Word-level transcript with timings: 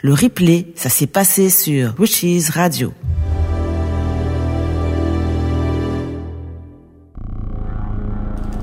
Le 0.00 0.14
replay, 0.14 0.68
ça 0.76 0.90
s'est 0.90 1.08
passé 1.08 1.50
sur 1.50 1.92
Wishes 1.98 2.50
Radio. 2.50 2.92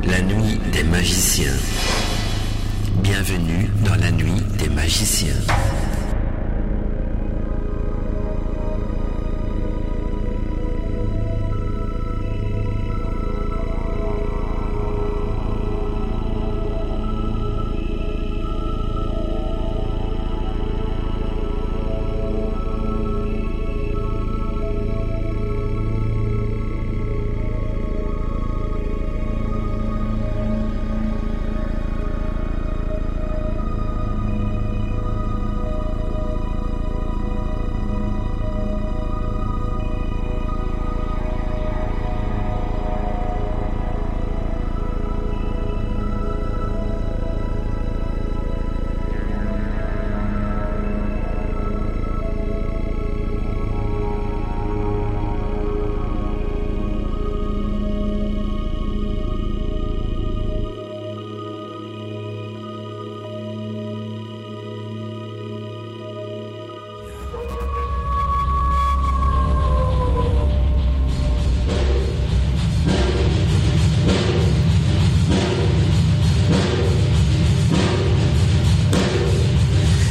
La 0.06 0.22
nuit 0.22 0.58
des 0.72 0.84
magiciens. 0.84 1.52
Bienvenue 3.04 3.70
dans 3.84 3.96
la 3.96 4.12
nuit 4.12 4.42
des 4.58 4.70
magiciens. 4.70 5.36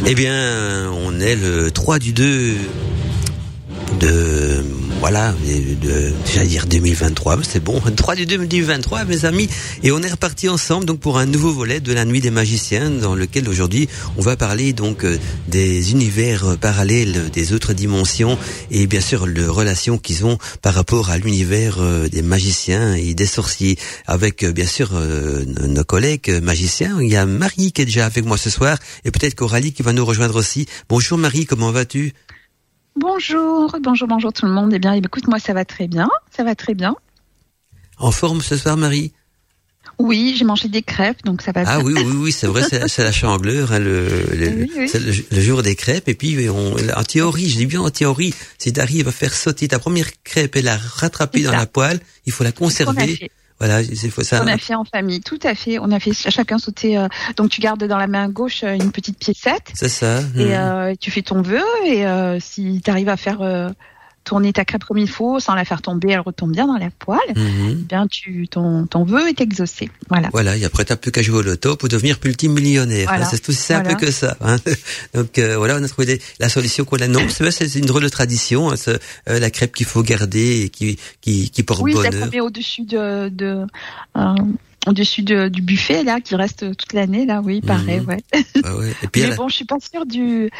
Eh 0.06 0.14
bien, 0.14 0.90
on 0.92 1.18
est 1.18 1.34
le 1.34 1.70
3 1.70 1.98
du 1.98 2.12
2 2.12 2.56
j'allais 6.34 6.48
dire 6.48 6.66
2023, 6.66 7.38
c'est 7.48 7.62
bon, 7.62 7.80
3 7.96 8.16
du 8.16 8.26
2 8.26 8.38
2023, 8.38 9.04
mes 9.04 9.24
amis, 9.24 9.48
et 9.84 9.92
on 9.92 10.02
est 10.02 10.10
reparti 10.10 10.48
ensemble 10.48 10.84
donc 10.84 10.98
pour 10.98 11.18
un 11.18 11.26
nouveau 11.26 11.52
volet 11.52 11.78
de 11.78 11.92
la 11.92 12.04
nuit 12.04 12.20
des 12.20 12.32
magiciens, 12.32 12.90
dans 12.90 13.14
lequel 13.14 13.48
aujourd'hui 13.48 13.88
on 14.16 14.20
va 14.20 14.36
parler 14.36 14.72
donc 14.72 15.04
euh, 15.04 15.16
des 15.46 15.92
univers 15.92 16.56
parallèles, 16.60 17.30
des 17.30 17.52
autres 17.52 17.72
dimensions, 17.72 18.36
et 18.72 18.88
bien 18.88 19.00
sûr 19.00 19.28
les 19.28 19.46
relations 19.46 19.96
qu'ils 19.96 20.26
ont 20.26 20.38
par 20.60 20.74
rapport 20.74 21.10
à 21.10 21.18
l'univers 21.18 21.76
euh, 21.78 22.08
des 22.08 22.22
magiciens 22.22 22.94
et 22.94 23.14
des 23.14 23.26
sorciers, 23.26 23.78
avec 24.06 24.42
euh, 24.42 24.52
bien 24.52 24.66
sûr 24.66 24.90
nos 24.94 25.84
collègues 25.84 26.40
magiciens. 26.42 26.98
Il 27.00 27.10
y 27.10 27.16
a 27.16 27.26
Marie 27.26 27.70
qui 27.70 27.82
est 27.82 27.84
déjà 27.84 28.06
avec 28.06 28.24
moi 28.24 28.38
ce 28.38 28.50
soir, 28.50 28.76
et 29.04 29.12
peut-être 29.12 29.36
Coralie 29.36 29.72
qui 29.72 29.84
va 29.84 29.92
nous 29.92 30.04
rejoindre 30.04 30.34
aussi. 30.34 30.66
Bonjour 30.88 31.16
Marie, 31.16 31.46
comment 31.46 31.70
vas-tu? 31.70 32.12
Bonjour, 32.96 33.76
bonjour, 33.80 34.06
bonjour 34.06 34.32
tout 34.32 34.46
le 34.46 34.52
monde. 34.52 34.72
Eh 34.72 34.78
bien, 34.78 34.92
écoute, 34.92 35.26
moi 35.26 35.38
ça 35.38 35.52
va 35.52 35.64
très 35.64 35.88
bien, 35.88 36.08
ça 36.30 36.44
va 36.44 36.54
très 36.54 36.74
bien. 36.74 36.94
En 37.98 38.12
forme 38.12 38.40
ce 38.40 38.56
soir, 38.56 38.76
Marie? 38.76 39.12
Oui, 39.98 40.34
j'ai 40.36 40.44
mangé 40.44 40.68
des 40.68 40.82
crêpes, 40.82 41.24
donc 41.24 41.42
ça 41.42 41.52
va 41.52 41.62
ah, 41.62 41.64
bien. 41.64 41.74
Ah 41.78 41.84
oui, 41.84 41.94
oui, 41.96 42.16
oui, 42.16 42.32
c'est 42.32 42.46
vrai, 42.46 42.62
c'est 42.62 43.04
la 43.04 43.12
changleur, 43.12 43.72
hein, 43.72 43.78
le, 43.78 44.08
le, 44.32 44.66
le, 45.30 45.40
jour 45.40 45.62
des 45.62 45.76
crêpes. 45.76 46.08
Et 46.08 46.14
puis, 46.14 46.48
on, 46.48 46.74
en 46.74 47.04
théorie, 47.04 47.48
je 47.48 47.56
dis 47.56 47.66
bien 47.66 47.80
en 47.80 47.90
théorie, 47.90 48.34
si 48.58 48.72
tu 48.72 48.80
à 48.80 48.86
faire 48.86 49.34
sauter 49.34 49.68
ta 49.68 49.78
première 49.78 50.08
crêpe 50.24 50.56
et 50.56 50.62
la 50.62 50.76
rattraper 50.76 51.42
dans 51.42 51.52
la 51.52 51.66
poêle, 51.66 52.00
il 52.26 52.32
faut 52.32 52.42
la 52.42 52.52
conserver. 52.52 53.30
Voilà, 53.60 53.82
il 53.82 54.10
faut 54.10 54.22
ça. 54.22 54.42
On 54.42 54.48
a 54.48 54.58
fait 54.58 54.74
en 54.74 54.84
famille, 54.84 55.20
tout 55.20 55.38
à 55.42 55.54
fait. 55.54 55.78
On 55.78 55.90
a 55.92 56.00
fait 56.00 56.12
chacun 56.12 56.58
sauter. 56.58 56.98
Euh, 56.98 57.06
donc 57.36 57.50
tu 57.50 57.60
gardes 57.60 57.84
dans 57.84 57.98
la 57.98 58.08
main 58.08 58.28
gauche 58.28 58.64
euh, 58.64 58.74
une 58.74 58.90
petite 58.90 59.18
piécette. 59.18 59.70
C'est 59.74 59.88
ça. 59.88 60.20
Et 60.36 60.46
mmh. 60.46 60.52
euh, 60.52 60.94
tu 60.98 61.10
fais 61.10 61.22
ton 61.22 61.40
vœu. 61.40 61.62
Et 61.86 62.04
euh, 62.06 62.38
si 62.40 62.82
tu 62.84 62.90
arrives 62.90 63.08
à 63.08 63.16
faire 63.16 63.38
tourner 64.24 64.52
ta 64.52 64.64
crêpe 64.64 64.84
comme 64.84 64.98
il 64.98 65.08
faut, 65.08 65.38
sans 65.38 65.54
la 65.54 65.64
faire 65.64 65.82
tomber, 65.82 66.10
elle 66.12 66.20
retombe 66.20 66.52
bien 66.52 66.66
dans 66.66 66.78
la 66.78 66.90
poêle. 66.90 67.18
Mhm. 67.36 67.68
Eh 67.70 67.74
bien, 67.74 68.06
tu, 68.06 68.48
ton, 68.48 68.86
ton 68.86 69.04
vœu 69.04 69.28
est 69.28 69.40
exaucé. 69.40 69.90
Voilà. 70.08 70.28
Voilà. 70.32 70.56
Et 70.56 70.64
après, 70.64 70.84
t'as 70.84 70.96
plus 70.96 71.12
qu'à 71.12 71.22
jouer 71.22 71.38
au 71.38 71.42
loto 71.42 71.76
pour 71.76 71.88
devenir 71.88 72.18
multimillionnaire. 72.24 73.10
Hein, 73.12 73.24
c'est 73.30 73.48
aussi 73.48 73.60
simple 73.60 73.84
voilà. 73.84 73.98
que 73.98 74.10
ça. 74.10 74.36
Hein. 74.40 74.56
Donc 75.14 75.38
euh, 75.38 75.56
voilà, 75.56 75.76
on 75.78 75.84
a 75.84 75.88
trouvé 75.88 76.20
la 76.40 76.48
solution 76.48 76.84
qu'on 76.84 76.96
a. 76.98 77.08
Non, 77.08 77.20
c'est 77.28 77.74
une 77.74 77.86
drôle 77.86 78.02
de 78.02 78.08
tradition. 78.08 78.72
Hein, 78.72 78.76
euh, 78.88 79.38
la 79.38 79.50
crêpe 79.50 79.74
qu'il 79.74 79.86
faut 79.86 80.02
garder 80.02 80.62
et 80.62 80.68
qui, 80.70 80.98
qui, 81.20 81.50
qui 81.50 81.62
porte 81.62 81.82
oui, 81.82 81.92
bonheur. 81.92 82.12
Oui, 82.12 82.20
ça 82.20 82.26
met 82.26 82.40
au-dessus 82.40 82.82
de, 82.82 83.28
de 83.28 83.66
euh, 84.16 84.34
au-dessus 84.86 85.22
de, 85.22 85.48
du 85.48 85.62
buffet 85.62 86.02
là 86.04 86.20
qui 86.20 86.34
reste 86.36 86.76
toute 86.76 86.92
l'année 86.92 87.24
là 87.26 87.40
oui 87.42 87.60
pareil 87.60 88.00
Mhm. 88.00 88.06
ouais, 88.08 88.18
Ah 88.64 88.76
ouais. 88.76 88.92
Et 89.02 89.06
puis, 89.08 89.22
mais 89.28 89.34
bon 89.34 89.48
je 89.48 89.56
suis 89.56 89.64
pas 89.64 89.78
sûre 89.80 90.04
du 90.06 90.50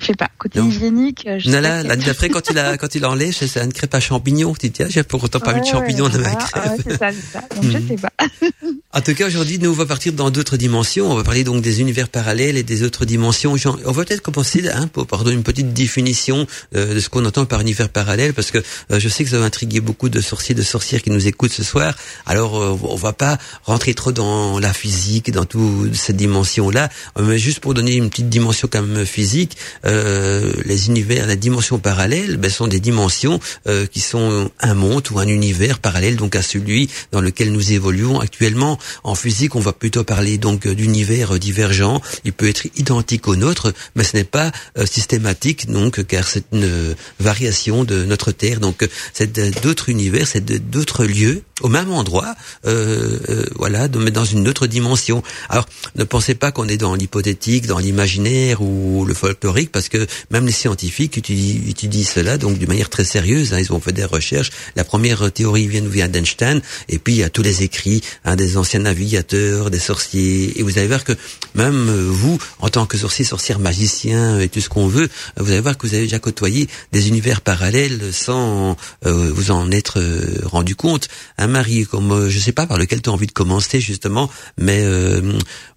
je 0.00 0.06
sais 0.06 0.14
pas 0.14 0.28
côté 0.38 0.58
Non. 0.60 0.68
hygiénique 0.68 1.26
je 1.38 1.50
Non, 1.50 1.60
là, 1.60 1.82
si- 1.82 1.88
l'année 1.88 2.04
d'après, 2.04 2.28
quand 2.28 2.48
il 2.50 2.58
a, 2.58 2.76
quand 2.78 2.94
il 2.94 3.04
enlève, 3.06 3.32
c'est 3.32 3.56
une 3.62 3.72
crêpe 3.72 3.94
à 3.94 4.00
champignons. 4.00 4.54
Tu 4.54 4.70
te 4.70 4.76
dis, 4.76 4.82
ah, 4.82 4.86
j'ai 4.90 5.02
pour 5.02 5.22
autant 5.24 5.40
pas 5.40 5.52
mis 5.54 5.60
de 5.60 5.66
Ouais, 5.66 5.72
champignons 5.72 6.08
dans 6.08 6.18
ma 6.18 6.30
voilà, 6.30 6.36
crêpe. 6.46 6.64
ouais, 6.66 6.76
c'est 6.86 6.98
ça, 6.98 7.08
c'est 7.12 7.32
ça. 7.38 7.44
Donc 7.54 7.70
je 7.70 7.78
Mhm. 7.78 7.88
sais 7.88 7.96
pas. 7.96 8.10
En 8.92 9.02
tout 9.02 9.14
cas, 9.14 9.26
aujourd'hui, 9.26 9.58
nous, 9.58 9.68
on 9.68 9.74
va 9.74 9.84
partir 9.84 10.14
dans 10.14 10.30
d'autres 10.30 10.56
dimensions. 10.56 11.10
On 11.12 11.16
va 11.16 11.22
parler 11.22 11.44
donc 11.44 11.60
des 11.60 11.80
univers 11.82 12.08
parallèles 12.08 12.56
et 12.56 12.62
des 12.62 12.82
autres 12.82 13.04
dimensions. 13.04 13.54
On 13.84 13.92
va 13.92 14.04
peut-être 14.04 14.22
commencer 14.22 14.66
hein, 14.70 14.86
pour 14.88 15.06
pardon, 15.06 15.30
une 15.30 15.42
petite 15.42 15.74
définition 15.74 16.46
euh, 16.74 16.94
de 16.94 17.00
ce 17.00 17.10
qu'on 17.10 17.22
entend 17.26 17.44
par 17.44 17.60
univers 17.60 17.90
parallèle, 17.90 18.32
parce 18.32 18.50
que 18.50 18.56
euh, 18.90 18.98
je 18.98 19.08
sais 19.10 19.22
que 19.24 19.28
ça 19.30 19.38
va 19.38 19.44
intriguer 19.44 19.80
beaucoup 19.80 20.08
de 20.08 20.20
sorciers, 20.22 20.54
de 20.54 20.62
sorcières 20.62 21.02
qui 21.02 21.10
nous 21.10 21.26
écoutent 21.26 21.52
ce 21.52 21.62
soir. 21.62 21.94
Alors, 22.24 22.56
euh, 22.58 22.78
on 22.84 22.96
va 22.96 23.12
pas 23.12 23.36
rentrer 23.64 23.92
trop 23.92 24.12
dans 24.12 24.58
la 24.58 24.72
physique, 24.72 25.30
dans 25.30 25.44
toute 25.44 25.94
cette 25.94 26.16
dimension-là, 26.16 26.88
Euh, 27.18 27.22
mais 27.22 27.38
juste 27.38 27.60
pour 27.60 27.74
donner 27.74 27.96
une 27.96 28.08
petite 28.08 28.30
dimension 28.30 28.66
quand 28.70 28.80
même 28.82 29.04
physique, 29.04 29.58
euh, 29.86 30.52
les 30.64 30.88
univers, 30.88 31.26
la 31.26 31.36
dimension 31.36 31.78
parallèle, 31.78 32.36
ben, 32.36 32.50
sont 32.50 32.66
des 32.66 32.80
dimensions 32.80 33.40
euh, 33.66 33.86
qui 33.86 34.00
sont 34.00 34.50
un 34.60 34.74
monde 34.74 35.06
ou 35.10 35.18
un 35.18 35.28
univers 35.28 35.78
parallèle 35.78 36.16
donc 36.16 36.36
à 36.36 36.42
celui 36.42 36.90
dans 37.12 37.20
lequel 37.20 37.52
nous 37.52 37.72
évoluons 37.72 38.20
actuellement. 38.20 38.78
En 39.04 39.14
physique, 39.14 39.54
on 39.54 39.60
va 39.60 39.72
plutôt 39.72 40.04
parler 40.04 40.38
donc 40.38 40.66
d'univers 40.66 41.38
divergents. 41.38 42.00
Il 42.24 42.32
peut 42.32 42.48
être 42.48 42.66
identique 42.76 43.28
au 43.28 43.36
nôtre, 43.36 43.72
mais 43.94 44.04
ce 44.04 44.16
n'est 44.16 44.24
pas 44.24 44.52
euh, 44.78 44.86
systématique 44.86 45.70
donc 45.70 46.04
car 46.06 46.26
c'est 46.26 46.44
une 46.52 46.94
variation 47.20 47.84
de 47.84 48.04
notre 48.04 48.32
Terre. 48.32 48.60
Donc 48.60 48.88
c'est 49.12 49.32
d'autres 49.62 49.88
univers, 49.88 50.26
c'est 50.26 50.44
d'autres 50.44 51.04
lieux 51.04 51.42
au 51.62 51.68
même 51.68 51.90
endroit, 51.90 52.34
euh, 52.66 53.18
euh, 53.30 53.44
voilà, 53.54 53.88
mais 53.88 54.10
dans 54.10 54.24
une 54.24 54.46
autre 54.46 54.66
dimension. 54.66 55.22
Alors, 55.48 55.66
ne 55.94 56.04
pensez 56.04 56.34
pas 56.34 56.52
qu'on 56.52 56.68
est 56.68 56.76
dans 56.76 56.94
l'hypothétique, 56.94 57.66
dans 57.66 57.78
l'imaginaire 57.78 58.60
ou 58.60 59.06
le 59.06 59.14
folklorique, 59.14 59.72
parce 59.76 59.90
que 59.90 60.06
même 60.30 60.46
les 60.46 60.52
scientifiques 60.52 61.18
étudient, 61.18 61.60
étudient 61.68 62.02
cela 62.16 62.38
donc 62.38 62.56
d'une 62.58 62.68
manière 62.68 62.88
très 62.88 63.04
sérieuse. 63.04 63.52
hein. 63.52 63.58
ils 63.60 63.72
ont 63.74 63.80
fait 63.80 63.92
des 63.92 64.06
recherches. 64.06 64.50
La 64.74 64.84
première 64.84 65.30
théorie 65.30 65.66
vient 65.68 65.82
nous 65.82 65.90
vient 65.90 66.08
d'Einstein, 66.08 66.62
et 66.88 66.98
puis 66.98 67.12
il 67.14 67.18
y 67.18 67.22
a 67.22 67.28
tous 67.30 67.42
les 67.42 67.62
écrits 67.62 68.00
hein, 68.24 68.36
des 68.36 68.56
anciens 68.56 68.80
navigateurs, 68.80 69.70
des 69.70 69.78
sorciers. 69.78 70.58
Et 70.58 70.62
vous 70.62 70.78
allez 70.78 70.86
voir 70.88 71.04
que 71.04 71.12
même 71.54 71.88
euh, 71.90 72.08
vous, 72.08 72.38
en 72.60 72.70
tant 72.70 72.86
que 72.86 72.96
sorcier, 72.96 73.24
sorcière, 73.24 73.58
magicien 73.58 74.40
et 74.40 74.48
tout 74.48 74.60
ce 74.62 74.70
qu'on 74.70 74.86
veut, 74.86 75.08
euh, 75.38 75.42
vous 75.42 75.50
allez 75.52 75.60
voir 75.60 75.76
que 75.76 75.86
vous 75.86 75.92
avez 75.94 76.04
déjà 76.04 76.18
côtoyé 76.18 76.68
des 76.92 77.08
univers 77.08 77.42
parallèles 77.42 78.00
sans 78.12 78.76
euh, 79.04 79.30
vous 79.34 79.50
en 79.50 79.70
être 79.70 79.98
euh, 80.00 80.40
rendu 80.44 80.74
compte. 80.74 81.08
Un 81.36 81.48
mari, 81.48 81.84
comme 81.84 82.10
euh, 82.12 82.30
je 82.30 82.38
sais 82.38 82.52
pas 82.52 82.66
par 82.66 82.78
lequel 82.78 83.02
tu 83.02 83.10
as 83.10 83.12
envie 83.12 83.26
de 83.26 83.32
commencer 83.32 83.80
justement, 83.80 84.30
mais 84.56 84.80
euh, 84.82 85.20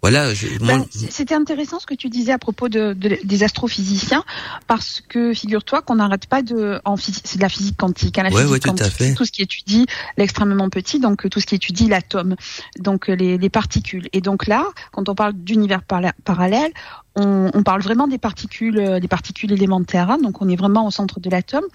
voilà. 0.01 0.31
Ben, 0.61 0.85
C'était 1.09 1.35
intéressant 1.35 1.79
ce 1.79 1.85
que 1.85 1.95
tu 1.95 2.09
disais 2.09 2.31
à 2.31 2.37
propos 2.37 2.69
de, 2.69 2.93
de- 2.93 3.19
des 3.23 3.43
astrophysiciens, 3.89 4.23
parce 4.67 5.01
que 5.07 5.33
figure-toi 5.33 5.81
qu'on 5.81 5.95
n'arrête 5.95 6.27
pas 6.27 6.41
de, 6.41 6.79
en 6.85 6.95
c'est 6.97 7.37
de 7.37 7.41
la 7.41 7.49
physique 7.49 7.77
quantique, 7.77 8.17
hein, 8.17 8.23
la 8.23 8.29
Ouais, 8.29 8.41
physique 8.43 8.51
ouais, 8.51 8.59
tout 8.59 8.83
à 8.83 8.89
fait. 8.89 9.13
tout 9.15 9.25
ce 9.25 9.31
qui 9.31 9.41
étudie 9.41 9.85
l'extrêmement 10.17 10.69
petit, 10.69 10.99
donc 10.99 11.25
euh, 11.25 11.29
tout 11.29 11.39
ce 11.39 11.45
qui 11.45 11.55
étudie 11.55 11.87
l'atome, 11.87 12.35
donc 12.79 13.09
euh, 13.09 13.13
les, 13.15 13.37
les 13.37 13.49
particules. 13.49 14.07
Et 14.13 14.21
donc 14.21 14.47
là, 14.47 14.65
quand 14.91 15.09
on 15.09 15.15
parle 15.15 15.33
d'univers 15.33 15.81
parallèle, 15.83 16.71
on, 17.15 17.49
on 17.53 17.63
parle 17.63 17.81
vraiment 17.81 18.07
des 18.07 18.17
particules, 18.19 18.77
euh, 18.79 18.99
des 18.99 19.07
particules 19.07 19.51
élémentaires. 19.51 20.09
hein, 20.11 20.17
donc 20.21 20.41
on 20.41 20.47
est 20.49 20.55
vraiment 20.55 20.85
au 20.85 20.91
centre 20.91 21.19
de 21.19 21.29
l'atome. 21.29 21.65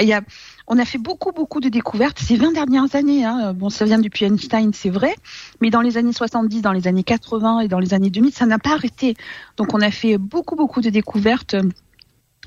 Il 0.00 0.06
y 0.08 0.12
a 0.12 0.22
on 0.68 0.78
a 0.78 0.84
fait 0.84 0.98
beaucoup, 0.98 1.32
beaucoup 1.32 1.60
de 1.60 1.68
découvertes 1.68 2.18
ces 2.18 2.36
20 2.36 2.52
dernières 2.52 2.94
années. 2.94 3.24
Hein. 3.24 3.54
Bon, 3.54 3.70
ça 3.70 3.86
vient 3.86 3.98
depuis 3.98 4.26
Einstein, 4.26 4.72
c'est 4.74 4.90
vrai, 4.90 5.14
mais 5.60 5.70
dans 5.70 5.80
les 5.80 5.96
années 5.96 6.12
70, 6.12 6.60
dans 6.60 6.72
les 6.72 6.86
années 6.86 7.02
80 7.02 7.60
et 7.60 7.68
dans 7.68 7.78
les 7.78 7.94
années 7.94 8.10
2000, 8.10 8.32
ça 8.32 8.46
n'a 8.46 8.58
pas 8.58 8.74
arrêté. 8.74 9.16
Donc, 9.56 9.72
on 9.72 9.80
a 9.80 9.90
fait 9.90 10.18
beaucoup, 10.18 10.56
beaucoup 10.56 10.82
de 10.82 10.90
découvertes 10.90 11.56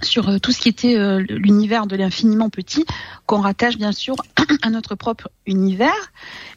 sur 0.03 0.29
euh, 0.29 0.38
tout 0.39 0.51
ce 0.51 0.59
qui 0.59 0.69
était 0.69 0.97
euh, 0.97 1.23
l'univers 1.29 1.88
de 1.88 1.95
l'infiniment 1.95 2.50
petit, 2.50 2.85
qu'on 3.25 3.41
rattache 3.41 3.77
bien 3.77 3.91
sûr 3.91 4.15
à 4.62 4.69
notre 4.69 4.95
propre 4.95 5.29
univers. 5.45 6.12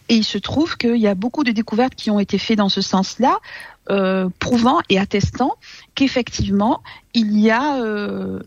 Et 0.09 0.17
il 0.17 0.25
se 0.25 0.39
trouve 0.39 0.77
qu'il 0.77 0.97
y 0.97 1.07
a 1.07 1.15
beaucoup 1.15 1.45
de 1.45 1.51
découvertes 1.51 1.95
qui 1.95 2.11
ont 2.11 2.21
été 2.21 2.39
faites 2.39 2.59
dans 2.59 2.69
ce 2.69 2.83
sens-là, 2.83 3.39
euh, 3.91 4.29
prouvant 4.39 4.81
et 4.89 4.99
attestant 4.99 5.57
qu'effectivement, 5.95 6.83
il 7.13 7.39
y 7.39 7.51
a 7.51 7.83
euh, 7.83 8.41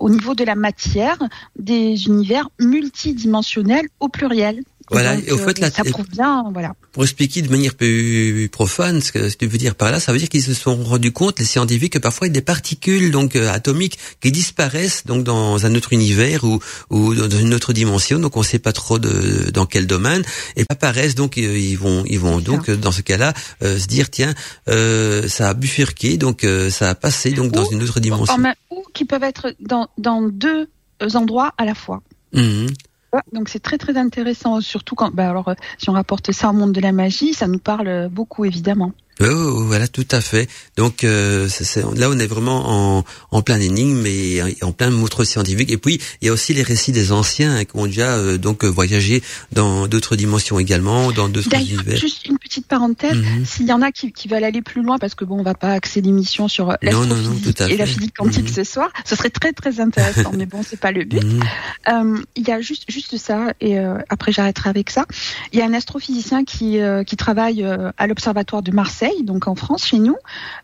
au 0.00 0.08
niveau 0.10 0.34
de 0.34 0.44
la 0.44 0.54
matière 0.54 1.18
des 1.58 2.06
univers 2.06 2.48
multidimensionnels 2.58 3.88
au 4.00 4.08
pluriel. 4.08 4.62
Voilà, 4.90 5.16
Donc, 5.16 5.28
et 5.28 5.32
au 5.32 5.38
fait, 5.38 5.58
euh, 5.58 5.62
là, 5.62 5.70
ça 5.70 5.84
prouve 5.84 6.08
bien, 6.08 6.44
voilà. 6.52 6.72
Pour 6.92 7.02
expliquer 7.02 7.42
de 7.42 7.50
manière 7.50 7.74
plus 7.74 8.48
profane 8.50 9.00
ce 9.00 9.12
que 9.12 9.28
tu 9.28 9.46
veux 9.46 9.58
dire 9.58 9.74
par 9.74 9.90
là, 9.90 10.00
ça 10.00 10.12
veut 10.12 10.18
dire 10.18 10.28
qu'ils 10.28 10.42
se 10.42 10.54
sont 10.54 10.82
rendus 10.82 11.12
compte, 11.12 11.38
les 11.38 11.44
scientifiques, 11.44 11.94
que 11.94 11.98
parfois 11.98 12.26
il 12.26 12.30
y 12.30 12.32
a 12.32 12.34
des 12.34 12.42
particules 12.42 13.10
donc 13.10 13.36
euh, 13.36 13.52
atomiques 13.52 13.98
qui 14.20 14.32
disparaissent 14.32 15.04
donc 15.06 15.24
dans 15.24 15.66
un 15.66 15.74
autre 15.74 15.92
univers 15.92 16.44
ou, 16.44 16.60
ou 16.90 17.14
dans 17.14 17.38
une 17.38 17.54
autre 17.54 17.72
dimension, 17.72 18.18
donc 18.18 18.36
on 18.36 18.40
ne 18.40 18.44
sait 18.44 18.58
pas 18.58 18.72
trop 18.72 18.98
de, 18.98 19.50
dans 19.50 19.66
quel 19.66 19.86
domaine, 19.86 20.22
et 20.56 20.64
apparaissent 20.70 21.14
donc 21.14 21.36
ils 21.36 21.78
vont 21.78 22.04
ils 22.06 22.18
vont 22.18 22.38
donc 22.38 22.70
dans 22.70 22.92
ce 22.92 23.02
cas-là 23.02 23.34
euh, 23.62 23.78
se 23.78 23.86
dire 23.86 24.10
tiens 24.10 24.34
euh, 24.68 25.28
ça 25.28 25.50
a 25.50 25.54
bifurqué 25.54 26.16
donc 26.16 26.44
euh, 26.44 26.70
ça 26.70 26.90
a 26.90 26.94
passé 26.94 27.30
donc 27.32 27.52
dans 27.52 27.64
une 27.64 27.82
autre 27.82 28.00
dimension. 28.00 28.34
En 28.34 28.52
ou 28.70 28.84
qui 28.94 29.04
peuvent 29.04 29.22
être 29.22 29.54
dans, 29.60 29.88
dans 29.98 30.22
deux 30.22 30.68
euh, 31.02 31.08
endroits 31.14 31.54
à 31.58 31.64
la 31.64 31.74
fois. 31.74 32.02
Mhm. 32.32 32.68
Ouais, 33.14 33.20
Donc 33.32 33.48
c'est 33.48 33.60
très 33.60 33.78
très 33.78 33.96
intéressant, 33.96 34.60
surtout 34.60 34.94
quand, 34.94 35.10
bah 35.14 35.30
alors 35.30 35.48
euh, 35.48 35.54
si 35.78 35.88
on 35.88 35.94
rapporte 35.94 36.30
ça 36.32 36.50
au 36.50 36.52
monde 36.52 36.72
de 36.72 36.80
la 36.80 36.92
magie, 36.92 37.32
ça 37.32 37.46
nous 37.46 37.58
parle 37.58 37.88
euh, 37.88 38.08
beaucoup 38.10 38.44
évidemment. 38.44 38.92
Ouais, 39.20 39.28
voilà, 39.66 39.88
tout 39.88 40.06
à 40.10 40.20
fait. 40.20 40.48
Donc 40.76 41.04
euh, 41.04 41.48
c'est- 41.48 41.64
c'est- 41.64 41.82
là, 41.96 42.08
on 42.10 42.18
est 42.18 42.26
vraiment 42.26 42.98
en, 42.98 43.04
en 43.30 43.42
plein 43.42 43.60
énigme 43.60 44.06
et 44.06 44.42
en 44.62 44.72
plein 44.72 44.90
montre 44.90 45.24
scientifique. 45.24 45.70
Et 45.70 45.76
puis, 45.78 46.00
il 46.20 46.26
y 46.26 46.28
a 46.28 46.32
aussi 46.32 46.54
les 46.54 46.62
récits 46.62 46.92
des 46.92 47.10
anciens 47.12 47.56
hein, 47.56 47.64
qui 47.64 47.72
ont 47.76 47.86
déjà 47.86 48.16
euh, 48.16 48.38
donc 48.38 48.64
voyagé 48.64 49.22
dans 49.52 49.86
d'autres 49.88 50.16
dimensions 50.16 50.58
également, 50.58 51.10
dans 51.12 51.28
d'autres 51.28 51.52
univers. 51.54 51.96
juste 51.96 52.26
une 52.26 52.38
petite 52.38 52.66
parenthèse, 52.66 53.16
Mhm. 53.16 53.44
s'il 53.46 53.66
y 53.66 53.72
en 53.72 53.82
a 53.82 53.90
qui, 53.92 54.12
qui 54.12 54.28
veulent 54.28 54.44
aller 54.44 54.62
plus 54.62 54.82
loin, 54.82 54.98
parce 54.98 55.14
que 55.14 55.24
bon, 55.24 55.38
on 55.40 55.42
va 55.42 55.54
pas 55.54 55.72
axer 55.72 56.00
l'émission 56.00 56.46
sur 56.48 56.70
euh, 56.70 56.74
l'astrophysique 56.82 57.60
et 57.68 57.76
la 57.76 57.86
physique 57.86 58.14
quantique 58.16 58.48
Mhm. 58.48 58.54
ce 58.54 58.64
soir, 58.64 58.90
ce 59.04 59.16
serait 59.16 59.30
très 59.30 59.52
très 59.52 59.80
intéressant, 59.80 60.32
mais 60.36 60.46
bon, 60.46 60.62
c'est 60.68 60.78
pas 60.80 60.92
le 60.92 61.04
but. 61.04 61.24
Mhm. 61.24 61.42
Euh, 61.88 62.22
il 62.36 62.46
y 62.46 62.52
a 62.52 62.60
juste 62.60 62.84
juste 62.88 63.16
ça, 63.18 63.52
et 63.60 63.78
euh, 63.78 63.98
après 64.08 64.32
j'arrêterai 64.32 64.70
avec 64.70 64.90
ça. 64.90 65.06
Il 65.52 65.58
y 65.58 65.62
a 65.62 65.66
un 65.66 65.74
astrophysicien 65.74 66.44
qui 66.44 66.78
euh, 66.80 67.02
qui 67.04 67.16
travaille 67.16 67.64
à 67.96 68.06
l'observatoire 68.06 68.62
de 68.62 68.70
Marseille, 68.70 69.07
donc 69.22 69.48
en 69.48 69.54
France, 69.54 69.84
chez 69.86 69.98
nous, 69.98 70.16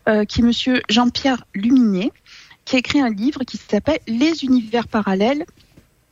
euh, 0.09 0.25
qui 0.25 0.41
est 0.41 0.43
Monsieur 0.43 0.81
Jean-Pierre 0.89 1.45
Luminet, 1.53 2.11
qui 2.65 2.75
a 2.75 2.79
écrit 2.79 2.99
un 3.01 3.09
livre 3.09 3.43
qui 3.43 3.57
s'appelle 3.57 3.99
Les 4.07 4.43
univers 4.43 4.87
parallèles 4.87 5.45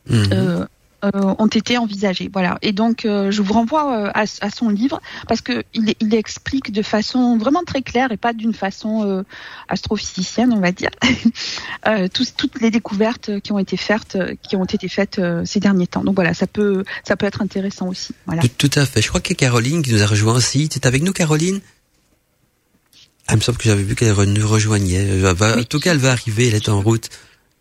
Mhm. 0.09 0.29
euh, 0.33 0.65
euh, 1.05 1.35
ont 1.37 1.47
été 1.47 1.77
envisagés. 1.77 2.29
Voilà. 2.31 2.57
Et 2.61 2.71
donc, 2.71 3.03
euh, 3.05 3.29
je 3.29 3.41
vous 3.41 3.51
renvoie 3.53 3.93
euh, 3.93 4.11
à, 4.13 4.21
à 4.21 4.49
son 4.49 4.69
livre 4.69 5.01
parce 5.27 5.41
que 5.41 5.63
il, 5.73 5.93
il 5.99 6.15
explique 6.15 6.71
de 6.71 6.81
façon 6.81 7.37
vraiment 7.37 7.63
très 7.65 7.81
claire 7.81 8.13
et 8.13 8.17
pas 8.17 8.31
d'une 8.31 8.53
façon 8.53 9.23
astrophysicienne, 9.67 10.53
on 10.53 10.59
va 10.61 10.71
dire, 10.71 10.91
toutes 12.13 12.61
les 12.61 12.71
découvertes 12.71 13.39
qui 13.41 13.51
ont 13.51 13.59
été 13.59 13.75
faites, 13.75 14.17
qui 14.41 14.55
ont 14.55 14.63
été 14.63 14.87
faites 14.87 15.19
ces 15.45 15.59
derniers 15.59 15.87
temps. 15.87 16.03
Donc 16.03 16.15
voilà, 16.15 16.33
ça 16.33 16.47
peut, 16.47 16.85
ça 17.03 17.17
peut 17.17 17.25
être 17.25 17.41
intéressant 17.41 17.87
aussi. 17.87 18.13
Voilà. 18.25 18.41
Tout, 18.41 18.69
tout 18.69 18.79
à 18.79 18.85
fait. 18.85 19.01
Je 19.01 19.09
crois 19.09 19.19
qu'il 19.19 19.33
y 19.35 19.37
a 19.37 19.39
Caroline 19.39 19.83
qui 19.83 19.93
nous 19.93 20.03
a 20.03 20.05
rejoint 20.05 20.35
aussi. 20.35 20.69
Tu 20.69 20.79
es 20.79 20.87
avec 20.87 21.01
nous, 21.03 21.11
Caroline? 21.11 21.59
Ah, 23.27 23.35
me 23.35 23.41
semble 23.41 23.57
que 23.57 23.65
j'avais 23.65 23.83
vu 23.83 23.95
qu'elle 23.95 24.13
nous 24.15 24.47
rejoignait. 24.47 25.19
Va- 25.19 25.57
En 25.59 25.63
tout 25.63 25.79
cas, 25.79 25.91
elle 25.91 25.97
va 25.99 26.11
arriver, 26.11 26.47
elle 26.49 26.55
est 26.55 26.69
en 26.69 26.81
route. 26.81 27.09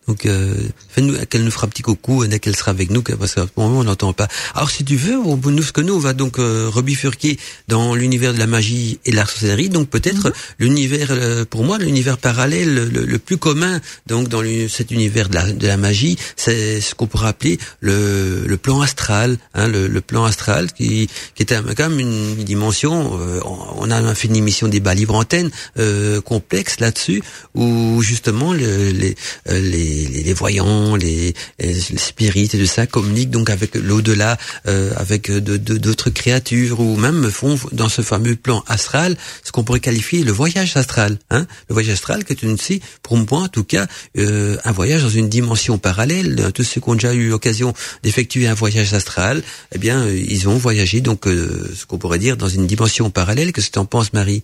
Donc, 0.08 0.26
euh, 0.26 0.54
fais-nous, 0.88 1.14
qu'elle 1.26 1.44
nous 1.44 1.50
fera 1.50 1.66
un 1.66 1.70
petit 1.70 1.82
coucou 1.82 2.26
dès 2.26 2.40
qu'elle 2.40 2.56
sera 2.56 2.72
avec 2.72 2.90
nous, 2.90 3.02
parce 3.02 3.34
qu'à 3.34 3.42
ce 3.42 3.60
moment, 3.60 3.78
on 3.80 3.84
n'entend 3.84 4.12
pas. 4.12 4.26
Alors, 4.54 4.68
si 4.70 4.84
tu 4.84 4.96
veux, 4.96 5.16
on, 5.16 5.36
nous, 5.36 5.62
ce 5.62 5.70
que 5.72 5.80
nous, 5.80 5.94
on 5.94 5.98
va 6.00 6.12
donc 6.12 6.38
euh, 6.38 6.68
rebifurquer 6.68 7.38
dans 7.68 7.94
l'univers 7.94 8.34
de 8.34 8.38
la 8.38 8.48
magie 8.48 8.98
et 9.04 9.12
de 9.12 9.16
la 9.16 9.24
sorcellerie. 9.26 9.68
Donc, 9.68 9.88
peut-être 9.90 10.32
l'univers, 10.58 11.08
euh, 11.10 11.44
pour 11.44 11.62
moi, 11.64 11.78
l'univers 11.78 12.18
parallèle 12.18 12.74
le, 12.74 13.04
le 13.04 13.18
plus 13.18 13.36
commun, 13.36 13.80
donc 14.06 14.28
dans 14.28 14.42
cet 14.68 14.90
univers 14.90 15.28
de 15.28 15.34
la, 15.34 15.52
de 15.52 15.66
la 15.66 15.76
magie, 15.76 16.16
c'est 16.36 16.80
ce 16.80 16.94
qu'on 16.96 17.06
pourrait 17.06 17.28
appeler 17.28 17.58
le, 17.80 18.44
le 18.46 18.56
plan 18.56 18.80
astral, 18.80 19.38
hein, 19.54 19.68
le, 19.68 19.86
le 19.86 20.00
plan 20.00 20.24
astral 20.24 20.72
qui, 20.72 21.08
qui 21.36 21.42
est 21.44 21.46
quand 21.46 21.88
même 21.88 22.00
une 22.00 22.34
dimension. 22.42 23.18
euh, 23.20 23.40
on 23.44 23.90
a 23.90 24.14
fait 24.14 24.28
une 24.28 24.36
émission 24.36 24.66
débat 24.68 24.94
libre 24.94 25.14
antenne 25.14 25.50
euh, 25.78 26.20
complexe 26.20 26.80
là-dessus, 26.80 27.22
où 27.54 28.02
justement 28.02 28.52
le- 28.52 28.90
les, 28.90 29.14
euh, 29.48 29.60
les, 29.92 30.32
voyants, 30.32 30.96
les, 30.96 31.34
les 31.58 31.74
spirites 31.80 32.54
et 32.54 32.58
tout 32.58 32.66
ça 32.66 32.86
communiquent 32.86 33.30
donc 33.30 33.50
avec 33.50 33.74
l'au-delà, 33.74 34.38
euh, 34.66 34.92
avec 34.96 35.30
de- 35.30 35.56
d'autres 35.56 36.10
créatures, 36.10 36.80
ou 36.80 36.96
même 36.96 37.30
font 37.30 37.58
dans 37.72 37.88
ce 37.88 38.02
fameux 38.02 38.36
plan 38.36 38.64
astral 38.66 39.16
ce 39.44 39.52
qu'on 39.52 39.64
pourrait 39.64 39.80
qualifier 39.80 40.24
le 40.24 40.32
voyage 40.32 40.76
astral. 40.76 41.18
Hein 41.30 41.46
le 41.68 41.74
voyage 41.74 41.92
astral 41.92 42.24
qui 42.24 42.32
est 42.32 42.42
une, 42.42 42.58
si, 42.58 42.80
pour 43.02 43.16
moi 43.16 43.40
en 43.42 43.48
tout 43.48 43.64
cas, 43.64 43.86
euh, 44.18 44.56
un 44.64 44.72
voyage 44.72 45.02
dans 45.02 45.08
une 45.10 45.28
dimension 45.28 45.78
parallèle. 45.78 46.50
Tous 46.54 46.64
ceux 46.64 46.80
qui 46.80 46.88
ont 46.88 46.94
déjà 46.94 47.14
eu 47.14 47.28
l'occasion 47.28 47.74
d'effectuer 48.02 48.46
un 48.46 48.54
voyage 48.54 48.92
astral, 48.94 49.42
eh 49.74 49.78
bien, 49.78 50.02
euh, 50.02 50.16
ils 50.16 50.48
ont 50.48 50.56
voyagé 50.56 51.00
donc 51.00 51.26
euh, 51.26 51.70
ce 51.76 51.86
qu'on 51.86 51.98
pourrait 51.98 52.18
dire 52.18 52.36
dans 52.36 52.48
une 52.48 52.66
dimension 52.66 53.10
parallèle. 53.10 53.52
Qu'est-ce 53.52 53.68
que 53.68 53.72
tu 53.74 53.78
en 53.78 53.84
penses, 53.86 54.12
Marie? 54.12 54.42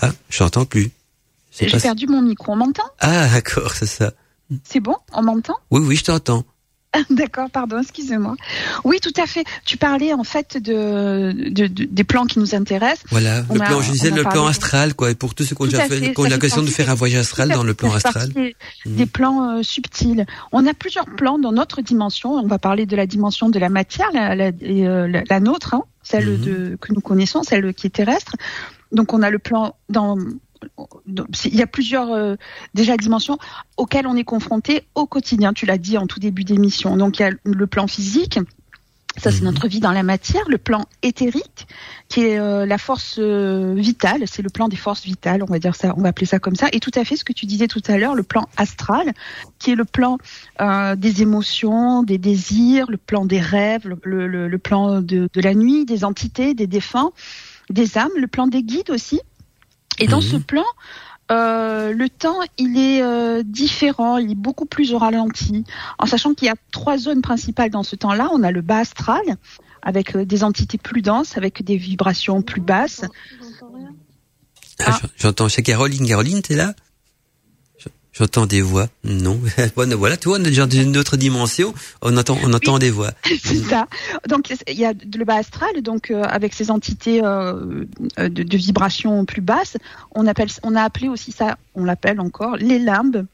Ah, 0.00 0.12
j'entends 0.30 0.64
plus. 0.64 0.90
J'ai 1.58 1.66
pas- 1.70 1.78
perdu 1.80 2.06
mon 2.06 2.22
micro. 2.22 2.52
On 2.52 2.56
m'entend? 2.56 2.82
Ah, 3.00 3.28
d'accord, 3.28 3.72
c'est 3.72 3.86
ça. 3.86 4.12
C'est 4.64 4.80
bon? 4.80 4.96
On 5.12 5.22
m'entend? 5.22 5.56
Oui, 5.70 5.80
oui, 5.86 5.96
je 5.96 6.04
t'entends. 6.04 6.44
D'accord, 7.10 7.48
pardon, 7.48 7.78
excusez-moi. 7.80 8.34
Oui, 8.84 8.98
tout 9.00 9.14
à 9.18 9.26
fait. 9.26 9.44
Tu 9.64 9.78
parlais 9.78 10.12
en 10.12 10.24
fait 10.24 10.58
de, 10.62 11.32
de- 11.32 11.66
de- 11.66 11.84
des 11.84 12.04
plans 12.04 12.26
qui 12.26 12.38
nous 12.38 12.54
intéressent. 12.54 13.04
Voilà, 13.10 13.44
On 13.48 13.54
le 13.54 13.62
a- 13.62 13.64
plan, 13.64 13.80
je 13.80 13.88
on 13.88 13.92
disais 13.92 14.12
a 14.12 14.14
le 14.14 14.24
plan 14.24 14.44
astral, 14.46 14.92
quoi. 14.94 15.10
Et 15.10 15.14
pour 15.14 15.34
tous 15.34 15.44
ceux 15.44 15.56
qui 15.56 15.62
ont 15.62 15.64
déjà 15.64 15.84
fait, 15.88 16.00
ça 16.00 16.12
fait 16.12 16.28
l'occasion 16.28 16.60
de 16.60 16.66
faire 16.68 16.90
un 16.90 16.94
voyage 16.94 17.20
astral 17.20 17.48
dans 17.48 17.64
le 17.64 17.72
plan 17.72 17.94
astral. 17.94 18.28
Des, 18.34 18.54
des 18.84 19.06
plans 19.06 19.56
euh, 19.56 19.62
subtils. 19.62 20.26
On 20.52 20.66
a 20.66 20.74
plusieurs 20.74 21.06
plans 21.06 21.38
dans 21.38 21.52
notre 21.52 21.80
dimension. 21.80 22.32
On 22.32 22.46
va 22.46 22.58
parler 22.58 22.84
de 22.84 22.94
la 22.94 23.06
dimension 23.06 23.48
de 23.48 23.58
la 23.58 23.70
matière, 23.70 24.10
la, 24.12 24.34
la- 24.34 24.50
euh, 24.62 25.08
la- 25.08 25.22
la 25.30 25.40
nôtre, 25.40 25.72
hein, 25.72 25.84
celle 26.02 26.28
Mhm. 26.28 26.40
de, 26.44 26.76
que 26.78 26.92
nous 26.92 27.00
connaissons, 27.00 27.42
celle 27.42 27.72
qui 27.72 27.86
est 27.86 27.90
terrestre. 27.90 28.36
Donc 28.90 29.14
on 29.14 29.22
a 29.22 29.30
le 29.30 29.38
plan 29.38 29.76
dans- 29.88 30.18
il 31.44 31.54
y 31.56 31.62
a 31.62 31.66
plusieurs 31.66 32.10
euh, 32.12 32.36
déjà 32.74 32.96
dimensions 32.96 33.38
auxquelles 33.76 34.06
on 34.06 34.16
est 34.16 34.24
confronté 34.24 34.84
au 34.94 35.06
quotidien. 35.06 35.52
Tu 35.52 35.66
l'as 35.66 35.78
dit 35.78 35.98
en 35.98 36.06
tout 36.06 36.20
début 36.20 36.44
d'émission. 36.44 36.96
Donc 36.96 37.18
il 37.18 37.22
y 37.22 37.24
a 37.26 37.30
le 37.44 37.66
plan 37.66 37.86
physique, 37.86 38.38
ça 39.18 39.30
c'est 39.30 39.40
Mhm. 39.40 39.44
notre 39.46 39.68
vie 39.68 39.80
dans 39.80 39.92
la 39.92 40.02
matière, 40.02 40.42
le 40.48 40.56
plan 40.56 40.86
éthérique 41.02 41.66
qui 42.08 42.20
est 42.22 42.38
euh, 42.38 42.64
la 42.64 42.78
force 42.78 43.16
euh, 43.18 43.74
vitale, 43.76 44.22
c'est 44.26 44.40
le 44.42 44.48
plan 44.48 44.68
des 44.68 44.76
forces 44.76 45.04
vitales, 45.04 45.42
on 45.42 45.46
va 45.52 45.58
dire 45.58 45.74
ça, 45.74 45.92
on 45.98 46.02
va 46.02 46.08
appeler 46.10 46.26
ça 46.26 46.38
comme 46.38 46.54
ça. 46.56 46.68
Et 46.72 46.80
tout 46.80 46.90
à 46.94 47.04
fait 47.04 47.16
ce 47.16 47.24
que 47.24 47.32
tu 47.34 47.44
disais 47.46 47.66
tout 47.68 47.82
à 47.88 47.98
l'heure, 47.98 48.14
le 48.14 48.22
plan 48.22 48.48
astral, 48.56 49.12
qui 49.58 49.70
est 49.72 49.74
le 49.74 49.84
plan 49.84 50.16
euh, 50.60 50.94
des 50.96 51.20
émotions, 51.22 52.02
des 52.02 52.18
désirs, 52.18 52.86
le 52.90 52.96
plan 52.96 53.24
des 53.26 53.40
rêves, 53.40 53.86
le, 53.86 53.98
le- 54.04 54.26
le- 54.26 54.48
le 54.48 54.58
plan 54.58 55.00
de, 55.02 55.28
de 55.32 55.40
la 55.42 55.54
nuit, 55.54 55.84
des 55.84 56.04
entités, 56.04 56.54
des 56.54 56.66
défunts, 56.66 57.10
des 57.70 57.96
âmes, 57.98 58.10
le 58.18 58.26
plan 58.26 58.46
des 58.46 58.62
guides 58.62 58.90
aussi. 58.90 59.20
Et 59.98 60.06
dans 60.06 60.18
Mhm. 60.20 60.22
ce 60.22 60.36
plan, 60.36 60.64
euh, 61.30 61.92
le 61.92 62.08
temps, 62.08 62.38
il 62.58 62.78
est 62.78 63.02
euh, 63.02 63.42
différent, 63.44 64.16
il 64.18 64.32
est 64.32 64.34
beaucoup 64.36 64.66
plus 64.66 64.92
au 64.92 64.98
ralenti, 64.98 65.64
en 65.98 66.06
sachant 66.06 66.34
qu'il 66.34 66.46
y 66.46 66.50
a 66.50 66.54
trois 66.72 66.98
zones 66.98 67.22
principales 67.22 67.70
dans 67.70 67.82
ce 67.82 67.96
temps-là. 67.96 68.28
On 68.32 68.42
a 68.42 68.50
le 68.50 68.60
bas 68.62 68.78
astral, 68.78 69.22
avec 69.82 70.16
euh, 70.16 70.24
des 70.24 70.44
entités 70.44 70.78
plus 70.78 71.02
denses, 71.02 71.36
avec 71.36 71.62
des 71.64 71.76
vibrations 71.76 72.42
plus 72.42 72.60
basses. 72.60 73.02
Ah, 74.80 74.84
Ah. 74.86 74.98
j'en- 75.00 75.08
J'entends. 75.16 75.48
C'est 75.48 75.62
Caroline. 75.62 76.06
Caroline, 76.06 76.42
t'es 76.42 76.56
là? 76.56 76.74
J'entends 78.12 78.46
des 78.46 78.60
voix. 78.60 78.88
Non. 79.04 79.40
Voilà, 79.76 80.16
tu 80.16 80.28
vois, 80.28 80.38
on 80.38 80.40
est 80.40 80.48
déjà 80.48 80.66
dans 80.66 80.80
une 80.80 80.96
autre 80.96 81.16
dimension. 81.16 81.72
On 82.02 82.16
entend, 82.16 82.36
on 82.44 82.52
entend 82.52 82.78
des 82.78 82.90
voix. 82.90 83.12
C'est 83.42 83.62
ça. 83.64 83.86
Donc 84.28 84.52
il 84.68 84.78
y 84.78 84.84
a 84.84 84.92
le 84.92 85.24
bas 85.24 85.36
astral, 85.36 85.82
donc 85.82 86.10
euh, 86.10 86.22
avec 86.24 86.54
ces 86.54 86.70
entités 86.70 87.24
euh, 87.24 87.84
euh, 88.18 88.28
de, 88.28 88.42
de 88.42 88.56
vibrations 88.56 89.24
plus 89.24 89.40
basses. 89.40 89.76
On 90.14 90.26
appelle, 90.26 90.48
on 90.62 90.76
a 90.76 90.82
appelé 90.82 91.08
aussi 91.08 91.32
ça, 91.32 91.56
on 91.74 91.84
l'appelle 91.84 92.20
encore 92.20 92.56
les 92.56 92.78
limbes. 92.78 93.26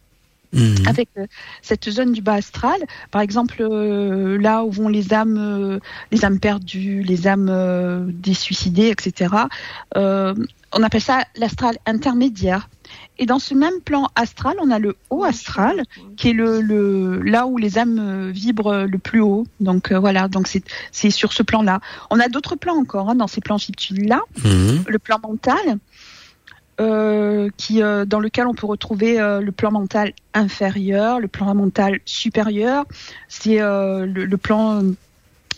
Mhm. 0.52 0.86
avec 0.86 1.08
euh, 1.18 1.26
cette 1.60 1.90
zone 1.90 2.12
du 2.12 2.22
bas 2.22 2.34
astral. 2.34 2.78
Par 3.10 3.20
exemple, 3.20 3.56
euh, 3.60 4.38
là 4.38 4.64
où 4.64 4.70
vont 4.70 4.88
les 4.88 5.12
âmes, 5.12 5.36
euh, 5.38 5.78
les 6.10 6.24
âmes 6.24 6.40
perdues, 6.40 7.02
les 7.02 7.26
âmes 7.26 8.10
des 8.12 8.34
suicidés, 8.34 8.88
etc. 8.88 9.34
On 9.94 10.82
appelle 10.82 11.00
ça 11.00 11.24
l'astral 11.36 11.78
intermédiaire. 11.86 12.68
Et 13.18 13.26
dans 13.26 13.38
ce 13.38 13.54
même 13.54 13.80
plan 13.84 14.08
astral, 14.14 14.56
on 14.60 14.70
a 14.70 14.78
le 14.78 14.96
haut 15.10 15.24
astral, 15.24 15.82
qui 16.16 16.30
est 16.30 16.32
le, 16.32 16.60
le 16.60 17.20
là 17.22 17.46
où 17.46 17.58
les 17.58 17.76
âmes 17.76 18.30
vibrent 18.30 18.86
le 18.86 18.98
plus 18.98 19.20
haut. 19.20 19.44
Donc 19.60 19.90
euh, 19.90 19.98
voilà, 19.98 20.28
donc 20.28 20.46
c'est 20.46 20.62
c'est 20.92 21.10
sur 21.10 21.32
ce 21.32 21.42
plan-là. 21.42 21.80
On 22.10 22.20
a 22.20 22.28
d'autres 22.28 22.56
plans 22.56 22.76
encore 22.76 23.10
hein, 23.10 23.16
dans 23.16 23.26
ces 23.26 23.40
plans 23.40 23.58
subtils-là. 23.58 24.20
Mhm. 24.44 24.84
Le 24.86 24.98
plan 24.98 25.18
mental, 25.20 25.78
euh, 26.80 27.50
qui 27.56 27.82
euh, 27.82 28.04
dans 28.04 28.20
lequel 28.20 28.46
on 28.46 28.54
peut 28.54 28.66
retrouver 28.66 29.20
euh, 29.20 29.40
le 29.40 29.50
plan 29.50 29.72
mental 29.72 30.12
inférieur, 30.32 31.18
le 31.18 31.26
plan 31.26 31.52
mental 31.54 31.98
supérieur. 32.04 32.84
C'est 33.28 33.60
euh, 33.60 34.06
le, 34.06 34.26
le 34.26 34.36
plan 34.36 34.82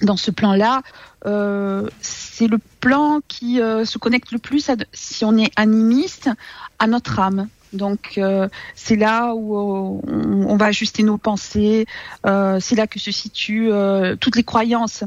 dans 0.01 0.17
ce 0.17 0.31
plan-là, 0.31 0.81
euh, 1.27 1.87
c'est 2.01 2.47
le 2.47 2.57
plan 2.81 3.21
qui 3.29 3.61
euh, 3.61 3.85
se 3.85 3.99
connecte 3.99 4.33
le 4.33 4.39
plus, 4.39 4.71
à, 4.71 4.77
si 4.95 5.27
on 5.27 5.37
est 5.37 5.53
animiste, 5.57 6.31
à 6.81 6.87
notre 6.89 7.21
âme. 7.21 7.49
Donc 7.73 8.15
euh, 8.19 8.49
c'est 8.75 8.97
là 8.97 9.33
où 9.35 9.57
euh, 9.57 10.01
on, 10.09 10.57
va 10.57 10.67
ajuster 10.67 11.03
nos 11.03 11.19
pensées, 11.19 11.87
euh, 12.27 12.59
c'est 12.61 12.75
là 12.75 12.87
que 12.87 12.99
se 12.99 13.13
situent 13.13 13.71
euh, 13.71 14.17
toutes 14.17 14.37
les 14.37 14.43
croyances, 14.43 15.05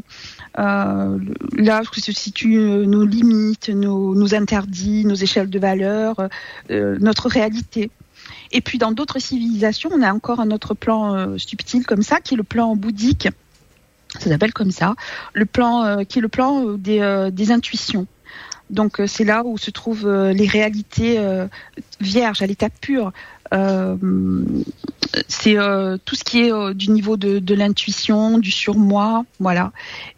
euh, 0.58 1.20
là 1.58 1.82
que 1.82 2.00
se 2.00 2.12
situent 2.14 2.60
euh, 2.60 2.86
nos 2.86 3.06
limites, 3.06 3.68
nos, 3.70 4.16
nos 4.16 4.34
interdits, 4.34 5.06
nos 5.06 5.16
échelles 5.16 5.50
de 5.50 5.60
valeur, 5.60 6.30
notre 6.70 7.28
réalité. 7.28 7.92
Et 8.52 8.62
puis 8.62 8.78
dans 8.78 8.92
d'autres 8.92 9.20
civilisations, 9.20 9.90
on 9.92 10.02
a 10.02 10.14
encore 10.14 10.40
un 10.40 10.52
autre 10.52 10.74
plan 10.74 11.38
subtil 11.38 11.86
comme 11.86 12.04
ça, 12.04 12.22
qui 12.22 12.36
est 12.36 12.38
le 12.38 12.44
plan 12.44 12.76
bouddhique. 12.76 13.28
Ça 14.20 14.30
s'appelle 14.30 14.54
comme 14.54 14.72
ça, 14.72 14.94
le 15.34 15.46
plan 15.46 16.06
qui 16.06 16.20
est 16.20 16.22
le 16.22 16.28
plan 16.28 16.78
des, 16.78 17.30
des 17.32 17.52
intuitions. 17.52 18.08
Donc 18.74 19.00
euh, 19.00 19.08
c'est 19.08 19.24
là 19.24 19.44
où 19.46 19.58
se 19.58 19.72
trouvent 19.72 20.08
euh, 20.08 20.34
les 20.34 20.48
réalités 20.48 21.18
euh, 21.20 21.48
vierges 22.02 22.42
à 22.42 22.48
l'état 22.48 22.70
pur. 22.70 23.12
C'est 25.28 25.58
tout 26.06 26.16
ce 26.16 26.24
qui 26.24 26.40
est 26.42 26.74
du 26.74 26.90
niveau 26.90 27.18
de, 27.18 27.38
de 27.38 27.54
l'intuition, 27.54 28.40
du 28.40 28.50
surmoi, 28.50 29.26
voilà. 29.40 29.72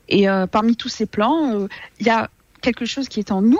Et 0.08 0.26
parmi 0.50 0.78
tous 0.78 0.88
ces 0.88 1.06
plans, 1.06 1.68
il 2.00 2.08
y 2.08 2.10
a 2.10 2.30
quelque 2.62 2.86
chose 2.86 3.10
qui 3.10 3.20
est 3.20 3.34
en 3.34 3.42
nous. 3.42 3.60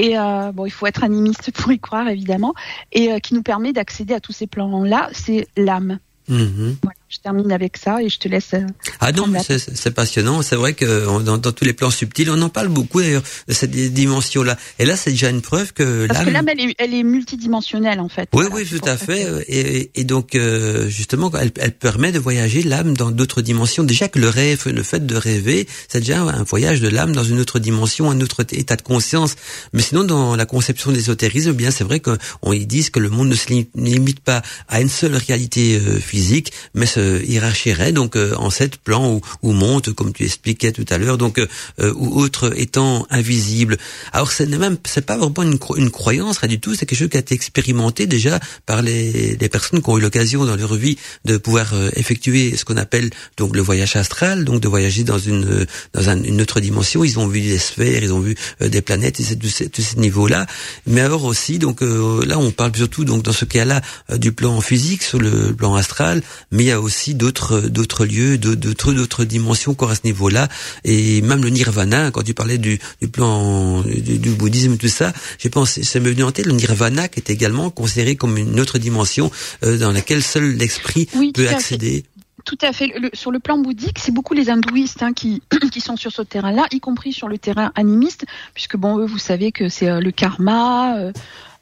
Et 0.00 0.18
euh, 0.18 0.50
bon, 0.52 0.64
il 0.64 0.70
faut 0.70 0.86
être 0.86 1.04
animiste 1.04 1.50
pour 1.54 1.70
y 1.70 1.78
croire 1.78 2.08
évidemment, 2.08 2.54
et 2.90 3.12
euh, 3.12 3.18
qui 3.18 3.34
nous 3.34 3.42
permet 3.42 3.72
d'accéder 3.72 4.14
à 4.14 4.20
tous 4.20 4.32
ces 4.32 4.46
plans-là, 4.46 5.10
c'est 5.12 5.46
l'âme. 5.56 5.98
Mhm. 6.28 6.76
Voilà, 6.82 6.99
je 7.10 7.18
termine 7.18 7.50
avec 7.50 7.76
ça 7.76 8.00
et 8.00 8.08
je 8.08 8.18
te 8.20 8.28
laisse. 8.28 8.54
euh, 8.54 8.60
Ah 9.00 9.10
non, 9.10 9.26
c'est 9.44 9.58
c'est 9.58 9.90
passionnant. 9.90 10.42
C'est 10.42 10.54
vrai 10.54 10.74
que 10.74 11.20
dans, 11.24 11.38
dans 11.38 11.52
tous 11.52 11.64
les 11.64 11.72
plans 11.72 11.90
subtils, 11.90 12.30
on 12.30 12.40
en 12.40 12.48
parle 12.48 12.68
beaucoup 12.68 13.00
d'ailleurs 13.00 13.24
de 13.48 13.52
cette 13.52 13.72
dimension-là. 13.72 14.56
Et 14.78 14.84
là, 14.84 14.96
c'est 14.96 15.10
déjà 15.10 15.28
une 15.28 15.42
preuve 15.42 15.72
que 15.72 16.06
Parce 16.06 16.20
que 16.20 16.24
l'âme. 16.26 16.46
l'âme, 16.46 16.48
elle 16.56 16.70
est, 16.70 16.74
elle 16.78 16.94
est 16.94 17.02
multidimensionnelle 17.02 17.98
en 17.98 18.08
fait. 18.08 18.28
Oui, 18.32 18.44
Voilà, 18.48 18.54
oui, 18.54 18.64
tout 18.78 18.88
à 18.88 18.96
fait. 18.96 19.24
que- 19.24 19.44
Et, 19.48 19.90
et 19.96 20.04
donc, 20.04 20.36
euh, 20.36 20.88
justement, 20.88 21.32
elle, 21.40 21.50
elle 21.58 21.72
permet 21.72 22.12
de 22.12 22.20
voyager 22.20 22.62
l'âme 22.62 22.96
dans 22.96 23.10
d'autres 23.10 23.42
dimensions. 23.42 23.82
Déjà 23.82 24.06
que 24.08 24.20
le 24.20 24.28
rêve, 24.28 24.62
le 24.68 24.82
fait 24.84 25.04
de 25.04 25.16
rêver, 25.16 25.66
c'est 25.88 25.98
déjà 25.98 26.22
un 26.22 26.44
voyage 26.44 26.80
de 26.80 26.88
l'âme 26.88 27.12
dans 27.12 27.24
une 27.24 27.40
autre 27.40 27.58
dimension, 27.58 28.08
un 28.10 28.20
autre 28.20 28.44
état 28.52 28.76
de 28.76 28.82
conscience. 28.82 29.34
Mais 29.72 29.82
sinon, 29.82 30.04
dans 30.04 30.36
la 30.36 30.46
conception 30.46 30.92
de 30.92 30.96
l'ésotérisme, 30.96 31.50
eh 31.50 31.54
bien, 31.54 31.72
c'est 31.72 31.84
vrai 31.84 31.98
qu'on 31.98 32.52
ils 32.52 32.68
disent 32.68 32.90
que 32.90 33.00
le 33.00 33.10
monde 33.10 33.28
ne 33.30 33.34
se 33.34 33.48
lim- 33.48 33.66
limite 33.74 34.20
pas 34.20 34.42
à 34.68 34.80
une 34.80 34.88
seule 34.88 35.16
réalité 35.16 35.76
euh, 35.76 35.98
physique, 35.98 36.52
mais 36.74 36.86
se 36.86 36.99
hiérarchierait 37.26 37.92
donc 37.92 38.16
euh, 38.16 38.34
en 38.36 38.50
sept 38.50 38.76
plans 38.76 39.10
ou, 39.12 39.20
ou 39.42 39.52
monte, 39.52 39.92
comme 39.92 40.12
tu 40.12 40.24
expliquais 40.24 40.72
tout 40.72 40.86
à 40.90 40.98
l'heure, 40.98 41.18
donc 41.18 41.38
euh, 41.38 41.46
euh, 41.80 41.92
ou 41.96 42.20
autres 42.20 42.52
étant 42.58 43.06
invisibles. 43.10 43.76
Alors, 44.12 44.30
c'est 44.32 44.46
même, 44.46 44.76
c'est 44.84 45.04
pas 45.06 45.16
vraiment 45.16 45.42
une, 45.42 45.56
cro- 45.58 45.76
une 45.76 45.90
croyance, 45.90 46.38
rien 46.38 46.48
du 46.50 46.60
tout. 46.60 46.74
C'est 46.74 46.86
quelque 46.86 46.98
chose 46.98 47.08
qui 47.08 47.16
a 47.16 47.20
été 47.20 47.34
expérimenté 47.34 48.06
déjà 48.06 48.38
par 48.66 48.82
les, 48.82 49.36
les 49.36 49.48
personnes 49.48 49.82
qui 49.82 49.88
ont 49.90 49.98
eu 49.98 50.00
l'occasion 50.00 50.44
dans 50.44 50.56
leur 50.56 50.74
vie 50.74 50.96
de 51.24 51.36
pouvoir 51.36 51.72
euh, 51.74 51.90
effectuer 51.96 52.56
ce 52.56 52.64
qu'on 52.64 52.76
appelle 52.76 53.10
donc 53.36 53.54
le 53.56 53.62
voyage 53.62 53.96
astral, 53.96 54.44
donc 54.44 54.60
de 54.60 54.68
voyager 54.68 55.04
dans 55.04 55.18
une 55.18 55.44
euh, 55.44 55.66
dans 55.92 56.08
un- 56.08 56.22
une 56.22 56.40
autre 56.40 56.60
dimension. 56.60 57.04
Ils 57.04 57.18
ont 57.18 57.26
vu 57.28 57.40
des 57.40 57.58
sphères, 57.58 58.02
ils 58.02 58.12
ont 58.12 58.20
vu 58.20 58.34
euh, 58.62 58.68
des 58.68 58.82
planètes, 58.82 59.20
et 59.20 59.22
c'est 59.24 59.38
de 59.38 59.48
ce, 59.48 59.64
de 59.64 59.80
ce 59.82 59.96
niveau-là. 59.96 60.46
Mais 60.86 61.00
alors 61.00 61.24
aussi, 61.24 61.58
donc 61.58 61.82
euh, 61.82 62.24
là, 62.26 62.38
on 62.38 62.50
parle 62.50 62.74
surtout 62.76 63.04
donc 63.04 63.22
dans 63.22 63.32
ce 63.32 63.44
cas-là 63.44 63.80
euh, 64.10 64.18
du 64.18 64.32
plan 64.32 64.60
physique 64.60 65.02
sur 65.02 65.18
le 65.18 65.52
plan 65.54 65.74
astral, 65.74 66.22
mais 66.50 66.64
il 66.64 66.66
y 66.66 66.70
a 66.72 66.80
aussi 66.80 66.89
d'autres 67.14 67.60
d'autres 67.60 68.04
lieux, 68.04 68.38
de- 68.38 68.54
d'autres 68.54 68.92
d'autres 68.92 69.24
dimensions 69.24 69.72
encore 69.72 69.90
à 69.90 69.94
ce 69.94 70.00
niveau-là, 70.04 70.48
et 70.84 71.22
même 71.22 71.42
le 71.42 71.50
nirvana. 71.50 72.10
Quand 72.10 72.22
tu 72.22 72.34
parlais 72.34 72.58
du, 72.58 72.78
du 73.00 73.08
plan 73.08 73.80
du, 73.82 74.18
du 74.18 74.30
bouddhisme, 74.30 74.76
tout 74.76 74.88
ça, 74.88 75.12
j'ai 75.38 75.50
pensé, 75.50 75.82
ça 75.82 76.00
m'est 76.00 76.10
venu 76.10 76.24
en 76.24 76.32
tête 76.32 76.46
le 76.46 76.52
nirvana 76.52 77.08
qui 77.08 77.20
est 77.20 77.30
également 77.30 77.70
considéré 77.70 78.16
comme 78.16 78.36
une 78.36 78.58
autre 78.60 78.78
dimension 78.78 79.30
euh, 79.64 79.78
dans 79.78 79.92
laquelle 79.92 80.22
seul 80.22 80.56
l'esprit 80.56 81.08
Oui, 81.14 81.32
peut 81.32 81.48
accéder. 81.48 82.04
Tout 82.46 82.56
à 82.62 82.72
fait. 82.72 82.86
Le- 82.98 83.10
sur 83.12 83.30
le 83.30 83.38
plan 83.38 83.58
bouddhique, 83.58 83.98
c'est 83.98 84.12
beaucoup 84.12 84.32
les 84.32 84.48
hindouistes 84.48 85.02
hein, 85.02 85.12
qui, 85.12 85.42
qui 85.72 85.80
sont 85.82 85.96
sur 85.96 86.10
ce 86.10 86.22
terrain-là, 86.22 86.66
y 86.72 86.80
compris 86.80 87.12
sur 87.12 87.28
le 87.28 87.36
terrain 87.36 87.70
animiste, 87.74 88.24
puisque 88.54 88.76
bon, 88.78 88.98
eux, 88.98 89.04
vous 89.06 89.18
savez 89.18 89.52
que 89.52 89.68
c'est 89.68 89.88
euh, 89.90 90.00
le 90.00 90.10
karma. 90.10 90.96
euh, 90.96 91.12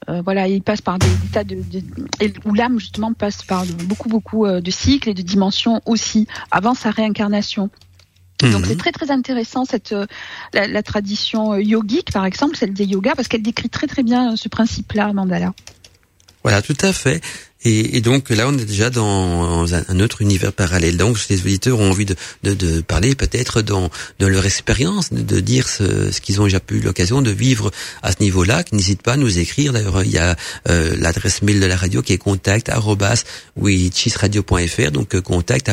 euh, 0.08 0.22
voilà, 0.22 0.46
ils 0.48 0.62
passent 0.62 0.80
par 0.80 0.98
des, 0.98 1.08
des 1.08 1.28
tas 1.32 1.44
de, 1.44 1.56
de- 1.56 1.82
et 2.20 2.32
où 2.44 2.54
l'âme 2.54 2.78
justement 2.78 3.12
passe 3.12 3.42
par 3.42 3.64
beaucoup 3.66 4.08
beaucoup 4.08 4.46
euh, 4.46 4.60
de 4.60 4.70
cycles 4.70 5.08
et 5.10 5.14
de 5.14 5.22
dimensions 5.22 5.80
aussi 5.86 6.26
avant 6.50 6.74
sa 6.74 6.90
réincarnation. 6.90 7.70
Donc 8.40 8.60
Mhm. 8.60 8.64
c'est 8.68 8.76
très 8.78 8.92
très 8.92 9.10
intéressant 9.10 9.64
cette 9.64 9.92
euh, 9.92 10.06
la, 10.54 10.68
la 10.68 10.82
tradition 10.84 11.56
yogique 11.56 12.12
par 12.12 12.24
exemple, 12.24 12.56
celle 12.56 12.72
des 12.72 12.84
yogas, 12.84 13.14
parce 13.16 13.26
qu'elle 13.28 13.42
décrit 13.42 13.68
très 13.68 13.88
très 13.88 14.04
bien 14.04 14.36
ce 14.36 14.48
principe-là, 14.48 15.12
mandala. 15.12 15.52
Voilà, 16.44 16.62
tout 16.62 16.76
à 16.82 16.92
fait. 16.92 17.20
Et, 17.64 17.96
et 17.96 18.00
donc 18.00 18.30
là, 18.30 18.46
on 18.48 18.56
est 18.56 18.64
déjà 18.64 18.88
dans 18.88 19.66
un, 19.74 20.00
autre 20.00 20.22
univers 20.22 20.52
parallèle. 20.52 20.96
Donc, 20.96 21.18
les 21.28 21.40
auditeurs 21.40 21.80
ont 21.80 21.90
envie 21.90 22.04
de, 22.04 22.14
de, 22.44 22.54
de 22.54 22.80
parler 22.80 23.14
peut-être 23.14 23.62
dans, 23.62 23.90
dans 24.20 24.28
leur 24.28 24.46
expérience, 24.46 25.12
de, 25.12 25.40
dire 25.40 25.68
ce, 25.68 26.12
ce 26.12 26.20
qu'ils 26.20 26.40
ont 26.40 26.44
déjà 26.44 26.60
pu 26.60 26.80
l'occasion 26.80 27.20
de 27.20 27.30
vivre 27.30 27.70
à 28.02 28.12
ce 28.12 28.16
niveau-là. 28.20 28.62
Qu'ils 28.62 28.76
n'hésitent 28.78 29.02
pas 29.02 29.14
à 29.14 29.16
nous 29.16 29.38
écrire. 29.38 29.72
D'ailleurs, 29.72 30.04
il 30.04 30.10
y 30.10 30.18
a 30.18 30.36
euh, 30.68 30.94
l'adresse 30.98 31.42
mail 31.42 31.58
de 31.60 31.66
la 31.66 31.76
radio 31.76 32.00
qui 32.00 32.12
est 32.12 32.18
contact 32.18 32.68
arobase 32.68 33.24
wichisradio.fr, 33.56 34.90
donc 34.92 35.14
euh, 35.14 35.20
contact 35.20 35.68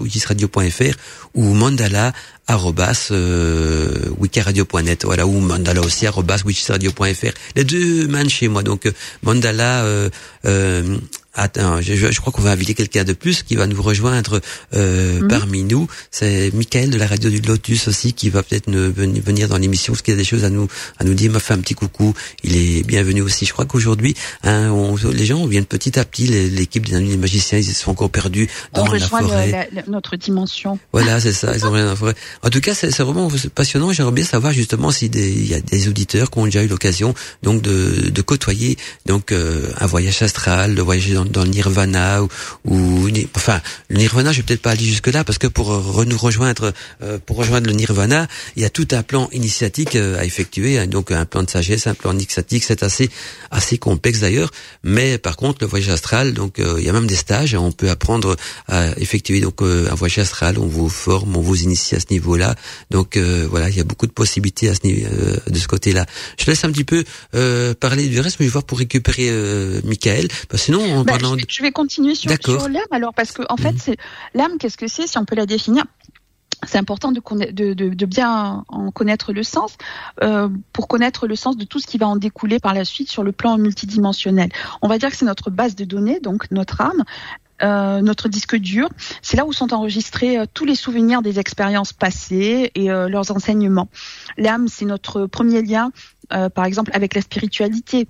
wichisradio.fr 0.00 0.96
ou 1.34 1.54
mandala 1.54 2.12
arobase 2.48 3.08
euh, 3.10 4.08
wikiradio.net 4.18 5.04
voilà 5.04 5.26
ou 5.26 5.38
mandala 5.38 5.82
aussi 5.82 6.06
arobase 6.06 6.44
wichisradio.fr 6.44 7.32
les 7.54 7.64
deux 7.64 8.08
mènent 8.08 8.30
chez 8.30 8.48
moi 8.48 8.62
donc 8.62 8.86
euh, 8.86 8.92
mandala 9.22 9.84
euh, 9.84 10.08
euh, 10.44 10.96
Attends, 11.40 11.80
je, 11.80 11.94
je- 11.94 12.20
crois 12.20 12.32
qu'on 12.32 12.42
va 12.42 12.50
inviter 12.50 12.74
quelqu'un 12.74 13.04
de 13.04 13.12
plus 13.12 13.44
qui 13.44 13.54
va 13.54 13.68
nous 13.68 13.80
rejoindre 13.80 14.40
euh, 14.74 15.20
Mhm. 15.20 15.28
parmi 15.28 15.62
nous. 15.62 15.86
C'est 16.10 16.50
Michael 16.52 16.90
de 16.90 16.98
la 16.98 17.06
radio 17.06 17.30
du 17.30 17.38
Lotus 17.40 17.86
aussi 17.86 18.12
qui 18.12 18.28
va 18.28 18.42
peut-être 18.42 18.68
venir 18.68 19.46
dans 19.46 19.56
l'émission 19.58 19.92
parce 19.92 20.02
qu'il 20.02 20.14
y 20.14 20.16
a 20.16 20.18
des 20.18 20.24
choses 20.24 20.42
à 20.42 20.50
nous 20.50 20.66
à 20.98 21.04
nous 21.04 21.14
dire. 21.14 21.26
Il 21.26 21.32
m'a 21.34 21.38
fait 21.38 21.54
un 21.54 21.58
petit 21.60 21.74
coucou. 21.74 22.12
Il 22.42 22.56
est 22.56 22.82
bienvenu 22.82 23.20
aussi. 23.20 23.46
Je 23.46 23.52
crois 23.52 23.66
qu'aujourd'hui, 23.66 24.16
hein, 24.42 24.70
on- 24.72 24.96
les 25.12 25.26
gens 25.26 25.46
viennent 25.46 25.64
petit 25.66 25.96
à 25.96 26.04
petit. 26.04 26.26
L'équipe 26.26 26.84
des 26.86 26.96
amis 26.96 27.10
des 27.10 27.16
magiciens, 27.16 27.58
ils 27.58 27.64
se 27.64 27.72
sont 27.74 27.92
encore 27.92 28.10
perdus 28.10 28.48
On 28.72 28.78
dans 28.78 28.84
la 28.86 28.90
rejoint 28.90 29.20
le- 29.20 29.26
forêt. 29.28 29.50
la- 29.52 29.66
la- 29.72 29.86
notre 29.86 30.16
dimension. 30.16 30.76
Voilà, 30.92 31.20
c'est 31.20 31.32
ça, 31.32 31.54
ils 31.56 31.64
ont 31.64 31.70
rien 31.70 31.86
à 31.92 31.94
faire. 31.94 32.14
En 32.42 32.50
tout 32.50 32.60
cas, 32.60 32.74
c'est 32.74 32.90
vraiment 32.98 33.30
passionnant. 33.54 33.92
J'aimerais 33.92 34.12
bien 34.12 34.24
savoir 34.24 34.52
justement 34.52 34.90
s'il 34.90 35.14
y 35.46 35.54
a 35.54 35.60
des 35.60 35.86
auditeurs 35.86 36.32
qui 36.32 36.38
ont 36.40 36.46
déjà 36.46 36.64
eu 36.64 36.68
l'occasion 36.68 37.14
donc 37.44 37.62
de, 37.62 38.10
de 38.10 38.22
côtoyer 38.22 38.76
donc 39.06 39.30
euh, 39.30 39.68
un 39.78 39.86
voyage 39.86 40.16
astral, 40.28 40.74
de 40.78 40.82
voyager 40.82 41.14
dans, 41.18 41.24
dans 41.36 41.44
le 41.48 41.52
nirvana 41.58 42.22
ou, 42.22 42.28
ou 42.64 43.08
enfin 43.34 43.60
le 43.88 43.96
nirvana, 44.02 44.30
je 44.32 44.38
vais 44.40 44.46
peut-être 44.48 44.62
pas 44.68 44.72
aller 44.76 44.84
jusque 44.94 45.08
là 45.16 45.24
parce 45.24 45.38
que 45.42 45.48
pour 45.48 45.68
euh, 45.72 45.80
re- 45.96 46.08
nous 46.12 46.18
rejoindre 46.28 46.72
euh, 47.02 47.18
pour 47.26 47.36
rejoindre 47.42 47.66
le 47.66 47.74
nirvana, 47.82 48.28
il 48.56 48.62
y 48.62 48.66
a 48.66 48.70
tout 48.78 48.88
un 48.92 49.02
plan 49.02 49.24
initiatique 49.32 49.94
euh, 49.96 50.20
à 50.20 50.24
effectuer, 50.30 50.78
hein, 50.78 50.86
donc 50.86 51.10
un 51.10 51.24
plan 51.24 51.42
de 51.42 51.50
sagesse, 51.50 51.86
un 51.86 51.94
plan 51.94 52.12
initiatique, 52.12 52.64
c'est 52.68 52.82
assez 52.82 53.08
assez 53.50 53.78
complexe 53.78 54.20
d'ailleurs. 54.20 54.50
Mais 54.82 55.18
par 55.18 55.36
contre, 55.36 55.58
le 55.62 55.66
voyage 55.66 55.88
astral, 55.98 56.34
donc 56.34 56.58
euh, 56.58 56.76
il 56.78 56.84
y 56.84 56.90
a 56.90 56.92
même 56.92 57.06
des 57.06 57.16
stages, 57.26 57.54
hein, 57.54 57.60
on 57.60 57.72
peut 57.72 57.90
apprendre 57.90 58.36
à 58.68 58.78
effectuer 58.98 59.40
donc 59.40 59.62
euh, 59.62 59.88
un 59.90 59.94
voyage 59.94 60.18
astral, 60.18 60.58
on 60.58 60.66
vous 60.66 60.90
forme, 60.90 61.36
on 61.36 61.44
vous 61.48 61.58
initie 61.66 61.94
à 61.96 62.00
ce 62.00 62.08
niveau-là. 62.10 62.54
Donc 62.90 63.16
euh, 63.16 63.46
voilà, 63.52 63.66
il 63.70 63.76
y 63.76 63.80
a 63.80 63.84
beaucoup 63.84 64.06
de 64.06 64.16
possibilités 64.22 64.68
à 64.68 64.74
ce 64.74 64.82
niveau, 64.84 65.08
de 65.56 65.58
ce 65.58 65.68
côté-là. 65.74 66.04
Je 66.38 66.44
laisse 66.50 66.64
un 66.64 66.72
petit 66.72 66.84
peu 66.84 67.00
parler 67.80 68.04
du 68.08 68.20
reste, 68.20 68.36
mais 68.40 68.46
je 68.46 68.50
vais 68.50 68.58
voir 68.58 68.64
pour 68.64 68.78
récupérer 68.78 69.28
euh, 69.30 69.80
Michael. 70.22 70.28
Parce 70.48 70.48
que 70.48 70.56
sinon, 70.58 70.80
en 70.98 71.04
Bah, 71.04 71.12
parlant 71.12 71.36
je, 71.48 71.62
vais 71.62 71.72
continuer 71.72 72.14
sur, 72.14 72.30
l'âme 72.68 72.82
alors 72.90 73.14
parce 73.14 73.32
que 73.32 73.42
en 73.48 73.56
fait 73.56 73.72
Mhm. 73.72 73.78
c'est 73.78 73.96
l'âme 74.34 74.58
qu'est-ce 74.58 74.76
que 74.76 74.88
c'est 74.88 75.06
si 75.06 75.18
on 75.18 75.24
peut 75.24 75.36
la 75.36 75.46
définir? 75.46 75.84
C'est 76.66 76.78
important 76.78 77.12
de, 77.12 77.20
de, 77.52 77.72
de, 77.72 77.88
de 77.90 78.06
bien 78.06 78.64
en 78.66 78.90
connaître 78.90 79.32
le 79.32 79.44
sens 79.44 79.76
euh, 80.24 80.48
pour 80.72 80.88
connaître 80.88 81.28
le 81.28 81.36
sens 81.36 81.56
de 81.56 81.64
tout 81.64 81.78
ce 81.78 81.86
qui 81.86 81.98
va 81.98 82.08
en 82.08 82.16
découler 82.16 82.58
par 82.58 82.74
la 82.74 82.84
suite 82.84 83.08
sur 83.10 83.22
le 83.22 83.30
plan 83.30 83.58
multidimensionnel. 83.58 84.50
On 84.82 84.88
va 84.88 84.98
dire 84.98 85.08
que 85.10 85.16
c'est 85.16 85.24
notre 85.24 85.50
base 85.50 85.76
de 85.76 85.84
données, 85.84 86.18
donc 86.20 86.50
notre 86.50 86.80
âme. 86.80 87.04
notre 87.60 88.28
disque 88.28 88.56
dur. 88.56 88.88
C'est 89.22 89.36
là 89.36 89.44
où 89.46 89.52
sont 89.52 89.72
enregistrés 89.72 90.36
tous 90.52 90.64
les 90.64 90.74
souvenirs 90.74 91.22
des 91.22 91.38
expériences 91.38 91.92
passées 91.92 92.70
et 92.74 92.86
leurs 92.88 93.30
enseignements. 93.30 93.88
L'âme, 94.36 94.66
c'est 94.68 94.84
notre 94.84 95.26
premier 95.26 95.62
lien, 95.62 95.90
par 96.30 96.64
exemple, 96.64 96.90
avec 96.94 97.14
la 97.14 97.20
spiritualité. 97.20 98.08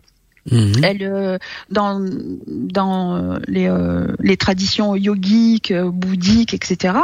Mhm. 0.51 0.85
Elle, 0.85 1.03
euh, 1.03 1.39
dans 1.71 2.05
dans 2.47 3.39
les, 3.47 3.69
euh, 3.69 4.15
les 4.21 4.37
traditions 4.37 4.95
yogiques, 4.97 5.71
euh, 5.71 5.91
bouddhiques, 5.91 6.55
etc. 6.55 6.95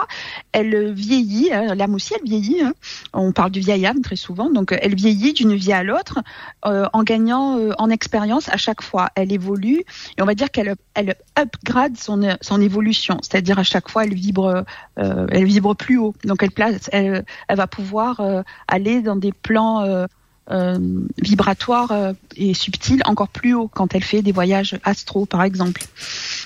Elle 0.53 0.93
vieillit. 0.93 1.53
Hein, 1.53 1.75
l'âme 1.75 1.95
aussi, 1.95 2.15
elle 2.19 2.29
vieillit. 2.29 2.63
Hein. 2.63 2.75
On 3.13 3.33
parle 3.33 3.51
du 3.51 3.61
vieil 3.61 3.87
âme 3.87 4.01
très 4.01 4.17
souvent. 4.17 4.51
Donc, 4.51 4.75
elle 4.81 4.95
vieillit 4.95 5.33
d'une 5.33 5.55
vie 5.55 5.73
à 5.73 5.83
l'autre 5.83 6.21
en 6.63 7.03
gagnant 7.03 7.59
en 7.79 7.91
expérience 7.91 8.49
à 8.49 8.57
chaque 8.57 8.83
fois. 8.83 9.11
Elle 9.15 9.33
évolue 9.33 9.83
et 10.17 10.23
on 10.23 10.25
va 10.25 10.35
dire 10.35 10.51
qu'elle 10.51 10.75
elle 10.95 11.17
upgrade 11.39 11.97
son 11.97 12.37
son 12.41 12.61
évolution. 12.61 13.19
C'est-à-dire 13.23 13.59
à 13.59 13.63
chaque 13.63 13.91
fois, 13.91 14.05
elle 14.05 14.15
vibre 14.15 14.65
elle 14.97 15.45
vibre 15.45 15.75
plus 15.77 15.99
haut. 15.99 16.15
Donc, 16.25 16.43
elle 16.43 16.51
place, 16.51 16.89
elle, 16.93 17.25
elle 17.49 17.57
va 17.57 17.67
pouvoir 17.67 18.21
aller 18.69 19.03
dans 19.03 19.17
des 19.17 19.33
plans 19.33 20.07
euh, 20.51 20.79
vibratoire 21.23 21.91
euh, 21.93 22.13
et 22.37 22.55
subtile 22.55 23.03
encore 23.07 23.29
plus 23.29 23.55
haut 23.55 23.69
quand 23.69 23.95
elle 23.95 24.05
fait 24.05 24.23
des 24.23 24.33
voyages 24.33 24.79
astro 24.85 25.27
par 25.27 25.43
exemple. 25.43 25.83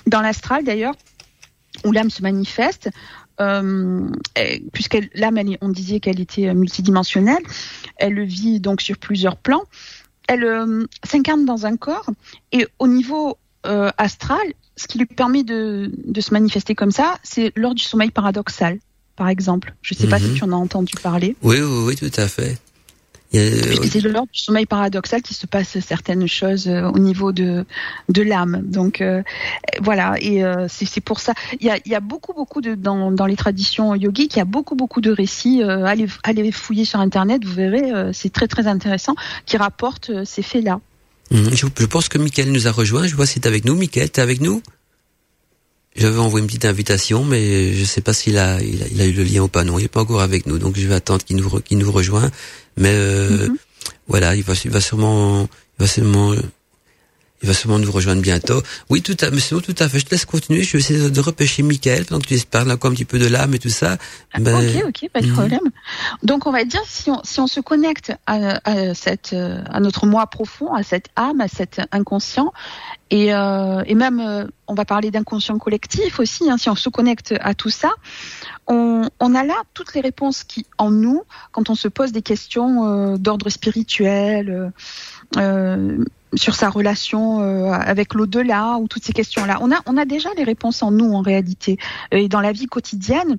Dans 0.07 0.21
l'astral 0.21 0.65
d'ailleurs, 0.65 0.95
où 1.85 1.93
l'âme 1.93 2.11
se 2.11 2.23
manifeste, 2.23 2.91
euh, 3.41 4.09
puisque 4.73 4.99
l'âme, 5.15 5.39
on 5.61 5.69
disait 5.69 6.01
qu'elle 6.01 6.21
était 6.21 6.53
multidimensionnelle, 6.55 7.43
elle 7.97 8.23
vit 8.25 8.61
donc 8.61 8.81
sur 8.81 8.97
plusieurs 8.99 9.37
plans, 9.37 9.65
elle 10.29 10.45
euh, 10.45 10.87
s'incarne 11.05 11.45
dans 11.45 11.67
un 11.67 11.77
corps 11.77 12.09
et 12.53 12.67
au 12.79 12.87
niveau 12.87 13.39
euh, 13.67 13.91
astral, 13.97 14.47
ce 14.77 14.87
qui 14.87 14.99
lui 14.99 15.07
permet 15.07 15.43
de, 15.43 15.91
de 16.05 16.21
se 16.21 16.33
manifester 16.33 16.75
comme 16.75 16.93
ça, 16.93 17.19
c'est 17.25 17.53
lors 17.57 17.75
du 17.75 17.83
sommeil 17.83 18.11
paradoxal, 18.11 18.79
par 19.17 19.29
exemple. 19.29 19.75
Je 19.83 19.95
ne 19.95 19.99
sais 19.99 20.07
pas 20.07 20.19
si 20.19 20.29
mhm. 20.29 20.35
tu 20.35 20.45
en 20.45 20.53
as 20.53 20.57
entendu 20.57 20.93
parler. 21.03 21.35
Oui, 21.43 21.61
oui, 21.61 21.85
oui, 21.87 21.97
tout 21.97 22.21
à 22.21 22.29
fait. 22.29 22.59
C'est 23.31 24.01
de 24.01 24.09
l'ordre 24.09 24.31
du 24.33 24.41
sommeil 24.41 24.65
paradoxal 24.65 25.21
qui 25.21 25.35
se 25.35 25.47
passe 25.47 25.79
certaines 25.81 26.27
choses 26.27 26.67
euh, 26.67 26.89
au 26.89 26.99
niveau 26.99 27.33
de 27.33 27.67
de 28.09 28.23
l'âme. 28.23 28.63
Donc 28.65 29.01
euh, 29.01 29.23
voilà, 29.81 30.15
et 30.21 30.45
euh, 30.45 30.67
c'est 30.69 31.01
pour 31.03 31.21
ça. 31.21 31.35
Il 31.61 31.67
y 31.67 31.71
a, 31.71 31.79
il 31.85 31.93
y 31.93 31.95
a 31.95 32.01
beaucoup 32.01 32.33
beaucoup 32.33 32.61
de 32.61 32.75
dans, 32.75 33.13
dans 33.13 33.27
les 33.27 33.37
traditions 33.37 33.95
yogiques, 33.95 34.37
il 34.37 34.39
y 34.39 34.43
a 34.43 34.47
beaucoup 34.47 34.77
beaucoup 34.77 35.01
de 35.01 35.11
récits. 35.11 35.63
allez 35.63 36.07
allez 36.23 36.53
fouiller 36.53 36.85
sur 36.85 37.01
internet, 37.01 37.45
vous 37.45 37.55
verrez, 37.55 38.13
c'est 38.13 38.33
très 38.33 38.49
très 38.49 38.67
intéressant 38.67 39.15
qui 39.45 39.57
rapportent 39.57 40.25
ces 40.25 40.43
faits-là. 40.43 40.81
Mmh, 41.31 41.51
je, 41.53 41.67
je, 41.79 41.87
pense 41.87 42.09
que 42.09 42.17
Mickaël 42.17 42.51
nous 42.51 42.67
a 42.67 42.73
rejoint. 42.73 43.07
Je 43.07 43.15
vois 43.15 43.27
tu 43.27 43.39
avec 43.45 43.67
nous. 43.67 43.75
Mickaël, 43.75 44.11
tu 44.11 44.21
es 44.21 44.23
avec 44.23 44.41
nous? 44.41 44.63
J'avais 45.97 46.19
envoyé 46.19 46.43
une 46.43 46.47
petite 46.47 46.65
invitation, 46.65 47.25
mais 47.25 47.73
je 47.73 47.81
ne 47.81 47.85
sais 47.85 48.01
pas 48.01 48.13
s'il 48.13 48.39
a, 48.39 48.61
il 48.61 49.01
a, 49.01 49.07
eu 49.07 49.13
le 49.13 49.25
lien 49.25 49.43
ou 49.43 49.49
pas. 49.49 49.65
Non, 49.65 49.79
il 49.79 49.83
n'est 49.83 49.89
pas 49.89 50.01
encore 50.01 50.23
avec 50.23 50.47
nous, 50.47 50.59
donc 50.59 50.77
je 50.79 50.87
vais 50.87 50.95
attendre 50.95 51.25
qu'il 51.25 51.37
nous, 51.37 51.49
qu'il 51.61 51.79
nous 51.79 51.91
rejoigne. 51.91 52.31
Mais 52.77 52.93
euh, 52.93 53.49
mhm. 53.49 53.57
voilà, 54.07 54.37
il 54.37 54.43
va, 54.43 54.55
il 54.65 54.71
va 54.71 54.81
sûrement, 54.81 55.49
il 55.79 55.83
va 55.83 55.87
sûrement, 55.89 56.35
il 57.43 57.49
va 57.49 57.55
sûrement 57.55 57.79
nous 57.79 57.91
rejoindre 57.91 58.23
bientôt. 58.23 58.63
Oui, 58.91 59.03
tout 59.03 59.17
à, 59.21 59.31
mais 59.31 59.41
sinon, 59.41 59.61
tout 59.61 59.75
à 59.79 59.89
fait. 59.89 59.99
Je 59.99 60.07
te 60.07 60.11
laisse 60.11 60.25
continuer. 60.25 60.63
Je 60.63 60.73
vais 60.73 60.79
essayer 60.79 61.11
de 61.11 61.21
repêcher 61.21 61.63
Michael 61.63 62.05
pendant 62.05 62.21
que 62.21 62.27
tu 62.35 62.47
parles 62.47 62.71
encore 62.71 62.91
un 62.91 62.95
petit 62.95 63.05
peu 63.05 63.19
de 63.19 63.27
l'âme 63.27 63.55
et 63.55 63.59
tout 63.59 63.69
ça. 63.69 63.97
Ben... 64.39 64.57
Ok, 64.57 64.85
ok, 64.89 65.11
pas 65.13 65.21
de 65.21 65.27
mhm. 65.27 65.33
problème. 65.33 65.71
Donc, 66.23 66.47
on 66.47 66.53
va 66.53 66.65
dire 66.65 66.83
si 66.87 67.11
on, 67.11 67.21
si 67.25 67.41
on 67.41 67.47
se 67.47 67.61
connecte 67.61 68.13
à, 68.27 68.61
à 68.65 68.95
cette, 68.95 69.35
à 69.35 69.81
notre 69.81 70.07
moi 70.07 70.27
profond, 70.27 70.73
à 70.75 70.83
cette 70.83 71.09
âme, 71.17 71.41
à 71.41 71.49
cet 71.49 71.81
inconscient, 71.93 72.53
et, 73.11 73.33
euh, 73.33 73.83
et 73.87 73.95
même, 73.95 74.21
euh, 74.21 74.45
on 74.67 74.75
va 74.75 74.85
parler 74.85 75.11
d'inconscient 75.11 75.59
collectif 75.59 76.21
aussi. 76.21 76.51
Hein, 76.51 76.59
si 76.59 76.69
on 76.69 76.75
se 76.75 76.91
connecte 76.91 77.35
à 77.41 77.55
tout 77.55 77.71
ça, 77.71 77.91
on, 78.67 79.09
on, 79.19 79.35
a 79.35 79.45
là 79.45 79.55
toutes 79.73 79.95
les 79.95 80.03
réponses 80.03 80.45
qui, 80.45 80.67
en 80.77 80.91
nous, 80.91 81.23
quand 81.53 81.71
on 81.71 81.75
se 81.75 81.89
pose 81.89 82.13
des 82.13 82.21
questions 82.21 82.85
euh, 82.85 83.17
d'ordre 83.17 83.49
spirituel, 83.49 84.73
euh, 85.37 86.05
sur 86.35 86.55
sa 86.55 86.69
relation 86.69 87.41
euh, 87.41 87.71
avec 87.73 88.15
l'au-delà 88.15 88.77
ou 88.79 88.89
toutes 88.89 89.05
ces 89.05 89.13
questions-là, 89.13 89.59
on 89.61 89.73
a, 89.73 89.77
on 89.87 89.97
a 89.97 90.05
déjà 90.05 90.31
les 90.37 90.45
réponses 90.45 90.83
en 90.83 90.91
nous 90.91 91.13
en 91.13 91.21
réalité. 91.21 91.79
Et 92.13 92.29
dans 92.29 92.41
la 92.41 92.53
vie 92.53 92.67
quotidienne, 92.67 93.39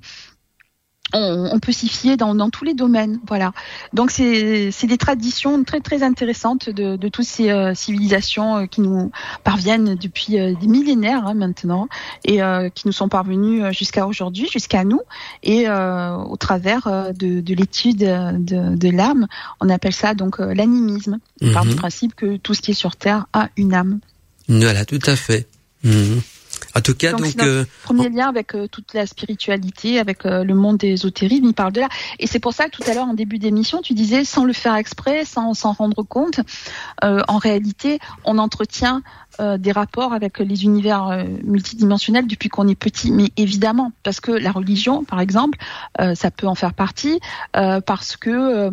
on, 1.14 1.60
peut 1.60 1.72
s'y 1.72 1.90
fier 1.90 2.18
dans, 2.18 2.36
dans, 2.36 2.50
tous 2.50 2.64
les 2.64 2.74
domaines. 2.74 3.20
Voilà. 3.28 3.54
Donc 3.94 4.12
c'est 4.12 4.72
des 4.84 4.98
traditions 4.98 5.64
très 5.64 5.80
très 5.80 6.04
intéressantes 6.04 6.70
de, 6.70 6.96
de 6.96 7.08
toutes 7.10 7.26
ces 7.26 7.50
euh, 7.50 7.74
civilisations 7.74 8.58
euh, 8.58 8.66
qui 8.66 8.82
nous 8.82 9.12
parviennent 9.44 9.96
depuis 9.96 10.40
euh, 10.40 10.54
des 10.60 10.68
millénaires 10.68 11.26
hein, 11.26 11.34
maintenant 11.34 11.88
et 12.26 12.40
qui 12.76 12.88
nous 12.88 12.92
sont 12.92 13.10
parvenues 13.10 13.74
jusqu'à 13.74 14.06
aujourd'hui, 14.06 14.48
jusqu'à 14.52 14.84
nous 14.84 15.02
et 15.44 15.68
au 15.70 16.38
travers 16.38 17.14
de, 17.14 17.42
de 17.42 17.54
l'étude 17.56 18.00
de, 18.00 18.76
de 18.76 18.90
l'âme, 18.90 19.28
on 19.60 19.70
appelle 19.70 19.94
ça 19.94 20.14
donc 20.14 20.40
l'animisme. 20.40 21.20
On 21.42 21.52
part 21.52 21.64
du 21.64 21.72
mhm. 21.72 21.76
principe 21.76 22.16
que 22.16 22.38
tout 22.38 22.54
ce 22.54 22.62
qui 22.62 22.72
est 22.72 22.76
sur 22.76 22.96
Terre 22.96 23.26
a 23.34 23.50
une 23.58 23.74
âme. 23.74 24.00
Voilà, 24.48 24.86
tout 24.86 25.00
à 25.06 25.16
fait. 25.16 25.48
Mhm. 25.84 26.22
En 26.76 26.82
tout 26.82 26.94
cas, 26.96 27.14
donc, 27.14 27.34
euh, 27.42 27.66
premier 27.84 28.10
lien 28.10 28.28
avec 28.28 28.56
euh, 28.56 28.68
toute 28.68 28.94
la 28.94 29.06
spiritualité, 29.08 30.00
avec 30.00 30.26
euh, 30.26 30.44
le 30.44 30.54
monde 30.54 30.78
des 30.78 30.90
ésotérisme, 30.90 31.46
il 31.46 31.54
parle 31.54 31.74
de 31.74 31.82
là. 31.82 31.90
Et 32.20 32.28
c'est 32.28 32.40
pour 32.40 32.54
ça 32.54 32.66
que 32.66 32.72
tout 32.72 32.90
à 32.90 32.94
l'heure, 32.94 33.08
en 33.08 33.14
début 33.14 33.40
d'émission, 33.40 33.82
tu 33.82 33.94
disais, 33.94 34.24
sans 34.24 34.46
le 34.46 34.54
faire 34.54 34.76
exprès, 34.76 35.26
sans 35.26 35.54
s'en 35.54 35.74
rendre 35.74 36.04
compte, 36.04 36.42
en 37.02 37.38
réalité, 37.38 38.00
on 38.24 38.38
entretient 38.38 39.02
des 39.40 39.72
rapports 39.72 40.14
avec 40.14 40.40
les 40.40 40.64
univers 40.64 41.26
multidimensionnels 41.44 42.28
depuis 42.28 42.50
qu'on 42.50 42.68
est 42.68 42.76
petit. 42.76 43.12
Mais 43.12 43.32
évidemment, 43.38 43.92
parce 44.04 44.20
que 44.20 44.32
la 44.32 44.52
religion, 44.52 45.04
par 45.04 45.20
exemple, 45.22 45.58
ça 45.98 46.32
peut 46.32 46.48
en 46.48 46.56
faire 46.56 46.74
partie, 46.74 47.20
parce 47.54 48.18
que 48.18 48.72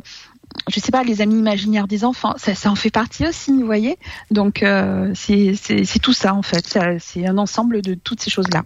je 0.68 0.80
sais 0.80 0.92
pas, 0.92 1.02
les 1.02 1.20
amis 1.20 1.38
imaginaires 1.38 1.86
des 1.86 2.04
enfants, 2.04 2.34
ça, 2.36 2.70
en 2.70 2.74
fait 2.74 2.90
partie 2.90 3.26
aussi, 3.26 3.52
vous 3.52 3.66
voyez. 3.66 3.98
Donc 4.30 4.62
euh, 4.62 5.12
c'est 5.14 5.98
tout 6.00 6.12
ça 6.12 6.34
en 6.34 6.42
fait, 6.42 6.78
c'est 6.98 7.26
un 7.26 7.38
ensemble 7.38 7.82
de 7.82 7.94
toutes 7.94 8.20
ces 8.20 8.30
choses-là. 8.30 8.64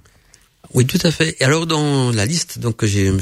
Oui, 0.73 0.87
tout 0.87 1.01
à 1.03 1.11
fait. 1.11 1.37
Et 1.41 1.45
alors 1.45 1.67
dans 1.67 2.13
la 2.13 2.25
liste, 2.27 2.61
donc 2.61 2.85
j'ai 2.85 3.13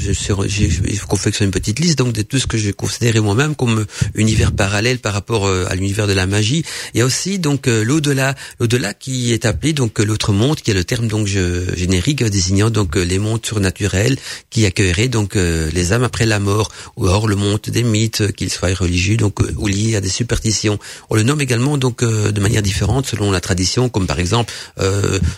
confectionné 1.07 1.47
une 1.47 1.51
petite 1.51 1.79
liste 1.79 1.97
donc 1.97 2.13
de 2.13 2.21
tout 2.21 2.37
ce 2.37 2.45
que 2.45 2.59
j'ai 2.59 2.73
considéré 2.73 3.19
moi-même 3.21 3.55
comme 3.55 3.87
univers 4.13 4.51
parallèle 4.51 4.99
par 4.99 5.13
rapport 5.13 5.47
euh, 5.47 5.65
à 5.67 5.73
l'univers 5.73 6.05
de 6.05 6.13
la 6.13 6.27
magie. 6.27 6.63
Il 6.93 6.99
y 6.99 7.01
a 7.01 7.05
aussi 7.05 7.39
donc 7.39 7.67
euh, 7.67 7.83
l'au-delà, 7.83 8.35
l'au-delà 8.59 8.93
qui 8.93 9.33
est 9.33 9.45
appelé 9.45 9.73
donc 9.73 9.97
l'autre 9.97 10.31
monde, 10.31 10.57
qui 10.61 10.69
est 10.69 10.75
le 10.75 10.83
terme 10.83 11.07
donc 11.07 11.25
générique 11.25 12.23
désignant 12.23 12.69
donc 12.69 12.95
les 12.95 13.17
mondes 13.17 13.43
surnaturels 13.43 14.17
qui 14.51 14.67
accueilleraient 14.67 15.07
donc 15.07 15.35
euh, 15.35 15.71
les 15.73 15.91
âmes 15.91 16.03
après 16.03 16.27
la 16.27 16.39
mort, 16.39 16.69
ou 16.97 17.07
alors 17.07 17.27
le 17.27 17.35
monde 17.35 17.61
des 17.67 17.81
mythes, 17.81 18.31
qu'ils 18.33 18.51
soient 18.51 18.75
religieux 18.75 19.17
donc 19.17 19.39
ou 19.57 19.65
liés 19.65 19.95
à 19.95 20.01
des 20.01 20.09
superstitions. 20.09 20.77
On 21.09 21.15
le 21.15 21.23
nomme 21.23 21.41
également 21.41 21.79
donc 21.79 22.03
de 22.03 22.39
manière 22.39 22.61
différente 22.61 23.07
selon 23.07 23.31
la 23.31 23.41
tradition, 23.41 23.89
comme 23.89 24.05
par 24.05 24.19
exemple 24.19 24.53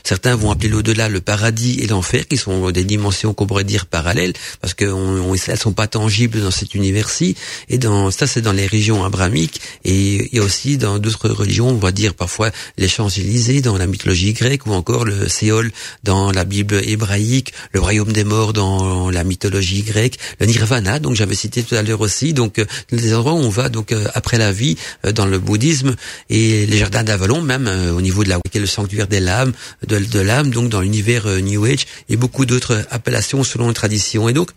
certains 0.03 0.35
vont 0.35 0.51
appeler 0.51 0.67
l'au-delà 0.67 1.07
le 1.07 1.21
paradis 1.21 1.79
et 1.79 1.87
l'enfer, 1.87 2.00
qui 2.27 2.37
sont 2.37 2.71
des 2.71 2.83
dimensions 2.83 3.33
qu'on 3.33 3.47
pourrait 3.47 3.63
dire 3.63 3.85
parallèles, 3.85 4.33
parce 4.59 4.73
qu'elles 4.73 4.89
on, 4.91 5.35
sont 5.37 5.73
pas 5.73 5.87
tangibles 5.87 6.41
dans 6.41 6.51
cet 6.51 6.75
univers-ci. 6.75 7.35
Et 7.69 7.77
dans 7.77 8.11
ça, 8.11 8.27
c'est 8.27 8.41
dans 8.41 8.53
les 8.53 8.67
régions 8.67 9.03
abramiques, 9.03 9.61
et 9.85 10.29
il 10.33 10.41
aussi 10.41 10.77
dans 10.77 10.99
d'autres 10.99 11.29
religions, 11.29 11.69
on 11.69 11.75
va 11.75 11.91
dire 11.91 12.13
parfois 12.13 12.51
les 12.77 12.87
Champs-Élysées 12.87 13.61
dans 13.61 13.77
la 13.77 13.87
mythologie 13.87 14.33
grecque, 14.33 14.65
ou 14.65 14.73
encore 14.73 15.05
le 15.05 15.27
Séol 15.27 15.71
dans 16.03 16.31
la 16.31 16.43
Bible 16.43 16.81
hébraïque, 16.83 17.53
le 17.71 17.79
royaume 17.79 18.11
des 18.11 18.23
morts 18.23 18.53
dans 18.53 19.09
la 19.09 19.23
mythologie 19.23 19.83
grecque, 19.83 20.17
le 20.39 20.47
Nirvana, 20.47 20.99
donc 20.99 21.15
j'avais 21.15 21.35
cité 21.35 21.63
tout 21.63 21.75
à 21.75 21.81
l'heure 21.81 22.01
aussi, 22.01 22.33
donc 22.33 22.59
euh, 22.59 22.65
les 22.91 23.13
endroits 23.13 23.33
où 23.33 23.37
on 23.37 23.49
va 23.49 23.69
donc 23.69 23.91
euh, 23.91 24.07
après 24.13 24.37
la 24.37 24.51
vie 24.51 24.77
euh, 25.05 25.11
dans 25.11 25.25
le 25.25 25.39
bouddhisme 25.39 25.95
et 26.29 26.65
les 26.65 26.77
jardins 26.77 27.03
d'Avalon, 27.03 27.41
même 27.41 27.67
au 27.95 28.01
niveau 28.01 28.23
de 28.23 28.29
la 28.29 28.39
qui 28.51 28.57
est 28.57 28.61
le 28.61 28.67
sanctuaire 28.67 29.07
des 29.07 29.19
l'âme, 29.19 29.53
de, 29.87 29.99
de 29.99 30.19
l'âme, 30.19 30.49
donc 30.49 30.69
dans 30.69 30.81
l'univers 30.81 31.25
New 31.41 31.63
Age, 31.65 31.85
et 32.09 32.17
beaucoup 32.17 32.45
d'autres 32.45 32.85
appellations 32.89 33.43
selon 33.43 33.67
les 33.67 33.73
traditions. 33.73 34.29
Et 34.29 34.33
donc, 34.33 34.51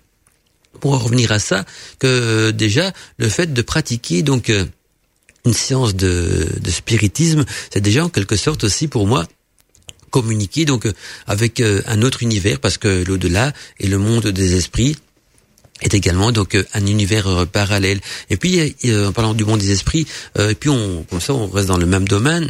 pour 0.81 0.94
en 0.94 0.99
revenir 0.99 1.33
à 1.33 1.38
ça, 1.38 1.64
que 1.99 2.51
déjà 2.51 2.92
le 3.18 3.29
fait 3.29 3.53
de 3.53 3.62
pratiquer 3.62 4.23
donc 4.23 4.51
euh, 4.51 4.64
une 5.44 5.55
séance 5.55 5.94
de, 5.94 6.49
spiritisme, 6.68 7.44
c'est 7.73 7.81
déjà 7.81 8.05
en 8.05 8.09
quelque 8.09 8.37
sorte 8.37 8.64
aussi 8.64 8.88
pour 8.88 9.07
moi 9.07 9.27
communiquer 10.11 10.64
donc 10.64 10.87
euh, 10.87 10.92
avec 11.27 11.61
euh, 11.61 11.83
un 11.87 12.03
autre 12.03 12.23
univers 12.23 12.61
parce 12.61 12.79
que 12.79 13.05
l'au-delà 13.05 13.53
et 13.81 13.87
le 13.87 13.99
monde 13.99 14.29
des 14.29 14.55
esprits 14.57 14.97
est 15.81 15.92
également 15.92 16.31
donc 16.31 16.57
un 16.73 16.87
univers 16.87 17.47
parallèle. 17.49 18.01
Et 18.31 18.37
puis 18.37 18.75
en 19.07 19.12
parlant 19.12 19.35
du 19.35 19.44
monde 19.44 19.59
des 19.59 19.73
esprits, 19.73 20.07
et 20.38 20.55
puis 20.55 20.70
comme 21.11 21.20
ça 21.20 21.35
on 21.35 21.49
reste 21.49 21.66
dans 21.66 21.79
le 21.79 21.85
même 21.85 22.07
domaine 22.07 22.49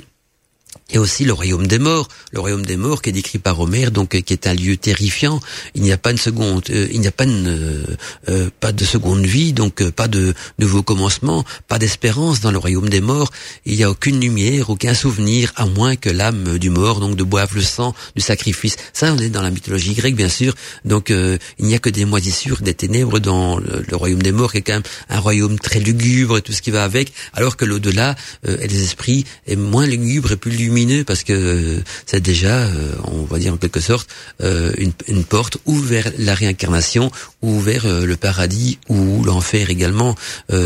et 0.90 0.99
aussi 0.99 1.25
le 1.25 1.33
royaume 1.33 1.66
des 1.66 1.79
morts, 1.79 2.09
le 2.33 2.40
royaume 2.40 2.66
des 2.66 2.77
morts 2.77 3.01
qui 3.01 3.09
est 3.09 3.12
décrit 3.12 3.38
par 3.38 3.59
Homère, 3.59 3.90
donc 3.90 4.14
euh, 4.14 4.20
qui 4.20 4.35
est 4.35 4.47
un 4.47 4.55
lieu 4.55 4.77
terrifiant. 4.77 5.40
Il 5.75 5.83
n'y 5.83 5.92
a 5.92 5.97
pas 5.97 6.11
une 6.11 6.18
seconde, 6.18 6.64
euh, 6.70 6.88
il 6.92 7.01
n'y 7.01 7.07
a 7.07 7.12
pas 7.12 7.25
une, 7.25 7.49
euh, 7.49 7.97
euh 8.29 8.51
pas 8.61 8.73
de 8.73 8.85
seconde 8.85 9.25
vie, 9.25 9.53
donc 9.53 9.83
pas 9.90 10.09
de 10.09 10.35
nouveau 10.59 10.83
commencement, 10.83 11.44
pas 11.68 11.79
d'espérance 11.79 12.40
dans 12.40 12.51
le 12.51 12.59
royaume 12.59 12.88
des 12.90 13.01
morts. 13.01 13.31
Il 13.64 13.77
n'y 13.77 13.83
a 13.83 13.90
aucune 13.90 14.20
lumière, 14.20 14.68
aucun 14.68 14.94
souvenir, 14.94 15.53
à 15.57 15.66
moins 15.66 15.97
que 15.97 16.11
l'âme 16.11 16.59
du 16.59 16.68
mort, 16.68 17.01
donc 17.01 17.16
de 17.16 17.25
boive 17.25 17.55
le 17.55 17.62
sang 17.62 17.94
du 18.14 18.20
sacrifice. 18.20 18.77
Ça, 18.92 19.12
on 19.12 19.18
est 19.18 19.31
dans 19.31 19.42
la 19.42 19.51
mythologie 19.51 19.94
grecque, 19.94 20.16
bien 20.16 20.29
sûr. 20.29 20.55
Donc 20.85 21.09
il 21.11 21.38
n'y 21.64 21.75
a 21.75 21.79
que 21.79 21.90
des 21.90 22.05
moisissures, 22.05 22.61
des 22.61 22.75
ténèbres 22.75 23.18
dans 23.20 23.59
le, 23.59 23.85
royaume 23.97 24.23
des 24.23 24.33
morts, 24.33 24.53
qui 24.53 24.59
est 24.59 24.62
quand 24.62 24.75
même 24.75 24.83
un 25.09 25.20
royaume 25.20 25.59
très 25.59 25.81
lugubre 25.81 26.38
et 26.38 26.42
tout 26.42 26.53
ce 26.53 26.62
qui 26.62 26.70
va 26.70 26.85
avec, 26.85 27.12
alors 27.33 27.57
que 27.57 27.64
l'au-delà, 27.64 28.16
et 28.47 28.68
les 28.68 28.83
esprits, 28.83 29.25
est 29.47 29.57
moins 29.57 29.87
lugubre 29.87 30.33
et 30.33 30.37
plus 30.37 30.51
lumineux 30.51 30.73
parce 31.06 31.22
que 31.22 31.32
euh, 31.32 31.82
c'est 32.06 32.20
déjà, 32.20 32.58
euh, 32.58 32.92
on 33.04 33.24
va 33.24 33.38
dire 33.38 33.52
en 33.52 33.56
quelque 33.56 33.80
sorte, 33.80 34.08
euh, 34.42 34.72
une, 35.06 35.24
porte 35.24 35.58
ou 35.66 35.76
vers 35.76 36.10
la 36.18 36.34
réincarnation 36.34 37.10
ou 37.44 37.61
vers 37.61 37.87
le 37.87 38.16
paradis 38.16 38.78
ou 38.88 39.22
l'enfer 39.24 39.70
également. 39.70 40.14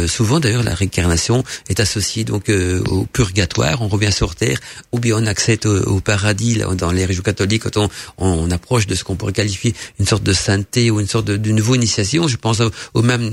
souvent 0.06 0.38
d'ailleurs 0.40 0.62
la 0.62 0.74
réincarnation 0.74 1.42
est 1.68 1.80
associée 1.80 2.24
donc 2.24 2.50
au 2.86 3.04
purgatoire, 3.04 3.82
on 3.82 3.88
revient 3.88 4.12
sur 4.12 4.34
terre, 4.34 4.58
ou 4.92 4.98
bien 4.98 5.16
on 5.16 5.26
accède 5.26 5.66
au, 5.66 6.00
paradis 6.00 6.54
là, 6.54 6.66
dans 6.74 6.92
les 6.92 7.04
régions 7.04 7.22
catholiques 7.22 7.64
quand 7.64 7.76
on, 7.76 7.88
on 8.18 8.50
approche 8.50 8.86
de 8.86 8.94
ce 8.94 9.02
qu'on 9.04 9.16
pourrait 9.16 9.32
qualifier 9.32 9.74
une 9.98 10.06
sorte 10.06 10.22
de 10.22 10.32
sainteté 10.32 10.90
ou 10.90 11.00
une 11.00 11.08
sorte 11.08 11.26
de, 11.26 11.36
de 11.36 11.50
nouveau 11.50 11.74
initiation. 11.74 12.28
Je 12.28 12.36
pense 12.36 12.62
au, 12.94 13.02
même 13.02 13.28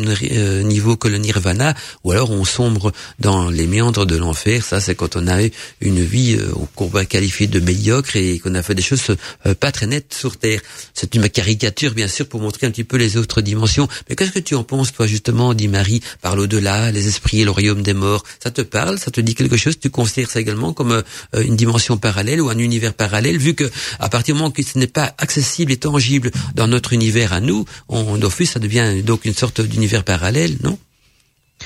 niveau 0.64 0.98
que 0.98 1.08
le 1.08 1.18
nirvana, 1.18 1.76
ou 2.04 2.12
alors 2.12 2.32
on 2.32 2.46
sombre 2.46 2.92
dans 3.20 3.50
les 3.50 3.68
méandres 3.68 4.06
de 4.06 4.18
l'enfer. 4.18 4.66
Ça 4.66 4.80
c'est 4.80 4.96
quand 4.96 5.16
on 5.16 5.28
a 5.28 5.44
eu 5.44 5.52
une 5.82 6.04
vie 6.04 6.38
qu'on 6.76 6.88
va 6.88 7.06
qualifier 7.06 7.48
de 7.48 7.60
médiocre 7.60 8.16
et 8.16 8.40
qu'on 8.40 8.56
a 8.56 8.64
fait 8.64 8.76
des 8.76 8.82
choses 8.82 9.02
euh, 9.46 9.56
pas 9.56 9.72
très 9.72 9.88
nettes 9.88 10.14
sur 10.14 10.38
Terre. 10.38 10.62
C'est 10.94 11.16
une 11.16 11.30
caricature, 11.30 11.94
bien 11.94 12.08
sûr, 12.08 12.28
pour 12.28 12.42
montrer 12.42 12.68
un 12.68 12.72
petit 12.72 12.84
peu 12.84 12.98
les 12.98 13.18
autres 13.18 13.35
Mais 13.42 14.16
qu'est-ce 14.16 14.32
que 14.32 14.40
tu 14.40 14.56
en 14.56 14.64
penses, 14.64 14.94
toi, 14.94 15.08
justement, 15.08 15.54
dit 15.54 15.68
Marie, 15.68 16.02
par 16.22 16.36
l'au-delà, 16.36 16.92
les 16.92 17.08
esprits 17.08 17.42
et 17.42 17.46
le 17.46 17.52
royaume 17.52 17.82
des 17.82 17.94
morts? 17.94 18.24
Ça 18.42 18.52
te 18.52 18.62
parle? 18.62 19.00
Ça 19.00 19.12
te 19.12 19.22
dit 19.22 19.36
quelque 19.36 19.58
chose? 19.58 19.80
Tu 19.80 19.90
considères 19.90 20.30
ça 20.30 20.40
également 20.40 20.74
comme 20.74 20.92
euh, 20.92 21.44
une 21.44 21.56
dimension 21.56 21.98
parallèle 21.98 22.42
ou 22.42 22.50
un 22.50 22.58
univers 22.58 22.94
parallèle, 22.94 23.38
vu 23.38 23.54
que 23.54 23.70
à 24.00 24.10
partir 24.10 24.36
du 24.36 24.42
moment 24.42 24.52
que 24.52 24.64
ce 24.64 24.78
n'est 24.78 24.88
pas 24.88 25.14
accessible 25.18 25.72
et 25.72 25.78
tangible 25.78 26.32
dans 26.54 26.68
notre 26.68 26.94
univers 26.94 27.34
à 27.34 27.40
nous, 27.40 27.66
on, 27.90 28.18
d'office, 28.18 28.52
ça 28.52 28.60
devient 28.60 29.04
donc 29.04 29.26
une 29.26 29.34
sorte 29.34 29.62
d'univers 29.62 30.04
parallèle, 30.04 30.58
non? 30.64 30.78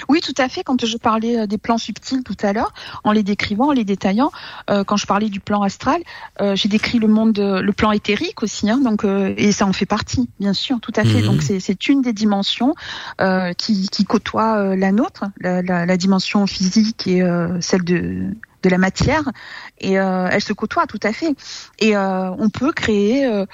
Oui, 0.08 0.22
tout 0.22 0.34
à 0.38 0.48
fait. 0.50 0.64
Quand 0.64 0.86
je 0.86 0.98
parlais 0.98 1.40
euh, 1.40 1.48
des 1.48 1.58
plans 1.58 1.78
subtils 1.78 2.24
tout 2.24 2.38
à 2.42 2.54
l'heure, 2.54 2.74
en 3.04 3.12
les 3.12 3.24
décrivant, 3.24 3.68
en 3.68 3.72
les 3.72 3.84
détaillant, 3.84 4.32
euh, 4.70 4.84
quand 4.84 4.98
je 4.98 5.06
parlais 5.06 5.30
du 5.30 5.40
plan 5.40 5.62
astral, 5.62 6.02
euh, 6.42 6.56
j'ai 6.56 6.70
décrit 6.70 7.00
le 7.00 7.08
monde, 7.08 7.40
le 7.40 7.72
plan 7.74 7.92
éthérique 7.92 8.44
aussi, 8.44 8.70
hein, 8.70 8.78
donc 8.78 9.04
et 9.04 9.52
ça 9.52 9.66
en 9.66 9.74
fait 9.74 9.86
partie, 9.86 10.30
bien 10.40 10.54
sûr, 10.54 10.80
tout 10.80 10.94
à 10.96 11.04
fait. 11.04 11.22
Donc 11.22 11.50
mhm. 11.50 11.60
c'est 11.60 11.88
une 11.88 12.02
des 12.02 12.14
dimensions 12.14 12.76
qui, 13.58 13.90
qui, 13.90 14.06
côtoie 14.06 14.76
la 14.76 14.92
nôtre, 14.92 15.26
la, 15.40 15.62
la, 15.62 15.86
la, 15.86 15.98
dimension 15.98 16.46
physique 16.48 17.08
et 17.08 17.24
celle 17.62 17.84
de 17.84 18.36
de 18.62 18.70
la 18.70 18.78
matière, 18.78 19.24
et 19.80 19.94
elle 19.94 20.42
se 20.42 20.54
côtoie 20.54 20.86
tout 20.86 21.00
à 21.04 21.14
fait. 21.14 21.34
Et 21.80 21.96
on 21.98 22.50
peut 22.50 22.72
créer 22.72 23.46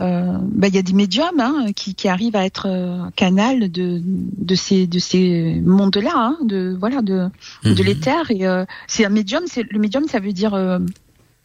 euh, 0.00 0.38
bah, 0.40 0.66
il 0.66 0.74
y 0.74 0.78
a 0.78 0.82
des 0.82 0.92
médiums 0.92 1.38
hein, 1.38 1.66
qui, 1.74 1.94
qui, 1.94 2.08
arrivent 2.08 2.34
à 2.34 2.44
être 2.44 2.66
euh, 2.68 3.10
canal 3.14 3.70
de, 3.70 4.00
de 4.02 4.54
ces 4.56 4.88
de 4.88 4.98
ces 4.98 5.60
mondes-là, 5.64 6.12
hein, 6.14 6.38
de 6.42 6.76
voilà 6.78 7.00
de 7.00 7.28
de 7.62 7.70
mhm. 7.70 7.76
l'éther. 7.76 8.30
Et 8.30 8.46
euh, 8.46 8.64
c'est 8.88 9.04
un 9.04 9.10
médium. 9.10 9.44
C'est 9.46 9.62
le 9.70 9.78
médium, 9.78 10.08
ça 10.08 10.18
veut 10.18 10.32
dire 10.32 10.54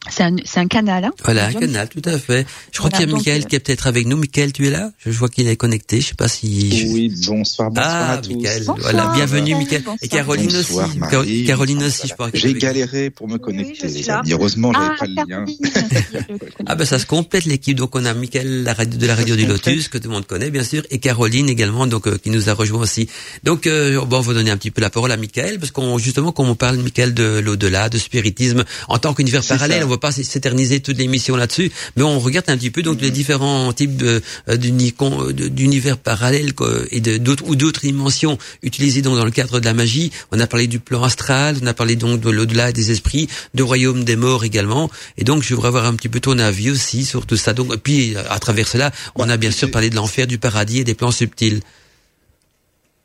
c'est 0.08 0.24
un, 0.24 0.36
un, 0.56 0.68
canal. 0.68 1.04
Hein, 1.04 1.12
voilà, 1.26 1.48
un 1.48 1.54
canal, 1.54 1.90
tout 1.90 2.02
à 2.06 2.18
fait. 2.18 2.48
Je 2.72 2.78
crois 2.78 2.90
qu'il 2.90 3.02
y 3.02 3.12
a 3.12 3.14
Michael 3.14 3.46
qui 3.46 3.58
est 3.58 3.60
peut-être 3.60 3.86
avec 3.86 4.08
nous. 4.08 4.16
Michael, 4.16 4.54
tu 4.54 4.66
es 4.66 4.70
là? 4.70 4.92
Je 5.06 5.12
vois 5.12 5.28
qu'il 5.28 5.46
est 5.48 5.58
connecté. 5.58 6.00
Je 6.00 6.08
sais 6.08 6.14
pas 6.14 6.30
si. 6.30 6.90
Oui, 6.94 7.14
bonsoir, 7.28 7.70
bonsoir 7.70 7.94
ah, 7.94 8.14
à 8.14 8.18
tous. 8.18 8.34
Michael, 8.34 8.64
voilà, 8.78 9.12
bienvenue, 9.14 9.56
Michael. 9.56 9.84
Et 10.02 10.08
Caroline 10.08 10.50
bonsoir, 10.52 10.88
aussi. 10.88 11.00
Marie, 11.00 11.44
Caroline 11.46 11.84
aussi, 11.84 12.08
je 12.08 12.14
crois. 12.14 12.30
J'ai 12.34 12.54
galéré 12.54 13.10
pour 13.10 13.28
me 13.28 13.38
connecter. 13.38 13.88
Oui, 13.88 14.06
Heureusement, 14.32 14.72
j'avais 14.72 14.86
ah, 14.90 14.96
pas 14.98 15.06
le 15.06 15.16
lien. 15.28 15.46
ah 16.66 16.76
ben 16.76 16.86
ça 16.86 16.98
se 16.98 17.06
complète 17.06 17.44
l'équipe. 17.44 17.78
Donc 17.78 17.94
on 17.96 18.06
a 18.06 18.14
Michael 18.14 18.64
la 18.64 18.74
radio, 18.74 18.98
de 18.98 19.06
la 19.06 19.16
radio 19.16 19.36
du 19.36 19.46
Lotus 19.46 19.90
que 19.90 19.98
tout 19.98 20.08
le 20.08 20.14
monde 20.14 20.26
connaît 20.26 20.50
bien 20.50 20.64
sûr, 20.64 20.84
et 20.92 21.00
Caroline 21.00 21.50
également, 21.50 21.88
donc 21.88 22.08
euh, 22.08 22.18
qui 22.18 22.30
nous 22.30 22.50
a 22.50 22.54
rejoint 22.54 22.82
aussi. 22.82 23.10
Donc 23.44 23.68
euh, 23.68 24.04
bon, 24.06 24.18
on 24.18 24.22
va 24.22 24.34
donner 24.34 24.52
un 24.52 24.58
petit 24.58 24.72
peu 24.72 24.82
la 24.82 24.90
parole 24.90 25.12
à 25.12 25.18
Michael 25.18 25.60
parce 25.60 25.72
qu'on 25.72 25.98
justement, 25.98 26.32
quand 26.32 26.46
on 26.46 26.56
parle 26.56 26.78
Michael 26.78 27.14
de 27.14 27.40
l'au-delà, 27.40 27.90
de 27.90 27.98
spiritisme, 27.98 28.64
en 28.88 28.98
tant 28.98 29.14
qu'univers 29.14 29.44
parallèle, 29.44 29.89
on 29.90 29.94
ne 29.94 29.96
va 29.96 30.00
pas 30.00 30.12
s'éterniser 30.12 30.82
toute 30.82 30.98
l'émission 30.98 31.36
là-dessus, 31.36 31.72
mais 31.96 32.04
on 32.04 32.20
regarde 32.20 32.46
un 32.50 32.58
petit 32.58 32.70
peu 32.70 32.84
donc 32.84 33.02
les 33.02 33.10
différents 33.10 33.74
types 33.74 34.02
euh, 34.04 34.20
d'univers 34.56 35.98
parallèles 35.98 36.54
et 36.92 37.02
d'autres 37.02 37.44
ou 37.48 37.56
d'autres 37.56 37.82
dimensions 37.82 38.38
utilisées 38.62 39.02
donc 39.02 39.18
dans 39.18 39.26
le 39.26 39.32
cadre 39.32 39.60
de 39.60 39.66
la 39.66 39.74
magie. 39.74 40.12
On 40.32 40.40
a 40.40 40.46
parlé 40.46 40.68
du 40.68 40.80
plan 40.80 41.04
astral, 41.04 41.58
on 41.62 41.68
a 41.68 41.74
parlé 41.74 41.96
donc 41.96 42.22
de 42.22 42.30
l'au-delà 42.30 42.72
des 42.72 42.92
esprits, 42.92 43.28
de 43.56 43.64
royaume 43.64 44.04
des 44.04 44.16
morts 44.16 44.44
également. 44.44 44.92
Et 45.18 45.24
donc 45.24 45.42
je 45.42 45.56
voudrais 45.56 45.70
avoir 45.70 45.86
un 45.86 45.96
petit 45.96 46.10
peu 46.10 46.20
ton 46.20 46.38
avis 46.38 46.70
aussi 46.70 47.04
sur 47.04 47.26
tout 47.26 47.38
ça. 47.38 47.54
Donc 47.54 47.76
puis 47.78 48.16
à 48.30 48.38
travers 48.38 48.68
cela, 48.68 48.92
on 49.16 49.28
a 49.28 49.38
bien 49.38 49.52
sûr 49.52 49.72
parlé 49.72 49.90
de 49.90 49.96
l'enfer, 49.96 50.28
du 50.28 50.38
paradis 50.38 50.80
et 50.80 50.84
des 50.84 50.94
plans 50.94 51.12
subtils 51.12 51.62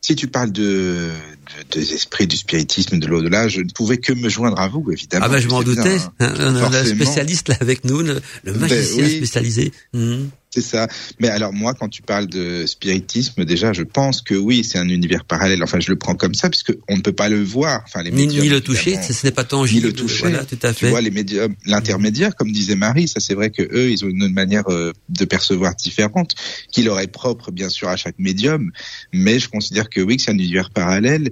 si 0.05 0.15
tu 0.17 0.29
parles 0.29 0.53
de, 0.53 0.63
de, 0.63 1.79
des 1.81 1.95
esprits, 1.95 2.27
du 2.27 2.37
spiritisme, 2.37 2.99
de 2.99 3.07
l'au-delà, 3.07 3.49
je 3.49 3.63
ne 3.63 3.71
pouvais 3.71 3.97
que 3.97 4.13
me 4.13 4.29
joindre 4.29 4.61
à 4.61 4.69
vous, 4.69 4.93
évidemment. 4.93 5.25
Ah 5.27 5.31
ben 5.31 5.39
je 5.39 5.49
m'en 5.49 5.63
doutais. 5.63 5.97
Hein, 6.21 6.35
on 6.39 6.73
a 6.75 6.83
le 6.83 6.89
spécialiste 6.91 7.49
là 7.49 7.57
avec 7.63 7.87
nous, 7.87 8.03
le, 8.03 8.21
ben 8.45 8.55
magicien 8.59 9.09
spécialisé. 9.09 9.73
Mmh. 9.95 10.25
C'est 10.55 10.61
ça. 10.61 10.87
Mais 11.19 11.29
alors 11.29 11.53
moi, 11.53 11.75
quand 11.75 11.89
tu 11.89 12.01
parles 12.01 12.29
de 12.29 12.65
spiritisme, 12.65 13.45
déjà, 13.45 13.73
je 13.73 13.83
pense 13.83 14.23
que 14.23 14.37
oui, 14.37 14.63
c'est 14.63 14.79
un 14.79 14.89
univers 14.89 15.25
parallèle. 15.25 15.65
Enfin, 15.65 15.81
je 15.81 15.91
le 15.91 15.97
prends 15.97 16.15
comme 16.15 16.35
ça, 16.35 16.49
puisque 16.49 16.73
on 16.89 16.97
ne 16.97 17.03
peut 17.03 17.13
pas 17.13 17.29
le 17.29 17.43
voir. 17.43 17.83
Enfin, 17.85 18.05
les 18.05 18.13
ni, 18.13 18.29
ni 18.29 18.49
le 18.49 18.61
toucher, 18.61 18.97
ce 19.03 19.27
n'est 19.27 19.33
pas 19.33 19.43
tangible. 19.43 19.87
Ni 19.89 19.93
le 19.93 19.93
toucher. 19.93 20.29
Voilà, 20.29 20.45
tout 20.45 20.59
à 20.63 20.73
fait. 20.73 20.87
Tu 20.87 20.91
vois, 20.91 21.01
les 21.01 21.11
médiums, 21.11 21.57
l'intermédiaire, 21.67 22.37
comme 22.37 22.53
disait 22.53 22.77
Marie, 22.77 23.09
ça 23.09 23.19
c'est 23.19 23.35
vrai 23.35 23.51
que 23.51 23.63
eux, 23.63 23.91
ils 23.91 24.05
ont 24.05 24.09
une 24.09 24.33
manière 24.33 24.69
euh, 24.69 24.93
de 25.09 25.25
percevoir 25.25 25.75
différente, 25.75 26.37
qui 26.71 26.85
leur 26.85 27.01
est 27.01 27.09
propre, 27.09 27.51
bien 27.51 27.69
sûr, 27.69 27.89
à 27.89 27.97
chaque 27.97 28.21
médium. 28.21 28.71
Mais 29.13 29.41
je 29.41 29.49
considère 29.49 29.91
que 29.91 30.01
oui, 30.01 30.19
que 30.19 30.23
c'est 30.23 30.31
un 30.31 30.35
univers 30.35 30.71
parallèle 30.71 31.31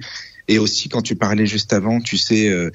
et 0.48 0.58
aussi, 0.58 0.88
quand 0.88 1.02
tu 1.02 1.14
parlais 1.14 1.46
juste 1.46 1.72
avant, 1.72 2.00
tu 2.00 2.16
sais, 2.16 2.48
euh, 2.48 2.70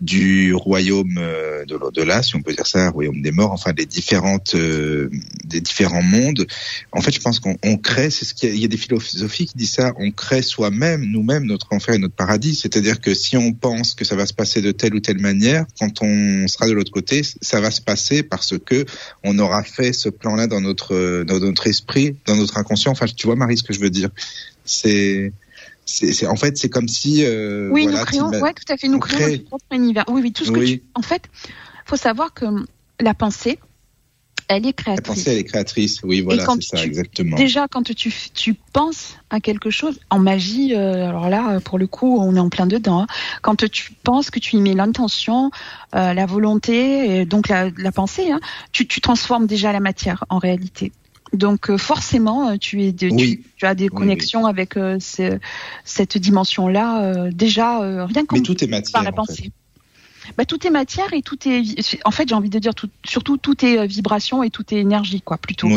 du 0.00 0.54
royaume 0.54 1.18
euh, 1.18 1.66
de 1.66 1.76
l'au-delà, 1.76 2.22
si 2.22 2.34
on 2.34 2.42
peut 2.42 2.54
dire 2.54 2.66
ça, 2.66 2.88
royaume 2.90 3.20
des 3.20 3.30
morts, 3.30 3.52
enfin 3.52 3.72
des 3.72 3.84
différentes, 3.84 4.54
euh, 4.54 5.10
des 5.44 5.60
différents 5.60 6.02
mondes. 6.02 6.46
En 6.92 7.02
fait, 7.02 7.12
je 7.12 7.20
pense 7.20 7.38
qu'on 7.38 7.76
crée, 7.76 8.08
c'est 8.08 8.24
ce 8.24 8.32
qu'il 8.32 8.54
y, 8.54 8.60
y, 8.60 8.64
a 8.64 8.68
des 8.68 8.78
philosophies 8.78 9.46
qui 9.46 9.56
disent 9.56 9.72
ça, 9.72 9.92
on 9.98 10.10
crée 10.10 10.40
soi-même, 10.40 11.04
nous-mêmes, 11.04 11.44
notre 11.44 11.72
enfer 11.72 11.94
et 11.94 11.98
notre 11.98 12.14
paradis. 12.14 12.54
C'est-à-dire 12.54 13.00
que 13.00 13.12
si 13.14 13.36
on 13.36 13.52
pense 13.52 13.94
que 13.94 14.06
ça 14.06 14.16
va 14.16 14.24
se 14.24 14.32
passer 14.32 14.62
de 14.62 14.72
telle 14.72 14.94
ou 14.94 15.00
telle 15.00 15.18
manière, 15.18 15.66
quand 15.78 16.02
on 16.02 16.48
sera 16.48 16.66
de 16.66 16.72
l'autre 16.72 16.92
côté, 16.92 17.22
ça 17.42 17.60
va 17.60 17.70
se 17.70 17.82
passer 17.82 18.22
parce 18.22 18.56
que 18.58 18.86
on 19.24 19.38
aura 19.38 19.62
fait 19.62 19.92
ce 19.92 20.08
plan-là 20.08 20.46
dans 20.46 20.62
notre, 20.62 21.24
dans 21.24 21.38
notre 21.38 21.66
esprit, 21.66 22.16
dans 22.24 22.36
notre 22.36 22.56
inconscient. 22.56 22.92
Enfin, 22.92 23.06
tu 23.06 23.26
vois, 23.26 23.36
Marie, 23.36 23.58
ce 23.58 23.62
que 23.62 23.74
je 23.74 23.80
veux 23.80 23.90
dire. 23.90 24.08
C'est 24.64 25.32
c'est 25.90 26.26
en 26.26 26.36
fait 26.36 26.56
c'est 26.56 26.68
comme 26.68 26.88
si 26.88 27.24
euh, 27.24 27.68
oui 27.70 27.86
nous 27.86 27.96
créons 28.04 28.30
ouais 28.30 28.54
tout 28.54 28.72
à 28.72 28.76
fait 28.76 28.88
nous 28.88 29.00
créons 29.00 29.28
notre 29.28 29.44
propre 29.44 29.64
univers 29.72 30.04
oui 30.08 30.20
oui 30.22 30.32
tout 30.32 30.44
ce 30.44 30.52
que 30.52 30.64
tu 30.64 30.82
en 30.94 31.02
fait 31.02 31.22
faut 31.84 31.96
savoir 31.96 32.32
que 32.32 32.46
la 33.00 33.14
pensée 33.14 33.58
elle 34.50 34.66
est 34.66 34.72
créatrice. 34.72 35.06
La 35.06 35.14
pensée, 35.14 35.30
elle 35.30 35.38
est 35.38 35.44
créatrice, 35.44 36.00
oui, 36.02 36.22
voilà, 36.22 36.44
c'est 36.44 36.76
ça, 36.76 36.84
exactement. 36.84 37.36
Déjà, 37.36 37.68
quand 37.68 37.84
tu, 37.84 38.12
tu 38.34 38.54
penses 38.72 39.16
à 39.30 39.38
quelque 39.38 39.70
chose, 39.70 40.00
en 40.10 40.18
magie, 40.18 40.74
euh, 40.74 41.08
alors 41.08 41.28
là, 41.28 41.60
pour 41.60 41.78
le 41.78 41.86
coup, 41.86 42.18
on 42.20 42.34
est 42.34 42.40
en 42.40 42.48
plein 42.48 42.66
dedans. 42.66 43.02
Hein. 43.02 43.06
Quand 43.42 43.64
tu 43.68 43.92
penses 44.02 44.28
que 44.30 44.40
tu 44.40 44.56
y 44.56 44.60
mets 44.60 44.74
l'intention, 44.74 45.52
euh, 45.94 46.14
la 46.14 46.26
volonté, 46.26 47.20
et 47.20 47.26
donc 47.26 47.48
la, 47.48 47.70
la 47.76 47.92
pensée, 47.92 48.32
hein, 48.32 48.40
tu, 48.72 48.88
tu 48.88 49.00
transformes 49.00 49.46
déjà 49.46 49.70
la 49.70 49.78
matière 49.78 50.24
en 50.30 50.38
réalité. 50.38 50.90
Donc 51.32 51.70
euh, 51.70 51.78
forcément, 51.78 52.50
euh, 52.50 52.56
tu, 52.56 52.82
es 52.82 52.92
tu, 52.92 53.42
as 53.62 53.74
des 53.74 53.88
connexions 53.88 54.46
avec 54.46 54.76
euh, 54.76 54.98
cette 55.84 56.18
dimension-là 56.18 57.30
déjà 57.30 58.04
rien 58.06 58.24
qu'en 58.26 58.42
tout 58.42 58.62
est 58.62 58.66
matière, 58.66 58.92
par 58.92 59.02
la 59.02 59.12
pensée. 59.12 59.52
Bah, 60.36 60.44
tout 60.44 60.64
est 60.66 60.70
matière 60.70 61.12
et 61.12 61.22
tout 61.22 61.38
est 61.48 61.62
en 62.04 62.10
fait 62.10 62.28
j'ai 62.28 62.34
envie 62.34 62.50
de 62.50 62.58
dire 62.58 62.74
tout, 62.74 62.88
surtout 63.04 63.36
tout 63.36 63.64
est 63.64 63.86
vibration 63.86 64.42
et 64.42 64.50
tout 64.50 64.64
est 64.74 64.78
énergie 64.78 65.22
quoi 65.22 65.38
plutôt. 65.38 65.68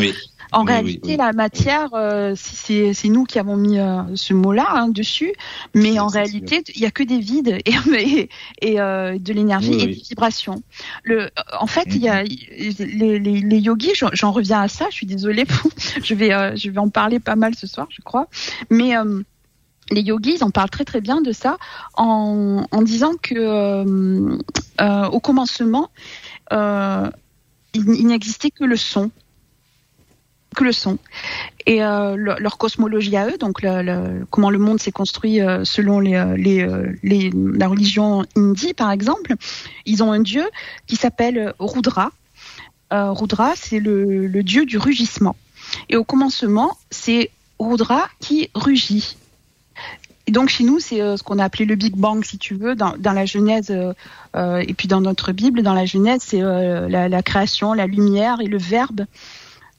Oui. 0.54 0.60
En 0.60 0.64
réalité, 0.64 1.16
la 1.16 1.32
matière, 1.32 1.90
euh, 1.94 2.34
c'est 2.36 3.08
nous 3.08 3.24
qui 3.24 3.38
avons 3.38 3.56
mis 3.56 3.78
euh, 3.78 4.02
ce 4.14 4.34
mot-là 4.34 4.66
hein, 4.70 4.88
dessus, 4.88 5.32
mais 5.74 5.98
en 5.98 6.06
réalité, 6.06 6.62
il 6.74 6.80
y 6.80 6.86
a 6.86 6.90
que 6.90 7.02
des 7.02 7.18
vides 7.18 7.58
et, 7.66 8.28
et, 8.60 8.80
euh, 8.80 9.18
de 9.18 9.32
l'énergie 9.32 9.74
et 9.74 9.86
des 9.86 9.92
vibrations. 9.92 10.62
Le, 11.02 11.30
en 11.58 11.66
fait, 11.66 11.86
il 11.88 12.02
y 12.02 12.08
a 12.08 12.22
les, 12.22 13.18
les, 13.18 13.40
les 13.40 13.58
yogis. 13.58 13.92
J'en 13.94 14.32
reviens 14.32 14.60
à 14.60 14.68
ça. 14.68 14.86
Je 14.90 14.94
suis 14.94 15.06
désolée. 15.06 15.44
je 16.02 16.14
vais 16.14 16.56
je 16.56 16.70
vais 16.70 16.78
en 16.78 16.88
parler 16.88 17.20
pas 17.20 17.36
mal 17.36 17.54
ce 17.54 17.66
soir, 17.66 17.86
je 17.90 18.02
crois. 18.02 18.28
Mais 18.70 18.92
les 19.90 20.00
yogis, 20.00 20.36
ils 20.36 20.44
en 20.44 20.50
parlent 20.50 20.70
très 20.70 20.84
très 20.84 21.00
bien 21.00 21.20
de 21.20 21.32
ça 21.32 21.58
en, 21.94 22.64
en 22.70 22.82
disant 22.82 23.12
que 23.20 24.38
au 25.10 25.20
commencement, 25.20 25.90
euh, 26.52 27.10
il, 27.72 27.88
il 27.94 28.06
n'existait 28.06 28.50
que 28.50 28.64
le 28.64 28.76
son, 28.76 29.10
que 30.54 30.64
le 30.64 30.72
son. 30.72 30.98
Et 31.66 31.82
euh, 31.82 32.16
le- 32.16 32.36
leur 32.38 32.56
cosmologie 32.58 33.16
à 33.16 33.28
eux, 33.28 33.38
donc 33.38 33.60
comment 34.30 34.50
le 34.50 34.58
monde 34.58 34.80
s'est 34.80 34.92
construit 34.92 35.40
euh, 35.40 35.64
selon 35.64 36.00
les, 36.00 36.14
euh, 36.14 36.36
les, 36.36 36.66
les- 37.02 37.30
la 37.34 37.68
religion 37.68 38.24
hindi, 38.36 38.74
par 38.74 38.90
exemple, 38.90 39.34
ils 39.86 40.02
ont 40.02 40.12
un 40.12 40.20
dieu 40.20 40.44
qui 40.86 40.96
s'appelle 40.96 41.54
Rudra. 41.58 42.10
Rudra, 42.90 43.54
c'est 43.56 43.80
le, 43.80 44.28
dieu 44.44 44.66
du 44.66 44.78
rugissement. 44.78 45.34
Et 45.88 45.96
au 45.96 46.04
commencement, 46.04 46.76
c'est 46.90 47.30
Rudra 47.58 48.08
qui 48.20 48.50
rugit. 48.54 49.16
Et 50.28 50.30
donc 50.30 50.48
chez 50.48 50.62
nous, 50.62 50.78
c'est 50.78 50.98
ce 51.16 51.22
qu'on 51.24 51.40
a 51.40 51.44
appelé 51.44 51.64
le 51.64 51.74
Big 51.74 51.96
Bang, 51.96 52.24
si 52.24 52.38
tu 52.38 52.54
veux, 52.54 52.76
dans, 52.76 52.94
dans 52.96 53.12
la 53.12 53.26
Genèse, 53.26 53.70
et 54.36 54.74
puis 54.74 54.86
dans 54.86 55.00
notre 55.00 55.32
Bible, 55.32 55.62
dans 55.62 55.74
la 55.74 55.86
Genèse, 55.86 56.20
c'est 56.24 56.40
la 56.40 57.22
création, 57.22 57.72
la 57.72 57.88
lumière 57.88 58.40
et 58.40 58.46
le 58.46 58.58
Verbe. 58.58 59.06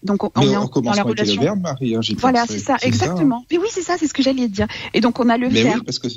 Donc 0.04 0.24
on, 0.24 0.32
on 0.36 0.40
Mais 0.42 0.52
est 0.52 0.58
au 0.58 0.62
en- 0.62 0.82
dans 0.82 0.92
la 0.92 1.04
le 1.04 1.10
relation. 1.10 1.42
verbe, 1.42 1.62
Marie. 1.62 1.96
hein, 1.96 2.02
Voilà, 2.20 2.46
c'est 2.48 2.60
ça, 2.60 2.74
hein. 2.76 2.78
exactement. 2.84 3.46
Mais 3.52 3.58
oui, 3.58 3.68
c'est 3.72 3.82
ça, 3.82 3.96
c'est 4.00 4.08
ce 4.08 4.14
que 4.14 4.22
j'allais 4.24 4.48
dire. 4.48 4.68
Et 4.94 5.02
donc 5.02 5.20
on 5.20 5.30
a 5.30 5.38
le 5.38 5.50
Mais 5.50 5.64
Verbe. 5.64 5.78
oui, 5.80 5.84
parce 5.86 6.00
que 6.00 6.08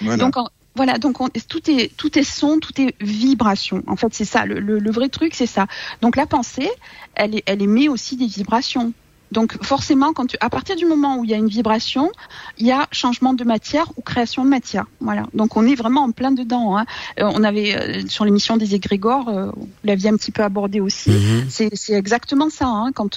Voilà. 0.00 0.16
Donc 0.24 0.36
en- 0.36 0.48
voilà, 0.76 0.98
donc 0.98 1.20
on- 1.20 1.28
tout 1.48 1.70
est 1.70 1.94
tout 1.96 2.18
est 2.18 2.24
son, 2.24 2.58
tout 2.58 2.80
est 2.80 2.94
vibration. 3.00 3.82
En 3.86 3.96
fait, 3.96 4.08
c'est 4.12 4.24
ça. 4.24 4.44
Le, 4.46 4.58
le- 4.58 4.78
le 4.80 4.90
vrai 4.90 5.08
truc, 5.08 5.34
c'est 5.34 5.46
ça. 5.46 5.66
Donc 6.02 6.16
la 6.16 6.26
pensée, 6.26 6.68
elle, 7.14 7.36
est- 7.36 7.42
elle 7.46 7.62
émet 7.62 7.88
aussi 7.88 8.16
des 8.16 8.26
vibrations. 8.26 8.92
Donc 9.34 9.48
forcément, 9.62 10.12
quand 10.16 10.26
tu, 10.30 10.36
à 10.40 10.48
partir 10.56 10.74
du 10.76 10.86
moment 10.86 11.12
où 11.18 11.24
il 11.24 11.30
y 11.30 11.34
a 11.34 11.36
une 11.36 11.52
vibration, 11.58 12.10
il 12.58 12.66
y 12.66 12.72
a 12.72 12.86
changement 12.92 13.34
de 13.34 13.44
matière 13.44 13.86
ou 13.96 14.00
création 14.10 14.44
de 14.44 14.50
matière. 14.58 14.86
Voilà. 15.00 15.24
Donc 15.34 15.56
on 15.58 15.66
est 15.66 15.74
vraiment 15.74 16.02
en 16.08 16.12
plein 16.12 16.32
dedans. 16.32 16.66
hein. 16.78 16.84
Euh, 17.20 17.30
on 17.38 17.42
avait 17.50 17.70
euh, 17.76 18.06
sur 18.14 18.24
l'émission 18.24 18.56
des 18.56 18.74
égrégores, 18.74 19.28
euh, 19.28 19.50
vous 19.56 19.68
l'aviez 19.84 20.08
un 20.10 20.16
petit 20.16 20.32
peu 20.36 20.42
abordé 20.42 20.80
aussi. 20.80 21.10
Mhm. 21.10 21.46
C'est 21.56 21.70
c'est 21.74 21.94
exactement 21.94 22.48
ça. 22.58 22.66
Hein. 22.66 22.90
Quand 22.94 23.10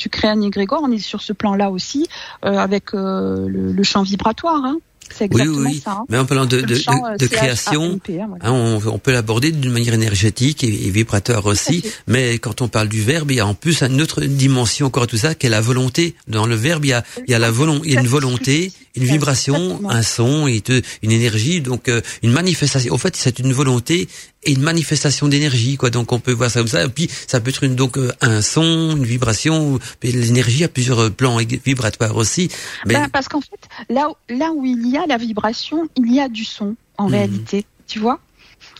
tu 0.00 0.08
crées 0.16 0.28
un 0.28 0.40
égrégore, 0.40 0.80
on 0.82 0.92
est 0.92 0.98
sur 1.12 1.20
ce 1.28 1.32
plan-là 1.32 1.70
aussi, 1.70 2.06
euh, 2.44 2.56
avec 2.58 2.94
euh, 2.94 3.48
le, 3.48 3.72
le 3.72 3.82
champ 3.82 4.02
vibratoire. 4.02 4.62
Hein. 4.64 4.76
C'est 5.16 5.28
Oui, 5.32 5.40
exactement 5.42 5.58
oui, 5.68 5.72
oui. 5.74 5.82
ça. 5.84 5.90
hein. 5.92 6.04
Mais 6.08 6.18
en 6.18 6.24
parlant 6.26 6.46
de, 6.46 6.60
de, 6.60 6.74
champ, 6.74 6.92
de- 7.02 7.14
euh, 7.14 7.16
de 7.16 7.26
création, 7.26 8.00
hein. 8.08 8.28
Hein, 8.40 8.50
on, 8.52 8.80
on 8.86 8.98
peut 8.98 9.12
l'aborder 9.12 9.52
d'une 9.52 9.70
manière 9.70 9.94
énergétique 9.94 10.64
et, 10.64 10.68
et 10.86 10.90
vibratoire 10.90 11.46
aussi, 11.46 11.82
mais 12.06 12.38
quand 12.38 12.60
on 12.62 12.68
parle 12.68 12.88
du 12.88 13.02
verbe, 13.02 13.30
il 13.30 13.36
y 13.36 13.40
a 13.40 13.46
en 13.46 13.54
plus 13.54 13.82
une 13.82 14.00
autre 14.02 14.20
dimension 14.22 14.86
encore 14.86 15.04
à 15.04 15.06
tout 15.06 15.16
ça, 15.16 15.34
qui 15.34 15.46
est 15.46 15.50
la 15.50 15.60
volonté. 15.60 16.14
Dans 16.28 16.46
le 16.46 16.54
verbe, 16.54 16.84
il 16.84 16.88
y 16.88 16.92
a, 16.92 17.04
il 17.26 17.30
y 17.30 17.34
a 17.34 17.38
la 17.38 17.50
volon- 17.50 17.80
il 17.84 17.92
y 17.92 17.96
a 17.96 18.00
une 18.00 18.06
volonté, 18.06 18.72
une 18.96 19.04
vibration, 19.04 19.54
Exactement. 19.56 19.90
un 19.90 20.02
son, 20.02 20.46
une 20.48 21.10
énergie, 21.12 21.60
donc 21.60 21.88
euh, 21.88 22.00
une 22.22 22.32
manifestation. 22.32 22.92
En 22.94 22.98
fait, 22.98 23.16
c'est 23.16 23.38
une 23.38 23.52
volonté 23.52 24.08
et 24.44 24.52
une 24.52 24.62
manifestation 24.62 25.28
d'énergie, 25.28 25.76
quoi. 25.76 25.90
Donc 25.90 26.12
on 26.12 26.18
peut 26.20 26.32
voir 26.32 26.50
ça 26.50 26.60
comme 26.60 26.68
ça. 26.68 26.84
Et 26.84 26.88
puis 26.88 27.08
ça 27.26 27.40
peut 27.40 27.50
être 27.50 27.62
une, 27.64 27.76
donc 27.76 27.96
euh, 27.96 28.12
un 28.20 28.42
son, 28.42 28.96
une 28.96 29.04
vibration, 29.04 29.78
mais 30.02 30.10
l'énergie 30.10 30.64
a 30.64 30.68
plusieurs 30.68 30.98
euh, 31.00 31.10
plans 31.10 31.36
vibratoires 31.36 32.16
aussi. 32.16 32.48
Mais 32.86 32.94
Ben, 32.94 33.08
parce 33.08 33.28
qu'en 33.28 33.40
fait, 33.40 33.60
là, 33.88 34.08
où- 34.10 34.16
là 34.34 34.52
où 34.52 34.64
il 34.64 34.88
y 34.88 34.96
a 34.96 35.06
la 35.06 35.16
vibration, 35.16 35.88
il 35.96 36.12
y 36.12 36.20
a 36.20 36.28
du 36.28 36.44
son, 36.44 36.74
en 36.98 37.04
Mhm. 37.06 37.12
réalité. 37.12 37.64
Tu 37.86 37.98
vois? 37.98 38.20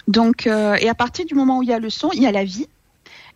Donc, 0.09 0.46
euh, 0.46 0.75
et 0.81 0.88
à 0.88 0.94
partir 0.94 1.25
du 1.27 1.35
moment 1.35 1.59
où 1.59 1.62
il 1.62 1.68
y 1.68 1.72
a 1.72 1.79
le 1.79 1.90
son, 1.90 2.11
il 2.12 2.22
y 2.22 2.27
a 2.27 2.33
la 2.33 2.44
vie. 2.44 2.66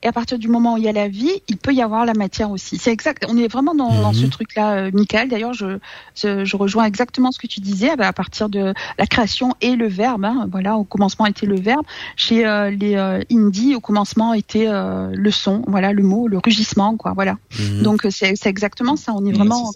Et 0.03 0.09
à 0.09 0.13
partir 0.13 0.39
du 0.39 0.49
moment 0.49 0.75
où 0.75 0.77
il 0.77 0.85
y 0.85 0.89
a 0.89 0.93
la 0.93 1.09
vie, 1.09 1.31
il 1.49 1.57
peut 1.57 1.73
y 1.73 1.81
avoir 1.83 2.05
la 2.05 2.13
matière 2.13 2.51
aussi. 2.51 2.77
C'est 2.79 2.93
exact. 2.93 3.25
On 3.29 3.37
est 3.39 3.49
vraiment 3.49 3.75
dans, 3.75 4.03
dans 4.03 4.13
ce 4.13 4.25
Mhm. 4.25 4.31
truc-là, 4.31 4.73
euh, 4.77 4.91
Michael. 4.93 5.29
D'ailleurs, 5.29 5.55
je, 5.55 5.79
je, 6.15 6.45
je 6.45 6.57
rejoins 6.57 6.85
exactement 6.85 7.33
ce 7.33 7.39
que 7.39 7.47
tu 7.47 7.61
disais. 7.61 7.89
Ah 7.93 7.97
ben, 7.97 8.07
à 8.07 8.13
partir 8.13 8.49
de 8.49 8.75
la 8.99 9.07
création 9.07 9.55
et 9.63 9.75
le 9.75 9.89
verbe. 9.89 10.25
hein. 10.25 10.47
voilà, 10.51 10.77
au 10.77 10.85
commencement 10.85 11.25
était 11.27 11.47
le 11.47 11.59
verbe. 11.59 11.85
Chez 12.15 12.47
euh, 12.47 12.71
les 12.71 12.95
euh, 12.97 13.23
Indies, 13.33 13.75
au 13.75 13.81
commencement 13.81 14.35
était 14.35 14.67
euh, 14.69 15.11
le 15.15 15.31
son. 15.31 15.63
Voilà, 15.67 15.93
le 15.93 16.03
mot, 16.03 16.29
le 16.29 16.39
rugissement, 16.39 16.97
quoi. 16.97 17.13
Voilà. 17.15 17.39
Mhm. 17.59 17.83
Donc 17.83 18.07
c'est 18.11 18.37
c'est 18.37 18.51
exactement 18.51 18.97
ça. 18.97 19.13
On 19.15 19.25
est 19.25 19.33
vraiment. 19.33 19.73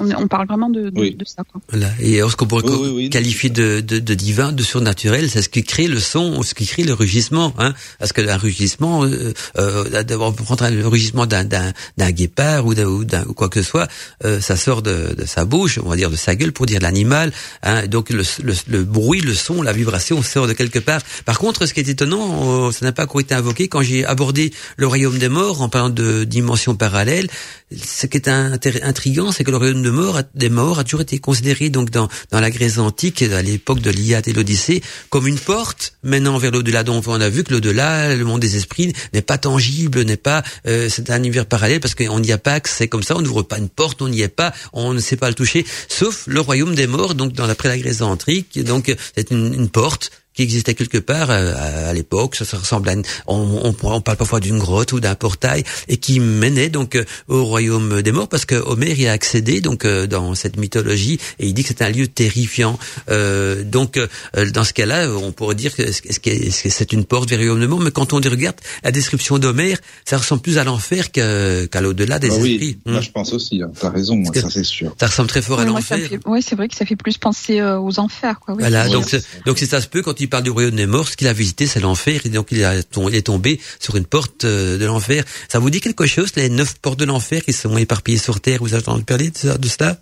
On, 0.00 0.22
on 0.22 0.28
parle 0.28 0.46
vraiment 0.46 0.68
de, 0.70 0.90
de, 0.90 1.00
Oui. 1.00 1.14
de 1.14 1.24
ça. 1.24 1.42
Quoi. 1.50 1.60
Voilà. 1.70 1.90
Et 2.00 2.18
alors, 2.18 2.30
ce 2.30 2.36
qu'on 2.36 2.46
pourrait 2.46 2.64
Oui, 2.64 2.70
co- 2.72 2.84
oui, 2.84 2.90
oui. 2.94 3.10
qualifier 3.10 3.50
de, 3.50 3.80
de, 3.80 3.98
de 3.98 4.14
divin, 4.14 4.52
de 4.52 4.62
surnaturel, 4.62 5.28
c'est 5.30 5.42
ce 5.42 5.48
qui 5.48 5.62
crée 5.62 5.86
le 5.88 6.00
son, 6.00 6.42
ce 6.42 6.54
qui 6.54 6.66
crée 6.66 6.82
le 6.84 6.92
rugissement. 6.94 7.54
Hein. 7.58 7.74
Parce 7.98 8.12
que 8.12 8.20
un 8.28 8.36
rugissement, 8.36 9.04
euh, 9.04 9.32
euh, 9.58 10.02
on 10.18 10.32
peut 10.32 10.44
prendre 10.44 10.68
le 10.68 10.86
rugissement 10.86 11.26
d'un, 11.26 11.44
d'un, 11.44 11.72
d'un 11.96 12.10
guépard 12.10 12.66
ou, 12.66 12.74
d'un, 12.74 13.24
ou, 13.26 13.34
quoi 13.34 13.48
que 13.48 13.62
ce 13.62 13.68
soit, 13.68 13.88
euh, 14.24 14.40
ça 14.40 14.56
sort 14.56 14.82
de, 14.82 15.14
de 15.16 15.24
sa 15.26 15.44
bouche, 15.44 15.78
on 15.82 15.88
va 15.88 15.96
dire 15.96 16.10
de 16.10 16.16
sa 16.16 16.34
gueule 16.34 16.52
pour 16.52 16.66
dire 16.66 16.80
l'animal. 16.80 17.32
Hein. 17.62 17.86
Donc 17.86 18.10
le, 18.10 18.22
le, 18.42 18.54
le 18.68 18.84
bruit, 18.84 19.20
le 19.20 19.34
son, 19.34 19.62
la 19.62 19.72
vibration 19.72 20.22
sort 20.22 20.46
de 20.46 20.52
quelque 20.52 20.78
part. 20.78 21.00
Par 21.24 21.38
contre, 21.38 21.66
ce 21.66 21.74
qui 21.74 21.80
est 21.80 21.88
étonnant, 21.88 22.66
euh, 22.68 22.72
ça 22.72 22.84
n'a 22.86 22.92
pas 22.92 23.04
encore 23.04 23.20
été 23.20 23.34
invoqué 23.34 23.68
quand 23.68 23.82
j'ai 23.82 24.04
abordé 24.04 24.52
le 24.76 24.86
royaume 24.86 25.18
des 25.18 25.28
morts 25.28 25.62
en 25.62 25.68
parlant 25.68 25.90
de 25.90 26.24
dimensions 26.24 26.74
parallèles. 26.74 27.28
Ce 27.76 28.06
qui 28.06 28.16
est 28.16 28.28
intriguant, 28.28 29.30
c'est 29.32 29.44
que 29.44 29.50
le 29.50 29.56
royaume 29.56 29.82
de 29.82 29.89
mort, 29.92 30.18
a- 30.18 30.22
des 30.34 30.48
morts 30.50 30.78
a 30.78 30.84
toujours 30.84 31.00
été 31.02 31.18
considéré 31.18 31.70
donc 31.70 31.90
dans, 31.90 32.08
dans 32.30 32.40
la 32.40 32.50
Grèce 32.50 32.78
antique, 32.78 33.22
à 33.22 33.42
l'époque 33.42 33.80
de 33.80 33.90
l'Iliade 33.90 34.28
et 34.28 34.32
l'Odyssée, 34.32 34.82
comme 35.08 35.26
une 35.26 35.38
porte 35.38 35.94
menant 36.02 36.38
vers 36.38 36.50
l'au-delà. 36.50 36.82
Donc 36.82 37.04
on 37.06 37.20
a 37.20 37.28
vu 37.28 37.44
que 37.44 37.52
l'au-delà, 37.52 38.14
le 38.14 38.24
monde 38.24 38.40
des 38.40 38.56
esprits, 38.56 38.92
n'est 39.12 39.22
pas 39.22 39.38
tangible, 39.38 40.02
n'est 40.02 40.16
pas, 40.16 40.42
euh, 40.66 40.88
c'est 40.88 41.10
un 41.10 41.18
univers 41.18 41.46
parallèle 41.46 41.80
parce 41.80 41.94
qu'on 41.94 42.20
n'y 42.20 42.32
a 42.32 42.38
pas 42.38 42.52
accès 42.52 42.88
comme 42.88 43.02
ça, 43.02 43.16
on 43.16 43.22
n'ouvre 43.22 43.42
pas 43.42 43.58
une 43.58 43.68
porte, 43.68 44.02
on 44.02 44.08
n'y 44.08 44.20
est 44.22 44.28
pas, 44.28 44.52
on 44.72 44.92
ne 44.92 45.00
sait 45.00 45.16
pas 45.16 45.28
le 45.28 45.34
toucher, 45.34 45.64
sauf 45.88 46.24
le 46.26 46.40
royaume 46.40 46.74
des 46.74 46.86
morts, 46.86 47.14
donc 47.14 47.32
dans 47.32 47.46
la 47.46 47.54
Grèce 47.54 48.00
antique, 48.00 48.62
donc 48.64 48.94
c'est 49.16 49.30
une, 49.30 49.54
une 49.54 49.68
porte 49.68 50.10
qui 50.34 50.42
existait 50.42 50.74
quelque 50.74 50.98
part 50.98 51.30
euh, 51.30 51.54
à, 51.56 51.88
à 51.88 51.92
l'époque, 51.92 52.36
ça, 52.36 52.44
ça 52.44 52.56
ressemble 52.56 52.88
à 52.88 52.92
une, 52.94 53.02
on, 53.26 53.36
on, 53.64 53.74
on 53.82 54.00
parle 54.00 54.16
parfois 54.16 54.40
d'une 54.40 54.58
grotte 54.58 54.92
ou 54.92 55.00
d'un 55.00 55.14
portail 55.14 55.64
et 55.88 55.96
qui 55.96 56.20
menait 56.20 56.68
donc 56.68 56.94
euh, 56.94 57.04
au 57.28 57.44
royaume 57.44 58.00
des 58.02 58.12
morts 58.12 58.28
parce 58.28 58.44
que 58.44 58.54
Homère 58.54 58.98
y 58.98 59.06
a 59.08 59.12
accédé 59.12 59.60
donc 59.60 59.84
euh, 59.84 60.06
dans 60.06 60.34
cette 60.34 60.56
mythologie 60.56 61.18
et 61.38 61.46
il 61.46 61.54
dit 61.54 61.62
que 61.62 61.68
c'est 61.68 61.82
un 61.82 61.90
lieu 61.90 62.06
terrifiant. 62.06 62.78
Euh, 63.10 63.64
donc 63.64 63.96
euh, 63.96 64.06
dans 64.52 64.64
ce 64.64 64.72
cas-là, 64.72 65.08
on 65.10 65.32
pourrait 65.32 65.54
dire 65.56 65.74
que 65.74 65.82
c'est 65.90 66.92
une 66.92 67.04
porte 67.04 67.28
vers 67.28 67.38
le 67.38 67.44
royaume 67.46 67.60
des 67.60 67.66
morts, 67.66 67.80
mais 67.80 67.90
quand 67.90 68.12
on 68.12 68.16
regarde 68.16 68.56
la 68.84 68.92
description 68.92 69.38
d'Homère, 69.38 69.78
ça 70.04 70.16
ressemble 70.18 70.42
plus 70.42 70.58
à 70.58 70.64
l'enfer 70.64 71.10
qu'à 71.10 71.80
l'au-delà 71.80 72.18
des 72.18 72.28
Ah 72.30 72.34
esprits. 72.34 72.58
oui, 72.60 72.78
Hmm. 72.86 72.92
moi 72.92 73.00
je 73.00 73.10
pense 73.10 73.32
aussi. 73.32 73.62
Hein. 73.62 73.70
T'as 73.78 73.90
raison, 73.90 74.22
que- 74.24 74.40
ça 74.40 74.48
c'est 74.50 74.64
sûr. 74.64 74.94
Ça 74.98 75.06
ressemble 75.08 75.28
très 75.28 75.42
fort 75.42 75.58
à 75.60 75.64
moi, 75.64 75.80
l'enfer. 75.80 75.98
ouais, 76.26 76.40
c'est 76.40 76.54
vrai 76.54 76.68
que 76.68 76.76
ça 76.76 76.86
fait 76.86 76.96
plus 76.96 77.18
penser 77.18 77.60
aux 77.62 77.98
enfers. 77.98 78.38
Quoi. 78.40 78.54
Oui, 78.54 78.60
Voilà, 78.60 78.88
donc 78.88 79.14
donc 79.46 79.58
si 79.58 79.66
ça 79.66 79.80
se 79.80 79.86
peut, 79.88 80.02
quand 80.02 80.19
il 80.20 80.28
parle 80.28 80.44
du 80.44 80.50
royaume 80.50 80.76
des 80.76 80.86
morts, 80.86 81.08
ce 81.08 81.16
qu'il 81.16 81.28
a 81.28 81.32
visité, 81.32 81.66
c'est 81.66 81.80
l'enfer, 81.80 82.20
et 82.24 82.28
donc 82.28 82.48
il, 82.50 82.60
est 82.60 83.22
tombé 83.22 83.60
sur 83.78 83.96
une 83.96 84.06
porte 84.06 84.44
euh, 84.44 84.78
de 84.78 84.84
l'enfer. 84.84 85.24
Ça 85.48 85.58
vous 85.58 85.70
dit 85.70 85.80
quelque 85.80 86.06
chose, 86.06 86.30
les 86.36 86.48
neuf 86.48 86.74
portes 86.80 86.98
de 86.98 87.04
l'enfer 87.04 87.44
qui 87.44 87.52
sont 87.52 87.76
éparpillées 87.76 88.18
sur 88.18 88.40
terre 88.40 88.58
Vous 88.60 88.74
avez 88.74 88.82
entendu 88.82 89.04
parler 89.04 89.30
de 89.30 89.56
de 89.56 89.68
cela? 89.68 89.98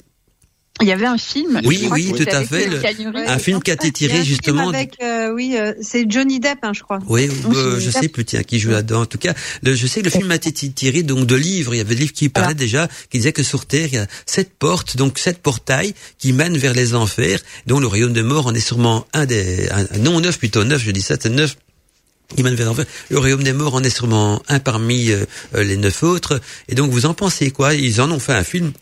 Il 0.81 0.87
y 0.87 0.93
avait 0.93 1.07
un 1.07 1.19
film. 1.19 1.61
Oui, 1.65 1.89
oui, 1.91 2.13
tout 2.17 2.25
à 2.31 2.45
fait, 2.45 2.69
le-. 2.69 3.29
Un 3.29 3.39
film 3.39 3.61
qui 3.63 3.71
a 3.71 3.75
été 3.75 3.91
tiré 3.91 4.25
justement. 4.25 4.69
avec, 4.69 4.95
euh, 5.03 5.33
oui, 5.33 5.57
euh, 5.59 5.75
c'est 5.83 6.09
Johnny 6.09 6.39
Depp, 6.39 6.59
hein, 6.63 6.73
je 6.73 6.83
crois. 6.83 7.01
Oui, 7.09 7.29
euh, 7.53 7.81
je 7.81 7.91
sais 7.91 8.09
plus 8.09 8.25
tiens 8.25 8.43
qui 8.43 8.59
joue 8.59 8.71
là-dedans. 8.71 9.03
En 9.03 9.07
tout 9.07 9.19
cas, 9.19 9.35
le, 9.63 9.75
je 9.75 9.87
sais 9.87 10.01
que 10.01 10.05
le 10.05 10.11
film 10.11 10.31
a 10.31 10.37
été 10.37 10.53
tiré 10.53 11.03
donc 11.03 11.27
de 11.27 11.35
livres. 11.35 11.75
Il 11.75 11.79
y 11.79 11.81
avait 11.81 11.95
des 11.95 12.01
livres 12.03 12.13
qui 12.13 12.29
parlaient 12.29 12.55
déjà, 12.55 12.89
qui 13.11 13.19
disaient 13.19 13.33
que 13.33 13.43
sur 13.43 13.67
Terre 13.67 13.89
il 13.91 13.95
y 13.95 13.99
a 13.99 14.07
sept 14.27 14.51
portes, 14.59 14.97
donc 14.97 15.19
sept 15.19 15.39
portails 15.39 15.95
qui 16.19 16.33
mènent 16.33 16.57
vers 16.57 16.75
les 16.75 16.95
enfers. 16.95 17.41
dont 17.67 17.81
le 17.81 17.87
royaume 17.87 18.13
des 18.13 18.23
morts 18.23 18.47
en 18.47 18.55
est 18.55 18.61
sûrement 18.61 19.07
un 19.15 19.27
des, 19.27 19.69
un, 19.71 19.99
non 19.99 20.21
neuf 20.21 20.39
plutôt 20.39 20.65
neuf. 20.65 20.83
Je 20.85 20.91
dis 20.93 21.03
ça, 21.03 21.17
c'est 21.21 21.29
neuf. 21.29 21.57
qui 22.35 22.43
mènent 22.43 22.55
vers 22.55 22.67
l'enfer. 22.67 22.85
Le 23.11 23.19
royaume 23.19 23.43
des 23.43 23.53
morts 23.53 23.75
en 23.75 23.83
est 23.83 23.91
sûrement 23.91 24.43
un 24.49 24.61
parmi 24.61 25.11
euh, 25.11 25.25
euh, 25.55 25.65
les 25.65 25.77
neuf 25.77 26.03
autres. 26.03 26.41
Et 26.69 26.75
donc 26.75 26.91
vous 26.91 27.07
en 27.07 27.15
pensez 27.15 27.51
quoi? 27.51 27.75
Ils 27.75 28.01
en 28.01 28.11
ont 28.11 28.21
fait 28.21 28.35
un 28.35 28.45
film. 28.45 28.73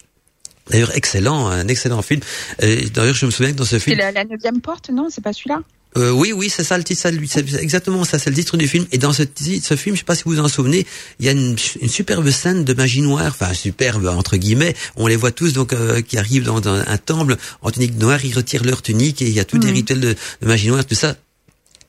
D'ailleurs, 0.71 0.95
excellent, 0.97 1.47
un 1.49 1.69
excellent 1.69 2.03
film. 2.03 2.21
D'ailleurs, 2.61 3.15
je 3.15 3.27
me 3.27 3.31
souviens 3.31 3.53
que 3.53 3.57
dans 3.59 3.65
ce 3.65 3.79
C'est 3.79 3.81
film, 3.81 3.99
la, 3.99 4.13
la 4.13 4.25
neuvième 4.25 4.61
porte, 4.61 4.91
non 4.91 5.09
C'est 5.11 5.23
pas 5.23 5.33
celui-là? 5.33 5.61
Euh, 5.97 6.11
oui, 6.11 6.33
oui, 6.35 6.51
c'est 6.51 6.63
ça 6.65 6.77
le 6.77 6.85
titre, 6.85 7.01
c'est 7.27 7.55
exactement 7.55 8.05
ça, 8.05 8.19
c'est 8.19 8.29
le 8.29 8.37
titre 8.37 8.59
du 8.59 8.69
film. 8.69 8.85
Et 8.93 8.99
dans 8.99 9.15
ce, 9.15 9.23
ce 9.23 9.77
film, 9.77 9.95
je 9.97 10.01
sais 10.01 10.05
pas 10.05 10.15
si 10.15 10.25
vous 10.27 10.33
vous 10.33 10.41
en 10.41 10.49
souvenez, 10.49 10.87
il 11.21 11.25
y 11.25 11.29
a 11.31 11.33
une, 11.33 11.57
une 11.81 11.89
superbe 11.89 12.29
scène 12.31 12.65
de 12.65 12.75
magie 12.75 13.01
noire, 13.01 13.29
enfin 13.29 13.55
superbe 13.55 14.07
entre 14.09 14.37
guillemets. 14.37 14.75
On 14.97 15.07
les 15.07 15.17
voit 15.17 15.31
tous 15.31 15.55
donc 15.55 15.73
euh, 15.73 16.03
qui 16.03 16.19
arrivent 16.19 16.45
dans, 16.45 16.61
dans 16.61 16.75
un 16.75 16.99
temple 16.99 17.37
en 17.63 17.71
tunique 17.71 17.97
noire, 17.99 18.23
ils 18.27 18.35
retirent 18.35 18.65
leur 18.65 18.83
tunique 18.83 19.23
et 19.23 19.27
il 19.27 19.33
y 19.33 19.41
a 19.41 19.47
tous 19.47 19.57
des 19.59 19.69
Mhm. 19.69 19.75
rituels 19.75 20.01
de, 20.01 20.15
de 20.43 20.47
magie 20.47 20.69
noire, 20.69 20.85
tout 20.85 20.95
ça. 20.95 21.17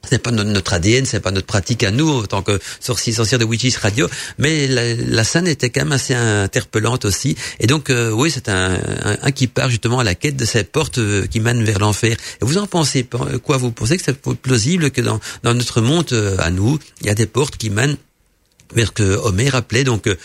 C'est 0.09 0.19
pas 0.19 0.31
notre, 0.31 0.73
ADN, 0.73 1.05
c'est 1.05 1.19
pas 1.19 1.31
notre 1.31 1.47
pratique 1.47 1.83
à 1.83 1.91
nous 1.91 2.09
en 2.09 2.23
tant 2.23 2.41
que 2.41 2.59
sorciers 2.79 3.13
sorcières 3.13 3.39
de 3.39 3.45
Witches 3.45 3.77
Radio, 3.77 4.07
mais 4.37 4.67
la, 4.67 4.93
la 4.95 5.23
scène 5.23 5.47
était 5.47 5.69
quand 5.69 5.81
même 5.81 5.91
assez 5.91 6.13
interpellante 6.13 7.05
aussi. 7.05 7.35
Et 7.59 7.67
donc 7.67 7.89
euh, 7.89 8.11
oui, 8.11 8.31
c'est 8.31 8.49
un, 8.49 8.73
un, 8.75 9.17
un 9.21 9.31
qui 9.31 9.47
part 9.47 9.69
justement 9.69 9.99
à 9.99 10.03
la 10.03 10.15
quête 10.15 10.35
de 10.37 10.45
cette 10.45 10.71
porte 10.71 10.97
euh, 10.97 11.25
qui 11.27 11.39
mène 11.39 11.63
vers 11.63 11.79
l'enfer. 11.79 12.15
Et 12.41 12.45
vous 12.45 12.57
en 12.57 12.67
pensez 12.67 13.03
pas- 13.03 13.25
quoi 13.43 13.57
Vous 13.57 13.71
pensez 13.71 13.97
que 13.97 14.03
c'est 14.03 14.17
plausible 14.41 14.91
que 14.91 15.01
dans, 15.01 15.19
dans 15.43 15.53
notre 15.53 15.81
monde 15.81 16.07
euh, 16.13 16.37
à 16.39 16.49
nous, 16.51 16.79
il 17.01 17.07
y 17.07 17.09
a 17.09 17.15
des 17.15 17.25
portes 17.27 17.57
qui 17.57 17.69
mènent 17.69 17.97
vers 18.73 18.87
ce 18.87 18.91
que 18.91 19.03
Homer 19.17 19.49
appelait 19.55 19.83
donc 19.85 20.07
euh, 20.07 20.15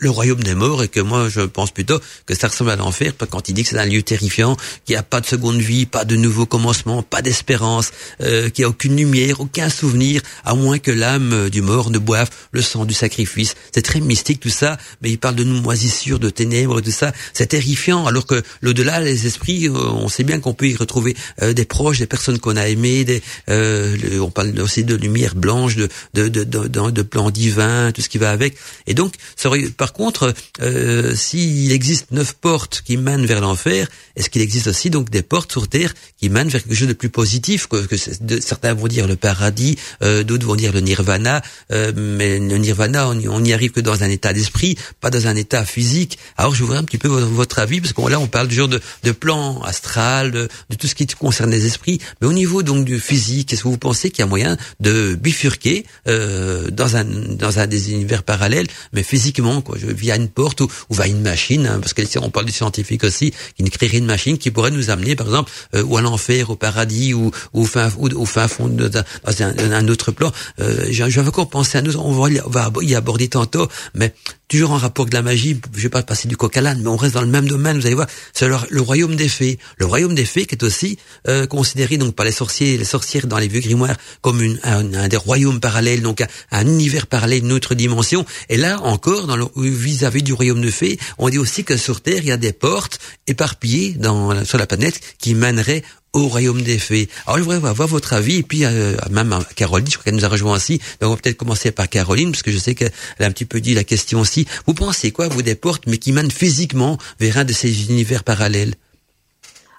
le 0.00 0.10
royaume 0.10 0.42
des 0.42 0.54
morts 0.54 0.82
et 0.82 0.88
que 0.88 1.00
moi 1.00 1.28
je 1.28 1.40
pense 1.40 1.70
plutôt 1.72 1.98
que 2.26 2.34
ça 2.34 2.48
ressemble 2.48 2.70
à 2.70 2.76
l'enfer 2.76 3.12
quand 3.30 3.48
il 3.48 3.54
dit 3.54 3.62
que 3.64 3.70
c'est 3.70 3.78
un 3.78 3.84
lieu 3.86 4.02
terrifiant, 4.02 4.56
qu'il 4.84 4.94
n'y 4.94 4.98
a 4.98 5.02
pas 5.02 5.20
de 5.20 5.26
seconde 5.26 5.58
vie, 5.60 5.86
pas 5.86 6.04
de 6.04 6.16
nouveau 6.16 6.46
commencement, 6.46 7.02
pas 7.02 7.20
d'espérance, 7.22 7.90
euh, 8.22 8.48
qu'il 8.50 8.62
n'y 8.62 8.66
a 8.66 8.68
aucune 8.68 8.96
lumière, 8.96 9.40
aucun 9.40 9.68
souvenir, 9.68 10.22
à 10.44 10.54
moins 10.54 10.78
que 10.78 10.90
l'âme 10.90 11.50
du 11.50 11.62
mort 11.62 11.90
ne 11.90 11.98
boive 11.98 12.30
le 12.52 12.62
sang 12.62 12.84
du 12.84 12.94
sacrifice. 12.94 13.54
C'est 13.74 13.82
très 13.82 14.00
mystique 14.00 14.40
tout 14.40 14.48
ça, 14.50 14.76
mais 15.00 15.10
il 15.10 15.18
parle 15.18 15.34
de 15.36 15.44
moisissures, 15.44 16.18
de 16.18 16.30
ténèbres, 16.30 16.80
de 16.80 16.90
ça. 16.90 17.12
C'est 17.32 17.46
terrifiant, 17.48 18.06
alors 18.06 18.26
que 18.26 18.42
l'au-delà, 18.60 19.00
les 19.00 19.26
esprits, 19.26 19.68
euh, 19.68 19.72
on 19.72 20.08
sait 20.08 20.24
bien 20.24 20.38
qu'on 20.40 20.54
peut 20.54 20.68
y 20.68 20.76
retrouver 20.76 21.16
euh, 21.42 21.52
des 21.52 21.64
proches, 21.64 21.98
des 21.98 22.06
personnes 22.06 22.38
qu'on 22.38 22.56
a 22.56 22.68
aimées, 22.68 23.04
des, 23.04 23.22
euh, 23.48 24.18
on 24.20 24.30
parle 24.30 24.58
aussi 24.60 24.84
de 24.84 24.94
lumière 24.94 25.34
blanche, 25.34 25.76
de, 25.76 25.88
de, 26.14 26.28
de, 26.28 26.44
de, 26.44 26.68
de, 26.68 26.90
de 26.90 27.02
plan 27.02 27.30
divin, 27.30 27.90
tout 27.92 28.00
ce 28.02 28.08
qui 28.08 28.18
va 28.18 28.30
avec. 28.30 28.56
Et 28.86 28.94
donc, 28.94 29.14
ça 29.36 29.48
aurait- 29.48 29.71
par 29.72 29.92
contre, 29.92 30.34
euh, 30.60 31.14
s'il 31.14 31.72
existe 31.72 32.10
neuf 32.10 32.34
portes 32.34 32.82
qui 32.84 32.96
mènent 32.96 33.26
vers 33.26 33.40
l'enfer, 33.40 33.88
est-ce 34.16 34.30
qu'il 34.30 34.42
existe 34.42 34.66
aussi 34.66 34.90
donc 34.90 35.10
des 35.10 35.22
portes 35.22 35.52
sur 35.52 35.68
terre 35.68 35.94
qui 36.18 36.28
mènent 36.28 36.48
vers 36.48 36.62
quelque 36.62 36.74
chose 36.74 36.88
de 36.88 36.92
plus 36.92 37.08
positif 37.08 37.66
que, 37.66 37.86
que 37.86 37.96
certains 38.40 38.74
vont 38.74 38.88
dire 38.88 39.06
le 39.06 39.16
paradis, 39.16 39.78
euh, 40.02 40.22
d'autres 40.22 40.46
vont 40.46 40.56
dire 40.56 40.72
le 40.72 40.80
nirvana, 40.80 41.42
euh, 41.72 41.92
mais 41.96 42.38
le 42.38 42.58
nirvana 42.58 43.08
on 43.08 43.40
n'y 43.40 43.52
arrive 43.52 43.72
que 43.72 43.80
dans 43.80 44.02
un 44.02 44.10
état 44.10 44.32
d'esprit, 44.32 44.76
pas 45.00 45.10
dans 45.10 45.26
un 45.26 45.36
état 45.36 45.64
physique. 45.64 46.18
Alors 46.36 46.54
je 46.54 46.62
voudrais 46.62 46.78
un 46.78 46.84
petit 46.84 46.98
peu 46.98 47.08
votre, 47.08 47.58
avis 47.58 47.80
parce 47.80 47.92
que 47.92 48.00
là 48.08 48.18
on 48.18 48.28
parle 48.28 48.50
genre 48.50 48.68
de, 48.68 48.80
de 49.02 49.12
plan 49.12 49.62
astral, 49.62 50.30
de, 50.30 50.48
de 50.70 50.76
tout 50.76 50.86
ce 50.86 50.94
qui 50.94 51.06
concerne 51.06 51.50
les 51.50 51.66
esprits, 51.66 52.00
mais 52.20 52.26
au 52.26 52.32
niveau 52.32 52.62
donc 52.62 52.84
du 52.84 52.98
physique, 52.98 53.52
est-ce 53.52 53.62
que 53.62 53.68
vous 53.68 53.78
pensez 53.78 54.10
qu'il 54.10 54.20
y 54.20 54.22
a 54.22 54.26
moyen 54.26 54.56
de 54.80 55.14
bifurquer 55.14 55.84
euh, 56.08 56.70
dans 56.70 56.96
un 56.96 57.04
dans 57.04 57.58
un 57.58 57.66
des 57.66 57.92
univers 57.92 58.22
parallèles, 58.22 58.66
mais 58.92 59.02
physiquement 59.02 59.61
quoi, 59.62 59.76
via 59.78 60.16
une 60.16 60.28
porte 60.28 60.60
ou, 60.60 60.68
ou 60.90 60.94
via 60.94 61.06
une 61.06 61.22
machine, 61.22 61.66
hein, 61.66 61.78
parce 61.80 61.94
que 61.94 62.04
si 62.04 62.18
on 62.18 62.30
parle 62.30 62.46
des 62.46 62.52
scientifiques 62.52 63.04
aussi, 63.04 63.32
qui 63.56 63.64
créeraient 63.70 63.98
une 63.98 64.06
machine 64.06 64.38
qui 64.38 64.50
pourrait 64.50 64.70
nous 64.70 64.90
amener 64.90 65.16
par 65.16 65.26
exemple 65.26 65.50
euh, 65.74 65.82
ou 65.84 65.96
à 65.96 66.02
l'enfer, 66.02 66.50
au 66.50 66.56
paradis 66.56 67.14
ou, 67.14 67.30
ou 67.52 67.62
au 67.62 67.64
fin 67.64 67.90
ou 67.98 68.08
au 68.08 68.26
fin 68.26 68.48
fond 68.48 68.68
de, 68.68 68.88
dans 68.88 69.02
un, 69.40 69.72
un 69.72 69.88
autre 69.88 70.12
plan. 70.12 70.30
Euh, 70.60 70.86
J'avais 70.90 71.28
encore 71.28 71.48
pensé 71.48 71.78
à 71.78 71.82
nous, 71.82 71.96
on 71.96 72.12
va, 72.12 72.28
on 72.46 72.50
va 72.50 72.70
y 72.82 72.94
aborder 72.94 73.28
tantôt, 73.28 73.68
mais 73.94 74.14
toujours 74.52 74.72
en 74.72 74.76
rapport 74.76 75.04
avec 75.04 75.14
la 75.14 75.22
magie, 75.22 75.58
je 75.74 75.80
vais 75.80 75.88
pas 75.88 76.02
passer 76.02 76.28
du 76.28 76.36
coq 76.36 76.54
à 76.58 76.60
l'âne, 76.60 76.80
mais 76.82 76.88
on 76.88 76.96
reste 76.96 77.14
dans 77.14 77.22
le 77.22 77.26
même 77.26 77.48
domaine, 77.48 77.78
vous 77.78 77.86
allez 77.86 77.94
voir, 77.94 78.06
c'est 78.34 78.46
le, 78.46 78.80
royaume 78.82 79.16
des 79.16 79.30
fées. 79.30 79.58
Le 79.78 79.86
royaume 79.86 80.14
des 80.14 80.26
fées 80.26 80.44
qui 80.44 80.54
est 80.54 80.62
aussi 80.62 80.98
euh, 81.26 81.46
considéré 81.46 81.96
donc 81.96 82.14
par 82.14 82.26
les 82.26 82.32
sorciers 82.32 82.74
et 82.74 82.76
les 82.78 82.84
sorcières 82.84 83.26
dans 83.26 83.38
les 83.38 83.48
vieux 83.48 83.60
grimoires 83.62 83.96
comme 84.20 84.42
un, 84.62 84.92
un 84.92 85.08
des 85.08 85.16
royaumes 85.16 85.58
parallèles, 85.58 86.02
donc 86.02 86.20
un, 86.20 86.26
un 86.50 86.66
univers 86.66 87.06
parallèle, 87.06 87.42
une 87.42 87.52
autre 87.52 87.74
dimension. 87.74 88.26
Et 88.50 88.58
là 88.58 88.78
encore, 88.82 89.26
dans 89.26 89.36
le- 89.36 89.48
vis-à-vis 89.56 90.22
du 90.22 90.34
royaume 90.34 90.60
de 90.60 90.70
fées, 90.70 90.98
on 91.16 91.30
dit 91.30 91.38
aussi 91.38 91.64
que 91.64 91.78
sur 91.78 92.02
Terre, 92.02 92.18
il 92.18 92.26
y 92.26 92.32
a 92.32 92.36
des 92.36 92.52
portes 92.52 92.98
éparpillées 93.26 93.94
dans, 93.94 94.44
sur 94.44 94.58
la 94.58 94.66
planète 94.66 95.00
qui 95.18 95.34
mèneraient 95.34 95.82
au 96.12 96.28
royaume 96.28 96.62
des 96.62 96.78
fées. 96.78 97.08
Alors 97.26 97.38
je 97.38 97.42
voudrais 97.42 97.68
avoir 97.68 97.88
votre 97.88 98.12
avis 98.12 98.38
et 98.38 98.42
puis 98.42 98.64
euh, 98.64 98.96
même 99.10 99.32
à 99.32 99.40
Caroline, 99.56 99.86
je 99.86 99.92
crois 99.92 100.04
qu'elle 100.04 100.14
nous 100.14 100.24
a 100.24 100.28
rejoint 100.28 100.56
aussi. 100.56 100.78
Donc 101.00 101.10
on 101.10 101.14
va 101.14 101.16
peut-être 101.16 101.38
commencer 101.38 101.72
par 101.72 101.88
Caroline 101.88 102.30
parce 102.32 102.42
que 102.42 102.50
je 102.50 102.58
sais 102.58 102.74
qu'elle 102.74 102.92
a 103.20 103.24
un 103.24 103.30
petit 103.30 103.46
peu 103.46 103.60
dit 103.60 103.74
la 103.74 103.84
question 103.84 104.20
aussi. 104.20 104.46
Vous 104.66 104.74
pensez 104.74 105.10
quoi 105.10 105.28
vous 105.28 105.42
des 105.42 105.54
portes 105.54 105.86
mais 105.86 105.98
qui 105.98 106.12
mènent 106.12 106.30
physiquement 106.30 106.98
vers 107.18 107.38
un 107.38 107.44
de 107.44 107.52
ces 107.52 107.90
univers 107.90 108.24
parallèles? 108.24 108.74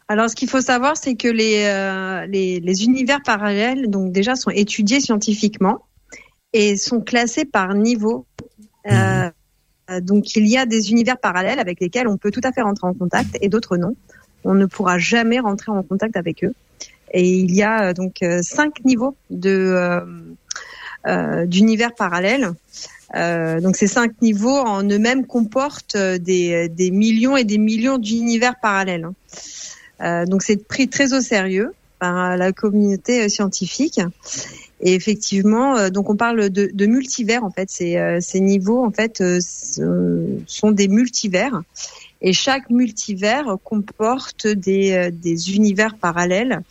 Alors, 0.08 0.30
ce 0.30 0.36
qu'il 0.36 0.50
faut 0.50 0.62
savoir, 0.62 0.98
c'est 0.98 1.16
que 1.16 1.28
les, 1.28 1.64
euh, 1.66 2.26
les, 2.28 2.60
les 2.60 2.84
univers 2.84 3.22
parallèles, 3.24 3.90
donc 3.90 4.12
déjà, 4.12 4.36
sont 4.36 4.52
étudiés 4.52 5.00
scientifiquement 5.00 5.86
et 6.52 6.78
sont 6.78 7.02
classés 7.02 7.46
par 7.46 7.74
niveau. 7.74 8.26
Euh, 8.92 9.30
euh, 9.90 10.02
donc, 10.02 10.36
il 10.36 10.48
y 10.48 10.58
a 10.58 10.66
des 10.66 10.92
univers 10.92 11.18
parallèles 11.20 11.60
avec 11.60 11.80
lesquels 11.80 12.08
on 12.08 12.18
peut 12.18 12.32
tout 12.32 12.42
à 12.44 12.52
fait 12.52 12.62
rentrer 12.62 12.88
en 12.88 12.94
contact 12.94 13.38
et 13.42 13.50
d'autres 13.50 13.78
non. 13.78 13.96
On 14.44 14.54
ne 14.54 14.66
pourra 14.66 14.98
jamais 14.98 15.40
rentrer 15.40 15.72
en 15.72 15.84
contact 15.84 16.18
avec 16.18 16.44
eux. 16.44 16.54
Et 17.14 17.30
il 17.30 17.54
y 17.54 17.64
a 17.64 17.90
euh, 17.90 17.94
donc 17.94 18.22
euh, 18.24 18.42
cinq 18.42 18.84
niveaux 18.84 19.16
euh, 19.32 20.02
d'univers 21.46 21.94
parallèles. 21.94 22.52
Donc 23.16 23.76
ces 23.76 23.86
cinq 23.86 24.20
niveaux 24.24 24.58
en 24.58 24.84
eux-mêmes 24.84 25.28
comportent 25.28 25.96
des, 25.96 26.90
millions 26.92 27.38
et 27.38 27.44
des 27.44 27.60
millions 27.60 28.00
d'univers 28.00 28.56
parallèles. 28.60 29.08
hein. 30.00 30.26
Donc 30.26 30.42
c'est 30.42 30.68
pris 30.68 30.88
très 30.88 31.14
au 31.14 31.22
sérieux 31.22 31.74
par 32.00 32.36
la 32.38 32.52
communauté 32.52 33.30
scientifique. 33.30 34.02
Et 34.82 34.96
effectivement, 34.96 35.92
donc 35.92 36.10
on 36.10 36.16
parle 36.16 36.50
de, 36.50 36.86
multivers 36.88 37.44
en 37.44 37.52
fait. 37.52 37.70
Ces, 37.70 38.40
niveaux 38.40 38.84
en 38.84 38.90
fait 38.90 39.22
sont 40.48 40.72
des 40.72 40.88
multivers. 40.88 41.62
Et 42.24 42.32
chaque 42.32 42.70
multivers 42.70 43.58
comporte 43.64 44.48
des, 44.48 44.94
euh, 44.94 45.54
univers 45.54 45.98
parallèles. 45.98 46.62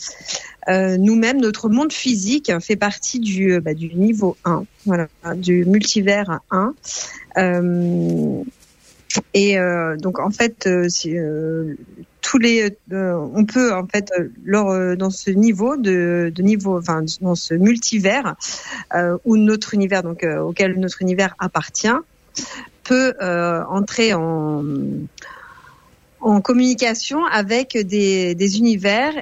Euh, 0.68 0.96
Nous-mêmes, 0.96 1.40
notre 1.40 1.68
monde 1.68 1.92
physique 1.92 2.50
fait 2.60 2.76
partie 2.76 3.20
du, 3.20 3.52
euh, 3.52 3.60
bah, 3.60 3.74
niveau 3.74 4.36
1, 4.44 4.64
voilà, 4.86 5.08
du 5.36 5.64
multivers 5.66 6.40
1. 6.50 6.74
Euh, 7.36 8.42
et 9.34 9.56
donc 9.98 10.18
en 10.18 10.30
fait, 10.30 10.66
tous 12.22 12.38
les, 12.38 12.74
on 12.90 13.44
peut 13.44 13.74
en 13.74 13.86
fait, 13.86 14.10
lors, 14.42 14.96
dans 14.96 15.10
ce 15.10 15.30
niveau 15.30 15.76
de, 15.76 16.32
niveau, 16.38 16.78
enfin 16.78 17.04
dans 17.20 17.34
ce 17.34 17.52
multivers 17.52 18.36
où 19.26 19.36
notre 19.36 19.74
univers, 19.74 20.02
donc 20.02 20.24
auquel 20.24 20.80
notre 20.80 21.02
univers 21.02 21.34
appartient, 21.38 21.88
peut 22.84 23.12
entrer 23.20 24.14
en 24.14 24.64
en 26.22 26.40
communication 26.40 27.24
avec 27.26 27.76
des, 27.76 28.58
univers 28.58 29.12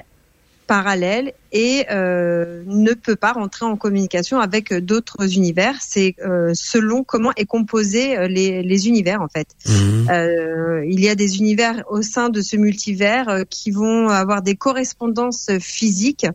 parallèles 0.67 1.33
et 1.51 1.85
euh, 1.91 2.63
ne 2.65 2.93
peut 2.93 3.15
pas 3.15 3.33
rentrer 3.33 3.65
en 3.65 3.75
communication 3.75 4.39
avec 4.39 4.73
d'autres 4.73 5.35
univers. 5.35 5.75
C'est 5.81 6.15
euh, 6.25 6.51
selon 6.53 7.03
comment 7.03 7.31
est 7.35 7.45
composé 7.45 8.17
euh, 8.17 8.27
les, 8.27 8.63
les 8.63 8.87
univers 8.87 9.21
en 9.21 9.27
fait. 9.27 9.47
Mhm. 9.67 10.07
Euh, 10.09 10.85
il 10.87 10.99
y 10.99 11.09
a 11.09 11.15
des 11.15 11.37
univers 11.37 11.83
au 11.89 12.01
sein 12.01 12.29
de 12.29 12.41
ce 12.41 12.55
multivers 12.55 13.29
euh, 13.29 13.43
qui 13.49 13.71
vont 13.71 14.09
avoir 14.09 14.41
des 14.41 14.55
correspondances 14.55 15.47
physiques, 15.59 16.25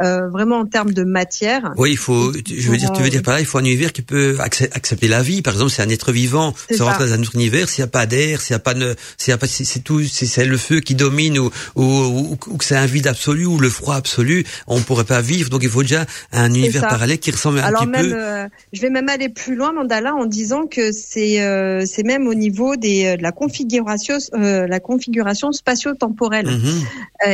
euh, 0.00 0.28
vraiment 0.28 0.58
en 0.58 0.66
termes 0.66 0.92
de 0.92 1.04
matière. 1.04 1.72
Oui, 1.76 1.92
il 1.92 1.96
faut. 1.96 2.32
Je 2.32 2.70
veux 2.70 2.76
dire, 2.76 2.92
tu 2.92 3.02
veux 3.02 3.10
dire 3.10 3.22
par 3.22 3.34
là, 3.34 3.40
il 3.40 3.46
faut 3.46 3.58
un 3.58 3.64
univers 3.64 3.92
qui 3.92 4.02
peut 4.02 4.36
accep- 4.38 4.70
accepter 4.72 5.08
la 5.08 5.22
vie. 5.22 5.42
Par 5.42 5.54
exemple, 5.54 5.70
c'est 5.70 5.82
un 5.82 5.88
être 5.88 6.12
vivant, 6.12 6.54
se 6.70 6.82
rentre 6.82 6.98
ça. 7.00 7.06
dans 7.06 7.12
un 7.14 7.20
autre 7.20 7.34
univers. 7.34 7.68
S'il 7.68 7.82
n'y 7.82 7.88
a 7.88 7.90
pas 7.90 8.06
d'air, 8.06 8.40
s'il 8.40 8.54
n'y 8.54 8.56
a 8.56 8.60
pas 8.60 8.74
de, 8.74 8.94
s'il 9.16 9.30
y 9.30 9.34
a 9.34 9.38
pas, 9.38 9.46
c'est 9.46 9.80
tout, 9.82 10.02
c'est 10.04 10.44
le 10.44 10.56
feu 10.56 10.80
qui 10.80 10.94
domine 10.94 11.38
ou 11.38 11.50
ou, 11.74 11.82
ou, 11.84 12.38
ou 12.46 12.56
que 12.56 12.64
c'est 12.64 12.76
un 12.76 12.86
vide 12.86 13.06
absolu 13.06 13.46
ou 13.46 13.58
le 13.58 13.70
froid 13.70 13.96
absolu, 13.96 14.44
on 14.66 14.80
pourrait 14.80 15.04
pas 15.04 15.20
vivre. 15.20 15.50
Donc 15.50 15.62
il 15.62 15.68
faut 15.68 15.82
déjà 15.82 16.04
un 16.32 16.48
univers 16.52 16.82
parallèle 16.88 17.18
qui 17.18 17.30
ressemble 17.30 17.58
un 17.60 17.64
Alors 17.64 17.82
petit 17.82 17.90
même, 17.90 18.10
peu. 18.10 18.16
euh, 18.16 18.46
je 18.72 18.80
vais 18.82 18.90
même 18.90 19.08
aller 19.08 19.28
plus 19.28 19.54
loin, 19.54 19.72
Mandala, 19.72 20.14
en 20.14 20.26
disant 20.26 20.66
que 20.66 20.92
c'est 20.92 21.40
euh, 21.42 21.84
c'est 21.86 22.02
même 22.04 22.26
au 22.26 22.34
niveau 22.34 22.76
des 22.76 23.06
euh, 23.06 23.16
de 23.16 23.22
la 23.22 23.32
configuration 23.32 24.16
euh, 24.34 24.66
la 24.66 24.80
configuration 24.80 25.52
spatio-temporelle. 25.52 26.46
Mhm. 26.46 26.84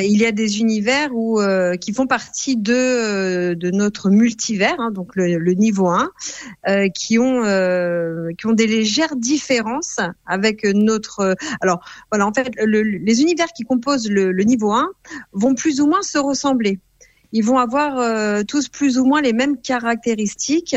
Il 0.02 0.16
y 0.18 0.24
a 0.26 0.32
des 0.32 0.60
univers 0.60 1.10
où 1.14 1.40
qui 1.80 1.92
font 1.92 2.06
partie 2.06 2.56
de 2.56 3.54
de 3.54 3.70
notre 3.70 4.10
multivers, 4.10 4.76
hein, 4.78 4.90
donc 4.90 5.14
le, 5.14 5.36
le 5.38 5.52
niveau 5.54 5.88
1, 5.88 6.10
euh, 6.68 6.88
qui 6.88 7.18
ont 7.18 7.42
qui 8.38 8.46
ont 8.46 8.52
des 8.52 8.66
légères 8.66 9.14
différences 9.16 9.96
avec 10.26 10.64
notre. 10.64 11.36
alors 11.60 11.80
voilà, 12.10 12.26
en 12.26 12.32
fait, 12.32 12.50
le- 12.62 12.82
les 12.82 13.20
univers 13.22 13.48
qui 13.56 13.64
composent 13.64 14.08
le, 14.08 14.32
le 14.32 14.44
niveau 14.44 14.72
1 14.72 14.88
vont 15.32 15.54
plus 15.54 15.80
ou 15.80 15.86
moins 15.86 16.02
se 16.02 16.18
ressembler. 16.18 16.78
Ils 17.34 17.44
vont 17.44 17.58
avoir 17.58 17.98
euh, 17.98 18.42
tous 18.46 18.68
plus 18.68 18.96
ou 18.98 19.04
moins 19.04 19.20
les 19.20 19.32
mêmes 19.32 19.58
caractéristiques, 19.60 20.76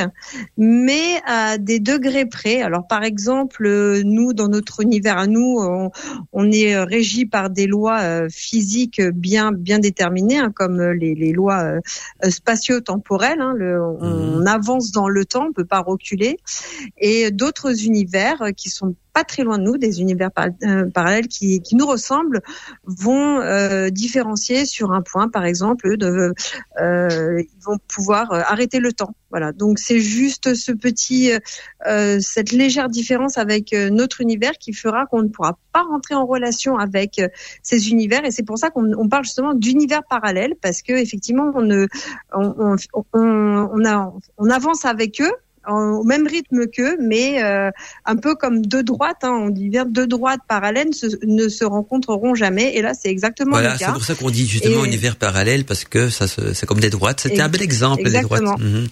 mais 0.57 1.21
à 1.25 1.57
des 1.59 1.79
degrés 1.79 2.25
près. 2.25 2.61
Alors, 2.63 2.87
par 2.87 3.03
exemple, 3.03 3.69
nous, 4.03 4.33
dans 4.33 4.47
notre 4.49 4.81
univers 4.81 5.17
à 5.19 5.27
nous, 5.27 5.59
on, 5.59 5.91
on 6.33 6.51
est 6.51 6.75
régi 6.83 7.27
par 7.27 7.51
des 7.51 7.67
lois 7.67 7.99
euh, 8.01 8.27
physiques 8.29 9.01
bien 9.13 9.51
bien 9.51 9.77
déterminées, 9.77 10.39
hein, 10.39 10.51
comme 10.53 10.81
les, 10.81 11.13
les 11.13 11.31
lois 11.31 11.61
euh, 11.63 12.29
spatio-temporelles. 12.29 13.39
hein. 13.39 13.53
Le- 13.55 13.79
on 13.79 14.45
avance 14.47 14.91
dans 14.91 15.09
le 15.09 15.25
temps, 15.25 15.45
on 15.49 15.53
peut 15.53 15.63
pas 15.63 15.81
reculer. 15.81 16.37
Et 16.97 17.29
d'autres 17.29 17.85
univers 17.85 18.41
qui 18.55 18.69
sont 18.71 18.95
pas 19.17 19.23
très 19.23 19.43
loin 19.43 19.57
de 19.57 19.63
nous, 19.63 19.79
des 19.79 19.99
univers 19.99 20.29
euh, 20.37 20.91
parallèles 20.91 21.27
qui, 21.27 21.59
nous 21.71 21.87
ressemblent, 21.87 22.41
vont 22.83 23.39
euh, 23.39 23.89
différencier 23.89 24.67
sur 24.67 24.91
un 24.91 25.01
point, 25.01 25.27
par 25.27 25.43
exemple, 25.43 25.97
de, 25.97 26.35
euh, 26.79 27.41
ils 27.41 27.63
vont 27.65 27.79
pouvoir 27.87 28.31
arrêter 28.31 28.79
le 28.79 28.93
temps. 28.93 29.15
Voilà. 29.31 29.53
Donc 29.53 29.79
c'est 29.79 29.99
juste 29.99 30.53
ce 30.53 30.71
petit, 30.71 31.31
cette 32.19 32.51
légère 32.51 32.89
différence 32.89 33.37
avec 33.37 33.73
notre 33.73 34.21
univers 34.21 34.53
qui 34.57 34.71
fera 34.71 35.05
qu'on 35.07 35.23
ne 35.23 35.27
pourra 35.27 35.57
pas 35.73 35.81
rentrer 35.81 36.15
en 36.15 36.25
relation 36.25 36.77
avec 36.77 37.19
ces 37.61 37.89
univers. 37.89 38.23
Et 38.23 38.31
c'est 38.31 38.43
pour 38.43 38.57
ça 38.57 38.69
qu'on 38.69 38.93
on 38.93 39.09
parle 39.09 39.25
justement 39.25 39.53
d'univers 39.53 40.03
parallèles 40.09 40.55
parce 40.61 40.81
que 40.81 40.93
effectivement 40.93 41.51
on 41.55 41.61
ne, 41.61 41.87
on 42.33 42.77
avance 44.49 44.85
avec 44.85 45.19
eux 45.19 45.33
au 45.67 46.03
même 46.03 46.27
rythme 46.27 46.67
qu'eux, 46.67 46.97
mais 47.01 47.43
euh, 47.43 47.71
un 48.05 48.15
peu 48.15 48.35
comme 48.35 48.65
deux 48.65 48.83
droites. 48.83 49.23
Hein, 49.23 49.31
on 49.31 49.49
dit 49.49 49.69
bien 49.69 49.85
deux 49.85 50.07
droites 50.07 50.41
parallèles 50.47 50.91
ne 51.25 51.47
se 51.49 51.65
rencontreront 51.65 52.35
jamais. 52.35 52.75
Et 52.75 52.81
là, 52.81 52.93
c'est 52.93 53.09
exactement 53.09 53.57
le 53.57 53.63
cas. 53.63 53.77
C'est 53.77 53.93
pour 53.93 54.03
ça 54.03 54.15
qu'on 54.15 54.29
dit 54.29 54.47
justement 54.47 54.85
univers 54.85 55.15
parallèle 55.15 55.65
parce 55.65 55.83
que 55.83 56.09
ça, 56.09 56.27
c'est 56.27 56.65
comme 56.65 56.79
des 56.79 56.89
droites. 56.89 57.19
C'était 57.21 57.41
un 57.41 57.49
bel 57.49 57.61
exemple 57.61 58.09
des 58.09 58.21
droites. 58.21 58.59
Mhm. 58.59 58.87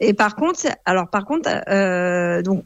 Et 0.00 0.12
par 0.12 0.36
contre, 0.36 0.66
alors 0.84 1.08
par 1.08 1.24
contre, 1.24 1.48
euh, 1.68 2.42
donc 2.42 2.64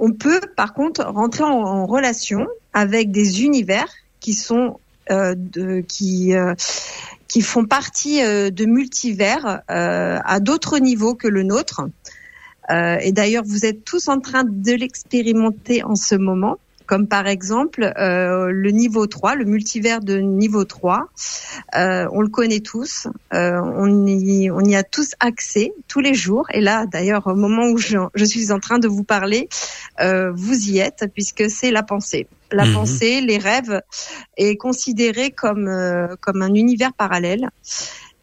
on 0.00 0.12
peut 0.12 0.40
par 0.56 0.74
contre 0.74 1.04
rentrer 1.04 1.44
en, 1.44 1.86
relation 1.86 2.48
avec 2.72 3.12
des 3.12 3.42
univers 3.44 3.88
qui 4.18 4.34
sont 4.34 4.78
euh, 5.10 5.34
de, 5.36 5.80
qui 5.86 6.34
euh, 6.34 6.54
qui 7.28 7.42
font 7.42 7.64
partie 7.64 8.22
euh, 8.22 8.50
de 8.50 8.64
multivers 8.64 9.62
à 9.68 10.40
d'autres 10.40 10.78
niveaux 10.78 11.14
que 11.14 11.28
le 11.28 11.42
nôtre. 11.42 11.82
Euh, 12.70 12.98
et 13.00 13.12
d'ailleurs, 13.12 13.44
vous 13.44 13.66
êtes 13.66 13.84
tous 13.84 14.08
en 14.08 14.20
train 14.20 14.44
de 14.44 14.72
l'expérimenter 14.72 15.82
en 15.82 15.96
ce 15.96 16.14
moment 16.14 16.58
comme 16.90 17.06
par 17.06 17.28
exemple 17.28 17.92
euh, 17.98 18.50
le 18.50 18.70
niveau 18.72 19.06
3, 19.06 19.36
le 19.36 19.44
multivers 19.44 20.00
de 20.00 20.18
niveau 20.18 20.64
3. 20.64 21.06
Euh, 21.76 22.08
on 22.10 22.20
le 22.20 22.26
connaît 22.26 22.58
tous, 22.58 23.06
euh, 23.32 23.60
on, 23.62 24.08
y, 24.08 24.50
on 24.50 24.64
y 24.64 24.74
a 24.74 24.82
tous 24.82 25.12
accès 25.20 25.72
tous 25.86 26.00
les 26.00 26.14
jours. 26.14 26.46
Et 26.52 26.60
là, 26.60 26.86
d'ailleurs, 26.86 27.28
au 27.28 27.36
moment 27.36 27.68
où 27.68 27.78
je, 27.78 27.96
je, 28.16 28.24
suis 28.24 28.50
en 28.50 28.58
train 28.58 28.80
de 28.80 28.88
vous 28.88 29.04
parler, 29.04 29.48
euh, 30.00 30.32
vous 30.34 30.68
y 30.68 30.78
êtes, 30.78 31.04
puisque 31.14 31.48
c'est 31.48 31.70
la 31.70 31.84
pensée. 31.84 32.26
La 32.50 32.64
mhm. 32.64 32.74
pensée, 32.74 33.20
les 33.20 33.38
rêves, 33.38 33.82
est 34.36 34.56
considéré 34.56 35.30
comme, 35.30 35.68
euh, 35.68 36.16
comme 36.20 36.42
un 36.42 36.54
univers 36.54 36.92
parallèle. 36.92 37.50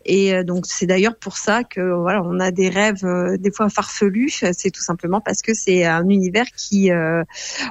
Et 0.07 0.33
euh, 0.33 0.43
donc 0.43 0.65
c'est 0.65 0.85
d'ailleurs 0.85 1.15
pour 1.15 1.37
ça 1.37 1.63
que 1.63 1.81
voilà, 1.81 2.23
on 2.23 2.39
a 2.39 2.51
des 2.51 2.69
rêves 2.69 3.05
euh, 3.05 3.37
des 3.37 3.51
fois 3.51 3.69
farfelus. 3.69 4.43
C'est 4.53 4.71
tout 4.71 4.81
simplement 4.81 5.21
parce 5.21 5.41
que 5.41 5.53
c'est 5.53 5.85
un 5.85 6.07
univers 6.09 6.47
qui 6.55 6.91
euh, 6.91 7.23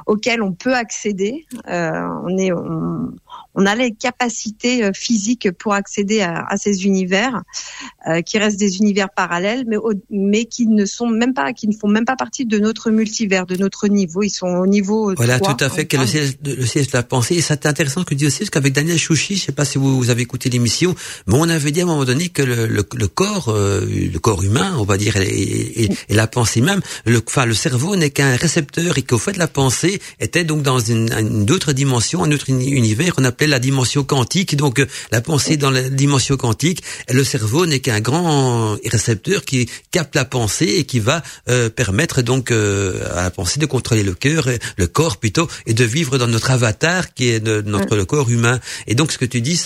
auquel 0.07 0.43
on 0.43 0.53
peut 0.53 0.75
accéder. 0.75 1.47
on 1.67 2.39
est 2.39 2.53
on, 2.53 3.13
on 3.57 3.67
a 3.67 3.75
les 3.75 3.93
capacités 3.93 4.85
euh, 4.85 4.93
physiques 4.95 5.51
pour 5.53 5.73
accéder 5.73 6.21
à, 6.21 6.57
ces 6.57 6.85
univers, 6.85 7.43
euh, 8.09 8.21
qui 8.21 8.39
restent 8.39 8.59
des 8.59 8.77
univers 8.79 9.09
parallèles, 9.11 9.65
mais, 9.67 9.77
mais 10.11 10.45
qui 10.45 10.67
ne 10.67 10.85
sont 10.85 11.09
même 11.09 11.35
pas, 11.35 11.53
qui 11.53 11.67
ne 11.67 11.75
font 11.75 11.89
même 11.89 12.05
pas 12.05 12.17
partie 12.17 12.45
de 12.45 12.59
notre 12.59 12.91
multivers, 12.91 13.47
de 13.47 13.57
notre 13.57 13.89
niveau. 13.89 14.23
Ils 14.23 14.31
sont 14.31 14.47
au 14.47 14.67
niveau. 14.67 15.15
Voilà, 15.17 15.41
tout 15.41 15.57
à 15.59 15.71
fait. 15.71 15.87
Quel 15.87 16.01
le 16.01 16.07
siège, 16.07 16.33
le 16.45 16.67
siège 16.67 16.89
de 16.89 16.97
la 16.97 17.03
pensée? 17.03 17.37
Et 17.37 17.41
c'est 17.41 17.67
intéressant 17.67 18.01
ce 18.03 18.07
que 18.07 18.15
dis 18.15 18.27
aussi, 18.27 18.41
parce 18.41 18.51
qu'avec 18.51 18.75
Daniel 18.75 18.99
Chouchi, 18.99 19.37
je 19.37 19.47
sais 19.47 19.53
pas 19.53 19.65
si 19.65 19.79
vous, 19.79 20.11
avez 20.11 20.23
écouté 20.23 20.51
l'émission, 20.51 20.95
mais 21.27 21.35
on 21.37 21.49
avait 21.49 21.73
dit 21.73 21.81
à 21.81 21.85
un 21.85 21.87
moment 21.87 22.05
donné 22.05 22.29
que 22.29 22.43
le, 22.43 22.67
le, 22.67 23.09
corps, 23.09 23.49
euh, 23.49 23.81
le 23.87 24.19
corps 24.19 24.43
humain, 24.45 24.75
on 24.79 24.85
va 24.85 24.99
dire, 24.99 25.17
et, 25.17 25.85
et, 25.85 26.15
la 26.15 26.27
pensée 26.27 26.61
même, 26.61 26.81
le, 27.07 27.23
enfin, 27.27 27.47
le 27.47 27.55
cerveau 27.55 27.97
n'est 27.97 28.11
qu'un 28.11 28.37
récepteur 28.37 28.99
et 28.99 29.03
qu'au 29.03 29.19
fait 29.19 29.37
la 29.37 29.49
pensée 29.49 30.01
était 30.21 30.45
donc 30.45 30.63
dans 30.63 30.79
une, 30.79 31.11
une 31.13 31.51
autre 31.51 31.73
dimension, 31.73 32.23
un 32.23 32.31
autre 32.33 32.51
univers 32.51 33.15
qu'on 33.15 33.25
appelait 33.25 33.46
la 33.47 33.59
dimension 33.59 34.05
quantique. 34.05 34.57
Donc 34.57 34.81
euh, 34.81 34.87
la 35.13 35.21
pensée 35.21 35.57
dans 35.57 35.71
la 35.71 35.89
dimension 35.89 36.37
quantique, 36.37 36.83
le 37.11 37.25
cerveau 37.25 37.67
n'est 37.67 37.81
qu'un 37.81 38.01
grand 38.01 38.77
récepteur 38.85 39.45
qui 39.45 39.69
capte 39.91 40.15
la 40.15 40.25
pensée 40.25 40.67
et 40.79 40.85
qui 40.85 41.01
va 41.01 41.23
euh, 41.49 41.69
permettre 41.71 42.23
donc 42.23 42.51
euh, 42.51 43.09
à 43.15 43.23
la 43.23 43.31
pensée 43.31 43.61
de 43.61 43.67
contrôler 43.67 44.03
le 44.03 44.15
cœur, 44.15 44.49
le 44.77 44.87
corps 44.87 45.17
plutôt, 45.19 45.49
et 45.67 45.75
de 45.75 45.85
vivre 45.85 46.19
dans 46.19 46.27
notre 46.27 46.51
avatar 46.51 47.15
qui 47.15 47.31
est 47.31 47.45
notre 47.45 47.97
le 47.97 48.05
corps 48.05 48.31
humain. 48.31 48.61
Et 48.87 48.95
donc 48.95 49.13
ce 49.13 49.19
que 49.19 49.25
tu 49.25 49.41
dis, 49.41 49.61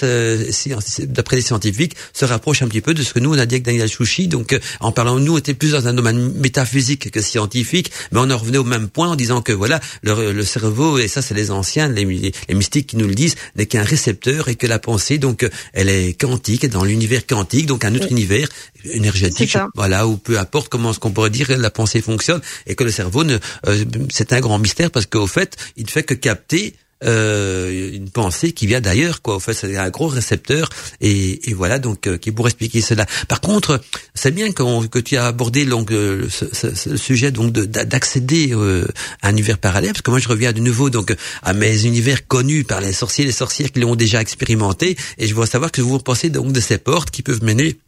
d'après 1.06 1.36
les 1.36 1.42
scientifiques, 1.42 1.96
se 2.12 2.24
rapproche 2.24 2.62
un 2.62 2.68
petit 2.68 2.80
peu 2.80 2.94
de 2.94 3.02
ce 3.02 3.12
que 3.14 3.18
nous 3.18 3.34
on 3.34 3.38
a 3.38 3.46
dit 3.46 3.56
avec 3.56 3.64
Daniel 3.64 3.88
Chouchi. 3.88 4.28
Donc 4.28 4.58
en 4.80 4.92
parlant, 4.92 5.18
nous 5.18 5.38
était 5.38 5.54
plus 5.54 5.72
dans 5.72 5.88
un 5.88 5.92
domaine 5.92 6.32
métaphysique 6.34 7.10
que 7.10 7.20
scientifique, 7.20 7.90
mais 8.12 8.20
on 8.20 8.30
en 8.30 8.36
revenait 8.36 8.58
au 8.58 8.64
même 8.64 8.88
point 8.88 9.08
en 9.08 9.16
disant 9.16 9.42
que 9.42 9.52
voilà 9.52 9.80
le, 10.02 10.32
le 10.32 10.44
cerveau 10.44 10.98
et 10.98 11.08
ça 11.08 11.22
c'est 11.22 11.34
les 11.34 11.50
anciens, 11.50 11.88
les, 11.88 12.04
les 12.04 12.54
mystiques 12.54 12.88
qui 12.88 12.96
nous 12.96 13.06
le 13.06 13.14
disent, 13.14 13.36
n'est 13.56 13.66
qu'un 13.70 13.84
récepteur 13.84 14.48
et 14.48 14.56
que 14.56 14.66
la 14.66 14.78
pensée, 14.78 15.16
donc, 15.16 15.48
elle 15.72 15.88
est 15.88 16.20
quantique, 16.20 16.66
dans 16.68 16.84
l'univers 16.84 17.26
quantique, 17.26 17.66
donc 17.66 17.84
un 17.84 17.94
autre 17.94 18.10
univers 18.10 18.48
énergétique, 18.84 19.56
voilà, 19.74 20.06
ou 20.06 20.16
peu 20.16 20.38
importe 20.38 20.68
comment 20.68 20.92
ce 20.92 20.98
qu'on 20.98 21.12
pourrait 21.12 21.30
dire 21.30 21.56
la 21.56 21.70
pensée 21.70 22.02
fonctionne, 22.02 22.42
et 22.66 22.74
que 22.74 22.84
le 22.84 22.90
cerveau, 22.90 23.24
ne, 23.24 23.38
euh, 23.66 23.84
c'est 24.12 24.32
un 24.32 24.40
grand 24.40 24.58
mystère 24.58 24.90
parce 24.90 25.06
qu'au 25.06 25.26
fait, 25.26 25.56
il 25.76 25.84
ne 25.84 25.90
fait 25.90 26.02
que 26.02 26.14
capter 26.14 26.74
euh, 27.04 27.94
une 27.94 28.10
pensée 28.10 28.52
qui 28.52 28.66
vient 28.66 28.80
d'ailleurs, 28.80 29.22
quoi. 29.22 29.36
En 29.36 29.40
fait, 29.40 29.54
c'est 29.54 29.76
un 29.76 29.90
gros 29.90 30.08
récepteur, 30.08 30.68
et, 31.00 31.50
et 31.50 31.54
voilà 31.54 31.78
donc 31.78 32.06
euh, 32.06 32.18
qui 32.18 32.32
pourrait 32.32 32.50
expliquer 32.50 32.80
cela. 32.80 33.06
Par 33.28 33.40
contre, 33.40 33.80
c'est 34.14 34.30
bien 34.30 34.52
que 34.52 34.98
tu 34.98 35.16
as 35.16 35.26
abordé 35.26 35.64
donc 35.64 35.90
euh, 35.90 36.28
ce, 36.30 36.96
sujet 36.96 37.30
donc 37.30 37.52
d'accéder 37.52 38.50
euh, 38.52 38.86
à 39.22 39.28
un 39.28 39.32
univers 39.32 39.58
parallèle, 39.58 39.92
parce 39.92 40.02
que 40.02 40.10
moi 40.10 40.20
je 40.20 40.28
reviens 40.28 40.52
de 40.52 40.60
nouveau 40.60 40.90
donc 40.90 41.14
à 41.42 41.52
mes 41.52 41.84
univers 41.84 42.26
connus 42.26 42.64
par 42.64 42.80
les 42.80 42.92
sorciers, 42.92 43.24
les 43.24 43.32
sorcières 43.32 43.72
qui 43.72 43.80
l'ont 43.80 43.96
déjà 43.96 44.20
expérimenté, 44.20 44.96
et 45.18 45.26
je 45.26 45.34
veux 45.34 45.46
savoir 45.46 45.72
que 45.72 45.80
vous 45.80 45.98
pensez 45.98 46.30
donc 46.30 46.52
de 46.52 46.60
ces 46.60 46.78
portes 46.78 47.10
qui 47.10 47.22
peuvent 47.22 47.42
mener 47.42 47.78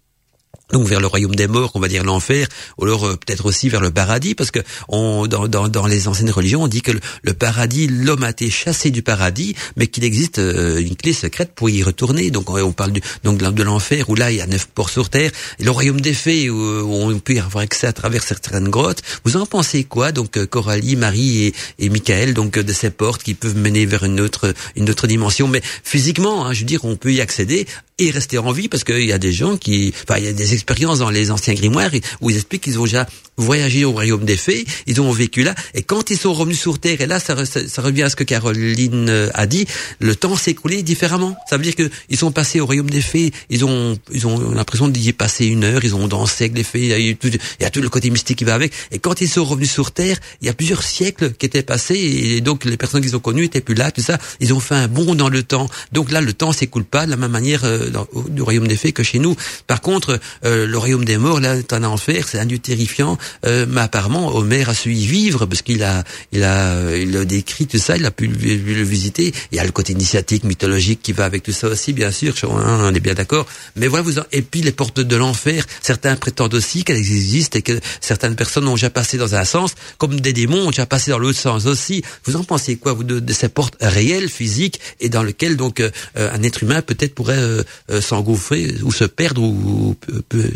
donc 0.72 0.86
vers 0.86 1.00
le 1.00 1.06
royaume 1.06 1.34
des 1.34 1.46
morts, 1.46 1.70
on 1.74 1.80
va 1.80 1.88
dire 1.88 2.02
l'enfer, 2.02 2.48
ou 2.78 2.84
alors 2.84 3.04
euh, 3.04 3.16
peut-être 3.16 3.46
aussi 3.46 3.68
vers 3.68 3.80
le 3.80 3.90
paradis, 3.90 4.34
parce 4.34 4.50
que 4.50 4.60
on, 4.88 5.26
dans, 5.26 5.46
dans, 5.46 5.68
dans, 5.68 5.86
les 5.86 6.08
anciennes 6.08 6.30
religions, 6.30 6.62
on 6.62 6.68
dit 6.68 6.80
que 6.80 6.92
le, 7.22 7.34
paradis, 7.34 7.86
l'homme 7.88 8.24
a 8.24 8.30
été 8.30 8.50
chassé 8.50 8.90
du 8.90 9.02
paradis, 9.02 9.54
mais 9.76 9.86
qu'il 9.86 10.04
existe 10.04 10.38
euh, 10.38 10.80
une 10.80 10.96
clé 10.96 11.12
secrète 11.12 11.52
pour 11.54 11.68
y 11.68 11.82
retourner. 11.82 12.30
Donc 12.30 12.48
on, 12.48 12.72
parle 12.72 12.92
du, 12.92 13.02
donc 13.22 13.38
de 13.38 13.62
l'enfer, 13.62 14.08
où 14.08 14.14
là 14.14 14.32
il 14.32 14.38
y 14.38 14.40
a 14.40 14.46
neuf 14.46 14.66
ports 14.66 14.88
sur 14.88 15.10
terre, 15.10 15.30
et 15.58 15.64
le 15.64 15.70
royaume 15.70 16.00
des 16.00 16.14
fées, 16.14 16.48
où, 16.48 16.58
on 16.58 17.18
peut 17.18 17.34
y 17.34 17.38
avoir 17.38 17.62
accès 17.62 17.86
à 17.86 17.92
travers 17.92 18.22
certaines 18.22 18.68
grottes. 18.68 19.02
Vous 19.24 19.36
en 19.36 19.44
pensez 19.44 19.84
quoi 19.84 20.10
Donc 20.10 20.38
euh, 20.38 20.46
Coralie, 20.46 20.96
Marie 20.96 21.44
et, 21.44 21.54
et 21.78 21.90
Michael, 21.90 22.32
donc 22.32 22.58
de 22.58 22.72
ces 22.72 22.90
portes 22.90 23.22
qui 23.22 23.34
peuvent 23.34 23.56
mener 23.56 23.84
vers 23.84 24.04
une 24.04 24.20
autre 24.20 24.54
une 24.76 24.88
autre 24.88 25.06
dimension, 25.06 25.48
mais 25.48 25.60
physiquement, 25.84 26.46
hein, 26.46 26.52
je 26.54 26.60
veux 26.60 26.66
dire, 26.66 26.84
on 26.84 26.96
peut 26.96 27.12
y 27.12 27.20
accéder 27.20 27.66
et 27.98 28.10
rester 28.10 28.38
en 28.38 28.52
vie 28.52 28.68
parce 28.68 28.84
qu'il 28.84 29.04
y 29.04 29.12
a 29.12 29.18
des 29.18 29.32
gens 29.32 29.56
qui, 29.56 29.92
enfin, 30.02 30.18
il 30.18 30.24
y 30.24 30.28
a 30.28 30.32
des 30.32 30.54
expériences 30.54 30.98
dans 30.98 31.10
les 31.10 31.30
anciens 31.30 31.54
grimoires 31.54 31.90
où 32.20 32.30
ils 32.30 32.36
expliquent 32.36 32.62
qu'ils 32.62 32.78
ont 32.78 32.84
déjà 32.84 33.06
voyagé 33.42 33.84
au 33.84 33.92
royaume 33.92 34.24
des 34.24 34.36
fées, 34.36 34.64
ils 34.86 35.00
ont 35.00 35.10
vécu 35.10 35.42
là, 35.42 35.54
et 35.74 35.82
quand 35.82 36.10
ils 36.10 36.18
sont 36.18 36.32
revenus 36.32 36.60
sur 36.60 36.78
Terre, 36.78 37.00
et 37.00 37.06
là, 37.06 37.18
ça, 37.18 37.34
revient 37.82 38.02
à 38.02 38.10
ce 38.10 38.16
que 38.16 38.24
Caroline 38.24 39.08
euh, 39.08 39.28
a 39.34 39.46
dit, 39.46 39.66
le 39.98 40.14
temps 40.14 40.36
s'est 40.36 40.52
écoulé 40.52 40.82
différemment. 40.82 41.36
Ça 41.48 41.56
veut 41.56 41.62
dire 41.62 41.74
que 41.74 41.88
ils 42.08 42.16
sont 42.16 42.32
passés 42.32 42.60
au 42.60 42.66
royaume 42.66 42.90
des 42.90 43.02
fées, 43.02 43.32
ils 43.50 43.64
ont, 43.64 43.98
ils 44.12 44.26
ont 44.26 44.52
l'impression 44.52 44.88
d'y 44.88 45.12
passer 45.12 45.46
une 45.46 45.64
heure, 45.64 45.84
ils 45.84 45.94
ont 45.94 46.08
dansé 46.08 46.44
avec 46.44 46.56
les 46.56 46.64
fées, 46.64 46.98
il 46.98 47.06
y, 47.06 47.10
a 47.10 47.14
tout, 47.14 47.28
il 47.28 47.62
y 47.62 47.64
a 47.64 47.70
tout 47.70 47.80
le 47.80 47.88
côté 47.88 48.10
mystique 48.10 48.38
qui 48.38 48.44
va 48.44 48.54
avec, 48.54 48.72
et 48.90 48.98
quand 48.98 49.20
ils 49.20 49.28
sont 49.28 49.44
revenus 49.44 49.70
sur 49.70 49.92
Terre, 49.92 50.18
il 50.40 50.46
y 50.46 50.50
a 50.50 50.54
plusieurs 50.54 50.82
siècles 50.82 51.32
qui 51.32 51.46
étaient 51.46 51.62
passés, 51.62 51.96
et 51.96 52.40
donc 52.40 52.64
les 52.64 52.76
personnes 52.76 53.02
qu'ils 53.02 53.16
ont 53.16 53.20
connues 53.20 53.44
étaient 53.44 53.62
plus 53.62 53.74
là, 53.74 53.90
tout 53.90 54.02
ça, 54.02 54.18
ils 54.40 54.52
ont 54.52 54.60
fait 54.60 54.74
un 54.74 54.88
bond 54.88 55.14
dans 55.14 55.30
le 55.30 55.42
temps. 55.42 55.68
Donc 55.92 56.10
là, 56.10 56.20
le 56.20 56.32
temps 56.34 56.52
s'écoule 56.52 56.84
pas 56.84 57.06
de 57.06 57.10
la 57.10 57.16
même 57.16 57.30
manière 57.30 57.64
euh, 57.64 57.88
dans, 57.88 58.06
du 58.28 58.42
royaume 58.42 58.68
des 58.68 58.76
fées 58.76 58.92
que 58.92 59.02
chez 59.02 59.18
nous. 59.18 59.34
Par 59.66 59.80
contre, 59.80 60.20
euh, 60.44 60.66
le 60.66 60.78
royaume 60.78 61.04
des 61.04 61.16
morts, 61.16 61.40
là, 61.40 61.56
c'est 61.56 61.72
un 61.72 61.84
enfer, 61.84 62.28
c'est 62.28 62.38
un 62.38 62.44
lieu 62.44 62.58
terrifiant, 62.58 63.16
euh, 63.44 63.66
mais 63.68 63.80
apparemment, 63.80 64.34
Homer 64.34 64.68
a 64.68 64.74
su 64.74 64.92
y 64.92 65.06
vivre 65.06 65.46
parce 65.46 65.62
qu'il 65.62 65.82
a, 65.82 66.04
il 66.32 66.42
a, 66.44 66.96
il 66.96 67.16
a 67.16 67.24
décrit 67.24 67.66
tout 67.66 67.78
ça, 67.78 67.96
il 67.96 68.04
a 68.06 68.10
pu 68.10 68.26
le, 68.26 68.82
visiter. 68.82 69.32
Il 69.50 69.56
y 69.56 69.60
a 69.60 69.64
le 69.64 69.72
côté 69.72 69.92
initiatique, 69.92 70.44
mythologique 70.44 71.00
qui 71.02 71.12
va 71.12 71.24
avec 71.24 71.42
tout 71.42 71.52
ça 71.52 71.68
aussi, 71.68 71.92
bien 71.92 72.10
sûr, 72.10 72.34
on 72.44 72.94
est 72.94 73.00
bien 73.00 73.14
d'accord. 73.14 73.46
Mais 73.76 73.86
voilà, 73.86 74.02
vous 74.02 74.18
et 74.32 74.42
puis 74.42 74.62
les 74.62 74.72
portes 74.72 75.00
de 75.00 75.16
l'enfer, 75.16 75.66
certains 75.82 76.16
prétendent 76.16 76.54
aussi 76.54 76.84
qu'elles 76.84 76.96
existent 76.96 77.58
et 77.58 77.62
que 77.62 77.78
certaines 78.00 78.36
personnes 78.36 78.68
ont 78.68 78.74
déjà 78.74 78.90
passé 78.90 79.18
dans 79.18 79.34
un 79.34 79.44
sens, 79.44 79.74
comme 79.98 80.20
des 80.20 80.32
démons 80.32 80.66
ont 80.66 80.70
déjà 80.70 80.86
passé 80.86 81.10
dans 81.10 81.18
l'autre 81.18 81.38
sens 81.38 81.66
aussi. 81.66 82.02
Vous 82.24 82.36
en 82.36 82.44
pensez 82.44 82.76
quoi, 82.76 82.92
vous, 82.92 83.04
de, 83.04 83.32
ces 83.32 83.48
portes 83.48 83.76
réelles, 83.80 84.28
physiques, 84.28 84.80
et 85.00 85.08
dans 85.08 85.22
lesquelles 85.22 85.56
donc 85.56 85.80
euh, 85.80 85.90
un 86.16 86.42
être 86.42 86.62
humain 86.62 86.82
peut-être 86.82 87.14
pourrait 87.14 87.38
euh, 87.38 87.62
s'engouffrer 88.00 88.74
ou 88.82 88.92
se 88.92 89.04
perdre 89.04 89.42
ou 89.42 89.96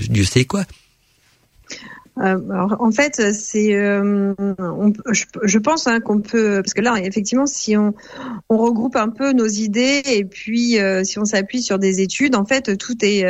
Dieu 0.09 0.25
sait 0.25 0.45
quoi? 0.45 0.65
Euh, 2.19 2.39
en 2.79 2.91
fait, 2.93 3.33
c'est, 3.33 3.75
euh, 3.75 4.35
je, 5.13 5.59
pense 5.59 5.87
hein, 5.87 6.01
qu'on 6.01 6.21
peut, 6.21 6.63
parce 6.63 6.73
que 6.73 6.81
là, 6.81 6.97
effectivement, 7.03 7.47
si 7.47 7.77
on, 7.77 7.93
regroupe 8.49 8.97
un 8.97 9.11
peu 9.11 9.33
nos 9.33 9.47
idées 9.47 10.03
et 10.07 10.25
puis 10.25 10.79
euh, 10.79 11.05
si 11.05 11.19
on 11.19 11.27
s'appuie 11.27 11.61
sur 11.61 11.79
des 11.79 12.01
études, 12.01 12.35
en 12.35 12.47
fait, 12.47 12.79
tout 12.79 12.97
est, 13.03 13.25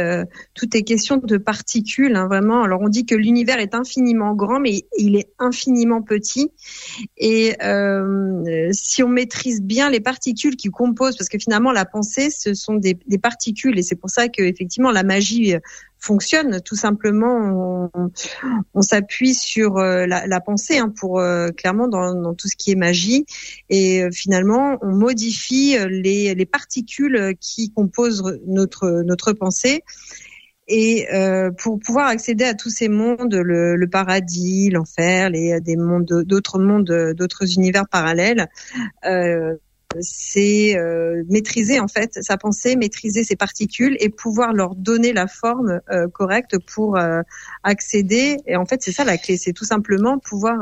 tout 0.54 0.76
est 0.76 0.82
question 0.82 1.16
de 1.16 1.36
particules, 1.36 2.14
hein, 2.14 2.28
vraiment. 2.28 2.62
Alors, 2.62 2.80
on 2.80 2.88
dit 2.88 3.06
que 3.06 3.16
l'univers 3.16 3.58
est 3.58 3.74
infiniment 3.74 4.34
grand, 4.34 4.60
mais 4.60 4.84
il 4.98 5.16
est 5.16 5.30
infiniment 5.38 6.02
petit. 6.02 6.52
Et 7.16 7.56
si 8.72 9.02
on 9.02 9.08
maîtrise 9.08 9.62
bien 9.62 9.90
les 9.90 10.00
particules 10.00 10.56
qui 10.56 10.68
composent, 10.68 11.16
parce 11.16 11.28
que 11.28 11.38
finalement, 11.38 11.72
la 11.72 11.86
pensée, 11.86 12.30
ce 12.30 12.54
sont 12.54 12.74
des, 12.74 12.96
des 13.06 13.18
particules, 13.18 13.78
et 13.78 13.82
c'est 13.82 13.96
pour 13.96 14.10
ça 14.10 14.28
que 14.28 14.42
effectivement, 14.42 14.92
la 14.92 15.02
magie 15.02 15.56
fonctionne. 16.06 16.60
Tout 16.60 16.76
simplement, 16.76 17.90
on, 18.74 18.82
s'appuie 18.82 19.34
sur 19.34 19.78
euh, 19.78 20.06
la, 20.06 20.40
pensée 20.40 20.78
hein, 20.78 20.92
pour 20.96 21.18
euh, 21.18 21.48
clairement 21.48 21.88
dans, 21.88 22.34
tout 22.34 22.48
ce 22.48 22.56
qui 22.56 22.70
est 22.70 22.76
magie, 22.76 23.26
et 23.68 24.02
euh, 24.02 24.10
finalement, 24.12 24.78
on 24.82 24.94
modifie 24.94 25.76
les, 25.88 26.34
les 26.34 26.46
particules 26.46 27.34
qui 27.40 27.72
composent 27.72 28.38
notre 28.46 29.02
notre 29.04 29.32
pensée. 29.32 29.82
Et 30.68 31.06
euh, 31.14 31.50
pour 31.52 31.78
pouvoir 31.78 32.08
accéder 32.08 32.44
à 32.44 32.54
tous 32.54 32.70
ces 32.70 32.88
mondes, 32.88 33.34
le, 33.34 33.76
le 33.76 33.88
paradis, 33.88 34.68
l'enfer, 34.70 35.30
les 35.30 35.60
des 35.60 35.76
mondes, 35.76 36.24
d'autres 36.24 36.58
mondes, 36.58 37.14
d'autres 37.16 37.54
univers 37.54 37.88
parallèles, 37.88 38.48
euh, 39.04 39.54
c'est 40.00 40.76
euh, 40.76 41.22
maîtriser 41.28 41.80
en 41.80 41.88
fait 41.88 42.18
sa 42.20 42.36
pensée, 42.36 42.76
maîtriser 42.76 43.24
ses 43.24 43.36
particules 43.36 43.96
et 44.00 44.08
pouvoir 44.08 44.52
leur 44.52 44.74
donner 44.74 45.12
la 45.12 45.26
forme 45.26 45.80
euh, 45.90 46.08
correcte 46.08 46.58
pour 46.58 46.96
euh, 46.96 47.22
accéder. 47.62 48.36
Et 48.46 48.56
en 48.56 48.66
fait, 48.66 48.82
c'est 48.82 48.92
ça 48.92 49.04
la 49.04 49.18
clé, 49.18 49.36
c'est 49.36 49.52
tout 49.52 49.64
simplement 49.64 50.18
pouvoir 50.18 50.56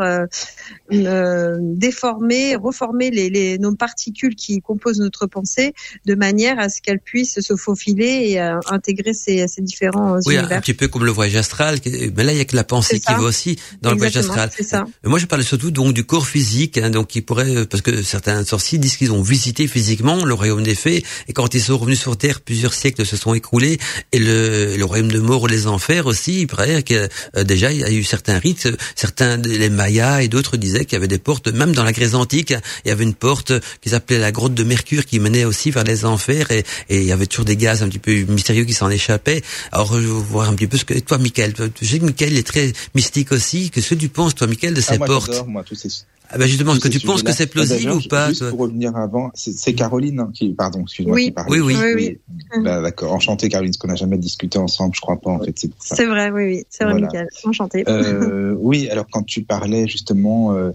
déformer, 0.91 2.57
reformer 2.57 3.11
les, 3.11 3.30
les, 3.30 3.59
nos 3.59 3.74
particules 3.74 4.35
qui 4.35 4.61
composent 4.61 5.01
notre 5.01 5.26
pensée 5.26 5.74
de 6.07 6.14
manière 6.14 6.59
à 6.59 6.68
ce 6.68 6.80
qu'elles 6.80 7.01
puissent 7.01 7.41
se 7.41 7.57
faufiler 7.57 8.30
et 8.30 8.41
intégrer 8.41 9.14
ces, 9.14 9.47
ces 9.49 9.62
différents 9.62 10.18
oui, 10.26 10.37
univers. 10.37 10.59
un 10.59 10.61
petit 10.61 10.74
peu 10.74 10.89
comme 10.89 11.05
le 11.05 11.11
voyage 11.11 11.37
astral. 11.37 11.78
Mais 12.16 12.24
là, 12.24 12.32
il 12.32 12.39
y 12.39 12.41
a 12.41 12.45
que 12.45 12.57
la 12.57 12.64
pensée 12.64 13.01
qui 13.01 13.12
va 13.12 13.20
aussi 13.20 13.59
dans 13.82 13.91
le 13.91 13.97
voyage 13.97 14.16
astral. 14.16 14.51
Ça. 14.61 14.85
Moi, 15.05 15.18
je 15.18 15.26
parle 15.26 15.43
surtout 15.43 15.70
donc 15.70 15.93
du 15.95 16.05
corps 16.05 16.26
physique, 16.26 16.78
hein, 16.78 16.91
donc 16.91 17.09
qui 17.09 17.20
pourrait, 17.20 17.66
parce 17.66 17.82
que 17.82 18.03
certains 18.03 18.45
sorciers 18.45 18.78
disent 18.78 18.97
qu'ils 18.97 19.12
ont 19.12 19.22
visité 19.25 19.66
physiquement 19.66 20.25
le 20.25 20.35
royaume 20.35 20.62
des 20.62 20.75
fées. 20.75 21.05
Et 21.29 21.33
quand 21.33 21.55
ils 21.55 21.61
sont 21.62 21.77
revenus 21.79 21.99
sur 22.01 22.16
Terre, 22.16 22.41
plusieurs 22.41 22.75
siècles 22.75 23.05
se 23.05 23.16
sont 23.16 23.35
écoulés 23.35 23.79
et 24.12 24.18
le, 24.18 24.77
le 24.77 24.85
royaume 24.85 25.11
de 25.11 25.18
mort 25.20 25.49
les 25.49 25.66
enfers 25.66 26.07
aussi, 26.07 26.41
il 26.43 26.47
paraît 26.47 26.83
que 26.83 27.09
euh, 27.37 27.45
déjà 27.45 27.72
il 27.72 27.81
y 27.81 27.85
a 27.85 27.91
eu 27.91 28.05
certains 28.05 28.39
rites, 28.39 28.68
certains 28.95 29.37
les 29.39 29.70
Mayas 29.70 30.22
et 30.22 30.29
d'autres 30.29 30.57
disaient 30.57 30.85
qu'il 30.85 30.93
y 30.95 30.97
avait 30.97 31.09
des 31.09 31.18
portes, 31.18 31.49
même 31.49 31.72
dans 31.72 31.83
la 31.85 31.93
Grèce 31.93 32.14
antique, 32.14 32.55
il 32.85 32.89
y 32.89 32.91
avait 32.93 33.05
une 33.05 33.14
porte 33.14 33.53
qui 33.81 33.89
s'appelait 33.91 34.18
la 34.18 34.31
grotte 34.33 34.55
de 34.55 34.64
Mercure 34.64 35.05
qui 35.07 35.18
menait 35.18 35.45
aussi 35.45 35.70
vers 35.70 35.85
les 35.85 36.05
enfers. 36.05 36.51
Et, 36.51 36.64
et 36.91 36.99
il 36.99 37.05
y 37.05 37.12
avait 37.12 37.27
toujours 37.27 37.45
des 37.47 37.57
gaz 37.57 37.83
un 37.83 37.89
petit 37.89 37.99
peu 37.99 38.12
mystérieux 38.33 38.64
qui 38.64 38.75
s'en 38.75 38.91
échappaient. 38.91 39.43
Alors 39.72 39.93
je 39.95 40.07
veux 40.07 40.12
voir 40.12 40.49
un 40.49 40.55
petit 40.55 40.66
peu 40.66 40.77
ce 40.77 40.85
que 40.85 40.99
toi, 41.01 41.18
Michael, 41.18 41.55
je 41.81 41.87
sais 41.87 41.99
que 41.99 42.05
Michael 42.05 42.37
est 42.37 42.47
très 42.47 42.72
mystique 42.95 43.33
aussi. 43.33 43.70
Qu'est-ce 43.70 43.91
que 43.91 43.95
tu 43.95 44.09
penses, 44.09 44.35
toi, 44.35 44.47
Michael, 44.47 44.75
de 44.75 44.81
Ah, 44.81 44.93
ces 44.93 44.99
moi, 44.99 45.07
portes? 45.07 45.31
j'adore, 45.33 45.49
moi, 45.49 45.62
tous 45.64 45.75
ces 45.75 45.89
ah 46.31 46.39
ben 46.39 46.47
justement, 46.47 46.72
est-ce 46.72 46.81
que 46.81 46.89
tu 46.89 47.01
penses 47.01 47.22
que 47.22 47.33
c'est 47.33 47.47
plausible 47.47 47.81
D'ailleurs, 47.81 47.97
ou 47.97 48.09
pas 48.09 48.29
Juste 48.29 48.41
toi 48.41 48.51
pour 48.51 48.61
revenir 48.61 48.97
avant, 48.97 49.31
c'est 49.35 49.53
c'est 49.53 49.75
Caroline 49.75 50.20
hein, 50.20 50.31
qui, 50.33 50.55
pardon, 50.55 50.83
excuse-moi, 50.83 51.14
Oui. 51.14 51.27
qui 51.27 51.31
parle. 51.33 51.51
Oui, 51.51 51.61
oui. 51.61 51.75
Oui, 51.79 51.95
oui. 51.95 52.62
Bah, 52.62 52.81
d'accord, 52.81 53.12
enchanté 53.12 53.49
Caroline, 53.49 53.70
parce 53.70 53.79
qu'on 53.79 53.89
n'a 53.89 53.95
jamais 53.95 54.16
discuté 54.16 54.59
ensemble, 54.59 54.95
je 54.95 55.01
crois 55.01 55.20
pas 55.20 55.31
en 55.31 55.41
fait, 55.41 55.53
c'est 55.59 55.68
pour 55.68 55.83
ça. 55.83 55.97
C'est 55.97 56.07
vrai, 56.07 56.31
oui, 56.31 56.45
oui, 56.45 56.64
c'est 56.70 56.85
vrai, 56.85 56.95
Voilà. 56.95 57.07
Michael. 57.09 57.29
Enchanté. 57.45 57.85
Euh, 57.89 58.55
oui, 58.59 58.89
alors 58.89 59.07
quand 59.11 59.22
tu 59.22 59.43
parlais 59.43 59.87
justement 59.87 60.55
euh, 60.55 60.70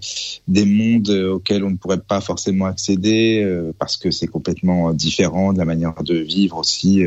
des 0.47 0.66
mondes 0.66 1.10
euh, 1.10 1.34
auxquels 1.34 1.64
on 1.64 1.72
ne 1.72 1.78
pourrait 1.78 2.00
pas 2.00 2.22
forcément 2.22 2.66
accéder 2.66 3.41
euh, 3.43 3.74
parce 3.78 3.97
que 3.97 4.12
c'est 4.12 4.28
complètement 4.28 4.89
euh, 4.89 4.93
différent 4.93 5.52
de 5.52 5.58
la 5.58 5.66
manière 5.66 6.04
de 6.04 6.16
vivre 6.16 6.58
aussi. 6.58 7.04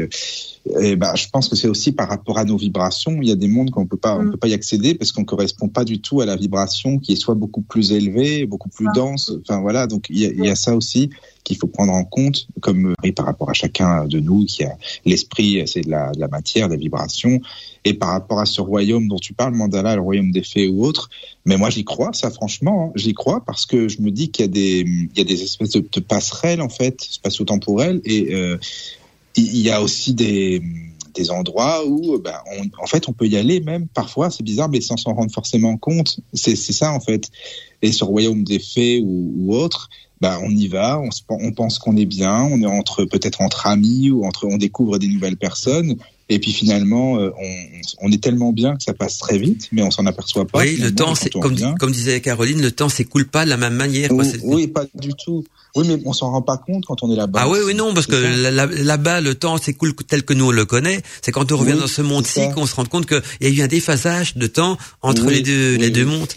Euh, 0.71 0.81
et 0.81 0.97
ben, 0.97 1.15
je 1.17 1.29
pense 1.29 1.49
que 1.49 1.57
c'est 1.57 1.69
aussi 1.69 1.93
par 1.93 2.09
rapport 2.09 2.39
à 2.39 2.45
nos 2.45 2.57
vibrations. 2.57 3.19
Il 3.21 3.29
y 3.29 3.33
a 3.33 3.37
des 3.37 3.49
mondes 3.49 3.71
qu'on 3.71 3.87
peut 3.87 3.97
pas, 3.97 4.17
on 4.17 4.23
Mm. 4.23 4.31
peut 4.33 4.37
pas 4.37 4.49
y 4.49 4.55
accéder 4.55 4.95
parce 4.95 5.11
qu'on 5.13 5.25
correspond 5.25 5.69
pas 5.69 5.85
du 5.85 6.01
tout 6.01 6.21
à 6.21 6.27
la 6.27 6.37
vibration 6.37 6.99
qui 6.99 7.13
est 7.13 7.17
soit 7.17 7.35
beaucoup 7.35 7.63
plus 7.63 7.93
élevée, 7.93 8.47
beaucoup 8.47 8.69
plus 8.69 8.87
Ah. 8.89 8.93
dense. 8.95 9.33
Enfin 9.43 9.61
voilà, 9.61 9.87
donc 9.87 10.07
il 10.11 10.19
y 10.21 10.27
a, 10.27 10.31
il 10.31 10.45
y 10.45 10.49
a 10.49 10.55
ça 10.55 10.77
aussi 10.77 11.11
qu'il 11.45 11.57
faut 11.57 11.67
prendre 11.67 11.93
en 11.93 12.05
compte, 12.05 12.47
comme 12.61 12.91
euh, 12.91 12.95
oui, 13.03 13.11
par 13.11 13.27
rapport 13.27 13.51
à 13.51 13.53
chacun 13.53 14.05
de 14.07 14.21
nous 14.21 14.45
qui 14.45 14.63
a 14.63 14.77
l'esprit, 15.05 15.63
c'est 15.67 15.81
de 15.81 15.91
la, 15.91 16.13
de 16.13 16.21
la 16.21 16.29
matière, 16.29 16.69
de 16.69 16.75
la 16.75 16.79
vibration, 16.79 17.41
et 17.85 17.95
par 17.95 18.11
rapport 18.11 18.39
à 18.39 18.47
ce 18.47 18.61
royaume 18.61 19.09
dont 19.09 19.19
tu 19.19 19.33
parles, 19.33 19.53
Mandala, 19.55 19.97
le 19.97 20.03
royaume 20.03 20.31
des 20.31 20.45
fées 20.45 20.69
ou 20.69 20.85
autre. 20.85 21.11
Mais 21.45 21.57
moi, 21.57 21.69
j'y 21.71 21.85
crois, 21.85 22.13
ça, 22.13 22.31
franchement, 22.31 22.91
hein. 22.91 22.93
j'y 22.95 23.13
crois 23.13 23.43
parce 23.45 23.67
que 23.67 23.89
je 23.89 24.01
me 24.03 24.13
dis 24.13 24.31
qu'il 24.31 24.45
y 24.45 24.49
a 24.49 24.53
des, 24.53 24.85
il 24.87 25.19
y 25.19 25.21
a 25.21 25.25
des 25.25 25.43
espèces 25.43 25.71
de, 25.71 25.81
de 25.81 26.01
passerelles 26.01 26.61
en 26.63 26.69
fait, 26.69 27.01
spatio-temporelles, 27.01 28.01
et 28.05 28.33
euh, 28.35 28.57
il 29.37 29.59
y 29.59 29.71
a 29.71 29.83
aussi 29.83 30.15
des 30.15 30.63
des 31.15 31.31
endroits 31.31 31.87
où 31.87 32.15
on, 32.17 32.83
en 32.83 32.87
fait 32.87 33.09
on 33.09 33.13
peut 33.13 33.27
y 33.27 33.37
aller 33.37 33.61
même 33.61 33.87
parfois 33.87 34.31
c'est 34.31 34.43
bizarre 34.43 34.69
mais 34.69 34.81
sans 34.81 34.97
s'en 34.97 35.13
rendre 35.15 35.33
forcément 35.33 35.77
compte. 35.77 36.21
C'est 36.33 36.57
ça 36.57 36.93
en 36.93 37.01
fait. 37.01 37.29
Et 37.83 37.93
ce 37.93 38.05
royaume 38.05 38.45
des 38.45 38.59
fées 38.59 39.01
ou, 39.01 39.33
ou 39.37 39.55
autre 39.55 39.91
ben, 40.21 40.41
on 40.43 40.51
y 40.51 40.69
va 40.69 41.01
on, 41.01 41.11
se, 41.11 41.21
on 41.29 41.53
pense 41.53 41.79
qu'on 41.79 41.97
est 41.97 42.07
bien 42.07 42.43
on 42.45 42.63
est 42.63 42.67
entre 42.67 43.05
peut-être 43.05 43.43
entre 43.43 43.67
amis 43.67 44.11
ou 44.11 44.25
entre 44.25 44.47
on 44.47 44.57
découvre 44.57 44.99
des 44.99 45.09
nouvelles 45.09 45.37
personnes. 45.37 45.97
Et 46.29 46.39
puis 46.39 46.53
finalement 46.53 47.19
euh, 47.19 47.31
on, 47.39 48.07
on 48.09 48.13
est 48.13 48.23
tellement 48.23 48.53
bien 48.53 48.77
que 48.77 48.83
ça 48.83 48.95
passe 48.95 49.19
très 49.19 49.37
vite 49.37 49.69
mais 49.71 49.83
on 49.83 49.91
s'en 49.91 50.07
aperçoit 50.07 50.47
pas 50.47 50.61
Oui, 50.61 50.77
le 50.77 50.95
temps, 50.95 51.13
comme, 51.41 51.57
comme 51.79 51.93
disait 51.93 52.23
Caroline, 52.23 52.63
le 52.63 52.73
temps 52.73 52.89
s'écoule 52.89 53.29
pas 53.29 53.45
de 53.45 53.51
la 53.51 53.59
même 53.59 53.75
manière. 53.75 54.11
oui, 54.45 54.67
pas 54.67 54.87
du 54.95 55.13
tout 55.13 55.45
oui 55.77 55.87
mais 55.89 55.99
on 56.05 56.13
s'en 56.13 56.31
rend 56.31 56.43
pas 56.43 56.59
compte 56.59 56.85
quand 56.87 57.03
on 57.03 57.13
est 57.13 57.17
là-bas 57.17 57.41
Ah 57.43 57.49
oui, 57.49 57.59
oui, 57.65 57.75
non, 57.75 57.95
parce 57.95 58.07
que 58.07 58.15
là-bas, 58.85 59.21
le 59.21 59.35
temps 59.35 59.57
s'écoule 59.59 59.95
tel 60.07 60.23
que 60.25 60.35
nous 60.35 60.47
on 60.47 60.51
le 60.51 60.65
connaît. 60.65 61.01
C'est 61.23 61.33
quand 61.33 61.51
on 61.53 61.57
revient 61.57 61.73
Oui, 61.73 61.81
dans 61.81 61.87
ce 61.87 62.03
monde-ci 62.03 62.41
qu'on 62.55 62.67
se 62.67 62.75
rend 62.75 62.85
compte 62.85 63.07
qu'il 63.07 63.23
y 63.41 63.47
a 63.47 63.49
eu 63.49 63.63
un 63.63 63.69
déphasage 63.69 64.37
de 64.37 64.47
temps 64.47 64.77
entre 65.01 65.27
Oui, 65.27 65.35
les 65.35 65.43
deux, 65.43 65.77
les 65.77 65.87
oui, 65.87 65.91
deux 65.91 66.05
oui. 66.05 66.11
mondes. 66.19 66.29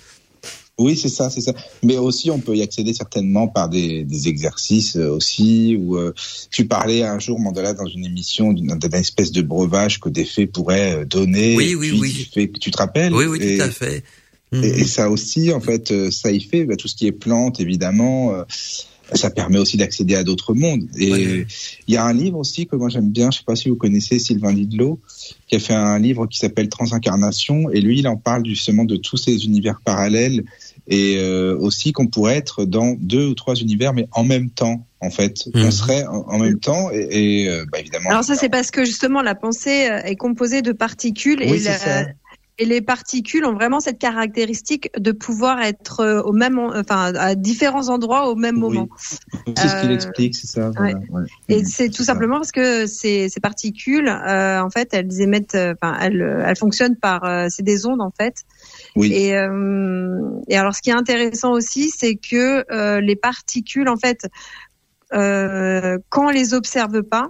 Oui, 0.77 0.97
c'est 0.97 1.07
ça, 1.09 1.29
c'est 1.29 1.39
ça. 1.39 1.53
Mais 1.83 1.97
aussi, 1.97 2.29
on 2.29 2.39
peut 2.39 2.53
y 2.55 2.61
accéder 2.61 2.93
certainement 2.93 3.47
par 3.47 3.69
des, 3.69 4.03
des 4.03 4.27
exercices 4.27 4.97
euh, 4.97 5.09
aussi. 5.09 5.77
Ou 5.79 5.95
euh, 5.95 6.13
tu 6.51 6.65
parlais 6.65 7.01
un 7.03 7.17
jour, 7.17 7.39
Mandela, 7.39 7.73
dans 7.73 7.85
une 7.87 8.03
émission 8.03 8.51
d'une 8.51 8.77
espèce 8.91 9.31
de 9.31 9.41
breuvage 9.41 10.01
que 10.01 10.09
des 10.09 10.25
fées 10.25 10.47
pourraient 10.47 10.97
euh, 10.97 11.05
donner. 11.05 11.55
Oui, 11.55 11.75
oui, 11.75 11.89
puis 11.91 11.99
oui. 12.01 12.13
Tu, 12.13 12.29
fais- 12.29 12.51
tu 12.59 12.71
te 12.71 12.77
rappelles 12.77 13.13
Oui, 13.13 13.23
oui, 13.25 13.39
et, 13.41 13.57
tout 13.57 13.63
à 13.63 13.69
fait. 13.69 14.03
Et, 14.51 14.67
et 14.81 14.83
ça 14.85 15.09
aussi, 15.09 15.53
en 15.53 15.61
fait, 15.61 15.91
euh, 15.91 16.11
ça 16.11 16.29
y 16.31 16.41
fait. 16.41 16.65
bah, 16.65 16.75
tout 16.75 16.89
ce 16.89 16.95
qui 16.95 17.07
est 17.07 17.13
plantes, 17.13 17.61
évidemment. 17.61 18.33
euh, 18.33 18.43
ça 19.13 19.29
permet 19.29 19.59
aussi 19.59 19.77
d'accéder 19.77 20.15
à 20.15 20.23
d'autres 20.23 20.53
mondes. 20.53 20.87
Et 20.97 21.45
il 21.87 21.93
y 21.93 21.97
a 21.97 22.03
un 22.03 22.13
livre 22.13 22.37
aussi 22.39 22.65
que 22.65 22.75
moi 22.75 22.89
j'aime 22.89 23.09
bien, 23.09 23.31
je 23.31 23.37
sais 23.39 23.43
pas 23.45 23.55
si 23.55 23.69
vous 23.69 23.75
connaissez 23.75 24.19
Sylvain 24.19 24.51
Lidlot, 24.51 24.99
qui 25.47 25.55
a 25.55 25.59
fait 25.59 25.73
un 25.73 25.99
livre 25.99 26.27
qui 26.27 26.39
s'appelle 26.39 26.69
Transincarnation, 26.69 27.69
et 27.71 27.81
lui 27.81 27.99
il 27.99 28.07
en 28.07 28.17
parle 28.17 28.45
justement 28.45 28.83
de 28.85 28.95
tous 28.95 29.17
ces 29.17 29.45
univers 29.45 29.79
parallèles, 29.83 30.43
et 30.87 31.15
euh, 31.17 31.57
aussi 31.57 31.91
qu'on 31.93 32.07
pourrait 32.07 32.37
être 32.37 32.65
dans 32.65 32.95
deux 32.99 33.27
ou 33.27 33.33
trois 33.35 33.55
univers, 33.55 33.93
mais 33.93 34.07
en 34.11 34.23
même 34.23 34.49
temps, 34.49 34.85
en 35.01 35.09
fait. 35.09 35.47
Mhm. 35.53 35.65
On 35.65 35.71
serait 35.71 36.05
en, 36.05 36.25
en 36.27 36.37
même 36.39 36.59
temps, 36.59 36.89
et, 36.91 37.43
et, 37.43 37.49
euh, 37.49 37.65
bah, 37.71 37.79
évidemment... 37.79 38.09
Alors 38.09 38.23
ça, 38.23 38.35
c'est 38.35 38.49
parce 38.49 38.69
que 38.71 38.85
justement 38.85 39.21
la 39.21 39.33
pensée 39.35 39.89
euh, 39.89 40.01
est 40.03 40.15
composée 40.15 40.61
de 40.61 40.71
particules 40.71 41.39
Oui, 41.39 41.53
et, 41.55 41.59
c'est 41.59 41.69
la- 41.69 41.77
ça. 41.79 42.05
Et 42.57 42.65
les 42.65 42.81
particules 42.81 43.43
ont 43.45 43.53
vraiment 43.53 43.79
cette 43.81 43.97
caractéristique 43.99 44.89
de 44.97 45.11
pouvoir 45.11 45.61
être 45.61 45.99
euh, 45.99 46.21
au 46.21 46.31
même, 46.31 46.57
en- 46.57 46.73
enfin 46.77 47.13
à 47.15 47.35
différents 47.35 47.89
endroits 47.89 48.29
au 48.29 48.35
même 48.35 48.55
Oui. 48.55 48.61
moment. 48.61 48.87
C'est 49.57 49.67
ce 49.67 49.75
qu'il 49.81 49.91
Euh, 49.91 49.95
explique, 49.95 50.35
c'est 50.35 50.47
ça. 50.47 50.69
voilà, 50.71 50.99
ouais. 51.09 51.23
Et 51.49 51.59
Mhm, 51.59 51.65
c'est 51.65 51.89
tout 51.89 52.03
ça. 52.03 52.13
simplement 52.13 52.37
parce 52.37 52.51
que 52.53 52.87
ces, 52.87 53.27
ces 53.29 53.39
particules, 53.41 54.07
euh, 54.07 54.61
en 54.61 54.69
fait, 54.69 54.93
elles 54.93 55.21
émettent, 55.21 55.55
enfin, 55.55 55.97
elles, 55.99 56.21
elles 56.45 56.55
fonctionnent 56.55 56.95
par, 56.95 57.23
euh, 57.25 57.47
c'est 57.49 57.63
des 57.63 57.85
ondes 57.85 58.01
en 58.01 58.11
fait. 58.17 58.35
Oui. 58.95 59.11
Et, 59.13 59.35
euh, 59.35 60.19
et 60.47 60.57
alors, 60.57 60.73
ce 60.75 60.81
qui 60.81 60.89
est 60.91 60.93
intéressant 60.93 61.51
aussi, 61.51 61.89
c'est 61.89 62.15
que 62.15 62.63
les 63.01 63.15
particules, 63.17 63.89
en 63.89 63.97
fait, 63.97 64.25
quand 65.11 66.27
on 66.27 66.29
les 66.29 66.53
observe 66.53 67.03
pas, 67.03 67.27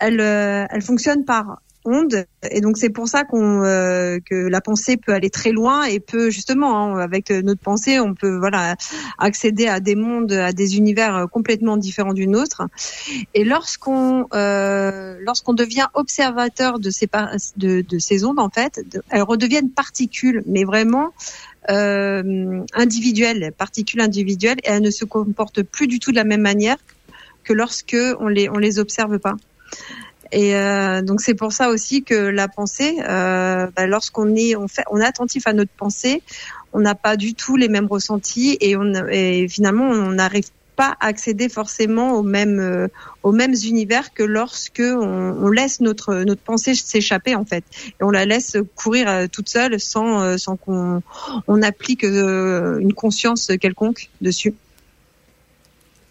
elles, 0.00 0.20
elles 0.20 0.82
fonctionnent 0.82 1.24
par 1.24 1.60
ondes. 1.84 2.26
Et 2.50 2.60
donc, 2.60 2.76
c'est 2.76 2.90
pour 2.90 3.08
ça 3.08 3.24
qu'on 3.24 3.62
euh, 3.64 4.18
que 4.24 4.34
la 4.34 4.60
pensée 4.60 4.96
peut 4.96 5.12
aller 5.12 5.30
très 5.30 5.52
loin 5.52 5.84
et 5.84 6.00
peut 6.00 6.30
justement, 6.30 6.96
hein, 6.96 6.98
avec 6.98 7.30
notre 7.30 7.60
pensée, 7.60 8.00
on 8.00 8.14
peut 8.14 8.36
voilà 8.38 8.76
accéder 9.18 9.66
à 9.66 9.80
des 9.80 9.94
mondes, 9.94 10.32
à 10.32 10.52
des 10.52 10.76
univers 10.76 11.16
euh, 11.16 11.26
complètement 11.26 11.76
différents 11.76 12.14
du 12.14 12.26
nôtre. 12.26 12.62
Et 13.34 13.44
lorsqu'on 13.44 14.26
euh, 14.34 15.18
lorsqu'on 15.20 15.54
devient 15.54 15.86
observateur 15.94 16.78
de 16.78 16.90
ces 16.90 17.08
de, 17.56 17.82
de 17.82 17.98
ces 17.98 18.24
ondes, 18.24 18.38
en 18.38 18.50
fait, 18.50 18.80
elles 19.10 19.22
redeviennent 19.22 19.70
particules, 19.70 20.42
mais 20.46 20.64
vraiment 20.64 21.12
euh, 21.70 22.62
individuelles, 22.74 23.52
particules 23.56 24.00
individuelles, 24.00 24.58
et 24.64 24.70
elles 24.70 24.82
ne 24.82 24.90
se 24.90 25.04
comportent 25.04 25.62
plus 25.62 25.86
du 25.86 25.98
tout 25.98 26.10
de 26.10 26.16
la 26.16 26.24
même 26.24 26.40
manière 26.40 26.76
que 27.44 27.52
lorsque 27.52 27.96
on 28.18 28.28
les 28.28 28.48
on 28.48 28.58
les 28.58 28.78
observe 28.78 29.18
pas. 29.18 29.36
Et 30.32 30.54
euh, 30.54 31.02
donc 31.02 31.20
c'est 31.20 31.34
pour 31.34 31.52
ça 31.52 31.70
aussi 31.70 32.02
que 32.02 32.14
la 32.14 32.48
pensée, 32.48 32.98
euh, 33.08 33.66
bah, 33.76 33.86
lorsqu'on 33.86 34.34
est 34.36 34.54
on 34.56 34.68
fait 34.68 34.84
on 34.90 35.00
est 35.00 35.04
attentif 35.04 35.46
à 35.46 35.52
notre 35.52 35.72
pensée, 35.72 36.22
on 36.72 36.80
n'a 36.80 36.94
pas 36.94 37.16
du 37.16 37.34
tout 37.34 37.56
les 37.56 37.68
mêmes 37.68 37.86
ressentis 37.86 38.56
et 38.60 38.76
on 38.76 38.92
et 39.08 39.48
finalement 39.48 39.88
on 39.88 40.12
n'arrive 40.12 40.50
pas 40.80 40.96
à 41.00 41.08
accéder 41.08 41.50
forcément 41.50 42.14
aux 42.14 42.22
mêmes 42.22 42.58
euh, 42.58 42.88
aux 43.22 43.32
mêmes 43.32 43.54
univers 43.64 44.14
que 44.14 44.22
lorsque 44.22 44.80
on, 44.80 45.36
on 45.44 45.48
laisse 45.50 45.80
notre 45.80 46.14
notre 46.24 46.40
pensée 46.40 46.74
s'échapper 46.74 47.34
en 47.34 47.44
fait 47.44 47.64
et 48.00 48.02
on 48.02 48.10
la 48.10 48.24
laisse 48.24 48.56
courir 48.76 49.08
euh, 49.08 49.26
toute 49.30 49.50
seule 49.50 49.78
sans 49.78 50.22
euh, 50.22 50.38
sans 50.38 50.56
qu'on 50.56 51.02
on 51.48 51.62
applique 51.62 52.02
une 52.02 52.94
conscience 52.94 53.50
quelconque 53.60 54.08
dessus. 54.22 54.54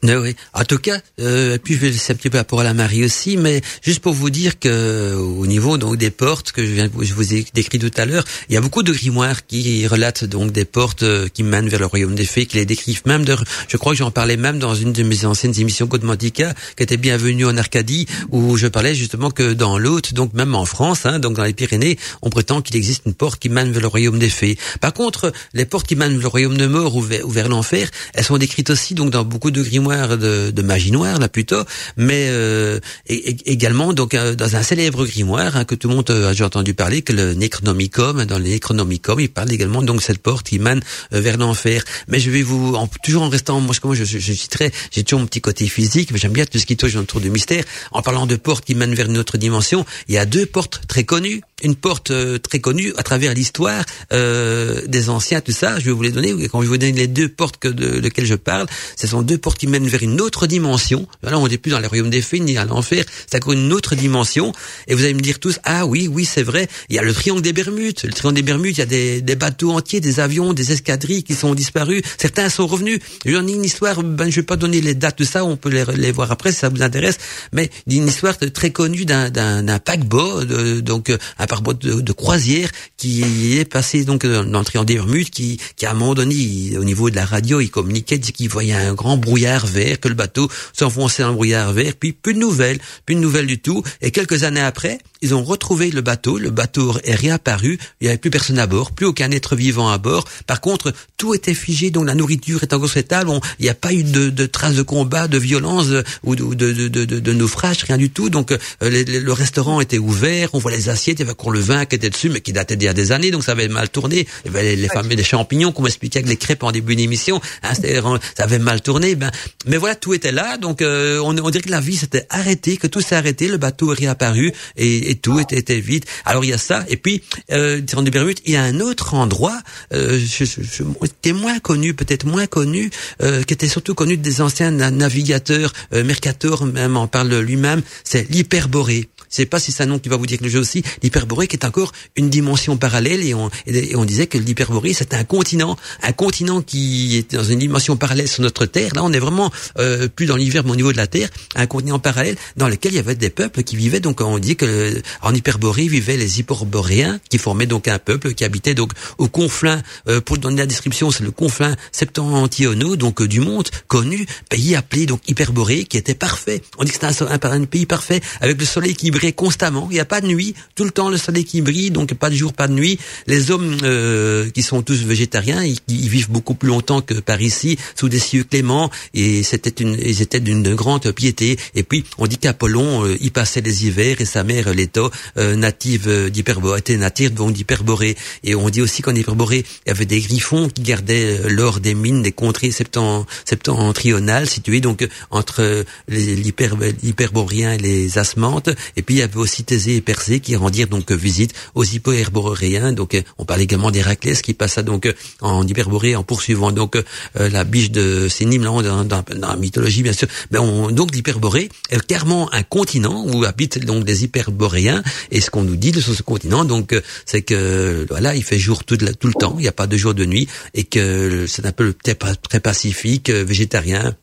Oui, 0.01 0.13
oui. 0.13 0.35
En 0.53 0.63
tout 0.63 0.77
cas, 0.77 0.97
euh, 1.19 1.57
puis 1.61 1.73
je 1.73 1.79
vais 1.79 1.89
laisser 1.89 2.13
un 2.13 2.15
petit 2.15 2.29
peu 2.29 2.37
la 2.37 2.45
parole 2.45 2.67
à 2.67 2.73
Marie 2.73 3.03
aussi, 3.03 3.35
mais 3.35 3.61
juste 3.81 3.99
pour 3.99 4.13
vous 4.13 4.29
dire 4.29 4.57
que 4.57 5.13
au 5.13 5.45
niveau 5.45 5.77
donc 5.77 5.97
des 5.97 6.09
portes 6.09 6.53
que 6.53 6.65
je 6.65 6.71
viens 6.71 6.89
je 7.01 7.13
vous 7.13 7.33
ai 7.33 7.45
décrit 7.53 7.79
tout 7.79 7.91
à 7.97 8.05
l'heure, 8.05 8.23
il 8.47 8.53
y 8.53 8.57
a 8.57 8.61
beaucoup 8.61 8.81
de 8.81 8.93
grimoires 8.93 9.45
qui 9.45 9.85
relatent 9.87 10.23
donc 10.23 10.53
des 10.53 10.63
portes 10.63 11.03
euh, 11.03 11.27
qui 11.27 11.43
mènent 11.43 11.67
vers 11.67 11.81
le 11.81 11.85
royaume 11.85 12.15
des 12.15 12.23
fées, 12.23 12.45
qui 12.45 12.55
les 12.55 12.65
décrivent 12.65 13.01
même. 13.05 13.25
De, 13.25 13.35
je 13.67 13.75
crois 13.75 13.91
que 13.91 13.97
j'en 13.97 14.09
parlais 14.09 14.37
même 14.37 14.57
dans 14.57 14.73
une 14.73 14.93
de 14.93 15.03
mes 15.03 15.25
anciennes 15.25 15.59
émissions 15.59 15.87
Codmantica, 15.87 16.53
qui 16.77 16.83
était 16.83 16.95
bienvenue 16.95 17.45
en 17.45 17.57
Arcadie, 17.57 18.07
où 18.31 18.55
je 18.55 18.67
parlais 18.67 18.95
justement 18.95 19.31
que 19.31 19.51
dans 19.51 19.77
l'autre, 19.77 20.13
donc 20.13 20.33
même 20.33 20.55
en 20.55 20.65
France, 20.65 21.05
hein, 21.05 21.19
donc 21.19 21.35
dans 21.35 21.43
les 21.43 21.53
Pyrénées, 21.53 21.97
on 22.21 22.29
prétend 22.29 22.61
qu'il 22.61 22.77
existe 22.77 23.03
une 23.05 23.13
porte 23.13 23.37
qui 23.37 23.49
mène 23.49 23.73
vers 23.73 23.81
le 23.81 23.87
royaume 23.87 24.17
des 24.17 24.29
fées. 24.29 24.57
Par 24.79 24.93
contre, 24.93 25.33
les 25.53 25.65
portes 25.65 25.87
qui 25.87 25.97
mènent 25.97 26.13
vers 26.13 26.21
le 26.21 26.27
royaume 26.27 26.57
de 26.57 26.67
mort 26.67 26.95
ou 26.95 27.01
vers, 27.01 27.27
vers 27.27 27.49
l'enfer, 27.49 27.89
elles 28.13 28.23
sont 28.23 28.37
décrites 28.37 28.69
aussi 28.69 28.93
donc 28.93 29.09
dans 29.09 29.25
beaucoup 29.25 29.51
de 29.51 29.61
grimoires 29.61 29.88
de, 29.89 30.51
de 30.51 30.61
magie 30.61 30.91
noire 30.91 31.19
là 31.19 31.29
plutôt, 31.29 31.63
mais 31.97 32.27
euh, 32.29 32.79
également 33.07 33.93
donc 33.93 34.13
euh, 34.13 34.35
dans 34.35 34.55
un 34.55 34.63
célèbre 34.63 35.05
grimoire 35.05 35.57
hein, 35.57 35.65
que 35.65 35.75
tout 35.75 35.89
le 35.89 35.95
monde 35.95 36.09
euh, 36.09 36.27
a 36.27 36.31
déjà 36.31 36.45
entendu 36.45 36.73
parler, 36.73 37.01
que 37.01 37.13
le 37.13 37.33
Necronomicon. 37.33 38.25
Dans 38.25 38.37
le 38.37 38.45
Necronomicon, 38.45 39.17
il 39.19 39.29
parle 39.29 39.51
également 39.51 39.81
donc 39.81 40.01
cette 40.01 40.19
porte 40.19 40.47
qui 40.47 40.59
mène 40.59 40.81
vers 41.11 41.37
l'enfer. 41.37 41.83
Mais 42.07 42.19
je 42.19 42.29
vais 42.29 42.41
vous 42.41 42.75
en, 42.75 42.87
toujours 43.03 43.23
en 43.23 43.29
restant 43.29 43.59
moi 43.59 43.73
je, 43.93 44.03
je, 44.03 44.19
je, 44.19 44.47
très 44.47 44.71
j'ai 44.91 45.03
toujours 45.03 45.21
mon 45.21 45.25
petit 45.25 45.41
côté 45.41 45.67
physique, 45.67 46.11
mais 46.11 46.19
j'aime 46.19 46.33
bien 46.33 46.45
tout 46.45 46.59
ce 46.59 46.65
qui 46.65 46.77
touche 46.77 46.95
autour 46.95 47.21
du 47.21 47.29
mystère. 47.29 47.63
En 47.91 48.01
parlant 48.01 48.25
de 48.25 48.35
portes 48.35 48.65
qui 48.65 48.75
mènent 48.75 48.93
vers 48.93 49.07
une 49.07 49.17
autre 49.17 49.37
dimension, 49.37 49.85
il 50.07 50.15
y 50.15 50.17
a 50.17 50.25
deux 50.25 50.45
portes 50.45 50.81
très 50.87 51.03
connues 51.03 51.41
une 51.63 51.75
porte 51.75 52.11
très 52.41 52.59
connue 52.59 52.93
à 52.97 53.03
travers 53.03 53.33
l'histoire 53.33 53.83
euh, 54.13 54.81
des 54.87 55.09
anciens, 55.09 55.41
tout 55.41 55.51
ça. 55.51 55.79
Je 55.79 55.85
vais 55.85 55.91
vous 55.91 56.01
les 56.01 56.11
donner. 56.11 56.33
Quand 56.47 56.61
je 56.61 56.67
vous 56.67 56.77
donne 56.77 56.95
les 56.95 57.07
deux 57.07 57.29
portes 57.29 57.57
que 57.57 57.67
de, 57.67 57.99
lesquelles 57.99 58.25
je 58.25 58.35
parle, 58.35 58.67
ce 58.95 59.07
sont 59.07 59.21
deux 59.21 59.37
portes 59.37 59.57
qui 59.57 59.67
mènent 59.67 59.87
vers 59.87 60.03
une 60.03 60.21
autre 60.21 60.47
dimension. 60.47 61.07
Là, 61.23 61.37
on 61.37 61.47
n'est 61.47 61.57
plus 61.57 61.71
dans 61.71 61.79
les 61.79 61.87
royaumes 61.87 62.09
des 62.09 62.21
fées 62.21 62.39
ni 62.39 62.57
à 62.57 62.65
l'enfer. 62.65 63.03
C'est 63.29 63.37
encore 63.37 63.53
une 63.53 63.71
autre 63.73 63.95
dimension. 63.95 64.53
Et 64.87 64.95
vous 64.95 65.03
allez 65.03 65.13
me 65.13 65.19
dire 65.19 65.39
tous, 65.39 65.59
ah 65.63 65.85
oui, 65.85 66.07
oui, 66.07 66.25
c'est 66.25 66.43
vrai. 66.43 66.67
Il 66.89 66.95
y 66.95 66.99
a 66.99 67.03
le 67.03 67.13
triangle 67.13 67.41
des 67.41 67.53
Bermudes. 67.53 67.99
Le 68.03 68.13
triangle 68.13 68.35
des 68.35 68.43
Bermudes, 68.43 68.77
il 68.77 68.79
y 68.79 68.83
a 68.83 68.85
des, 68.85 69.21
des 69.21 69.35
bateaux 69.35 69.71
entiers, 69.71 69.99
des 69.99 70.19
avions, 70.19 70.53
des 70.53 70.71
escadrilles 70.71 71.23
qui 71.23 71.35
sont 71.35 71.55
disparus. 71.55 72.01
Certains 72.17 72.49
sont 72.49 72.67
revenus. 72.67 72.99
J'en 73.25 73.47
ai 73.47 73.51
une 73.53 73.63
histoire. 73.63 74.01
Ben, 74.03 74.29
je 74.29 74.35
vais 74.37 74.45
pas 74.45 74.55
donner 74.55 74.81
les 74.81 74.95
dates 74.95 75.19
de 75.19 75.23
ça. 75.23 75.43
On 75.45 75.57
peut 75.57 75.69
les, 75.69 75.85
les 75.95 76.11
voir 76.11 76.31
après 76.31 76.51
si 76.51 76.59
ça 76.59 76.69
vous 76.69 76.81
intéresse. 76.81 77.17
Mais 77.53 77.69
une 77.87 78.07
histoire 78.07 78.35
très 78.53 78.71
connue 78.71 79.05
d'un 79.05 79.29
d'un 79.29 79.79
paquebot, 79.79 80.45
de, 80.45 80.79
donc 80.79 81.11
paquebot 81.49 81.73
de, 81.73 81.99
de, 81.99 82.11
croisière 82.13 82.69
qui 82.95 83.57
est 83.57 83.65
passé 83.65 84.05
donc 84.05 84.25
dans 84.25 84.59
le 84.59 84.65
triangle 84.65 84.87
des 84.87 84.99
qui, 85.25 85.59
qui 85.75 85.85
à 85.85 85.91
un 85.91 85.93
moment 85.93 86.13
donné, 86.13 86.77
au 86.77 86.83
niveau 86.83 87.09
de 87.09 87.15
la 87.15 87.25
radio, 87.25 87.59
il 87.59 87.69
communiquait, 87.69 88.19
qu'il 88.19 88.49
voyait 88.49 88.73
un 88.73 88.93
grand 88.93 89.17
brouillard 89.17 89.65
vert, 89.65 89.99
que 89.99 90.07
le 90.07 90.15
bateau 90.15 90.49
s'enfonçait 90.73 91.23
dans 91.23 91.29
le 91.29 91.35
brouillard 91.35 91.73
vert, 91.73 91.93
puis 91.99 92.13
plus 92.13 92.33
de 92.33 92.39
nouvelles, 92.39 92.79
plus 93.05 93.15
de 93.15 93.19
nouvelles 93.19 93.47
du 93.47 93.59
tout. 93.59 93.83
Et 94.01 94.11
quelques 94.11 94.43
années 94.43 94.61
après, 94.61 94.99
ils 95.21 95.33
ont 95.35 95.43
retrouvé 95.43 95.91
le 95.91 96.01
bateau, 96.01 96.37
le 96.37 96.49
bateau 96.49 96.95
est 97.03 97.15
réapparu, 97.15 97.77
il 97.99 98.05
n'y 98.05 98.09
avait 98.09 98.17
plus 98.17 98.29
personne 98.29 98.59
à 98.59 98.67
bord, 98.67 98.91
plus 98.91 99.05
aucun 99.05 99.31
être 99.31 99.55
vivant 99.55 99.89
à 99.89 99.97
bord. 99.97 100.25
Par 100.47 100.61
contre, 100.61 100.93
tout 101.17 101.33
était 101.33 101.53
figé, 101.53 101.91
donc 101.91 102.05
la 102.05 102.15
nourriture 102.15 102.63
est 102.63 102.73
encore 102.73 102.89
sur 102.89 103.03
table, 103.03 103.31
il 103.59 103.63
n'y 103.63 103.69
a 103.69 103.73
pas 103.73 103.93
eu 103.93 104.03
de, 104.03 104.29
de, 104.29 104.45
traces 104.45 104.75
de 104.75 104.81
combat, 104.81 105.27
de 105.27 105.37
violence 105.37 105.87
euh, 105.89 106.03
ou 106.23 106.35
de, 106.35 106.53
de, 106.53 106.87
de, 106.87 107.05
de, 107.05 107.33
naufrage, 107.33 107.83
rien 107.83 107.97
du 107.97 108.09
tout. 108.09 108.29
Donc 108.29 108.51
euh, 108.51 108.57
le 108.81 109.31
restaurant 109.31 109.81
était 109.81 109.97
ouvert, 109.97 110.49
on 110.53 110.59
voit 110.59 110.71
les 110.71 110.89
assiettes, 110.89 111.19
il 111.19 111.21
y 111.21 111.23
avait 111.23 111.31
encore 111.31 111.51
le 111.51 111.59
vin 111.59 111.85
qui 111.85 111.95
était 111.95 112.09
dessus, 112.09 112.29
mais 112.29 112.41
qui 112.41 112.53
datait 112.53 112.75
d'il 112.75 112.85
y 112.85 112.89
a 112.89 112.93
des 112.93 113.11
années, 113.11 113.31
donc 113.31 113.43
ça 113.43 113.53
avait 113.53 113.67
mal 113.67 113.89
tourné. 113.89 114.27
Il 114.45 114.51
y 114.51 114.55
avait 114.55 114.75
les, 114.75 114.87
fameux 114.87 115.15
des 115.15 115.23
champignons 115.23 115.71
qu'on 115.71 115.83
m'expliquait 115.83 116.19
avec 116.19 116.29
les 116.29 116.37
crêpes 116.37 116.63
en 116.63 116.71
début 116.71 116.95
d'émission, 116.95 117.41
hein, 117.63 117.73
ça 117.73 118.43
avait 118.43 118.59
mal 118.59 118.81
tourné. 118.81 119.15
Ben, 119.15 119.31
mais 119.65 119.77
voilà, 119.77 119.95
tout 119.95 120.13
était 120.13 120.31
là, 120.31 120.57
donc 120.57 120.81
euh, 120.81 121.19
on, 121.19 121.37
on 121.37 121.49
dirait 121.49 121.63
que 121.63 121.71
la 121.71 121.81
vie 121.81 121.97
s'était 121.97 122.25
arrêtée, 122.29 122.77
que 122.77 122.87
tout 122.87 123.01
s'est 123.01 123.15
arrêté, 123.15 123.47
le 123.47 123.57
bateau 123.57 123.93
est 123.93 123.99
réapparu. 123.99 124.53
Et 124.77 125.08
et 125.09 125.15
tout 125.15 125.39
était, 125.39 125.57
était 125.57 125.79
vide. 125.79 126.05
Alors 126.25 126.43
il 126.45 126.49
y 126.49 126.53
a 126.53 126.57
ça, 126.57 126.85
et 126.87 126.97
puis 126.97 127.23
euh, 127.51 127.81
dans 127.81 128.03
Bermudes, 128.03 128.39
il 128.45 128.53
y 128.53 128.55
a 128.55 128.63
un 128.63 128.79
autre 128.79 129.13
endroit 129.13 129.57
euh, 129.93 130.19
je, 130.19 130.45
je, 130.45 130.83
qui 131.21 131.29
est 131.29 131.33
moins 131.33 131.59
connu, 131.59 131.93
peut-être 131.93 132.25
moins 132.25 132.47
connu, 132.47 132.89
euh, 133.21 133.43
qui 133.43 133.53
était 133.53 133.67
surtout 133.67 133.95
connu 133.95 134.17
des 134.17 134.41
anciens 134.41 134.71
navigateurs. 134.71 135.73
Euh, 135.93 136.03
Mercator 136.03 136.65
même 136.65 136.97
en 136.97 137.07
parle 137.07 137.35
lui-même. 137.39 137.81
C'est 138.03 138.29
l'hyperborée. 138.29 139.09
Sais 139.29 139.45
pas 139.45 139.59
si 139.59 139.71
c'est 139.71 139.83
un 139.83 139.85
nom 139.85 139.99
qui 139.99 140.09
va 140.09 140.17
vous 140.17 140.25
dire 140.25 140.39
quelque 140.39 140.51
chose 140.51 140.61
aussi. 140.61 140.83
L'hyperborée 141.03 141.47
qui 141.47 141.55
est 141.55 141.65
encore 141.65 141.91
une 142.15 142.29
dimension 142.29 142.77
parallèle 142.77 143.23
et 143.23 143.33
on, 143.33 143.49
et 143.67 143.95
on 143.95 144.05
disait 144.05 144.27
que 144.27 144.37
l'hyperborée 144.37 144.93
c'est 144.93 145.13
un 145.13 145.23
continent, 145.23 145.77
un 146.01 146.11
continent 146.11 146.61
qui 146.61 147.17
est 147.17 147.35
dans 147.35 147.43
une 147.43 147.59
dimension 147.59 147.95
parallèle 147.95 148.27
sur 148.27 148.41
notre 148.41 148.65
Terre. 148.65 148.95
Là 148.95 149.03
on 149.03 149.13
est 149.13 149.19
vraiment 149.19 149.51
euh, 149.77 150.07
plus 150.07 150.25
dans 150.25 150.35
l'hiver 150.35 150.63
mais 150.65 150.71
au 150.71 150.75
niveau 150.75 150.91
de 150.91 150.97
la 150.97 151.07
Terre, 151.07 151.29
un 151.55 151.67
continent 151.67 151.99
parallèle 151.99 152.37
dans 152.57 152.67
lequel 152.67 152.93
il 152.93 152.95
y 152.95 152.99
avait 152.99 153.15
des 153.15 153.29
peuples 153.29 153.63
qui 153.63 153.75
vivaient. 153.75 153.99
Donc 153.99 154.21
on 154.21 154.39
dit 154.39 154.55
que 154.55 155.01
en 155.21 155.33
Hyperborée 155.33 155.87
vivaient 155.87 156.17
les 156.17 156.39
Hyperboréens 156.39 157.19
qui 157.29 157.37
formaient 157.37 157.67
donc 157.67 157.87
un 157.87 157.99
peuple 157.99 158.33
qui 158.33 158.43
habitait 158.43 158.73
donc 158.73 158.93
au 159.17 159.27
conflin. 159.27 159.81
Euh, 160.07 160.21
pour 160.21 160.37
donner 160.37 160.57
la 160.57 160.65
description, 160.65 161.11
c'est 161.11 161.23
le 161.23 161.31
conflin 161.31 161.75
septentrionaux 161.91 162.95
donc 162.95 163.21
euh, 163.21 163.27
du 163.27 163.41
monde 163.41 163.67
connu, 163.87 164.25
pays 164.49 164.75
appelé 164.75 165.05
donc 165.05 165.21
Hyperborée 165.27 165.83
qui 165.85 165.97
était 165.97 166.15
parfait. 166.15 166.61
On 166.77 166.83
dit 166.83 166.91
que 166.91 166.97
c'était 167.01 167.23
un, 167.23 167.27
un, 167.27 167.61
un 167.61 167.65
pays 167.65 167.85
parfait 167.85 168.21
avec 168.41 168.59
le 168.59 168.65
soleil 168.65 168.95
qui 168.95 169.11
constamment. 169.31 169.87
Il 169.91 169.93
n'y 169.93 169.99
a 169.99 170.05
pas 170.05 170.21
de 170.21 170.27
nuit. 170.27 170.55
Tout 170.75 170.83
le 170.83 170.91
temps, 170.91 171.09
le 171.09 171.17
soleil 171.17 171.45
qui 171.45 171.61
brille, 171.61 171.91
donc 171.91 172.13
pas 172.13 172.29
de 172.29 172.35
jour, 172.35 172.53
pas 172.53 172.67
de 172.67 172.73
nuit. 172.73 172.99
Les 173.27 173.51
hommes 173.51 173.77
euh, 173.83 174.49
qui 174.49 174.63
sont 174.63 174.81
tous 174.81 175.03
végétariens, 175.03 175.63
ils, 175.63 175.79
vivent 175.87 176.31
beaucoup 176.31 176.55
plus 176.55 176.69
longtemps 176.69 177.01
que 177.01 177.15
par 177.15 177.41
ici, 177.41 177.77
sous 177.95 178.09
des 178.09 178.19
cieux 178.19 178.43
cléments. 178.43 178.89
Et 179.13 179.43
c'était 179.43 179.83
une, 179.83 179.97
ils 180.01 180.21
étaient 180.21 180.39
d'une 180.39 180.75
grande 180.75 181.11
piété. 181.11 181.57
Et 181.75 181.83
puis, 181.83 182.03
on 182.17 182.27
dit 182.27 182.37
qu'Apollon, 182.37 183.05
euh, 183.05 183.17
y 183.21 183.29
passait 183.29 183.61
les 183.61 183.85
hivers 183.85 184.21
et 184.21 184.25
sa 184.25 184.43
mère, 184.43 184.73
Leto, 184.73 185.11
euh, 185.37 185.55
native 185.55 186.29
d'Hyperborée, 186.29 186.79
était 186.79 186.97
native 186.97 187.33
d'Hyperborée. 187.33 188.15
Et 188.43 188.55
on 188.55 188.69
dit 188.69 188.81
aussi 188.81 189.01
qu'en 189.01 189.15
Hyperborée, 189.15 189.65
il 189.85 189.89
y 189.89 189.91
avait 189.91 190.05
des 190.05 190.21
griffons 190.21 190.69
qui 190.69 190.81
gardaient 190.81 191.49
l'or 191.49 191.79
des 191.79 191.93
mines 191.93 192.21
des 192.21 192.31
contrées 192.31 192.71
septentrionales 192.71 194.47
situées 194.47 194.81
donc 194.81 195.07
entre 195.31 195.85
l'Hyperboréens 196.07 197.73
et 197.73 197.77
les 197.77 198.17
Asmantes. 198.17 198.69
Puis 199.09 199.15
il 199.15 199.19
y 199.21 199.23
avait 199.23 199.37
aussi 199.37 199.63
Thésée 199.63 199.95
et 199.95 200.01
Persée 200.01 200.39
qui 200.39 200.55
rendirent 200.55 200.87
donc 200.87 201.11
visite 201.11 201.55
aux 201.73 201.83
hyperboréens. 201.83 202.93
Donc 202.93 203.19
on 203.39 203.43
parle 203.43 203.61
également 203.61 203.89
d'Héraclès 203.89 204.39
qui 204.43 204.53
passa 204.53 204.83
donc 204.83 205.11
en 205.41 205.65
Hyperborée 205.65 206.15
en 206.15 206.21
poursuivant 206.21 206.71
donc 206.71 206.95
euh, 206.95 207.49
la 207.49 207.63
biche 207.63 207.89
de 207.89 208.27
Sénim 208.27 208.61
dans, 208.61 208.83
dans, 208.83 209.25
la 209.35 209.55
mythologie 209.55 210.03
bien 210.03 210.13
sûr. 210.13 210.27
Ben 210.51 210.59
on, 210.59 210.91
donc 210.91 211.15
l'Hyperborée 211.15 211.69
est 211.89 212.05
clairement 212.05 212.53
un 212.53 212.61
continent 212.61 213.25
où 213.25 213.45
habitent 213.45 213.83
donc 213.83 214.03
des 214.03 214.25
hyperboréens. 214.25 215.01
Et 215.31 215.41
ce 215.41 215.49
qu'on 215.49 215.63
nous 215.63 215.75
dit 215.75 215.91
sur 215.99 216.13
ce 216.13 216.21
continent, 216.21 216.63
donc 216.63 216.93
c'est 217.25 217.41
que 217.41 218.05
voilà, 218.09 218.35
il 218.35 218.43
fait 218.43 218.59
jour 218.59 218.83
tout 218.83 218.95
le 218.99 219.33
temps, 219.33 219.55
il 219.57 219.63
n'y 219.63 219.67
a 219.67 219.71
pas 219.71 219.87
de 219.87 219.97
jour 219.97 220.13
de 220.13 220.25
nuit, 220.25 220.47
et 220.75 220.83
que 220.83 221.47
c'est 221.47 221.65
un 221.65 221.71
peu 221.71 221.95
très 222.03 222.59
pacifique, 222.59 223.31
végétarien, 223.31 224.15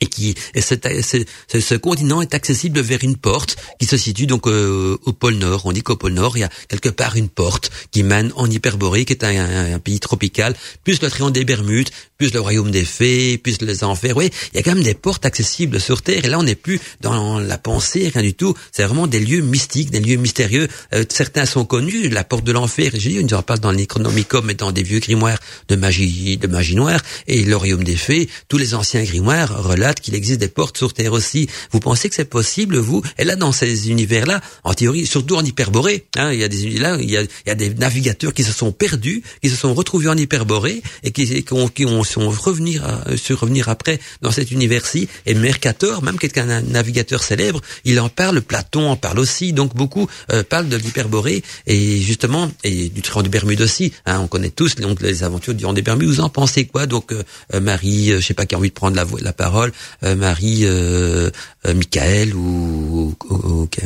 et 0.00 0.06
qui 0.06 0.34
et 0.54 0.60
ce 0.60 1.74
continent 1.74 2.20
est 2.20 2.34
accessible 2.34 2.80
vers 2.80 3.02
une 3.02 3.16
porte 3.16 3.56
qui 3.78 3.86
se 3.86 3.96
situe 3.96 4.26
donc 4.26 4.46
euh, 4.46 4.96
au 5.04 5.12
pôle 5.12 5.34
Nord. 5.34 5.62
On 5.66 5.72
dit 5.72 5.82
qu'au 5.82 5.96
pôle 5.96 6.12
Nord, 6.12 6.36
il 6.36 6.40
y 6.40 6.44
a 6.44 6.50
quelque 6.68 6.88
part 6.88 7.16
une 7.16 7.28
porte 7.28 7.70
qui 7.90 8.02
mène 8.02 8.32
en 8.36 8.50
Hyperborée, 8.50 9.04
qui 9.04 9.12
est 9.12 9.24
un, 9.24 9.78
pays 9.78 10.00
tropical, 10.00 10.54
plus 10.84 11.00
le 11.02 11.10
triangle 11.10 11.32
des 11.32 11.44
Bermudes, 11.44 11.90
plus 12.16 12.32
le 12.32 12.40
royaume 12.40 12.70
des 12.70 12.84
fées, 12.84 13.38
plus 13.38 13.60
les 13.60 13.84
enfers. 13.84 14.16
Oui, 14.16 14.30
il 14.52 14.56
y 14.56 14.60
a 14.60 14.62
quand 14.62 14.74
même 14.74 14.84
des 14.84 14.94
portes 14.94 15.24
accessibles 15.24 15.80
sur 15.80 16.02
Terre. 16.02 16.24
Et 16.24 16.28
là, 16.28 16.38
on 16.38 16.42
n'est 16.42 16.54
plus 16.54 16.80
dans 17.00 17.38
la 17.38 17.58
pensée, 17.58 18.10
rien 18.12 18.22
du 18.22 18.34
tout. 18.34 18.54
C'est 18.72 18.84
vraiment 18.84 19.06
des 19.06 19.20
lieux 19.20 19.40
mystiques, 19.40 19.90
des 19.90 20.00
lieux 20.00 20.16
mystérieux. 20.16 20.68
Euh, 20.94 21.04
certains 21.08 21.46
sont 21.46 21.64
connus, 21.64 22.08
la 22.08 22.24
porte 22.24 22.44
de 22.44 22.52
l'enfer. 22.52 22.90
J'ai 22.94 23.10
dit, 23.10 23.26
on 23.30 23.36
en 23.36 23.42
parle 23.42 23.60
dans 23.60 23.72
l'Economicum 23.72 24.44
mais 24.44 24.54
dans 24.54 24.72
des 24.72 24.82
vieux 24.82 25.00
grimoires 25.00 25.38
de 25.68 25.76
magie, 25.76 26.36
de 26.36 26.46
magie 26.46 26.74
noire. 26.74 27.00
Et 27.26 27.44
le 27.44 27.56
royaume 27.56 27.84
des 27.84 27.96
fées, 27.96 28.28
tous 28.48 28.58
les 28.58 28.74
anciens 28.74 29.02
grimoires 29.02 29.62
relatent 29.62 29.87
qu'il 29.94 30.14
existe 30.14 30.40
des 30.40 30.48
portes 30.48 30.76
sur 30.76 30.92
Terre 30.92 31.12
aussi. 31.12 31.48
Vous 31.72 31.80
pensez 31.80 32.08
que 32.08 32.14
c'est 32.14 32.24
possible, 32.24 32.78
vous? 32.78 33.02
Et 33.18 33.24
là, 33.24 33.36
dans 33.36 33.52
ces 33.52 33.90
univers-là, 33.90 34.40
en 34.64 34.74
théorie, 34.74 35.06
surtout 35.06 35.36
en 35.36 35.44
hyperborée, 35.44 36.06
hein, 36.16 36.32
il 36.32 36.40
y 36.40 36.44
a 36.44 36.48
des 36.48 36.78
là, 36.78 36.96
il 37.00 37.10
y 37.10 37.16
a, 37.16 37.22
il 37.22 37.28
y 37.46 37.50
a 37.50 37.54
des 37.54 37.70
navigateurs 37.70 38.34
qui 38.34 38.44
se 38.44 38.52
sont 38.52 38.72
perdus, 38.72 39.22
qui 39.42 39.50
se 39.50 39.56
sont 39.56 39.74
retrouvés 39.74 40.08
en 40.08 40.16
hyperborée 40.16 40.82
et 41.02 41.10
qui, 41.10 41.42
qui 41.42 41.52
ont, 41.52 41.68
qui 41.68 41.86
ont 41.86 42.04
sont 42.04 42.30
revenir 42.30 42.84
à, 42.84 43.16
sur 43.16 43.40
revenir 43.40 43.68
après 43.68 43.98
dans 44.22 44.30
cet 44.30 44.50
univers-ci. 44.50 45.08
Et 45.26 45.34
Mercator, 45.34 46.02
même 46.02 46.18
quelqu'un 46.18 46.48
un 46.48 46.62
navigateur 46.62 47.22
célèbre, 47.22 47.60
il 47.84 48.00
en 48.00 48.08
parle. 48.08 48.40
Platon 48.40 48.90
en 48.90 48.96
parle 48.96 49.18
aussi. 49.18 49.52
Donc 49.52 49.74
beaucoup 49.74 50.08
euh, 50.32 50.42
parlent 50.42 50.68
de 50.68 50.76
l'hyperborée 50.76 51.42
et 51.66 52.00
justement 52.00 52.50
et 52.64 52.88
du 52.88 53.02
triangle 53.02 53.26
de 53.26 53.32
Bermude 53.32 53.60
aussi. 53.60 53.92
Hein, 54.06 54.20
on 54.20 54.26
connaît 54.26 54.50
tous 54.50 54.76
les 55.00 55.22
aventures 55.22 55.54
du 55.54 55.58
triangle 55.58 55.76
des 55.76 55.82
Bermudes. 55.82 56.08
Vous 56.08 56.20
en 56.20 56.28
pensez 56.28 56.66
quoi? 56.66 56.86
Donc 56.86 57.12
euh, 57.12 57.22
euh, 57.54 57.60
Marie, 57.60 58.12
je 58.12 58.20
sais 58.20 58.34
pas 58.34 58.46
qui 58.46 58.54
a 58.54 58.58
envie 58.58 58.70
de 58.70 58.74
prendre 58.74 58.96
la, 58.96 59.06
la 59.20 59.32
parole. 59.32 59.72
Euh, 60.02 60.14
Marie, 60.14 60.60
euh, 60.64 61.30
euh, 61.66 61.74
Michael 61.74 62.34
ou, 62.34 63.14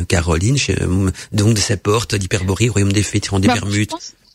Caroline, 0.07 0.57
donc 1.31 1.53
de 1.53 1.59
ces 1.59 1.77
portes 1.77 2.15
d'Hyperborée, 2.15 2.69
Royaume 2.69 2.93
des 2.93 3.03
Fées, 3.03 3.19
des 3.19 3.47
bah, 3.47 3.53
Bermudes. 3.55 3.91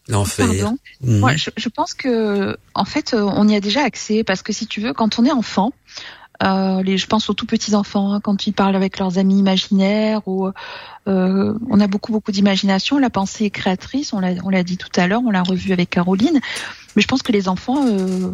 L'enfer. 0.08 0.72
Mhm. 1.02 1.36
je, 1.36 1.50
je, 1.54 1.68
pense 1.68 1.92
que, 1.92 2.56
en 2.74 2.86
fait, 2.86 3.14
on 3.14 3.46
y 3.46 3.54
a 3.54 3.60
déjà 3.60 3.82
accès 3.82 4.24
parce 4.24 4.42
que 4.42 4.54
si 4.54 4.66
tu 4.66 4.80
veux, 4.80 4.94
quand 4.94 5.18
on 5.18 5.26
est 5.26 5.32
enfant, 5.32 5.72
Euh, 6.40 6.82
les, 6.84 6.98
je 6.98 7.06
pense 7.06 7.28
aux 7.30 7.34
tout 7.34 7.46
petits 7.46 7.74
enfants 7.74 8.12
hein, 8.12 8.20
quand 8.20 8.46
ils 8.46 8.52
parlent 8.52 8.76
avec 8.76 8.98
leurs 8.98 9.18
amis 9.18 9.38
imaginaires. 9.38 10.26
Ou, 10.26 10.50
euh, 11.08 11.54
on 11.70 11.80
a 11.80 11.86
beaucoup 11.86 12.12
beaucoup 12.12 12.32
d'imagination. 12.32 12.98
La 12.98 13.10
pensée 13.10 13.44
est 13.46 13.50
créatrice. 13.50 14.12
On 14.12 14.20
l'a 14.20 14.30
on 14.44 14.50
l'a 14.50 14.62
dit 14.62 14.76
tout 14.76 14.88
à 14.96 15.06
l'heure. 15.06 15.22
On 15.26 15.30
l'a 15.30 15.42
revu 15.42 15.72
avec 15.72 15.90
Caroline. 15.90 16.40
Mais 16.96 17.02
je 17.02 17.06
pense 17.06 17.22
que 17.22 17.30
les 17.32 17.48
enfants, 17.48 17.86
euh, 17.86 18.30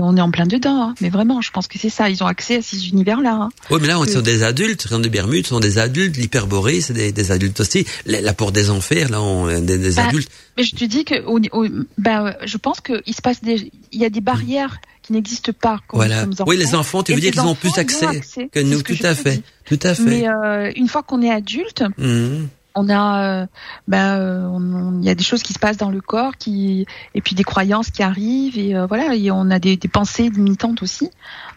on 0.00 0.16
est 0.16 0.20
en 0.20 0.30
plein 0.30 0.46
dedans. 0.46 0.82
Hein. 0.82 0.94
Mais 1.00 1.10
vraiment, 1.10 1.40
je 1.42 1.50
pense 1.50 1.66
que 1.68 1.78
c'est 1.78 1.90
ça. 1.90 2.08
Ils 2.08 2.22
ont 2.22 2.26
accès 2.26 2.56
à 2.56 2.62
ces 2.62 2.88
univers-là. 2.88 3.32
Hein. 3.34 3.48
Oui, 3.70 3.78
mais 3.82 3.88
là, 3.88 3.98
on 4.00 4.04
Que- 4.04 4.10
sont 4.10 4.20
des 4.22 4.42
adultes. 4.44 4.82
Rien 4.84 5.00
de 5.00 5.08
Bermudes, 5.08 5.44
ce 5.44 5.50
sont 5.50 5.60
des 5.60 5.78
adultes. 5.78 6.16
L'hyperborée, 6.16 6.80
c'est 6.80 6.94
des, 6.94 7.12
des 7.12 7.32
adultes 7.32 7.60
aussi. 7.60 7.86
La, 8.06 8.32
porte 8.32 8.54
des 8.54 8.70
enfers, 8.70 9.10
là, 9.10 9.20
on 9.20 9.46
des, 9.60 9.78
des 9.78 9.92
Bah, 9.94 10.06
adultes. 10.06 10.30
Mais 10.56 10.62
je 10.62 10.74
te 10.74 10.84
dis 10.84 11.04
que 11.04 11.22
au, 11.26 11.38
au- 11.52 11.68
ben, 11.98 12.34
je 12.46 12.56
pense 12.56 12.80
qu'il 12.80 13.14
se 13.14 13.20
passe 13.20 13.42
des, 13.42 13.70
il 13.92 14.00
y 14.00 14.04
a 14.06 14.10
des 14.10 14.20
barrières 14.22 14.80
qui 15.02 15.12
n'existent 15.12 15.52
pas 15.58 15.80
quand 15.88 15.96
Voilà. 15.98 16.26
nous 16.26 16.34
sommes 16.34 16.48
Oui, 16.48 16.56
les 16.56 16.74
enfants. 16.74 17.02
tu 17.02 17.12
veux 17.14 17.20
dire 17.20 17.32
qu'ils 17.32 17.40
ont 17.40 17.54
plus 17.54 17.76
accès 17.78 18.06
accès. 18.06 18.48
que 18.52 18.60
nous, 18.60 18.82
que 18.82 18.92
tout 18.94 19.06
à 19.06 19.14
fait. 19.14 19.36
dis. 19.36 19.42
Tout 19.68 19.78
à 19.82 19.94
fait. 19.94 20.02
Mais 20.02 20.28
euh, 20.28 20.72
une 20.76 20.88
fois 20.88 21.02
qu'on 21.02 21.22
est 21.22 21.30
adulte, 21.30 21.84
Mhm. 21.98 22.48
On 22.78 22.88
a, 22.88 23.42
euh, 23.42 23.46
ben, 23.88 24.18
euh, 24.18 24.46
on- 24.46 24.98
il 25.00 25.04
y 25.04 25.10
a 25.10 25.14
des 25.14 25.24
choses 25.24 25.42
qui 25.42 25.52
se 25.52 25.58
passent 25.58 25.76
dans 25.76 25.90
le 25.90 26.00
corps, 26.00 26.36
qui, 26.38 26.86
et 27.14 27.20
puis 27.20 27.34
des 27.34 27.44
croyances 27.44 27.90
qui 27.90 28.02
arrivent, 28.02 28.58
et 28.58 28.74
euh, 28.76 28.86
voilà, 28.86 29.14
et 29.14 29.30
on 29.30 29.50
a 29.50 29.58
des, 29.58 29.76
des 29.76 29.88
pensées 29.88 30.28
limitantes 30.30 30.82
aussi. 30.82 31.10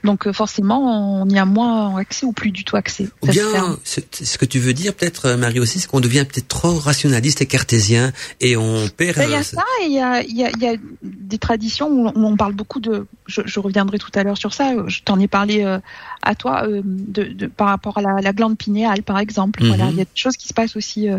Donc 0.04 0.32
forcément, 0.32 1.22
on 1.22 1.30
y 1.30 1.38
a 1.38 1.46
moins 1.46 1.96
accès 1.98 2.26
ou 2.26 2.32
plus 2.32 2.52
du 2.52 2.64
tout 2.64 2.76
accès. 2.76 3.08
Ou 3.22 3.28
bien, 3.28 3.78
ce, 3.84 4.02
ce 4.12 4.38
que 4.38 4.46
tu 4.46 4.60
veux 4.60 4.74
dire, 4.74 4.94
peut-être, 4.96 5.32
Marie 5.34 5.60
aussi, 5.60 5.80
c'est 5.80 5.88
qu'on 5.88 6.00
devient 6.00 6.26
peut-être 6.28 6.48
trop 6.48 6.74
rationaliste 6.80 7.42
et 7.42 7.46
cartésien, 7.46 8.12
et 8.40 8.58
on 8.58 8.88
perd. 8.90 9.18
Ben, 9.18 9.30
Il 9.30 9.32
y 9.32 9.36
a 9.36 9.44
ça 9.44 9.64
et 9.82 9.86
il 9.86 9.94
y 9.94 10.00
a, 10.00 10.24
y, 10.24 10.44
a, 10.44 10.50
y 10.60 10.68
a 10.68 10.76
des 11.04 11.38
traditions 11.38 11.88
où 11.88 12.08
on, 12.08 12.14
où 12.16 12.26
on 12.26 12.36
parle 12.38 12.54
beaucoup 12.54 12.80
de. 12.80 13.06
Je, 13.28 13.42
je 13.46 13.60
reviendrai 13.60 13.98
tout 14.00 14.12
à 14.16 14.24
l'heure 14.24 14.38
sur 14.38 14.54
ça. 14.54 14.74
Je 14.88 15.02
t'en 15.04 15.20
ai 15.20 15.28
parlé 15.28 15.64
euh, 15.64 15.80
à 16.24 16.34
toi 16.36 16.64
euh, 16.68 16.82
de, 16.84 17.24
de, 17.26 17.48
par 17.48 17.68
rapport 17.68 17.98
à 18.00 18.02
la, 18.02 18.22
la 18.22 18.34
glande 18.34 18.58
pinéale, 18.58 19.04
par 19.04 19.20
exemple. 19.20 19.62
Mhm. 19.62 19.68
Voilà, 19.70 19.86
il 19.92 19.98
y 19.98 20.02
a 20.02 20.06
des 20.06 20.10
choses 20.16 20.36
qui 20.38 20.48
se 20.48 20.54
passent 20.54 20.76
aussi 20.76 21.10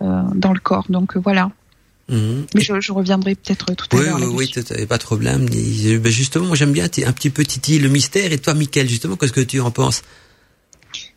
dans 0.00 0.52
le 0.52 0.60
corps. 0.60 0.86
Donc 0.88 1.16
euh, 1.16 1.20
voilà. 1.20 1.50
mhm. 2.08 2.46
Mais 2.54 2.60
je, 2.60 2.80
je 2.80 2.92
reviendrai 2.92 3.34
peut-être 3.34 3.74
tout 3.74 3.96
à 3.96 4.00
l'heure. 4.00 4.18
oui, 4.20 4.52
oui, 4.54 4.86
pas 4.86 4.98
de 4.98 5.02
problème. 5.02 5.46
Ben, 5.48 6.12
justement, 6.12 6.46
moi 6.46 6.56
j'aime 6.56 6.72
bien 6.72 6.84
un 6.84 7.12
petit 7.12 7.30
peu 7.30 7.44
titiller 7.44 7.78
le 7.78 7.88
mystère. 7.88 8.32
Et 8.32 8.38
toi, 8.38 8.54
Mickaël, 8.54 8.88
justement, 8.88 9.16
qu'est-ce 9.16 9.32
que 9.32 9.40
tu 9.40 9.60
en 9.60 9.70
penses? 9.70 10.02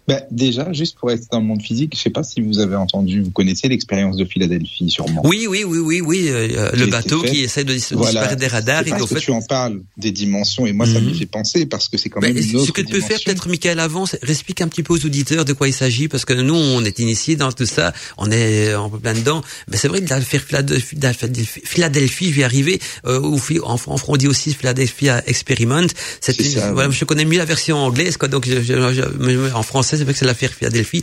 Bah, 0.09 0.21
déjà, 0.31 0.73
juste 0.73 0.97
pour 0.97 1.09
rester 1.09 1.27
dans 1.31 1.39
le 1.39 1.45
monde 1.45 1.61
physique, 1.61 1.93
je 1.95 2.01
sais 2.01 2.09
pas 2.09 2.23
si 2.23 2.41
vous 2.41 2.57
avez 2.59 2.75
entendu, 2.75 3.21
vous 3.21 3.29
connaissez 3.29 3.67
l'expérience 3.67 4.17
de 4.17 4.25
Philadelphie, 4.25 4.89
sûrement. 4.89 5.21
Oui, 5.23 5.45
oui, 5.47 5.63
oui, 5.63 5.77
oui, 5.77 6.01
oui. 6.01 6.27
euh, 6.29 6.71
le 6.73 6.87
bateau 6.87 7.21
qui 7.21 7.41
essaie 7.41 7.63
de 7.63 7.73
dis- 7.75 7.85
Voilà. 7.91 8.11
disparaître 8.11 8.39
des 8.39 8.47
radars 8.47 8.87
et 8.87 8.89
Parce 8.89 9.03
que 9.05 9.15
fait. 9.15 9.21
tu 9.21 9.31
en 9.31 9.41
parles 9.43 9.81
des 9.97 10.11
dimensions 10.11 10.65
et 10.65 10.73
moi 10.73 10.87
ça 10.87 10.99
Mhm. 10.99 11.09
me 11.09 11.13
fait 11.13 11.27
penser 11.27 11.67
parce 11.67 11.87
que 11.89 11.97
c'est 11.99 12.09
quand 12.09 12.21
même 12.21 12.35
une 12.35 12.43
ce 12.65 12.71
que 12.71 12.81
tu 12.81 12.87
peux 12.93 12.99
faire 13.01 13.19
peut-être, 13.23 13.47
Michael, 13.47 13.79
avant, 13.79 14.05
explique 14.27 14.61
un 14.61 14.67
petit 14.67 14.81
peu 14.83 14.93
aux 14.95 15.05
auditeurs 15.05 15.45
de 15.45 15.53
quoi 15.53 15.67
il 15.67 15.73
s'agit, 15.73 16.07
parce 16.07 16.25
que 16.25 16.33
nous, 16.33 16.55
on 16.55 16.83
est 16.83 16.97
initiés 16.99 17.35
dans 17.35 17.51
tout 17.51 17.67
ça, 17.67 17.93
on 18.17 18.31
est 18.31 18.73
en 18.73 18.89
plein 18.89 19.13
dedans. 19.13 19.43
Mais 19.69 19.77
c'est 19.77 19.87
vrai 19.89 20.01
que 20.01 20.09
la 20.09 20.19
faire 20.21 20.41
Philadelphie, 20.41 20.95
la 21.01 21.13
Philadelphie, 21.13 22.29
je 22.31 22.35
vais 22.35 22.43
arriver, 22.43 22.79
euh, 23.05 23.19
ou 23.19 23.39
en, 23.63 23.77
France, 23.77 24.01
on 24.07 24.17
dit 24.17 24.27
aussi 24.27 24.53
Philadelphia 24.53 25.21
Experiment. 25.27 25.85
C'est 26.21 26.35
voilà, 26.73 26.89
oui. 26.89 26.95
je 26.97 27.05
connais 27.05 27.25
mieux 27.25 27.37
la 27.37 27.45
version 27.45 27.77
anglaise, 27.77 28.17
quoi. 28.17 28.27
Donc, 28.27 28.47
je- 28.47 28.61
je- 28.61 28.93
je- 28.93 29.53
en 29.53 29.63
français, 29.63 29.97
c'est 29.99 30.03
vrai 30.05 30.13
que 30.13 30.19
c'est 30.19 30.25
l'affaire 30.25 30.51
Philadelphie. 30.51 31.01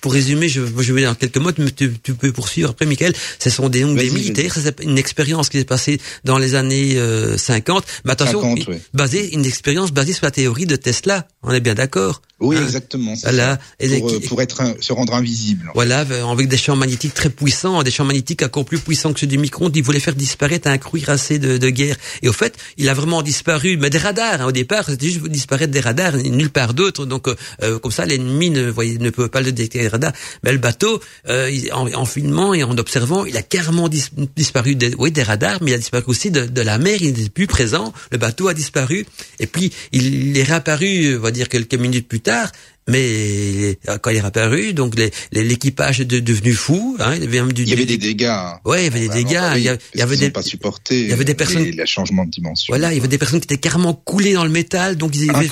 Pour 0.00 0.12
résumer, 0.12 0.48
je, 0.48 0.60
je 0.78 0.92
vais 0.92 1.02
dans 1.02 1.14
quelques 1.14 1.36
mots, 1.38 1.50
mais 1.58 1.70
tu, 1.70 1.92
tu 2.02 2.14
peux 2.14 2.32
poursuivre 2.32 2.70
après, 2.70 2.86
Michael. 2.86 3.12
Ce 3.38 3.50
sont 3.50 3.68
des, 3.68 3.80
donc, 3.82 3.98
des 3.98 4.10
militaires. 4.10 4.54
C'est 4.54 4.80
une 4.82 4.98
expérience 4.98 5.48
qui 5.48 5.58
s'est 5.58 5.64
passée 5.64 6.00
dans 6.24 6.38
les 6.38 6.54
années 6.54 6.94
euh, 6.96 7.36
50. 7.36 7.84
Mais 8.04 8.12
attention, 8.12 8.40
50, 8.42 8.68
ouais. 8.68 8.80
basée, 8.94 9.34
une 9.34 9.44
expérience 9.44 9.92
basée 9.92 10.12
sur 10.12 10.24
la 10.24 10.30
théorie 10.30 10.66
de 10.66 10.76
Tesla. 10.76 11.26
On 11.42 11.52
est 11.52 11.60
bien 11.60 11.74
d'accord? 11.74 12.22
Oui, 12.38 12.56
Hein? 12.56 12.64
exactement. 12.64 13.14
Voilà. 13.22 13.56
Pour, 13.56 13.86
les- 13.88 14.02
euh, 14.02 14.20
pour 14.28 14.42
être 14.42 14.62
se 14.80 14.92
rendre 14.92 15.14
invisible. 15.14 15.70
Voilà, 15.74 16.04
euh, 16.10 16.26
avec 16.26 16.48
des 16.48 16.58
champs 16.58 16.76
magnétiques 16.76 17.14
très 17.14 17.30
puissants, 17.30 17.82
des 17.82 17.90
champs 17.90 18.04
magnétiques 18.04 18.42
encore 18.42 18.66
plus 18.66 18.78
puissants 18.78 19.12
que 19.14 19.20
ceux 19.20 19.26
du 19.26 19.38
micro 19.38 19.70
il 19.74 19.82
voulait 19.82 20.00
faire 20.00 20.14
disparaître 20.14 20.68
un 20.68 20.76
cuirassé 20.78 21.38
de, 21.38 21.56
de 21.56 21.68
guerre. 21.70 21.96
Et 22.22 22.28
au 22.28 22.32
fait, 22.34 22.54
il 22.76 22.88
a 22.90 22.94
vraiment 22.94 23.22
disparu, 23.22 23.78
mais 23.78 23.88
des 23.88 23.96
radars. 23.98 24.42
hein. 24.42 24.46
Au 24.46 24.52
départ, 24.52 24.84
c'était 24.86 25.06
juste 25.08 25.26
disparaître 25.28 25.72
des 25.72 25.80
radars, 25.80 26.16
nulle 26.16 26.50
part 26.50 26.74
d'autre. 26.74 27.06
Donc, 27.06 27.26
euh, 27.28 27.34
euh, 27.62 27.78
comme 27.78 27.90
ça, 27.92 28.04
l'ennemi 28.18 28.50
ne 28.50 28.72
ne 28.72 29.10
peut 29.10 29.28
pas 29.28 29.40
le 29.40 29.52
détecter 29.52 29.80
des 29.80 29.88
radars. 29.88 30.12
Mais 30.42 30.52
le 30.52 30.58
bateau, 30.58 31.00
euh, 31.28 31.50
en, 31.72 31.92
en 31.92 32.04
filmant 32.04 32.54
et 32.54 32.62
en 32.62 32.76
observant, 32.78 33.24
il 33.24 33.36
a 33.36 33.42
carrément 33.42 33.88
dis- 33.88 34.10
disparu 34.34 34.74
des, 34.74 34.94
oui, 34.98 35.10
des 35.10 35.22
radars, 35.22 35.58
mais 35.62 35.72
il 35.72 35.74
a 35.74 35.78
disparu 35.78 36.04
aussi 36.06 36.30
de, 36.30 36.46
de 36.46 36.62
la 36.62 36.78
mer. 36.78 36.98
Il 37.00 37.14
n'est 37.14 37.28
plus 37.28 37.46
présent. 37.46 37.92
Le 38.10 38.18
bateau 38.18 38.48
a 38.48 38.54
disparu. 38.54 39.06
Et 39.40 39.46
puis, 39.46 39.72
il 39.92 40.36
est 40.36 40.42
réapparu, 40.42 41.16
on 41.16 41.20
va 41.20 41.30
dire 41.30 41.48
quelques 41.48 41.74
minutes 41.74 42.08
plus 42.08 42.20
tard. 42.20 42.50
Mais 42.88 43.78
euh, 43.88 43.98
quand 43.98 44.10
il 44.10 44.16
est 44.16 44.20
réapparu, 44.20 44.72
donc 44.72 44.96
les- 44.96 45.10
les- 45.32 45.42
l'équipage 45.44 46.00
est 46.00 46.04
de- 46.04 46.20
devenu 46.20 46.52
fou. 46.52 46.96
Hein, 47.00 47.14
il 47.16 47.24
y 47.34 47.38
avait, 47.38 47.52
du, 47.52 47.62
Il 47.62 47.68
y 47.68 47.72
avait 47.72 47.84
des 47.84 47.98
dégâts. 47.98 48.24
hein. 48.26 48.60
Ouais, 48.64 48.82
il 48.82 48.84
y 48.84 48.86
avait 48.86 49.00
des 49.00 49.06
Vraiment, 49.08 49.28
dégâts. 49.28 49.40
bah 49.40 49.50
oui, 49.54 49.60
il 49.60 49.64
y 49.64 49.68
avait, 49.68 49.78
il 49.94 49.98
y 49.98 50.02
avait 50.02 50.16
des 50.16 50.30
pas 50.30 50.42
supporté. 50.42 51.00
il 51.00 51.08
y 51.08 51.12
avait 51.12 51.24
des 51.24 51.32
euh, 51.32 51.36
personnes- 51.36 51.64
les- 51.64 51.72
le 51.72 51.86
changement 51.86 52.24
de 52.24 52.30
dimension. 52.30 52.66
voilà, 52.70 52.92
il 52.92 52.96
y 52.96 52.98
avait 53.00 53.08
des 53.08 53.18
personnes 53.18 53.40
qui 53.40 53.44
étaient 53.46 53.56
carrément 53.58 53.92
coulées 53.94 54.34
dans 54.34 54.44
le 54.44 54.50
métal, 54.50 54.96
donc 54.96 55.16
ils 55.16 55.28
avaient 55.30 55.48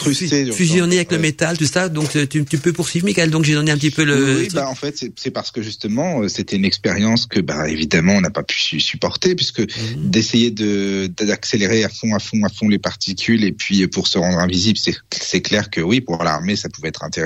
fusionné 0.52 0.96
avec 0.96 1.10
le 1.12 1.18
métal, 1.18 1.58
tout 1.58 1.66
ça. 1.66 1.88
Donc 1.88 2.14
euh, 2.16 2.26
tu, 2.26 2.44
tu 2.44 2.58
peux 2.58 2.72
poursuivre, 2.72 3.04
Michael. 3.06 3.30
Donc 3.30 3.44
j'ai 3.44 3.54
donné 3.54 3.70
un 3.72 3.76
petit 3.78 3.90
peu 3.90 4.04
le. 4.04 4.36
Oui, 4.42 4.48
bah 4.52 4.68
en 4.68 4.74
fait 4.74 4.96
c'est- 5.16 5.30
parce 5.30 5.50
que 5.50 5.62
justement 5.62 6.20
euh, 6.22 6.28
c'était 6.28 6.56
une 6.56 6.64
expérience 6.64 7.26
que 7.26 7.40
bah 7.40 7.68
évidemment 7.68 8.14
on 8.14 8.20
n'a 8.20 8.30
pas 8.30 8.42
pu 8.44 8.58
su- 8.60 8.80
supporter 8.80 9.34
puisque 9.34 9.60
Mhm. 9.60 9.66
d'essayer 10.10 10.50
de 10.52 11.08
d'accélérer 11.18 11.82
à 11.84 11.88
fond 11.88 12.14
à 12.14 12.18
fond 12.20 12.44
à 12.44 12.48
fond 12.48 12.68
les 12.68 12.78
particules 12.78 13.42
et 13.44 13.52
puis 13.52 13.86
pour 13.88 14.06
se 14.06 14.18
rendre 14.18 14.38
invisible 14.38 14.78
c'est 15.10 15.40
clair 15.40 15.70
que 15.70 15.80
oui 15.80 16.00
pour 16.00 16.22
l'armée 16.22 16.54
ça 16.56 16.68
pouvait 16.68 16.88
être 16.88 17.02
intéressant 17.02 17.23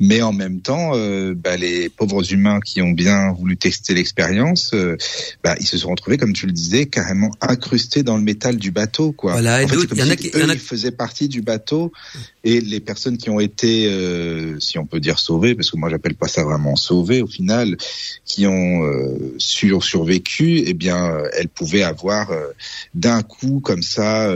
mais 0.00 0.22
en 0.22 0.32
même 0.32 0.60
temps 0.60 0.92
euh, 0.94 1.34
bah, 1.34 1.56
les 1.56 1.88
pauvres 1.88 2.32
humains 2.32 2.60
qui 2.60 2.82
ont 2.82 2.90
bien 2.92 3.32
voulu 3.32 3.56
tester 3.56 3.94
l'expérience 3.94 4.70
euh, 4.74 4.96
bah 5.44 5.54
ils 5.60 5.66
se 5.66 5.78
sont 5.78 5.90
retrouvés 5.90 6.16
comme 6.18 6.32
tu 6.32 6.46
le 6.46 6.52
disais 6.52 6.86
carrément 6.86 7.30
incrustés 7.40 8.02
dans 8.02 8.16
le 8.16 8.22
métal 8.22 8.56
du 8.56 8.70
bateau 8.70 9.12
quoi 9.12 9.32
Voilà, 9.32 9.62
et 9.62 9.64
en 9.64 9.68
fait, 9.68 9.76
il 9.92 9.98
y 9.98 10.02
en 10.02 10.10
a 10.10 10.16
qui- 10.16 10.30
eux, 10.34 10.42
a- 10.48 10.52
ils 10.52 10.58
faisaient 10.60 10.90
partie 10.90 11.28
du 11.28 11.42
bateau 11.42 11.92
et 12.44 12.60
les 12.60 12.80
personnes 12.80 13.16
qui 13.18 13.28
ont 13.30 13.40
été, 13.40 13.88
euh, 13.90 14.58
si 14.60 14.78
on 14.78 14.86
peut 14.86 15.00
dire 15.00 15.18
sauvées, 15.18 15.54
parce 15.54 15.70
que 15.70 15.76
moi 15.76 15.90
j'appelle 15.90 16.14
pas 16.14 16.28
ça 16.28 16.44
vraiment 16.44 16.76
sauvées 16.76 17.20
au 17.22 17.26
final, 17.26 17.76
qui 18.24 18.46
ont 18.46 18.82
sur, 19.38 19.82
survécu, 19.82 20.62
eh 20.66 20.74
bien 20.74 21.10
elles 21.32 21.48
pouvaient 21.48 21.82
avoir 21.82 22.30
d'un 22.94 23.22
coup 23.22 23.60
comme 23.60 23.82
ça 23.82 24.30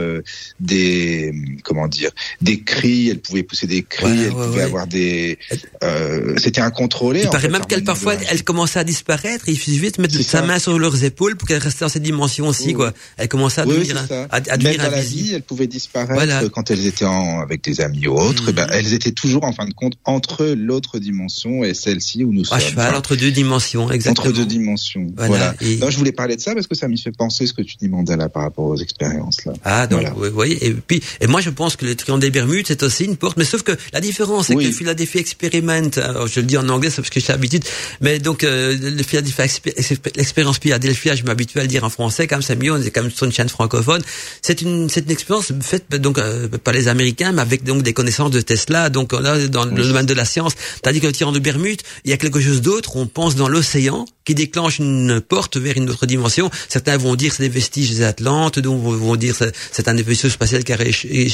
des 0.59 1.33
comment 1.63 1.87
dire 1.87 2.11
des 2.41 2.61
cris, 2.61 3.09
elles 3.09 3.19
pouvaient 3.19 3.43
pousser 3.43 3.67
des 3.67 3.83
cris, 3.83 4.05
Ouais, 4.05 4.17
elles 4.25 4.31
ouais, 4.33 4.45
pouvaient 4.47 4.65
ouais. 4.65 4.70
Avoir 4.71 4.87
des, 4.87 5.37
euh, 5.83 6.35
c'était 6.37 6.61
incontrôlé. 6.61 7.21
Il 7.23 7.29
paraît 7.29 7.41
fait, 7.41 7.47
même 7.49 7.59
leur 7.59 7.67
qu'elle 7.67 7.79
manière 7.79 7.93
parfois, 7.93 8.13
de 8.15 8.19
réagir. 8.19 8.33
elle 8.37 8.43
commençait 8.43 8.79
à 8.79 8.83
disparaître. 8.83 9.47
Et 9.49 9.51
il 9.51 9.57
suffisait 9.57 9.91
de 9.91 10.01
mettre 10.01 10.15
sa 10.15 10.23
ça. 10.23 10.41
main 10.41 10.59
sur 10.59 10.77
leurs 10.77 11.03
épaules 11.03 11.35
pour 11.35 11.47
qu'elle 11.47 11.57
restait 11.61 11.85
dans 11.85 11.89
cette 11.89 12.03
dimension 12.03 12.47
aussi, 12.47 12.67
Oui, 12.67 12.73
quoi. 12.73 12.93
Elle 13.17 13.27
commençait 13.27 13.61
à 13.61 13.65
Oui, 13.67 13.75
devenir, 13.75 13.97
à, 13.97 14.35
à 14.37 14.39
Même 14.39 14.57
devenir 14.57 14.77
dans 14.83 14.91
la 14.91 14.97
invisible. 14.97 15.21
vie, 15.23 15.33
elles 15.35 15.43
pouvaient 15.43 15.67
disparaître 15.67 16.13
Voilà. 16.13 16.41
quand 16.51 16.71
elles 16.71 16.85
étaient 16.85 17.05
en, 17.05 17.39
avec 17.39 17.63
des 17.63 17.81
amis 17.81 18.07
ou 18.07 18.13
autres. 18.19 18.43
Mhm. 18.43 18.49
eh 18.49 18.53
ben, 18.53 18.67
elles 18.71 18.93
étaient 18.93 19.11
toujours 19.11 19.43
en 19.43 19.53
fin 19.53 19.65
de 19.65 19.73
compte 19.73 19.93
entre 20.05 20.45
l'autre 20.45 20.99
dimension 20.99 21.63
et 21.63 21.73
celle-ci 21.73 22.23
où 22.23 22.31
nous 22.33 22.43
À 22.51 22.59
sommes. 22.59 22.69
cheval, 22.69 22.87
Enfin, 22.89 22.97
entre 22.97 23.15
deux 23.15 23.31
dimensions, 23.31 23.89
exactement. 23.91 24.27
entre 24.27 24.37
deux 24.37 24.45
dimensions. 24.45 25.07
Voilà. 25.15 25.27
Voilà. 25.31 25.55
Et- 25.61 25.77
Non, 25.77 25.89
je 25.89 25.97
voulais 25.97 26.11
parler 26.11 26.35
de 26.35 26.41
ça 26.41 26.53
parce 26.53 26.67
que 26.67 26.75
ça 26.75 26.87
m'y 26.87 26.99
fait 26.99 27.11
penser 27.15 27.45
ce 27.47 27.53
que 27.53 27.61
tu 27.61 27.75
demandais 27.81 28.15
là 28.17 28.29
par 28.29 28.43
rapport 28.43 28.65
aux 28.65 28.77
expériences 28.77 29.45
là. 29.45 29.53
Ah, 29.63 29.87
donc, 29.87 30.01
Voilà. 30.01 30.15
vous 30.15 30.33
voyez, 30.33 30.65
et 30.65 30.73
puis, 30.73 31.01
et 31.19 31.27
moi, 31.27 31.41
je 31.41 31.49
pense 31.49 31.75
que 31.75 31.85
le 31.85 31.95
triangle 31.95 32.21
des 32.21 32.31
Bermudes, 32.31 32.67
c'est 32.67 32.83
aussi 32.83 33.05
une 33.05 33.17
porte, 33.17 33.37
mais 33.37 33.43
sauf 33.45 33.63
que 33.63 33.71
la 33.93 34.01
différence, 34.01 34.47
c'est 34.47 34.55
Oui. 34.61 34.67
le 34.67 34.71
Philadelphia 34.73 35.21
Experiment, 35.21 35.89
alors, 35.97 36.27
je 36.27 36.39
le 36.39 36.45
dis 36.45 36.57
en 36.57 36.67
anglais, 36.69 36.89
c'est 36.89 36.97
parce 37.01 37.09
que 37.09 37.19
j'ai 37.19 37.27
l'habitude, 37.33 37.63
mais 38.01 38.19
donc, 38.19 38.43
euh, 38.43 38.77
le 38.81 39.03
Philadelphia 39.03 39.45
l'expérience 40.15 40.57
Philadelphia, 40.59 41.15
je 41.15 41.23
m'habitue 41.23 41.59
à 41.59 41.63
le 41.63 41.67
dire 41.67 41.83
en 41.83 41.89
français, 41.89 42.27
comme 42.27 42.41
c'est 42.41 42.55
mieux, 42.55 42.71
on 42.71 42.81
est 42.81 42.91
quand 42.91 43.01
même 43.03 43.11
sur 43.11 43.25
une 43.25 43.31
chaîne 43.33 43.49
francophone. 43.49 44.01
C'est 44.41 44.61
une, 44.61 44.89
c'est 44.89 45.05
une 45.05 45.11
expérience 45.11 45.51
faite, 45.61 45.89
donc, 45.89 46.17
euh, 46.17 46.47
par 46.47 46.73
les 46.73 46.87
Américains, 46.87 47.31
mais 47.31 47.41
avec, 47.41 47.63
donc, 47.63 47.83
des 47.83 47.93
connaissances 47.93 48.31
de 48.31 48.41
Tesla, 48.41 48.89
donc, 48.89 49.13
là, 49.13 49.47
dans 49.47 49.65
le 49.65 49.83
domaine 49.83 50.05
de 50.05 50.13
la 50.13 50.25
science. 50.25 50.53
Tandis 50.83 50.99
que 50.99 51.07
le 51.07 51.13
triangle 51.13 51.35
de 51.35 51.43
Bermude, 51.43 51.81
il 52.05 52.11
y 52.11 52.13
a 52.13 52.17
quelque 52.17 52.39
chose 52.39 52.61
d'autre, 52.61 52.95
on 52.95 53.07
pense 53.07 53.35
dans 53.35 53.47
l'océan, 53.47 54.05
qui 54.25 54.35
déclenche 54.35 54.79
une 54.79 55.19
porte 55.19 55.57
vers 55.57 55.75
une 55.77 55.89
autre 55.89 56.05
dimension. 56.05 56.49
Certains 56.69 56.97
vont 56.97 57.15
dire 57.15 57.33
c'est 57.33 57.43
des 57.43 57.49
vestiges 57.49 57.89
des 57.89 58.03
Atlantes, 58.03 58.59
d'autres 58.59 58.77
vont 58.77 59.15
dire 59.15 59.35
c'est- 59.35 59.87
un 59.89 59.95
vaisseau 59.95 60.29
spatial 60.29 60.63
qui 60.63 60.71
a 60.73 60.75
ré- 60.77 60.91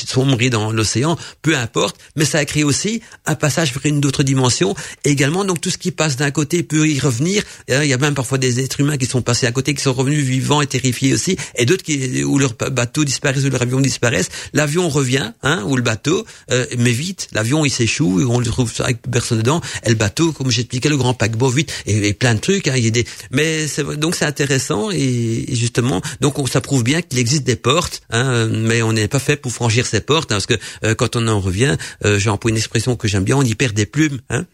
sombré 0.07 0.49
dans 0.49 0.71
l'océan, 0.71 1.17
peu 1.41 1.55
importe. 1.55 1.97
Mais 2.15 2.25
ça 2.25 2.39
a 2.39 2.45
créé 2.45 2.63
aussi 2.63 3.01
un 3.25 3.35
passage 3.35 3.73
vers 3.73 3.85
une 3.85 4.05
autre 4.05 4.23
dimension. 4.23 4.75
Et 5.03 5.11
également, 5.11 5.45
donc 5.45 5.61
tout 5.61 5.69
ce 5.69 5.77
qui 5.77 5.91
passe 5.91 6.15
d'un 6.15 6.31
côté 6.31 6.63
peut 6.63 6.87
y 6.87 6.99
revenir. 6.99 7.43
Il 7.69 7.85
y 7.85 7.93
a 7.93 7.97
même 7.97 8.15
parfois 8.15 8.37
des 8.37 8.59
êtres 8.59 8.79
humains 8.79 8.97
qui 8.97 9.05
sont 9.05 9.21
passés 9.21 9.45
à 9.45 9.51
côté, 9.51 9.73
qui 9.73 9.81
sont 9.81 9.93
revenus 9.93 10.23
vivants 10.23 10.61
et 10.61 10.67
terrifiés 10.67 11.13
aussi, 11.13 11.37
et 11.55 11.65
d'autres 11.65 11.83
qui 11.83 12.23
où 12.23 12.37
leur 12.39 12.53
bateau 12.53 13.03
disparaissent 13.03 13.45
ou 13.45 13.49
leur 13.49 13.61
avion 13.61 13.79
disparaissent. 13.79 14.29
L'avion 14.53 14.89
revient, 14.89 15.31
hein, 15.43 15.63
ou 15.65 15.75
le 15.75 15.81
bateau, 15.81 16.25
euh, 16.51 16.65
mais 16.77 16.91
vite. 16.91 17.27
L'avion 17.33 17.65
il 17.65 17.69
s'échoue, 17.69 18.25
on 18.29 18.39
le 18.39 18.45
trouve 18.45 18.71
avec 18.79 19.01
personne 19.09 19.39
dedans. 19.39 19.61
Et 19.85 19.89
le 19.89 19.95
bateau, 19.95 20.31
comme 20.31 20.51
j'expliquais, 20.51 20.89
le 20.89 20.97
grand 20.97 21.13
paquebot 21.13 21.49
vite, 21.49 21.71
et, 21.85 22.13
plein 22.13 22.35
de 22.35 22.39
trucs. 22.39 22.67
Hein, 22.67 22.73
il 22.77 22.85
y 22.85 22.87
a 22.87 22.91
des... 22.91 23.05
Mais 23.31 23.65
donc 23.97 24.15
c'est 24.15 24.25
intéressant 24.25 24.89
et, 24.91 25.45
justement, 25.51 26.01
donc 26.21 26.39
on, 26.39 26.45
ça 26.45 26.61
prouve 26.61 26.83
bien 26.83 27.01
qu'il 27.01 27.19
existe 27.19 27.43
des 27.43 27.55
portes, 27.55 28.01
hein, 28.09 28.47
mais 28.47 28.81
on 28.81 28.93
n'est 28.93 29.07
pas 29.07 29.19
fait 29.19 29.37
pour 29.37 29.51
franchir 29.51 29.85
ces 29.85 30.01
portes, 30.01 30.31
hein, 30.31 30.35
parce 30.35 30.45
que 30.45 30.55
euh, 30.83 30.95
quand 30.95 31.15
on 31.15 31.27
en 31.27 31.39
revient, 31.39 31.77
euh, 32.05 32.19
j'ai 32.19 32.29
employé 32.29 32.53
une 32.53 32.57
expression 32.57 32.95
que 32.97 33.07
j'aime 33.07 33.23
bien, 33.23 33.37
on 33.37 33.43
y 33.43 33.55
perd 33.55 33.73
des 33.73 33.85
plumes. 33.85 34.19
Hein 34.29 34.45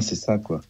c'est 0.00 0.16
ça, 0.16 0.38
quoi. 0.38 0.60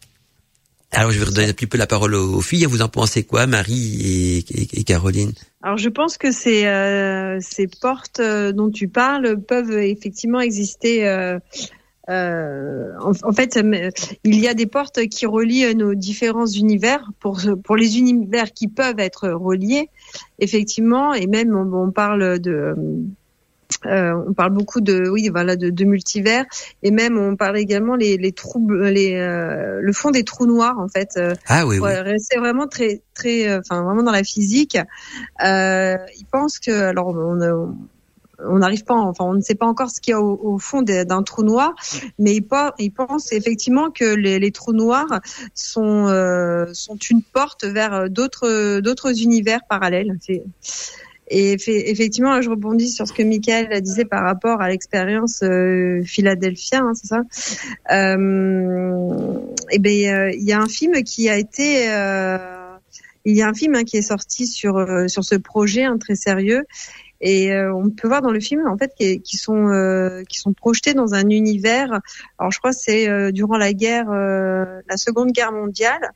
Alors, 0.91 1.11
je 1.11 1.19
vais 1.19 1.25
redonner 1.25 1.49
un 1.49 1.53
petit 1.53 1.67
peu 1.67 1.77
la 1.77 1.87
parole 1.87 2.15
aux, 2.15 2.41
filles. 2.41 2.65
Vous 2.65 2.81
en 2.81 2.87
pensez 2.87 3.23
quoi, 3.23 3.45
Marie 3.45 4.45
et, 4.73 4.83
Caroline? 4.83 5.33
Alors, 5.61 5.77
je 5.77 5.89
pense 5.89 6.17
que 6.17 6.31
ces, 6.31 6.65
euh, 6.65 7.39
ces 7.41 7.67
portes 7.67 8.21
euh, 8.21 8.53
dont 8.53 8.69
tu 8.69 8.87
parles 8.87 9.37
peuvent 9.41 9.77
effectivement 9.77 10.39
exister. 10.39 11.05
Euh, 11.05 11.39
en, 12.09 13.33
fait, 13.33 13.59
il 14.23 14.39
y 14.39 14.47
a 14.47 14.53
des 14.53 14.65
portes 14.65 15.07
qui 15.07 15.25
relient 15.25 15.75
nos 15.75 15.93
différents 15.93 16.47
univers. 16.47 17.11
Pour, 17.19 17.41
pour 17.63 17.75
les 17.75 17.97
univers 17.97 18.53
qui 18.53 18.69
peuvent 18.69 18.99
être 18.99 19.27
reliés, 19.27 19.89
effectivement, 20.39 21.13
et 21.13 21.27
même 21.27 21.53
on 21.53 21.91
parle 21.91 22.39
de 22.39 22.75
euh, 23.85 24.13
on 24.27 24.33
parle 24.33 24.53
beaucoup 24.53 24.81
de 24.81 25.09
oui 25.09 25.29
voilà 25.29 25.55
de, 25.55 25.69
de, 25.69 25.85
multivers 25.85 26.45
et 26.83 26.91
même 26.91 27.17
on 27.17 27.35
parle 27.35 27.57
également 27.57 27.95
les, 27.95 28.17
les 28.17 28.31
trous 28.31 28.65
les 28.69 29.15
euh, 29.15 29.79
le 29.81 29.93
fond 29.93 30.11
des 30.11 30.23
trous 30.23 30.45
noirs 30.45 30.79
en 30.79 30.87
fait 30.87 31.11
euh, 31.17 31.33
ah 31.47 31.65
oui, 31.67 31.79
oui. 31.79 31.89
c'est 32.19 32.39
vraiment 32.39 32.67
très 32.67 33.01
très 33.13 33.47
euh, 33.47 33.59
enfin 33.59 33.83
vraiment 33.83 34.03
dans 34.03 34.11
la 34.11 34.23
physique 34.23 34.77
euh, 35.43 35.97
ils 36.17 36.25
pensent 36.31 36.59
que 36.59 36.71
alors 36.71 37.09
on 37.09 37.75
on 38.39 38.59
n'arrive 38.59 38.83
pas, 38.83 38.93
enfin, 38.93 39.25
on 39.25 39.33
ne 39.33 39.41
sait 39.41 39.55
pas 39.55 39.65
encore 39.65 39.89
ce 39.89 39.99
qu'il 39.99 40.11
y 40.11 40.13
a 40.13 40.21
au, 40.21 40.39
au 40.43 40.59
fond 40.59 40.83
d'un 40.83 41.23
trou 41.23 41.41
noir, 41.41 41.73
mais 42.19 42.35
ils, 42.35 42.45
ils 42.77 42.91
pensent 42.91 43.31
effectivement 43.31 43.89
que 43.89 44.05
les, 44.05 44.37
les 44.37 44.51
trous 44.51 44.73
noirs 44.73 45.21
sont 45.55 46.07
euh, 46.07 46.67
sont 46.71 46.97
une 46.97 47.23
porte 47.23 47.65
vers 47.65 48.11
d'autres 48.11 48.79
d'autres 48.79 49.23
univers 49.23 49.61
parallèles. 49.67 50.15
Et 51.29 51.51
effectivement, 51.51 52.41
je 52.41 52.49
rebondis 52.49 52.89
sur 52.89 53.05
ce 53.05 53.11
que 53.11 53.21
Michael 53.21 53.81
disait 53.81 54.05
par 54.05 54.23
rapport 54.23 54.61
à 54.61 54.69
l'expérience 54.69 55.41
euh, 55.43 56.01
Philadelphia, 56.03 56.79
hein, 56.79 56.93
c'est 56.93 57.07
ça? 57.07 57.21
Euh, 57.91 59.37
Et 59.69 59.75
eh 59.75 59.79
ben, 59.79 60.07
euh, 60.07 60.31
il 60.31 60.43
y 60.43 60.53
a 60.53 60.59
un 60.59 60.67
film 60.67 61.03
qui 61.03 61.27
a 61.27 61.37
été, 61.37 61.91
euh, 61.91 62.37
il 63.25 63.35
y 63.35 63.41
a 63.41 63.47
un 63.49 63.53
film 63.53 63.75
hein, 63.75 63.83
qui 63.83 63.97
est 63.97 64.01
sorti 64.01 64.47
sur 64.47 64.77
euh, 64.77 65.09
sur 65.09 65.25
ce 65.25 65.35
projet 65.35 65.83
hein, 65.83 65.97
très 65.97 66.15
sérieux. 66.15 66.63
Et 67.19 67.51
on 67.51 67.89
peut 67.89 68.07
voir 68.07 68.21
dans 68.21 68.29
le 68.29 68.39
film 68.39 68.67
en 68.67 68.77
fait 68.77 68.93
qui, 68.95 69.19
qui 69.21 69.37
sont 69.37 70.23
qui 70.29 70.37
sont 70.37 70.53
projetés 70.53 70.93
dans 70.93 71.15
un 71.15 71.27
univers. 71.31 71.99
Alors 72.37 72.51
je 72.51 72.59
crois 72.59 72.73
c'est 72.73 73.31
durant 73.31 73.57
la 73.57 73.73
guerre, 73.73 74.11
la 74.11 74.97
Seconde 74.97 75.31
Guerre 75.31 75.51
mondiale. 75.51 76.11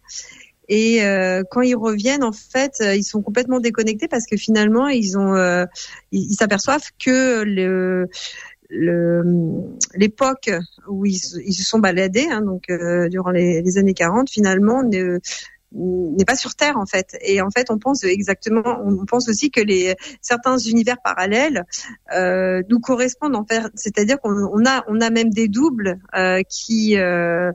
Et 0.74 1.04
euh, 1.04 1.44
quand 1.52 1.60
ils 1.60 1.76
reviennent, 1.76 2.24
en 2.24 2.32
fait, 2.32 2.76
euh, 2.80 2.96
ils 2.96 3.04
sont 3.04 3.22
complètement 3.22 3.60
déconnectés 3.60 4.08
parce 4.08 4.26
que 4.26 4.38
finalement, 4.38 4.88
ils 4.88 5.18
ont, 5.18 5.36
euh, 5.36 5.66
ils 6.14 6.34
s'aperçoivent 6.34 6.90
que 6.98 7.44
le 7.44 8.10
l'époque 9.96 10.50
où 10.88 11.06
ils, 11.06 11.20
se 11.20 11.64
sont 11.64 11.80
baladés, 11.80 12.30
hein, 12.32 12.42
donc 12.42 12.72
durant 13.10 13.32
les, 13.32 13.62
les, 13.62 13.78
années 13.78 13.94
40, 13.94 14.30
finalement, 14.30 14.82
ne, 14.82 15.20
n'est 15.74 16.26
pas 16.26 16.36
sur 16.36 16.56
Terre 16.56 16.78
en 16.78 16.86
fait. 16.86 17.18
Et 17.22 17.42
en 17.42 17.50
fait, 17.50 17.70
on 17.70 17.78
pense 17.78 18.04
exactement, 18.04 18.82
on 18.84 19.06
pense 19.06 19.30
aussi 19.30 19.52
que 19.52 19.62
les 19.62 19.96
certains 20.22 20.58
univers 20.58 20.98
parallèles 21.04 21.66
euh, 22.14 22.62
nous 22.70 22.80
correspondent 22.80 23.36
en 23.36 23.46
fait. 23.46 23.64
C'est-à-dire 23.76 24.20
qu'on 24.20 24.32
on 24.32 24.66
a 24.66 24.84
on 24.88 25.00
a 25.02 25.10
même 25.10 25.30
des 25.30 25.48
doubles 25.48 26.00
euh, 26.16 26.42
qui, 26.50 26.98
euh, 26.98 27.52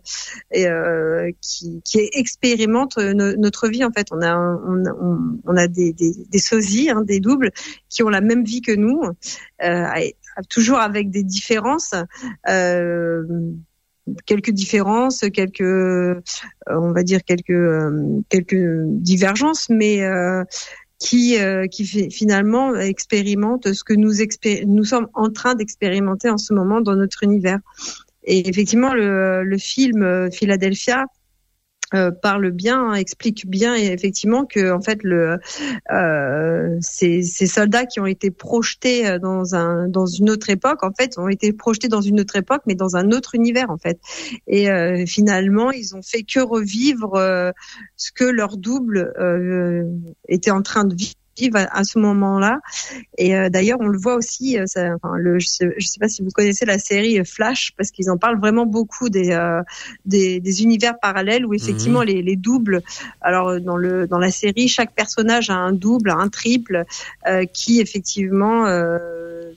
euh 0.56 1.30
qui 1.40 1.82
qui 1.84 2.08
expérimentent 2.12 2.98
notre 2.98 3.68
vie 3.68 3.84
en 3.84 3.90
fait. 3.90 4.08
On 4.10 4.22
a 4.22 4.36
on, 4.36 5.38
on 5.44 5.56
a 5.56 5.66
des 5.66 5.92
des, 5.92 6.12
des 6.28 6.38
sosies, 6.38 6.90
hein, 6.90 7.02
des 7.02 7.20
doubles 7.20 7.50
qui 7.88 8.02
ont 8.02 8.08
la 8.08 8.20
même 8.20 8.44
vie 8.44 8.62
que 8.62 8.72
nous, 8.72 9.02
euh, 9.62 9.84
toujours 10.48 10.78
avec 10.78 11.10
des 11.10 11.22
différences. 11.22 11.94
Euh, 14.09 14.12
quelques 14.26 14.50
différences, 14.50 15.24
quelques, 15.32 15.61
euh, 15.61 16.20
on 16.68 16.92
va 16.92 17.02
dire 17.02 17.22
quelques 17.24 17.50
euh, 17.50 18.20
quelques 18.28 18.57
divergences, 18.88 19.68
mais 19.70 20.02
euh, 20.02 20.44
qui 20.98 21.36
qui 21.70 22.11
finalement 22.11 22.74
expérimentent 22.74 23.70
ce 23.72 23.84
que 23.84 23.92
nous 23.92 24.12
nous 24.66 24.84
sommes 24.84 25.09
en 25.12 25.30
train 25.30 25.54
d'expérimenter 25.54 26.30
en 26.30 26.38
ce 26.38 26.54
moment 26.54 26.80
dans 26.80 26.96
notre 26.96 27.22
univers. 27.22 27.59
Et 28.24 28.48
effectivement, 28.48 28.94
le, 28.94 29.44
le 29.44 29.59
film 29.59 30.30
Philadelphia 30.32 31.04
euh, 31.95 32.11
parle 32.11 32.51
bien, 32.51 32.95
explique 32.95 33.49
bien 33.49 33.74
effectivement 33.76 34.45
que 34.45 34.72
en 34.72 34.80
fait 34.80 35.05
le 35.05 35.39
euh, 35.93 36.76
ces, 36.80 37.22
ces, 37.22 37.47
soldats 37.47 37.87
qui 37.87 38.01
ont 38.01 38.07
été 38.07 38.32
projetés 38.32 39.07
euh, 39.07 39.18
dans 39.20 39.55
un 39.55 39.87
dans 39.87 40.07
une 40.07 40.30
autre 40.30 40.51
époque 40.51 40.82
en 40.82 40.93
fait 40.93 41.16
ont 41.16 41.28
été 41.28 41.53
projetés 41.53 41.87
dans 41.87 42.01
une 42.01 42.20
autre 42.20 42.34
époque 42.34 42.62
mais 42.66 42.74
dans 42.74 42.97
un 42.97 43.12
autre 43.12 43.37
univers 43.37 43.70
en 43.70 43.78
fait. 43.78 44.01
Et 44.49 44.68
euh, 44.68 45.07
finalement 45.07 45.70
ils 45.70 45.95
ont 45.95 46.03
fait 46.03 46.24
que 46.24 46.41
revivre 46.41 47.53
ce 47.97 48.11
que 48.12 48.24
leur 48.24 48.57
double 48.57 49.12
était 50.28 50.51
en 50.51 50.62
train 50.62 50.84
de 50.84 50.95
vivre 50.95 51.14
à, 51.55 51.84
ce 51.84 51.99
moment-là. 51.99 52.61
Et 53.18 53.37
euh, 53.37 53.49
d'ailleurs, 53.49 53.78
on 53.80 53.89
le 53.89 53.99
voit 53.99 54.14
aussi. 54.14 54.59
Euh, 54.59 54.64
ça, 54.66 54.95
enfin, 54.95 55.16
le, 55.16 55.39
je 55.39 55.47
sais, 55.47 55.74
sais 55.78 56.01
pas 56.01 56.09
si 56.09 56.22
vous 56.22 56.30
connaissez 56.30 56.64
la 56.64 56.78
série 56.78 57.24
Flash, 57.24 57.72
parce 57.76 57.91
qu'ils 57.91 58.11
en 58.11 58.16
parlent 58.16 58.39
vraiment 58.39 58.66
beaucoup 58.66 59.09
des, 59.09 59.32
euh, 59.32 59.62
des, 60.05 60.41
des, 60.41 60.62
univers 60.62 60.99
parallèles 61.01 61.45
où 61.47 61.55
effectivement 61.55 62.01
mhm. 62.01 62.07
les, 62.07 62.22
les, 62.22 62.37
doubles. 62.37 62.82
Alors 63.20 63.61
dans 63.61 63.76
le 63.76 64.07
dans 64.07 64.18
la 64.18 64.30
série, 64.30 64.68
chaque 64.68 64.95
personnage 64.95 65.51
a 65.51 65.55
un 65.55 65.72
double, 65.72 66.11
un 66.11 66.28
triple, 66.28 66.84
qui 67.53 67.80
effectivement 67.80 68.66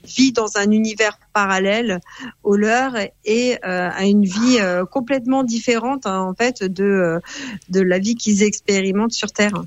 vit 0.04 0.32
dans 0.32 0.56
un 0.56 0.70
univers 0.70 1.18
parallèle 1.32 2.00
au 2.42 2.56
leur 2.56 2.94
et 3.24 3.62
a 3.62 4.04
une 4.04 4.24
vie 4.24 4.58
complètement 4.90 5.44
différente 5.44 6.06
hein, 6.06 6.20
en 6.20 6.34
fait 6.34 6.64
de 6.64 7.20
de 7.68 7.80
la 7.80 7.98
vie 7.98 8.14
qu'ils 8.14 8.42
expérimentent 8.42 9.12
sur 9.12 9.32
Terre. 9.32 9.62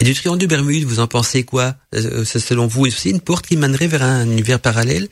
Et 0.00 0.04
du 0.04 0.14
triangle 0.14 0.38
de 0.38 0.46
Bermude, 0.46 0.84
vous 0.84 1.00
en 1.00 1.06
pensez 1.06 1.44
quoi? 1.44 1.74
Euh, 1.94 2.24
C'est 2.24 2.38
selon 2.38 2.66
vous 2.66 2.86
aussi 2.86 3.10
une 3.10 3.20
porte 3.20 3.46
qui 3.46 3.56
mènerait 3.56 3.86
vers 3.86 4.02
un 4.02 4.24
univers 4.24 4.60
parallèle? 4.60 5.08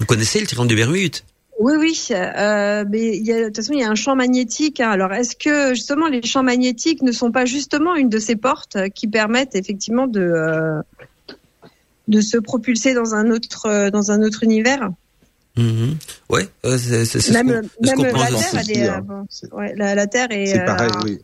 Vous 0.00 0.06
connaissez 0.06 0.40
le 0.40 0.46
triangle 0.46 0.70
de 0.70 0.76
Bermude? 0.76 1.16
Oui, 1.60 1.74
oui, 1.78 2.08
euh, 2.10 2.84
mais 2.88 3.16
il 3.16 3.24
y 3.24 3.32
a, 3.32 3.40
de 3.40 3.44
toute 3.46 3.56
façon, 3.56 3.74
il 3.74 3.80
y 3.80 3.84
a 3.84 3.90
un 3.90 3.94
champ 3.94 4.16
magnétique. 4.16 4.80
Hein. 4.80 4.90
Alors, 4.90 5.12
est-ce 5.12 5.36
que 5.36 5.74
justement 5.74 6.08
les 6.08 6.22
champs 6.22 6.42
magnétiques 6.42 7.02
ne 7.02 7.12
sont 7.12 7.30
pas 7.30 7.44
justement 7.44 7.94
une 7.94 8.08
de 8.08 8.18
ces 8.18 8.34
portes 8.34 8.76
qui 8.90 9.06
permettent 9.06 9.54
effectivement 9.54 10.08
de 10.08 10.20
euh, 10.20 10.80
de 12.08 12.20
se 12.20 12.36
propulser 12.38 12.92
dans 12.92 13.14
un 13.14 13.30
autre 13.30 13.90
dans 13.90 14.10
un 14.10 14.22
autre 14.22 14.42
univers? 14.42 14.90
Mmh. 15.56 15.92
Ouais, 16.28 16.48
c'est 16.64 17.04
ce 17.04 17.32
même, 17.32 17.62
qu'on 17.94 18.02
pense 18.02 18.56
la, 19.76 19.94
la, 19.94 20.06
Terre 20.08 20.32
est. 20.32 20.46
C'est 20.46 20.64
pareil, 20.64 20.90
oui 21.04 21.20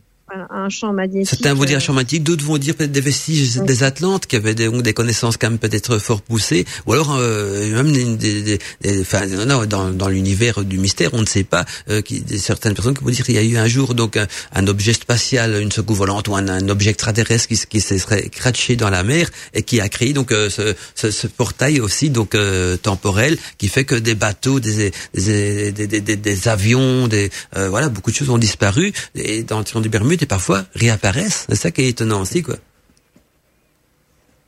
un 0.49 0.69
champ 0.69 0.93
magnétique. 0.93 1.29
Certains 1.29 1.53
vont 1.53 1.65
dire 1.65 1.77
un 1.77 1.79
champ 1.81 1.93
magnétique, 1.93 2.23
d'autres 2.23 2.45
vont 2.45 2.57
dire 2.57 2.75
peut-être 2.75 2.91
des 2.91 3.01
vestiges 3.01 3.57
des 3.57 3.83
Atlantes 3.83 4.25
qui 4.27 4.35
avaient 4.35 4.55
des, 4.55 4.69
des 4.69 4.93
connaissances 4.93 5.37
quand 5.37 5.49
même 5.49 5.59
peut-être 5.59 5.97
fort 5.99 6.21
poussées, 6.21 6.65
ou 6.85 6.93
alors 6.93 7.15
euh, 7.17 7.71
même 7.75 7.91
des, 7.91 8.41
des, 8.41 8.59
des 8.81 9.01
enfin, 9.01 9.25
non, 9.25 9.65
dans, 9.65 9.89
dans 9.89 10.07
l'univers 10.07 10.63
du 10.63 10.77
mystère, 10.77 11.13
on 11.13 11.21
ne 11.21 11.25
sait 11.25 11.43
pas. 11.43 11.65
Euh, 11.89 12.01
qui, 12.01 12.23
certaines 12.37 12.73
personnes 12.73 12.95
qui 12.97 13.03
vont 13.03 13.09
dire 13.09 13.25
qu'il 13.25 13.35
y 13.35 13.37
a 13.37 13.43
eu 13.43 13.57
un 13.57 13.67
jour 13.67 13.93
donc 13.95 14.17
un, 14.17 14.27
un 14.53 14.67
objet 14.67 14.93
spatial, 14.93 15.59
une 15.61 15.71
secousse 15.71 15.97
volante 15.97 16.27
ou 16.27 16.35
un, 16.35 16.47
un 16.47 16.69
objet 16.69 16.91
extraterrestre 16.91 17.47
qui, 17.47 17.57
qui 17.69 17.81
se 17.81 17.97
serait 17.97 18.29
craché 18.29 18.75
dans 18.75 18.89
la 18.89 19.03
mer 19.03 19.29
et 19.53 19.63
qui 19.63 19.81
a 19.81 19.89
créé 19.89 20.13
donc 20.13 20.31
euh, 20.31 20.49
ce, 20.49 20.75
ce, 20.95 21.11
ce, 21.11 21.27
portail 21.27 21.79
aussi 21.79 22.09
donc 22.09 22.35
euh, 22.35 22.77
temporel 22.77 23.37
qui 23.57 23.67
fait 23.67 23.85
que 23.85 23.95
des 23.95 24.15
bateaux, 24.15 24.59
des 24.59 24.91
des, 25.13 25.71
des, 25.71 25.87
des, 25.87 26.15
des 26.15 26.47
avions, 26.47 27.07
des 27.07 27.29
euh, 27.57 27.69
voilà 27.69 27.89
beaucoup 27.89 28.11
de 28.11 28.15
choses 28.15 28.29
ont 28.29 28.37
disparu 28.37 28.93
et 29.15 29.43
dans 29.43 29.59
le 29.59 29.81
du 29.81 29.89
Bermude 29.89 30.20
et 30.21 30.25
parfois 30.25 30.63
réapparaissent. 30.75 31.45
C'est 31.49 31.55
ça 31.55 31.71
qui 31.71 31.81
est 31.81 31.89
étonnant 31.89 32.21
aussi, 32.21 32.41
quoi. 32.43 32.55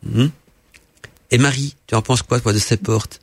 Hmm? 0.05 0.27
Et 1.31 1.37
Marie, 1.37 1.75
tu 1.87 1.95
en 1.95 2.01
penses 2.01 2.21
quoi, 2.21 2.39
toi, 2.39 2.53
de 2.53 2.59
ces 2.59 2.77
portes? 2.77 3.19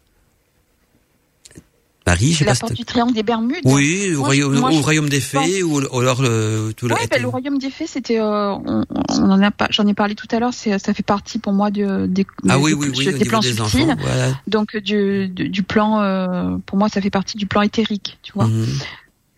Marie, 2.07 2.33
je 2.33 2.39
sais 2.39 2.45
la 2.45 2.55
porte 2.57 2.73
du 2.73 2.85
triangle 2.85 3.13
des 3.13 3.23
Bermudes. 3.23 3.61
Oui, 3.65 4.13
au 4.15 4.19
Moi, 4.21 4.27
royaume, 4.29 4.55
je- 4.55 4.61
moi, 4.61 4.71
au 4.71 4.73
je 4.79 4.83
royaume 4.83 5.09
des 5.09 5.21
fées 5.21 5.63
ou, 5.63 5.81
ou 5.81 6.01
alors 6.01 6.23
le, 6.23 6.73
tout 6.77 6.89
le. 6.89 6.95
Ouais, 6.95 7.07
ben, 7.09 7.21
le 7.23 7.29
royaume 7.29 7.59
des 7.59 7.71
fées, 7.71 7.87
c'était, 7.87 8.19
euh, 8.19 8.53
on, 8.53 8.85
on 9.11 9.31
en 9.31 9.41
a 9.43 9.51
pas, 9.53 9.69
j'en 9.71 9.87
ai 9.87 9.95
parlé 9.95 10.15
tout 10.17 10.27
à 10.33 10.41
l'heure, 10.41 10.55
c'est, 10.55 10.77
ça 10.81 10.93
fait 10.95 11.05
partie 11.05 11.39
pour 11.39 11.53
moi 11.53 11.71
de, 11.71 12.07
des, 12.07 12.27
Ah 12.49 12.59
oui, 12.59 12.73
oui, 12.73 12.89
oui, 12.97 13.13
des 13.13 13.25
plans 13.27 13.39
des 13.41 13.53
subtils. 13.55 13.83
enfants. 13.83 13.97
Voilà. 14.01 14.41
Donc 14.49 14.77
du, 14.79 15.29
du, 15.29 15.51
du 15.51 15.63
plan, 15.63 16.01
euh, 16.01 16.57
pour 16.67 16.79
moi, 16.79 16.89
ça 16.89 17.01
fait 17.01 17.11
partie 17.11 17.37
du 17.37 17.47
plan 17.47 17.61
éthérique, 17.63 18.19
tu 18.23 18.33
vois. 18.33 18.47
Mhm. 18.47 18.67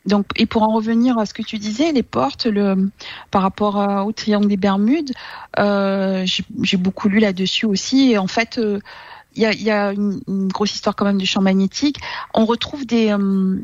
Donc, 0.07 0.26
et 0.36 0.46
pour 0.46 0.62
en 0.62 0.72
revenir 0.74 1.16
à 1.18 1.26
ce 1.26 1.34
que 1.34 1.42
tu 1.42 1.59
disais, 1.59 1.92
les 1.92 2.03
portes, 2.03 2.46
le, 2.46 2.90
par 3.30 3.42
rapport 3.42 3.76
à- 3.78 4.05
au 4.05 4.12
triangle 4.12 4.48
des 4.48 4.57
Bermudes, 4.57 5.12
euh, 5.59 6.26
j'ai 6.62 6.76
beaucoup 6.76 7.09
lu 7.09 7.18
là-dessus 7.20 7.66
aussi. 7.66 8.11
Et 8.12 8.18
en 8.18 8.26
fait, 8.26 8.59
euh, 8.59 8.80
il 9.36 9.42
y, 9.42 9.46
a, 9.46 9.53
il 9.53 9.62
y 9.62 9.70
a 9.70 9.92
une, 9.92 10.20
une 10.28 10.48
grosse 10.48 10.74
histoire 10.74 10.96
quand 10.96 11.05
même 11.05 11.18
du 11.18 11.26
champ 11.26 11.40
magnétique. 11.40 11.98
On 12.34 12.44
retrouve 12.46 12.84
des, 12.84 13.11
euh, 13.12 13.57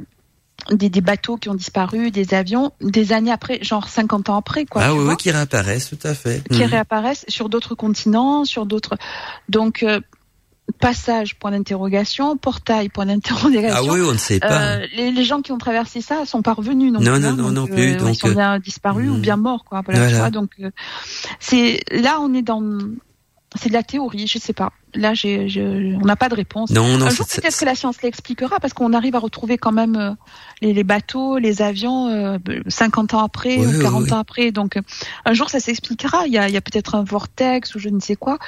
des, 0.70 0.88
des 0.88 1.00
bateaux 1.00 1.36
qui 1.36 1.48
ont 1.48 1.54
disparu, 1.54 2.10
des 2.10 2.34
avions, 2.34 2.72
des 2.80 3.12
années 3.12 3.32
après, 3.32 3.58
genre 3.62 3.88
50 3.88 4.28
ans 4.30 4.36
après, 4.36 4.64
quoi. 4.64 4.82
ah 4.84 4.94
oui, 4.94 5.04
oui, 5.08 5.16
qui 5.16 5.30
réapparaissent, 5.30 5.90
tout 5.90 6.06
à 6.06 6.14
fait. 6.14 6.42
qui 6.50 6.62
Mhm. 6.62 6.70
réapparaissent 6.70 7.24
sur 7.28 7.48
d'autres 7.48 7.74
continents, 7.74 8.44
sur 8.44 8.64
d'autres. 8.64 8.96
Donc 9.48 9.82
euh, 9.82 10.00
passage 10.72 11.38
point 11.38 11.50
d'interrogation, 11.50 12.36
portail 12.36 12.88
point 12.88 13.04
Ah 13.08 13.12
d'interrogation. 13.14 13.92
oui, 13.92 14.00
on 14.02 14.12
ne 14.12 14.18
sait 14.18 14.40
pas. 14.40 14.76
Euh, 14.76 14.86
les, 14.94 15.10
les 15.10 15.24
gens 15.24 15.42
qui 15.42 15.52
ont 15.52 15.58
traversé 15.58 16.00
ça 16.00 16.26
sont 16.26 16.42
pas 16.42 16.52
revenus 16.52 16.92
non 16.92 17.00
Non, 17.00 17.12
plus. 17.12 17.20
non, 17.20 17.28
hein, 17.28 17.32
non, 17.32 17.52
donc, 17.52 17.52
non 17.52 17.66
plus, 17.66 17.94
euh, 17.94 17.98
donc, 17.98 18.14
ils 18.14 18.18
sont 18.18 18.28
euh, 18.28 18.34
bien 18.34 18.58
disparus 18.58 19.10
ou 19.10 19.14
hmm. 19.14 19.20
bien 19.20 19.36
morts, 19.36 19.64
quoi. 19.64 19.82
Voilà, 19.86 20.30
donc 20.30 20.50
c'est 21.40 21.80
là 21.90 22.18
on 22.20 22.34
est 22.34 22.42
dans 22.42 22.62
c'est 23.56 23.70
de 23.70 23.74
la 23.74 23.82
théorie, 23.82 24.26
je 24.26 24.38
sais 24.38 24.52
pas. 24.52 24.72
Là, 24.94 25.14
j'ai, 25.14 25.48
je- 25.48 25.96
on 25.96 26.04
n'a 26.04 26.16
pas 26.16 26.28
de 26.28 26.34
réponse. 26.34 26.70
non, 26.70 26.96
non, 26.98 27.06
Un 27.06 27.10
jour, 27.10 27.26
peut-être 27.26 27.58
que 27.58 27.64
la 27.64 27.74
science 27.74 28.02
l'expliquera 28.02 28.58
parce 28.60 28.72
qu'on 28.72 28.92
arrive 28.92 29.14
à 29.16 29.18
retrouver 29.18 29.58
quand 29.58 29.72
même 29.72 29.96
euh, 29.96 30.10
les, 30.62 30.72
les 30.72 30.84
bateaux, 30.84 31.38
les 31.38 31.60
avions 31.62 32.08
euh, 32.08 32.38
50 32.68 33.14
ans 33.14 33.24
après 33.24 33.56
Ouais, 33.58 33.66
ou 33.66 33.82
40 33.82 34.04
ouais. 34.04 34.12
ans 34.12 34.18
après. 34.18 34.50
Donc, 34.52 34.76
euh, 34.76 34.80
un 35.24 35.32
jour, 35.34 35.50
ça 35.50 35.60
s'expliquera. 35.60 36.26
Il 36.26 36.32
y 36.32 36.38
a, 36.38 36.48
il 36.48 36.54
y 36.54 36.56
a 36.56 36.60
peut-être 36.60 36.94
un 36.94 37.02
vortex 37.04 37.74
ou 37.74 37.78
je 37.78 37.88
ne 37.88 38.00
sais 38.00 38.16
quoi, 38.16 38.38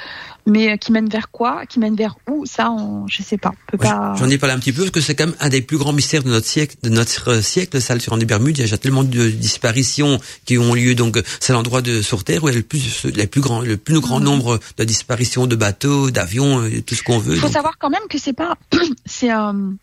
mais 0.45 0.71
euh, 0.71 0.77
qui 0.77 0.91
mène 0.91 1.09
vers 1.09 1.29
quoi? 1.31 1.65
Qui 1.67 1.79
mène 1.79 1.95
vers 1.95 2.15
où? 2.29 2.45
Ça, 2.45 2.71
on, 2.71 3.07
je 3.07 3.21
sais 3.23 3.37
pas. 3.37 3.51
On 3.71 3.77
peut 3.77 3.83
Ouais, 3.83 3.89
pas. 3.89 4.15
J'en 4.17 4.29
ai 4.29 4.37
parlé 4.37 4.55
un 4.55 4.59
petit 4.59 4.71
peu 4.73 4.81
parce 4.81 4.91
que 4.91 5.01
c'est 5.01 5.15
quand 5.15 5.27
même 5.27 5.35
un 5.39 5.49
des 5.49 5.61
plus 5.61 5.77
grands 5.77 5.93
mystères 5.93 6.23
de 6.23 6.29
notre 6.29 6.47
siècle, 6.47 6.75
de 6.83 6.89
notre 6.89 7.29
euh, 7.29 7.41
siècle, 7.41 7.79
ça, 7.81 7.93
le 7.95 8.01
des 8.17 8.25
Bermudes. 8.25 8.57
Il 8.57 8.67
y 8.67 8.73
a 8.73 8.77
tellement 8.77 9.03
de 9.03 9.29
disparitions 9.29 10.19
qui 10.45 10.57
ont 10.57 10.73
lieu. 10.73 10.95
Donc, 10.95 11.17
euh, 11.17 11.23
c'est 11.39 11.53
l'endroit 11.53 11.81
de 11.81 12.01
sur 12.01 12.23
Terre 12.23 12.43
où 12.43 12.49
il 12.49 12.53
y 12.53 12.55
a 12.55 12.57
le 12.57 12.63
plus, 12.63 13.05
plus 13.29 13.41
grand, 13.41 13.61
le 13.61 13.77
plus 13.77 13.99
grand 13.99 14.19
Mhm. 14.19 14.25
nombre 14.25 14.59
de 14.77 14.83
disparitions 14.83 15.45
de 15.47 15.55
bateaux, 15.55 16.09
d'avions, 16.11 16.30
euh, 16.39 16.81
tout 16.81 16.95
ce 16.95 17.03
qu'on 17.03 17.17
veut. 17.17 17.35
Il 17.35 17.39
faut 17.39 17.47
Donc, 17.47 17.53
savoir 17.53 17.77
quand 17.77 17.89
même 17.89 18.07
que 18.09 18.17
c'est 18.17 18.33
pas, 18.33 18.55
c'est 19.05 19.29
un, 19.29 19.73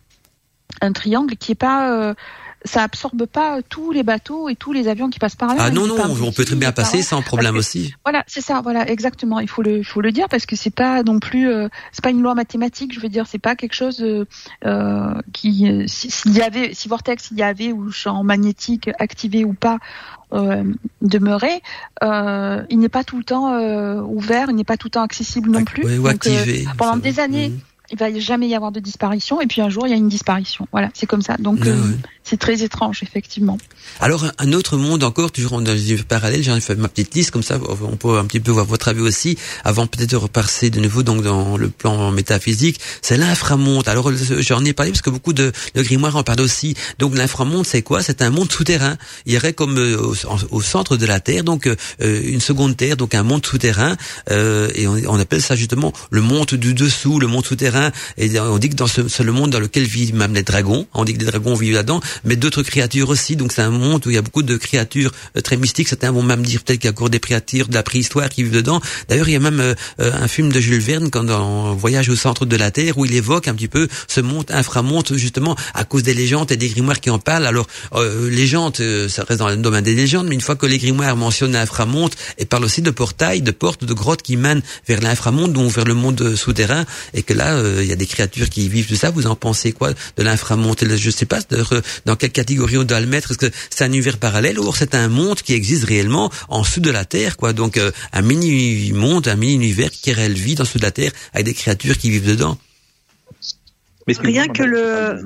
un 0.81 0.93
triangle 0.93 1.35
qui 1.35 1.53
est 1.53 1.55
pas. 1.55 2.13
Ça 2.65 2.83
absorbe 2.83 3.25
pas 3.25 3.59
tous 3.67 3.91
les 3.91 4.03
bateaux 4.03 4.49
et 4.49 4.55
tous 4.55 4.73
les 4.73 4.87
avions 4.87 5.09
qui 5.09 5.17
passent 5.19 5.35
par 5.35 5.49
là. 5.55 5.55
ah 5.59 5.71
non, 5.71 5.85
est 5.85 5.87
non, 5.89 5.95
pas 5.97 6.09
on 6.09 6.31
peut 6.31 6.43
très 6.45 6.55
bien 6.55 6.71
passer 6.71 7.01
sans 7.01 7.21
problème 7.21 7.53
que- 7.53 7.59
aussi. 7.59 7.93
Voilà, 8.03 8.23
c'est 8.27 8.41
ça, 8.41 8.59
voilà, 8.61 8.89
exactement. 8.89 9.39
Il 9.39 9.47
faut 9.47 9.61
le, 9.61 9.81
faut 9.83 10.01
le 10.01 10.11
dire 10.11 10.27
parce 10.29 10.45
que 10.45 10.55
c'est 10.55 10.69
pas 10.69 11.01
non 11.03 11.19
plus, 11.19 11.49
euh, 11.49 11.69
c'est 11.93 12.03
pas 12.03 12.09
une 12.09 12.21
loi 12.21 12.35
mathématique. 12.35 12.93
Je 12.93 12.99
veux 12.99 13.07
dire, 13.09 13.25
c'est 13.27 13.39
pas 13.39 13.55
quelque 13.55 13.73
chose 13.75 14.01
euh, 14.01 14.25
euh, 14.65 15.13
qui, 15.33 15.71
si- 15.87 16.11
s'il 16.11 16.33
y 16.35 16.41
avait, 16.41 16.73
si 16.73 16.87
vortex 16.89 17.29
il 17.31 17.37
y 17.37 17.43
avait 17.43 17.71
ou 17.71 17.91
champ 17.91 18.23
magnétique 18.23 18.89
activé 18.99 19.45
ou 19.45 19.53
pas 19.53 19.77
euh, 20.33 20.63
euh, 22.03 22.63
il 22.69 22.79
n'est 22.79 22.89
pas 22.89 23.03
tout 23.03 23.17
le 23.17 23.23
temps 23.23 23.53
euh, 23.53 24.01
ouvert, 24.01 24.47
il 24.49 24.55
n'est 24.55 24.63
pas 24.63 24.77
tout 24.77 24.87
le 24.87 24.91
temps 24.91 25.01
accessible 25.03 25.49
non 25.49 25.63
plus. 25.63 25.83
Ouais, 25.85 25.97
ou 25.97 26.03
Donc, 26.03 26.11
activé. 26.11 26.65
pendant 26.77 26.97
des 26.97 27.19
années, 27.19 27.49
Mhm. 27.49 27.59
il 27.91 27.97
va 27.97 28.19
jamais 28.19 28.47
y 28.47 28.55
avoir 28.55 28.71
de 28.71 28.79
disparition 28.79 29.41
et 29.41 29.47
puis 29.47 29.61
un 29.61 29.69
jour 29.69 29.87
il 29.87 29.89
y 29.89 29.93
a 29.93 29.97
une 29.97 30.09
disparition. 30.09 30.67
Voilà, 30.71 30.89
c'est 30.93 31.07
comme 31.07 31.21
ça. 31.21 31.35
Donc 31.39 31.59
Ah 31.63 31.69
ouais. 31.69 31.75
C'est 32.29 32.37
très 32.37 32.61
étrange 32.63 32.99
effectivement. 33.03 33.57
Alors 33.99 34.25
un- 34.37 34.53
autre 34.53 34.77
monde 34.77 35.03
encore, 35.03 35.31
toujours 35.31 35.61
dans 35.61 35.73
les 35.73 35.97
parallèles, 35.97 36.43
j'en 36.43 36.55
ai 36.55 36.61
fait 36.61 36.75
ma 36.75 36.87
petite 36.89 37.13
liste 37.15 37.31
comme 37.31 37.43
ça, 37.43 37.59
on 37.69 37.95
peut 37.95 38.17
un 38.17 38.25
petit 38.25 38.39
peu 38.39 38.51
voir 38.51 38.65
votre 38.65 38.87
avis 38.87 39.01
aussi, 39.01 39.37
avant 39.63 39.87
peut-être 39.87 40.09
de 40.11 40.15
repasser 40.15 40.69
de 40.69 40.79
nouveau 40.79 41.03
donc 41.03 41.21
dans 41.23 41.57
le 41.57 41.69
plan 41.69 42.11
métaphysique, 42.11 42.79
c'est 43.01 43.17
l'inframonde. 43.17 43.87
Alors 43.87 44.09
euh, 44.09 44.15
j'en 44.39 44.63
ai 44.65 44.73
parlé 44.73 44.91
parce 44.91 45.01
que 45.01 45.09
beaucoup 45.09 45.33
de, 45.33 45.51
grimoires 45.75 46.15
en 46.15 46.23
parlent 46.23 46.41
aussi. 46.41 46.75
Donc 46.99 47.15
l'inframonde 47.15 47.65
c'est 47.65 47.81
quoi? 47.81 48.01
C'est 48.03 48.21
un 48.21 48.29
monde 48.29 48.51
souterrain. 48.51 48.97
Il 49.25 49.33
y 49.33 49.37
aurait 49.37 49.53
comme 49.53 49.77
euh, 49.77 49.97
au, 49.97 50.13
en- 50.27 50.37
au 50.51 50.61
centre 50.61 50.97
de 50.97 51.05
la 51.05 51.19
Terre, 51.19 51.43
donc 51.43 51.67
euh, 51.67 51.75
une 52.23 52.41
seconde 52.41 52.75
Terre, 52.77 52.97
donc 52.97 53.13
un 53.15 53.23
monde 53.23 53.45
souterrain, 53.45 53.95
euh, 54.31 54.69
et 54.75 54.87
on, 54.87 54.95
on 55.07 55.19
appelle 55.19 55.41
ça 55.41 55.55
justement 55.55 55.93
le 56.11 56.21
monde 56.21 56.53
du 56.53 56.73
dessous, 56.73 57.19
le 57.19 57.27
monde 57.27 57.45
souterrain. 57.45 57.91
Et 58.17 58.39
on 58.39 58.57
dit 58.57 58.69
que 58.69 58.75
dans 58.75 58.87
ce, 58.87 59.07
c'est 59.07 59.23
le 59.23 59.31
monde 59.31 59.49
dans 59.51 59.59
lequel 59.59 59.83
vivent 59.83 60.15
même 60.15 60.33
les 60.33 60.43
dragons. 60.43 60.85
On 60.93 61.05
dit 61.05 61.13
que 61.13 61.19
les 61.19 61.25
dragons 61.25 61.53
vivent 61.55 61.75
là-dedans, 61.75 62.01
mais 62.23 62.35
d'autres 62.35 62.63
créatures 62.63 63.09
aussi. 63.09 63.35
Donc 63.35 63.51
c'est 63.51 63.61
un 63.61 63.69
monde 63.69 64.05
où 64.05 64.09
il 64.09 64.15
y 64.15 64.17
a 64.17 64.21
beaucoup 64.21 64.43
de 64.43 64.57
créatures 64.57 65.11
euh, 65.37 65.41
très 65.41 65.57
mystiques. 65.57 65.87
Certains 65.87 66.11
vont 66.11 66.23
même 66.23 66.43
dire 66.43 66.63
peut-être 66.63 66.79
qu'il 66.79 66.91
y 66.91 67.05
a 67.05 67.09
des 67.09 67.19
créatures 67.19 67.67
de 67.67 67.73
la 67.73 67.83
préhistoire 67.83 68.29
qui 68.29 68.43
vivent 68.43 68.53
dedans. 68.53 68.81
D'ailleurs, 69.07 69.29
il 69.29 69.33
y 69.33 69.35
a 69.35 69.39
même 69.39 69.59
euh, 69.59 69.73
euh, 69.99 70.11
un 70.13 70.27
film 70.27 70.51
de 70.51 70.59
Jules 70.59 70.81
Verne 70.81 71.09
quand 71.09 71.23
dans 71.23 71.73
Voyage 71.75 72.09
au 72.09 72.15
centre 72.15 72.45
de 72.45 72.55
la 72.55 72.71
Terre 72.71 72.97
où 72.97 73.05
il 73.05 73.13
évoque 73.13 73.47
un 73.47 73.53
petit 73.53 73.67
peu 73.67 73.87
ce 74.07 74.21
monde 74.21 74.45
inframonde 74.49 75.07
justement 75.15 75.55
à 75.73 75.83
cause 75.83 76.03
des 76.03 76.13
légendes 76.13 76.51
et 76.51 76.57
des 76.57 76.69
grimoires 76.69 76.99
qui 76.99 77.09
en 77.09 77.19
parlent. 77.19 77.45
Alors 77.45 77.67
euh, 77.93 78.29
légendes, 78.29 78.77
ça 79.09 79.23
reste 79.23 79.39
dans 79.39 79.49
le 79.49 79.57
domaine 79.57 79.83
des 79.83 79.95
légendes, 79.95 80.27
mais 80.27 80.35
une 80.35 80.41
fois 80.41 80.55
que 80.55 80.65
les 80.65 80.77
grimoires 80.77 81.15
mentionnent 81.15 81.53
l'inframonde 81.53 82.13
et 82.37 82.45
parlent 82.45 82.65
aussi 82.65 82.81
de 82.81 82.91
portails, 82.91 83.41
de 83.41 83.51
portes, 83.51 83.83
de 83.83 83.93
grottes 83.93 84.21
qui 84.21 84.37
mènent 84.37 84.61
vers 84.87 85.01
l'inframonde, 85.01 85.53
donc 85.53 85.71
vers 85.71 85.85
le 85.85 85.93
monde 85.93 86.35
souterrain, 86.35 86.85
et 87.13 87.23
que 87.23 87.33
là, 87.33 87.61
il 87.79 87.85
y 87.85 87.91
a 87.91 87.95
des 87.95 88.05
créatures 88.05 88.49
qui 88.49 88.69
vivent 88.69 88.89
de 88.89 88.95
ça. 88.95 89.09
Vous 89.09 89.27
en 89.27 89.35
pensez 89.35 89.71
quoi 89.71 89.91
de 90.17 90.23
l'inframonde 90.23 90.77
Je 90.95 91.09
sais 91.09 91.25
pas 91.25 91.39
dans 92.09 92.15
quelle 92.15 92.31
catégorie 92.31 92.75
on 92.79 92.83
doit 92.85 92.99
le 92.99 93.05
mettre? 93.05 93.29
Est-ce 93.29 93.37
que 93.37 93.51
c'est 93.69 93.83
un 93.83 93.87
univers 93.87 94.17
parallèle 94.17 94.59
ou 94.59 94.73
c'est 94.73 94.95
un 94.95 95.09
monde 95.09 95.39
qui 95.43 95.53
existe 95.53 95.83
réellement 95.83 96.31
en 96.47 96.61
dessous 96.63 96.79
de 96.79 96.89
la 96.89 97.05
Terre, 97.05 97.37
quoi? 97.37 97.53
Donc 97.53 97.77
euh, 97.77 97.91
un 98.13 98.23
mini 98.23 98.91
monde, 98.93 99.27
un 99.27 99.35
mini 99.35 99.53
univers 99.53 99.91
qui 99.91 100.11
réel 100.11 100.33
vit 100.33 100.55
en 100.59 100.63
dessous 100.63 100.79
de 100.79 100.83
la 100.83 100.89
Terre 100.89 101.11
avec 101.33 101.45
des 101.45 101.53
créatures 101.53 101.99
qui 101.99 102.09
vivent 102.09 102.25
dedans. 102.25 102.57
Mais 104.07 104.15
Rien 104.23 104.47
que 104.47 104.63
le- 104.63 105.21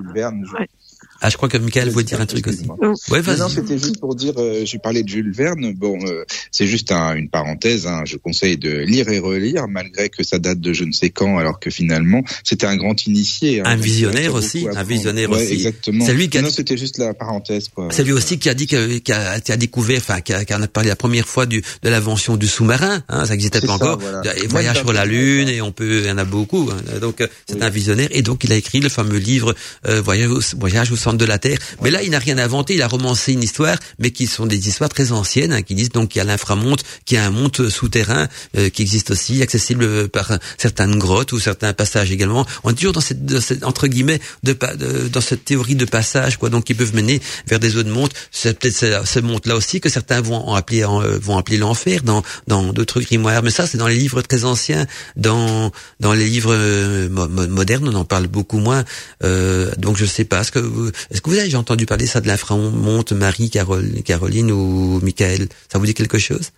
Ah, 1.26 1.30
je 1.30 1.38
crois 1.38 1.48
que 1.50 1.58
Michael 1.58 1.90
voulait 1.90 2.04
dire 2.04 2.20
un 2.22 2.26
truc 2.26 2.46
aussi. 2.48 2.66
Ouais, 3.10 3.22
Non, 3.38 3.48
c'était 3.50 3.78
juste 3.78 4.00
pour 4.00 4.14
dire, 4.14 4.34
euh, 4.38 4.64
j'ai 4.66 4.78
parlé 4.78 5.04
de 5.04 5.10
Jules 5.10 5.32
Verne. 5.34 5.74
Bon, 5.74 5.98
euh, 6.06 6.26
c'est 6.52 6.68
juste 6.68 6.92
un- 6.92 7.16
une 7.16 7.30
parenthèse. 7.30 7.88
Hein, 7.88 8.04
je 8.06 8.18
conseille 8.18 8.58
de 8.58 8.70
lire 8.80 9.08
et 9.10 9.20
relire, 9.20 9.68
malgré 9.70 10.10
que 10.10 10.24
ça 10.24 10.38
date 10.38 10.60
de 10.60 10.74
je 10.74 10.84
ne 10.84 10.92
sais 10.92 11.10
quand, 11.10 11.38
alors 11.38 11.60
que 11.62 11.70
finalement, 11.70 12.22
c'était 12.44 12.66
un 12.66 12.76
grand 12.76 13.06
initié. 13.08 13.62
hein. 13.62 13.64
Un 13.66 13.76
visionnaire 13.78 14.30
qu'il 14.32 14.38
aussi, 14.38 14.68
un 14.76 14.84
visionnaire 14.84 15.30
Ouais, 15.32 15.42
aussi. 15.44 15.54
Exactement. 15.54 16.06
C'est 16.06 16.14
lui 16.14 16.28
qui 16.30 16.38
a 16.38 16.42
Non, 16.42 16.50
c'était 16.50 16.78
juste 16.78 16.98
la 16.98 17.14
parenthèse. 17.14 17.70
C'est 17.92 18.04
lui 18.04 18.12
aussi 18.12 18.38
qui 18.38 18.50
a 18.50 18.54
dit 18.54 18.68
que, 18.68 18.98
qui 18.98 19.12
a, 19.14 19.40
qui 19.40 19.52
a 19.54 19.58
découvert, 19.58 20.00
enfin, 20.00 20.20
qui 20.20 20.34
a, 20.34 20.40
a 20.40 20.68
parlé 20.68 20.90
la 20.90 20.96
première 20.98 21.28
fois 21.28 21.46
du, 21.46 21.62
de 21.84 21.90
l'invention 21.90 22.36
du 22.36 22.48
sous-marin. 22.48 23.02
Hein, 23.08 23.26
ça 23.26 23.32
n'existait 23.32 23.62
pas 23.62 23.68
ça, 23.68 23.74
encore. 23.76 24.00
voilà. 24.00 24.38
Et 24.44 24.48
voyage 24.48 24.80
sur 24.80 24.92
la 24.92 25.06
lune 25.06 25.48
et 25.48 25.62
on 25.62 25.72
peut, 25.72 26.00
il 26.02 26.06
y 26.08 26.12
en 26.12 26.18
a 26.18 26.26
beaucoup. 26.26 26.70
hein. 26.72 27.00
Donc 27.00 27.22
euh, 27.22 27.28
c'est 27.48 27.56
Oui. 27.56 27.62
un 27.64 27.70
visionnaire 27.70 28.10
et 28.12 28.22
donc 28.22 28.44
il 28.44 28.52
a 28.52 28.56
écrit 28.56 28.82
le 28.82 28.90
fameux 28.90 29.18
livre 29.18 29.56
euh, 29.88 30.02
Voyage, 30.02 30.30
au, 30.30 30.42
Voyage 30.58 30.92
au 30.92 30.96
de 31.18 31.26
la 31.26 31.38
Terre. 31.40 31.58
Mais 31.82 31.92
là, 31.92 32.02
il 32.04 32.12
n'a 32.12 32.20
rien 32.20 32.38
inventé. 32.38 32.76
Il 32.76 32.82
a 32.82 32.88
romancé 32.88 33.34
une 33.34 33.44
histoire, 33.44 33.78
mais 34.00 34.12
qui 34.12 34.28
sont 34.28 34.46
des 34.46 34.68
histoires 34.68 34.90
très 34.90 35.12
anciennes, 35.12 35.54
hein, 35.54 35.62
qui 35.62 35.76
disent 35.76 35.90
donc 35.90 36.10
qu'il 36.10 36.20
y 36.20 36.22
a 36.22 36.26
l'inframonde, 36.26 36.82
qu'il 37.06 37.18
y 37.18 37.20
a 37.20 37.26
un 37.26 37.32
monde 37.32 37.70
souterrain 37.70 38.28
euh, 38.58 38.70
qui 38.70 38.82
existe 38.82 39.12
aussi, 39.12 39.42
accessible 39.42 40.10
par 40.10 40.38
certaines 40.58 40.98
grottes 40.98 41.32
ou 41.34 41.40
certains 41.40 41.74
passages 41.74 42.12
également. 42.12 42.46
On 42.64 42.72
est 42.72 42.74
toujours 42.76 42.94
dans 42.94 43.02
cette, 43.02 43.26
dans 43.26 43.42
cette- 43.42 43.64
entre 43.64 43.88
guillemets 43.88 44.20
de, 44.44 44.54
de- 44.54 45.08
dans 45.08 45.22
cette 45.22 45.46
théorie 45.46 45.76
de 45.76 45.86
passage, 45.86 46.38
quoi. 46.38 46.50
Donc 46.50 46.66
qui 46.66 46.74
peuvent 46.74 46.96
mener 46.96 47.22
vers 47.48 47.60
des 47.60 47.76
autres 47.78 47.90
mondes. 47.90 48.12
C'est 48.32 48.58
peut-être 48.60 48.76
ce, 48.76 49.02
ce 49.06 49.20
monde-là 49.20 49.56
aussi 49.56 49.80
que 49.82 49.90
certains 49.90 50.22
vont 50.22 50.54
appeler 50.56 50.84
euh, 50.84 51.20
vont 51.22 51.38
appeler 51.38 51.58
l'enfer 51.58 52.02
dans 52.04 52.24
dans 52.48 52.74
d'autres 52.74 53.02
grimoires. 53.02 53.44
Mais 53.44 53.52
ça, 53.52 53.68
c'est 53.68 53.78
dans 53.78 53.88
les 53.88 53.96
livres 53.96 54.22
très 54.22 54.46
anciens. 54.46 54.86
Dans 55.16 55.72
dans 56.00 56.14
les 56.14 56.26
livres 56.28 56.54
euh, 56.54 57.10
mo- 57.10 57.28
mo- 57.28 57.48
modernes, 57.48 57.88
on 57.88 57.96
en 57.96 58.06
parle 58.06 58.28
beaucoup 58.28 58.60
moins. 58.60 58.84
Euh, 59.24 59.72
donc 59.78 59.98
je 59.98 60.06
sais 60.06 60.26
pas. 60.26 60.42
Est-ce 60.42 60.52
que 60.52 60.92
est-ce 61.12 61.22
que 61.22 61.30
vous 61.30 61.38
avez 61.38 61.56
entendu 61.56 61.86
parler 61.86 62.06
ça 62.06 62.22
de 62.22 62.28
l'inframonde, 62.28 63.12
Marie, 63.14 63.50
Carole, 63.50 64.02
Caroline 64.04 64.52
ou 64.52 65.00
Michael? 65.02 65.48
Ça 65.72 65.80
vous 65.80 65.86
dit 65.86 65.94
quelque 65.94 66.18
chose? 66.18 66.52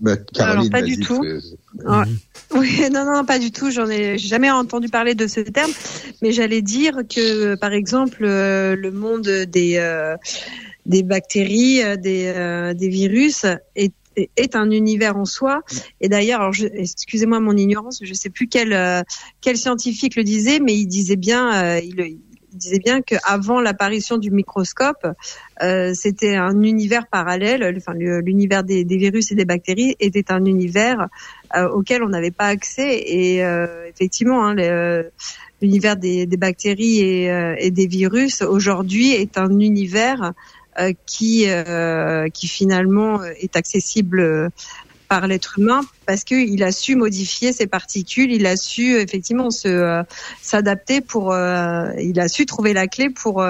Bah, 0.00 0.16
Caroline, 0.16 0.70
pas 0.70 0.82
du 0.82 0.98
tout. 0.98 1.22
Ouais. 1.22 2.04
Oui, 2.54 2.80
non, 2.92 3.04
non, 3.04 3.24
pas 3.24 3.38
du 3.38 3.50
tout. 3.50 3.70
J'en 3.70 3.88
ai 3.88 4.18
jamais 4.18 4.50
entendu 4.50 4.88
parler 4.88 5.14
de 5.14 5.26
ce 5.26 5.40
terme, 5.40 5.72
mais 6.22 6.32
j'allais 6.32 6.62
dire 6.62 7.00
que, 7.08 7.54
par 7.56 7.72
exemple, 7.72 8.24
euh, 8.24 8.76
le 8.76 8.90
monde 8.90 9.28
des 9.28 9.76
euh, 9.76 10.16
des 10.86 11.02
bactéries, 11.02 11.82
euh, 11.82 11.96
des 11.96 12.32
euh, 12.34 12.74
des 12.74 12.88
virus 12.88 13.44
est 13.76 13.92
est 14.16 14.56
un 14.56 14.70
univers 14.70 15.16
en 15.16 15.24
soi. 15.24 15.62
Et 16.00 16.08
d'ailleurs, 16.08 16.50
excusez-moi 16.74 17.40
mon 17.40 17.56
ignorance, 17.56 18.00
je 18.02 18.14
sais 18.14 18.30
plus 18.30 18.48
quel 18.48 18.72
euh, 18.72 19.02
quel 19.40 19.56
scientifique 19.56 20.16
le 20.16 20.24
disait, 20.24 20.60
mais 20.60 20.74
il 20.74 20.86
disait 20.86 21.16
bien, 21.16 21.64
euh, 21.64 21.80
il, 21.80 22.18
il 22.52 22.58
disait 22.58 22.78
bien 22.78 23.00
qu'avant 23.00 23.60
l'apparition 23.60 24.18
du 24.18 24.30
microscope, 24.30 25.06
euh, 25.62 25.92
c'était 25.94 26.36
un 26.36 26.62
univers 26.62 27.06
parallèle. 27.06 27.74
Enfin, 27.76 27.94
l'univers 27.94 28.62
des, 28.64 28.84
virus 28.84 29.32
et 29.32 29.34
des 29.34 29.44
bactéries 29.44 29.96
était 30.00 30.30
un 30.30 30.44
univers 30.44 31.08
euh, 31.56 31.68
auquel 31.68 32.02
on 32.02 32.08
n'avait 32.08 32.30
pas 32.30 32.46
accès. 32.46 33.02
Et 33.06 33.44
euh, 33.44 33.88
effectivement, 33.88 34.46
hein, 34.46 34.54
l'univers 35.62 35.96
des, 35.96 36.26
bactéries 36.26 37.00
et, 37.00 37.30
euh, 37.30 37.54
et 37.58 37.70
des 37.70 37.86
virus 37.86 38.42
aujourd'hui 38.42 39.12
est 39.12 39.38
un 39.38 39.58
univers 39.58 40.32
euh, 40.78 40.92
qui 41.06 41.46
qui 42.32 42.48
finalement 42.48 43.22
est 43.24 43.56
accessible 43.56 44.50
par 45.12 45.26
l'être 45.26 45.58
humain 45.58 45.82
parce 46.06 46.24
qu'il 46.24 46.62
a 46.62 46.72
su 46.72 46.96
modifier 46.96 47.52
ses 47.52 47.66
particules, 47.66 48.32
il 48.32 48.46
a 48.46 48.56
su 48.56 48.96
effectivement 48.96 49.50
se 49.50 50.02
s'adapter 50.40 51.02
pour, 51.02 51.34
il 51.34 52.18
a 52.18 52.28
su 52.28 52.46
trouver 52.46 52.72
la 52.72 52.86
clé 52.86 53.10
pour 53.10 53.44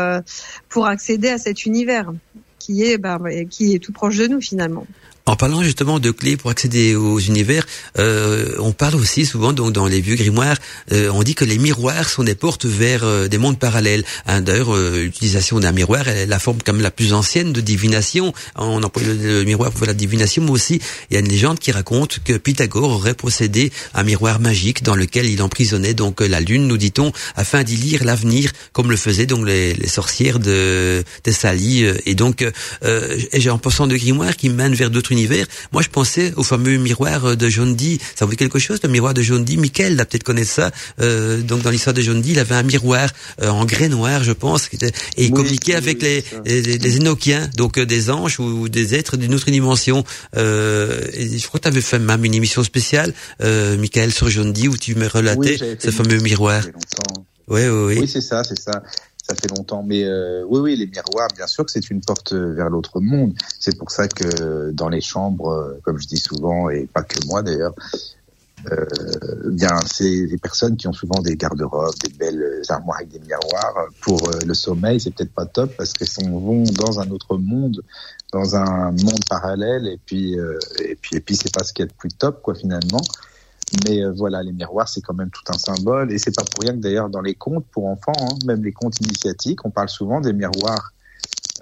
pour 0.69 0.87
accéder 0.89 1.29
à 1.29 1.39
cet 1.39 1.65
univers 1.65 2.13
qui 2.59 2.83
est 2.83 2.99
bah, 2.99 3.21
qui 3.49 3.77
est 3.77 3.79
tout 3.79 3.93
proche 3.93 4.17
de 4.17 4.27
nous 4.27 4.41
finalement. 4.41 4.89
En 5.25 5.37
parlant 5.37 5.63
justement 5.63 6.01
de 6.01 6.11
clés 6.11 6.37
pour 6.37 6.51
accéder 6.51 6.97
aux 6.97 7.21
univers, 7.21 7.65
euh, 8.01 8.57
on 8.59 8.73
parle 8.73 8.97
aussi 8.97 9.25
souvent 9.25 9.53
donc 9.53 9.73
dans 9.73 9.87
les 9.87 10.01
vieux 10.01 10.17
grimoires, 10.17 10.57
euh, 10.91 11.11
on 11.13 11.23
dit 11.23 11.37
que 11.37 11.45
les 11.45 11.59
miroirs 11.59 12.09
sont 12.09 12.25
des 12.25 12.35
portes 12.35 12.67
vers 12.67 13.05
euh, 13.05 13.29
des 13.29 13.39
mondes 13.39 13.57
parallèles. 13.57 14.05
Hein, 14.27 14.41
D'ailleurs, 14.41 14.75
euh, 14.75 15.05
l'utilisation 15.05 15.61
d'un 15.61 15.71
miroir 15.71 16.09
est 16.09 16.27
la 16.27 16.41
forme 16.41 16.61
comme 16.61 16.81
la 16.81 16.91
plus 16.91 17.13
ancienne 17.13 17.53
de 17.53 17.61
divination. 17.61 18.35
On 18.57 18.83
emploie 18.83 19.05
le, 19.05 19.45
miroir 19.45 19.71
pour 19.71 19.87
la 19.87 19.95
divination, 19.95 20.43
mais 20.43 20.51
aussi 20.51 20.81
il 21.09 21.15
y 21.15 21.17
a 21.17 21.21
une 21.21 21.29
légende 21.29 21.61
qui 21.61 21.71
raconte 21.71 22.19
que 22.25 22.33
Pythagore 22.33 22.91
aurait 22.91 23.15
possédé 23.15 23.71
un 23.95 24.03
miroir 24.03 24.41
magique 24.41 24.83
dans 24.83 24.97
lequel 24.97 25.27
il 25.27 25.41
emprisonnait 25.41 25.95
donc 25.95 26.21
la 26.21 26.41
lune, 26.41 26.67
nous 26.67 26.79
dit-on, 26.79 27.13
afin 27.37 27.63
d'y 27.63 27.77
lire 27.77 28.03
l'avenir, 28.03 28.51
comme 28.73 28.91
le 28.91 28.97
faisaient 28.97 29.27
donc 29.27 29.47
les, 29.47 29.87
sorcières 29.87 30.41
de 30.41 31.05
Thessalie. 31.23 31.87
Et 32.07 32.17
donc, 32.17 32.45
et 32.83 33.51
en 33.51 33.59
pensant 33.59 33.87
de 33.87 33.97
grimoires 33.97 34.37
qui 34.37 34.49
mènent 34.49 34.75
vers 34.75 34.91
d'autres 34.91 35.12
univers. 35.13 35.47
Moi, 35.73 35.83
je 35.83 35.89
pensais 35.89 36.33
au 36.37 36.43
fameux 36.43 36.77
miroir 36.79 37.37
de 37.37 37.49
John 37.49 37.77
Dee. 37.77 37.99
Ça 38.15 38.25
vous 38.25 38.33
dit 38.33 38.37
quelque 38.37 38.59
chose, 38.59 38.81
le 38.83 38.89
miroir 38.89 39.15
de 39.15 39.23
John 39.23 39.45
Dee 39.45 39.57
Michael 39.57 39.97
l'a 39.97 40.05
peut-être 40.05 40.25
connaître 40.25 40.51
ça. 40.51 40.71
Euh, 41.01 41.41
donc, 41.41 41.63
dans 41.63 41.71
l'histoire 41.71 41.95
de 41.95 42.03
John 42.03 42.21
Dee, 42.21 42.33
il 42.33 42.39
avait 42.39 42.55
un 42.55 42.63
miroir 42.63 43.09
euh, 43.41 43.49
en 43.49 43.65
grès 43.65 43.89
noir, 43.89 44.25
je 44.25 44.33
pense, 44.33 44.69
et 45.17 45.25
il 45.25 45.31
communiquait 45.31 45.75
avec 45.75 46.03
les, 46.03 46.25
les, 46.45 46.63
les, 46.63 46.97
Enochiens, 46.99 47.49
donc 47.57 47.79
euh, 47.79 47.87
des 47.87 48.11
anges 48.11 48.41
ou 48.41 48.69
des 48.69 48.95
êtres 48.95 49.17
d'une 49.17 49.35
autre 49.35 49.51
dimension. 49.51 50.05
Euh, 50.37 51.01
et 51.13 51.39
je 51.39 51.47
crois 51.47 51.59
que 51.59 51.65
tu 51.65 51.69
avais 51.69 51.81
fait 51.81 51.99
même 51.99 52.25
une 52.25 52.35
émission 52.35 52.63
spéciale, 52.65 53.13
euh, 53.43 53.77
Michael, 53.77 54.13
sur 54.13 54.29
John 54.29 54.53
Dee, 54.53 54.69
où 54.69 54.77
tu 54.77 54.95
me 54.95 55.07
relatais 55.07 55.59
ce 55.79 55.91
fameux 55.91 56.19
miroir. 56.19 56.63
Oui, 57.49 57.63
oui, 57.63 57.69
oui. 57.69 57.99
Oui, 58.01 58.09
c'est 58.09 58.21
ça, 58.21 58.45
c'est 58.45 58.59
ça 58.59 58.83
ça 59.35 59.41
fait 59.41 59.57
longtemps. 59.57 59.83
Mais 59.83 60.05
euh, 60.05 60.45
oui, 60.47 60.61
oui, 60.61 60.77
les 60.77 60.87
miroirs, 60.87 61.29
bien 61.35 61.47
sûr 61.47 61.65
que 61.65 61.71
c'est 61.71 61.91
une 61.91 62.01
porte 62.01 62.33
vers 62.33 62.69
l'autre 62.69 63.01
monde. 63.01 63.35
C'est 63.59 63.77
pour 63.77 63.91
ça 63.91 64.09
que 64.09 64.71
dans 64.71 64.89
les 64.89 65.01
chambres, 65.01 65.51
euh, 65.51 65.81
comme 65.83 65.99
je 65.99 66.07
dis 66.07 66.19
souvent, 66.19 66.71
et 66.71 66.87
pas 66.87 67.03
que 67.03 67.19
moi 67.27 67.43
d'ailleurs, 67.43 67.75
euh, 68.71 68.87
bien, 69.47 69.77
c'est 69.93 70.27
des 70.27 70.39
personnes 70.39 70.77
qui 70.77 70.87
ont 70.87 70.93
souvent 70.93 71.21
des 71.21 71.35
garde-robes, 71.35 71.95
des 72.05 72.13
belles 72.13 72.63
armoires 72.69 72.99
avec 72.99 73.11
des 73.11 73.19
miroirs. 73.19 73.89
Pour 74.03 74.29
euh, 74.29 74.39
le 74.47 74.55
sommeil, 74.55 75.01
c'est 75.01 75.13
peut-être 75.13 75.33
pas 75.33 75.47
top 75.47 75.75
parce 75.77 75.93
qu'elles 75.93 76.31
vont 76.31 76.63
dans 76.63 77.01
un 77.01 77.11
autre 77.11 77.39
monde, 77.39 77.83
dans 78.33 78.55
un 78.55 78.93
monde 78.93 79.25
parallèle, 79.29 79.89
et 79.89 79.99
puis 80.07 80.37
et 80.79 80.95
puis 80.95 81.17
et 81.17 81.21
puis 81.21 81.35
c'est 81.35 81.53
pas 81.53 81.65
ce 81.65 81.73
qui 81.73 81.83
est 81.83 81.87
le 81.87 81.93
plus 81.99 82.11
top, 82.11 82.41
quoi, 82.43 82.55
finalement. 82.55 83.03
Mais 83.85 84.03
euh, 84.03 84.13
voilà, 84.13 84.43
les 84.43 84.53
miroirs, 84.53 84.89
c'est 84.89 85.01
quand 85.01 85.15
même 85.15 85.31
tout 85.31 85.45
un 85.49 85.59
symbole. 85.59 86.13
Et 86.13 86.19
c'est 86.19 86.35
pas 86.35 86.45
pour 86.45 86.63
rien 86.63 86.73
que 86.73 86.79
d'ailleurs 86.79 87.09
dans 87.09 87.21
les 87.21 87.35
contes 87.35 87.65
pour 87.71 87.87
enfants, 87.87 88.13
hein, 88.21 88.35
même 88.47 88.63
les 88.65 88.73
contes 88.73 89.01
initiatiques, 89.01 89.65
on 89.65 89.71
parle 89.71 89.89
souvent 89.89 90.21
des 90.21 90.33
miroirs. 90.33 90.93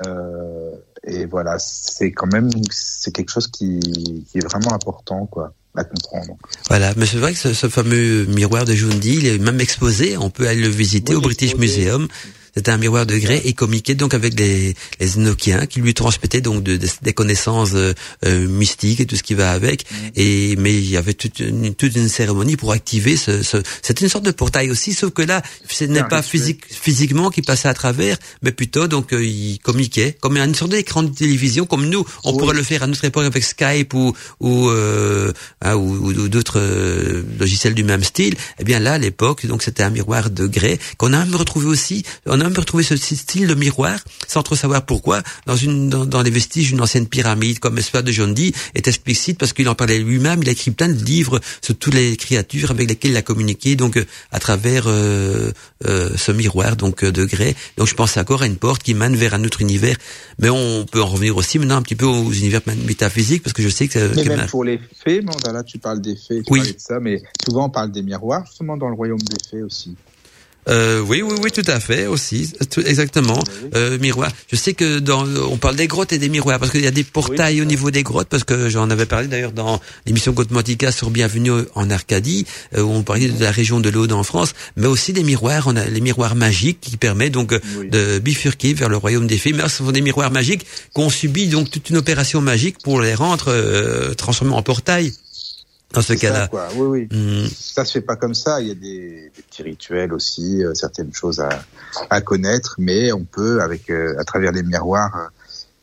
Euh, 0.07 0.73
et 1.05 1.27
voilà, 1.27 1.59
c'est 1.59 2.13
quand 2.13 2.33
même 2.33 2.51
c'est 2.71 3.13
quelque 3.13 3.31
chose 3.31 3.49
qui, 3.49 3.81
qui, 3.81 4.39
est 4.39 4.45
vraiment 4.45 4.73
important, 4.73 5.27
quoi. 5.27 5.53
À 5.77 5.85
comprendre. 5.85 6.37
Voilà, 6.69 6.93
mais 6.97 7.07
c'est 7.07 7.19
vrai 7.19 7.33
que 7.33 7.39
ce, 7.39 7.53
ce, 7.53 7.69
fameux 7.69 8.27
miroir 8.27 8.65
de 8.65 8.73
Jundi, 8.73 9.19
il 9.21 9.27
est 9.27 9.39
même 9.39 9.61
exposé, 9.61 10.17
on 10.17 10.29
peut 10.29 10.49
aller 10.49 10.61
le 10.61 10.69
visiter 10.69 11.15
au 11.15 11.21
British 11.21 11.55
Museum. 11.57 12.09
C'était 12.55 12.71
un 12.71 12.79
miroir 12.79 13.07
de 13.07 13.17
grès 13.17 13.41
et 13.45 13.53
communiquait 13.53 13.95
donc 13.95 14.15
avec 14.15 14.39
les, 14.39 14.75
les 14.99 15.17
Enochiens 15.17 15.67
qui 15.67 15.81
lui 15.81 15.95
transmettaient 15.95 16.41
donc 16.41 16.63
de, 16.63 16.79
des 17.03 17.13
connaissances 17.13 17.73
euh, 17.75 17.93
euh, 18.25 18.49
mystiques 18.49 19.01
et 19.01 19.07
tout 19.07 19.17
ce 19.17 19.23
qui 19.23 19.35
va 19.35 19.53
avec. 19.53 19.85
Mm. 19.91 19.97
Et 20.17 20.57
mais 20.57 20.75
il 20.75 20.91
y 20.91 20.97
avait 20.97 21.15
toute 21.15 21.41
une, 21.41 21.75
toute 21.75 21.95
une 21.95 22.09
cérémonie 22.09 22.57
pour 22.57 22.73
activer 22.73 23.17
ce. 23.17 23.43
ce 23.43 23.59
C'était 23.83 24.05
une 24.05 24.11
sorte 24.11 24.25
de 24.25 24.31
portail 24.31 24.71
aussi, 24.71 24.95
sauf 24.95 25.13
que 25.13 25.23
là, 25.23 25.43
ce 25.69 25.85
n'est 25.85 26.05
pas 26.05 26.23
physique, 26.23 26.63
physiquement 26.69 27.31
qui 27.31 27.43
passait 27.43 27.69
à 27.69 27.75
travers, 27.75 28.17
mais 28.43 28.53
plutôt 28.53 28.89
donc 28.89 29.13
euh, 29.13 29.25
il 29.25 29.59
communiquait 29.59 30.17
comme 30.21 30.37
une 30.37 30.55
sorte 30.55 30.73
d'écran 30.73 31.03
de 31.03 31.15
télévision, 31.15 31.67
comme 31.67 31.89
nous, 31.89 32.05
on 32.25 32.37
pourrait 32.37 32.57
le 32.57 32.63
faire 32.63 32.83
à 32.83 32.87
notre 32.87 33.05
époque 33.05 33.25
avec 33.25 33.45
Skype 33.45 33.95
ou 33.95 34.13
ou, 34.41 34.69
euh, 34.71 35.33
hein, 35.63 35.75
ou, 35.75 36.07
ou 36.07 36.29
d'autres 36.29 36.61
logiciels 37.39 37.75
du 37.75 37.85
même 37.85 38.03
style. 38.05 38.35
Eh 38.59 38.65
bien 38.65 38.81
là, 38.81 38.95
à 38.95 38.99
l'époque, 38.99 39.47
donc 39.47 39.63
c'était 39.63 39.83
un 39.83 39.91
miroir 39.91 40.31
de 40.31 40.47
grès 40.47 40.79
qu'on 40.97 41.13
a 41.13 41.25
même 41.25 41.37
retrouvé 41.37 41.67
aussi 41.67 42.05
on 42.27 42.41
a 42.41 42.50
même 42.51 42.59
retrouvé 42.59 42.83
ce 42.83 42.97
style 42.97 43.47
de 43.47 43.55
miroir, 43.55 43.99
sans 44.27 44.43
trop 44.43 44.57
savoir 44.57 44.85
pourquoi, 44.85 45.23
dans 45.47 45.57
une 45.57 45.89
dans, 45.89 46.05
dans 46.05 46.23
les 46.23 46.31
vestiges 46.31 46.69
d'une 46.71 46.81
ancienne 46.81 47.07
pyramide, 47.07 47.59
comme 47.59 47.77
l'espoir 47.77 48.03
de 48.03 48.13
John 48.13 48.35
Dee 48.35 48.53
est 48.75 48.89
explicite 48.89 49.39
parce 49.39 49.53
qu'il 49.53 49.69
en 49.69 49.75
parlait 49.75 49.99
lui-même. 49.99 50.43
Il 50.43 50.49
a 50.49 50.53
écrit 50.53 50.71
plein 50.71 50.89
de 50.89 51.05
livres 51.05 51.41
sur 51.63 51.77
toutes 51.77 51.95
les 51.95 52.17
créatures 52.17 52.71
avec 52.71 52.89
lesquelles 52.89 53.13
il 53.13 53.17
a 53.17 53.23
communiqué, 53.23 53.77
donc 53.77 53.97
euh, 53.97 54.05
à 54.33 54.41
travers 54.41 54.85
euh, 54.87 55.53
euh, 55.87 56.11
ce 56.17 56.33
miroir 56.33 56.77
donc 56.77 57.05
de 57.05 57.25
grès. 57.25 57.55
Donc 57.77 57.87
je 57.87 57.95
pense 57.95 58.17
encore 58.17 58.43
à 58.43 58.47
une 58.47 58.57
porte 58.57 58.83
qui 58.83 58.95
mène 58.95 59.17
vers 59.17 59.35
un 59.35 59.45
autre 59.45 59.61
univers. 59.61 59.97
Mais 60.39 60.51
on 60.51 60.85
peut 60.87 61.03
en 61.03 61.07
revenir 61.07 61.37
aussi 61.37 61.59
maintenant 61.59 61.77
un 61.77 61.83
petit 61.83 61.97
peu 61.97 62.07
aux 62.07 62.33
univers 62.33 62.61
métaphysiques 62.87 63.43
parce 63.43 63.53
que 63.53 63.63
je 63.63 63.69
sais 63.69 63.89
que. 63.89 64.13
Mais 64.17 64.25
même 64.25 64.47
pour 64.47 64.65
les 64.65 64.81
fées, 65.05 65.21
bon, 65.21 65.33
là 65.53 65.63
tu 65.63 65.79
parles 65.79 66.01
des 66.01 66.17
fées, 66.17 66.43
tu 66.43 66.53
oui. 66.53 66.61
de 66.61 66.75
ça, 66.79 66.99
mais 67.01 67.23
souvent 67.45 67.67
on 67.67 67.71
parle 67.71 67.93
des 67.93 68.03
miroirs, 68.03 68.45
justement 68.47 68.77
dans 68.77 68.89
le 68.89 68.95
royaume 68.95 69.21
des 69.21 69.37
fées 69.49 69.63
aussi. 69.63 69.97
Euh, 70.69 71.01
oui, 71.01 71.23
oui, 71.23 71.35
oui, 71.43 71.51
tout 71.51 71.69
à 71.69 71.81
fait 71.81 72.07
aussi, 72.07 72.53
tout, 72.71 72.81
exactement. 72.81 73.43
Euh, 73.75 73.99
miroir. 73.99 74.31
Je 74.51 74.57
sais 74.57 74.75
que 74.75 74.99
dans, 74.99 75.25
on 75.51 75.57
parle 75.57 75.77
des 75.77 75.87
grottes 75.87 76.13
et 76.13 76.19
des 76.19 76.29
miroirs 76.29 76.59
parce 76.59 76.71
qu'il 76.71 76.83
y 76.83 76.87
a 76.87 76.91
des 76.91 77.05
portails 77.05 77.61
au 77.63 77.65
niveau 77.65 77.91
des 77.91 78.03
grottes 78.03 78.29
parce 78.29 78.45
que 78.45 78.69
j'en 78.69 78.91
avais 78.91 79.07
parlé 79.07 79.27
d'ailleurs 79.27 79.53
dans 79.53 79.81
l'émission 80.07 80.33
Gotmantica 80.33 80.93
sur 80.93 81.11
Bienvenue 81.11 81.53
en 81.75 81.91
Arcadie 81.91 82.47
euh, 82.77 82.83
où 82.83 82.91
on 82.91 83.03
parlait 83.03 83.29
de 83.29 83.43
la 83.43 83.51
région 83.51 83.81
de 83.81 83.89
l'Aude 83.89 84.13
en 84.13 84.23
France, 84.23 84.55
mais 84.77 84.87
aussi 84.87 85.13
des 85.13 85.23
miroirs. 85.23 85.65
On 85.67 85.77
a 85.77 85.87
les 85.87 86.01
miroirs 86.01 86.37
magiques 86.37 86.81
qui 86.81 86.97
permettent 86.97 87.33
donc 87.33 87.55
de 87.91 88.19
bifurquer 88.19 88.75
vers 88.75 88.89
le 88.89 88.97
royaume 88.97 89.27
des 89.27 89.39
fées. 89.39 89.53
Mais 89.53 89.63
ce 89.63 89.79
sont 89.79 89.93
des 89.93 90.03
miroirs 90.03 90.31
magiques 90.31 90.67
qu'on 90.93 91.11
subit 91.11 91.49
donc 91.49 91.71
toute 91.71 91.91
une 91.91 91.97
opération 91.97 92.41
magique 92.41 92.79
pour 92.83 93.01
les 93.01 93.15
rendre 93.15 93.47
euh, 93.49 94.15
transformés 94.15 94.55
en 94.55 94.63
portail 94.63 95.13
dans 95.93 96.03
ce 96.03 96.13
cas-là. 96.15 96.49
Oui, 96.77 97.09
oui. 97.11 97.17
Mm. 97.17 97.49
Ça 97.49 97.85
se 97.85 97.93
fait 97.93 98.01
pas 98.01 98.17
comme 98.17 98.35
ça. 98.35 98.61
Il 98.61 98.69
y 98.69 98.71
a 98.71 98.75
des, 98.75 99.31
des 99.35 99.43
petits 99.43 99.63
rituels 99.63 100.13
aussi, 100.13 100.65
euh, 100.65 100.75
certaines 100.75 101.13
choses 101.13 101.41
à, 101.41 101.49
à, 102.09 102.21
connaître, 102.21 102.77
mais 102.79 103.13
on 103.13 103.25
peut, 103.25 103.61
avec 103.61 103.91
euh, 103.91 104.15
à 104.19 104.25
travers 104.25 104.53
les 104.53 104.63
miroirs, 104.63 105.31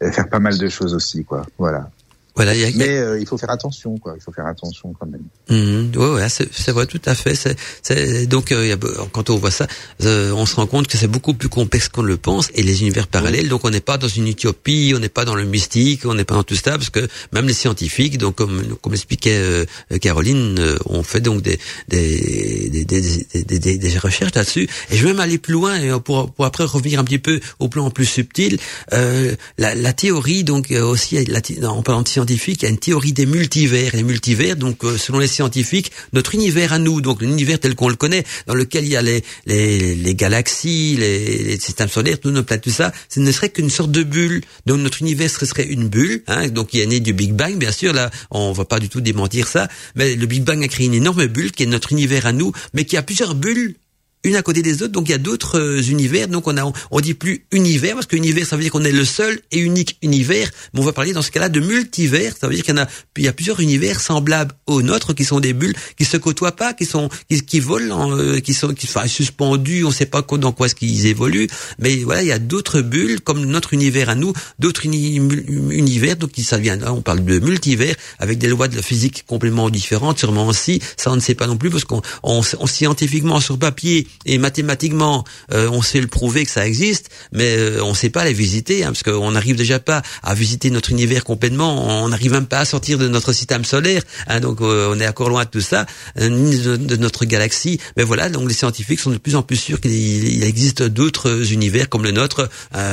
euh, 0.02 0.12
faire 0.12 0.30
pas 0.30 0.40
mal 0.40 0.58
de 0.58 0.70
choses 0.70 0.94
aussi, 0.94 1.26
quoi. 1.26 1.46
Voilà. 1.58 1.90
Voilà, 2.38 2.54
y 2.54 2.64
a, 2.66 2.70
Mais 2.76 2.90
euh, 3.00 3.20
il 3.20 3.26
faut 3.26 3.38
faire 3.40 3.50
attention, 3.50 3.98
quoi. 3.98 4.14
Il 4.16 4.22
faut 4.22 4.32
faire 4.32 4.46
attention 4.46 4.94
quand 4.98 5.08
même. 5.08 5.24
Mmh, 5.50 5.98
ouais, 5.98 6.14
ouais 6.14 6.28
c'est 6.30 6.72
vrai, 6.72 6.86
tout 6.86 7.02
à 7.06 7.16
fait. 7.16 7.34
C'est 7.82 8.28
donc 8.28 8.52
euh, 8.52 8.68
y 8.68 8.72
a, 8.72 8.78
quand 9.12 9.32
on 9.32 9.38
voit 9.38 9.50
ça, 9.50 9.66
euh, 10.04 10.32
on 10.34 10.46
se 10.46 10.56
rend 10.56 10.68
compte 10.68 10.88
que 10.88 10.98
c'est 10.98 11.08
beaucoup 11.08 11.34
plus 11.34 11.50
complexe 11.50 11.90
qu'on 11.90 12.04
le 12.04 12.16
pense 12.16 12.50
et 12.54 12.62
les 12.62 12.82
univers 12.82 13.08
parallèles. 13.08 13.50
Donc 13.50 13.66
on 13.66 13.72
n'est 13.72 13.82
pas 13.82 13.98
dans 13.98 14.08
une 14.08 14.28
utopie, 14.28 14.94
on 14.96 15.00
n'est 15.00 15.10
pas 15.10 15.26
dans 15.26 15.34
le 15.34 15.46
mystique, 15.46 16.06
on 16.06 16.14
n'est 16.14 16.26
pas 16.26 16.36
dans 16.36 16.44
tout 16.44 16.56
ça, 16.56 16.74
parce 16.74 16.92
que 16.92 17.08
même 17.34 17.48
les 17.48 17.54
scientifiques, 17.54 18.20
donc 18.20 18.36
comme 18.36 18.62
comme 18.84 18.94
expliquait 18.94 19.40
euh, 19.40 19.66
Caroline, 20.00 20.60
on 20.86 21.02
fait 21.02 21.22
donc 21.22 21.42
des 21.42 21.58
des 21.88 22.70
des, 22.70 22.86
des, 22.86 23.02
des, 23.34 23.60
des, 23.60 23.78
des 23.80 23.98
recherches 23.98 24.36
là-dessus. 24.36 24.70
Et 24.92 24.96
je 24.96 25.02
vais 25.02 25.14
même 25.14 25.22
aller 25.22 25.40
plus 25.40 25.54
loin 25.54 26.00
pour 26.00 26.32
pour 26.32 26.46
après 26.46 26.66
revenir 26.66 27.00
un 27.00 27.04
petit 27.04 27.18
peu 27.18 27.40
au 27.58 27.68
plan 27.68 27.90
plus 27.90 28.06
subtil. 28.06 28.60
la, 28.92 29.74
la 29.74 29.94
théorie, 29.94 30.44
donc 30.44 30.70
aussi 30.70 31.26
la, 31.26 31.42
en 31.72 31.82
parlant 31.82 32.04
de 32.04 32.08
scientifique, 32.28 32.64
il 32.64 32.66
y 32.66 32.68
a 32.68 32.72
une 32.72 32.78
théorie 32.78 33.14
des 33.14 33.26
multivers. 33.26 33.92
Les 33.94 34.04
multivers, 34.04 34.58
donc 34.58 34.84
euh, 34.84 34.98
selon 34.98 35.20
les 35.20 35.28
scientifiques, 35.28 35.92
notre 36.12 36.36
univers 36.36 36.74
à 36.74 36.80
nous, 36.80 37.00
donc 37.00 37.22
l'univers 37.22 37.58
tel 37.60 37.74
qu'on 37.74 37.88
le 37.88 37.96
connaît, 37.96 38.26
dans 38.48 38.54
lequel 38.54 38.84
il 38.84 38.92
y 38.92 38.98
a 38.98 39.02
les, 39.02 39.24
les, 39.46 40.16
galaxies, 40.16 40.98
les, 41.00 41.58
systèmes 41.60 41.88
solaires, 41.88 42.20
tout 42.20 42.32
nos 42.32 42.44
planètes, 42.44 42.64
tout 42.64 42.70
ça, 42.70 42.92
ce 43.08 43.22
ne 43.22 43.32
serait 43.32 43.50
qu'une 43.50 43.70
sorte 43.70 43.92
de 43.92 44.04
bulle. 44.04 44.42
Donc 44.66 44.80
notre 44.80 45.02
univers 45.02 45.30
serait 45.30 45.68
une 45.68 45.88
bulle, 45.88 46.24
hein, 46.28 46.50
donc 46.50 46.74
il 46.74 46.82
est 46.82 46.86
né 46.86 47.00
du 47.00 47.14
Big 47.14 47.32
Bang, 47.32 47.56
bien 47.56 47.72
sûr, 47.72 47.94
là 47.94 48.12
on 48.32 48.52
va 48.52 48.66
pas 48.66 48.80
du 48.80 48.90
tout 48.90 49.00
démentir 49.00 49.48
ça, 49.48 49.70
mais 49.96 50.16
le 50.16 50.26
Big 50.26 50.44
Bang 50.44 50.62
a 50.64 50.68
créé 50.68 50.88
une 50.88 50.94
énorme 50.94 51.28
bulle 51.28 51.52
qui 51.52 51.64
est 51.64 51.68
notre 51.68 51.94
univers 51.94 52.26
à 52.26 52.34
nous, 52.34 52.52
mais 52.74 52.84
qui 52.84 52.98
a 52.98 53.04
plusieurs 53.04 53.36
bulles 53.36 53.76
une 54.24 54.36
à 54.36 54.42
côté 54.42 54.62
des 54.62 54.84
autres. 54.84 54.92
Donc 54.92 55.08
il 55.08 55.12
y 55.12 55.16
a 55.16 55.20
d'autres 55.20 55.60
euh, 55.60 55.82
univers. 55.82 56.28
Donc 56.28 56.48
on 56.48 56.58
a, 56.58 56.72
on 56.92 57.00
dit 57.00 57.14
plus 57.14 57.46
univers 57.52 57.96
parce 57.96 58.06
que 58.06 58.16
univers 58.16 58.46
ça 58.46 58.56
veut 58.56 58.64
dire 58.64 58.72
qu'on 58.72 58.84
est 58.84 58.92
le 58.92 59.06
seul 59.06 59.40
et 59.52 59.60
unique 59.60 59.98
univers. 60.02 60.50
Mais 60.74 60.80
on 60.80 60.84
va 60.84 60.94
parler 60.94 61.14
dans 61.14 61.22
ce 61.22 61.32
cas-là 61.32 61.50
de 61.50 61.60
multivers. 61.60 62.34
Ça 62.40 62.48
veut 62.48 62.56
dire 62.56 62.64
qu'il 62.64 62.76
y 62.76 62.80
en 62.80 62.84
a, 62.84 62.88
il 63.18 63.24
y 63.24 63.28
a 63.28 63.34
plusieurs 63.34 63.60
univers 63.60 64.02
semblables 64.02 64.54
aux 64.66 64.82
nôtres 64.82 65.16
qui 65.16 65.26
sont 65.26 65.40
des 65.40 65.54
bulles 65.54 65.76
qui 65.98 66.06
se 66.06 66.18
côtoient 66.18 66.56
pas, 66.56 66.74
qui 66.74 66.86
sont, 66.86 67.10
qui, 67.30 67.42
qui 67.42 67.60
volent, 67.60 68.16
euh, 68.16 68.40
qui 68.40 68.54
sont, 68.54 68.74
qui 68.74 68.88
sont 68.88 69.06
suspendus. 69.08 69.84
On 69.86 69.92
sait 69.92 70.06
pas 70.06 70.22
dans 70.22 70.52
quoi 70.52 70.68
est-ce 70.68 70.76
qu'ils 70.76 71.06
évoluent. 71.06 71.48
Mais 71.80 71.98
voilà, 71.98 72.22
il 72.24 72.28
y 72.28 72.32
a 72.32 72.40
d'autres 72.40 72.82
bulles 72.82 73.22
comme 73.22 73.46
notre 73.46 73.74
univers 73.74 74.10
à 74.10 74.16
nous, 74.16 74.34
d'autres 74.60 74.86
univers. 74.86 76.18
Donc 76.18 76.32
ça 76.38 76.58
vient, 76.58 76.80
on 76.88 77.02
parle 77.02 77.24
de 77.24 77.40
multivers 77.40 77.96
avec 78.20 78.38
des 78.38 78.48
lois 78.48 78.68
de 78.68 78.76
la 78.76 78.82
physique 78.82 79.26
complètement 79.28 79.70
différentes, 79.70 80.20
sûrement 80.20 80.48
aussi. 80.48 80.82
Ça 80.98 81.12
on 81.12 81.16
ne 81.16 81.22
sait 81.22 81.36
pas 81.36 81.48
non 81.48 81.58
plus 81.58 81.70
parce 81.70 81.86
qu'on, 81.86 82.02
on, 82.24 82.42
on 82.60 82.68
scientifiquement 82.68 83.40
sur 83.40 83.58
papier 83.58 84.07
et 84.28 84.38
mathématiquement, 84.38 85.24
euh, 85.54 85.70
on 85.72 85.82
sait 85.82 86.02
le 86.02 86.08
prouver 86.08 86.46
que 86.46 86.52
ça 86.52 86.68
existe, 86.68 87.10
mais 87.32 87.56
euh, 87.58 87.84
on 87.84 87.94
sait 87.94 88.10
pas 88.10 88.26
les 88.26 88.34
visiter, 88.34 88.84
hein, 88.84 88.88
parce 88.88 89.04
qu'on 89.04 89.32
n'arrive 89.32 89.56
déjà 89.56 89.80
pas 89.80 90.02
à 90.22 90.36
visiter 90.36 90.70
notre 90.70 90.92
univers 90.92 91.24
complètement, 91.24 92.04
on 92.04 92.10
n'arrive 92.10 92.34
même 92.34 92.46
pas 92.46 92.60
à 92.60 92.66
sortir 92.66 92.98
de 92.98 93.08
notre 93.08 93.32
système 93.32 93.64
solaire, 93.64 94.04
hein, 94.28 94.42
donc 94.42 94.62
euh, 94.62 94.94
on 94.94 95.00
est 95.00 95.08
encore 95.08 95.30
loin 95.30 95.46
de 95.46 95.50
tout 95.50 95.62
ça, 95.62 95.86
ni 96.20 96.58
de, 96.58 96.96
notre 96.98 97.26
galaxie. 97.26 97.80
Mais 97.96 98.04
voilà, 98.04 98.30
donc 98.30 98.48
les 98.48 98.54
scientifiques 98.54 99.00
sont 99.00 99.12
de 99.12 99.18
plus 99.18 99.36
en 99.36 99.44
plus 99.44 99.56
sûrs 99.56 99.80
qu'il 99.80 100.44
existe 100.44 100.84
d'autres 100.84 101.52
univers 101.54 101.90
comme 101.90 102.04
le 102.04 102.12
nôtre, 102.12 102.50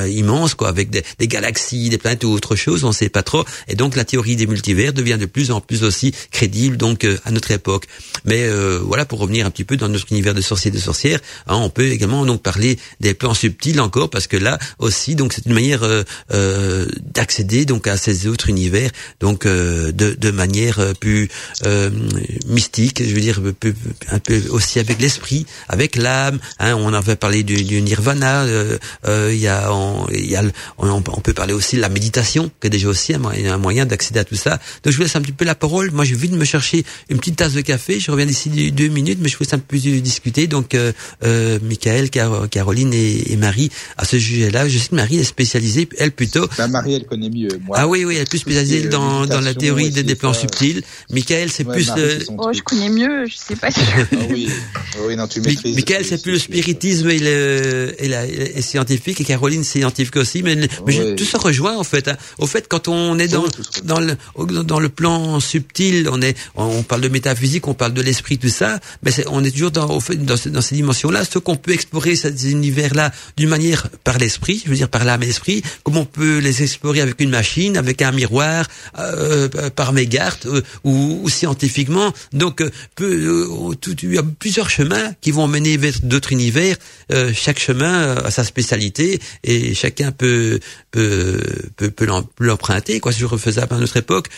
immense, 0.09 0.55
quoi, 0.55 0.69
avec 0.69 0.91
des, 0.91 1.03
des, 1.19 1.27
galaxies, 1.27 1.89
des 1.89 1.99
planètes 1.99 2.25
ou 2.25 2.29
autre 2.29 2.55
chose, 2.55 2.85
on 2.85 2.93
sait 2.93 3.09
pas 3.09 3.23
trop. 3.23 3.45
Et 3.67 3.75
donc 3.75 3.97
la 3.97 4.05
théorie 4.05 4.37
des 4.37 4.47
multivers 4.47 4.93
devient 4.93 5.19
de 5.19 5.27
plus 5.27 5.51
en 5.51 5.61
plus 5.61 5.83
aussi 5.83 6.13
crédible, 6.31 6.77
donc 6.77 7.07
à 7.25 7.31
notre 7.31 7.51
époque. 7.51 7.87
Mais 8.25 8.49
voilà, 8.81 9.05
pour 9.05 9.19
revenir 9.19 9.47
un 9.47 9.51
petit 9.51 9.65
peu 9.65 9.77
dans 9.77 9.89
notre 9.89 10.07
univers 10.11 10.35
de 10.35 10.41
sorciers 10.41 10.71
de 10.71 10.79
hein, 11.13 11.57
on 11.57 11.71
peut 11.71 11.89
également 11.89 12.25
donc 12.27 12.43
parler 12.43 12.79
des 13.01 13.15
plans 13.15 13.35
subtils 13.35 13.81
encore, 13.81 14.11
parce 14.11 14.27
que 14.27 14.37
là 14.37 14.59
aussi, 14.79 15.15
donc 15.15 15.33
c'est 15.33 15.47
une 15.47 15.55
manière 15.55 15.83
euh, 15.83 16.03
euh, 16.33 16.87
d'accéder 17.15 17.65
donc 17.65 17.87
à 17.87 17.97
ces 17.97 18.27
autres 18.27 18.49
univers, 18.49 18.91
donc 19.21 19.47
euh, 19.47 19.93
de, 19.93 20.15
de 20.15 20.31
manière 20.31 20.81
plus 21.01 21.29
mystique, 22.47 23.03
je 23.05 23.15
veux 23.15 23.21
dire 23.21 23.41
un 24.11 24.19
peu 24.19 24.43
aussi 24.51 24.79
avec 24.79 25.01
l'esprit, 25.01 25.47
avec 25.69 25.97
l'âme. 25.97 26.39
Hein, 26.59 26.75
on 26.77 26.93
avait 26.93 27.17
parlé 27.17 27.43
du, 27.43 27.65
du 27.65 27.81
nirvana. 27.83 28.45
Il 29.07 29.39
y 29.39 29.49
a, 29.49 29.73
on, 29.73 30.09
y 30.11 30.37
a 30.37 30.43
on, 30.79 31.01
peut 31.01 31.33
parler 31.33 31.55
aussi 31.55 31.77
de 31.77 31.81
la 31.81 31.89
méditation, 31.89 32.51
qui 32.61 32.67
est 32.67 32.71
déjà 32.71 32.89
aussi 32.89 33.15
un, 33.15 33.59
moyen 33.59 33.87
d'accéder 33.87 34.21
à 34.21 34.25
tout 34.25 34.35
ça. 34.35 34.59
Donc 34.83 34.93
je 34.93 34.97
vous 34.97 35.03
laisse 35.03 35.17
un 35.17 35.23
petit 35.23 35.33
peu 35.33 35.45
la 35.45 35.55
parole. 35.55 35.91
Moi, 35.91 36.05
je 36.05 36.15
viens 36.15 36.31
de 36.31 36.37
me 36.37 36.45
chercher 36.45 36.85
une 37.09 37.19
petite 37.19 37.37
tasse 37.37 37.55
de 37.55 37.61
café. 37.61 38.01
Je 38.01 38.11
reviens 38.11 38.27
d'ici 38.27 38.73
deux 38.73 38.89
minutes, 38.89 39.19
mais 39.21 39.29
je 39.29 39.37
vous 39.37 39.45
laisse 39.45 39.55
un 39.55 39.59
peu 39.59 39.79
discuter. 39.79 40.47
Donc, 40.47 40.75
euh, 40.75 40.93
euh, 41.25 41.59
Michael, 41.63 42.11
Caroline 42.11 42.93
et, 42.95 43.37
Marie 43.37 43.71
à 43.97 44.05
ce 44.05 44.19
sujet-là. 44.19 44.69
Je 44.69 44.79
sais 44.79 44.89
que 44.89 44.95
Marie 44.95 45.19
est 45.19 45.25
spécialisée, 45.25 45.89
elle 45.99 46.13
plutôt. 46.13 46.47
Bah, 46.57 46.69
Marie, 46.69 46.95
elle 46.95 47.07
connaît 47.07 47.31
mieux. 47.31 47.49
Moi, 47.65 47.77
ah 47.79 47.89
oui, 47.89 48.05
oui, 48.05 48.17
elle 48.17 48.23
est 48.23 48.29
plus 48.29 48.39
spécialisée 48.39 48.89
dans, 48.89 49.27
dans 49.27 49.41
la 49.41 49.55
théorie 49.55 49.91
des, 49.91 50.15
plans 50.15 50.33
subtils. 50.33 50.83
Michael, 51.11 51.51
c'est 51.51 51.65
plus. 51.65 51.91
Euh... 51.97 52.21
Oh, 52.39 52.53
je 52.53 52.61
connais 52.63 52.89
mieux. 52.89 53.27
Je 53.27 53.37
sais 53.37 53.57
pas. 53.57 53.71
Si... 53.71 53.81
ah 53.81 54.17
oui, 54.31 54.49
oui, 55.07 55.17
non, 55.17 55.27
tu 55.27 55.41
maîtrises. 55.41 55.75
Michael, 55.75 56.05
c'est 56.05 56.23
plus 56.23 56.33
le 56.33 56.39
spiritisme 56.39 57.11
et 57.11 57.19
le, 57.19 57.95
et, 57.99 58.09
la, 58.09 58.27
et 58.27 58.63
scientifique, 58.63 59.21
et 59.21 59.25
Caroline, 59.25 59.65
c'est 59.65 59.81
scientifique 59.81 60.17
aussi. 60.17 60.43
Mais, 60.43 60.57
mais 60.87 61.15
tout 61.17 61.25
se 61.25 61.37
rejoint 61.37 61.77
en 61.77 61.85
fait. 61.85 62.09
Hein. 62.09 62.17
Au 62.39 62.47
fait, 62.47 62.69
quand 62.69 62.89
on 62.89 63.19
est 63.19 63.29
dans 63.29 63.45
dans 63.85 64.01
le 64.01 64.17
dans 64.65 64.81
le 64.81 64.89
plan 64.89 65.41
subtil, 65.41 66.09
on 66.11 66.21
est 66.23 66.37
on 66.55 66.83
parle 66.83 67.03
de 67.03 67.09
métaphysique, 67.09 67.67
on 67.69 67.75
parle 67.75 67.95
de 67.95 68.03
l'esprit, 68.03 68.39
tout 68.39 68.49
ça. 68.49 68.81
Mais 69.03 69.13
on 69.29 69.45
est 69.45 69.51
toujours 69.51 69.71
dans 69.71 69.91
au 69.91 70.01
fait 70.01 70.17
dans, 70.17 70.37
dans 70.47 70.61
ces 70.61 70.77
dimensions-là. 70.85 71.25
Ce 71.25 71.39
qu'on 71.39 71.57
peut 71.57 71.73
explorer 71.73 72.15
ces 72.17 72.51
univers-là 72.51 73.11
d'une 73.37 73.49
manière 73.49 73.89
par 74.05 74.19
l'esprit, 74.19 74.63
je 74.65 74.71
veux 74.71 74.77
dire 74.77 74.89
par 74.89 75.05
l'âme 75.05 75.23
et 75.23 75.27
l'esprit, 75.27 75.63
comme 75.83 75.97
on 75.97 76.05
peut 76.05 76.39
les 76.39 76.63
explorer 76.63 77.01
avec 77.01 77.21
une 77.21 77.31
machine, 77.31 77.77
avec 77.77 78.03
un 78.03 78.13
miroir, 78.13 78.67
euh, 78.99 79.49
par 79.71 79.93
mégarde 79.93 80.39
euh, 80.47 80.61
ou, 80.85 81.29
scientifiquement. 81.29 82.13
Donc, 82.33 82.61
euh, 82.61 82.71
il 83.01 84.15
y 84.15 84.19
a 84.19 84.23
plusieurs 84.39 84.71
chemins 84.71 85.13
qui 85.21 85.31
vont 85.31 85.49
mener 85.49 85.77
vers 85.77 85.95
d'autres 86.03 86.33
univers. 86.33 86.77
chaque 87.35 87.59
chemin 87.59 88.17
a 88.17 88.31
sa 88.31 88.45
spécialité 88.45 89.21
et 89.43 89.75
chacun 89.75 90.13
peut 90.13 90.61
peut 90.91 91.41
peut, 91.77 92.07
l'emprunter. 92.39 93.01
Quoi, 93.01 93.13
je 93.13 93.25
refaisais 93.25 93.61
à 93.61 93.79
notre 93.79 93.97
époque. 93.97 94.29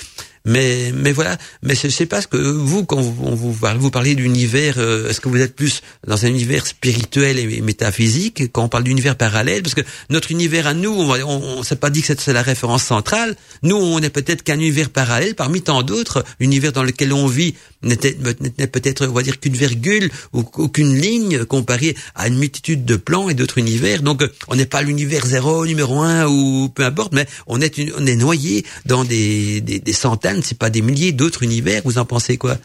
Mais, 0.47 0.93
mais 0.95 1.13
voilà. 1.13 1.37
Mais 1.63 1.75
je 1.75 1.89
sais 1.89 2.07
pas 2.07 2.21
ce 2.21 2.29
que 2.29 2.37
vous, 2.37 2.85
quand 2.85 3.01
vous, 3.01 3.37
vous, 3.37 3.53
vous 3.53 3.91
parlez 3.91 4.15
d'univers, 4.15 4.77
euh, 4.79 5.11
est-ce 5.11 5.21
que 5.21 5.29
vous 5.29 5.41
êtes 5.41 5.57
plus 5.57 5.83
dans 6.07 6.25
un 6.25 6.29
univers 6.29 6.67
spirituel 6.67 7.39
et 7.39 7.61
métaphysique 7.61 8.45
quand 8.53 8.65
on 8.65 8.69
parle 8.69 8.85
d'univers 8.85 9.17
parallèle? 9.17 9.63
Parce 9.63 9.75
que 9.75 9.83
notre 10.09 10.31
univers 10.31 10.69
à 10.69 10.75
nous, 10.75 10.93
on, 10.93 11.11
on, 11.11 11.59
on 11.59 11.63
s'est 11.65 11.77
pas 11.77 11.91
dit 11.91 12.01
que 12.01 12.15
c'est 12.17 12.33
la 12.33 12.43
référence 12.43 12.85
centrale. 12.85 13.37
Nous, 13.63 13.77
on 13.77 13.99
est 13.99 14.11
peut-être 14.11 14.45
qu'un 14.45 14.55
univers 14.55 14.91
parallèle 14.91 15.35
parmi 15.35 15.63
tant 15.63 15.83
d'autres 15.83 16.25
univers 16.39 16.73
dans 16.73 16.85
lesquels 16.85 17.13
on 17.13 17.27
vit 17.27 17.55
n'est 17.83 17.97
peut-être, 17.97 19.07
on 19.07 19.13
va 19.13 19.23
dire, 19.23 19.41
qu'une 19.41 19.55
virgule 19.55 20.11
ou, 20.33 20.45
qu'une 20.45 20.97
ligne 20.97 21.45
comparée 21.45 21.97
à 22.15 22.29
une 22.29 22.39
multitude 22.39 22.85
de 22.85 22.97
plans 22.97 23.29
et 23.29 23.35
d'autres 23.35 23.59
univers. 23.59 24.03
Donc, 24.03 24.25
on 24.49 24.57
n'est 24.57 24.67
pas 24.67 24.83
l'univers 24.83 25.27
zéro, 25.27 25.67
numéro 25.67 26.01
un 26.03 26.27
ou 26.27 26.69
peu 26.69 26.85
importe, 26.85 27.13
mais 27.13 27.27
on 27.47 27.61
est, 27.61 27.75
on 27.99 28.07
est 28.07 28.17
noyé 28.17 28.65
dans 28.87 29.05
des, 29.05 29.61
des, 29.61 29.81
des 29.81 29.93
centaines 29.93 30.36
c'est 30.43 30.59
pas 30.59 30.71
des 30.71 30.83
milliers 30.83 31.13
d'autres 31.13 31.43
univers. 31.43 31.83
Vous 31.85 31.99
en 31.99 32.05
pensez 32.05 32.37
quoi? 32.37 32.57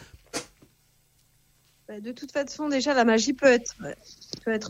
Bah, 1.88 2.00
De 2.00 2.12
toute 2.12 2.32
façon, 2.32 2.68
déjà, 2.68 2.94
la 2.94 3.04
magie 3.04 3.32
peut 3.32 3.46
être 3.46 3.76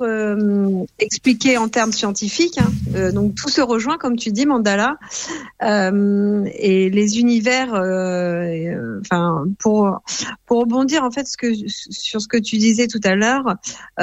euh, 0.03 0.85
expliquée 0.99 1.57
en 1.57 1.69
termes 1.69 1.93
scientifiques. 1.93 2.59
Hein. 2.59 2.71
Euh, 2.95 3.13
donc 3.13 3.35
tout 3.35 3.49
se 3.49 3.61
rejoint, 3.61 3.97
comme 3.97 4.17
tu 4.17 4.33
dis, 4.33 4.45
Mandala. 4.45 4.97
Euh, 5.63 6.45
et 6.55 6.91
les 6.91 7.21
univers, 7.21 7.69
enfin, 9.01 9.45
pour 9.59 10.01
rebondir 10.49 11.03
en 11.03 11.11
fait 11.11 11.27
sur 11.27 12.21
ce 12.21 12.29
que 12.29 12.37
tu 12.37 12.59
disais 12.59 12.87
tout 12.87 13.01
à 13.05 13.15
l'heure, 13.15 13.57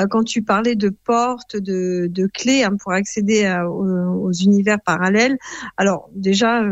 quand 0.10 0.24
tu 0.24 0.42
parlais 0.42 0.76
de 0.76 0.90
portes, 0.90 1.56
de, 1.56 2.30
clés 2.34 2.64
hein, 2.64 2.76
pour 2.82 2.94
accéder 2.94 3.52
aux, 3.70 4.32
univers 4.32 4.80
parallèles. 4.82 5.38
Alors 5.78 6.10
déjà 6.16 6.64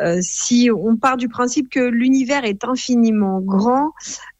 euh, 0.00 0.18
si 0.20 0.70
on 0.74 0.96
part 0.96 1.16
du 1.16 1.28
principe 1.28 1.68
que 1.70 1.80
l'univers 1.80 2.44
est 2.44 2.64
infiniment 2.64 3.40
grand, 3.40 3.92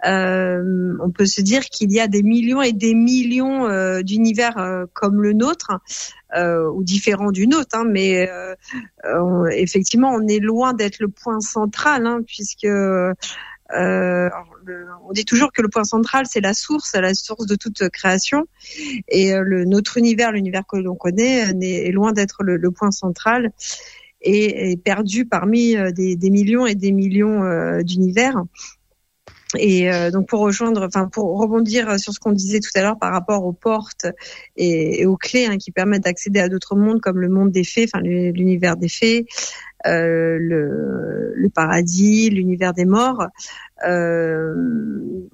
euh, 0.06 0.96
on 1.02 1.10
peut 1.10 1.26
se 1.26 1.40
dire 1.40 1.64
qu'il 1.64 1.90
y 1.92 1.98
a 2.00 2.06
des 2.06 2.22
millions 2.22 2.62
et 2.62 2.72
des 2.72 2.94
millions 2.94 3.66
euh, 3.66 4.02
d'univers 4.02 4.86
comme 4.92 5.22
le 5.22 5.32
nôtre. 5.32 5.72
ou 6.36 6.84
différents 6.84 7.32
du 7.32 7.46
nôtre, 7.46 7.76
hein, 7.76 7.84
mais 7.88 8.28
effectivement, 9.50 10.10
on 10.12 10.26
est 10.28 10.40
loin 10.40 10.74
d'être 10.74 11.00
le 11.00 11.08
point 11.08 11.40
central, 11.40 12.06
hein, 12.06 12.20
puisque 12.26 12.68
on 13.70 15.12
dit 15.12 15.24
toujours 15.24 15.52
que 15.52 15.62
le 15.62 15.68
point 15.68 15.84
central, 15.84 16.26
c'est 16.28 16.40
la 16.40 16.54
source, 16.54 16.94
la 16.94 17.14
source 17.14 17.46
de 17.46 17.56
toute 17.56 17.88
création. 17.88 18.46
Et 19.08 19.32
notre 19.66 19.96
univers, 19.96 20.32
l'univers 20.32 20.64
que 20.66 20.76
l'on 20.76 20.96
connaît, 20.96 21.50
est, 21.60 21.92
loin 21.92 22.12
d'être 22.12 22.44
le, 22.44 22.70
point 22.70 22.90
central 22.90 23.50
et 24.20 24.72
est 24.72 24.76
perdu 24.76 25.26
parmi 25.26 25.76
euh, 25.76 25.90
des, 25.92 26.30
millions 26.30 26.66
et 26.66 26.74
des 26.74 26.92
millions 26.92 27.44
euh, 27.44 27.82
d'univers. 27.82 28.42
Et 29.56 29.90
euh, 29.90 30.10
donc 30.10 30.28
pour 30.28 30.40
rejoindre, 30.40 30.84
enfin 30.86 31.08
pour 31.08 31.38
rebondir 31.38 31.98
sur 31.98 32.12
ce 32.12 32.20
qu'on 32.20 32.32
disait 32.32 32.60
tout 32.60 32.70
à 32.74 32.82
l'heure 32.82 32.98
par 32.98 33.12
rapport 33.12 33.46
aux 33.46 33.54
portes 33.54 34.06
et, 34.56 35.06
aux 35.06 35.16
clés 35.16 35.46
hein, 35.46 35.56
qui 35.56 35.70
permettent 35.70 36.04
d'accéder 36.04 36.40
à 36.40 36.50
d'autres 36.50 36.76
mondes 36.76 37.00
comme 37.00 37.18
le 37.18 37.30
monde 37.30 37.50
des 37.50 37.64
fées, 37.64 37.86
enfin 37.90 38.02
l'univers 38.02 38.76
des 38.76 38.90
fées, 38.90 39.24
le, 39.84 41.34
le, 41.34 41.48
paradis, 41.50 42.30
l'univers 42.30 42.74
des 42.74 42.84
morts. 42.84 43.26
Euh, 43.86 44.54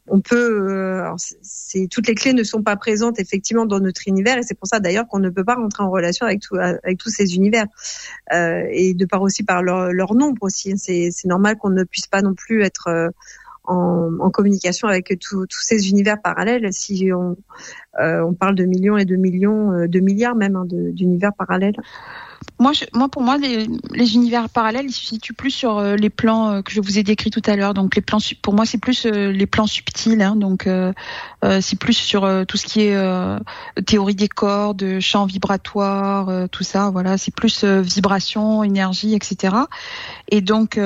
on 0.06 0.20
peut, 0.20 0.70
euh, 0.70 1.10
c'est 1.42 1.88
toutes 1.90 2.06
les 2.08 2.14
clés 2.14 2.34
ne 2.34 2.42
sont 2.42 2.62
pas 2.62 2.76
présentes 2.76 3.18
effectivement 3.18 3.64
dans 3.64 3.80
notre 3.80 4.06
univers 4.06 4.36
et 4.36 4.42
c'est 4.42 4.54
pour 4.54 4.68
ça 4.68 4.80
d'ailleurs 4.80 5.06
qu'on 5.08 5.18
ne 5.18 5.30
peut 5.30 5.44
pas 5.44 5.54
rentrer 5.54 5.82
en 5.82 5.90
relation 5.90 6.26
avec 6.26 6.40
tout, 6.40 6.56
avec 6.56 6.98
tous 6.98 7.08
ces 7.08 7.36
univers 7.36 7.66
euh, 8.34 8.64
et 8.70 8.92
de 8.92 9.06
part 9.06 9.22
aussi 9.22 9.44
par 9.44 9.62
leur, 9.62 9.92
leur 9.92 10.14
nombre 10.14 10.42
aussi. 10.42 10.76
C'est 10.76 11.10
normal 11.24 11.56
qu'on 11.56 11.70
ne 11.70 11.84
puisse 11.84 12.06
pas 12.06 12.20
non 12.20 12.34
plus 12.34 12.62
être 12.62 12.88
euh, 12.88 13.08
en, 13.64 14.10
en, 14.20 14.30
communication 14.30 14.88
avec 14.88 15.18
tous 15.18 15.46
ces 15.62 15.88
univers 15.88 16.20
parallèles. 16.20 16.70
Si 16.72 17.10
on, 17.14 17.30
euh, 17.30 17.36
on 17.98 18.34
parle 18.34 18.54
de 18.54 18.64
millions 18.64 18.96
et 18.96 19.04
de 19.04 19.16
millions, 19.16 19.86
de 19.86 20.00
milliards 20.00 20.34
même 20.34 20.56
hein, 20.56 20.64
d'univers 20.66 21.32
parallèles 21.32 21.76
moi, 22.60 22.72
je, 22.72 22.84
moi, 22.92 23.08
pour 23.08 23.22
moi, 23.22 23.36
les, 23.36 23.66
les, 23.92 24.14
univers 24.14 24.48
parallèles, 24.48 24.86
ils 24.86 24.92
se 24.92 25.04
situent 25.04 25.34
plus 25.34 25.50
sur 25.50 25.78
euh, 25.78 25.96
les 25.96 26.10
plans 26.10 26.50
euh, 26.50 26.62
que 26.62 26.72
je 26.72 26.80
vous 26.80 26.98
ai 26.98 27.02
décrits 27.02 27.30
tout 27.30 27.42
à 27.46 27.56
l'heure. 27.56 27.74
Donc, 27.74 27.96
les 27.96 28.02
plans, 28.02 28.18
pour 28.42 28.54
moi, 28.54 28.64
c'est 28.64 28.78
plus 28.78 29.06
euh, 29.06 29.32
les 29.32 29.46
plans 29.46 29.66
subtils. 29.66 30.22
Hein, 30.22 30.36
donc, 30.36 30.68
c'est 31.60 31.78
plus 31.78 31.94
sur 31.94 32.28
tout 32.46 32.56
ce 32.56 32.64
qui 32.64 32.82
est 32.82 32.96
théorie 33.84 34.14
des 34.14 34.28
cordes, 34.28 34.98
champs 35.00 35.26
vibratoires, 35.26 36.48
tout 36.50 36.62
ça. 36.62 36.90
Voilà, 36.90 37.18
c'est 37.18 37.34
plus 37.34 37.64
vibration, 37.64 38.64
énergie, 38.64 39.14
etc. 39.14 39.54
Et 40.28 40.40
donc, 40.40 40.78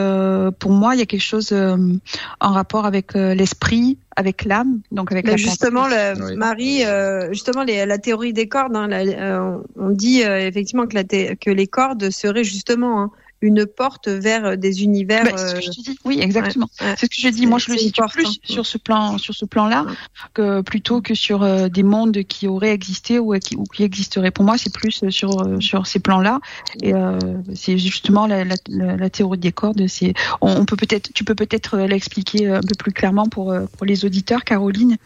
pour 0.58 0.72
moi, 0.72 0.94
il 0.94 0.98
y 0.98 1.02
a 1.02 1.06
quelque 1.06 1.20
chose 1.20 1.52
en 1.52 2.52
rapport 2.52 2.86
avec 2.86 3.14
l'esprit, 3.14 3.98
avec 4.18 4.44
l'âme, 4.44 4.80
donc 4.90 5.12
avec 5.12 5.28
la 5.28 5.36
justement, 5.36 5.86
le, 5.86 6.34
Marie, 6.34 6.84
euh, 6.84 7.28
justement 7.32 7.62
les, 7.62 7.86
la 7.86 7.98
théorie 7.98 8.32
des 8.32 8.48
cordes, 8.48 8.74
hein, 8.74 8.88
la, 8.88 9.02
euh, 9.02 9.58
on 9.76 9.90
dit 9.90 10.24
euh, 10.24 10.40
effectivement 10.40 10.88
que, 10.88 10.96
la 10.96 11.04
que 11.04 11.50
les 11.50 11.66
cordes 11.68 12.10
seraient 12.10 12.42
justement 12.42 13.00
hein, 13.00 13.10
une 13.40 13.66
porte 13.66 14.08
vers 14.08 14.56
des 14.58 14.82
univers. 14.82 15.24
Bah, 15.24 15.36
ce 15.36 15.54
que 15.54 15.60
je 15.60 15.70
dis. 15.70 15.98
Oui, 16.04 16.18
exactement. 16.20 16.68
C'est 16.78 17.00
ce 17.00 17.06
que 17.06 17.16
je 17.16 17.28
dis. 17.28 17.46
Moi, 17.46 17.58
je 17.58 17.70
le 17.70 17.78
situe 17.78 18.02
plus 18.12 18.26
hein. 18.26 18.32
sur 18.44 18.66
ce 18.66 18.78
plan, 18.78 19.18
sur 19.18 19.34
ce 19.34 19.44
plan-là, 19.44 19.86
que 20.34 20.60
plutôt 20.60 21.00
que 21.00 21.14
sur 21.14 21.42
euh, 21.42 21.68
des 21.68 21.82
mondes 21.82 22.22
qui 22.24 22.48
auraient 22.48 22.72
existé 22.72 23.18
ou 23.18 23.38
qui, 23.38 23.56
ou 23.56 23.64
qui 23.64 23.84
existeraient. 23.84 24.30
Pour 24.30 24.44
moi, 24.44 24.58
c'est 24.58 24.72
plus 24.72 25.08
sur 25.10 25.30
sur 25.60 25.86
ces 25.86 26.00
plans-là. 26.00 26.40
Et 26.82 26.94
euh, 26.94 27.18
c'est 27.54 27.78
justement 27.78 28.26
la, 28.26 28.44
la, 28.44 28.56
la, 28.68 29.10
théorie 29.10 29.38
des 29.38 29.52
cordes. 29.52 29.86
C'est, 29.86 30.14
on, 30.40 30.60
on, 30.60 30.64
peut 30.64 30.76
peut-être, 30.76 31.12
tu 31.14 31.24
peux 31.24 31.34
peut-être 31.34 31.78
l'expliquer 31.78 32.48
un 32.48 32.60
peu 32.60 32.74
plus 32.78 32.92
clairement 32.92 33.26
pour 33.28 33.54
pour 33.76 33.86
les 33.86 34.04
auditeurs, 34.04 34.44
Caroline. 34.44 34.96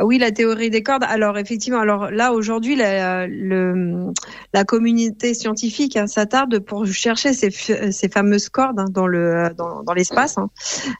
Oui, 0.00 0.18
la 0.18 0.32
théorie 0.32 0.70
des 0.70 0.82
cordes. 0.82 1.04
Alors 1.04 1.38
effectivement, 1.38 1.80
alors 1.80 2.10
là 2.10 2.32
aujourd'hui, 2.32 2.76
la, 2.76 3.26
communauté 4.66 5.34
scientifique 5.34 5.96
hein, 5.96 6.06
s'attarde 6.06 6.58
pour 6.60 6.86
chercher 6.86 7.32
ces, 7.32 7.50
fameuses 8.08 8.48
cordes 8.48 8.80
hein, 8.80 8.86
dans 8.90 9.94
l'espace. 9.94 10.38
Hein. 10.38 10.50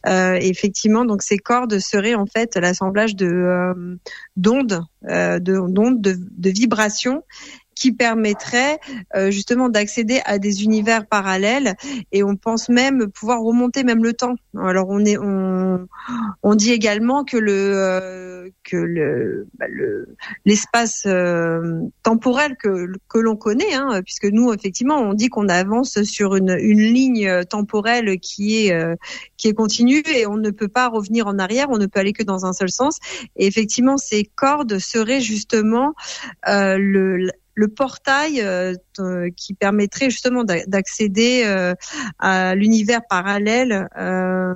Euh, 0.06 0.34
effectivement, 0.40 1.05
donc 1.05 1.22
ces 1.22 1.39
cordes 1.39 1.78
seraient 1.78 2.14
en 2.14 2.26
fait 2.26 2.56
l'assemblage 2.56 3.16
de 3.16 3.26
euh, 3.26 3.97
d'ondes, 4.36 4.82
euh, 5.09 5.39
de 5.39 5.59
d'ondes 5.69 6.01
de, 6.01 6.16
de 6.16 6.51
vibrations 6.51 7.23
qui 7.74 7.93
permettrait 7.93 8.79
euh, 9.16 9.31
justement 9.31 9.69
d'accéder 9.69 10.20
à 10.24 10.39
des 10.39 10.65
univers 10.65 11.07
parallèles 11.07 11.74
et 12.12 12.23
on 12.23 12.37
pense 12.37 12.69
même 12.69 13.11
pouvoir 13.11 13.41
remonter 13.41 13.83
même 13.85 14.05
le 14.05 14.12
temps. 14.12 14.35
Alors 14.59 14.87
on 14.89 15.05
est 15.05 15.19
on, 15.19 15.87
on 16.43 16.55
dit 16.55 16.73
également 16.73 17.24
que 17.24 17.37
le 17.37 17.53
euh, 17.53 18.49
que 18.65 18.77
le 18.77 19.47
bah, 19.59 19.66
le 19.69 20.16
l'espace 20.45 21.05
euh, 21.07 21.81
temporel 22.03 22.57
que 22.57 22.93
que 23.09 23.19
l'on 23.19 23.37
connaît 23.37 23.74
hein, 23.74 24.01
puisque 24.05 24.27
nous 24.27 24.53
effectivement 24.53 24.99
on 24.99 25.15
dit 25.15 25.29
qu'on 25.29 25.49
avance 25.49 26.03
sur 26.03 26.37
une 26.37 26.57
une 26.61 26.81
ligne 26.81 27.45
temporelle 27.49 28.19
qui 28.20 28.66
est 28.66 28.97
qui 29.37 29.49
est 29.49 29.55
continue 29.55 30.03
et 30.15 30.27
on 30.27 30.37
ne 30.37 30.51
peut 30.51 30.69
pas 30.69 30.89
revenir 30.89 31.27
en 31.27 31.39
arrière, 31.39 31.69
on 31.70 31.79
ne 31.79 31.87
peut 31.87 32.01
aller 32.01 32.12
que 32.12 32.23
dans 32.23 32.45
un 32.47 32.53
seul 32.53 32.70
sens 32.70 32.99
et 33.37 33.47
effectivement 33.47 33.97
ces 33.97 34.24
cordes 34.24 34.79
seraient 34.93 35.20
justement 35.20 35.94
le 36.47 37.31
le 37.55 37.69
portail 37.69 38.40
euh, 38.40 38.74
qui 39.36 39.55
permettrait 39.55 40.10
justement 40.10 40.44
d'accéder 40.44 41.43
euh, 41.44 41.74
à 42.19 42.55
l'univers 42.55 43.02
parallèle, 43.09 43.89
euh, 43.98 44.55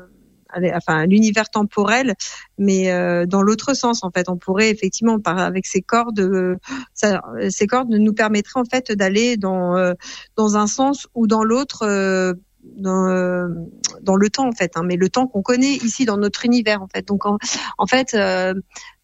enfin 0.74 1.04
l'univers 1.06 1.50
temporel, 1.50 2.14
mais 2.58 2.86
dans 3.26 3.42
l'autre 3.42 3.74
sens 3.74 4.02
en 4.02 4.10
fait. 4.10 4.28
On 4.28 4.36
pourrait 4.36 4.70
effectivement 4.70 5.18
par, 5.18 5.38
avec 5.38 5.66
ces 5.66 5.82
cordes, 5.82 6.56
ça, 6.94 7.20
ces 7.50 7.66
cordes 7.66 7.90
nous 7.90 8.14
permettraient 8.14 8.60
en 8.60 8.64
fait 8.64 8.92
d'aller 8.92 9.36
dans 9.36 9.94
dans 10.36 10.56
un 10.56 10.66
sens 10.66 11.08
ou 11.14 11.26
dans 11.26 11.44
l'autre. 11.44 12.34
Dans, 12.78 13.06
le 13.06 14.28
temps 14.28 14.48
en 14.48 14.52
fait, 14.52 14.72
hein, 14.74 14.82
mais 14.84 14.96
le 14.96 15.08
temps 15.08 15.28
qu'on 15.28 15.40
connaît 15.40 15.74
ici 15.74 16.04
dans 16.04 16.16
notre 16.16 16.44
univers 16.44 16.82
en 16.82 16.88
fait. 16.88 17.06
Donc 17.06 17.24
en 17.24 17.86
fait, 17.86 18.16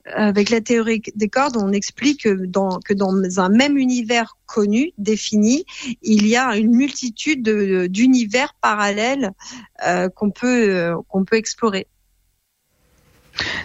avec 0.06 0.50
la 0.50 0.60
théorie 0.60 1.02
des 1.14 1.28
cordes, 1.28 1.56
on 1.56 1.72
explique 1.72 2.24
que 2.24 2.46
dans, 2.46 2.80
que 2.80 2.94
dans 2.94 3.12
un 3.38 3.48
même 3.48 3.76
univers 3.76 4.36
connu, 4.46 4.92
défini, 4.98 5.64
il 6.02 6.26
y 6.26 6.36
a 6.36 6.56
une 6.56 6.74
multitude 6.74 7.42
d'univers 7.88 8.54
parallèles 8.60 9.32
euh, 9.86 10.08
qu'on 10.08 10.30
peut, 10.30 10.76
euh, 10.76 10.96
qu'on 11.08 11.24
peut 11.24 11.36
explorer. 11.36 11.86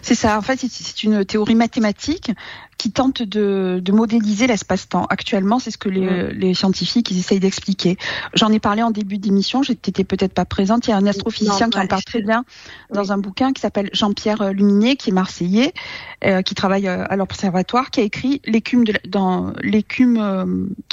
C'est 0.02 0.16
ça. 0.16 0.38
En 0.38 0.42
fait, 0.42 0.60
c'est 0.60 1.04
une 1.04 1.26
théorie 1.26 1.56
mathématique 1.56 2.32
qui 2.78 2.92
tente 2.92 3.24
de, 3.24 3.80
de 3.84 3.92
modéliser 3.92 4.48
l'espace-temps. 4.48 5.06
Actuellement, 5.10 5.60
c'est 5.60 5.72
ce 5.72 5.78
que 5.78 5.90
les, 5.90 6.32
les, 6.34 6.54
scientifiques 6.54 7.10
ils 7.12 7.20
essayent 7.20 7.40
d'expliquer. 7.40 7.98
J'en 8.34 8.52
ai 8.52 8.60
parlé 8.60 8.84
en 8.84 8.92
début 8.92 9.18
d'émission, 9.18 9.64
j'étais 9.64 10.04
peut-être 10.04 10.34
pas 10.34 10.46
présente. 10.46 10.88
Il 10.88 10.92
y 10.92 10.94
a 10.94 10.98
un 10.98 11.06
astrophysicien 11.06 11.70
qui 11.70 11.80
en 11.80 11.88
parle 11.88 12.04
très 12.04 12.22
bien 12.22 12.46
dans 12.94 13.12
un 13.12 13.18
bouquin 13.18 13.54
qui 13.54 13.62
s'appelle 13.62 13.90
Jean-Pierre 13.94 14.54
Luminet, 14.54 14.96
qui 14.96 15.10
est 15.10 15.14
marseillais, 15.14 15.74
euh, 16.24 16.42
qui 16.42 16.56
travaille 16.56 16.88
euh, 16.88 17.06
à 17.10 17.16
l'observatoire, 17.16 17.90
qui 17.90 18.00
a 18.00 18.04
écrit 18.04 18.42
l'écume 18.46 18.84
de, 18.84 18.94
dans 19.08 19.54
l'écume 19.62 20.18
euh, 20.18 20.46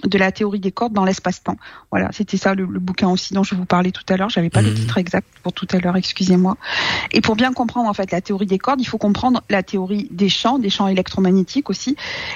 de 0.05 0.19
la 0.19 0.33
théorie 0.33 0.61
des 0.61 0.73
cordes 0.73 0.93
dans 0.93 1.05
l'espace-temps. 1.05 1.57
Voilà, 1.91 2.11
c'était 2.13 2.37
ça 2.37 2.55
le, 2.55 2.67
bouquin 2.67 3.09
aussi 3.09 3.35
dont 3.35 3.43
je 3.43 3.55
vous 3.55 3.65
parlais 3.65 3.91
tout 3.91 4.05
à 4.09 4.17
l'heure. 4.17 4.31
J'avais 4.31 4.51
pas 4.51 4.63
le 4.63 4.71
mmh. 4.71 4.75
titre 4.75 4.99
exact 4.99 5.27
pour 5.43 5.53
tout 5.53 5.67
à 5.71 5.79
l'heure, 5.79 5.97
excusez-moi. 5.97 6.57
Et 7.13 7.21
pour 7.21 7.37
bien 7.37 7.53
comprendre 7.53 7.89
en 7.89 7.95
fait 7.95 8.11
la 8.11 8.21
théorie 8.21 8.47
des 8.47 8.59
cordes, 8.59 8.81
il 8.81 8.87
faut 8.87 8.99
comprendre 8.99 9.43
la 9.51 9.63
théorie 9.63 10.09
des 10.11 10.29
champs, 10.29 10.59
des 10.59 10.71
champs 10.71 10.89
électromagnétiques 10.89 11.69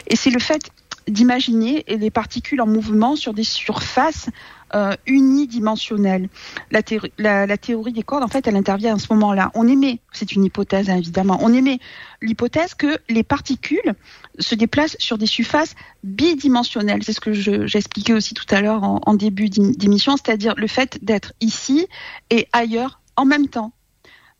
et 0.07 0.17
c'est 0.17 0.31
le 0.31 0.41
fait 0.41 0.71
d'imaginer 1.09 1.85
les 1.89 2.11
particules 2.11 2.61
en 2.61 2.67
mouvement 2.67 3.17
sur 3.17 3.33
des 3.33 3.45
surfaces 3.45 4.29
euh, 4.75 4.95
unidimensionnelles. 5.07 6.29
La, 6.71 6.83
théorie 6.83 7.93
des 7.93 8.03
cordes, 8.03 8.23
en 8.23 8.29
fait, 8.29 8.47
elle 8.47 8.57
intervient 8.57 8.97
à 8.97 8.99
ce 8.99 9.07
moment-là. 9.15 9.51
On 9.55 9.67
émet, 9.67 10.01
c'est 10.13 10.33
une 10.33 10.45
hypothèse 10.45 10.91
hein, 10.91 10.97
évidemment, 10.97 11.39
on 11.41 11.53
émet 11.53 11.79
l'hypothèse 12.21 12.75
que 12.75 12.99
les 13.09 13.23
particules 13.23 13.95
se 14.39 14.55
déplacent 14.55 14.97
sur 14.99 15.17
des 15.17 15.27
surfaces 15.27 15.75
bidimensionnelles. 16.05 17.03
C'est 17.03 17.15
ce 17.15 17.21
que 17.21 17.33
j'ai 17.33 17.79
expliqué 17.79 18.13
aussi 18.13 18.35
tout 18.35 18.47
à 18.51 18.61
l'heure 18.61 18.83
en 18.83 19.15
début 19.15 19.49
d'émission, 19.49 20.17
c'est-à-dire 20.17 20.55
le 20.57 20.67
fait 20.67 20.99
d'être 21.03 21.33
ici 21.41 21.87
et 22.29 22.47
ailleurs 22.53 23.01
en 23.17 23.25
même 23.25 23.49
temps. 23.49 23.73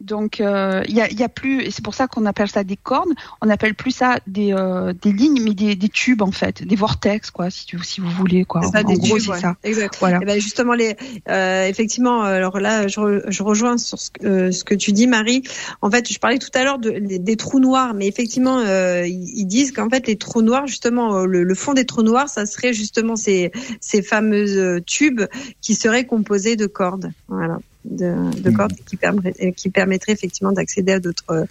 Donc 0.01 0.39
il 0.39 0.47
euh, 0.47 0.83
y, 0.89 1.01
a, 1.01 1.11
y, 1.11 1.25
a, 1.25 1.29
plus, 1.29 1.61
et 1.63 1.73
c'est 1.73 1.83
pour 1.85 1.95
ça 1.95 2.07
qu'on 2.07 2.25
appelle 2.25 2.49
ça 2.49 2.63
des 2.63 2.77
cornes. 2.77 3.15
On 3.43 3.51
appelle 3.51 3.75
plus 3.75 3.91
ça 3.91 4.21
des, 4.29 4.53
euh, 4.53 4.93
des 4.93 5.13
lignes, 5.13 5.43
mais 5.43 5.55
des, 5.55 5.75
des, 5.75 5.89
tubes 5.89 6.23
en 6.23 6.31
fait, 6.31 6.63
des 6.63 6.77
vortex 6.77 7.33
quoi, 7.33 7.51
si, 7.51 7.67
tu, 7.67 7.83
si 7.83 8.01
vous 8.01 8.11
voulez 8.11 8.45
quoi. 8.45 8.63
Ça, 8.63 8.81
en, 8.81 8.85
des 8.85 8.95
gros, 8.95 9.19
c'est 9.19 9.41
ça. 9.41 9.57
Exact. 9.65 9.97
Voilà. 9.99 10.19
Et 10.19 10.21
eh 10.23 10.25
ben 10.25 10.41
justement 10.41 10.75
les, 10.75 10.97
euh, 11.29 11.67
effectivement, 11.67 12.23
alors 12.23 12.61
là, 12.61 12.87
je, 12.87 13.25
je 13.27 13.43
rejoins 13.43 13.77
sur 13.77 13.99
ce, 13.99 14.11
euh, 14.23 14.53
ce, 14.53 14.63
que 14.63 14.77
tu 14.77 14.93
dis, 14.93 15.09
Marie. 15.09 15.43
En 15.83 15.91
fait, 15.91 16.13
je 16.13 16.19
parlais 16.21 16.39
tout 16.39 16.51
à 16.55 16.63
l'heure 16.63 16.79
de, 16.79 16.91
des, 17.01 17.37
trous 17.37 17.59
noirs, 17.59 17.93
mais 17.93 18.07
effectivement, 18.07 18.61
euh, 18.61 19.05
ils, 19.05 19.47
disent 19.47 19.73
qu'en 19.73 19.91
fait 19.91 20.07
les 20.07 20.17
trous 20.17 20.43
noirs, 20.43 20.69
justement, 20.69 21.25
le, 21.25 21.43
le, 21.43 21.55
fond 21.57 21.75
des 21.75 21.87
trous 21.87 22.03
noirs, 22.03 22.29
ça 22.29 22.47
serait 22.47 22.73
justement 22.73 23.17
ces, 23.17 23.51
ces 23.81 24.03
fameuses 24.03 24.81
tubes 24.87 25.23
qui 25.61 25.75
seraient 25.75 26.07
composés 26.07 26.55
de 26.55 26.67
cordes. 26.67 27.11
Voilà 27.27 27.59
de, 27.91 28.41
de 28.41 28.51
cordes 28.51 28.73
qui, 28.87 28.97
permettrait, 28.97 29.53
qui 29.53 29.71
permettrait 29.71 30.13
effectivement 30.13 30.53
d'accéder 30.53 30.93
à 30.93 31.01
d'autres 31.01 31.47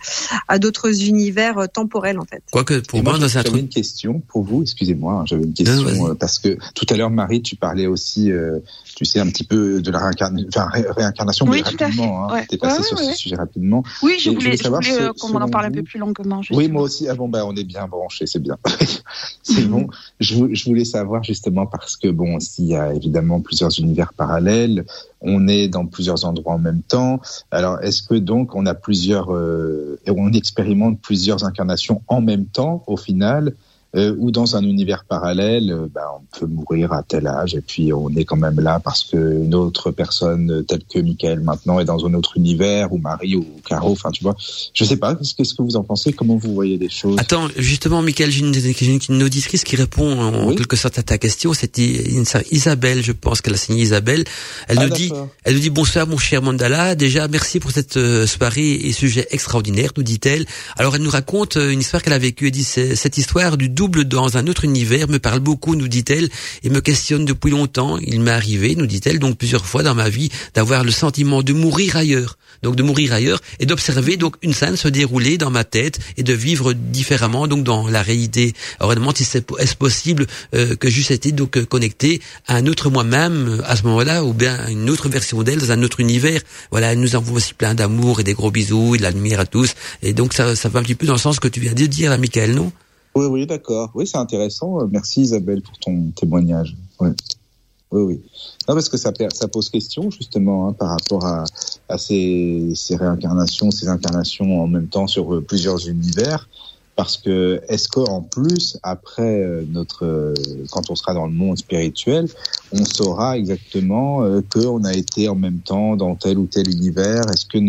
à 0.47 0.59
d'autres 0.59 1.03
univers 1.03 1.57
euh, 1.57 1.65
temporels 1.67 2.19
en 2.19 2.25
fait. 2.25 2.43
Quoique 2.51 2.79
pour 2.79 3.03
moi, 3.03 3.17
moi 3.17 3.27
j'avais 3.27 3.59
une 3.59 3.69
question 3.69 4.21
pour 4.27 4.43
vous. 4.43 4.61
Excusez-moi, 4.61 5.13
hein, 5.13 5.23
j'avais 5.25 5.43
une 5.43 5.53
question 5.53 6.09
euh, 6.09 6.13
parce 6.13 6.39
que 6.39 6.57
tout 6.73 6.85
à 6.89 6.97
l'heure 6.97 7.09
Marie, 7.09 7.41
tu 7.41 7.55
parlais 7.55 7.87
aussi, 7.87 8.31
euh, 8.31 8.59
tu 8.95 9.05
sais 9.05 9.19
un 9.19 9.27
petit 9.27 9.43
peu 9.43 9.81
de 9.81 9.91
la 9.91 9.99
réincarnation, 9.99 10.47
enfin, 10.49 10.69
réincarnation, 10.95 11.45
oui, 11.47 11.63
mais 11.63 11.83
rapidement. 11.83 12.31
Hein, 12.31 12.43
T'es 12.49 12.57
passé 12.57 12.83
sur 12.83 12.99
ce 12.99 13.13
sujet 13.13 13.35
rapidement. 13.35 13.83
Oui, 14.01 14.17
je 14.19 14.29
voulais, 14.29 14.57
je 14.57 14.67
voulais 14.67 15.09
qu'on 15.19 15.33
en 15.35 15.49
parle 15.49 15.65
un 15.65 15.71
peu 15.71 15.83
plus 15.83 15.99
longuement. 15.99 16.41
Oui, 16.51 16.67
moi 16.67 16.83
aussi. 16.83 17.07
Ah 17.07 17.15
bon, 17.15 17.27
bah 17.27 17.45
on 17.45 17.55
est 17.55 17.63
bien 17.63 17.87
branché, 17.87 18.25
c'est 18.27 18.41
bien. 18.41 18.57
c'est 19.43 19.65
bon. 19.65 19.87
Je, 20.19 20.53
je 20.53 20.65
voulais 20.65 20.85
savoir 20.85 21.23
justement 21.23 21.65
parce 21.65 21.97
que 21.97 22.07
bon, 22.07 22.39
s'il 22.39 22.65
y 22.65 22.75
a 22.75 22.93
évidemment 22.93 23.41
plusieurs 23.41 23.77
univers 23.79 24.13
parallèles, 24.13 24.85
on 25.21 25.47
est 25.47 25.67
dans 25.67 25.85
plusieurs 25.85 26.25
endroits 26.25 26.53
en 26.53 26.59
même 26.59 26.81
temps. 26.81 27.19
Alors, 27.51 27.81
est-ce 27.81 28.03
que 28.03 28.15
donc 28.15 28.55
on 28.55 28.65
a 28.65 28.73
plusieurs, 28.73 29.33
euh, 29.33 29.99
on 30.07 30.31
expérimente 30.33 31.01
plusieurs 31.01 31.43
incarnations 31.43 32.01
en 32.07 32.21
même 32.21 32.45
temps 32.45 32.83
au 32.87 32.97
final? 32.97 33.53
Euh, 33.97 34.15
ou 34.19 34.29
dans 34.29 34.55
un 34.55 34.63
univers 34.63 35.05
parallèle, 35.05 35.71
euh, 35.71 35.87
ben, 35.93 36.03
on 36.15 36.39
peut 36.39 36.45
mourir 36.45 36.93
à 36.93 37.01
tel 37.01 37.25
âge 37.25 37.55
et 37.55 37.61
puis 37.61 37.91
on 37.91 38.09
est 38.09 38.25
quand 38.25 38.35
même 38.37 38.59
là 38.59 38.79
parce 38.79 39.03
que 39.03 39.17
une 39.17 39.55
autre 39.55 39.89
personne 39.89 40.63
telle 40.67 40.83
que 40.83 40.99
Michael 40.99 41.39
maintenant 41.39 41.79
est 41.79 41.85
dans 41.85 42.05
un 42.05 42.13
autre 42.13 42.37
univers 42.37 42.93
ou 42.93 42.99
Marie 42.99 43.35
ou 43.35 43.45
Caro. 43.67 43.91
Enfin, 43.91 44.11
tu 44.11 44.23
vois, 44.23 44.35
je 44.73 44.83
sais 44.83 44.97
pas. 44.97 45.15
Qu'est-ce 45.15 45.55
que 45.55 45.63
vous 45.63 45.77
en 45.77 45.83
pensez? 45.83 46.13
Comment 46.13 46.37
vous 46.37 46.53
voyez 46.53 46.77
les 46.77 46.89
choses? 46.89 47.15
Attends, 47.17 47.47
justement, 47.57 48.03
Michael, 48.03 48.29
j'ai 48.29 48.41
une, 48.41 48.99
une, 49.09 49.23
auditrice 49.23 49.63
qui 49.63 49.75
répond 49.75 50.19
en 50.19 50.53
quelque 50.53 50.75
sorte 50.75 50.99
à 50.99 51.03
ta 51.03 51.17
question. 51.17 51.53
C'était 51.53 52.03
Isabelle, 52.51 53.01
je 53.01 53.13
pense 53.13 53.41
qu'elle 53.41 53.55
a 53.55 53.57
signé 53.57 53.81
Isabelle. 53.81 54.25
Elle 54.67 54.77
ah, 54.79 54.87
nous 54.87 54.93
dit, 54.93 55.11
elle 55.43 55.55
nous 55.55 55.59
dit 55.59 55.71
bonsoir 55.71 56.05
mon 56.05 56.17
cher 56.17 56.43
Mandala. 56.43 56.93
Déjà, 56.93 57.27
merci 57.27 57.59
pour 57.59 57.71
cette 57.71 57.97
euh, 57.97 58.27
soirée 58.27 58.73
et 58.73 58.91
sujet 58.91 59.27
extraordinaire, 59.31 59.91
nous 59.97 60.03
dit-elle. 60.03 60.45
Alors, 60.77 60.95
elle 60.95 61.01
nous 61.01 61.09
raconte 61.09 61.55
une 61.55 61.79
histoire 61.79 62.03
qu'elle 62.03 62.13
a 62.13 62.19
vécue. 62.19 62.45
Elle 62.45 62.51
dit 62.51 62.63
cette 62.63 63.17
histoire 63.17 63.57
du 63.57 63.69
double 63.69 63.86
dans 63.87 64.37
un 64.37 64.47
autre 64.47 64.65
univers 64.65 65.07
me 65.07 65.19
parle 65.19 65.39
beaucoup, 65.39 65.75
nous 65.75 65.87
dit-elle, 65.87 66.29
et 66.63 66.69
me 66.69 66.81
questionne 66.81 67.25
depuis 67.25 67.51
longtemps. 67.51 67.97
Il 67.99 68.21
m'est 68.21 68.31
arrivé, 68.31 68.75
nous 68.75 68.87
dit-elle, 68.87 69.19
donc 69.19 69.37
plusieurs 69.37 69.65
fois 69.65 69.83
dans 69.83 69.95
ma 69.95 70.09
vie, 70.09 70.29
d'avoir 70.53 70.83
le 70.83 70.91
sentiment 70.91 71.43
de 71.43 71.53
mourir 71.53 71.95
ailleurs. 71.95 72.37
Donc 72.63 72.75
de 72.75 72.83
mourir 72.83 73.13
ailleurs 73.13 73.39
et 73.59 73.65
d'observer 73.65 74.17
donc 74.17 74.35
une 74.41 74.53
scène 74.53 74.77
se 74.77 74.87
dérouler 74.87 75.37
dans 75.37 75.51
ma 75.51 75.63
tête 75.63 75.99
et 76.17 76.23
de 76.23 76.33
vivre 76.33 76.73
différemment 76.73 77.47
donc 77.47 77.63
dans 77.63 77.87
la 77.87 78.01
réalité. 78.01 78.53
Alors 78.79 78.91
elle 78.91 78.99
demande 78.99 79.17
si 79.17 79.25
c'est 79.25 79.45
est-ce 79.59 79.75
possible 79.75 80.25
euh, 80.55 80.75
que 80.75 80.89
juste 80.89 81.11
été 81.11 81.31
donc 81.31 81.57
euh, 81.57 81.65
connecté 81.65 82.21
à 82.47 82.55
un 82.55 82.65
autre 82.65 82.89
moi-même 82.89 83.59
euh, 83.59 83.61
à 83.65 83.75
ce 83.75 83.83
moment-là 83.83 84.23
ou 84.23 84.33
bien 84.33 84.55
à 84.55 84.71
une 84.71 84.89
autre 84.89 85.07
version 85.09 85.43
d'elle 85.43 85.59
dans 85.59 85.71
un 85.71 85.83
autre 85.83 85.99
univers? 85.99 86.41
Voilà, 86.71 86.95
nous 86.95 87.15
envoie 87.15 87.37
aussi 87.37 87.53
plein 87.53 87.75
d'amour 87.75 88.19
et 88.19 88.23
des 88.23 88.33
gros 88.33 88.51
bisous 88.51 88.95
et 88.95 88.97
de 88.97 89.03
la 89.03 89.11
lumière 89.11 89.39
à 89.39 89.45
tous. 89.45 89.75
Et 90.01 90.13
donc 90.13 90.33
ça, 90.33 90.55
ça 90.55 90.69
va 90.69 90.79
un 90.79 90.83
petit 90.83 90.95
peu 90.95 91.05
dans 91.05 91.13
le 91.13 91.19
sens 91.19 91.39
que 91.39 91.47
tu 91.47 91.59
viens 91.59 91.73
de 91.73 91.85
dire 91.85 92.11
à 92.11 92.17
Michael, 92.17 92.55
non? 92.55 92.71
Oui, 93.17 93.25
oui, 93.25 93.47
d'accord. 93.47 93.91
Oui, 93.95 94.05
c'est 94.05 94.17
intéressant. 94.17 94.81
Euh, 94.81 94.87
merci 94.91 95.21
Isabelle 95.21 95.61
pour 95.61 95.77
ton 95.79 96.11
témoignage. 96.15 96.75
Oui, 96.99 98.01
oui. 98.01 98.21
Non, 98.67 98.73
parce 98.75 98.89
que 98.89 98.97
ça, 98.97 99.11
pose 99.11 99.69
question 99.69 100.11
justement 100.11 100.67
hein, 100.67 100.73
par 100.73 100.89
rapport 100.89 101.25
à, 101.25 101.97
ces, 101.97 102.73
réincarnations, 102.91 103.71
ces 103.71 103.87
incarnations 103.87 104.61
en 104.61 104.67
même 104.67 104.87
temps 104.87 105.07
sur 105.07 105.33
euh, 105.33 105.41
plusieurs 105.41 105.87
univers. 105.87 106.49
Parce 106.97 107.17
que 107.17 107.61
est-ce 107.69 107.87
qu'en 107.87 108.23
plus, 108.23 108.77
après 108.81 109.41
euh, 109.41 109.63
notre, 109.69 110.33
quand 110.71 110.89
on 110.89 110.95
sera 110.95 111.13
dans 111.13 111.27
le 111.27 111.31
monde 111.31 111.57
spirituel, 111.57 112.27
on 112.73 112.83
saura 112.83 113.37
exactement 113.37 114.23
euh, 114.23 114.41
qu'on 114.51 114.83
a 114.83 114.93
été 114.93 115.29
en 115.29 115.35
même 115.35 115.59
temps 115.59 115.95
dans 115.95 116.15
tel 116.15 116.39
ou 116.39 116.47
tel 116.47 116.69
univers? 116.69 117.21
Est-ce 117.31 117.45
que 117.45 117.59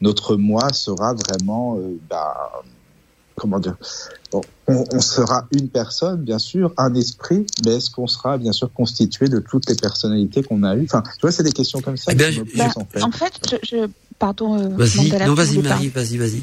notre 0.00 0.36
moi 0.36 0.72
sera 0.72 1.14
vraiment 1.14 1.78
bah, 2.08 2.62
comment 3.36 3.58
dire 3.58 3.76
bon, 4.32 4.42
on, 4.68 4.84
on, 4.92 5.00
sera 5.00 5.46
une 5.52 5.68
personne, 5.68 6.22
bien 6.22 6.38
sûr, 6.38 6.72
un 6.76 6.94
esprit, 6.94 7.46
mais 7.64 7.76
est-ce 7.76 7.90
qu'on 7.90 8.06
sera 8.06 8.38
bien 8.38 8.52
sûr 8.52 8.72
constitué 8.72 9.28
de 9.28 9.38
toutes 9.38 9.68
les 9.68 9.76
personnalités 9.76 10.42
qu'on 10.42 10.62
a 10.62 10.74
eues? 10.76 10.84
Enfin, 10.84 11.02
tu 11.02 11.20
vois, 11.22 11.32
c'est 11.32 11.42
des 11.42 11.52
questions 11.52 11.80
comme 11.80 11.96
ça. 11.96 12.12
Eh 12.12 12.14
bien, 12.14 12.30
qui 12.30 12.40
me 12.40 12.56
Bah, 12.56 12.72
en 12.76 12.86
fait. 12.86 13.02
en 13.02 13.10
fait, 13.10 13.32
je, 13.50 13.56
je- 13.62 13.90
pardon. 14.18 14.58
euh, 14.58 14.68
Vas-y, 14.76 15.10
non, 15.26 15.34
vas-y, 15.34 15.58
Marie, 15.58 15.88
vas-y, 15.88 16.16
vas-y. 16.16 16.42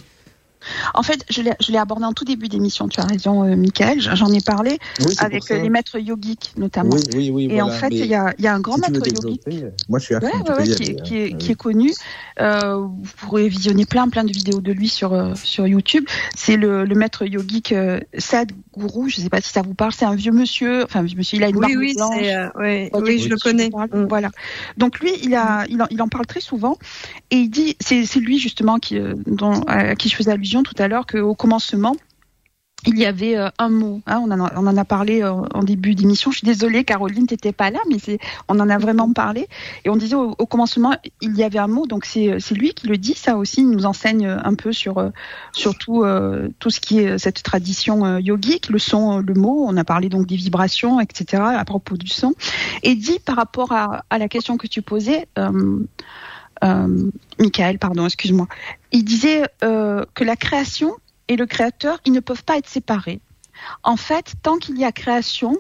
En 0.94 1.04
fait, 1.04 1.26
je 1.30 1.42
l'ai 1.42 1.78
abordé 1.78 2.06
en 2.06 2.14
tout 2.14 2.26
début 2.26 2.48
d'émission. 2.48 2.88
Tu 2.88 3.00
as 3.00 3.06
raison, 3.06 3.44
euh, 3.44 3.56
Michael. 3.56 4.00
J'en 4.00 4.32
ai 4.32 4.42
parlé 4.42 4.80
Oui, 5.06 5.16
avec 5.20 5.50
euh, 5.52 5.62
les 5.62 5.70
maîtres 5.70 6.00
yogiques 6.00 6.54
notamment. 6.58 6.96
Oui, 7.14 7.32
oui, 7.32 7.48
oui. 7.48 7.48
Et 7.52 7.62
en 7.62 7.70
fait, 7.70 7.90
il 7.92 8.06
y 8.06 8.16
a, 8.16 8.34
il 8.38 8.44
y 8.44 8.48
a 8.48 8.54
un 8.54 8.60
grand 8.60 8.76
si 8.76 8.82
maître 8.92 9.08
yogique 9.08 9.42
moi 9.90 10.00
je 10.00 10.06
suis 10.06 10.16
Ouais, 10.16 10.22
ouais, 10.24 10.56
ouais, 10.56 10.64
qui, 10.68 10.84
est, 10.84 11.02
qui, 11.02 11.18
est, 11.18 11.38
qui 11.38 11.52
est 11.52 11.56
connu. 11.56 11.94
Euh, 12.40 12.76
vous 12.76 13.02
pourrez 13.18 13.48
visionner 13.48 13.86
plein, 13.86 14.08
plein 14.10 14.24
de 14.24 14.32
vidéos 14.32 14.62
de 14.62 14.72
lui 14.72 14.88
sur 14.88 15.36
sur 15.36 15.68
YouTube. 15.68 16.06
C'est 16.36 16.58
le, 16.58 16.86
le 16.86 16.96
maître 16.96 17.26
yogique 17.26 17.72
euh, 17.72 18.00
Sadhguru. 18.76 19.10
Je 19.10 19.22
sais 19.22 19.30
pas 19.30 19.42
si 19.42 19.50
ça 19.52 19.62
vous 19.62 19.74
parle. 19.74 19.92
C'est 19.94 20.06
un 20.06 20.16
vieux 20.16 20.32
monsieur. 20.32 20.84
Enfin, 20.84 21.02
vieux 21.04 21.18
monsieur. 21.18 21.38
Il 21.38 21.44
a 21.44 21.50
une 21.50 21.56
Oui, 21.58 21.62
barbe 21.62 21.74
oui, 21.78 21.94
blanche. 21.96 22.16
euh, 22.24 22.50
ouais, 22.56 22.90
oui, 22.94 23.20
je 23.20 23.30
le 23.30 23.38
connais. 23.38 23.70
parle. 23.70 23.90
Mm. 23.94 24.08
Voilà. 24.08 24.30
Donc 24.78 25.00
lui, 25.00 25.12
il 25.24 25.36
a, 25.36 25.66
il 25.70 25.82
en, 25.82 25.88
il 25.90 26.02
en 26.02 26.08
parle 26.08 26.26
très 26.26 26.42
souvent 26.42 26.78
et 27.30 27.38
il 27.38 27.50
dit, 27.50 27.76
c'est 27.80 28.06
c'est 28.06 28.20
lui 28.20 28.40
justement 28.40 28.80
qui, 28.80 28.98
euh, 28.98 29.14
dont, 29.26 29.62
à 29.68 29.96
qui 29.96 30.10
je 30.10 30.16
faisais 30.16 30.32
allusion 30.32 30.64
tout 30.64 30.76
à 30.78 30.88
l'heure, 30.88 31.06
qu'au 31.06 31.36
commencement. 31.36 31.96
Il 32.88 32.98
y 32.98 33.06
avait 33.06 33.38
euh, 33.38 33.50
un 33.60 33.70
mot, 33.70 34.02
hein, 34.08 34.22
on, 34.26 34.32
en 34.32 34.44
a, 34.44 34.54
on 34.56 34.66
en 34.66 34.76
a 34.76 34.86
parlé 34.86 35.22
euh, 35.22 35.34
en 35.54 35.64
début 35.64 35.94
d'émission. 35.94 36.32
Je 36.32 36.40
suis 36.40 36.46
désolée, 36.46 36.84
Caroline, 36.84 37.28
t'étais 37.28 37.52
pas 37.52 37.70
là, 37.70 37.80
mais 37.90 38.20
on 38.48 38.60
en 38.60 38.70
a 38.70 38.78
vraiment 38.80 39.14
parlé. 39.14 39.48
Et 39.86 39.90
on 39.90 39.96
disait 39.96 40.16
au, 40.16 40.36
au 40.38 40.46
commencement, 40.48 40.96
il 41.22 41.36
y 41.38 41.44
avait 41.44 41.60
un 41.60 41.68
mot, 41.68 41.86
donc 41.86 42.06
c'est, 42.06 42.40
lui 42.52 42.74
qui 42.74 42.88
le 42.88 42.98
dit. 42.98 43.14
Ça 43.14 43.38
aussi, 43.38 43.62
il 43.62 43.70
nous 43.70 43.86
enseigne 43.86 44.26
un 44.26 44.56
peu 44.56 44.74
sur, 44.74 44.98
euh, 44.98 45.10
sur 45.52 45.78
tout, 45.78 46.04
euh, 46.04 46.50
tout 46.58 46.72
ce 46.72 46.80
qui 46.80 47.00
est 47.00 47.20
cette 47.20 47.44
tradition 47.44 48.04
euh, 48.04 48.20
yogique, 48.20 48.70
le 48.70 48.80
son, 48.80 49.20
euh, 49.20 49.22
le 49.22 49.36
mot. 49.36 49.66
On 49.68 49.78
a 49.78 49.84
parlé 49.84 50.10
donc 50.10 50.26
des 50.26 50.36
vibrations, 50.36 51.00
etc. 51.00 51.44
à 51.44 51.66
propos 51.66 51.98
du 51.98 52.08
son. 52.08 52.34
Et 52.82 52.96
dit 52.96 53.20
par 53.20 53.36
rapport 53.36 53.72
à, 53.74 54.06
à 54.10 54.18
la 54.18 54.28
question 54.28 54.58
que 54.58 54.66
tu 54.66 54.82
posais, 54.82 55.28
euh, 55.38 55.80
euh, 56.64 57.10
Michael, 57.40 57.80
pardon, 57.80 58.06
excuse-moi. 58.06 58.48
Il 58.92 59.04
disait 59.04 59.44
euh, 59.64 60.06
que 60.14 60.24
la 60.24 60.36
création 60.36 60.94
et 61.32 61.38
le 61.38 61.46
créateur, 61.46 62.02
ils 62.04 62.12
ne 62.12 62.20
peuvent 62.20 62.44
pas 62.44 62.58
être 62.58 62.68
séparés. 62.68 63.22
En 63.84 63.96
fait, 63.96 64.34
tant 64.44 64.58
qu'il 64.58 64.78
y 64.78 64.84
a 64.84 64.92
création, 64.92 65.56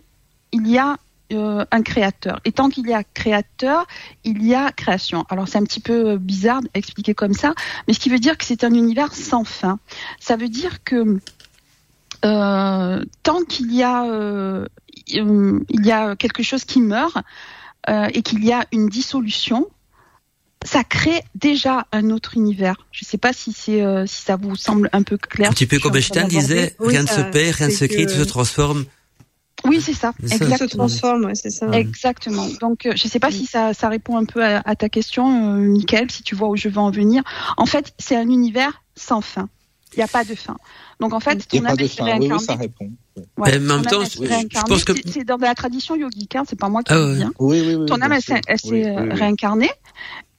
il 0.51 0.67
y 0.67 0.77
a 0.77 0.97
euh, 1.31 1.63
un 1.71 1.81
créateur. 1.81 2.41
Et 2.43 2.51
tant 2.51 2.67
qu'il 2.67 2.89
y 2.89 2.93
a 2.93 3.05
créateur, 3.05 3.87
il 4.25 4.45
y 4.45 4.53
a 4.53 4.73
création. 4.73 5.23
Alors 5.29 5.47
c'est 5.47 5.59
un 5.59 5.63
petit 5.63 5.79
peu 5.79 6.09
euh, 6.09 6.17
bizarre 6.17 6.59
d'expliquer 6.61 7.13
comme 7.13 7.31
ça, 7.31 7.53
mais 7.87 7.93
ce 7.93 8.01
qui 8.01 8.09
veut 8.09 8.19
dire 8.19 8.37
que 8.37 8.43
c'est 8.43 8.65
un 8.65 8.73
univers 8.73 9.13
sans 9.13 9.45
fin. 9.45 9.79
Ça 10.19 10.35
veut 10.35 10.49
dire 10.49 10.83
que 10.83 11.19
euh, 12.25 13.05
tant 13.23 13.43
qu'il 13.45 13.73
y 13.73 13.81
a 13.81 14.67
quelque 16.17 16.43
chose 16.43 16.65
qui 16.65 16.81
meurt 16.81 17.17
et 17.87 18.21
qu'il 18.23 18.43
y 18.43 18.51
a 18.51 18.65
une 18.73 18.89
dissolution, 18.89 19.69
ça 20.65 20.83
crée 20.83 21.21
déjà 21.35 21.87
un 21.91 22.09
autre 22.11 22.35
univers. 22.35 22.75
Je 22.91 23.03
ne 23.05 23.07
sais 23.07 23.17
pas 23.17 23.33
si 23.33 23.51
c'est 23.53 23.81
euh, 23.81 24.05
si 24.05 24.21
ça 24.21 24.35
vous 24.35 24.55
semble 24.55 24.89
un 24.93 25.03
peu 25.03 25.17
clair. 25.17 25.49
Un 25.49 25.53
petit 25.53 25.65
peu 25.67 25.79
comme 25.79 25.95
Einstein 25.95 26.27
disait, 26.27 26.75
Oui, 26.79 26.89
rien 26.89 27.03
ne 27.03 27.07
se 27.07 27.21
perd, 27.21 27.55
rien 27.55 27.67
ne 27.67 27.71
se 27.71 27.77
c'est 27.79 27.87
crée, 27.87 28.05
que- 28.05 28.11
tout 28.11 28.17
se 28.19 28.23
transforme. 28.23 28.85
Oui, 29.65 29.79
c'est 29.79 29.93
ça. 29.93 30.11
Ça. 30.11 30.13
Tout 30.21 30.27
se 30.27 30.33
Exactement. 30.43 30.67
transforme, 30.87 31.25
ouais, 31.25 31.35
c'est 31.35 31.51
ça. 31.51 31.67
Exactement. 31.71 32.47
Donc, 32.61 32.87
euh, 32.87 32.93
je 32.95 33.05
ne 33.05 33.09
sais 33.11 33.19
pas 33.19 33.29
si 33.29 33.45
ça, 33.45 33.75
ça 33.75 33.89
répond 33.89 34.17
un 34.17 34.25
peu 34.25 34.43
à, 34.43 34.61
à 34.65 34.75
ta 34.75 34.89
question, 34.89 35.27
euh, 35.55 35.57
Michael, 35.59 36.09
si 36.09 36.23
tu 36.23 36.33
vois 36.33 36.49
où 36.49 36.55
je 36.55 36.67
veux 36.67 36.79
en 36.79 36.89
venir. 36.89 37.21
En 37.57 37.67
fait, 37.67 37.93
c'est 37.99 38.15
un 38.15 38.27
univers 38.27 38.81
sans 38.95 39.21
fin. 39.21 39.49
Il 39.93 39.97
n'y 39.99 40.03
a 40.03 40.07
pas 40.07 40.23
de 40.23 40.35
fin. 40.35 40.55
Donc, 40.99 41.13
en 41.13 41.19
fait, 41.19 41.45
ton 41.47 41.65
âme 41.65 41.75
est 41.79 41.87
fin. 41.87 42.05
Oui, 42.05 42.11
oui, 42.11 42.19
réincarnée. 42.19 42.45
ça 42.45 42.55
répond. 42.55 42.89
Oui, 43.17 43.23
Ouais, 43.37 43.59
Mais 43.59 43.71
en 43.71 43.75
même 43.77 43.85
temps, 43.85 44.03
je- 44.05 44.19
réincarnée. 44.19 44.69
pense 44.69 44.83
que- 44.85 44.93
C'est- 45.05 45.25
dans 45.25 45.37
la 45.37 45.53
tradition 45.53 45.95
yogique, 45.95 46.35
hein, 46.35 46.43
c'est 46.47 46.57
pas 46.57 46.69
moi 46.69 46.81
qui 46.83 46.93
Ah 46.93 46.97
le 46.97 47.15
dis. 47.17 47.23
hein. 47.23 47.33
oui, 47.39 47.61
oui. 47.65 47.75
oui, 47.75 47.85
Ton 47.87 47.99
âme, 48.01 48.13
elle 48.13 48.21
s'est 48.21 48.39
réincarnée 49.13 49.69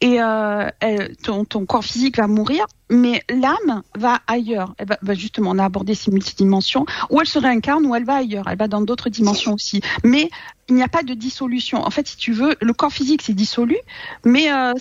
et 0.01 0.21
euh, 0.23 0.69
elle- 0.81 1.17
ton, 1.19 1.45
ton 1.45 1.67
corps 1.67 1.85
physique 1.85 2.17
va 2.17 2.27
mourir, 2.27 2.65
mais 2.93 3.23
l'âme 3.29 3.83
va 3.97 4.21
ailleurs. 4.29 4.75
Elle 4.79 4.87
va, 4.87 4.99
va 5.03 5.15
justement, 5.15 5.51
on 5.51 5.59
a 5.59 5.65
abordé 5.65 5.95
ces 5.97 6.11
multidimensions, 6.13 6.87
où 7.11 7.21
elle 7.21 7.27
se 7.27 7.39
réincarne, 7.41 7.85
ou 7.87 7.95
elle 7.97 8.05
va 8.05 8.17
ailleurs, 8.17 8.47
elle 8.49 8.59
va 8.59 8.69
dans 8.69 8.81
d'autres 8.83 9.09
dimensions 9.09 9.55
aussi. 9.55 9.81
Mais 10.05 10.31
il 10.69 10.77
n'y 10.77 10.83
a 10.83 10.89
pas 10.89 11.03
de 11.03 11.15
dissolution. 11.15 11.85
En 11.85 11.91
fait, 11.91 12.07
si 12.07 12.17
tu 12.17 12.33
veux, 12.33 12.55
le 12.61 12.73
corps 12.73 12.93
physique 12.93 13.23
s'est 13.23 13.33
dissolu, 13.33 13.77
mais 14.25 14.53
euh, 14.53 14.73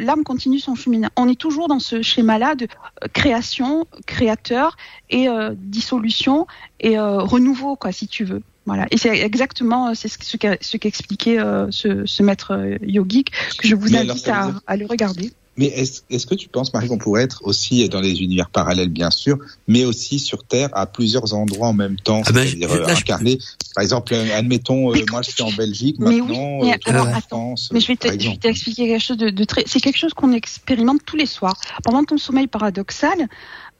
l'âme 0.00 0.22
continue 0.22 0.58
son 0.60 0.74
chemin. 0.76 1.08
On 1.16 1.28
est 1.28 1.38
toujours 1.38 1.66
dans 1.68 1.80
ce 1.80 2.02
schéma-là 2.02 2.54
de 2.54 2.64
euh, 2.64 3.08
création, 3.12 3.86
créateur 4.06 4.76
et 5.10 5.28
euh, 5.28 5.54
dissolution 5.56 6.46
et 6.80 6.98
euh, 6.98 7.18
renouveau, 7.18 7.74
quoi, 7.76 7.90
si 7.92 8.06
tu 8.06 8.24
veux. 8.24 8.42
Voilà. 8.66 8.86
Et 8.90 8.96
c'est 8.96 9.18
exactement 9.18 9.94
c'est 9.94 10.08
ce 10.08 10.16
ce 10.22 10.36
qu'a- 10.38 10.56
ce 10.60 10.78
qu'expliquait 10.78 11.38
euh, 11.38 11.66
ce, 11.70 12.06
ce 12.06 12.22
maître 12.22 12.78
yogique 12.82 13.30
que 13.58 13.68
je 13.68 13.74
vous 13.74 13.90
Mais 13.90 13.98
invite 13.98 14.26
à, 14.28 14.46
dire- 14.46 14.60
à 14.66 14.76
le 14.76 14.86
regarder. 14.86 15.32
Mais 15.56 15.66
est-ce 15.66 16.02
est-ce 16.10 16.26
que 16.26 16.34
tu 16.34 16.48
penses, 16.48 16.72
Marie, 16.74 16.88
qu'on 16.88 16.98
pourrait 16.98 17.22
être 17.22 17.40
aussi 17.44 17.88
dans 17.88 18.00
les 18.00 18.22
univers 18.22 18.50
parallèles, 18.50 18.88
bien 18.88 19.10
sûr, 19.10 19.38
mais 19.68 19.84
aussi 19.84 20.18
sur 20.18 20.44
Terre 20.44 20.68
à 20.72 20.86
plusieurs 20.86 21.32
endroits 21.34 21.68
en 21.68 21.72
même 21.72 21.96
temps, 21.96 22.22
Ah 22.26 22.32
ben, 22.32 22.46
c'est-à-dire 22.46 22.72
euh, 22.72 22.86
incarné. 22.88 23.38
Par 23.74 23.82
exemple, 23.82 24.14
euh, 24.14 24.36
admettons, 24.36 24.92
euh, 24.94 25.04
moi 25.10 25.22
je 25.22 25.30
suis 25.30 25.42
en 25.42 25.52
Belgique 25.52 25.96
Mais 25.98 26.08
oui, 26.08 26.20
maintenant, 26.22 26.58
mais 26.62 26.72
euh, 26.72 26.76
alors, 26.86 27.06
en. 27.08 27.20
France, 27.20 27.70
Mais 27.72 27.80
je 27.80 27.86
vais 27.88 27.96
te- 27.96 28.36
t'expliquer 28.36 28.88
quelque 28.88 29.02
chose 29.02 29.16
de, 29.16 29.30
de 29.30 29.44
très. 29.44 29.64
C'est 29.66 29.80
quelque 29.80 29.98
chose 29.98 30.12
qu'on 30.14 30.32
expérimente 30.32 31.00
tous 31.04 31.16
les 31.16 31.26
soirs. 31.26 31.56
Pendant 31.84 32.02
ton 32.04 32.18
sommeil 32.18 32.46
paradoxal, 32.46 33.28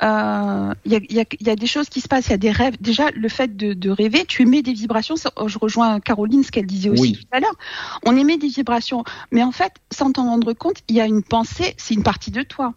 euh, 0.02 0.74
il 0.84 0.92
y, 0.92 0.96
a, 0.96 0.98
il 1.08 1.12
y 1.16 1.20
a- 1.20 1.24
il 1.40 1.46
y 1.46 1.50
a 1.50 1.56
des 1.56 1.66
choses 1.66 1.88
qui 1.88 2.00
se 2.00 2.08
passent. 2.08 2.26
Il 2.26 2.30
y 2.30 2.34
a 2.34 2.38
des 2.38 2.50
rêves. 2.50 2.76
Déjà, 2.80 3.10
le 3.12 3.28
fait 3.28 3.56
de, 3.56 3.72
de 3.74 3.90
rêver, 3.90 4.24
tu 4.26 4.42
émets 4.42 4.62
des 4.62 4.72
vibrations. 4.72 5.16
Ça, 5.16 5.30
Je 5.46 5.58
rejoins 5.58 6.00
Caroline, 6.00 6.42
ce 6.42 6.50
qu'elle 6.50 6.66
disait 6.66 6.90
aussi 6.90 7.00
Oui. 7.02 7.12
tout 7.12 7.26
à 7.30 7.40
l'heure. 7.40 7.54
On 8.04 8.16
émet 8.16 8.36
des 8.36 8.48
vibrations, 8.48 9.04
mais 9.30 9.42
en 9.42 9.52
fait, 9.52 9.72
sans 9.92 10.10
t'en 10.12 10.24
rendre 10.24 10.52
compte, 10.52 10.78
il 10.88 10.96
y 10.96 11.00
a 11.00 11.06
une 11.06 11.22
pensée. 11.22 11.74
C'est 11.78 11.94
une 11.94 12.02
partie 12.02 12.30
de 12.30 12.42
toi. 12.42 12.74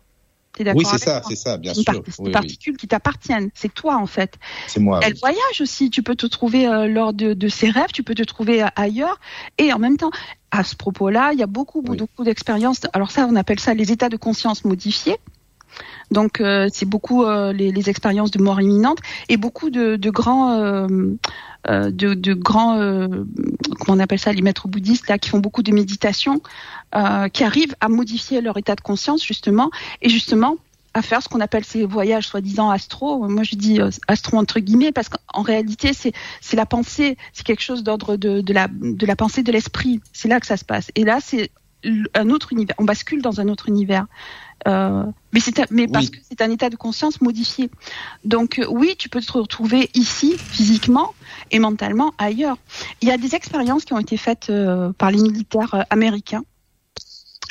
T'es 0.53 0.63
d'accord 0.63 0.79
Oui, 0.79 0.85
c'est 0.89 1.03
ça, 1.03 1.21
c'est 1.27 1.35
ça, 1.35 1.57
bien 1.57 1.71
une 1.73 1.83
sûr. 1.83 2.01
c'est 2.07 2.19
Oui, 2.19 2.25
oui. 2.27 2.31
particules 2.31 2.77
qui 2.77 2.87
t'appartiennent. 2.87 3.49
C'est 3.53 3.71
toi 3.73 3.97
en 3.97 4.07
fait. 4.07 4.35
C'est 4.67 4.79
moi. 4.79 4.99
Elle 5.03 5.15
voyage 5.15 5.61
aussi. 5.61 5.89
Tu 5.91 6.01
peux 6.01 6.15
te 6.15 6.25
trouver 6.25 6.67
euh, 6.67 6.87
lors 6.87 7.13
de, 7.13 7.33
de 7.33 7.47
ses 7.47 7.69
rêves, 7.69 7.91
tu 7.93 8.01
peux 8.01 8.15
te 8.15 8.23
trouver 8.23 8.63
euh, 8.63 8.67
ailleurs. 8.75 9.19
Et 9.59 9.71
en 9.71 9.77
même 9.77 9.97
temps, 9.97 10.09
à 10.49 10.63
ce 10.63 10.75
propos-là, 10.75 11.31
il 11.33 11.39
y 11.39 11.43
a 11.43 11.47
beaucoup, 11.47 11.81
beaucoup 11.83 12.23
d'expériences. 12.23 12.81
Alors 12.93 13.11
ça, 13.11 13.27
on 13.29 13.35
appelle 13.35 13.59
ça 13.59 13.73
les 13.75 13.91
états 13.91 14.09
de 14.09 14.17
conscience 14.17 14.65
modifiés. 14.65 15.17
Donc 16.11 16.39
euh, 16.41 16.67
c'est 16.71 16.85
beaucoup 16.85 17.23
euh, 17.23 17.51
les, 17.53 17.71
les 17.71 17.89
expériences 17.89 18.31
de 18.31 18.41
mort 18.41 18.61
imminente 18.61 18.99
et 19.29 19.37
beaucoup 19.37 19.69
de, 19.69 19.95
de 19.95 20.09
grands, 20.09 20.53
euh, 20.53 21.15
de, 21.67 22.13
de 22.13 22.33
grands, 22.33 22.77
comment 22.77 23.97
on 23.97 23.99
appelle 23.99 24.19
ça, 24.19 24.31
les 24.31 24.41
maîtres 24.41 24.67
bouddhistes 24.67 25.09
là 25.09 25.17
qui 25.17 25.29
font 25.29 25.39
beaucoup 25.39 25.63
de 25.63 25.71
méditation, 25.71 26.41
qui 27.33 27.43
arrivent 27.43 27.75
à 27.81 27.89
modifier 27.89 28.39
leur 28.41 28.57
état 28.57 28.75
de 28.75 28.81
conscience 28.81 29.23
justement 29.25 29.69
et 30.01 30.09
justement 30.09 30.55
à 30.93 31.01
faire 31.01 31.21
ce 31.21 31.27
qu'on 31.27 31.41
appelle 31.41 31.65
ces 31.65 31.85
voyages 31.85 32.27
soi-disant 32.27 32.69
astro. 32.69 33.27
Moi, 33.27 33.43
je 33.43 33.55
dis 33.55 33.79
astro 34.07 34.37
entre 34.37 34.59
guillemets 34.59 34.93
parce 34.93 35.09
qu'en 35.09 35.41
réalité, 35.41 35.91
c'est 35.93 36.55
la 36.55 36.65
pensée, 36.65 37.17
c'est 37.33 37.45
quelque 37.45 37.61
chose 37.61 37.83
d'ordre 37.83 38.15
de, 38.15 38.39
de 38.39 38.53
la 38.53 38.69
de 38.69 39.05
la 39.05 39.15
pensée 39.17 39.43
de 39.43 39.51
l'esprit. 39.51 39.99
C'est 40.13 40.29
là 40.29 40.39
que 40.39 40.47
ça 40.47 40.55
se 40.55 40.65
passe. 40.65 40.89
Et 40.95 41.03
là, 41.03 41.19
c'est 41.21 41.51
un 42.13 42.29
autre 42.29 42.53
univers. 42.53 42.75
On 42.77 42.85
bascule 42.85 43.21
dans 43.21 43.39
un 43.39 43.47
autre 43.49 43.69
univers. 43.69 44.05
Euh, 44.67 45.03
mais 45.33 45.41
mais 45.69 45.87
parce 45.87 46.05
Oui. 46.05 46.11
que 46.11 46.17
c'est 46.27 46.41
un 46.41 46.49
état 46.49 46.69
de 46.69 46.75
conscience 46.75 47.21
modifié. 47.21 47.69
Donc 48.25 48.59
euh, 48.59 48.65
oui, 48.69 48.95
tu 48.97 49.09
peux 49.09 49.21
te 49.21 49.31
retrouver 49.31 49.89
ici 49.93 50.35
physiquement 50.37 51.13
et 51.51 51.59
mentalement 51.59 52.13
ailleurs. 52.17 52.57
Il 53.01 53.07
y 53.07 53.11
a 53.11 53.17
des 53.17 53.35
expériences 53.35 53.85
qui 53.85 53.93
ont 53.93 53.99
été 53.99 54.17
faites 54.17 54.49
euh, 54.49 54.91
par 54.93 55.11
les 55.11 55.21
militaires 55.21 55.73
euh, 55.75 55.81
américains 55.89 56.43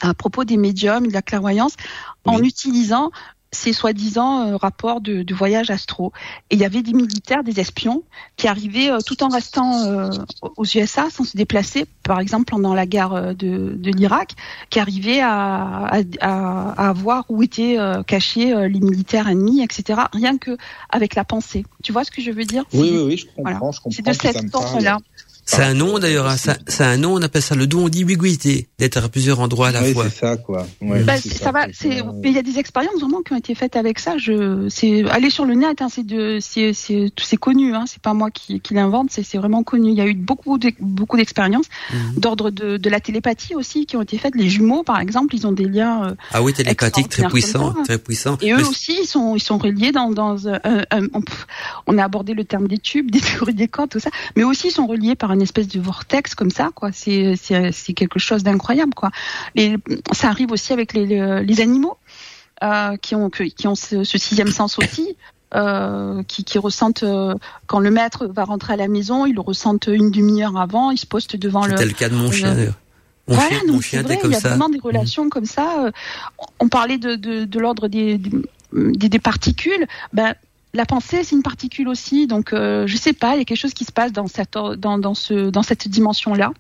à 0.03 0.15
propos 0.15 0.45
des 0.45 0.57
médiums 0.57 1.05
et 1.05 1.09
de 1.09 1.13
la 1.13 1.23
clairvoyance 1.23 1.77
en 2.25 2.43
utilisant 2.43 3.11
ces 3.53 3.73
soi-disant 3.73 4.49
euh, 4.49 4.57
rapports 4.57 5.01
de, 5.01 5.23
de 5.23 5.35
voyage 5.35 5.71
astro. 5.71 6.13
Et 6.51 6.57
il 6.57 6.61
y 6.61 6.65
avait 6.65 6.83
des 6.83 6.93
militaires, 6.93 7.45
des 7.45 7.61
espions, 7.61 8.03
qui 8.37 8.49
arrivaient 8.49 8.91
euh, 8.91 8.99
tout 9.05 9.23
en 9.23 9.29
restant 9.29 9.85
euh, 9.85 10.11
aux 10.57 10.65
USA 10.65 11.09
sans 11.11 11.25
se 11.25 11.37
déplacer, 11.37 11.87
par 12.03 12.21
exemple 12.21 12.45
pendant 12.51 12.75
la 12.75 12.87
guerre 12.87 13.13
euh, 13.13 13.33
de, 13.35 13.75
de 13.77 13.91
l'Irak, 13.91 14.33
qui 14.71 14.79
arrivaient 14.81 15.21
à, 15.21 15.87
à, 15.87 16.01
à, 16.21 16.89
à 16.89 16.93
voir 16.93 17.25
où 17.29 17.43
étaient 17.43 17.79
euh, 17.79 18.03
cachés 18.03 18.53
euh, 18.53 18.69
les 18.69 18.81
militaires 18.81 19.29
ennemis, 19.29 19.63
etc. 19.63 20.01
Rien 20.13 20.39
que 20.39 20.57
avec 20.91 21.15
la 21.15 21.25
pensée. 21.25 21.65
Tu 21.83 21.93
vois 21.93 22.05
ce 22.05 22.11
que 22.11 22.21
je 22.21 22.31
veux 22.31 22.45
dire? 22.45 22.65
Oui, 22.75 22.91
oui, 22.93 23.03
oui, 23.07 23.17
je 23.17 23.27
comprends, 23.27 23.43
Voilà. 23.43 23.59
je 23.59 23.81
comprends 23.81 23.91
C'est 23.91 24.03
de 24.03 24.11
que 24.19 24.23
ça 24.33 24.33
C'est 25.49 25.63
un 25.63 25.75
nom 25.75 26.01
d'ailleurs, 26.01 26.27
hein, 26.27 26.35
c'est 26.67 26.83
un 26.85 26.97
nom, 26.97 27.15
on 27.15 27.23
appelle 27.23 27.41
ça 27.41 27.55
le 27.55 27.69
don 27.69 27.89
d'ubiquité, 27.89 28.67
d'être 28.81 28.97
à 28.97 29.09
plusieurs 29.09 29.39
endroits 29.39 29.69
à 29.69 29.71
la 29.73 29.83
Oui, 29.83 29.93
fois. 29.93 30.05
c'est 30.11 30.19
ça, 30.19 30.37
quoi. 30.37 30.67
Ouais, 30.83 31.05
Bah, 31.05 31.17
ça 31.19 31.53
va, 31.53 31.67
c'est, 31.73 32.01
Euh, 32.01 32.05
mais 32.21 32.31
il 32.31 32.35
y 32.35 32.39
a 32.39 32.43
des 32.43 32.59
expériences 32.59 33.01
vraiment 33.01 33.23
qui 33.23 33.33
ont 33.33 33.37
été 33.37 33.55
faites 33.55 33.77
avec 33.77 34.01
ça. 34.01 34.19
Je, 34.19 34.67
c'est 34.69 35.09
aller 35.09 35.31
sur 35.31 35.45
le 35.45 35.55
net, 35.55 35.81
hein, 35.83 35.87
c'est 35.89 36.05
de, 36.05 36.39
c'est, 36.41 36.73
c'est, 36.73 37.13
c'est 37.23 37.37
connu, 37.37 37.75
hein, 37.77 37.85
c'est 37.87 38.03
pas 38.03 38.13
moi 38.13 38.33
qui, 38.33 38.61
qui 38.61 38.75
l'invente, 38.75 39.11
c'est, 39.13 39.23
c'est 39.23 39.39
vraiment 39.39 39.63
connu. 39.63 39.91
Il 39.93 39.97
y 39.97 40.01
a 40.01 40.07
eu 40.07 40.15
beaucoup, 40.15 40.59
de, 40.59 40.73
beaucoup 40.81 41.17
d'expériences 41.17 41.67
Mhm. 41.93 42.19
d'ordre 42.21 42.51
de, 42.51 42.77
de 42.77 42.91
la 42.91 42.99
télépathie 42.99 43.55
aussi 43.55 43.87
qui 43.87 43.97
ont 43.97 44.03
été 44.03 44.19
faites. 44.19 44.35
Les 44.35 44.49
jumeaux, 44.49 44.83
par 44.83 44.99
exemple, 44.99 45.37
ils 45.37 45.47
ont 45.47 45.53
des 45.53 45.67
liens. 45.69 46.07
euh, 46.09 46.15
Ah 46.33 46.43
oui, 46.43 46.53
télépathique, 46.55 47.09
très 47.09 47.29
puissant, 47.29 47.73
très 47.85 47.99
puissant. 47.99 48.37
et 48.41 48.53
eux 48.53 48.57
Mais- 48.57 48.63
aussi, 48.65 48.97
ils 49.03 49.07
sont, 49.07 49.37
ils 49.37 49.41
sont 49.43 49.59
reliés 49.59 49.93
dans, 49.93 50.11
dans 50.11 50.37
euh, 50.47 50.59
un- 50.91 51.07
on, 51.15 51.23
on 51.87 51.99
a 51.99 52.05
abordé 52.05 52.35
le 52.35 52.45
terme 52.45 52.67
des 52.67 52.79
tubes, 52.79 53.11
des 53.13 53.21
théories 53.21 53.55
des 53.55 53.69
cordes, 53.69 53.91
tout 53.91 54.01
ça, 54.01 54.11
mais 54.35 54.43
aussi 54.43 54.69
ils 54.69 54.73
sont 54.73 54.87
reliés 54.89 55.15
par 55.15 55.36
une 55.37 55.43
espèce 55.43 55.69
de 55.69 55.81
vortex 55.81 56.35
comme 56.35 56.51
ça, 56.51 56.71
quoi. 56.75 56.91
C'est, 56.93 57.35
c'est, 57.41 57.71
c'est 57.73 57.93
quelque 57.93 58.19
chose 58.19 58.43
d'incroyable, 58.43 58.95
quoi. 58.95 59.11
Les, 59.55 59.77
ça 60.13 60.29
arrive 60.29 60.51
aussi 60.51 60.73
avec 60.73 60.93
les, 60.93 61.07
les, 61.45 61.61
animaux 61.61 61.97
euh, 62.65 62.97
qui 62.97 63.15
ont, 63.15 63.31
qui 63.31 63.67
ont 63.69 63.75
ce, 63.77 64.03
ce 64.03 64.19
sixième 64.19 64.51
sens 64.51 64.79
aussi. 64.79 65.17
Euh, 65.55 66.25
qui, 66.25 66.43
qui 66.43 66.59
ressentent 66.59 67.05
euh, 67.05 67.33
quand 67.69 67.79
le 67.79 67.93
maître 67.93 68.27
va 68.27 68.43
rentrer 68.45 68.73
à 68.73 68.77
la 68.77 68.89
maison, 68.89 69.27
ils 69.27 69.35
le 69.37 69.41
ressentent 69.41 69.87
une 69.87 70.11
demi-heure 70.11 70.57
avant, 70.59 70.91
ils 70.91 70.99
se 70.99 71.07
postent 71.07 71.37
devant 71.37 71.65
le, 71.67 71.77
C'était 71.77 71.87
le 71.87 71.93
cas 71.93 72.09
de 72.09 72.17
mon 72.17 72.33
chien 72.33 72.51
le- 72.51 72.57
d'ailleurs. 72.57 72.75
Mon 73.29 73.35
voilà, 73.37 73.51
chien, 73.51 73.61
mon 73.73 73.81
chien 73.81 74.03
vrai, 74.03 74.19
comme 74.19 74.33
il 74.33 74.35
y 74.35 74.37
a 74.37 74.41
ça. 74.41 74.49
vraiment 74.49 74.69
des 74.69 74.79
Mhm. 74.79 74.83
relations 74.85 75.29
comme 75.31 75.47
ça. 75.47 75.91
On 76.59 76.69
parlait 76.69 76.99
de, 76.99 77.15
de, 77.15 77.45
de 77.45 77.59
l'ordre 77.61 77.87
des, 77.87 78.19
des, 78.73 79.09
des 79.09 79.19
particules. 79.21 79.87
Ben, 80.13 80.35
la 80.77 80.87
pensée, 80.87 81.25
c'est 81.25 81.35
une 81.35 81.43
particule 81.43 81.89
aussi. 81.89 82.27
Donc, 82.27 82.53
euh, 82.53 82.87
je 82.87 82.97
sais 82.97 83.13
pas, 83.13 83.35
il 83.35 83.39
y 83.39 83.43
a 83.43 83.45
quelque 83.45 83.59
chose 83.59 83.75
qui 83.75 83.85
se 83.85 83.93
passe 83.93 84.13
dans 84.13 84.27
cette, 84.29 84.55
or- 84.57 84.77
dans, 84.77 84.99
dans, 84.99 85.15
ce, 85.15 85.51
dans 85.51 85.63
cette 85.63 85.89
dimension-là. 85.89 86.53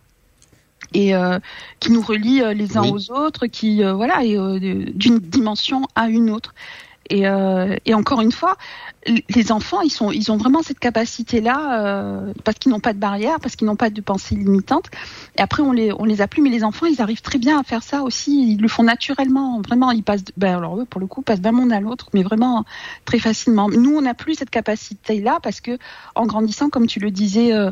Et 0.94 1.14
euh, 1.14 1.38
qui 1.80 1.90
nous 1.90 2.00
relie 2.02 2.42
euh, 2.42 2.52
les 2.54 2.76
uns 2.76 2.82
Oui. 2.82 2.90
aux 2.92 3.12
autres, 3.12 3.46
qui 3.46 3.82
euh, 3.82 3.92
voilà, 3.94 4.24
et, 4.24 4.36
d'une 4.94 5.18
dimension 5.18 5.86
à 5.94 6.08
une 6.08 6.30
autre. 6.30 6.54
Et, 7.10 7.26
euh, 7.26 7.76
et 7.84 7.94
encore 7.94 8.20
une 8.20 8.32
fois, 8.32 8.56
les 9.28 9.52
enfants, 9.52 9.80
ils 9.82 9.90
sont, 9.90 10.10
ils 10.10 10.32
ont 10.32 10.36
vraiment 10.36 10.62
cette 10.62 10.78
capacité-là 10.78 11.86
euh, 11.86 12.32
parce 12.44 12.58
qu'ils 12.58 12.72
n'ont 12.72 12.80
pas 12.80 12.92
de 12.92 12.98
barrière, 12.98 13.38
parce 13.40 13.56
qu'ils 13.56 13.66
n'ont 13.66 13.76
pas 13.76 13.90
de 13.90 14.00
pensée 14.00 14.34
limitante. 14.34 14.86
Et 15.38 15.42
après, 15.42 15.62
on 15.62 15.72
les, 15.72 15.92
on 15.92 16.04
les 16.04 16.20
a 16.20 16.28
plus, 16.28 16.42
mais 16.42 16.50
les 16.50 16.64
enfants, 16.64 16.86
ils 16.86 17.00
arrivent 17.00 17.22
très 17.22 17.38
bien 17.38 17.58
à 17.60 17.62
faire 17.62 17.82
ça 17.82 18.02
aussi. 18.02 18.52
Ils 18.52 18.60
le 18.60 18.68
font 18.68 18.82
naturellement, 18.82 19.60
vraiment. 19.60 19.90
Ils 19.90 20.02
passent, 20.02 20.24
ben 20.36 20.56
alors 20.56 20.80
eux, 20.80 20.84
pour 20.84 21.00
le 21.00 21.06
coup, 21.06 21.22
passent 21.22 21.40
d'un 21.40 21.52
monde 21.52 21.72
à 21.72 21.80
l'autre, 21.80 22.08
mais 22.14 22.22
vraiment 22.22 22.64
très 23.04 23.18
facilement. 23.18 23.68
Nous, 23.68 23.96
on 23.96 24.02
n'a 24.02 24.14
plus 24.14 24.34
cette 24.34 24.50
capacité-là 24.50 25.38
parce 25.42 25.60
que, 25.60 25.78
en 26.14 26.26
grandissant, 26.26 26.70
comme 26.70 26.86
tu 26.86 27.00
le 27.00 27.10
disais. 27.10 27.52
Euh, 27.52 27.70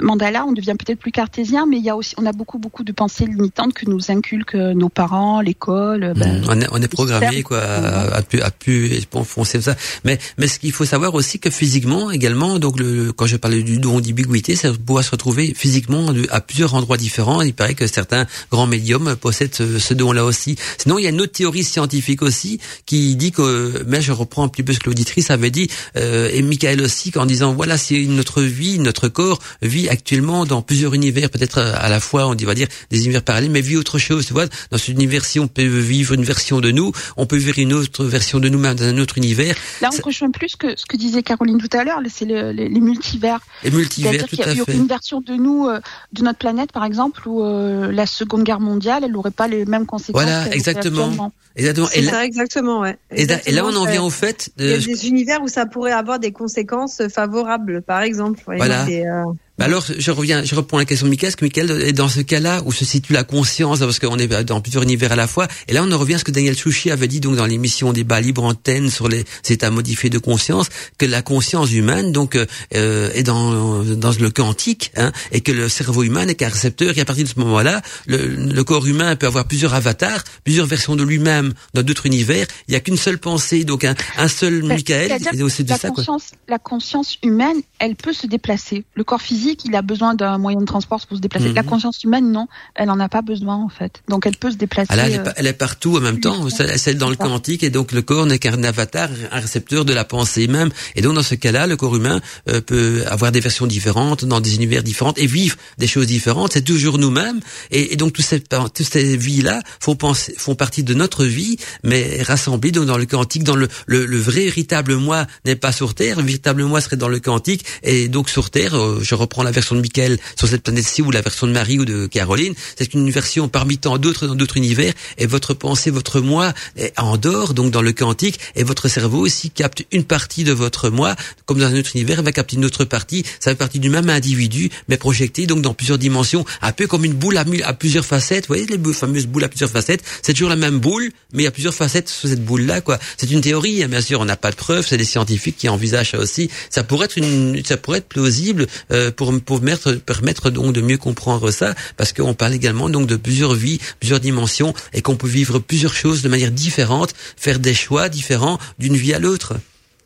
Mandala, 0.00 0.44
on 0.46 0.52
devient 0.52 0.74
peut-être 0.78 0.98
plus 0.98 1.12
cartésien, 1.12 1.66
mais 1.66 1.78
il 1.78 1.84
y 1.84 1.90
a 1.90 1.96
aussi, 1.96 2.14
on 2.18 2.26
a 2.26 2.32
beaucoup, 2.32 2.58
beaucoup 2.58 2.84
de 2.84 2.92
pensées 2.92 3.26
limitantes 3.26 3.72
que 3.74 3.88
nous 3.88 4.10
inculquent 4.10 4.56
euh, 4.56 4.74
nos 4.74 4.88
parents, 4.88 5.40
l'école. 5.40 6.12
ben, 6.16 6.34
Mm, 6.34 6.44
on 6.48 6.60
est, 6.60 6.66
on 6.72 6.82
est 6.82 6.88
programmé 6.88 7.42
quoi 7.42 7.60
à, 7.60 8.16
à 8.16 8.22
plus 8.22 8.40
à 8.40 8.50
plus 8.50 8.90
foncer 9.24 9.60
ça. 9.60 9.76
Mais 10.04 10.18
mais 10.38 10.46
ce 10.48 10.58
qu'il 10.58 10.72
faut 10.72 10.84
savoir 10.84 11.14
aussi 11.14 11.38
que 11.38 11.50
physiquement 11.50 12.10
également 12.10 12.58
donc 12.58 12.78
le 12.78 13.12
quand 13.12 13.26
je 13.26 13.36
parlais 13.36 13.62
du 13.62 13.78
don 13.78 14.00
d'ubiquité, 14.00 14.56
ça 14.56 14.72
pourra 14.72 15.02
se 15.02 15.10
retrouver 15.10 15.54
physiquement 15.54 16.06
à 16.30 16.40
plusieurs 16.40 16.74
endroits 16.74 16.96
différents. 16.96 17.42
Il 17.42 17.54
paraît 17.54 17.74
que 17.74 17.86
certains 17.86 18.26
grands 18.50 18.66
médiums 18.66 19.16
possèdent 19.16 19.54
ce, 19.54 19.78
ce 19.78 19.94
don-là 19.94 20.24
aussi. 20.24 20.56
Sinon 20.78 20.98
il 20.98 21.04
y 21.04 21.06
a 21.06 21.10
une 21.10 21.20
autre 21.20 21.32
théorie 21.32 21.64
scientifique 21.64 22.22
aussi 22.22 22.60
qui 22.86 23.16
dit 23.16 23.32
que 23.32 23.82
mais 23.86 24.00
je 24.00 24.12
reprends 24.12 24.44
un 24.44 24.48
petit 24.48 24.62
peu 24.62 24.72
ce 24.72 24.78
que 24.80 24.86
l'auditrice 24.90 25.30
avait 25.30 25.50
dit 25.50 25.68
euh, 25.96 26.30
et 26.32 26.42
Michael 26.42 26.82
aussi 26.82 27.12
en 27.16 27.26
disant 27.26 27.54
voilà 27.54 27.78
si 27.78 28.06
notre 28.08 28.42
vie 28.42 28.78
notre 28.78 29.08
corps 29.08 29.40
vit 29.62 29.88
actuellement 29.88 30.44
dans 30.46 30.62
plusieurs 30.62 30.94
univers 30.94 31.30
peut-être 31.30 31.58
à 31.58 31.88
la 31.88 32.00
fois 32.00 32.26
on 32.26 32.34
dit- 32.34 32.44
va 32.44 32.54
dire 32.54 32.68
des 32.90 33.04
univers 33.04 33.22
parallèles 33.22 33.50
mais 33.50 33.60
vit 33.60 33.76
autre 33.76 33.98
chose 33.98 34.26
tu 34.26 34.32
vois 34.32 34.46
dans 34.70 34.78
une 34.78 34.94
univers 34.94 35.24
si 35.24 35.40
on 35.40 35.48
peut 35.48 35.64
vivre 35.64 36.14
une 36.14 36.24
version 36.24 36.60
de 36.60 36.70
nous 36.70 36.92
on 37.16 37.26
peut 37.26 37.36
vivre 37.36 37.58
une 37.58 37.72
autre 37.72 38.04
version 38.04 38.38
de 38.40 38.48
nous-mêmes 38.48 38.74
dans 38.76 38.84
un 38.84 38.98
autre 38.98 39.18
univers 39.18 39.54
Là, 39.80 39.88
on 39.92 39.96
Ça- 39.96 40.02
rejoint 40.04 40.30
plus 40.30 40.54
que 40.56 40.76
ce 40.76 40.86
que 40.86 40.96
disait 40.96 41.22
Caroline 41.22 41.58
tout 41.58 41.76
à 41.76 41.84
l'heure. 41.84 42.00
C'est 42.08 42.24
le- 42.24 42.52
les, 42.52 42.68
les 42.68 42.80
multivers. 42.80 43.40
et 43.64 43.70
multivers 43.70 44.10
C'est-à-dire 44.12 44.28
tout 44.28 44.36
qu'il 44.36 44.44
y 44.44 44.48
a, 44.48 44.50
à 44.50 44.54
il 44.54 44.60
y 44.60 44.64
fait 44.64 44.72
une 44.74 44.86
version 44.86 45.20
de 45.20 45.32
nous, 45.34 45.66
euh, 45.66 45.80
de 46.12 46.22
notre 46.22 46.38
planète, 46.38 46.70
par 46.72 46.84
exemple, 46.84 47.26
où 47.28 47.42
euh, 47.42 47.90
la 47.90 48.06
Seconde 48.06 48.44
Guerre 48.44 48.60
mondiale, 48.60 49.02
elle 49.04 49.12
n'aurait 49.12 49.30
pas 49.30 49.48
les 49.48 49.64
mêmes 49.64 49.86
conséquences. 49.86 50.22
Voilà, 50.22 50.44
fait 50.44 50.54
exactement. 50.54 51.32
exactement 51.56 51.88
et 51.94 52.02
là, 52.02 52.10
ça, 52.12 52.24
exactement, 52.24 52.80
ouais. 52.80 52.96
et 53.10 53.26
là- 53.26 53.38
et 53.46 53.52
là, 53.52 53.64
on 53.64 53.74
en 53.76 53.84
vient 53.86 54.02
au 54.02 54.10
fait 54.10 54.50
Il 54.58 54.66
y 54.66 54.72
a 54.72 54.78
de 54.78 54.84
des 54.84 55.08
univers 55.08 55.40
où 55.42 55.48
ça 55.48 55.66
pourrait 55.66 55.92
avoir 55.92 56.18
des 56.18 56.32
conséquences 56.32 57.00
favorables, 57.12 57.82
par 57.82 58.02
exemple. 58.02 58.40
Voilà. 58.46 58.84
euh, 58.86 59.24
Bah 59.56 59.66
alors, 59.66 59.84
je 59.96 60.10
reviens, 60.10 60.42
je 60.42 60.54
reprends 60.56 60.78
la 60.78 60.84
question 60.84 61.06
de 61.06 61.10
Michael, 61.10 61.30
parce 61.30 61.36
que 61.36 61.44
Michael 61.44 61.82
est 61.82 61.92
dans 61.92 62.08
ce 62.08 62.20
cas-là 62.20 62.62
où 62.66 62.72
se 62.72 62.84
situe 62.84 63.12
la 63.12 63.22
conscience, 63.22 63.78
parce 63.78 64.00
qu'on 64.00 64.18
est 64.18 64.26
dans 64.44 64.60
plusieurs 64.60 64.82
univers 64.82 65.12
à 65.12 65.16
la 65.16 65.28
fois. 65.28 65.46
Et 65.68 65.72
là, 65.74 65.84
on 65.84 65.92
en 65.92 65.98
revient 65.98 66.14
à 66.14 66.18
ce 66.18 66.24
que 66.24 66.32
Daniel 66.32 66.56
Chouchi 66.58 66.90
avait 66.90 67.06
dit 67.06 67.20
donc 67.20 67.36
dans 67.36 67.46
l'émission 67.46 67.92
Débat 67.92 68.20
libre 68.20 68.42
antenne 68.42 68.90
sur 68.90 69.08
les 69.08 69.24
états 69.48 69.70
modifiés 69.70 70.10
de 70.10 70.18
conscience, 70.18 70.70
que 70.98 71.06
la 71.06 71.22
conscience 71.22 71.72
humaine 71.72 72.10
donc 72.10 72.34
euh, 72.34 72.46
euh, 72.74 73.12
est 73.14 73.22
dans 73.22 73.84
dans 73.84 74.10
le 74.18 74.30
quantique, 74.30 74.90
hein, 74.96 75.12
et 75.30 75.40
que 75.40 75.52
le 75.52 75.68
cerveau 75.68 76.02
humain 76.02 76.24
n'est 76.24 76.34
qu'un 76.34 76.48
récepteur. 76.48 76.98
Et 76.98 77.00
à 77.00 77.04
partir 77.04 77.22
de 77.22 77.30
ce 77.30 77.38
moment-là, 77.38 77.80
le, 78.06 78.26
le 78.26 78.64
corps 78.64 78.86
humain 78.86 79.14
peut 79.14 79.28
avoir 79.28 79.44
plusieurs 79.44 79.74
avatars, 79.74 80.24
plusieurs 80.42 80.66
versions 80.66 80.96
de 80.96 81.04
lui-même 81.04 81.54
dans 81.74 81.82
d'autres 81.82 82.06
univers. 82.06 82.46
Il 82.66 82.72
n'y 82.72 82.76
a 82.76 82.80
qu'une 82.80 82.96
seule 82.96 83.18
pensée, 83.18 83.62
donc 83.62 83.84
un, 83.84 83.94
un 84.16 84.26
seul 84.26 84.62
Ben, 84.62 84.68
Michael. 84.68 85.12
Et 85.12 85.48
ça, 85.76 85.90
conscience, 85.90 86.32
la 86.48 86.58
conscience 86.58 87.18
humaine, 87.22 87.62
elle 87.78 87.94
peut 87.94 88.12
se 88.12 88.26
déplacer. 88.26 88.84
Le 88.94 89.04
corps 89.04 89.22
physique, 89.22 89.43
il 89.64 89.74
a 89.74 89.82
besoin 89.82 90.14
d'un 90.14 90.38
moyen 90.38 90.60
de 90.60 90.64
transport 90.64 91.06
pour 91.06 91.16
se 91.16 91.22
déplacer. 91.22 91.48
Mhm. 91.48 91.54
La 91.54 91.62
conscience 91.62 92.02
humaine, 92.04 92.30
non, 92.30 92.46
elle 92.74 92.90
en 92.90 93.00
a 93.00 93.08
pas 93.08 93.22
besoin 93.22 93.56
en 93.56 93.68
fait. 93.68 94.02
Donc 94.08 94.26
elle 94.26 94.36
peut 94.36 94.50
se 94.50 94.56
déplacer. 94.56 94.88
Ah 94.90 94.96
là, 94.96 95.06
elle, 95.06 95.14
est, 95.14 95.18
euh, 95.18 95.32
elle 95.36 95.46
est 95.46 95.52
partout 95.52 95.96
en 95.96 96.00
même 96.00 96.20
temps, 96.20 96.48
celle, 96.50 96.98
dans 96.98 97.10
le 97.10 97.16
quantique, 97.16 97.62
et 97.62 97.70
donc 97.70 97.92
le 97.92 98.02
corps 98.02 98.26
n'est 98.26 98.38
qu'un 98.38 98.62
avatar, 98.62 99.08
un 99.32 99.40
récepteur 99.40 99.84
de 99.84 99.92
la 99.92 100.04
pensée 100.04 100.46
même. 100.46 100.70
Et 100.94 101.02
donc 101.02 101.14
dans 101.14 101.22
ce 101.22 101.34
cas-là, 101.34 101.66
le 101.66 101.76
corps 101.76 101.96
humain 101.96 102.20
euh, 102.48 102.60
peut 102.60 103.02
avoir 103.08 103.32
des 103.32 103.40
versions 103.40 103.66
différentes, 103.66 104.24
dans 104.24 104.40
des 104.40 104.54
univers 104.54 104.82
différents, 104.82 105.14
et 105.16 105.26
vivre 105.26 105.56
des 105.78 105.86
choses 105.86 106.06
différentes. 106.06 106.52
C'est 106.52 106.62
toujours 106.62 106.98
nous-mêmes. 106.98 107.40
Et, 107.70 107.92
et 107.92 107.96
donc 107.96 108.12
toutes 108.12 108.24
ces, 108.24 108.40
toutes 108.40 108.82
ces 108.82 109.16
vies-là 109.16 109.60
font, 109.80 109.96
penser, 109.96 110.34
font 110.36 110.54
partie 110.54 110.84
de 110.84 110.94
notre 110.94 111.24
vie, 111.24 111.56
mais 111.82 112.22
rassemblées 112.22 112.70
donc 112.70 112.86
dans 112.86 112.98
le 112.98 113.06
quantique, 113.06 113.44
dans 113.44 113.56
le, 113.56 113.68
le, 113.86 114.06
le 114.06 114.18
vrai 114.18 114.44
véritable 114.44 114.96
moi 114.96 115.26
n'est 115.44 115.56
pas 115.56 115.72
sur 115.72 115.94
Terre, 115.94 116.18
le 116.18 116.26
véritable 116.26 116.64
moi 116.64 116.80
serait 116.80 116.96
dans 116.96 117.08
le 117.08 117.18
quantique, 117.18 117.64
et 117.82 118.08
donc 118.08 118.28
sur 118.28 118.50
Terre, 118.50 118.76
euh, 118.76 119.00
je 119.02 119.14
reprends 119.14 119.33
la 119.42 119.50
version 119.50 119.74
de 119.74 119.80
Michael 119.80 120.18
sur 120.38 120.48
cette 120.48 120.62
planète-ci, 120.62 121.02
ou 121.02 121.10
la 121.10 121.20
version 121.20 121.46
de 121.46 121.52
Marie 121.52 121.78
ou 121.78 121.84
de 121.84 122.06
Caroline, 122.06 122.54
c'est 122.76 122.94
une 122.94 123.10
version 123.10 123.48
parmi 123.48 123.78
tant 123.78 123.98
d'autres 123.98 124.26
dans 124.26 124.34
d'autres 124.34 124.56
univers, 124.56 124.92
et 125.18 125.26
votre 125.26 125.54
pensée, 125.54 125.90
votre 125.90 126.20
moi 126.20 126.52
est 126.76 126.98
en 126.98 127.16
dehors, 127.16 127.54
donc 127.54 127.70
dans 127.70 127.82
le 127.82 127.92
quantique, 127.92 128.38
et 128.54 128.62
votre 128.62 128.88
cerveau 128.88 129.20
aussi 129.20 129.50
capte 129.50 129.84
une 129.92 130.04
partie 130.04 130.44
de 130.44 130.52
votre 130.52 130.90
moi, 130.90 131.16
comme 131.46 131.58
dans 131.58 131.66
un 131.66 131.78
autre 131.78 131.90
univers, 131.94 132.22
va 132.22 132.32
capter 132.32 132.56
une 132.56 132.64
autre 132.64 132.84
partie, 132.84 133.24
ça 133.40 133.50
fait 133.50 133.56
partie 133.56 133.78
du 133.80 133.90
même 133.90 134.08
individu, 134.08 134.70
mais 134.88 134.96
projeté 134.96 135.46
donc 135.46 135.62
dans 135.62 135.74
plusieurs 135.74 135.98
dimensions, 135.98 136.44
un 136.62 136.72
peu 136.72 136.86
comme 136.86 137.04
une 137.04 137.14
boule 137.14 137.36
à, 137.36 137.44
à 137.64 137.72
plusieurs 137.72 138.04
facettes, 138.04 138.44
vous 138.44 138.54
voyez 138.54 138.66
les 138.66 138.92
fameuses 138.92 139.26
boules 139.26 139.44
à 139.44 139.48
plusieurs 139.48 139.70
facettes, 139.70 140.02
c'est 140.22 140.32
toujours 140.32 140.50
la 140.50 140.56
même 140.56 140.78
boule, 140.78 141.10
mais 141.32 141.42
il 141.42 141.44
y 141.44 141.48
a 141.48 141.50
plusieurs 141.50 141.74
facettes 141.74 142.08
sur 142.08 142.28
cette 142.28 142.44
boule-là, 142.44 142.80
quoi. 142.80 142.98
C'est 143.16 143.30
une 143.30 143.40
théorie, 143.40 143.82
hein, 143.82 143.88
bien 143.88 144.00
sûr, 144.00 144.20
on 144.20 144.24
n'a 144.24 144.36
pas 144.36 144.50
de 144.50 144.56
preuves, 144.56 144.86
c'est 144.86 144.96
des 144.96 145.04
scientifiques 145.04 145.56
qui 145.56 145.68
envisagent 145.68 146.12
ça 146.12 146.18
aussi. 146.18 146.50
Ça 146.70 146.84
pourrait 146.84 147.06
être 147.06 147.18
une, 147.18 147.62
ça 147.64 147.76
pourrait 147.76 147.98
être 147.98 148.08
plausible 148.08 148.66
euh, 148.92 149.10
pour 149.10 149.23
pour 149.44 149.62
mettre, 149.62 149.92
permettre 149.92 150.50
donc 150.50 150.72
de 150.72 150.80
mieux 150.80 150.98
comprendre 150.98 151.50
ça, 151.50 151.74
parce 151.96 152.12
qu'on 152.12 152.34
parle 152.34 152.54
également 152.54 152.88
donc 152.88 153.06
de 153.06 153.16
plusieurs 153.16 153.54
vies, 153.54 153.80
plusieurs 154.00 154.20
dimensions, 154.20 154.74
et 154.92 155.02
qu'on 155.02 155.16
peut 155.16 155.28
vivre 155.28 155.58
plusieurs 155.58 155.94
choses 155.94 156.22
de 156.22 156.28
manière 156.28 156.50
différente, 156.50 157.14
faire 157.36 157.58
des 157.58 157.74
choix 157.74 158.08
différents 158.08 158.58
d'une 158.78 158.96
vie 158.96 159.14
à 159.14 159.18
l'autre. 159.18 159.54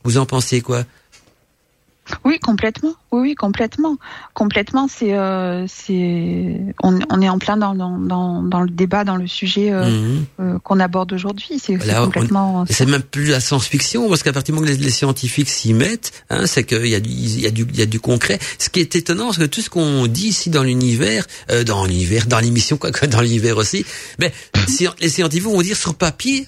Vous 0.05 0.19
en 0.19 0.27
pensez 0.27 0.61
quoi? 0.61 0.85
Oui, 2.25 2.39
complètement. 2.39 2.95
Oui, 3.11 3.21
oui, 3.23 3.35
complètement. 3.35 3.97
Complètement, 4.35 4.87
c'est, 4.89 5.15
euh, 5.15 5.65
c'est, 5.67 6.61
on, 6.83 6.99
on 7.11 7.23
est 7.23 7.29
en 7.29 7.39
plein 7.39 7.57
dans, 7.57 7.75
dans, 7.75 7.99
dans, 7.99 8.43
dans 8.43 8.61
le 8.61 8.69
débat, 8.71 9.05
dans 9.05 9.17
le 9.17 9.27
sujet 9.27 9.71
euh, 9.73 9.89
Mhm. 9.89 10.25
euh, 10.41 10.59
qu'on 10.63 10.81
aborde 10.81 11.13
aujourd'hui. 11.13 11.59
C'est, 11.63 11.77
Voilà, 11.77 12.03
complètement. 12.05 12.65
C'est 12.69 12.87
même 12.87 13.03
plus 13.03 13.27
la 13.27 13.41
science-fiction, 13.41 14.09
parce 14.09 14.23
qu'à 14.23 14.33
partir 14.33 14.55
du 14.55 14.61
moment 14.61 14.71
où 14.71 14.77
les, 14.77 14.83
les 14.83 14.91
scientifiques 14.91 15.49
s'y 15.49 15.73
mettent, 15.73 16.13
hein, 16.31 16.47
c'est 16.47 16.65
qu'il 16.65 16.87
y 16.87 16.95
a 16.95 17.01
du, 17.01 17.11
il 17.11 17.41
y 17.41 17.47
a 17.47 17.51
du, 17.51 17.67
il 17.69 17.79
y 17.79 17.83
a 17.83 17.87
du 17.87 18.01
concret. 18.01 18.39
Ce 18.59 18.69
qui 18.69 18.81
est 18.81 18.95
étonnant, 18.97 19.33
c'est 19.33 19.41
que 19.41 19.47
tout 19.47 19.63
ce 19.63 19.71
qu'on 19.71 20.07
dit 20.07 20.29
ici 20.29 20.51
dans 20.51 20.63
l'univers, 20.63 21.27
dans 21.67 21.85
l'univers, 21.85 22.27
dans 22.27 22.41
l'émission, 22.41 22.77
quoi, 22.77 22.91
que 22.91 23.07
dans 23.07 23.21
l'univers 23.21 23.57
aussi, 23.57 23.85
mais 24.19 24.33
les 25.01 25.09
scientifiques 25.09 25.45
vont 25.49 25.61
dire 25.63 25.77
sur 25.77 25.95
papier, 25.95 26.47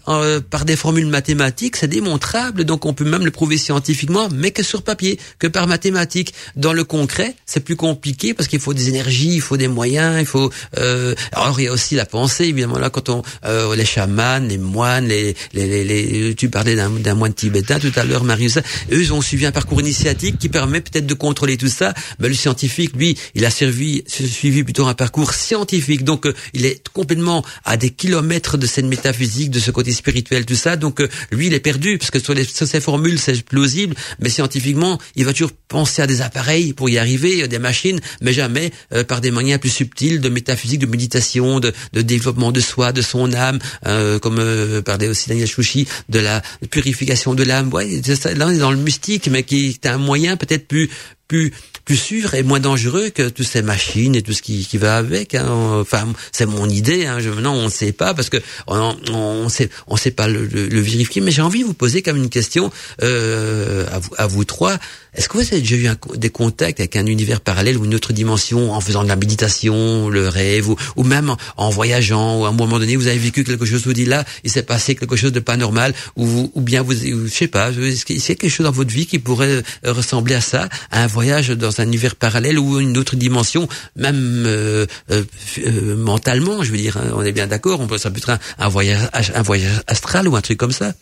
par 0.50 0.64
des 0.64 0.76
formules 0.76 1.06
mathématiques, 1.06 1.76
c'est 1.76 1.88
démontrable, 1.88 2.64
donc 2.64 2.84
on 2.86 2.92
peut 2.92 3.04
même 3.04 3.24
le 3.24 3.30
prouver 3.30 3.56
scientifiquement, 3.58 4.28
mais 4.32 4.50
que 4.50 4.62
sur 4.62 4.82
papier, 4.82 5.18
que 5.38 5.46
par 5.50 5.66
mathématiques. 5.66 6.34
Dans 6.56 6.72
le 6.72 6.84
concret, 6.84 7.34
c'est 7.46 7.60
plus 7.60 7.76
compliqué 7.76 8.34
parce 8.34 8.48
qu'il 8.48 8.60
faut 8.60 8.74
des 8.74 8.88
énergies, 8.88 9.34
il 9.34 9.40
faut 9.40 9.56
des 9.56 9.68
moyens, 9.68 10.16
il 10.18 10.26
faut. 10.26 10.50
Euh, 10.78 11.14
alors 11.32 11.60
il 11.60 11.64
y 11.64 11.68
a 11.68 11.72
aussi 11.72 11.94
la 11.94 12.06
pensée, 12.06 12.44
évidemment 12.44 12.78
là 12.78 12.90
quand 12.90 13.08
on 13.08 13.22
euh, 13.44 13.74
les 13.74 13.84
chamans, 13.84 14.38
les 14.38 14.58
moines, 14.58 15.06
les, 15.06 15.34
les, 15.52 15.84
les, 15.84 16.34
tu 16.34 16.48
parlais 16.48 16.76
d'un 16.76 17.14
moine 17.14 17.34
tibétain 17.34 17.78
tout 17.78 17.92
à 17.96 18.04
l'heure, 18.04 18.24
Marius. 18.24 18.58
Eux 18.92 19.00
ils 19.00 19.12
ont 19.12 19.22
suivi 19.22 19.46
un 19.46 19.52
parcours 19.52 19.80
initiatique 19.80 20.38
qui 20.38 20.48
permet 20.48 20.80
peut-être 20.80 21.06
de 21.06 21.14
contrôler 21.14 21.56
tout 21.56 21.68
ça. 21.68 21.94
Mais 22.18 22.28
le 22.28 22.34
scientifique, 22.34 22.94
lui, 22.96 23.16
il 23.34 23.44
a 23.44 23.50
servi, 23.50 24.04
suivi 24.06 24.62
plutôt 24.64 24.86
un 24.86 24.94
parcours 24.94 25.32
scientifique. 25.34 26.04
Donc 26.04 26.26
euh, 26.26 26.34
il 26.54 26.64
est 26.66 26.88
complètement 26.88 27.44
à 27.64 27.76
des 27.76 27.90
kilomètres 27.90 28.56
de 28.56 28.66
cette 28.66 28.84
métaphysique, 28.86 29.50
de 29.50 29.60
ce 29.60 29.70
côté 29.70 29.92
spirituel, 29.92 30.46
tout 30.46 30.54
ça. 30.54 30.76
Donc 30.76 31.00
euh, 31.00 31.08
lui, 31.30 31.46
il 31.46 31.54
est 31.54 31.60
perdu 31.60 31.98
parce 31.98 32.10
que 32.10 32.18
sur, 32.18 32.34
les, 32.34 32.44
sur 32.44 32.66
ces 32.66 32.80
formules, 32.80 33.18
c'est 33.18 33.42
plausible, 33.42 33.94
mais 34.20 34.28
scientifiquement, 34.28 34.98
il 35.16 35.24
va 35.24 35.32
toujours 35.40 35.56
penser 35.68 36.02
à 36.02 36.06
des 36.06 36.20
appareils 36.20 36.74
pour 36.74 36.90
y 36.90 36.98
arriver, 36.98 37.48
des 37.48 37.58
machines, 37.58 38.00
mais 38.20 38.32
jamais 38.32 38.72
euh, 38.92 39.04
par 39.04 39.22
des 39.22 39.30
moyens 39.30 39.58
plus 39.58 39.70
subtils 39.70 40.20
de 40.20 40.28
métaphysique, 40.28 40.80
de 40.80 40.86
méditation, 40.86 41.60
de, 41.60 41.72
de 41.94 42.02
développement 42.02 42.52
de 42.52 42.60
soi, 42.60 42.92
de 42.92 43.00
son 43.00 43.32
âme, 43.32 43.58
euh, 43.86 44.18
comme 44.18 44.38
euh, 44.38 44.82
parlait 44.82 45.08
aussi 45.08 45.30
Daniel 45.30 45.48
Chouchi, 45.48 45.88
de 46.10 46.18
la 46.18 46.42
purification 46.70 47.34
de 47.34 47.42
l'âme. 47.42 47.72
Ouais, 47.72 48.02
là 48.34 48.46
on 48.48 48.50
est 48.50 48.58
dans 48.58 48.70
le 48.70 48.76
mystique, 48.76 49.28
mais 49.28 49.42
qui 49.42 49.68
est 49.68 49.86
un 49.86 49.98
moyen 49.98 50.36
peut-être 50.36 50.68
plus 50.68 50.90
plus 51.30 51.52
plus 51.84 51.96
sûr 51.96 52.34
et 52.34 52.42
moins 52.42 52.60
dangereux 52.60 53.10
que 53.10 53.28
toutes 53.28 53.46
ces 53.46 53.62
machines 53.62 54.14
et 54.14 54.22
tout 54.22 54.32
ce 54.32 54.42
qui, 54.42 54.66
qui 54.66 54.78
va 54.78 54.96
avec. 54.96 55.34
Hein. 55.34 55.48
Enfin, 55.80 56.12
c'est 56.32 56.46
mon 56.46 56.68
idée. 56.68 57.06
Hein. 57.06 57.18
Je, 57.20 57.30
non, 57.30 57.52
on 57.52 57.64
ne 57.64 57.70
sait 57.70 57.92
pas 57.92 58.14
parce 58.14 58.28
que 58.28 58.36
on, 58.66 58.96
on 59.12 59.48
sait 59.48 59.70
on 59.86 59.96
sait 59.96 60.10
pas 60.10 60.28
le, 60.28 60.44
le, 60.44 60.80
vérifier. 60.80 61.22
Mais 61.22 61.30
j'ai 61.30 61.42
envie 61.42 61.60
de 61.60 61.66
vous 61.66 61.74
poser 61.74 62.02
comme 62.02 62.16
une 62.16 62.30
question 62.30 62.70
euh, 63.02 63.86
à 63.90 63.98
vous 63.98 64.10
à 64.18 64.26
vous 64.26 64.44
trois. 64.44 64.78
Est-ce 65.14 65.28
que 65.28 65.38
vous 65.38 65.46
avez 65.52 65.60
déjà 65.60 65.76
eu 65.76 66.16
des 66.16 66.30
contacts 66.30 66.80
avec 66.80 66.96
un 66.96 67.06
univers 67.06 67.40
parallèle 67.40 67.76
ou 67.76 67.84
une 67.84 67.94
autre 67.94 68.12
dimension 68.12 68.72
en 68.72 68.80
faisant 68.80 69.02
de 69.02 69.08
la 69.08 69.16
méditation, 69.16 70.08
le 70.08 70.28
rêve, 70.28 70.68
ou, 70.96 71.02
même 71.02 71.34
en, 71.56 71.70
voyageant, 71.70 72.40
ou 72.40 72.44
à 72.44 72.48
un 72.48 72.52
moment 72.52 72.78
donné 72.78 72.96
vous 72.96 73.06
avez 73.06 73.18
vécu 73.18 73.44
quelque 73.44 73.64
chose, 73.64 73.84
vous 73.84 73.92
dites 73.92 74.08
là, 74.08 74.24
il 74.44 74.50
s'est 74.50 74.62
passé 74.62 74.94
quelque 74.94 75.16
chose 75.16 75.32
de 75.32 75.40
pas 75.40 75.56
normal, 75.56 75.94
ou, 76.16 76.50
bien 76.56 76.82
vous, 76.82 76.94
je 76.94 77.28
sais 77.28 77.48
pas, 77.48 77.70
est-ce 77.70 78.04
qu'il 78.04 78.18
y 78.18 78.22
a 78.22 78.34
quelque 78.34 78.48
chose 78.48 78.64
dans 78.64 78.72
votre 78.72 78.92
vie 78.92 79.06
qui 79.06 79.18
pourrait 79.18 79.62
ressembler 79.84 80.34
à 80.34 80.40
ça, 80.40 80.68
à 80.90 81.02
un 81.02 81.06
voyage 81.06 81.50
dans 81.50 81.80
un 81.80 81.84
univers 81.84 82.16
parallèle 82.16 82.58
ou 82.58 82.78
une 82.78 82.96
autre 82.96 83.16
dimension, 83.16 83.68
même 83.96 84.44
euh, 84.46 84.86
euh, 85.10 85.24
euh 85.66 85.96
mentalement, 85.96 86.62
je 86.62 86.70
veux 86.70 86.78
dire, 86.78 86.96
hein, 86.96 87.12
on 87.14 87.22
est 87.22 87.32
bien 87.32 87.46
d'accord, 87.46 87.80
on 87.80 87.86
peut 87.86 87.98
ça 87.98 88.10
peut 88.10 88.20
un, 88.58 88.68
voyage, 88.68 89.32
un 89.34 89.42
voyage 89.42 89.82
astral 89.86 90.28
ou 90.28 90.36
un 90.36 90.40
truc 90.40 90.58
comme 90.58 90.72
ça. 90.72 90.92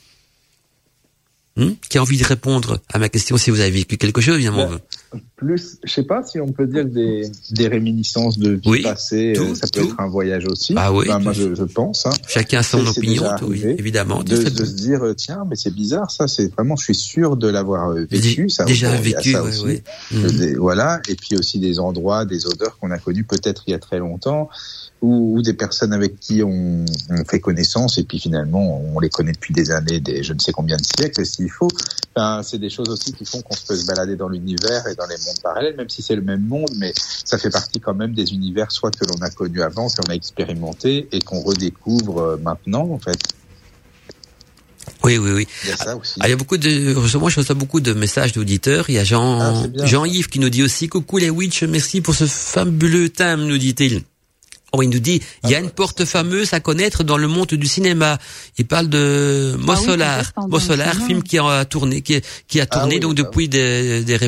Hmm? 1.58 1.72
qui 1.88 1.98
a 1.98 2.02
envie 2.02 2.18
de 2.18 2.24
répondre 2.24 2.78
à 2.92 3.00
ma 3.00 3.08
question 3.08 3.36
si 3.36 3.50
vous 3.50 3.58
avez 3.58 3.72
vécu 3.72 3.96
quelque 3.96 4.20
chose, 4.20 4.36
évidemment. 4.36 4.70
Ben, 4.70 5.20
plus, 5.34 5.78
je 5.82 5.92
sais 5.92 6.04
pas 6.04 6.22
si 6.22 6.40
on 6.40 6.52
peut 6.52 6.68
dire 6.68 6.84
des, 6.84 7.28
des 7.50 7.66
réminiscences 7.66 8.38
de 8.38 8.60
vie 8.62 8.82
passée, 8.82 9.34
euh, 9.36 9.56
ça 9.56 9.66
peut 9.66 9.80
être 9.80 9.98
un 9.98 10.08
voyage 10.08 10.46
aussi. 10.46 10.74
Ah 10.76 10.92
oui. 10.92 11.08
moi, 11.20 11.32
je, 11.32 11.56
je, 11.56 11.64
pense. 11.64 12.06
Hein. 12.06 12.10
Chacun 12.28 12.60
a 12.60 12.62
son 12.62 12.86
opinion, 12.86 13.24
oui, 13.42 13.60
évidemment. 13.76 14.22
De, 14.22 14.36
de, 14.36 14.64
se 14.64 14.74
dire, 14.74 15.04
euh, 15.04 15.14
tiens, 15.14 15.44
mais 15.50 15.56
c'est 15.56 15.74
bizarre, 15.74 16.12
ça, 16.12 16.28
c'est 16.28 16.46
vraiment, 16.52 16.76
je 16.76 16.84
suis 16.84 16.94
sûr 16.94 17.36
de 17.36 17.48
l'avoir 17.48 17.90
euh, 17.90 18.06
vécu. 18.08 18.48
Ça, 18.50 18.64
déjà 18.64 18.94
vécu, 18.94 19.32
ça 19.32 19.42
aussi. 19.42 19.64
Oui. 19.64 19.82
Mhm. 20.12 20.58
Voilà. 20.58 21.00
Et 21.08 21.16
puis 21.16 21.36
aussi 21.36 21.58
des 21.58 21.80
endroits, 21.80 22.24
des 22.24 22.46
odeurs 22.46 22.78
qu'on 22.78 22.92
a 22.92 22.98
connus 22.98 23.24
peut-être 23.24 23.64
il 23.66 23.72
y 23.72 23.74
a 23.74 23.80
très 23.80 23.98
longtemps 23.98 24.48
ou, 25.00 25.36
ou, 25.36 25.42
des 25.42 25.54
personnes 25.54 25.92
avec 25.92 26.18
qui 26.18 26.42
on, 26.42 26.84
on, 27.10 27.24
fait 27.24 27.40
connaissance 27.40 27.98
et 27.98 28.04
puis 28.04 28.18
finalement 28.18 28.82
on 28.94 28.98
les 29.00 29.08
connaît 29.08 29.32
depuis 29.32 29.54
des 29.54 29.70
années, 29.70 30.00
des 30.00 30.22
je 30.22 30.32
ne 30.32 30.38
sais 30.38 30.52
combien 30.52 30.76
de 30.76 30.84
siècles 30.84 31.24
s'il 31.24 31.50
faut. 31.50 31.68
Enfin, 32.14 32.42
c'est 32.42 32.58
des 32.58 32.70
choses 32.70 32.88
aussi 32.88 33.12
qui 33.12 33.24
font 33.24 33.40
qu'on 33.42 33.54
se 33.54 33.64
peut 33.64 33.76
se 33.76 33.86
balader 33.86 34.16
dans 34.16 34.28
l'univers 34.28 34.86
et 34.86 34.94
dans 34.94 35.06
les 35.06 35.16
mondes 35.24 35.40
parallèles, 35.42 35.76
même 35.76 35.88
si 35.88 36.02
c'est 36.02 36.16
le 36.16 36.22
même 36.22 36.44
monde, 36.46 36.70
mais 36.76 36.92
ça 37.24 37.38
fait 37.38 37.50
partie 37.50 37.80
quand 37.80 37.94
même 37.94 38.12
des 38.12 38.32
univers 38.32 38.72
soit 38.72 38.90
que 38.90 39.04
l'on 39.06 39.20
a 39.22 39.30
connus 39.30 39.62
avant, 39.62 39.88
qu'on 39.88 40.10
a 40.10 40.14
expérimenté 40.14 41.08
et 41.12 41.20
qu'on 41.20 41.40
redécouvre 41.40 42.18
euh, 42.18 42.36
maintenant 42.36 42.90
en 42.90 42.98
fait. 42.98 43.18
Oui, 45.04 45.18
oui, 45.18 45.30
oui. 45.32 45.48
Il 45.64 45.70
y 45.70 45.72
a 45.72 45.76
ça 45.76 45.96
aussi. 45.96 46.14
Ah, 46.20 46.26
il 46.26 46.30
y 46.30 46.32
a 46.32 46.36
beaucoup 46.36 46.56
de, 46.56 46.92
heureusement, 46.94 47.28
je 47.28 47.40
reçois 47.40 47.54
beaucoup 47.54 47.80
de 47.80 47.92
messages 47.92 48.32
d'auditeurs. 48.32 48.88
Il 48.88 48.94
y 48.94 48.98
a 48.98 49.04
Jean, 49.04 49.40
ah, 49.40 49.84
Jean-Yves 49.84 50.28
qui 50.28 50.40
nous 50.40 50.50
dit 50.50 50.62
aussi, 50.62 50.88
coucou 50.88 51.18
les 51.18 51.30
witch, 51.30 51.62
merci 51.64 52.00
pour 52.00 52.14
ce 52.14 52.26
fabuleux 52.26 53.10
thème, 53.10 53.46
nous 53.46 53.58
dit-il. 53.58 54.02
Oh, 54.72 54.82
il 54.82 54.90
nous 54.90 54.98
dit, 54.98 55.22
il 55.44 55.50
y 55.50 55.54
a 55.54 55.60
une 55.60 55.70
porte 55.70 56.04
fameuse 56.04 56.52
à 56.52 56.60
connaître 56.60 57.02
dans 57.02 57.16
le 57.16 57.26
monde 57.26 57.48
du 57.48 57.66
cinéma. 57.66 58.18
Il 58.58 58.66
parle 58.66 58.88
de 58.88 59.54
ah 59.54 59.64
Mossolar, 59.64 60.32
Mossolar, 60.48 60.94
film 60.94 61.22
qui 61.22 61.38
a 61.38 61.64
tourné, 61.64 62.02
qui, 62.02 62.20
qui 62.46 62.60
a 62.60 62.66
ah 62.68 62.78
tourné 62.78 63.00
donc 63.00 63.14
depuis 63.14 63.48
des, 63.48 64.04
des, 64.04 64.18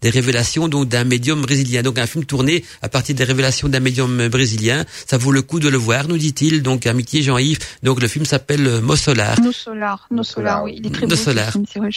des, 0.00 0.10
révélations 0.10 0.68
donc 0.68 0.88
d'un 0.88 1.02
médium 1.02 1.42
brésilien. 1.42 1.82
Donc 1.82 1.98
un 1.98 2.06
film 2.06 2.24
tourné 2.24 2.64
à 2.82 2.88
partir 2.88 3.16
des 3.16 3.24
révélations 3.24 3.68
d'un 3.68 3.80
médium 3.80 4.28
brésilien. 4.28 4.84
Ça 5.08 5.18
vaut 5.18 5.32
le 5.32 5.42
coup 5.42 5.58
de 5.58 5.68
le 5.68 5.78
voir, 5.78 6.06
nous 6.06 6.18
dit-il. 6.18 6.62
Donc 6.62 6.86
amitié 6.86 7.22
Jean-Yves. 7.22 7.58
Donc 7.82 8.00
le 8.00 8.06
film 8.06 8.24
s'appelle 8.24 8.80
Mossolar. 8.82 9.40
Mossolar, 9.40 10.06
Mossolar, 10.12 10.62
oui, 10.62 10.76
il 10.78 10.86
est 10.86 10.90
très 10.90 11.06
beau. 11.08 11.16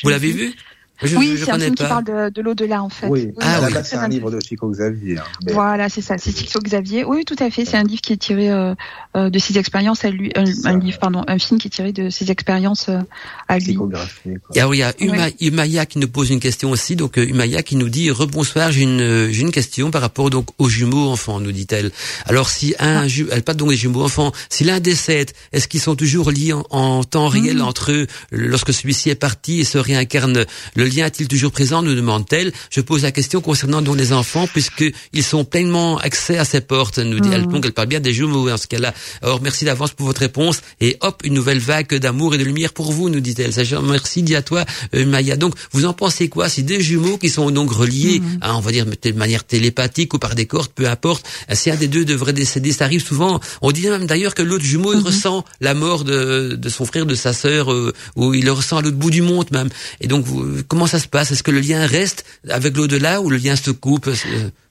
Vous 0.04 0.10
l'avez 0.10 0.32
vu? 0.32 0.56
Oui, 1.02 1.36
c'est 1.38 1.52
un 1.52 1.60
film 1.60 1.76
qui 1.76 1.84
parle 1.84 2.04
de, 2.04 2.30
de 2.30 2.42
l'au-delà 2.42 2.84
en 2.84 2.90
fait. 2.90 3.08
Oui, 3.08 3.32
ah, 3.42 3.62
oui. 3.64 3.74
c'est 3.84 3.96
un 3.96 4.08
livre 4.08 4.32
de 4.32 4.40
Chico 4.40 4.70
Xavier. 4.70 5.18
Hein, 5.18 5.24
Voilà, 5.52 5.90
c'est 5.90 6.02
ça, 6.02 6.18
c'est 6.18 6.36
Chico 6.36 6.60
Xavier. 6.60 7.04
Oui, 7.04 7.26
tout 7.26 7.36
à 7.40 7.50
fait. 7.50 7.66
C'est 7.66 7.78
un 7.78 7.84
livre 7.84 8.02
qui 8.02 8.14
est 8.14 8.18
tiré 8.18 8.52
euh, 8.52 8.74
euh 9.16 9.30
de 9.30 9.40
ses 9.40 9.58
expériences 9.58 10.06
à 10.06 10.10
lui, 10.10 10.32
un, 10.36 10.44
un, 10.66 10.80
livre, 10.80 11.00
pardon, 11.00 11.24
un 11.28 11.40
film 11.40 11.60
qui 11.60 11.68
est 11.68 11.72
tiré 11.72 11.92
de 11.92 12.10
ses 12.10 12.32
expériences 12.32 12.90
euh, 12.90 13.00
à 13.48 13.58
lui. 13.58 13.78
Il 14.26 14.32
y 14.56 14.60
a, 14.60 14.68
il 14.72 14.78
y 14.78 14.84
a 14.84 14.94
Uma, 15.00 15.28
Umaya 15.42 15.86
qui 15.86 16.00
nous 16.00 16.08
pose 16.08 16.30
une 16.30 16.40
question 16.40 16.72
aussi. 16.72 16.96
Donc 16.96 17.18
euh, 17.18 17.28
Umaya 17.28 17.64
qui 17.64 17.76
nous 17.76 17.90
dit 17.90 18.12
rebonsoir, 18.12 18.72
j'ai 18.72 18.84
une, 18.84 19.30
j'ai 19.32 19.42
une 19.42 19.52
question 19.52 19.92
par 19.92 20.02
rapport 20.02 20.30
donc 20.30 20.48
aux 20.58 20.70
jumeaux 20.70 21.10
enfants, 21.10 21.40
nous 21.40 21.52
dit-elle. 21.52 21.92
Alors 22.26 22.50
si 22.50 22.76
un, 22.80 23.06
ah. 23.06 23.26
elle 23.32 23.44
pas 23.44 23.54
donc 23.54 23.72
les 23.72 23.78
jumeaux 23.78 24.04
enfants, 24.04 24.32
si 24.50 24.64
l'un 24.64 24.80
décède, 24.80 25.32
est-ce 25.52 25.68
qu'ils 25.68 25.82
sont 25.82 25.96
toujours 25.96 26.32
liés 26.32 26.54
en, 26.54 26.64
en 26.70 27.04
temps 27.04 27.28
réel 27.28 27.58
hmm. 27.58 27.62
entre 27.62 27.92
eux 27.92 28.08
lorsque 28.32 28.74
celui-ci 28.74 29.10
est 29.10 29.16
parti 29.16 29.60
et 29.60 29.64
se 29.64 29.78
réincarne 29.78 30.46
le 30.76 30.83
lien 30.86 31.06
est-il 31.06 31.28
toujours 31.28 31.52
présent 31.52 31.82
nous 31.82 31.96
demande-t-elle. 31.96 32.52
Je 32.70 32.82
pose 32.82 33.04
la 33.04 33.12
question 33.12 33.42
concernant 33.42 33.82
donc 33.82 33.98
les 33.98 34.14
enfants, 34.14 34.48
puisqu'ils 34.48 35.24
sont 35.24 35.46
pleinement 35.46 35.98
accès 35.98 36.38
à 36.38 36.46
ces 36.46 36.62
portes, 36.62 37.00
nous 37.00 37.20
dit-elle. 37.20 37.48
Mmh. 37.48 37.52
Donc 37.52 37.66
elle 37.66 37.74
parle 37.74 37.88
bien 37.88 38.00
des 38.00 38.14
jumeaux 38.14 38.50
en 38.50 38.58
ce 38.58 38.68
cas-là. 38.68 38.94
Alors 39.22 39.42
merci 39.42 39.66
d'avance 39.66 39.92
pour 39.92 40.08
votre 40.08 40.22
réponse. 40.22 40.62
Et 40.82 40.98
hop, 41.02 41.22
une 41.24 41.34
nouvelle 41.34 41.60
vague 41.60 41.94
d'amour 41.96 42.36
et 42.36 42.38
de 42.38 42.44
lumière 42.44 42.74
pour 42.74 42.92
vous, 42.92 43.10
nous 43.10 43.20
dit-elle. 43.20 43.52
Merci, 43.84 44.24
dit 44.24 44.36
à 44.36 44.42
toi, 44.42 44.66
euh, 44.96 45.06
Maya. 45.06 45.36
Donc 45.36 45.56
vous 45.72 45.86
en 45.86 45.94
pensez 45.94 46.30
quoi 46.30 46.50
Si 46.50 46.64
des 46.64 46.82
jumeaux 46.82 47.18
qui 47.18 47.30
sont 47.30 47.50
donc 47.52 47.72
reliés, 47.72 48.20
mmh. 48.20 48.40
hein, 48.42 48.54
on 48.56 48.60
va 48.60 48.72
dire 48.72 48.86
de 48.86 49.12
manière 49.12 49.44
télépathique 49.44 50.14
ou 50.14 50.20
par 50.20 50.36
des 50.36 50.46
cordes, 50.46 50.72
peu 50.74 50.88
importe, 50.88 51.26
si 51.54 51.70
un 51.70 51.76
des 51.76 51.88
deux 51.88 52.06
devrait 52.06 52.34
décéder, 52.34 52.72
ça 52.72 52.86
arrive 52.86 53.06
souvent. 53.06 53.40
On 53.62 53.72
dit 53.72 53.88
même 53.88 54.06
d'ailleurs 54.06 54.36
que 54.36 54.42
l'autre 54.42 54.64
jumeau 54.64 54.94
il 54.94 55.00
mmh. 55.00 55.04
ressent 55.04 55.46
la 55.62 55.74
mort 55.74 56.04
de, 56.04 56.56
de 56.56 56.70
son 56.70 56.86
frère, 56.86 57.06
de 57.06 57.16
sa 57.16 57.34
sœur, 57.34 57.72
euh, 57.72 57.94
ou 58.16 58.34
il 58.34 58.46
le 58.46 58.52
ressent 58.52 58.78
à 58.78 58.82
l'autre 58.82 58.98
bout 58.98 59.12
du 59.12 59.22
monde 59.22 59.48
même. 59.52 59.70
Et 60.02 60.08
donc 60.08 60.26
comment 60.74 60.88
ça 60.88 60.98
se 60.98 61.08
passe? 61.08 61.30
Est-ce 61.30 61.44
que 61.44 61.52
le 61.52 61.60
lien 61.60 61.86
reste 61.86 62.26
avec 62.50 62.76
l'au-delà 62.76 63.22
ou 63.22 63.30
le 63.30 63.38
lien 63.38 63.56
se 63.56 63.70
coupe? 63.70 64.10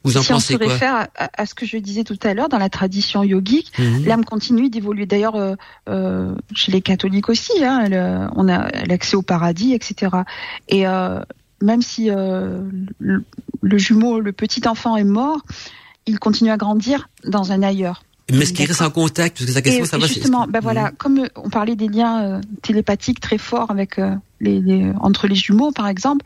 Vous 0.03 0.17
en 0.17 0.23
si 0.23 0.33
pensez 0.33 0.57
on 0.57 0.59
se 0.59 0.65
réfère 0.65 1.07
à, 1.15 1.47
ce 1.47 1.55
que 1.55 1.65
je 1.65 1.77
disais 1.77 2.03
tout 2.03 2.19
à 2.25 2.35
l'heure, 2.35 2.49
dans 2.49 2.59
la 2.59 2.69
tradition 2.69 3.23
yogique, 3.23 3.71
mhm. 3.79 4.05
l'âme 4.05 4.25
continue 4.25 4.69
d'évoluer. 4.69 5.07
D'ailleurs, 5.07 5.37
euh, 5.37 5.55
euh, 5.89 6.35
chez 6.57 6.73
les 6.73 6.81
catholiques 6.81 7.29
aussi, 7.29 7.53
hein, 7.65 8.29
on 8.35 8.49
a 8.49 8.69
l'accès 8.85 9.15
au 9.15 9.23
paradis, 9.23 9.75
etc. 9.75 10.11
Et 10.69 10.89
euh, 10.89 11.21
même 11.61 11.83
si 11.83 12.11
le, 12.11 13.23
jumeau, 13.79 14.19
le 14.19 14.33
petit 14.33 14.67
enfant 14.67 14.97
est 14.97 15.05
mort, 15.05 15.41
il 16.07 16.19
continue 16.19 16.51
à 16.51 16.57
grandir 16.57 17.11
dans 17.25 17.53
un 17.53 17.63
ailleurs. 17.63 18.03
Mais 18.33 18.45
ce 18.45 18.53
qui 18.53 18.65
reste 18.65 18.83
en 18.83 18.91
contact, 18.91 19.39
parce 19.39 19.47
que 19.47 19.53
sa 19.53 19.63
question, 19.63 19.85
ça 19.85 19.99
va. 19.99 20.09
Justement, 20.09 20.49
ben 20.49 20.59
voilà, 20.59 20.87
mhm. 20.87 20.97
comme 20.99 21.29
on 21.37 21.49
parlait 21.49 21.77
des 21.77 21.87
liens 21.87 22.41
télépathiques 22.63 23.21
très 23.21 23.39
forts 23.39 23.71
avec 23.71 24.01
les, 24.43 24.93
entre 25.01 25.27
les 25.27 25.35
jumeaux, 25.35 25.73
par 25.73 25.89
exemple, 25.89 26.25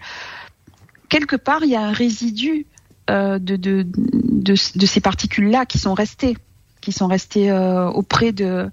quelque 1.08 1.36
part, 1.36 1.60
il 1.62 1.70
y 1.70 1.76
a 1.76 1.82
un 1.82 1.92
résidu 1.92 2.66
euh, 3.08 3.38
de, 3.38 3.56
de, 3.56 3.86
de, 3.86 4.54
de, 4.74 4.86
ces 4.86 5.00
particules-là 5.00 5.64
qui 5.64 5.78
sont 5.78 5.94
restées, 5.94 6.36
qui 6.80 6.90
sont 6.90 7.06
restées 7.06 7.50
euh, 7.50 7.86
auprès 7.88 8.32
de, 8.32 8.68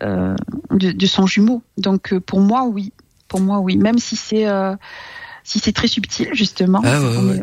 euh, 0.00 0.36
de, 0.70 0.92
de, 0.92 1.06
son 1.06 1.26
jumeau. 1.26 1.62
Donc, 1.78 2.16
pour 2.20 2.40
moi, 2.40 2.64
oui. 2.64 2.92
Pour 3.26 3.40
moi, 3.40 3.58
oui. 3.58 3.76
Même 3.76 3.98
si 3.98 4.14
c'est 4.16 4.46
si 5.44 5.58
c'est 5.58 5.72
très 5.72 5.88
subtil 5.88 6.28
justement 6.34 6.80
ah, 6.84 7.00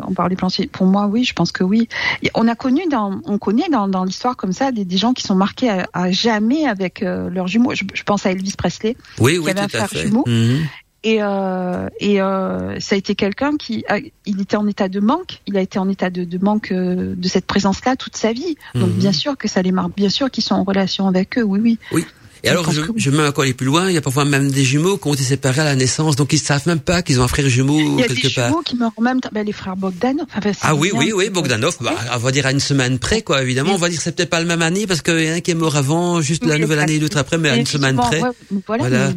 on, 0.07 0.13
parle 0.13 0.30
des 0.30 0.38
planchers 0.38 0.69
pour 0.71 0.85
moi 0.85 1.07
oui 1.07 1.26
je 1.26 1.34
pense 1.34 1.51
que 1.51 1.65
oui 1.65 1.89
on 2.34 2.47
a 2.47 2.55
connu 2.55 2.88
dans 2.89 3.19
on 3.26 3.38
connaît 3.38 3.67
dans, 3.69 3.89
dans 3.89 4.05
l'histoire 4.05 4.38
comme 4.38 4.53
ça 4.53 4.71
des, 4.71 4.85
des, 4.85 4.95
gens 4.95 5.11
qui 5.11 5.21
sont 5.23 5.35
marqués 5.35 5.84
à, 5.91 6.09
jamais 6.09 6.65
avec 6.65 7.01
leurs 7.01 7.47
jumeaux 7.49 7.76
je, 7.76 7.84
je, 7.93 8.03
pense 8.03 8.26
à 8.26 8.31
Elvis 8.31 8.53
Presley 8.57 8.95
oui, 9.17 9.34
qui 9.34 9.39
oui, 9.39 9.51
avait 9.51 9.59
un 9.59 9.67
frère 9.67 9.89
jumeau 9.89 10.23
mhm. 10.26 10.65
Et, 11.03 11.19
euh, 11.21 11.88
et 11.99 12.21
euh, 12.21 12.80
ça 12.80 12.95
a 12.95 12.97
été 12.97 13.15
quelqu'un 13.15 13.55
qui, 13.55 13.85
a, 13.88 13.99
il 14.26 14.41
était 14.41 14.57
en 14.57 14.67
état 14.67 14.89
de 14.89 14.99
manque. 14.99 15.41
Il 15.47 15.55
a 15.55 15.61
été 15.61 15.80
en 15.80 15.88
état 15.88 16.09
de, 16.09 16.26
de 16.26 16.38
manque 16.38 16.71
euh, 16.71 17.15
de 17.15 17.27
cette 17.30 17.45
présence-là 17.45 17.95
toute 17.95 18.17
sa 18.17 18.34
vie. 18.34 18.57
Donc 18.76 18.89
Mhm. 18.89 18.97
bien 18.97 19.11
sûr 19.13 19.38
que 19.38 19.47
ça 19.47 19.61
les 19.61 19.71
marque. 19.71 19.95
Bien 19.95 20.09
sûr 20.09 20.30
qu'ils 20.30 20.43
sont 20.43 20.55
en 20.55 20.63
relation 20.63 21.07
avec 21.07 21.38
eux. 21.38 21.43
Oui, 21.43 21.59
oui. 21.61 21.77
Oui. 21.93 22.05
Et 22.43 22.49
alors, 22.49 22.71
je, 22.71 22.81
je 22.95 23.09
même 23.09 23.25
encore 23.27 23.43
aller 23.43 23.53
plus 23.53 23.65
loin. 23.65 23.89
Il 23.89 23.93
y 23.93 23.97
a 23.97 24.01
parfois 24.01 24.25
même 24.25 24.49
des 24.51 24.63
jumeaux 24.63 24.97
qui 24.97 25.07
ont 25.07 25.13
été 25.13 25.23
séparés 25.23 25.61
à 25.61 25.65
la 25.65 25.75
naissance, 25.75 26.15
donc 26.15 26.31
ils 26.33 26.39
savent 26.39 26.67
même 26.67 26.79
pas 26.79 27.01
qu'ils 27.01 27.19
ont 27.19 27.23
un 27.23 27.27
frère 27.27 27.47
jumeau 27.49 27.79
Il 27.79 27.99
y 27.99 28.03
a 28.03 28.07
quelque 28.07 28.27
des 28.27 28.33
part. 28.33 28.49
jumeaux 28.49 28.61
qui 28.61 28.75
meurent 28.77 28.91
en 28.97 29.01
même 29.01 29.19
temps. 29.21 29.29
Ben, 29.33 29.45
les 29.45 29.51
frères 29.51 29.75
Bogdanov. 29.75 30.25
Enfin, 30.35 30.51
Ah 30.61 30.75
oui, 30.75 30.91
oui, 30.93 31.11
oui, 31.13 31.29
Bogdanov, 31.29 31.77
bah, 31.81 31.93
on 32.13 32.17
va 32.17 32.31
dire 32.31 32.45
à 32.45 32.51
une 32.51 32.59
semaine 32.59 32.99
près, 32.99 33.21
quoi, 33.21 33.41
évidemment. 33.43 33.73
On 33.73 33.77
va 33.77 33.89
dire 33.89 33.97
que 33.97 34.03
c'est 34.03 34.15
peut-être 34.15 34.29
pas 34.29 34.39
la 34.39 34.45
même 34.45 34.61
année, 34.61 34.87
parce 34.87 35.01
qu'il 35.01 35.19
y 35.19 35.29
en 35.29 35.33
a 35.33 35.35
un 35.35 35.39
qui 35.41 35.51
est 35.51 35.55
mort 35.55 35.75
avant, 35.75 36.21
juste 36.21 36.45
la 36.45 36.55
Oui, 36.55 36.61
nouvelle 36.61 36.79
année 36.79 36.93
et 36.95 36.99
l'autre 36.99 37.17
après, 37.17 37.37
mais 37.37 37.49
à 37.49 37.55
une 37.57 37.65
semaine 37.65 37.95
près. 37.97 38.21
ouais, 38.21 38.29
voilà, 38.67 38.87
Voilà. 38.89 39.13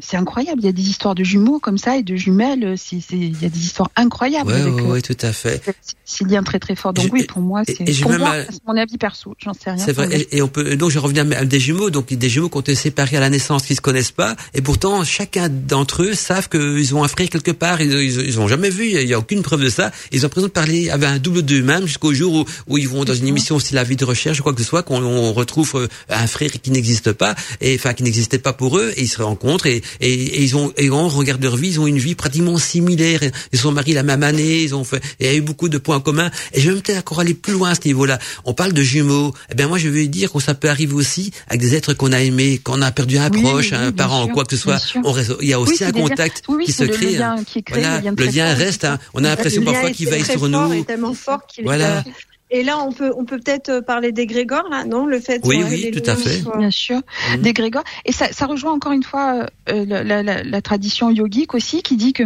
c'est 0.00 0.16
incroyable. 0.16 0.60
Il 0.62 0.66
y 0.66 0.68
a 0.68 0.72
des 0.72 0.88
histoires 0.88 1.14
de 1.14 1.24
jumeaux 1.24 1.58
comme 1.58 1.78
ça 1.78 1.96
et 1.96 2.02
de 2.02 2.16
jumelles. 2.16 2.74
C'est, 2.76 2.96
il 3.12 3.40
y 3.42 3.46
a 3.46 3.48
des 3.48 3.60
histoires 3.64 3.90
incroyables 3.96 4.50
ouais, 4.50 4.60
euh, 4.60 4.70
ouais, 4.92 5.02
tout 5.02 5.16
à 5.22 5.32
fait. 5.32 5.62
ces- 6.04 6.24
liens 6.24 6.42
très 6.42 6.58
très 6.58 6.74
forts. 6.76 6.92
Donc 6.92 7.06
Je- 7.06 7.10
oui, 7.12 7.24
pour 7.24 7.40
moi, 7.42 7.62
c'est, 7.66 7.84
mon 8.66 8.76
avis 8.76 8.96
perso. 8.98 9.34
J'en 9.38 9.52
sais 9.52 9.70
rien. 9.70 9.84
C'est 9.84 9.92
vrai. 9.92 10.26
Et, 10.30 10.40
on 10.42 10.48
peut 10.48 10.76
donc 10.76 10.90
je 10.90 10.98
reviens 10.98 11.30
à 11.32 11.44
des 11.44 11.60
jumeaux, 11.60 11.90
donc 11.90 12.12
des 12.12 12.28
jumeaux 12.28 12.48
ont 12.62 12.72
été 12.72 12.74
séparés 12.74 13.16
à 13.16 13.20
la 13.20 13.30
naissance, 13.30 13.64
qui 13.64 13.74
se 13.74 13.80
connaissent 13.80 14.12
pas, 14.12 14.36
et 14.54 14.62
pourtant 14.62 15.04
chacun 15.04 15.48
d'entre 15.48 16.04
eux 16.04 16.14
savent 16.14 16.48
qu'ils 16.48 16.94
ont 16.94 17.02
un 17.02 17.08
frère 17.08 17.28
quelque 17.28 17.50
part. 17.50 17.80
Ils, 17.80 17.92
ils, 17.92 18.20
ils 18.20 18.40
ont 18.40 18.46
jamais 18.46 18.70
vu, 18.70 18.86
il 18.86 19.08
y 19.08 19.14
a 19.14 19.18
aucune 19.18 19.42
preuve 19.42 19.62
de 19.62 19.68
ça. 19.68 19.90
Ils 20.12 20.20
ont 20.20 20.22
l'impression 20.22 20.48
de 20.48 20.52
parler 20.52 20.90
avec 20.90 21.08
un 21.08 21.18
double 21.18 21.42
d'eux-mêmes 21.42 21.86
jusqu'au 21.86 22.14
jour 22.14 22.32
où, 22.34 22.44
où 22.68 22.78
ils 22.78 22.88
vont 22.88 23.04
dans 23.04 23.14
une 23.14 23.26
émission 23.26 23.58
style 23.58 23.76
la 23.76 23.84
vie 23.84 23.96
de 23.96 24.04
recherche 24.04 24.40
ou 24.40 24.42
quoi 24.42 24.52
que 24.52 24.62
ce 24.62 24.68
soit, 24.68 24.82
qu'on 24.82 25.02
on 25.02 25.32
retrouve 25.32 25.72
euh, 25.74 25.88
un 26.08 26.26
frère 26.26 26.50
qui 26.62 26.70
n'existe 26.70 27.12
pas, 27.12 27.34
et 27.60 27.74
enfin 27.74 27.94
qui 27.94 28.02
n'existait 28.02 28.38
pas 28.38 28.52
pour 28.52 28.78
eux, 28.78 28.92
et 28.96 29.02
ils 29.02 29.08
se 29.08 29.20
rencontrent 29.20 29.66
et, 29.66 29.82
et, 30.00 30.12
et 30.12 30.42
ils 30.42 30.56
ont 30.56 30.72
et 30.76 30.90
on 30.90 31.08
regarde 31.08 31.42
leur 31.42 31.56
vie, 31.56 31.68
ils 31.70 31.80
ont 31.80 31.86
une 31.86 31.98
vie 31.98 32.14
pratiquement 32.14 32.58
similaire. 32.58 33.20
Ils 33.52 33.58
sont 33.58 33.72
mariés 33.72 33.94
la 33.94 34.02
même 34.02 34.22
année, 34.22 34.62
ils 34.62 34.74
ont 34.74 34.84
fait, 34.84 35.02
il 35.20 35.26
y 35.26 35.28
a 35.28 35.34
eu 35.34 35.40
beaucoup 35.40 35.68
de 35.68 35.78
points 35.78 36.00
communs. 36.00 36.30
Et 36.52 36.60
je 36.60 36.70
vais 36.70 36.80
peut-être 36.80 36.98
encore 36.98 37.20
aller 37.20 37.34
plus 37.34 37.54
loin 37.54 37.70
à 37.70 37.74
ce 37.74 37.80
niveau-là. 37.86 38.18
On 38.44 38.54
parle 38.54 38.72
de 38.72 38.82
jumeaux. 38.82 39.34
Eh 39.50 39.54
bien 39.54 39.68
moi 39.68 39.78
je 39.78 39.88
veux 39.88 40.06
dire 40.06 40.32
que 40.32 40.40
ça 40.40 40.54
peut 40.54 40.68
arriver 40.68 40.94
aussi 40.94 41.32
avec 41.48 41.60
des 41.60 41.74
êtres 41.74 41.94
qu'on 41.94 42.12
a 42.12 42.20
aimés, 42.20 42.51
qu'on 42.58 42.82
a 42.82 42.90
perdu 42.92 43.18
un 43.18 43.30
Oui, 43.30 43.42
proche, 43.42 43.70
oui, 43.72 43.76
un 43.76 43.86
oui, 43.88 43.92
parent, 43.92 44.24
sûr, 44.24 44.32
quoi 44.34 44.44
que 44.44 44.56
ce 44.56 44.62
soit. 44.62 44.78
On 45.04 45.12
reste- 45.12 45.36
il 45.40 45.48
y 45.48 45.52
a 45.52 45.60
Oui, 45.60 45.68
aussi 45.70 45.84
un 45.84 45.92
contact 45.92 46.42
oui, 46.48 46.56
oui, 46.58 46.64
qui 46.66 46.72
se 46.72 46.84
crée. 46.84 47.12
le 47.12 47.18
lien 47.18 47.36
hein. 47.38 47.44
qui 47.44 47.58
est 47.60 47.62
créé, 47.62 47.82
Voilà, 47.82 47.98
le 47.98 48.04
lien 48.04 48.14
le 48.16 48.24
lien 48.26 48.48
fort. 48.48 48.58
reste. 48.58 48.84
hein. 48.84 48.98
On 49.14 49.24
a 49.24 49.28
l'impression 49.28 49.62
parfois 49.62 49.90
est 49.90 49.92
qu'il 49.92 50.08
veille 50.08 50.24
sur 50.24 50.48
nous. 50.48 50.72
et 50.72 50.84
tellement 50.84 51.14
fort 51.14 51.46
qu'il 51.46 51.64
Voilà. 51.64 51.98
euh, 51.98 52.02
Et 52.54 52.62
là, 52.64 52.78
on 52.80 52.92
peut, 52.92 53.10
on 53.16 53.24
peut 53.24 53.38
peut-être 53.38 53.70
euh, 53.70 53.80
parler 53.80 54.12
d'égrégore, 54.12 54.68
là, 54.70 54.84
non? 54.84 55.06
Le 55.06 55.20
fait 55.20 55.40
Oui, 55.42 55.64
oui, 55.70 55.90
tout 55.90 56.02
à 56.10 56.14
fait. 56.16 56.42
Bien 56.58 56.70
sûr, 56.70 57.00
des 57.40 57.54
Grégor. 57.54 57.82
Et 58.04 58.12
ça, 58.12 58.30
ça 58.30 58.44
rejoint 58.44 58.72
encore 58.72 58.92
une 58.92 59.02
fois 59.02 59.46
euh, 59.70 59.86
la, 59.86 60.22
la- 60.22 60.60
tradition 60.60 61.08
yogique 61.10 61.54
aussi, 61.54 61.82
qui 61.82 61.96
dit 61.96 62.12
que 62.12 62.24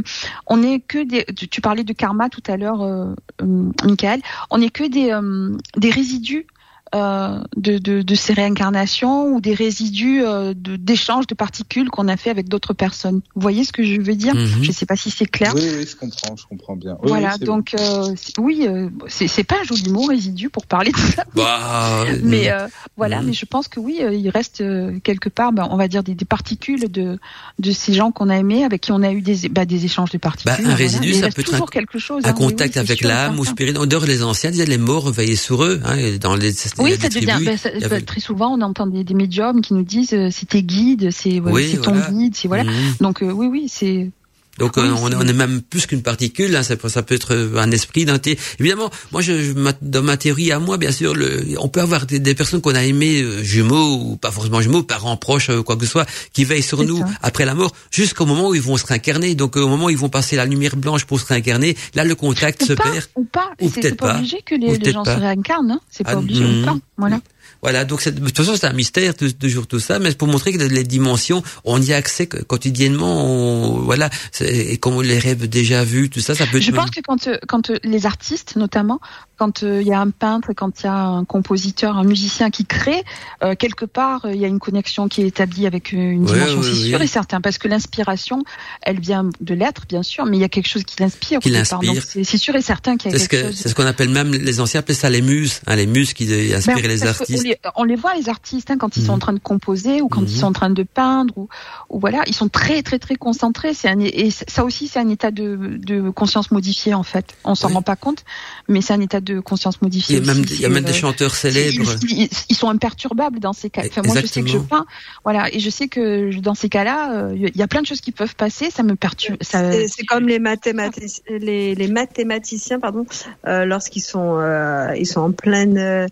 on 0.48 0.56
n'est 0.56 0.80
que 0.80 1.04
des. 1.04 1.24
Tu, 1.26 1.60
parlais 1.60 1.84
de 1.84 1.92
karma 1.92 2.28
tout 2.28 2.42
à 2.48 2.56
l'heure, 2.56 2.82
euh, 2.82 3.14
euh, 3.40 3.70
Michael. 3.84 4.20
On 4.50 4.58
n'est 4.58 4.70
que 4.70 4.82
des 4.82 5.12
euh, 5.12 5.56
des 5.76 5.90
résidus. 5.90 6.48
Euh, 6.96 7.38
de, 7.56 7.78
de, 7.78 8.02
de 8.02 8.14
ces 8.14 8.32
réincarnations 8.32 9.28
ou 9.34 9.40
des 9.40 9.54
résidus 9.54 10.22
euh, 10.24 10.54
d'échanges 10.56 11.26
de, 11.26 11.34
particules 11.34 11.90
qu'on 11.90 12.08
a 12.08 12.16
fait 12.16 12.30
avec 12.30 12.48
d'autres 12.48 12.72
personnes. 12.74 13.20
Vous 13.34 13.40
voyez 13.42 13.64
ce 13.64 13.72
que 13.72 13.82
je 13.84 14.00
veux 14.00 14.14
dire 14.16 14.34
Mhm. 14.34 14.62
Je 14.62 14.68
ne 14.68 14.72
sais 14.72 14.86
pas 14.86 14.96
si 14.96 15.10
c'est 15.10 15.26
clair. 15.26 15.52
Oui, 15.54 15.62
oui, 15.78 15.86
je 15.88 15.96
comprends, 15.96 16.34
je 16.36 16.44
comprends 16.46 16.76
bien. 16.76 16.96
Oui, 17.02 17.08
voilà, 17.08 17.36
donc 17.38 17.74
euh, 17.78 18.14
oui, 18.38 18.66
euh, 18.68 18.88
c'est 19.08 19.44
pas 19.44 19.56
un 19.60 19.64
joli 19.64 19.88
mot 19.90 20.02
résidu 20.06 20.50
pour 20.50 20.66
parler 20.66 20.92
de 20.92 20.96
ça. 20.98 21.24
Bah, 21.34 22.04
Mais 22.22 22.50
euh, 22.50 22.66
voilà, 22.96 23.20
Mhm. 23.20 23.26
mais 23.28 23.32
je 23.32 23.44
pense 23.46 23.68
que 23.68 23.78
oui, 23.80 23.98
euh, 24.00 24.12
il 24.14 24.28
reste 24.30 24.60
euh, 24.60 24.98
quelque 25.02 25.28
part, 25.28 25.52
ben, 25.52 25.66
on 25.70 25.76
va 25.76 25.88
dire 25.88 26.02
des, 26.02 26.14
des 26.14 26.24
particules 26.24 26.90
de 26.90 27.18
de 27.58 27.70
ces 27.72 27.92
gens 27.92 28.10
qu'on 28.10 28.28
a 28.28 28.36
aimés, 28.36 28.64
avec 28.64 28.80
qui 28.82 28.92
on 28.92 29.02
a 29.02 29.10
eu 29.12 29.20
des 29.22 29.48
bah, 29.48 29.64
des 29.64 29.84
échanges 29.84 30.10
de 30.10 30.18
particules. 30.18 30.64
Bah, 30.66 30.70
un 30.72 30.74
résidu, 30.74 31.08
il 31.08 31.14
ça 31.16 31.28
peut 31.30 31.40
être 31.42 31.50
toujours 31.50 31.68
un- 31.68 31.72
quelque 31.72 31.98
chose. 31.98 32.22
un 32.24 32.30
hein, 32.30 32.32
contact 32.32 32.74
oui, 32.76 32.80
avec 32.80 33.00
l'âme 33.02 33.38
ou 33.38 33.44
spirit. 33.44 33.76
En 33.76 33.86
dehors, 33.86 34.04
les 34.06 34.22
anciens 34.22 34.50
disaient 34.50 34.66
les 34.66 34.78
morts 34.78 35.10
veillez 35.10 35.36
sur 35.36 35.64
eux. 35.64 35.80
Hein, 35.84 35.96
dans 36.20 36.34
les, 36.36 36.50
il 36.78 36.85
y 36.85 36.85
Oui, 36.86 36.96
ça 37.00 37.08
devient. 37.08 37.44
ben, 37.44 37.56
ça- 37.56 37.70
y 37.70 37.84
avait- 37.84 38.00
très 38.00 38.20
souvent, 38.20 38.52
on 38.56 38.60
entend 38.62 38.86
des, 38.86 39.04
des 39.04 39.14
médiums 39.14 39.60
qui 39.60 39.74
nous 39.74 39.82
disent 39.82 40.12
euh, 40.14 40.28
c'est 40.30 40.46
tes 40.46 40.62
guides, 40.62 41.10
c'est 41.10 41.40
Oui, 41.40 41.78
ton 41.82 41.94
guide, 42.10 42.34
c'est 42.36 42.48
voilà. 42.48 42.64
Mhm. 42.64 42.72
Donc 43.00 43.22
euh, 43.22 43.30
oui, 43.30 43.46
oui, 43.46 43.66
c'est 43.68 44.10
Donc 44.58 44.76
Oui, 44.76 44.84
euh, 44.84 44.92
on, 44.98 45.08
est- 45.08 45.10
c'est- 45.12 45.16
on 45.16 45.26
est 45.28 45.32
même 45.32 45.60
plus 45.62 45.86
qu'une 45.86 46.02
particule, 46.02 46.54
hein, 46.56 46.62
ça, 46.62 46.76
peut- 46.76 46.88
ça 46.88 47.02
peut 47.02 47.14
être 47.14 47.34
euh, 47.34 47.56
un 47.58 47.70
esprit 47.70 48.04
d'un 48.04 48.18
thé. 48.18 48.38
Évidemment, 48.58 48.90
moi 49.12 49.20
je, 49.20 49.52
ma- 49.52 49.72
dans 49.82 50.02
ma 50.02 50.16
théorie 50.16 50.50
à 50.52 50.58
moi, 50.58 50.78
bien 50.78 50.92
sûr, 50.92 51.14
le, 51.14 51.44
on 51.58 51.68
peut 51.68 51.80
avoir 51.80 52.06
des, 52.06 52.18
des 52.18 52.34
personnes 52.34 52.60
qu'on 52.60 52.74
a 52.74 52.82
aimées 52.84 53.20
euh, 53.22 53.42
jumeaux 53.42 53.96
ou 53.96 54.16
pas 54.16 54.30
forcément 54.30 54.60
jumeaux, 54.60 54.82
parents 54.82 55.16
proches, 55.16 55.50
euh, 55.50 55.62
quoi 55.62 55.76
que 55.76 55.84
ce 55.84 55.90
soit, 55.90 56.06
qui 56.32 56.44
veillent 56.44 56.62
sur 56.62 56.82
nous 56.84 56.98
ça. 56.98 57.08
après 57.22 57.44
la 57.44 57.54
mort, 57.54 57.72
jusqu'au 57.90 58.24
moment 58.26 58.48
où 58.48 58.54
ils 58.54 58.62
vont 58.62 58.76
se 58.76 58.86
réincarner. 58.86 59.34
Donc 59.34 59.56
euh, 59.56 59.60
au 59.60 59.68
moment 59.68 59.86
où 59.86 59.90
ils 59.90 59.98
vont 59.98 60.08
passer 60.08 60.36
la 60.36 60.46
lumière 60.46 60.76
blanche 60.76 61.04
pour 61.04 61.20
se 61.20 61.26
réincarner, 61.26 61.76
là 61.94 62.04
le 62.04 62.14
contact 62.14 62.64
se 62.64 62.72
pas, 62.72 62.84
perd. 62.84 63.06
ou 63.16 63.24
pas. 63.24 63.50
Ou 63.60 63.68
peut-être 63.68 63.96
pas, 63.96 64.12
pas. 64.12 64.18
obligé 64.18 64.40
que 64.44 64.54
les, 64.54 64.92
gens 64.92 65.02
pas. 65.04 65.16
se 65.16 65.20
réincarnent. 65.20 65.70
Hein. 65.72 65.80
C'est 65.90 66.04
pas 66.04 66.12
Ah, 66.14 66.18
obligé 66.18 66.44
ou 66.44 66.64
pas. 66.64 66.76
Voilà. 66.96 67.20
Voilà, 67.66 67.84
donc 67.84 68.06
de 68.08 68.20
toute 68.20 68.36
façon 68.36 68.54
c'est 68.54 68.68
un 68.68 68.72
mystère 68.72 69.12
toujours 69.16 69.66
tout 69.66 69.80
ça, 69.80 69.98
mais 69.98 70.14
pour 70.14 70.28
montrer 70.28 70.52
que 70.52 70.62
les 70.62 70.84
dimensions, 70.84 71.42
on 71.64 71.82
y 71.82 71.92
a 71.92 71.96
accès 71.96 72.28
quotidiennement. 72.28 73.24
On, 73.26 73.80
voilà, 73.80 74.08
et 74.40 74.76
comme 74.76 74.94
on 74.94 75.00
les 75.00 75.18
rêve 75.18 75.48
déjà 75.48 75.82
vus, 75.82 76.08
tout 76.08 76.20
ça, 76.20 76.36
ça 76.36 76.46
peut. 76.46 76.60
Je 76.60 76.70
pense 76.70 76.90
que 76.90 77.00
quand, 77.00 77.28
quand 77.48 77.72
les 77.82 78.06
artistes, 78.06 78.54
notamment, 78.54 79.00
quand 79.36 79.64
euh, 79.64 79.82
il 79.82 79.88
y 79.88 79.92
a 79.92 80.00
un 80.00 80.10
peintre, 80.10 80.52
quand 80.54 80.80
il 80.80 80.84
y 80.84 80.88
a 80.88 80.94
un 80.94 81.24
compositeur, 81.24 81.96
un 81.96 82.04
musicien 82.04 82.50
qui 82.50 82.64
crée, 82.66 83.02
euh, 83.42 83.56
quelque 83.56 83.84
part, 83.84 84.24
euh, 84.26 84.32
il 84.32 84.40
y 84.40 84.44
a 84.44 84.48
une 84.48 84.60
connexion 84.60 85.08
qui 85.08 85.22
est 85.22 85.26
établie 85.26 85.66
avec 85.66 85.92
euh, 85.92 85.96
une 85.96 86.24
dimension, 86.24 86.60
ouais, 86.60 86.68
c'est 86.72 86.88
sûr 86.88 87.02
et 87.02 87.06
certain, 87.08 87.40
parce 87.40 87.58
que 87.58 87.66
l'inspiration, 87.66 88.44
elle 88.82 89.00
vient 89.00 89.28
de 89.40 89.54
l'être, 89.54 89.86
bien 89.88 90.04
sûr, 90.04 90.24
mais 90.24 90.36
il 90.36 90.40
y 90.40 90.44
a 90.44 90.48
quelque 90.48 90.68
chose 90.68 90.84
qui 90.84 91.02
l'inspire. 91.02 91.40
Qui 91.40 91.50
l'inspire. 91.50 92.00
C'est 92.02 92.38
sûr 92.38 92.54
et 92.54 92.62
certain 92.62 92.96
qu'il 92.96 93.10
y 93.10 93.14
a 93.14 93.18
C'est 93.18 93.24
ce 93.24 93.28
quelque 93.28 93.42
que 93.42 93.48
chose. 93.48 93.60
c'est 93.60 93.68
ce 93.70 93.74
qu'on 93.74 93.86
appelle 93.86 94.08
même 94.08 94.32
les 94.32 94.60
anciens 94.60 94.80
appelaient 94.80 94.94
ça 94.94 95.10
les 95.10 95.22
muses, 95.22 95.60
hein, 95.66 95.74
les 95.76 95.86
muses 95.86 96.12
qui 96.12 96.32
euh, 96.32 96.56
inspirent 96.56 96.76
Ben, 96.76 96.86
les 96.86 97.04
artistes. 97.04 97.46
Les, 97.64 97.70
on 97.76 97.84
les 97.84 97.96
voit 97.96 98.14
les 98.14 98.28
artistes 98.28 98.70
hein, 98.70 98.76
quand 98.78 98.96
ils 98.96 99.02
sont 99.02 99.12
Mhm. 99.12 99.16
en 99.16 99.18
train 99.18 99.32
de 99.32 99.38
composer 99.38 100.00
ou 100.02 100.08
quand 100.08 100.20
Mhm. 100.22 100.28
ils 100.28 100.36
sont 100.36 100.46
en 100.46 100.52
train 100.52 100.70
de 100.70 100.82
peindre 100.82 101.32
ou, 101.36 101.48
ou 101.90 101.98
voilà, 102.00 102.22
ils 102.26 102.34
sont 102.34 102.48
très 102.48 102.82
très 102.82 102.98
très 102.98 103.16
concentrés. 103.16 103.74
C'est 103.74 103.88
un 103.88 103.98
et 104.00 104.30
ça 104.30 104.64
aussi 104.64 104.88
c'est 104.88 104.98
un 104.98 105.08
état 105.08 105.30
de, 105.30 105.78
de 105.78 106.10
conscience 106.10 106.50
modifié 106.50 106.94
en 106.94 107.02
fait. 107.02 107.26
On 107.44 107.54
s'en 107.54 107.68
Oui. 107.68 107.74
rend 107.74 107.82
pas 107.82 107.96
compte, 107.96 108.24
mais 108.68 108.80
c'est 108.80 108.92
un 108.92 109.00
état 109.00 109.20
de 109.20 109.40
conscience 109.40 109.76
Il 109.80 109.84
modifié. 109.84 110.16
y 110.16 110.18
a 110.18 110.20
même, 110.34 110.42
aussi. 110.44 110.54
il 110.54 110.60
y 110.60 110.64
a 110.64 110.68
même 110.68 110.78
C'est, 110.78 110.92
des 110.92 110.98
euh, 110.98 111.00
chanteurs 111.00 111.34
célèbres. 111.34 111.94
Ils, 112.02 112.22
ils- 112.22 112.28
ils 112.48 112.56
sont 112.56 112.68
imperturbables 112.68 113.40
dans 113.40 113.52
ces 113.52 113.70
cas. 113.70 113.82
Enfin, 113.86 114.02
moi, 114.04 114.16
je 114.20 114.26
sais 114.26 114.42
que 114.42 114.48
je 114.48 114.58
peins, 114.58 114.86
voilà, 115.24 115.52
et 115.54 115.60
je 115.60 115.70
sais 115.70 115.88
que 115.88 116.38
dans 116.40 116.54
ces 116.54 116.68
cas-là, 116.68 117.12
euh, 117.12 117.34
il 117.36 117.56
y 117.56 117.62
a 117.62 117.68
plein 117.68 117.82
de 117.82 117.86
choses 117.86 118.00
qui 118.00 118.12
peuvent 118.12 118.34
passer. 118.36 118.70
Ça 118.70 118.82
me 118.82 118.96
perturbe. 118.96 119.38
Ça, 119.42 119.72
C'est 119.72 119.88
c'est 119.88 120.04
comme 120.04 120.26
les, 120.28 120.38
mathématiciens, 120.38 121.22
les, 121.28 121.74
les 121.74 121.88
mathématiciens, 121.88 122.80
pardon, 122.80 123.04
euh, 123.46 123.64
lorsqu'ils 123.64 124.00
sont, 124.02 124.38
euh, 124.38 124.94
ils 124.96 125.06
sont 125.06 125.20
en 125.20 125.32
pleine, 125.32 125.78
euh, 125.78 126.06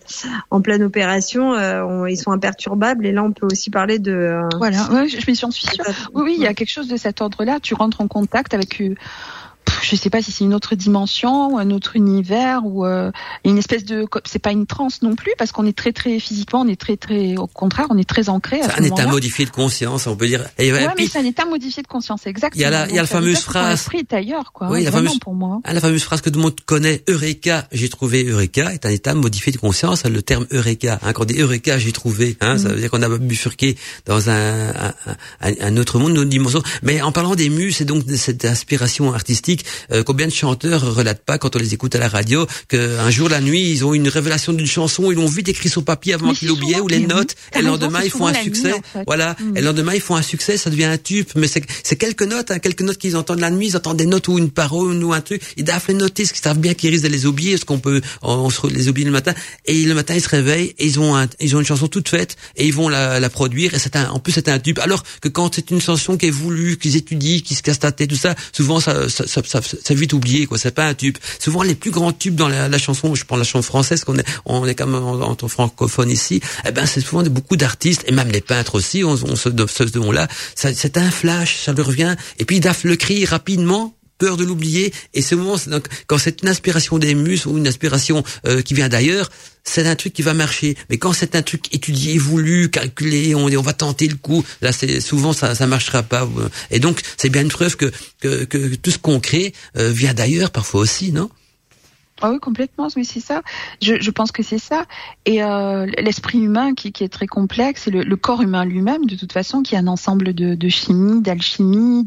en 0.51 0.61
pleine 0.61 0.83
opération, 0.83 1.34
euh, 1.43 1.83
on- 1.83 2.05
ils 2.05 2.17
sont 2.17 2.31
imperturbables. 2.31 3.05
Et 3.05 3.11
là, 3.11 3.23
on 3.23 3.31
peut 3.31 3.47
aussi 3.51 3.69
parler 3.69 3.99
de. 3.99 4.11
euh, 4.11 4.41
voilà, 4.57 4.83
ouais, 4.91 5.07
je, 5.07 5.17
je 5.17 5.21
suis 5.51 5.65
sûre. 5.67 5.83
Oui, 6.13 6.23
oui, 6.25 6.33
il 6.37 6.43
y 6.43 6.47
a 6.47 6.53
quelque 6.53 6.69
chose 6.71 6.87
de 6.87 6.97
cet 6.97 7.21
ordre-là. 7.21 7.59
Tu 7.61 7.73
rentres 7.73 8.01
en 8.01 8.07
contact 8.07 8.53
avec, 8.53 8.81
euh, 8.81 8.95
je 9.81 9.95
sais 9.95 10.09
pas 10.09 10.21
si 10.21 10.31
c'est 10.31 10.43
une 10.43 10.53
autre 10.53 10.75
dimension 10.75 11.53
ou 11.53 11.57
un 11.57 11.69
autre 11.71 11.95
univers 11.95 12.61
ou 12.65 12.85
euh, 12.85 13.11
une 13.43 13.57
espèce 13.57 13.85
de, 13.85 14.05
c'est 14.25 14.39
pas 14.39 14.51
une 14.51 14.65
transe 14.65 15.01
non 15.01 15.15
plus 15.15 15.31
parce 15.37 15.51
qu'on 15.51 15.65
est 15.65 15.77
très 15.77 15.91
très 15.93 16.19
physiquement, 16.19 16.61
on 16.61 16.67
est 16.67 16.79
très 16.79 16.97
très, 16.97 17.37
au 17.37 17.47
contraire, 17.47 17.85
on 17.89 17.97
est 17.97 18.07
très 18.09 18.29
ancré. 18.29 18.61
à 18.61 18.69
C'est 18.69 18.75
ce 18.77 18.81
un 18.81 18.83
état 18.85 19.07
modifié 19.07 19.45
de 19.45 19.51
conscience, 19.51 20.07
on 20.07 20.15
peut 20.15 20.27
dire. 20.27 20.43
Et, 20.57 20.71
Ouais, 20.73 20.87
mais 20.97 21.07
c'est 21.07 21.19
un 21.19 21.25
état 21.25 21.45
modifié 21.45 21.83
de 21.83 21.87
conscience, 21.87 22.25
exactement. 22.27 22.59
Il 22.59 22.63
y 22.63 22.65
a 22.65 22.69
la- 22.69 22.87
il 22.89 22.95
y 22.95 22.99
a 22.99 23.01
la 23.01 23.07
fameuse 23.07 23.39
phrase- 23.39 23.87
est 23.93 24.13
ailleurs, 24.13 24.51
quoi. 24.51 24.69
Oui, 24.69 24.81
hein, 24.81 24.83
la 24.85 24.91
fameuse- 24.91 25.19
pour 25.19 25.33
moi. 25.35 25.59
ah, 25.63 25.73
la 25.73 25.79
fameuse 25.79 26.03
phrase 26.03 26.21
que 26.21 26.29
tout 26.29 26.39
le 26.39 26.43
monde 26.43 26.59
connaît, 26.65 27.03
Eureka, 27.07 27.67
j'ai 27.71 27.89
trouvé 27.89 28.23
Eureka, 28.25 28.73
est 28.73 28.85
un 28.85 28.89
état 28.89 29.13
modifié 29.13 29.51
de 29.51 29.57
conscience. 29.57 30.03
Le 30.05 30.21
terme 30.21 30.45
Eureka, 30.51 30.99
hein, 31.03 31.13
quand 31.13 31.23
on 31.23 31.25
dit 31.25 31.39
Eureka, 31.39 31.77
j'ai 31.79 31.91
trouvé, 31.91 32.37
hein, 32.41 32.57
ça 32.57 32.69
veut 32.69 32.79
dire 32.79 32.89
qu'on 32.91 33.01
a 33.01 33.09
bifurqué 33.17 33.77
dans 34.05 34.29
un, 34.29 34.69
un, 34.69 34.93
un- 35.41 35.53
un 35.61 35.77
autre 35.77 35.99
monde, 35.99 36.11
une 36.11 36.17
autre 36.19 36.29
dimension. 36.29 36.61
Mais 36.83 37.01
en 37.01 37.11
parlant 37.11 37.35
des 37.35 37.49
muses 37.49 37.81
et 37.81 37.85
donc 37.85 38.05
de 38.05 38.15
cette 38.15 38.43
inspiration 38.45 39.13
artistique, 39.13 39.54
euh, 39.91 40.03
combien 40.03 40.27
de 40.27 40.31
chanteurs 40.31 40.95
relatent 40.95 41.23
pas 41.23 41.37
quand 41.37 41.55
on 41.55 41.59
les 41.59 41.73
écoute 41.73 41.95
à 41.95 41.99
la 41.99 42.09
radio 42.09 42.47
qu'un 42.67 43.09
jour 43.09 43.29
la 43.29 43.41
nuit 43.41 43.69
ils 43.69 43.85
ont 43.85 43.93
une 43.93 44.07
révélation 44.07 44.53
d'une 44.53 44.67
chanson, 44.67 45.11
ils 45.11 45.15
l'ont 45.15 45.25
vite 45.27 45.49
écrit 45.49 45.69
sur 45.69 45.83
papier 45.83 46.13
avant 46.13 46.33
qu'ils 46.33 46.49
souvent- 46.49 46.65
ou 46.81 46.87
les 46.87 46.97
oui, 46.97 47.07
notes. 47.07 47.35
et 47.55 47.61
le 47.61 47.67
lendemain 47.67 48.01
ils 48.03 48.09
font 48.09 48.27
un 48.27 48.33
nuit, 48.33 48.43
succès. 48.43 48.73
en 48.73 48.81
fait. 48.81 49.03
Voilà. 49.05 49.35
Mm. 49.39 49.57
Et 49.57 49.59
le 49.61 49.65
lendemain 49.67 49.93
ils 49.93 50.01
font 50.01 50.15
un 50.15 50.21
succès, 50.21 50.57
ça 50.57 50.69
devient 50.69 50.85
un 50.85 50.97
tube. 50.97 51.27
Mais 51.35 51.47
c'est 51.47 51.95
quelques 51.95 52.23
notes, 52.23 52.51
hein, 52.51 52.59
quelques 52.59 52.81
notes 52.81 52.97
qu'ils 52.97 53.15
entendent 53.17 53.39
la 53.39 53.49
nuit, 53.51 53.67
ils 53.67 53.77
entendent 53.77 53.97
des 53.97 54.05
notes 54.05 54.27
ou 54.27 54.37
une 54.37 54.51
parole 54.51 55.03
ou 55.03 55.13
un 55.13 55.21
truc. 55.21 55.41
Ils 55.57 55.63
doivent 55.63 55.83
les 55.87 55.93
noter, 55.93 56.23
parce 56.23 56.33
qu'ils 56.33 56.41
savent 56.43 56.59
bien 56.59 56.73
qu'ils 56.73 56.89
risquent 56.91 57.03
de 57.03 57.09
les 57.09 57.25
oublier, 57.25 57.57
ce 57.57 57.65
qu'on 57.65 57.79
peut, 57.79 58.01
on, 58.21 58.49
se 58.49 58.67
les 58.67 58.89
oublie 58.89 59.03
le 59.03 59.11
matin. 59.11 59.33
Et 59.65 59.83
le 59.83 59.93
matin 59.93 60.15
ils 60.15 60.21
se 60.21 60.29
réveillent 60.29 60.73
et 60.77 60.85
ils 60.85 60.99
ont 60.99 61.15
un, 61.15 61.27
ils 61.39 61.55
ont 61.55 61.59
une 61.59 61.65
chanson 61.65 61.87
toute 61.87 62.09
faite 62.09 62.35
et 62.55 62.65
ils 62.65 62.73
vont 62.73 62.89
la, 62.89 63.19
la 63.19 63.29
produire. 63.29 63.73
Et 63.73 63.79
c'est 63.79 63.95
en 63.95 64.19
plus 64.19 64.33
c'est 64.33 64.49
un 64.49 64.59
tube. 64.59 64.79
Alors 64.79 65.03
que 65.21 65.29
quand 65.29 65.55
c'est 65.55 65.71
une 65.71 65.81
chanson 65.81 66.17
qui 66.17 66.27
est 66.27 66.31
voulue, 66.31 66.77
qu'ils 66.77 66.95
étudient, 66.95 67.39
qui 67.39 67.55
se 67.55 67.63
casse 67.63 67.79
la 67.83 67.91
tête, 67.91 68.09
tout 68.09 68.15
ça, 68.15 68.35
souvent 68.51 68.79
ça, 68.79 69.09
ça, 69.09 69.27
ça, 69.27 69.41
ça, 69.45 69.61
ça 69.61 69.93
vite 69.93 70.13
oublié 70.13 70.45
quoi. 70.45 70.57
C'est 70.57 70.71
pas 70.73 70.85
un 70.87 70.93
tube. 70.93 71.17
Souvent 71.39 71.63
les 71.63 71.75
plus 71.75 71.91
grands 71.91 72.11
tubes 72.11 72.35
dans 72.35 72.47
la, 72.47 72.67
la 72.67 72.77
chanson, 72.77 73.15
je 73.15 73.25
prends 73.25 73.37
la 73.37 73.43
chanson 73.43 73.61
française, 73.61 74.03
qu'on 74.03 74.17
est, 74.17 74.25
on 74.45 74.65
est 74.67 74.75
quand 74.75 74.87
même 74.87 75.03
en- 75.03 75.21
entre 75.21 75.47
francophones 75.47 76.09
ici. 76.11 76.41
Eh 76.67 76.71
ben 76.71 76.85
c'est 76.85 77.01
souvent 77.01 77.23
de, 77.23 77.29
beaucoup 77.29 77.57
d'artistes 77.57 78.03
et 78.07 78.11
même 78.11 78.29
les 78.29 78.41
peintres 78.41 78.75
aussi. 78.75 79.03
On, 79.03 79.11
on 79.11 79.35
se, 79.35 79.49
don 79.49 80.11
là, 80.11 80.27
c'est 80.55 80.97
un 80.97 81.11
flash, 81.11 81.57
ça 81.65 81.73
leur 81.73 81.91
vient. 81.91 82.15
Et 82.39 82.45
puis 82.45 82.57
ils 82.57 82.61
doivent 82.61 82.79
le 82.83 82.95
crier 82.95 83.25
rapidement 83.25 83.93
peur 84.17 84.37
de 84.37 84.43
l'oublier. 84.43 84.93
Et 85.13 85.21
ce 85.21 85.35
moment, 85.35 85.57
donc, 85.67 85.87
quand 86.07 86.17
c'est 86.17 86.41
une 86.41 86.49
inspiration 86.49 86.97
des 86.97 87.15
muscles 87.15 87.49
ou 87.49 87.57
une 87.57 87.67
inspiration 87.67 88.23
euh, 88.47 88.61
qui 88.61 88.73
vient 88.73 88.89
d'ailleurs, 88.89 89.29
c'est 89.63 89.87
un 89.87 89.95
truc 89.95 90.13
qui 90.13 90.21
va 90.21 90.33
marcher. 90.33 90.75
Mais 90.89 90.97
quand 90.97 91.13
c'est 91.13 91.35
un 91.35 91.41
truc 91.41 91.73
étudié, 91.73 92.17
voulu, 92.17 92.69
calculé, 92.69 93.35
on, 93.35 93.45
on 93.45 93.61
va 93.61 93.73
tenter 93.73 94.07
le 94.07 94.15
coup, 94.15 94.43
là, 94.61 94.71
c'est 94.71 94.99
souvent 95.01 95.33
ça, 95.33 95.55
ça 95.55 95.67
marchera 95.67 96.03
pas. 96.03 96.29
Et 96.71 96.79
donc, 96.79 97.01
c'est 97.17 97.29
bien 97.29 97.41
une 97.41 97.49
preuve 97.49 97.75
que 97.75 97.91
que, 98.21 98.43
que 98.45 98.75
tout 98.75 98.91
ce 98.91 98.97
qu'on 98.97 99.19
crée 99.19 99.53
euh, 99.77 99.89
vient 99.89 100.13
d'ailleurs, 100.13 100.51
parfois 100.51 100.81
aussi, 100.81 101.11
non? 101.11 101.29
Ah 102.21 102.31
oui, 102.31 102.39
complètement, 102.39 102.87
oui, 102.95 103.03
c'est 103.03 103.19
ça. 103.19 103.41
Je, 103.81 103.99
je, 103.99 104.09
pense 104.09 104.31
que 104.31 104.41
c'est 104.41 104.57
ça. 104.57 104.85
Et 105.25 105.43
euh, 105.43 105.85
l'esprit 105.97 106.39
humain 106.39 106.73
qui, 106.73 106.93
qui, 106.93 107.03
est 107.03 107.09
très 107.09 107.27
complexe, 107.27 107.87
et 107.87 107.91
le, 107.91 108.03
le 108.03 108.15
corps 108.15 108.41
humain 108.41 108.63
lui-même, 108.63 109.05
de 109.05 109.15
toute 109.15 109.33
façon, 109.33 109.63
qui 109.63 109.75
est 109.75 109.77
un 109.77 109.87
ensemble 109.87 110.33
de, 110.33 110.55
de 110.55 110.69
chimie, 110.69 111.21
d'alchimie, 111.21 112.05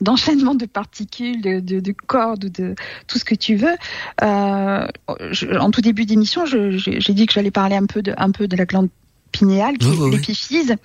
d'enchaînement 0.00 0.54
de, 0.54 0.64
particules, 0.64 1.40
de, 1.40 1.58
de, 1.58 1.80
de 1.80 1.92
cordes, 1.92 2.46
de 2.46 2.76
tout 3.08 3.18
ce 3.18 3.24
que 3.24 3.34
tu 3.34 3.56
veux. 3.56 3.74
Euh, 4.22 4.86
je, 5.32 5.48
en 5.58 5.72
tout 5.72 5.80
début 5.80 6.04
d'émission, 6.04 6.46
j'ai 6.46 7.14
dit 7.14 7.26
que 7.26 7.32
j'allais 7.32 7.50
parler 7.50 7.74
un 7.74 7.86
peu 7.86 8.00
de, 8.00 8.14
un 8.16 8.30
peu 8.30 8.46
de 8.46 8.56
la 8.56 8.64
glande 8.64 8.88
pinéale, 9.32 9.78
qui 9.78 9.88
est 9.88 10.10
l'épiphyse. 10.10 10.76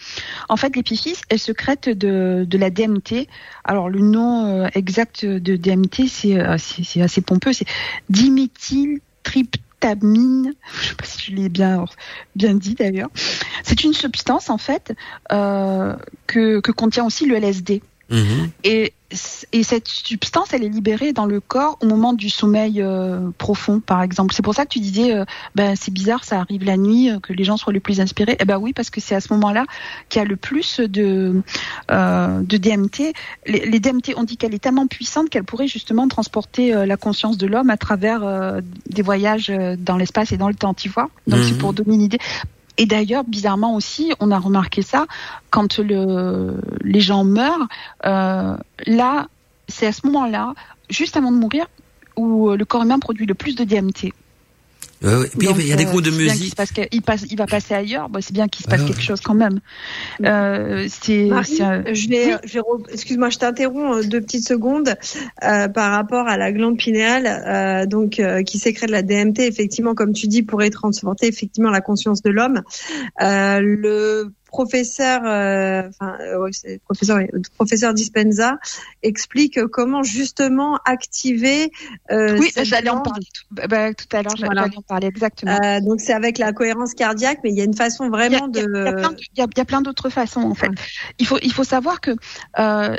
En 0.50 0.58
fait, 0.58 0.76
l'épiphyse, 0.76 1.22
elle 1.30 1.40
secrète 1.40 1.90
de, 1.90 2.46
de 2.48 2.58
la 2.58 2.70
DMT. 2.70 3.28
Alors, 3.64 3.90
le 3.90 4.00
nom 4.00 4.46
euh, 4.46 4.68
exact 4.74 5.26
de 5.26 5.56
DMT, 5.56 6.02
euh, 6.26 6.58
c'est 6.58 7.02
assez 7.02 7.22
pompeux, 7.22 7.54
c'est 7.54 7.68
diméthyltryptamine. 8.10 10.54
Je 10.82 10.88
sais 10.88 10.96
pas 10.96 11.06
si 11.06 11.32
je 11.32 11.36
l'ai 11.36 11.50
bien 11.50 11.86
bien 12.36 12.54
dit 12.54 12.76
d'ailleurs. 12.76 13.10
C'est 13.64 13.84
une 13.84 13.94
substance 13.94 14.50
en 14.50 14.58
fait 14.58 14.94
euh, 15.32 15.96
que, 16.28 16.60
que 16.60 16.72
contient 16.72 17.06
aussi 17.06 17.26
le 17.26 17.36
LSD. 17.36 17.82
Mhm. 18.14 18.52
Et, 18.64 18.94
et, 19.52 19.64
cette 19.64 19.88
substance, 19.88 20.54
elle 20.54 20.64
est 20.64 20.70
libérée 20.70 21.14
dans 21.14 21.26
le 21.26 21.40
corps 21.40 21.80
au 21.82 21.88
moment 21.88 22.14
du 22.14 22.30
sommeil 22.30 22.80
euh, 22.80 23.30
profond, 23.40 23.80
par 23.80 24.04
exemple. 24.04 24.36
C'est 24.36 24.44
pour 24.44 24.54
ça 24.54 24.66
que 24.66 24.70
tu 24.70 24.80
disais, 24.80 25.16
euh, 25.16 25.26
ben 25.56 25.76
c'est 25.76 25.92
bizarre, 25.92 26.24
ça 26.24 26.40
arrive 26.40 26.64
la 26.64 26.78
nuit, 26.78 27.10
euh, 27.10 27.20
que 27.20 27.34
les 27.34 27.44
gens 27.44 27.58
soient 27.58 27.74
le 27.74 27.80
plus 27.80 28.00
inspirés. 28.00 28.38
Eh 28.40 28.46
ben 28.46 28.58
oui, 28.58 28.72
parce 28.72 28.92
que 28.92 29.02
c'est 29.02 29.16
à 29.16 29.20
ce 29.20 29.34
moment-là 29.34 29.66
qu'il 30.10 30.22
y 30.22 30.26
a 30.26 30.28
le 30.28 30.36
plus 30.36 30.80
de 30.80 31.42
de 31.90 32.58
DMT. 32.58 33.14
Les, 33.48 33.66
les, 33.66 33.80
DMT, 33.80 34.14
on 34.16 34.24
dit 34.24 34.38
qu'elle 34.38 34.54
est 34.54 34.60
tellement 34.60 34.88
puissante 34.88 35.30
qu'elle 35.30 35.44
pourrait 35.44 35.68
justement 35.68 36.08
transporter 36.08 36.72
la 36.86 36.98
conscience 36.98 37.38
de 37.38 37.48
l'homme 37.48 37.70
à 37.70 37.78
travers 37.78 38.62
des 38.90 39.02
voyages 39.02 39.52
dans 39.80 39.98
l'espace 39.98 40.32
et 40.32 40.38
dans 40.38 40.48
le 40.48 40.56
temps, 40.56 40.74
tu 40.74 40.90
vois. 40.90 41.10
Donc 41.28 41.42
c'est 41.44 41.54
mhm. 41.54 41.58
pour 41.58 41.74
donner 41.74 41.96
une 41.96 42.02
idée. 42.02 42.20
Et 42.78 42.86
d'ailleurs, 42.86 43.24
bizarrement 43.24 43.76
aussi, 43.76 44.14
on 44.20 44.32
a 44.32 44.40
remarqué 44.40 44.82
ça 44.82 45.06
quand 45.50 45.78
le, 45.78 46.60
les 46.82 47.02
gens 47.02 47.24
meurent. 47.24 47.68
Euh, 48.06 48.58
là, 48.86 49.28
c'est 49.68 49.88
à 49.88 49.92
ce 49.92 50.06
moment-là, 50.08 50.54
juste 50.90 51.18
avant 51.18 51.32
de 51.32 51.38
mourir, 51.38 51.66
où 52.16 52.52
le 52.52 52.66
corps 52.66 52.84
humain 52.84 53.00
produit 53.00 53.26
le 53.26 53.34
plus 53.34 53.56
de 53.56 53.64
DMT. 53.64 54.14
Euh, 55.04 55.26
puis 55.38 55.50
il 55.60 55.68
y 55.68 55.74
a 55.74 55.76
des 55.76 55.86
groupes 55.86 56.02
de 56.02 56.12
euh, 56.12 56.18
musique. 56.18 56.56
Passe, 56.56 57.26
il 57.30 57.38
va 57.38 57.46
passer 57.46 57.74
ailleurs. 57.74 58.10
Bon, 58.10 58.20
c'est 58.22 58.34
bien 58.34 58.48
qu'il 58.48 58.64
se 58.64 58.70
passe 58.70 58.84
quelque 58.84 59.02
chose 59.02 59.22
quand 59.22 59.34
même. 59.34 59.60
Euh, 60.24 60.88
c'est, 60.90 61.28
je 61.28 62.10
vais, 62.10 62.38
je 62.46 62.54
vais 62.54 62.62
excuse-moi, 62.92 63.30
je 63.30 63.38
t'interromps 63.38 63.98
euh, 63.98 64.08
deux 64.08 64.22
petites 64.22 64.48
secondes 64.48 64.96
euh, 65.44 65.68
par 65.68 65.92
rapport 65.92 66.28
à 66.28 66.38
la 66.38 66.52
glande 66.52 66.78
pinéale, 66.78 67.28
euh, 67.28 67.86
donc 67.86 68.22
qui 68.46 68.58
sécrète 68.60 68.90
la 68.90 69.02
DMT. 69.02 69.40
Effectivement, 69.40 69.96
comme 69.96 70.14
tu 70.14 70.28
dis, 70.28 70.44
pourrait 70.44 70.70
transporter 70.70 71.28
effectivement 71.28 71.70
la 71.70 71.82
conscience 71.82 72.22
de 72.22 72.30
l'homme. 72.30 72.62
le 73.20 74.32
professeur, 74.54 75.22
euh, 75.26 75.90
enfin, 75.90 76.16
euh, 76.22 76.78
professeur, 76.86 77.20
professeur 77.56 77.94
Dispenza 77.96 78.60
explique 79.02 79.60
comment 79.66 80.04
justement 80.04 80.78
activer. 80.86 81.72
Euh, 82.12 82.38
oui, 82.38 82.52
j'allais 82.62 82.92
en 82.92 83.02
parler 83.02 83.26
bah, 83.50 83.68
bah, 83.68 83.94
tout, 83.96 84.16
à 84.16 84.22
l'heure. 84.22 84.36
J'allais 84.38 84.78
en 84.78 84.82
parler 84.84 85.08
exactement. 85.08 85.58
Donc 85.82 86.02
c'est 86.02 86.14
avec 86.14 86.38
la 86.38 86.54
cohérence 86.54 86.94
cardiaque, 86.94 87.40
mais 87.44 87.50
il 87.50 87.58
y 87.58 87.62
a 87.62 87.64
une 87.64 87.76
façon 87.76 88.10
vraiment 88.10 88.48
de. 88.48 88.62
Il 89.36 89.40
y 89.40 89.62
a, 89.62 89.66
plein 89.66 89.82
d'autres 89.82 90.10
façons 90.10 90.42
en 90.42 90.54
fait. 90.54 90.70
Il 91.18 91.26
faut 91.26 91.40
il 91.42 91.52
faut 91.52 91.64
savoir 91.64 92.00
que 92.00 92.12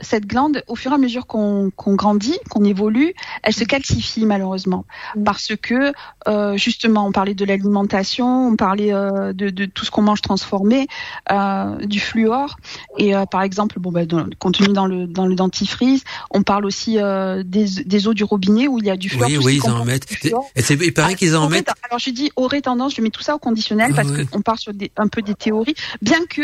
cette 0.02 0.26
glande, 0.26 0.64
au 0.66 0.74
fur 0.74 0.90
et 0.90 0.94
à 0.96 0.98
mesure 0.98 1.28
qu'on 1.28 1.70
grandit, 1.86 2.38
qu'on 2.50 2.64
évolue, 2.64 3.14
elle 3.44 3.54
se 3.54 3.64
calcifie 3.64 4.26
malheureusement 4.26 4.86
mm. 5.14 5.22
parce 5.22 5.52
que 5.54 5.92
euh, 6.26 6.56
justement 6.56 7.06
on 7.06 7.12
parlait 7.12 7.34
de 7.34 7.44
l'alimentation, 7.44 8.48
on 8.48 8.56
parlait 8.56 8.90
de, 8.90 9.50
de 9.50 9.64
tout 9.66 9.84
ce 9.84 9.92
qu'on 9.92 10.02
mange 10.02 10.20
transformé. 10.20 10.88
Euh, 11.30 11.43
du 11.84 12.00
fluor. 12.00 12.56
Et 12.98 13.14
euh, 13.14 13.26
par 13.26 13.42
exemple, 13.42 13.78
bon, 13.80 13.90
bah, 13.90 14.06
dans, 14.06 14.26
contenu 14.38 14.68
dans 14.68 14.86
le 14.86 15.06
dans 15.06 15.26
le 15.26 15.34
dentifrice, 15.34 16.04
on 16.30 16.42
parle 16.42 16.64
aussi 16.64 16.98
euh, 16.98 17.42
des, 17.44 17.66
des, 17.84 18.08
eaux 18.08 18.14
du 18.14 18.24
robinet 18.24 18.68
où 18.68 18.78
il 18.78 18.86
y 18.86 18.90
a 18.90 18.96
du 18.96 19.08
fluor. 19.08 19.28
Oui, 19.28 19.38
oui, 19.38 19.60
ils 19.62 19.70
en 19.70 19.84
mettent. 19.84 20.06
Et 20.24 20.62
il 20.68 20.94
paraît 20.94 21.14
qu'ils 21.14 21.36
en 21.36 21.48
mettent. 21.48 21.70
Alors 21.88 21.98
je 21.98 22.10
dis 22.10 22.30
aurait 22.36 22.60
tendance, 22.60 22.94
je 22.94 23.02
mets 23.02 23.10
tout 23.10 23.22
ça 23.22 23.34
au 23.34 23.38
conditionnel 23.38 23.92
ah 23.92 23.96
parce 23.96 24.26
qu'on 24.26 24.42
part 24.42 24.58
sur 24.58 24.72
des, 24.72 24.90
un 24.96 25.08
peu 25.08 25.22
des 25.22 25.34
théories, 25.34 25.74
bien 26.02 26.24
que 26.28 26.42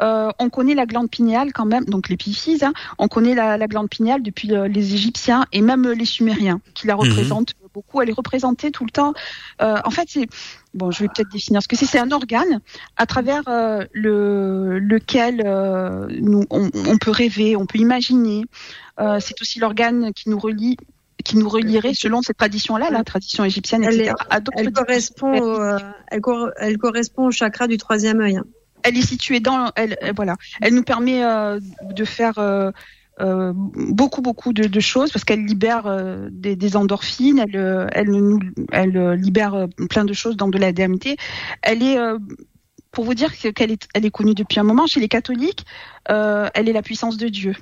on 0.00 0.50
connaît 0.50 0.74
la 0.74 0.86
glande 0.86 1.10
pinéale 1.10 1.52
quand 1.52 1.66
même, 1.66 1.84
donc 1.84 2.08
l'épiphyse. 2.08 2.62
Hein, 2.62 2.72
on 2.98 3.08
connaît 3.08 3.34
la, 3.34 3.56
la, 3.56 3.66
glande 3.66 3.88
pinéale 3.88 4.22
depuis 4.22 4.48
les 4.48 4.94
Égyptiens 4.94 5.46
et 5.52 5.60
même 5.60 5.88
les 5.88 6.04
Sumériens 6.04 6.60
qui 6.74 6.86
la 6.86 6.94
mhm. 6.94 7.00
représentent 7.00 7.54
beaucoup. 7.72 8.00
Elle 8.02 8.10
est 8.10 8.14
représentée 8.14 8.70
tout 8.70 8.84
le 8.84 8.90
temps. 8.90 9.14
en 9.60 9.90
fait, 9.90 10.08
c'est 10.08 10.28
bon, 10.74 10.90
je 10.90 11.00
vais 11.00 11.08
peut-être 11.08 11.30
définir 11.30 11.62
ce 11.62 11.68
que 11.68 11.76
c'est. 11.76 11.86
C'est 11.86 11.98
un 11.98 12.10
organe 12.10 12.60
à 12.96 13.06
travers 13.06 13.42
euh, 13.48 13.84
le, 13.92 14.78
lequel 14.78 15.42
euh, 15.44 16.06
nous, 16.20 16.44
on, 16.50 16.70
on, 16.86 16.98
peut 16.98 17.10
rêver, 17.10 17.56
on 17.56 17.66
peut 17.66 17.78
imaginer. 17.78 18.44
Euh, 18.98 19.18
c'est 19.20 19.40
aussi 19.40 19.58
l'organe 19.58 20.12
qui 20.12 20.28
nous 20.28 20.38
relie 20.38 20.76
qui 21.22 21.36
nous 21.36 21.50
relierait 21.50 21.92
selon 21.92 22.22
cette 22.22 22.38
tradition-là, 22.38 22.88
la 22.90 23.04
tradition 23.04 23.44
égyptienne, 23.44 23.84
etc. 23.84 24.14
Elle, 24.30 24.42
elle 24.56 24.72
correspond, 24.72 25.38
au, 25.38 25.62
elle, 26.08 26.22
elle, 26.56 26.78
correspond 26.78 27.26
au 27.26 27.30
chakra 27.30 27.66
du 27.66 27.76
troisième 27.76 28.22
œil. 28.22 28.38
Hein. 28.38 28.44
Elle 28.84 28.96
est 28.96 29.06
située 29.06 29.38
dans, 29.38 29.70
elle, 29.76 29.98
voilà, 30.16 30.36
elle 30.62 30.72
nous 30.72 30.82
permet 30.82 31.20
de 31.20 32.04
faire 32.06 32.38
euh, 33.20 33.52
beaucoup 33.54 34.22
beaucoup 34.22 34.52
de, 34.52 34.80
choses 34.80 35.10
parce 35.12 35.24
qu'elle 35.24 35.44
libère 35.44 35.86
euh, 35.86 36.28
des, 36.30 36.76
endorphines, 36.76 37.38
elle 37.38 37.56
euh, 37.56 37.86
elle 38.72 39.12
libère 39.14 39.66
plein 39.88 40.04
de 40.04 40.12
choses 40.12 40.36
dans 40.36 40.48
de 40.48 40.58
la 40.58 40.72
DMT. 40.72 41.16
Elle 41.62 41.82
est 41.82 41.98
pour 42.92 43.04
vous 43.04 43.14
dire 43.14 43.36
qu'elle 43.36 43.70
est, 43.70 44.10
connue 44.10 44.34
depuis 44.34 44.58
un 44.58 44.64
moment. 44.64 44.86
Chez 44.86 45.00
les 45.00 45.08
catholiques, 45.08 45.64
euh, 46.10 46.48
elle 46.54 46.68
est 46.68 46.72
la 46.72 46.82
puissance 46.82 47.16
de 47.16 47.28
Dieu. 47.28 47.54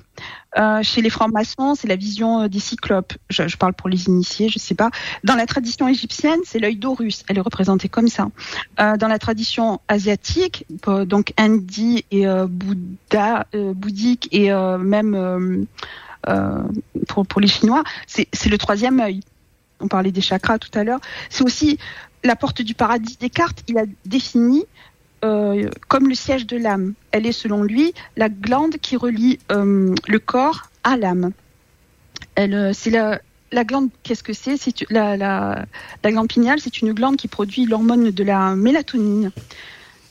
Euh, 0.57 0.81
chez 0.81 1.01
les 1.01 1.09
francs-maçons, 1.09 1.75
c'est 1.75 1.87
la 1.87 1.95
vision 1.95 2.47
des 2.47 2.59
cyclopes. 2.59 3.13
Je, 3.29 3.55
parle 3.57 3.73
pour 3.73 3.89
les 3.89 4.07
initiés, 4.07 4.49
je 4.49 4.57
sais 4.57 4.73
pas. 4.73 4.89
Dans 5.23 5.35
la 5.35 5.45
tradition 5.45 5.87
égyptienne, 5.87 6.39
c'est 6.45 6.57
l'œil 6.57 6.77
d'Horus. 6.77 7.23
Elle 7.27 7.37
est 7.37 7.41
représentée 7.41 7.89
comme 7.89 8.07
ça. 8.07 8.29
Euh, 8.79 8.97
dans 8.97 9.07
la 9.07 9.19
tradition 9.19 9.81
asiatique, 9.87 10.65
donc 11.05 11.33
Indi 11.37 12.05
et 12.09 12.25
bouddhique 13.53 14.29
et 14.31 14.51
même 14.51 15.67
pour, 17.07 17.27
pour 17.27 17.41
les 17.41 17.47
Chinois, 17.47 17.83
c'est 18.07 18.49
le 18.49 18.57
troisième 18.57 18.99
œil. 18.99 19.21
On 19.79 19.87
parlait 19.87 20.11
des 20.11 20.21
chakras 20.21 20.57
tout 20.57 20.77
à 20.77 20.83
l'heure. 20.83 20.99
C'est 21.29 21.43
aussi 21.43 21.77
la 22.23 22.35
porte 22.35 22.61
du 22.61 22.73
paradis. 22.73 23.17
Descartes, 23.19 23.63
il 23.67 23.77
a 23.77 23.83
défini 24.05 24.65
euh, 25.23 25.69
comme 25.87 26.07
le 26.07 26.15
siège 26.15 26.45
de 26.45 26.57
l'âme. 26.57 26.93
Elle 27.11 27.25
est, 27.25 27.31
selon 27.31 27.63
lui, 27.63 27.93
la 28.15 28.29
glande 28.29 28.77
qui 28.77 28.95
relie 28.95 29.39
euh, 29.51 29.93
le 30.07 30.19
corps 30.19 30.69
à 30.83 30.97
l'âme. 30.97 31.31
Elle, 32.35 32.53
euh, 32.53 32.71
c'est 32.73 32.89
la, 32.89 33.19
la 33.51 33.63
glande, 33.63 33.89
qu'est-ce 34.03 34.23
que 34.23 34.33
c'est? 34.33 34.57
C'est 34.57 34.85
la, 34.89 35.17
la, 35.17 35.65
la, 36.03 36.11
glande 36.11 36.27
pinéale, 36.27 36.59
c'est 36.59 36.81
une 36.81 36.93
glande 36.93 37.17
qui 37.17 37.27
produit 37.27 37.65
l'hormone 37.65 38.11
de 38.11 38.23
la 38.23 38.55
mélatonine. 38.55 39.31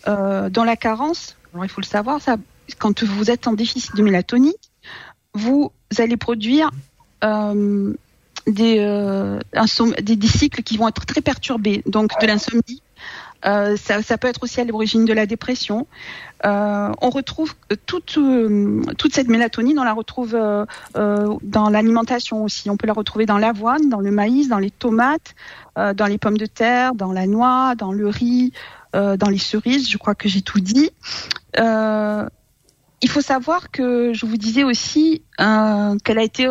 Euh, 0.06 0.48
dans 0.48 0.64
la 0.64 0.76
carence, 0.76 1.36
alors 1.52 1.64
il 1.64 1.68
faut 1.68 1.80
le 1.80 1.86
savoir, 1.86 2.20
ça, 2.20 2.36
quand 2.78 3.02
vous 3.02 3.30
êtes 3.30 3.46
en 3.46 3.52
déficit 3.52 3.94
de 3.94 4.02
mélatonine, 4.02 4.52
vous 5.34 5.72
allez 5.98 6.16
produire 6.16 6.70
euh, 7.24 7.94
des, 8.46 8.76
euh, 8.78 9.40
des, 10.00 10.16
des, 10.16 10.26
cycles 10.26 10.62
qui 10.62 10.76
vont 10.76 10.88
être 10.88 11.04
très 11.04 11.20
perturbés, 11.20 11.82
donc 11.86 12.12
de 12.20 12.26
l'insomnie, 12.26 12.82
euh, 13.46 13.76
ça, 13.76 14.02
ça, 14.02 14.18
peut 14.18 14.28
être 14.28 14.42
aussi 14.42 14.60
à 14.60 14.64
l'origine 14.64 15.04
de 15.04 15.12
la 15.12 15.26
dépression. 15.26 15.86
Euh, 16.44 16.92
on 17.00 17.10
retrouve 17.10 17.54
toute, 17.86 18.16
euh, 18.18 18.82
toute 18.96 19.14
cette 19.14 19.28
mélatonine, 19.28 19.78
on 19.78 19.84
la 19.84 19.92
retrouve 19.92 20.34
euh, 20.34 20.64
euh, 20.96 21.36
dans 21.42 21.68
l'alimentation 21.68 22.44
aussi. 22.44 22.70
On 22.70 22.76
peut 22.76 22.86
la 22.86 22.92
retrouver 22.92 23.26
dans 23.26 23.38
l'avoine, 23.38 23.88
dans 23.88 24.00
le 24.00 24.10
maïs, 24.10 24.48
dans 24.48 24.58
les 24.58 24.70
tomates, 24.70 25.34
dans 25.76 26.06
les 26.06 26.18
pommes 26.18 26.38
de 26.38 26.46
terre, 26.46 26.92
dans 26.96 27.12
la 27.12 27.28
noix, 27.28 27.76
dans 27.76 27.92
le 27.92 28.08
riz, 28.08 28.52
dans 28.92 29.28
les 29.30 29.38
cerises. 29.38 29.88
Je 29.88 29.96
crois 29.96 30.16
que 30.16 30.28
j'ai 30.28 30.42
tout 30.42 30.58
dit. 30.58 30.90
il 31.56 33.08
faut 33.08 33.20
savoir 33.20 33.70
que 33.70 34.12
je 34.12 34.26
vous 34.26 34.36
disais 34.36 34.64
aussi 34.64 35.22
qu'elle 35.38 36.18
a 36.18 36.22
été 36.24 36.48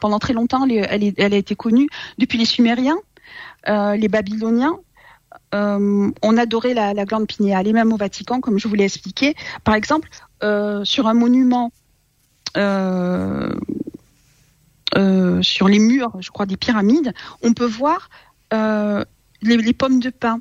pendant 0.00 0.18
très 0.18 0.32
longtemps, 0.32 0.66
elle, 0.66 1.12
elle 1.18 1.34
a 1.34 1.36
été 1.36 1.54
connue 1.54 1.86
depuis 2.16 2.38
les 2.38 2.46
Sumériens, 2.46 2.96
les 3.66 4.08
Babyloniens, 4.08 4.78
euh, 5.54 6.10
on 6.22 6.36
adorait 6.36 6.74
la, 6.74 6.94
la, 6.94 7.04
glande 7.04 7.26
pinéale 7.26 7.66
et 7.68 7.72
même 7.72 7.92
au 7.92 7.96
Vatican, 7.96 8.40
comme 8.40 8.58
je 8.58 8.68
vous 8.68 8.74
l'ai 8.74 8.84
expliqué. 8.84 9.34
Par 9.64 9.74
exemple, 9.74 10.08
euh, 10.42 10.84
sur 10.84 11.06
un 11.06 11.14
monument, 11.14 11.72
euh, 12.56 13.52
sur 15.42 15.68
les 15.68 15.78
murs, 15.78 16.12
je 16.20 16.30
crois, 16.30 16.46
des 16.46 16.56
pyramides, 16.56 17.12
on 17.42 17.52
peut 17.52 17.66
voir 17.66 18.08
les, 18.50 19.56
les 19.56 19.72
pommes 19.72 20.00
de 20.00 20.10
pin. 20.10 20.40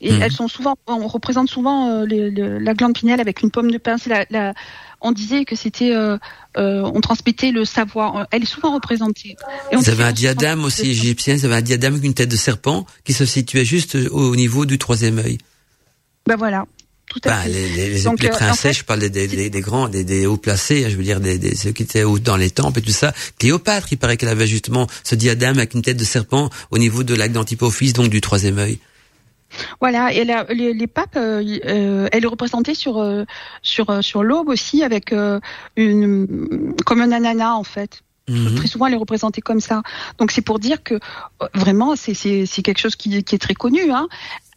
Et 0.00 0.12
Mhm. 0.12 0.22
elles 0.22 0.32
sont 0.32 0.48
souvent, 0.48 0.74
on 0.88 1.06
représente 1.06 1.48
souvent 1.48 2.02
les- 2.02 2.30
la 2.30 2.74
glande 2.74 2.94
pinéale 2.94 3.20
avec 3.20 3.42
une 3.42 3.50
pomme 3.52 3.70
de 3.70 3.78
pin. 3.78 3.98
C'est 3.98 4.10
la, 4.10 4.26
la- 4.30 4.54
on 5.02 5.12
disait 5.12 5.44
que 5.44 5.56
c'était, 5.56 5.94
euh, 5.94 6.16
euh, 6.56 6.82
on 6.82 7.00
transmettait 7.00 7.50
le 7.50 7.64
savoir. 7.64 8.26
Elle 8.30 8.42
est 8.42 8.46
souvent 8.46 8.74
représentée. 8.74 9.36
Et 9.70 9.76
on 9.76 9.80
avaient 9.80 9.90
disait 9.90 10.04
un 10.04 10.12
diadème 10.12 10.64
aussi 10.64 10.90
égyptien, 10.90 11.34
ils 11.34 11.44
avaient 11.44 11.56
un 11.56 11.62
diadème 11.62 11.94
avec 11.94 12.04
une 12.04 12.14
tête 12.14 12.30
de 12.30 12.36
serpent 12.36 12.86
qui 13.04 13.12
se 13.12 13.24
situait 13.24 13.64
juste 13.64 13.96
au 14.10 14.34
niveau 14.36 14.64
du 14.64 14.78
troisième 14.78 15.18
œil. 15.18 15.38
Ben 16.26 16.36
voilà, 16.36 16.64
tout 17.08 17.20
à 17.24 17.30
Bah, 17.30 17.42
fait. 17.42 17.48
les, 17.50 17.68
les, 17.90 18.02
Donc, 18.02 18.22
les 18.22 18.28
euh, 18.28 18.32
en 18.32 18.36
princesses, 18.36 18.60
fait, 18.60 18.72
je 18.72 18.84
parle 18.84 19.00
des, 19.00 19.10
des, 19.10 19.26
des, 19.26 19.50
des 19.50 19.60
grands, 19.60 19.88
des, 19.88 20.26
hauts 20.26 20.36
placés, 20.36 20.84
hein, 20.84 20.88
je 20.88 20.96
veux 20.96 21.02
dire 21.02 21.20
des, 21.20 21.54
ceux 21.56 21.72
qui 21.72 21.82
étaient 21.82 22.04
dans 22.22 22.36
les 22.36 22.50
temples 22.50 22.78
et 22.78 22.82
tout 22.82 22.92
ça. 22.92 23.12
Cléopâtre, 23.38 23.88
il 23.90 23.98
paraît 23.98 24.16
qu'elle 24.16 24.28
avait 24.28 24.46
justement 24.46 24.86
ce 25.02 25.16
diadème 25.16 25.58
avec 25.58 25.74
une 25.74 25.82
tête 25.82 25.96
de 25.96 26.04
serpent 26.04 26.48
au 26.70 26.78
niveau 26.78 27.02
de 27.02 27.14
l'acte 27.14 27.34
d'antipophyse, 27.34 27.92
donc 27.92 28.08
du 28.08 28.20
troisième 28.20 28.58
œil. 28.58 28.78
Voilà, 29.80 30.12
et 30.12 30.24
la- 30.24 30.44
les, 30.50 30.72
les 30.74 30.86
papes, 30.86 31.16
euh, 31.16 31.42
euh, 31.66 32.08
elle 32.12 32.24
est 32.24 32.28
représentée 32.28 32.74
sur 32.74 32.98
euh, 32.98 33.24
sur 33.62 33.90
euh, 33.90 34.02
sur 34.02 34.22
l'aube 34.22 34.48
aussi 34.48 34.82
avec 34.82 35.12
euh, 35.12 35.40
une 35.76 36.74
comme 36.86 37.00
un 37.00 37.12
ananas 37.12 37.54
en 37.54 37.64
fait. 37.64 38.02
Mhm. 38.28 38.54
Très 38.54 38.68
souvent, 38.68 38.86
elle 38.86 38.94
est 38.94 38.96
représentée 38.96 39.40
comme 39.40 39.60
ça. 39.60 39.82
Donc 40.18 40.30
c'est 40.30 40.42
pour 40.42 40.58
dire 40.58 40.82
que 40.82 41.00
vraiment, 41.54 41.96
c'est 41.96 42.14
c'est 42.14 42.46
c'est 42.46 42.62
quelque 42.62 42.78
chose 42.78 42.96
qui, 42.96 43.24
qui 43.24 43.34
est 43.34 43.38
très 43.38 43.54
connu. 43.54 43.90
Hein. 43.90 44.06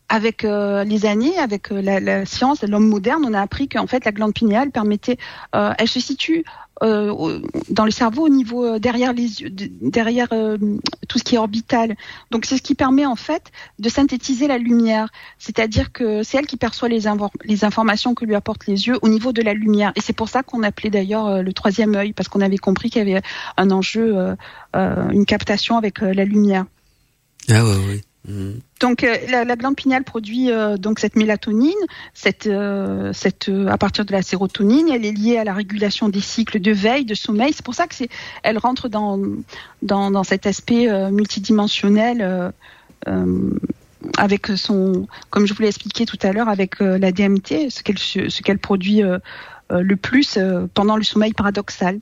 Avec 0.07 0.45
euh, 0.45 0.83
les 0.83 1.07
années, 1.07 1.35
avec 1.39 1.71
la, 1.71 1.99
la 1.99 2.27
science, 2.27 2.61
l'homme 2.61 2.87
moderne, 2.87 3.23
on 3.27 3.33
a 3.33 3.41
appris 3.41 3.67
qu'en 3.67 3.87
fait 3.87 4.05
la 4.05 4.11
glande 4.11 4.35
pinéale 4.35 4.69
permettait, 4.69 5.17
elle 5.51 5.87
se 5.87 5.99
situe 5.99 6.43
euh, 6.83 7.39
dans 7.69 7.85
le 7.85 7.91
cerveau 7.91 8.25
au 8.25 8.29
niveau 8.29 8.65
euh, 8.65 8.79
derrière 8.79 9.13
les 9.13 9.41
yeux, 9.41 9.49
de- 9.49 9.69
derrière 9.81 10.27
euh, 10.33 10.57
tout 11.07 11.19
ce 11.19 11.23
qui 11.23 11.35
est 11.35 11.37
orbital. 11.37 11.95
Donc 12.31 12.45
c'est 12.45 12.57
ce 12.57 12.61
qui 12.61 12.75
permet 12.75 13.05
en 13.05 13.15
fait 13.15 13.51
de 13.79 13.87
synthétiser 13.89 14.47
la 14.47 14.57
lumière. 14.57 15.09
C'est-à-dire 15.39 15.91
que 15.91 16.23
c'est 16.23 16.37
elle 16.37 16.47
qui 16.47 16.57
perçoit 16.57 16.89
les, 16.89 17.07
informations 17.63 18.13
que 18.13 18.25
lui 18.25 18.35
apportent 18.35 18.67
les 18.67 18.87
yeux 18.87 18.97
au 19.01 19.09
niveau 19.09 19.31
de 19.31 19.41
la 19.41 19.53
lumière. 19.53 19.93
Et 19.95 20.01
c'est 20.01 20.13
pour 20.13 20.27
ça 20.29 20.43
qu'on 20.43 20.63
appelait 20.63 20.89
d'ailleurs 20.89 21.27
euh, 21.27 21.41
le 21.41 21.53
troisième 21.53 21.95
œil, 21.95 22.13
parce 22.13 22.27
qu'on 22.27 22.41
avait 22.41 22.57
compris 22.57 22.89
qu'il 22.89 23.07
y 23.07 23.11
avait 23.11 23.21
un 23.57 23.71
enjeu, 23.71 24.35
euh, 24.75 25.09
une 25.11 25.25
captation 25.25 25.77
avec 25.77 26.01
la 26.01 26.25
lumière. 26.25 26.65
Ah 27.49 27.63
ouais. 27.63 28.01
Donc 28.79 29.03
euh, 29.03 29.15
la, 29.29 29.45
la 29.45 29.55
glande 29.55 29.75
pinéale 29.75 30.03
produit 30.03 30.51
euh, 30.51 30.77
donc 30.77 30.99
cette 30.99 31.15
mélatonine, 31.15 31.73
cette, 32.13 32.47
euh, 32.47 33.11
à 33.67 33.77
partir 33.77 34.05
de 34.05 34.11
la 34.11 34.21
sérotonine, 34.21 34.89
elle 34.89 35.05
est 35.05 35.11
liée 35.11 35.37
à 35.37 35.43
la 35.43 35.53
régulation 35.53 36.09
des 36.09 36.21
cycles 36.21 36.59
de 36.59 36.71
veille, 36.71 37.05
de 37.05 37.13
sommeil. 37.13 37.53
C'est 37.53 37.65
pour 37.65 37.75
ça 37.75 37.87
que 37.87 37.95
c'est, 37.95 38.09
elle 38.43 38.57
rentre 38.57 38.89
dans 38.89 39.19
dans, 39.81 40.11
dans 40.11 40.23
cet 40.23 40.45
aspect 40.47 40.87
multidimensionnel. 41.11 42.51
avec 44.17 44.47
son, 44.55 45.07
comme 45.31 45.47
je 45.47 45.53
vous 45.53 45.61
l'ai 45.63 45.67
expliqué 45.67 46.05
tout 46.05 46.19
à 46.21 46.31
l'heure, 46.31 46.49
avec 46.49 46.79
la 46.79 47.11
DMT, 47.11 47.69
ce 47.69 47.81
qu'elle 47.83 47.97
ce 47.97 48.41
qu'elle 48.41 48.59
produit 48.59 49.01
le 49.69 49.95
plus 49.95 50.39
pendant 50.73 50.97
le 50.97 51.03
sommeil 51.03 51.33
paradoxal. 51.33 51.99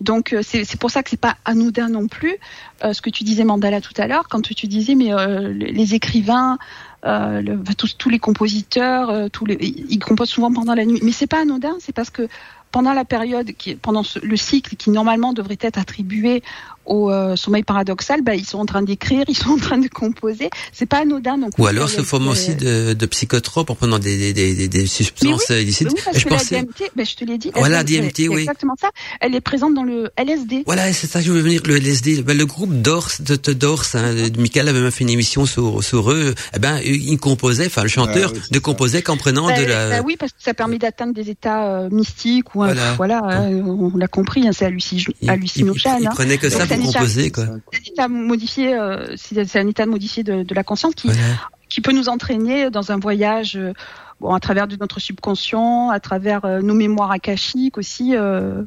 Donc 0.00 0.32
euh, 0.32 0.42
c'est 0.42 0.78
pour 0.78 0.90
ça 0.90 1.02
que 1.02 1.10
c'est 1.10 1.20
pas 1.20 1.36
anodin 1.44 1.88
non 1.88 2.06
plus. 2.08 2.36
Euh, 2.84 2.92
ce 2.92 3.02
que 3.02 3.10
tu 3.10 3.24
disais 3.24 3.44
Mandala 3.44 3.80
tout 3.80 3.94
à 3.96 4.06
l'heure, 4.06 4.28
quand 4.28 4.42
tu 4.42 4.66
disais 4.66 4.94
mais 4.94 5.12
euh, 5.12 5.52
les 5.52 5.94
écrivains, 5.94 6.58
tous, 7.02 8.08
les 8.08 8.18
compositeurs, 8.18 9.28
ils 9.40 9.98
composent 9.98 10.30
souvent 10.30 10.52
pendant 10.52 10.74
la 10.74 10.84
nuit. 10.84 11.00
Mais 11.02 11.12
c'est 11.12 11.26
pas 11.26 11.40
anodin, 11.42 11.76
c'est 11.80 11.94
parce 11.94 12.10
que 12.10 12.28
pendant 12.72 12.92
la 12.92 13.04
période, 13.04 13.52
qui, 13.56 13.74
pendant 13.76 14.02
ce- 14.02 14.18
le 14.18 14.36
cycle 14.36 14.76
qui 14.76 14.90
normalement 14.90 15.32
devrait 15.32 15.58
être 15.60 15.78
attribué 15.78 16.42
au 16.86 17.10
euh, 17.10 17.36
sommeil 17.36 17.64
paradoxal, 17.64 18.22
bah, 18.22 18.34
ils 18.34 18.46
sont 18.46 18.58
en 18.60 18.64
train 18.64 18.80
d'écrire, 18.80 19.24
ils 19.28 19.36
sont 19.36 19.50
en 19.50 19.58
train 19.58 19.76
de 19.76 19.88
composer. 19.88 20.48
C'est 20.72 20.86
pas 20.86 21.00
anodin. 21.02 21.36
Donc 21.36 21.50
Ou 21.58 21.66
alors 21.66 21.90
se 21.90 22.00
forment 22.02 22.28
aussi 22.28 22.54
de, 22.54 22.94
de 22.94 23.06
psychotropes 23.06 23.68
en 23.68 23.74
prenant 23.74 23.98
des, 23.98 24.32
des, 24.32 24.54
des, 24.54 24.68
des- 24.68 24.86
substances 24.86 25.50
illicites. 25.50 25.88
Oui, 25.92 26.00
parce 26.02 26.16
Et 26.16 26.20
je 26.20 26.24
que 26.24 26.30
pensais, 26.30 26.54
la 26.54 26.62
DMT, 26.62 26.90
ben, 26.96 27.04
je 27.04 27.14
te 27.14 27.24
l'ai 27.26 27.36
dit. 27.36 27.50
Voilà, 27.54 27.84
DMT, 27.84 28.12
c'est 28.16 28.28
oui. 28.28 28.40
Exactement 28.40 28.74
ça. 28.80 28.88
Elle 29.20 29.34
est 29.34 29.42
présente 29.42 29.74
dans 29.74 29.82
le 29.84 30.10
LSD. 30.16 30.62
Voilà, 30.64 30.90
c'est 30.94 31.06
ça 31.06 31.18
que 31.18 31.26
je 31.26 31.30
voulais 31.30 31.42
venir, 31.42 31.60
le 31.66 31.76
LSD. 31.76 32.22
Ben, 32.22 32.36
le 32.36 32.46
groupe 32.46 32.72
Dors, 32.80 33.10
de, 33.20 33.36
de 33.36 33.52
Dors, 33.52 33.84
hein, 33.92 34.14
Michael 34.38 34.68
avait 34.68 34.80
même 34.80 34.90
fait 34.90 35.04
une 35.04 35.10
émission 35.10 35.44
sur, 35.44 35.84
sur 35.84 36.10
eux. 36.10 36.34
Eh 36.56 36.58
ben, 36.58 36.80
il 36.82 37.18
composait, 37.18 37.66
enfin, 37.66 37.82
le 37.82 37.88
chanteur 37.88 38.30
Ah 38.34 38.38
oui, 38.38 38.48
ne 38.52 38.58
composait 38.60 39.02
qu'en 39.02 39.18
prenant 39.18 39.48
Ben, 39.48 39.60
de 39.62 39.66
la... 39.68 39.90
ben 39.90 40.02
oui, 40.06 40.16
parce 40.18 40.32
que 40.32 40.42
ça 40.42 40.54
permet 40.54 40.78
d'atteindre 40.78 41.12
des 41.12 41.28
états 41.28 41.66
euh, 41.66 41.90
mystiques 41.90 42.54
Voilà. 42.66 42.92
voilà, 42.94 43.20
hein, 43.24 43.50
on 43.64 43.96
l'a 43.96 44.08
compris, 44.08 44.46
hein, 44.46 44.52
c'est 44.52 44.66
halluci- 44.66 45.04
il, 45.08 45.14
il, 45.22 45.30
hallucinogène. 45.30 45.96
il 46.00 46.06
hein. 46.06 46.10
prenait 46.14 46.38
que 46.38 46.48
ça 46.48 46.66
pour 46.66 46.92
composer, 46.92 47.30
quoi. 47.30 47.44
C'est 47.72 47.78
un 47.78 47.92
état 47.92 48.08
modifié, 48.08 48.74
euh, 48.74 49.14
c'est 49.16 49.44
c'est 49.44 49.58
un 49.60 49.66
état 49.68 49.86
modifié 49.86 50.22
de, 50.22 50.42
de 50.42 50.54
la 50.54 50.64
conscience 50.64 50.94
qui, 50.94 51.08
Voilà. 51.08 51.22
qui 51.68 51.80
peut 51.80 51.92
nous 51.92 52.08
entraîner 52.08 52.70
dans 52.70 52.92
un 52.92 52.98
voyage, 52.98 53.56
euh, 53.56 53.72
bon, 54.20 54.32
à 54.34 54.40
travers 54.40 54.66
de 54.68 54.76
notre 54.76 55.00
subconscient, 55.00 55.90
à 55.90 56.00
travers 56.00 56.44
euh, 56.44 56.60
nos 56.60 56.74
mémoires 56.74 57.10
akashiques 57.10 57.78
aussi. 57.78 58.14
Euh, 58.16 58.62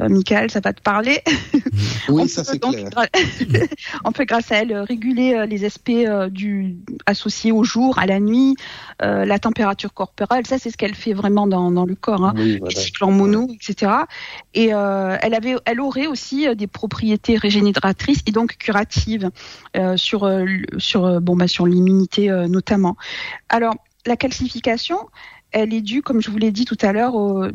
euh, 0.00 0.08
Michael, 0.08 0.50
ça 0.50 0.60
va 0.60 0.72
te 0.72 0.82
parler. 0.82 1.20
Oui, 2.08 2.22
on 2.22 2.28
ça 2.28 2.44
c'est 2.44 2.60
clair. 2.60 2.88
on 4.04 4.12
peut 4.12 4.24
grâce 4.24 4.52
à 4.52 4.56
elle 4.56 4.74
réguler 4.76 5.34
euh, 5.34 5.44
les 5.44 5.64
aspects 5.64 5.90
euh, 5.90 6.28
du 6.28 6.76
associés 7.04 7.52
au 7.52 7.64
jour, 7.64 7.98
à 7.98 8.06
la 8.06 8.20
nuit, 8.20 8.54
euh, 9.02 9.24
la 9.24 9.38
température 9.38 9.92
corporelle. 9.92 10.46
Ça, 10.46 10.58
c'est 10.58 10.70
ce 10.70 10.76
qu'elle 10.76 10.94
fait 10.94 11.12
vraiment 11.12 11.46
dans, 11.46 11.70
dans 11.70 11.84
le 11.84 11.94
corps. 11.94 12.24
Hein 12.24 12.34
Oui, 12.36 12.60
les 12.64 12.74
cycles 12.74 13.04
en 13.04 13.10
mono, 13.10 13.48
etc. 13.52 13.92
Et 14.54 14.72
euh, 14.72 15.16
elle 15.20 15.34
avait, 15.34 15.56
elle 15.64 15.80
aurait 15.80 16.06
aussi 16.06 16.46
des 16.54 16.66
propriétés 16.68 17.36
régénératrices 17.36 18.22
et 18.26 18.32
donc 18.32 18.56
curatives 18.56 19.30
sur 19.96 20.30
sur 20.78 21.20
bon 21.20 21.36
bah 21.36 21.48
sur 21.48 21.66
l'immunité 21.66 22.28
notamment. 22.48 22.96
Alors 23.48 23.74
la 24.06 24.16
calcification, 24.16 24.98
elle 25.50 25.74
est 25.74 25.80
due, 25.80 26.02
comme 26.02 26.22
je 26.22 26.30
vous 26.30 26.38
l'ai 26.38 26.52
dit 26.52 26.64
tout 26.64 26.78
à 26.80 26.92
l'heure, 26.92 27.14
au 27.14 27.46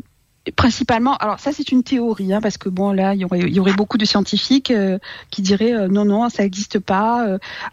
principalement, 0.56 1.16
alors 1.18 1.38
ça 1.38 1.52
c'est 1.52 1.70
une 1.70 1.82
théorie, 1.84 2.32
hein, 2.32 2.40
parce 2.40 2.58
que 2.58 2.68
bon 2.68 2.90
là 2.92 3.14
il 3.14 3.20
y 3.20 3.24
aurait, 3.24 3.40
il 3.40 3.54
y 3.54 3.60
aurait 3.60 3.74
beaucoup 3.74 3.96
de 3.98 4.04
scientifiques 4.04 4.72
euh, 4.72 4.98
qui 5.30 5.40
diraient 5.40 5.72
euh, 5.74 5.88
non 5.88 6.04
non 6.04 6.28
ça 6.28 6.42
n'existe 6.42 6.80
pas. 6.80 7.26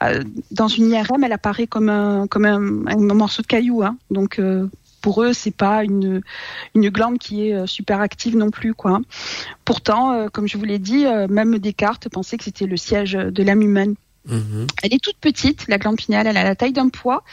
euh, 0.03 0.23
dans 0.51 0.67
une 0.67 0.91
IRM 0.91 1.23
elle 1.23 1.33
apparaît 1.33 1.67
comme 1.67 1.89
un 1.89 2.27
comme 2.27 2.45
un, 2.45 2.85
un 2.87 3.13
morceau 3.15 3.41
de 3.41 3.47
caillou, 3.47 3.83
hein, 3.83 3.97
donc 4.11 4.37
euh, 4.37 4.67
pour 5.01 5.23
eux 5.23 5.33
c'est 5.33 5.55
pas 5.55 5.83
une 5.83 6.21
une 6.75 6.89
glande 6.89 7.17
qui 7.17 7.49
est 7.49 7.65
super 7.65 8.01
active 8.01 8.37
non 8.37 8.51
plus 8.51 8.73
quoi. 8.75 8.99
Pourtant, 9.65 10.11
euh, 10.11 10.27
comme 10.31 10.47
je 10.47 10.57
vous 10.57 10.65
l'ai 10.65 10.79
dit, 10.79 11.05
euh, 11.05 11.27
même 11.27 11.57
Descartes 11.57 12.09
pensait 12.09 12.37
que 12.37 12.43
c'était 12.43 12.65
le 12.67 12.77
siège 12.77 13.13
de 13.13 13.43
l'âme 13.43 13.61
humaine. 13.61 13.95
Mhm. 14.27 14.67
Elle 14.83 14.93
est 14.93 15.01
toute 15.01 15.17
petite, 15.17 15.65
la 15.69 15.77
glande 15.77 15.95
pinéale, 15.95 16.27
elle 16.27 16.37
a 16.37 16.43
la 16.43 16.55
taille 16.55 16.73
d'un 16.73 16.89
pois. 16.89 17.23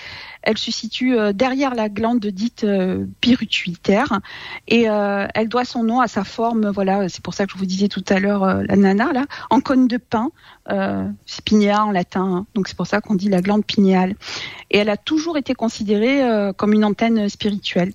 Elle 0.46 0.58
se 0.58 0.70
situe 0.70 1.18
euh, 1.18 1.32
derrière 1.32 1.74
la 1.74 1.88
glande 1.88 2.24
dite 2.24 2.62
euh, 2.62 3.04
pituitaire 3.20 4.20
et 4.68 4.88
euh, 4.88 5.26
elle 5.34 5.48
doit 5.48 5.64
son 5.64 5.82
nom 5.82 6.00
à 6.00 6.06
sa 6.06 6.22
forme. 6.22 6.70
Voilà, 6.70 7.08
c'est 7.08 7.20
pour 7.20 7.34
ça 7.34 7.46
que 7.46 7.52
je 7.52 7.58
vous 7.58 7.66
disais 7.66 7.88
tout 7.88 8.04
à 8.08 8.20
l'heure 8.20 8.46
la 8.46 8.76
nana 8.76 9.12
là, 9.12 9.26
en 9.50 9.60
cône 9.60 9.88
de 9.88 9.96
pin. 9.96 10.30
C'est 11.26 11.44
pinéa 11.44 11.84
en 11.84 11.92
latin, 11.92 12.24
hein. 12.24 12.46
donc 12.54 12.66
c'est 12.66 12.76
pour 12.76 12.88
ça 12.88 13.00
qu'on 13.00 13.14
dit 13.14 13.28
la 13.28 13.40
glande 13.40 13.64
pinéale. 13.64 14.14
Et 14.70 14.78
elle 14.78 14.88
a 14.88 14.96
toujours 14.96 15.36
été 15.36 15.54
considérée 15.54 16.22
comme 16.56 16.72
une 16.72 16.84
antenne 16.84 17.28
spirituelle. 17.28 17.92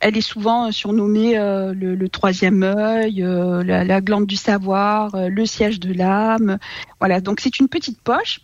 Elle 0.00 0.18
est 0.18 0.20
souvent 0.20 0.70
surnommée 0.70 1.34
le, 1.34 2.08
troisième 2.08 2.62
œil, 2.62 3.24
la, 3.24 3.84
la 3.84 4.00
glande 4.02 4.26
du 4.26 4.36
savoir, 4.36 5.16
le 5.16 5.46
siège 5.46 5.80
de 5.80 5.94
l'âme. 5.94 6.58
Voilà, 6.98 7.22
donc 7.22 7.40
c'est 7.40 7.58
une 7.58 7.68
petite 7.68 8.02
poche 8.02 8.40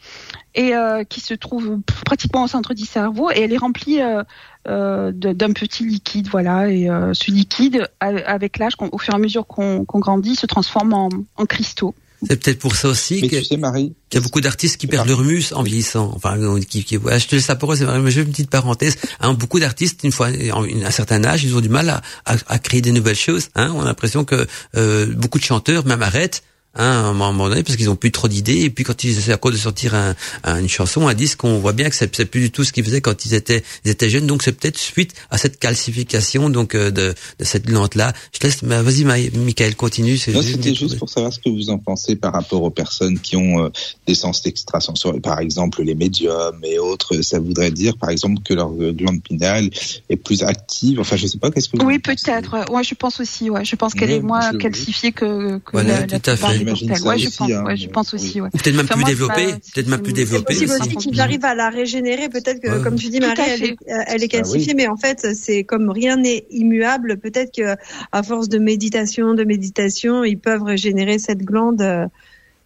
et 0.55 0.73
qui 1.11 1.21
se 1.21 1.35
trouve 1.35 1.81
pratiquement 2.07 2.45
au 2.45 2.49
centre 2.49 2.73
du 2.73 2.87
cerveau 2.87 3.31
et 3.31 3.46
elle 3.47 3.53
est 3.55 3.57
remplie 3.59 4.01
euh, 4.03 4.23
euh, 4.69 5.13
d'un 5.13 5.53
petit 5.53 5.85
liquide, 5.87 6.29
voilà. 6.31 6.69
Et 6.71 6.91
euh, 6.91 7.15
ce 7.15 7.31
liquide, 7.31 7.89
avec 8.01 8.59
l'âge, 8.59 8.75
au 8.79 8.99
fur 8.99 9.15
et 9.15 9.17
à 9.17 9.19
mesure 9.21 9.47
qu'on 9.47 9.85
grandit, 9.95 10.37
se 10.37 10.47
transforme 10.47 10.93
en, 10.93 11.09
en 11.37 11.47
cristaux. 11.47 11.95
C'est 12.27 12.43
peut-être 12.43 12.59
pour 12.59 12.75
ça 12.75 12.89
aussi 12.89 13.19
Mais 13.21 13.29
que- 13.29 13.37
tu 13.37 13.45
sais, 13.45 13.57
Marie, 13.59 13.93
qu'il 14.09 14.19
y 14.19 14.23
a 14.23 14.25
beaucoup 14.25 14.41
d'artistes 14.41 14.79
qui 14.79 14.87
perdent 14.87 15.07
leur 15.09 15.21
mus 15.21 15.53
en 15.53 15.63
vieillissant. 15.63 16.11
Enfin, 16.17 16.37
qui, 16.67 16.83
qui, 16.83 16.97
ouais, 16.97 17.19
je 17.21 17.29
te 17.29 17.35
laisse 17.37 17.45
ça 17.45 17.57
pour 17.57 17.73
eux, 17.73 17.77
c'est 17.77 17.85
vrai, 17.85 17.99
mais 18.01 18.11
j'ai 18.11 18.23
une 18.23 18.31
petite 18.31 18.49
parenthèse. 18.51 18.97
Hein, 19.21 19.35
beaucoup 19.35 19.61
d'artistes, 19.61 20.01
une 20.03 20.13
fois 20.13 20.29
à 20.29 20.31
un 20.59 20.91
certain 20.91 21.23
âge, 21.25 21.45
ils 21.45 21.55
ont 21.55 21.61
du 21.61 21.69
mal 21.69 21.91
à, 21.91 22.01
à, 22.25 22.37
à 22.49 22.59
créer 22.59 22.81
des 22.81 22.93
nouvelles 22.93 23.17
choses. 23.17 23.51
Hein. 23.55 23.71
On 23.77 23.83
a 23.83 23.85
l'impression 23.85 24.25
que 24.25 24.47
euh, 24.77 25.07
beaucoup 25.15 25.39
de 25.39 25.45
chanteurs 25.45 25.85
même 25.87 26.03
arrêtent. 26.03 26.43
Hein, 26.79 26.85
à 26.85 27.07
un 27.09 27.13
moment 27.15 27.49
donné, 27.49 27.63
parce 27.63 27.77
qu'ils 27.77 27.89
ont 27.91 27.97
plus 27.97 28.13
trop 28.13 28.29
d'idées, 28.29 28.61
et 28.63 28.71
puis 28.71 28.85
quand 28.85 29.03
ils 29.03 29.17
essaient 29.19 29.33
encore 29.35 29.51
de 29.51 29.57
sortir 29.57 29.95
un, 29.95 30.15
un- 30.45 30.61
une 30.61 30.69
chanson, 30.69 31.09
un 31.09 31.15
disque, 31.15 31.43
on 31.45 31.59
voit 31.59 31.73
bien 31.73 31.89
que 31.89 31.97
c'est 31.97 32.15
c'est 32.15 32.27
plus 32.27 32.41
du 32.41 32.51
tout 32.51 32.65
ce 32.65 32.73
qu'ils 32.73 32.85
faisaient 32.85 33.01
quand 33.01 33.25
ils 33.27 33.35
étaient, 33.35 33.63
ils 33.85 33.91
étaient 33.91 34.11
jeunes. 34.11 34.27
Donc 34.27 34.43
c'est 34.43 34.53
peut-être 34.53 34.79
suite 34.79 35.15
à 35.31 35.39
cette 35.39 35.59
calcification 35.59 36.51
donc 36.51 36.75
euh, 36.75 36.91
de, 36.91 37.15
de 37.39 37.45
cette 37.45 37.65
glande-là. 37.67 38.13
Je 38.33 38.39
te 38.39 38.47
laisse, 38.47 38.63
mais 38.63 38.81
vas-y, 38.83 39.05
Ma- 39.05 39.17
Michael, 39.39 39.75
continue. 39.77 40.17
c'est 40.19 40.33
Non, 40.33 40.43
juste- 40.43 40.57
c'était 40.57 40.75
juste 40.75 40.99
pour 40.99 41.09
savoir 41.09 41.33
ce 41.33 41.39
que 41.39 41.49
vous 41.49 41.71
en 41.71 41.79
pensez 41.79 42.17
par 42.17 42.33
rapport 42.33 42.63
aux 42.63 42.71
personnes 42.71 43.19
qui 43.19 43.37
ont 43.37 43.65
euh, 43.65 43.69
des 44.07 44.15
sens 44.15 44.45
extrasensoriels, 44.47 45.21
par 45.23 45.41
exemple 45.41 45.83
les 45.83 45.95
médiums 45.95 46.61
et 46.63 46.79
autres. 46.79 47.21
Ça 47.23 47.39
voudrait 47.39 47.71
dire, 47.71 47.97
par 47.97 48.11
exemple, 48.11 48.43
que 48.45 48.55
leur 48.55 48.71
euh, 48.73 48.93
glande 48.93 49.23
pinéale 49.23 49.71
est 50.11 50.17
plus 50.17 50.43
active. 50.43 51.01
Enfin, 51.01 51.17
je 51.17 51.27
sais 51.27 51.39
pas, 51.39 51.51
qu'est-ce 51.51 51.69
que 51.69 51.79
vous 51.79 51.87
Oui, 51.87 51.99
peut-être. 51.99 52.71
Ouais, 52.71 52.85
je 52.85 52.95
pense 52.95 53.21
aussi. 53.21 53.49
Ouais, 53.51 53.65
je 53.65 53.77
pense 53.77 53.95
qu'elle 53.95 54.11
est 54.11 54.21
moins 54.21 54.53
calcifiée 54.59 55.13
que, 55.13 55.59
que 55.59 55.73
Voilà, 55.73 56.01
la, 56.01 56.07
la 56.07 56.19
tout 56.21 56.31
à 56.31 56.37
fait. 56.37 56.66
J'imagine 56.75 56.95
ça 56.97 57.09
Ouais, 57.09 57.19
je 57.19 57.27
aussi, 57.29 57.37
pense, 57.39 57.51
hein, 57.51 57.65
ouais, 57.65 57.77
je 57.77 57.89
pense 57.89 58.15
aussi, 58.15 58.41
ouais. 58.41 58.49
Ou 58.53 58.57
peut-être 58.59 58.75
même 58.77 58.87
Enfin, 58.87 58.95
plus 58.97 59.05
développé, 59.05 59.47
peut-être 59.75 59.89
même 59.89 60.03
plus 60.03 60.11
c'est 60.13 60.17
C'est 60.17 60.25
développé 60.25 60.55
possible 60.55 60.73
aussi. 60.73 60.97
qu'ils 60.97 61.21
arrivent 61.21 61.45
à 61.45 61.55
la 61.55 61.69
régénérer. 61.71 62.29
Peut-être 62.29 62.61
que, 62.61 62.69
Ouais. 62.69 62.83
comme 62.83 62.97
tu 62.97 63.09
dis, 63.09 63.21
Marie, 63.21 63.41
à 63.41 63.49
elle 63.55 63.65
est, 63.65 63.77
elle 63.87 64.23
est 64.23 64.27
Ah 64.27 64.29
calcifiée, 64.39 64.69
oui. 64.73 64.75
mais 64.77 64.89
en 64.89 64.97
fait, 64.97 65.35
c'est 65.35 65.65
comme 65.65 65.91
rien 65.91 66.17
n'est 66.17 66.47
immuable. 66.51 67.19
Peut-être 67.19 67.55
que 67.55 67.77
à 68.13 68.23
force 68.23 68.49
de 68.49 68.59
méditation, 68.59 69.35
de 69.35 69.45
méditation, 69.45 70.25
ils 70.25 70.39
peuvent 70.39 70.63
régénérer 70.63 71.19
cette 71.19 71.43
glande 71.45 71.81
euh, 71.83 72.07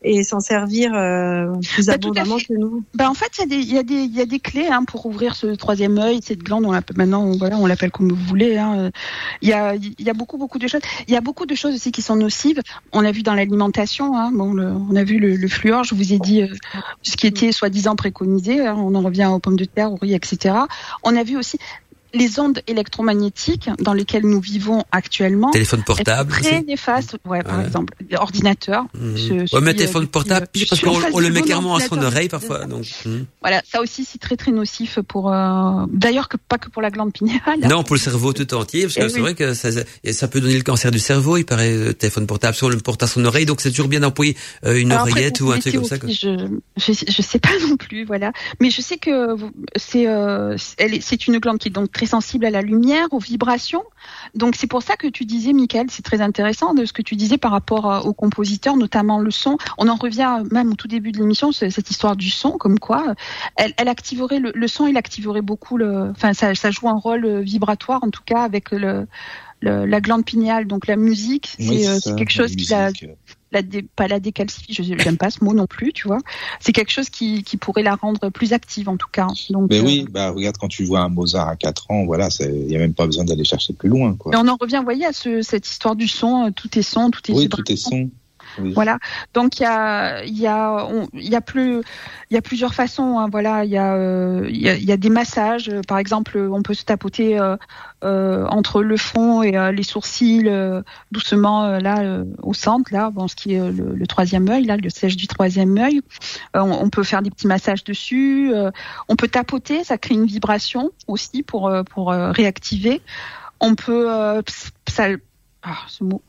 et 0.02 0.22
s'en 0.22 0.40
servir 0.40 0.94
euh, 0.94 1.52
plus 1.74 1.86
Bah, 1.86 1.94
abondamment 1.94 2.36
que 2.38 2.54
nous. 2.58 2.82
Bah 2.94 3.10
en 3.10 3.14
fait, 3.14 3.30
il 3.38 3.40
y 3.40 3.42
a 3.42 3.46
des, 3.46 3.56
il 3.56 3.72
y 3.74 3.78
a 3.78 3.82
des, 3.82 3.94
il 3.94 4.14
y 4.14 4.20
a 4.20 4.26
des 4.26 4.38
clés 4.40 4.68
hein, 4.68 4.84
pour 4.84 5.06
ouvrir 5.06 5.36
ce 5.36 5.48
troisième 5.48 5.98
œil, 5.98 6.20
cette 6.22 6.38
glande. 6.42 6.64
On 6.64 6.72
maintenant, 6.72 7.30
voilà, 7.36 7.58
on 7.58 7.66
l'appelle 7.66 7.90
comme 7.90 8.08
vous 8.10 8.24
voulez. 8.26 8.56
Hein. 8.56 8.90
Il 9.42 9.48
y 9.48 9.52
a, 9.52 9.74
il 9.74 9.94
y 9.98 10.08
a 10.10 10.14
beaucoup, 10.14 10.38
beaucoup 10.38 10.58
de 10.58 10.66
choses. 10.68 10.80
Il 11.06 11.12
y 11.14 11.16
a 11.16 11.20
beaucoup 11.20 11.46
de 11.46 11.54
choses 11.54 11.74
aussi 11.74 11.92
qui 11.92 12.02
sont 12.02 12.16
nocives. 12.16 12.60
On 12.92 13.04
a 13.04 13.12
vu 13.12 13.22
dans 13.22 13.34
l'alimentation. 13.34 14.16
Hein, 14.16 14.30
bon, 14.32 14.52
le- 14.54 14.72
on 14.72 14.96
a 14.96 15.04
vu 15.04 15.18
le, 15.18 15.36
le 15.36 15.48
fluor. 15.48 15.84
Je 15.84 15.94
vous 15.94 16.12
ai 16.12 16.18
dit 16.18 16.42
euh, 16.42 16.48
ce 17.02 17.16
qui 17.16 17.26
était 17.26 17.52
soi-disant 17.52 17.96
préconisé. 17.96 18.66
hein, 18.66 18.76
on 18.78 18.94
en 18.94 19.02
revient 19.02 19.26
aux 19.32 19.38
pommes 19.38 19.56
de 19.56 19.64
terre, 19.66 19.92
aux 19.92 19.96
riz, 19.96 20.14
etc. 20.14 20.54
On 21.02 21.14
a 21.16 21.22
vu 21.24 21.36
aussi 21.36 21.58
les 22.14 22.40
ondes 22.40 22.60
électromagnétiques 22.66 23.70
dans 23.78 23.92
lesquelles 23.92 24.26
nous 24.26 24.40
vivons 24.40 24.84
actuellement. 24.92 25.50
Téléphone 25.50 25.82
portable. 25.84 26.30
très 26.32 26.56
aussi. 26.56 26.64
néfastes. 26.64 27.16
Ouais, 27.24 27.42
par 27.42 27.60
exemple, 27.60 27.94
ordinateur. 28.18 28.84
Mhm. 28.98 29.16
Je 29.16 29.32
Ouais, 29.32 29.46
suis, 29.46 29.58
mais 29.60 29.70
euh, 29.70 29.74
téléphone 29.74 30.06
portable, 30.06 30.46
euh, 30.56 30.58
je 30.60 30.64
parce 30.66 30.80
qu'on 30.80 31.18
le 31.20 31.30
met 31.30 31.42
carrément 31.42 31.74
à 31.76 31.80
son 31.80 31.98
oreille 31.98 32.28
parfois. 32.28 32.66
Donc, 32.66 32.86
mhm. 33.04 33.26
Voilà, 33.40 33.62
ça 33.70 33.80
aussi 33.80 34.04
c'est 34.04 34.18
très 34.18 34.36
très 34.36 34.52
nocif 34.52 34.98
pour. 35.08 35.32
euh, 35.32 35.84
D'ailleurs 35.92 36.28
que 36.28 36.36
pas 36.36 36.58
que 36.58 36.68
pour 36.68 36.82
la 36.82 36.90
glande 36.90 37.12
pinéale. 37.12 37.60
Non, 37.68 37.82
pour 37.84 37.94
le 37.96 38.00
cerveau 38.00 38.32
tout 38.32 38.52
entier, 38.54 38.82
parce 38.82 38.94
que 38.94 39.02
Eh 39.04 39.08
c'est 39.08 39.14
oui. 39.16 39.20
vrai 39.20 39.34
que 39.34 39.54
ça, 39.54 39.68
ça 39.70 40.28
peut 40.28 40.40
donner 40.40 40.56
le 40.56 40.62
cancer 40.62 40.90
du 40.90 40.98
cerveau, 40.98 41.36
il 41.36 41.44
paraît, 41.44 41.74
le 41.76 41.94
téléphone 41.94 42.26
portable, 42.26 42.54
si 42.56 42.64
on 42.64 42.68
le 42.68 42.78
porte 42.78 43.02
à 43.02 43.06
son 43.06 43.24
oreille, 43.24 43.46
donc 43.46 43.60
c'est 43.60 43.70
toujours 43.70 43.88
bien 43.88 44.00
d'employer 44.00 44.36
euh, 44.64 44.76
une 44.78 44.92
Alors 44.92 45.06
oreillette 45.06 45.40
ou 45.40 45.50
un 45.52 45.58
truc 45.58 45.74
comme 45.74 45.84
ça. 45.84 45.98
quoi. 45.98 46.08
Je, 46.10 46.48
je 46.76 46.92
je 46.92 47.22
sais 47.22 47.38
pas 47.38 47.50
non 47.68 47.76
plus, 47.76 48.04
voilà. 48.04 48.32
Mais 48.60 48.70
je 48.70 48.80
sais 48.82 48.98
que 48.98 49.36
c'est 49.76 50.06
euh, 50.06 50.56
c'est 51.00 51.26
une 51.26 51.38
glande 51.38 51.58
qui 51.58 51.68
est 51.68 51.72
donc 51.72 51.90
très 52.00 52.06
sensible 52.06 52.46
à 52.46 52.50
la 52.50 52.62
lumière, 52.62 53.08
aux 53.10 53.18
vibrations. 53.18 53.82
Donc 54.34 54.54
c'est 54.56 54.66
pour 54.66 54.82
ça 54.82 54.96
que 54.96 55.06
tu 55.06 55.26
disais, 55.26 55.52
Michael, 55.52 55.88
c'est 55.90 56.00
très 56.02 56.22
intéressant 56.22 56.72
de 56.72 56.86
ce 56.86 56.94
que 56.94 57.02
tu 57.02 57.14
disais 57.14 57.36
par 57.36 57.50
rapport 57.50 57.92
euh, 57.92 58.00
aux 58.00 58.14
compositeurs, 58.14 58.78
notamment 58.78 59.18
le 59.18 59.30
son. 59.30 59.58
On 59.76 59.86
en 59.86 59.96
revient 59.96 60.42
même 60.50 60.70
au 60.70 60.76
tout 60.76 60.88
début 60.88 61.12
de 61.12 61.18
l'émission, 61.18 61.52
ce- 61.52 61.68
cette 61.68 61.90
histoire 61.90 62.16
du 62.16 62.30
son, 62.30 62.52
comme 62.52 62.78
quoi 62.78 63.10
euh, 63.10 63.14
elle, 63.56 63.74
elle 63.76 63.88
activerait 63.88 64.38
le, 64.40 64.50
le 64.54 64.66
son, 64.66 64.86
il 64.86 64.96
activerait 64.96 65.42
beaucoup 65.42 65.76
le, 65.76 66.08
enfin 66.10 66.32
ça, 66.32 66.54
ça 66.54 66.70
joue 66.70 66.88
un 66.88 66.96
rôle 66.96 67.26
euh, 67.26 67.40
vibratoire 67.42 68.02
en 68.02 68.08
tout 68.08 68.22
cas 68.24 68.44
avec 68.44 68.70
le, 68.70 69.06
le- 69.60 69.84
la 69.84 70.00
glande 70.00 70.24
pinéale. 70.24 70.66
Donc 70.66 70.86
la 70.86 70.96
musique, 70.96 71.54
c'est 71.58 71.68
Oui, 71.68 71.86
quelque 72.16 72.32
chose 72.32 72.56
qui 72.56 72.64
la. 72.70 72.88
La 73.52 73.62
dé- 73.62 73.82
pas 73.96 74.08
la 74.08 74.20
décalcifie, 74.20 74.72
je 74.72 74.82
j'aime 74.82 75.16
pas 75.16 75.30
ce 75.30 75.42
mot 75.44 75.52
non 75.54 75.66
plus, 75.66 75.92
tu 75.92 76.06
vois. 76.06 76.18
C'est 76.60 76.72
quelque 76.72 76.90
chose 76.92 77.10
qui, 77.10 77.42
qui 77.42 77.56
pourrait 77.56 77.82
la 77.82 77.94
rendre 77.96 78.28
plus 78.30 78.52
active 78.52 78.88
en 78.88 78.96
tout 78.96 79.08
cas. 79.10 79.26
Donc, 79.50 79.70
Mais 79.70 79.78
euh, 79.78 79.82
oui, 79.84 80.06
bah 80.10 80.30
regarde 80.30 80.56
quand 80.58 80.68
tu 80.68 80.84
vois 80.84 81.00
un 81.00 81.08
Mozart 81.08 81.48
à 81.48 81.56
4 81.56 81.90
ans, 81.90 82.04
voilà, 82.04 82.28
il 82.40 82.70
y 82.70 82.76
a 82.76 82.78
même 82.78 82.94
pas 82.94 83.06
besoin 83.06 83.24
d'aller 83.24 83.44
chercher 83.44 83.72
plus 83.72 83.88
loin, 83.88 84.14
quoi. 84.14 84.32
mais 84.32 84.38
on 84.38 84.48
en 84.48 84.56
revient, 84.56 84.76
vous 84.78 84.84
voyez, 84.84 85.06
à 85.06 85.12
ce, 85.12 85.42
cette 85.42 85.66
histoire 85.68 85.96
du 85.96 86.08
son, 86.08 86.46
euh, 86.46 86.50
tout 86.50 86.78
est 86.78 86.82
son, 86.82 87.10
tout 87.10 87.20
est 87.30 87.34
Oui, 87.34 87.48
tout 87.48 87.70
est 87.70 87.76
son. 87.76 88.10
Voilà. 88.58 88.98
Donc 89.34 89.58
il 89.58 89.62
y 89.62 89.66
a, 89.66 90.24
il 90.24 90.38
y 90.38 90.46
a, 90.46 90.86
il 91.14 91.28
y 91.28 91.36
a 91.36 91.40
plus, 91.40 91.80
il 92.30 92.34
y 92.34 92.36
a 92.36 92.42
plusieurs 92.42 92.74
façons. 92.74 93.18
hein. 93.18 93.28
Voilà, 93.30 93.64
il 93.64 93.70
y 93.70 93.76
a, 93.78 93.94
euh, 93.94 94.46
y 94.50 94.68
y 94.84 94.92
a 94.92 94.96
des 94.96 95.10
massages. 95.10 95.70
Par 95.86 95.98
exemple, 95.98 96.38
on 96.38 96.62
peut 96.62 96.74
se 96.74 96.84
tapoter 96.84 97.38
euh, 97.38 97.56
euh, 98.04 98.46
entre 98.48 98.82
le 98.82 98.96
front 98.96 99.42
et 99.42 99.56
euh, 99.56 99.72
les 99.72 99.82
sourcils, 99.82 100.48
doucement 101.12 101.78
là 101.78 102.22
au 102.42 102.54
centre, 102.54 102.92
là, 102.92 103.10
bon, 103.10 103.28
ce 103.28 103.36
qui 103.36 103.54
est 103.54 103.70
le, 103.70 103.94
le 103.94 104.06
troisième 104.06 104.48
œil, 104.48 104.64
là, 104.64 104.76
le 104.76 104.90
siège 104.90 105.16
du 105.16 105.26
troisième 105.26 105.76
œil. 105.78 106.00
On, 106.54 106.60
on 106.72 106.90
peut 106.90 107.02
faire 107.02 107.22
des 107.22 107.30
petits 107.30 107.46
massages 107.46 107.84
dessus. 107.84 108.52
on 109.08 109.16
peut 109.16 109.28
tapoter, 109.28 109.84
ça 109.84 109.98
crée 109.98 110.14
une 110.14 110.26
vibration 110.26 110.90
aussi 111.06 111.42
pour 111.42 111.70
pour 111.90 112.10
réactiver. 112.10 113.00
On 113.60 113.74
peut 113.74 114.08
ah, 115.62 115.76
ce 115.88 116.04
mot. 116.04 116.22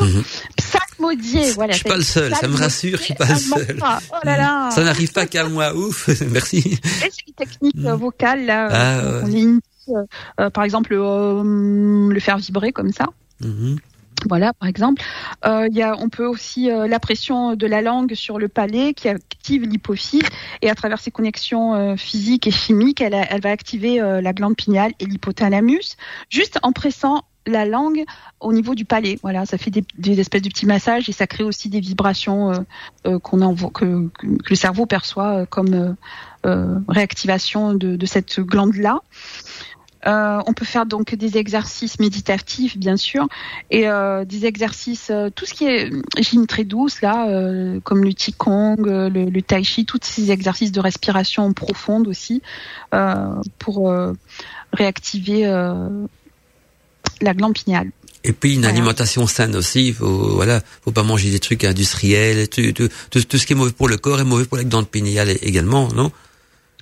Mhm. 0.00 0.22
Psalmodier, 0.56 1.52
voilà. 1.52 1.72
Je 1.72 1.78
suis 1.78 1.88
pas 1.88 1.96
le 1.96 2.02
seul, 2.02 2.34
ça 2.34 2.48
me 2.48 2.56
rassure, 2.56 2.98
je 2.98 3.02
suis 3.04 3.14
pas 3.14 3.26
le 3.26 3.34
seul. 3.36 3.78
Oh 3.82 4.16
là 4.24 4.36
là. 4.36 4.70
Ça 4.70 4.84
n'arrive 4.84 5.12
pas 5.12 5.26
qu'à 5.26 5.44
moi, 5.48 5.74
ouf, 5.74 6.08
merci. 6.30 6.78
C'est 6.82 7.26
une 7.26 7.34
technique 7.34 7.76
euh, 7.84 7.96
vocale 7.96 8.46
là. 8.46 8.68
Ah, 8.70 8.98
euh, 8.98 9.22
ouais. 9.22 9.28
on 9.28 9.30
initie, 9.30 9.92
euh, 10.40 10.50
par 10.50 10.64
exemple, 10.64 10.94
euh, 10.94 12.08
le 12.08 12.20
faire 12.20 12.38
vibrer 12.38 12.72
comme 12.72 12.92
ça. 12.92 13.06
Mhm. 13.40 13.78
Voilà, 14.26 14.52
par 14.52 14.68
exemple. 14.68 15.02
Euh, 15.44 15.68
y 15.70 15.82
a, 15.82 15.96
on 15.98 16.08
peut 16.08 16.26
aussi 16.26 16.70
euh, 16.70 16.88
la 16.88 16.98
pression 16.98 17.54
de 17.54 17.66
la 17.66 17.82
langue 17.82 18.14
sur 18.14 18.38
le 18.38 18.48
palais 18.48 18.94
qui 18.94 19.08
active 19.08 19.62
l'hypophyse 19.62 20.22
et 20.62 20.70
à 20.70 20.74
travers 20.74 20.98
ses 20.98 21.10
connexions 21.10 21.74
euh, 21.74 21.96
physiques 21.96 22.46
et 22.46 22.50
chimiques, 22.50 23.00
elle, 23.00 23.14
va 23.40 23.50
activer 23.50 23.98
la 23.98 24.32
glande 24.32 24.56
pinéale 24.56 24.92
et 25.00 25.06
l'hypothalamus 25.06 25.96
juste 26.30 26.58
en 26.62 26.72
pressant 26.72 27.24
la 27.48 27.64
langue 27.64 28.04
au 28.40 28.52
niveau 28.52 28.74
du 28.74 28.84
palais. 28.84 29.18
Voilà, 29.22 29.46
ça 29.46 29.58
fait 29.58 29.70
des, 29.70 30.20
espèces 30.20 30.42
de 30.42 30.48
petits 30.48 30.66
massages 30.66 31.08
et 31.08 31.12
ça 31.12 31.26
crée 31.26 31.44
aussi 31.44 31.68
des 31.68 31.80
vibrations 31.80 32.52
euh, 32.52 32.58
euh, 33.06 33.18
que, 33.18 34.10
le 34.48 34.56
cerveau 34.56 34.86
perçoit 34.86 35.40
euh, 35.40 35.46
comme 35.46 35.96
réactivation 36.88 37.74
de, 37.74 38.06
cette 38.06 38.40
glande 38.40 38.76
là. 38.76 39.00
Euh, 40.06 40.40
on 40.46 40.52
peut 40.52 40.64
faire 40.64 40.86
donc 40.86 41.16
des 41.16 41.36
exercices 41.36 41.98
méditatifs, 41.98 42.78
bien 42.78 42.96
sûr, 42.96 43.26
et 43.70 43.86
des 44.26 44.46
exercices, 44.46 45.10
tout 45.34 45.44
ce 45.44 45.52
qui 45.52 45.66
est 45.66 45.90
gym 46.20 46.46
très 46.46 46.64
douce, 46.64 47.02
là, 47.02 47.26
comme 47.82 48.04
le 48.04 48.12
qigong, 48.12 48.76
le, 48.78 49.08
le 49.08 49.42
tai 49.42 49.64
chi, 49.64 49.84
tous 49.84 49.98
ces 50.02 50.30
exercices 50.30 50.72
de 50.72 50.80
respiration 50.80 51.52
profonde 51.52 52.06
aussi, 52.06 52.40
pour 53.58 53.92
réactiver 54.72 55.46
la 57.22 57.34
glande 57.34 57.54
pinéale. 57.54 57.90
Et 58.24 58.32
puis 58.32 58.54
une 58.54 58.62
Voilà. 58.62 58.74
alimentation 58.76 59.26
saine 59.26 59.54
aussi, 59.56 59.88
il 59.88 59.94
faut, 59.94 60.34
voilà, 60.34 60.60
faut 60.84 60.90
pas 60.90 61.04
manger 61.04 61.30
des 61.30 61.38
trucs 61.38 61.62
industriels, 61.64 62.48
tout, 62.48 62.72
tout, 62.72 62.88
tout, 63.10 63.22
tout 63.22 63.38
ce 63.38 63.46
qui 63.46 63.52
est 63.52 63.56
mauvais 63.56 63.72
pour 63.72 63.88
le 63.88 63.96
corps 63.96 64.20
est 64.20 64.24
mauvais 64.24 64.44
pour 64.44 64.56
la 64.56 64.64
glande 64.64 64.88
pinéale 64.88 65.30
également, 65.42 65.88
non? 65.94 66.10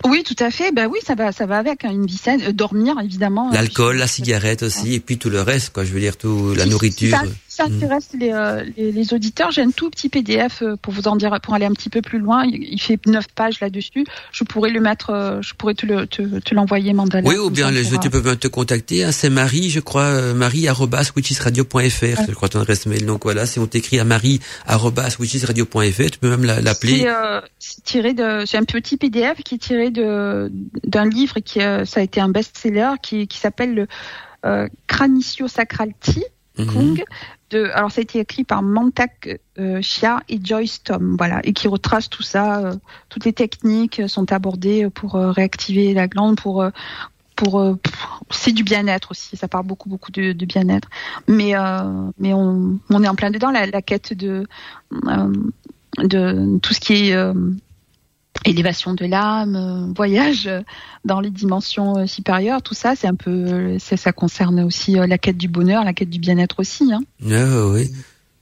Oui, 0.04 0.22
tout 0.24 0.36
à 0.44 0.50
fait. 0.50 0.72
Ben 0.72 0.88
oui, 0.92 0.98
ça 1.06 1.14
va, 1.14 1.32
ça 1.32 1.46
va 1.46 1.56
avec 1.58 1.84
hein, 1.84 1.90
une 1.90 2.04
vie 2.06 2.18
saine. 2.18 2.42
Euh, 2.42 2.52
dormir, 2.52 2.96
évidemment. 3.02 3.50
L'alcool, 3.50 3.96
Euh, 3.96 3.98
la 4.00 4.06
cigarette 4.06 4.62
aussi, 4.62 4.92
et 4.94 5.00
puis 5.00 5.16
tout 5.16 5.30
le 5.30 5.40
reste, 5.40 5.70
quoi. 5.72 5.84
Je 5.86 5.92
veux 5.92 6.00
dire 6.00 6.18
tout, 6.18 6.52
la 6.54 6.66
nourriture. 6.66 7.16
Ça, 7.16 7.22
ça 7.56 7.64
intéresse 7.64 8.08
les, 8.18 8.32
euh, 8.32 8.64
les, 8.76 8.92
les 8.92 9.14
auditeurs, 9.14 9.50
j'ai 9.50 9.62
un 9.62 9.70
tout 9.70 9.88
petit 9.90 10.08
PDF 10.08 10.62
euh, 10.62 10.76
pour 10.76 10.92
vous 10.92 11.08
en 11.08 11.16
dire, 11.16 11.38
pour 11.42 11.54
aller 11.54 11.64
un 11.64 11.72
petit 11.72 11.88
peu 11.88 12.02
plus 12.02 12.18
loin. 12.18 12.44
Il, 12.44 12.78
fait 12.80 12.98
neuf 13.06 13.26
pages 13.34 13.60
là-dessus. 13.60 14.04
Je 14.32 14.44
pourrais 14.44 14.70
le 14.70 14.80
mettre, 14.80 15.10
euh, 15.10 15.40
je 15.40 15.54
pourrais 15.54 15.74
te 15.74 15.86
le, 15.86 16.06
te, 16.06 16.22
te 16.40 16.54
l'envoyer, 16.54 16.92
Mandala. 16.92 17.26
Oui, 17.28 17.36
ou 17.36 17.48
bien 17.50 17.70
les 17.70 17.82
pourra- 17.84 17.98
tu 18.02 18.10
peux 18.10 18.20
même 18.20 18.36
te 18.36 18.48
contacter. 18.48 19.04
Hein, 19.04 19.12
c'est 19.12 19.30
Marie, 19.30 19.70
je 19.70 19.80
crois, 19.80 20.02
euh, 20.02 20.34
Marie 20.34 20.68
arobase 20.68 21.12
witchesradio.fr, 21.16 22.22
je 22.28 22.34
crois 22.34 22.48
ton 22.48 22.60
adresse 22.60 22.86
mail. 22.86 23.06
Donc 23.06 23.22
voilà, 23.24 23.46
si 23.46 23.58
on 23.58 23.66
t'écrit 23.66 23.98
à 23.98 24.04
Marie 24.04 24.40
arobase 24.66 25.18
witchesradio.fr, 25.18 26.10
tu 26.12 26.18
peux 26.20 26.28
même 26.30 26.44
la- 26.44 26.60
l'appeler. 26.60 27.00
C'est 27.00 27.08
euh, 27.08 27.40
c'est 27.58 27.82
tiré 27.84 28.12
de, 28.14 28.44
c'est 28.46 28.58
un 28.58 28.64
petit 28.64 28.96
PDF 28.96 29.42
qui 29.42 29.54
est 29.54 29.58
tiré 29.58 29.90
de 29.90 30.50
d'un 30.84 31.08
livre 31.08 31.40
qui 31.40 31.60
euh, 31.62 31.84
ça 31.84 32.00
a 32.00 32.02
été 32.02 32.20
un 32.20 32.28
best-seller 32.28 32.90
qui, 33.02 33.26
qui 33.28 33.38
s'appelle 33.38 33.74
le 33.74 33.86
euh, 34.44 34.68
Cranicio 34.86 35.48
Sacral 35.48 35.90
Tea. 36.00 36.24
Mhm. 36.58 36.66
Kung. 36.72 37.04
De, 37.50 37.70
alors 37.74 37.92
ça 37.92 38.00
a 38.00 38.02
été 38.02 38.18
écrit 38.18 38.42
par 38.42 38.60
Mantak 38.60 39.38
euh, 39.58 39.80
Chia 39.80 40.20
et 40.28 40.40
Joyce 40.42 40.82
Tom, 40.82 41.14
voilà, 41.16 41.40
et 41.44 41.52
qui 41.52 41.68
retrace 41.68 42.08
tout 42.10 42.24
ça. 42.24 42.58
euh, 42.58 42.74
toutes 43.08 43.24
les 43.24 43.32
techniques 43.32 44.02
sont 44.08 44.32
abordées 44.32 44.90
pour 44.90 45.14
euh, 45.14 45.30
réactiver 45.30 45.94
la 45.94 46.08
glande, 46.08 46.40
pour 46.40 46.60
euh, 46.60 46.70
pour 47.36 47.60
euh, 47.60 47.76
c'est 48.30 48.50
du 48.50 48.64
bien-être 48.64 49.12
aussi. 49.12 49.36
Ça 49.36 49.46
parle 49.46 49.64
beaucoup 49.64 49.88
beaucoup 49.88 50.10
de, 50.10 50.32
de 50.32 50.46
bien-être, 50.46 50.88
mais 51.28 51.52
mais 52.18 52.34
on, 52.34 52.80
on 52.90 53.04
est 53.04 53.08
en 53.08 53.14
plein 53.14 53.30
dedans 53.30 53.52
la, 53.52 53.66
la 53.66 53.82
quête 53.82 54.12
de 54.12 54.48
de 55.98 56.58
tout 56.58 56.74
ce 56.74 56.80
qui 56.80 57.10
est 57.10 57.16
élévation 58.44 58.94
de 58.94 59.04
l'âme, 59.04 59.92
voyage 59.94 60.50
dans 61.06 61.20
les 61.20 61.30
dimensions 61.30 61.96
euh, 61.96 62.06
supérieures, 62.06 62.60
tout 62.62 62.74
ça, 62.74 62.94
c'est 62.96 63.06
un 63.06 63.14
peu, 63.14 63.30
euh, 63.30 63.78
ça, 63.78 63.96
ça 63.96 64.12
concerne 64.12 64.60
aussi 64.60 64.98
euh, 64.98 65.06
la 65.06 65.18
quête 65.18 65.38
du 65.38 65.48
bonheur, 65.48 65.84
la 65.84 65.94
quête 65.94 66.10
du 66.10 66.18
bien-être 66.18 66.60
aussi. 66.60 66.92
Hein. 66.92 67.00
Ah, 67.30 67.66
oui. 67.68 67.90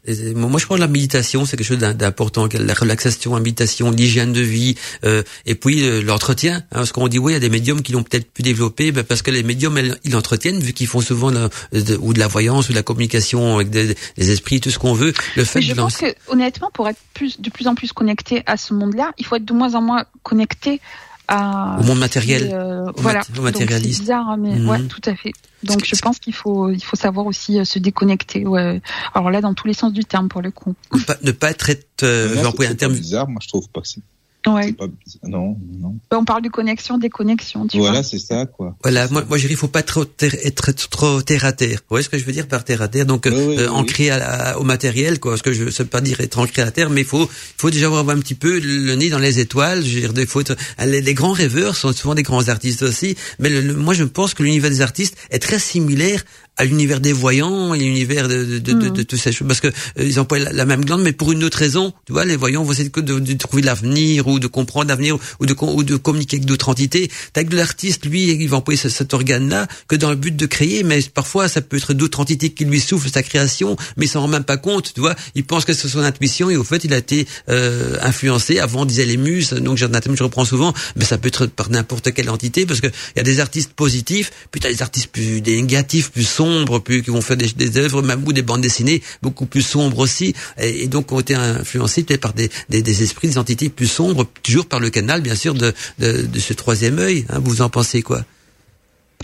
Moi, 0.07 0.61
je 0.61 0.67
pense 0.67 0.77
que 0.77 0.81
la 0.83 0.87
méditation, 0.89 1.47
c'est 1.47 1.57
quelque 1.57 1.67
chose 1.67 1.79
d'im- 1.79 1.95
d'important. 1.95 2.47
La 2.53 2.75
relaxation, 2.75 3.35
la 3.35 3.41
méditation, 3.41 3.91
l'hygiène 3.91 4.33
de 4.33 4.41
vie, 4.43 4.75
euh, 5.05 5.23
et 5.47 5.55
puis 5.55 5.83
euh, 5.83 6.03
l'entretien. 6.03 6.57
Hein, 6.57 6.63
parce 6.71 6.93
qu'on 6.93 7.09
dit, 7.09 7.19
oui, 7.19 7.33
il 7.33 7.35
y 7.35 7.37
a 7.37 7.41
des 7.41 7.49
médiums 7.49 7.81
qui 7.81 7.93
l'ont 7.93 8.03
peut-être 8.03 8.31
plus 8.31 8.43
développé, 8.43 8.93
ben, 8.93 9.03
parce 9.03 9.23
que 9.23 9.31
les 9.31 9.43
médiums, 9.43 9.79
elles- 9.79 9.99
ils 10.05 10.13
l'entretiennent, 10.13 10.61
vu 10.61 10.73
qu'ils 10.75 10.87
font 10.89 11.01
souvent 11.01 11.31
de- 11.31 11.49
de- 11.73 11.97
ou 11.97 12.13
de 12.13 12.19
la 12.19 12.29
voyance, 12.29 12.69
ou 12.69 12.73
de 12.73 12.77
la 12.77 12.83
communication 12.83 13.55
avec 13.57 13.71
des, 13.71 13.95
des 14.19 14.31
esprits, 14.31 14.61
tout 14.61 14.71
ce 14.71 14.79
qu'on 14.79 14.93
veut. 14.95 15.15
Le 15.37 15.45
fait 15.45 15.61
Mais 15.61 15.65
je 15.67 15.73
de 15.73 15.77
pense 15.81 15.97
que 15.97 16.15
honnêtement, 16.29 16.71
pour 16.75 16.87
être 16.89 16.99
plus, 17.15 17.41
de 17.41 17.49
plus 17.49 17.67
en 17.67 17.75
plus 17.75 17.93
connecté 17.93 18.43
à 18.47 18.57
ce 18.59 18.75
monde-là, 18.75 19.13
il 19.19 19.25
faut 19.25 19.37
être 19.37 19.45
de 19.45 19.53
moins 19.55 19.75
en 19.75 19.81
moins 19.81 20.05
connecté 20.23 20.81
à 21.29 21.79
Au 21.81 21.85
monde 21.85 21.99
matériel. 21.99 22.51
euh, 22.53 22.87
Au 22.91 23.01
voilà, 23.01 23.21
mat- 23.21 23.39
au 23.39 23.43
matérialiste. 23.43 23.95
c'est 23.95 24.01
bizarre, 24.01 24.29
hein, 24.29 24.37
mais 24.39 24.57
Mhm. 24.57 24.69
ouais, 24.69 24.83
tout 24.83 25.01
à 25.07 25.15
fait. 25.17 25.33
Donc 25.63 25.85
je 25.85 25.97
pense 25.97 26.19
qu'il 26.19 26.35
faut 26.35 26.71
il 26.71 26.83
faut 26.85 26.97
savoir 26.97 27.27
aussi 27.27 27.59
euh, 27.59 27.65
se 27.65 27.79
déconnecter. 27.79 28.47
Ouais. 28.47 28.83
Alors 29.15 29.31
là, 29.31 29.41
dans 29.41 29.55
tous 29.55 29.67
les 29.67 29.73
sens 29.75 29.93
du 29.93 30.05
terme 30.05 30.29
pour 30.29 30.43
le 30.43 30.51
coup. 30.51 30.75
Ne 30.93 31.01
pas, 31.01 31.17
ne 31.23 31.33
pas 31.33 31.51
être, 31.51 31.71
euh, 32.03 32.35
c'est 32.59 32.67
un 32.67 32.75
terme. 32.75 32.93
bizarre, 32.93 33.29
moi 33.29 33.41
je 33.43 33.49
trouve 33.49 33.69
pas 33.71 33.81
que 33.81 33.89
c'est 33.89 34.01
Ouais. 34.47 34.73
pas. 34.73 34.87
Non, 35.27 35.57
non. 35.81 35.95
On 36.11 36.25
parle 36.25 36.43
de 36.43 36.49
connexion, 36.49 36.99
déconnexion, 36.99 37.67
tu 37.67 37.79
Voilà, 37.79 38.03
c'est 38.03 38.19
ça, 38.19 38.47
quoi. 38.47 38.77
Voilà, 38.83 39.09
moi, 39.09 39.25
moi 39.29 39.37
je 39.39 39.43
dirais, 39.43 39.55
il 39.55 39.57
faut 39.57 39.69
pas 39.69 39.83
trop 39.83 40.05
ter- 40.05 40.37
être 40.45 40.73
trop 40.91 41.23
terre 41.23 41.45
à 41.45 41.53
terre. 41.53 41.79
Vous 41.79 41.85
voyez 41.91 42.05
ce 42.05 42.09
que 42.11 42.19
je 42.19 42.25
veux 42.25 42.33
dire 42.33 42.47
par 42.47 42.65
terre 42.65 42.83
à 42.83 42.89
terre? 42.89 43.07
Donc, 43.07 43.27
euh, 43.27 43.31
Oui, 43.31 43.45
oui, 43.49 43.57
euh, 43.59 43.63
oui. 43.69 43.75
ancré 43.75 44.11
à 44.11 44.19
la- 44.19 44.59
au 44.59 44.65
matériel, 44.65 45.19
quoi. 45.21 45.37
Ce 45.37 45.43
que 45.43 45.53
je 45.53 45.65
veux, 45.65 45.71
ça 45.71 45.83
veut 45.83 45.89
pas 45.89 46.01
dire 46.01 46.21
être 46.21 46.39
ancré 46.39 46.63
à 46.63 46.71
terre, 46.71 46.91
mais 46.91 47.01
il 47.03 47.07
faut, 47.07 47.25
il 47.25 47.61
faut 47.61 47.71
déjà 47.71 47.87
avoir 47.87 48.09
un 48.11 48.19
petit 48.21 48.35
peu 48.35 48.59
le 48.61 48.95
nez 48.97 49.09
dans 49.11 49.19
les 49.19 49.39
étoiles. 49.41 49.85
Je 49.85 50.01
veux 50.01 50.09
dire, 50.13 50.23
il 50.23 50.27
faut 50.27 50.41
être- 50.41 50.57
les, 50.85 51.01
les 51.01 51.15
grands 51.15 51.33
rêveurs 51.33 51.77
sont 51.77 51.93
souvent 51.93 52.15
des 52.15 52.23
grands 52.23 52.49
artistes 52.49 52.83
aussi. 52.83 53.17
Mais 53.39 53.49
le- 53.49 53.61
le- 53.63 53.75
moi, 53.75 53.95
je 53.95 54.05
pense 54.05 54.35
que 54.35 54.43
l'univers 54.43 54.71
des 54.71 54.83
artistes 54.83 55.17
est 55.31 55.39
très 55.39 55.59
similaire 55.59 56.23
à 56.57 56.65
l'univers 56.65 57.01
des 57.01 57.13
voyants 57.13 57.75
et 57.75 57.81
l'univers 57.81 58.29
de, 58.29 58.45
de, 58.45 58.59
de, 58.61 58.73
de, 58.75 58.89
de 58.91 59.03
toutes 59.03 59.19
ces 59.19 59.33
choses 59.33 59.49
parce 59.49 59.59
que 59.61 59.67
euh, 59.67 59.73
ils 60.05 60.21
emploient 60.21 60.39
la, 60.39 60.53
la 60.53 60.65
même 60.65 60.85
glande 60.85 61.03
mais 61.03 61.11
pour 61.13 61.33
une 61.33 61.43
autre 61.43 61.59
raison 61.59 61.93
tu 62.07 62.13
vois 62.13 62.25
les 62.25 62.37
voyants 62.37 62.63
vont 62.63 62.71
essayer 62.71 62.89
de, 62.91 63.01
de, 63.01 63.19
de 63.19 63.33
trouver 63.35 63.63
l'avenir 63.63 64.29
ou 64.29 64.34
de 64.39 64.47
comprendre 64.47 64.89
l'avenir 64.89 65.17
ou 65.41 65.47
de 65.47 65.55
ou 65.61 65.83
de 65.85 65.97
communiquer 65.97 66.37
avec 66.37 66.47
d'autres 66.47 66.69
entités. 66.69 67.11
T'as 67.33 67.45
que 67.45 67.55
l'artiste 67.55 68.05
lui 68.07 68.31
il 68.31 68.49
va 68.49 68.59
employer 68.59 68.79
ce- 68.79 68.89
cet 68.89 69.15
organe 69.15 69.49
là 69.49 69.67
que 69.89 69.97
dans 69.97 70.11
le 70.11 70.17
but 70.17 70.35
de 70.37 70.47
créer 70.47 70.83
mais 70.83 71.01
parfois 71.03 71.49
ça 71.49 71.61
peut 71.61 71.77
être 71.77 71.93
d'autres 71.95 72.21
entités 72.21 72.51
qui 72.51 72.65
lui 72.65 72.81
soufflent 72.81 73.11
sa 73.11 73.23
création 73.23 73.77
mais 73.97 74.07
il 74.07 74.09
s'en 74.09 74.21
rend 74.23 74.29
même 74.29 74.45
pas 74.45 74.57
compte 74.57 74.93
tu 74.95 75.01
vois. 75.01 75.15
Il 75.35 75.45
pense 75.45 75.65
que 75.65 75.73
c'est 75.73 75.89
son 75.89 76.01
intuition 76.01 76.51
et 76.51 76.57
au 76.57 76.65
fait 76.65 76.85
il 76.85 76.93
a 76.93 76.99
été 76.99 77.27
euh, 77.49 77.97
influencé. 78.03 78.59
Avant 78.59 78.83
on 78.83 78.85
disait 78.85 79.05
les 79.07 79.17
muses 79.17 79.51
donc 79.53 79.77
j'ai 79.79 79.87
un 79.87 79.91
je 80.15 80.23
reprends 80.23 80.45
souvent 80.45 80.73
mais 80.97 81.05
ça 81.05 81.19
peut 81.19 81.29
être 81.29 81.47
par 81.47 81.71
n'importe 81.71 82.13
quelle 82.13 82.31
entité 82.31 82.67
parce 82.67 82.81
que 82.81 82.87
il 82.89 83.17
y 83.17 83.21
a 83.21 83.23
des 83.23 83.41
artistes 83.41 83.73
positifs 83.73 84.31
puis 84.51 84.61
t'as 84.61 84.71
des 84.73 84.83
artistes 84.83 85.09
plus 85.09 85.41
des 85.41 85.61
négatifs 85.61 86.11
plus 86.11 86.25
sombres 86.27 86.79
plus 86.81 87.03
qui 87.03 87.11
vont 87.11 87.21
faire 87.21 87.37
des, 87.37 87.49
des 87.49 87.79
œuvres 87.79 88.03
même 88.03 88.23
ou 88.27 88.33
des 88.33 88.43
bandes 88.43 88.61
dessinées 88.61 89.03
beaucoup 89.23 89.47
plus 89.47 89.63
sombres 89.63 89.99
aussi 89.99 90.35
et, 90.61 90.87
donc 90.89 91.11
ont 91.13 91.21
été 91.21 91.35
influencés 91.35 92.03
peut-être 92.03 92.21
par 92.21 92.33
des, 92.35 92.51
des 92.69 93.03
esprits 93.03 93.29
des 93.29 93.39
entités 93.39 93.69
plus 93.69 93.87
sombres 93.87 94.24
toujours 94.43 94.67
par 94.67 94.81
le 94.81 94.91
canal 94.91 95.21
bien 95.21 95.35
sûr 95.35 95.55
de, 95.55 95.73
de, 95.99 96.23
de 96.27 96.39
ce 96.39 96.53
troisième 96.53 96.99
œil 96.99 97.27
hein, 97.31 97.39
vous 97.43 97.63
en 97.63 97.69
pensez 97.69 98.03
quoi? 98.03 98.23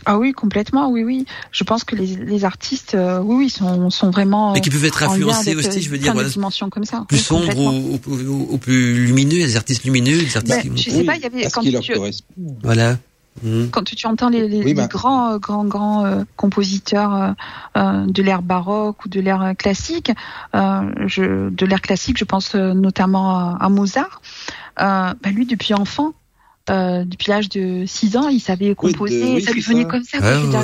Ah 0.07 0.17
oui, 0.19 0.33
complètement, 0.33 0.89
oui, 0.91 1.05
oui. 1.05 1.27
Je 1.53 1.63
pense 1.63 1.85
que 1.85 1.95
les, 1.95 2.17
les 2.17 2.45
artistes, 2.47 2.95
euh, 2.95 3.21
oui, 3.21 3.37
oui, 3.37 3.51
sont, 3.51 3.91
sont 3.91 4.11
vraiment. 4.11 4.55
mais 4.55 4.63
qui 4.63 4.71
peuvent 4.71 4.85
être 4.87 5.03
influencés 5.03 5.55
aussi 5.55 5.69
euh, 5.69 5.81
je 5.83 5.91
veux 5.91 5.99
dire 5.99 6.15
voilà 6.15 6.31
dimensions 6.31 6.71
comme 6.71 6.87
ça. 6.87 7.05
plus 7.07 7.19
Oui, 7.19 7.23
sombres 7.23 7.59
ou, 7.59 8.01
ou, 8.07 8.15
ou- 8.15 8.49
ou 8.53 8.57
plus 8.59 9.05
lumineux 9.07 9.37
des 9.45 9.57
artistes 9.57 9.85
lumineux 9.85 10.19
des 10.19 10.37
artistes 10.39 10.63
Ben, 10.65 10.75
qui- 10.75 10.83
je 10.83 10.91
sais 10.91 10.97
Oui, 10.97 11.05
pas, 11.05 11.17
il 11.17 11.23
y 11.23 11.27
avait 11.27 11.43
quand 11.51 11.61
qui 11.61 11.71
leur 11.71 11.83
tu, 11.83 11.93
correspond. 11.93 12.57
voilà 12.63 12.97
quand 13.71 13.85
tu 13.85 14.07
entends 14.07 14.29
les, 14.29 14.49
les, 14.49 14.63
Oui, 14.63 14.75
les 14.75 14.87
grands, 14.87 15.33
euh, 15.33 15.39
grands, 15.39 15.65
grands 15.65 16.05
euh, 16.05 16.25
compositeurs 16.37 17.15
euh, 17.15 17.31
euh, 17.77 18.07
de 18.07 18.23
l'ère 18.23 18.43
baroque 18.43 19.05
ou 19.05 19.09
de 19.09 19.21
l'ère 19.21 19.55
classique, 19.57 20.11
euh, 20.55 20.83
je, 21.07 21.49
de 21.49 21.67
l'ère 21.67 21.81
classique, 21.81 22.19
je 22.19 22.25
pense 22.25 22.55
euh, 22.55 22.75
notamment 22.75 23.31
à, 23.31 23.57
à 23.61 23.69
Mozart. 23.69 24.21
Euh, 24.81 25.15
bah, 25.23 25.31
lui, 25.31 25.47
depuis 25.47 25.75
enfant, 25.75 26.13
euh, 26.69 27.05
depuis 27.05 27.31
l'âge 27.31 27.49
de 27.49 27.85
6 27.87 28.17
ans, 28.17 28.29
il 28.29 28.39
savait 28.39 28.75
composer, 28.75 29.35
oui, 29.35 29.43
ça 29.43 29.51
lui 29.53 29.61
venait 29.61 29.83
ça. 29.83 29.89
comme 29.89 30.05
ça. 30.05 30.19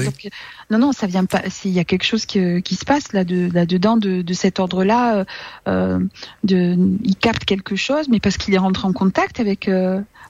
Donc, 0.05 0.15
euh, 0.25 0.29
non, 0.71 0.79
non, 0.79 0.93
ça 0.93 1.07
vient 1.07 1.25
pas. 1.25 1.43
c'est- 1.51 1.69
Il 1.69 1.75
y 1.75 1.81
a 1.81 1.85
quelque 1.85 2.05
chose 2.05 2.27
qui, 2.27 2.63
qui 2.63 2.75
se 2.77 2.85
passe 2.85 3.13
là, 3.13 3.25
de, 3.25 3.49
là 3.53 3.67
dedans, 3.67 3.97
de, 3.97 4.23
de 4.23 4.33
cet 4.35 4.61
ordre-là. 4.61 5.17
euh, 5.17 5.25
euh, 5.69 5.99
de, 6.45 6.77
il 7.03 7.17
capte 7.17 7.45
quelque 7.45 7.75
chose, 7.77 8.09
mais 8.09 8.21
parce 8.21 8.37
qu'il 8.37 8.55
est 8.55 8.59
rentré 8.59 8.87
en 8.87 8.93
contact 8.93 9.41
avec 9.41 9.69
avec 9.69 9.69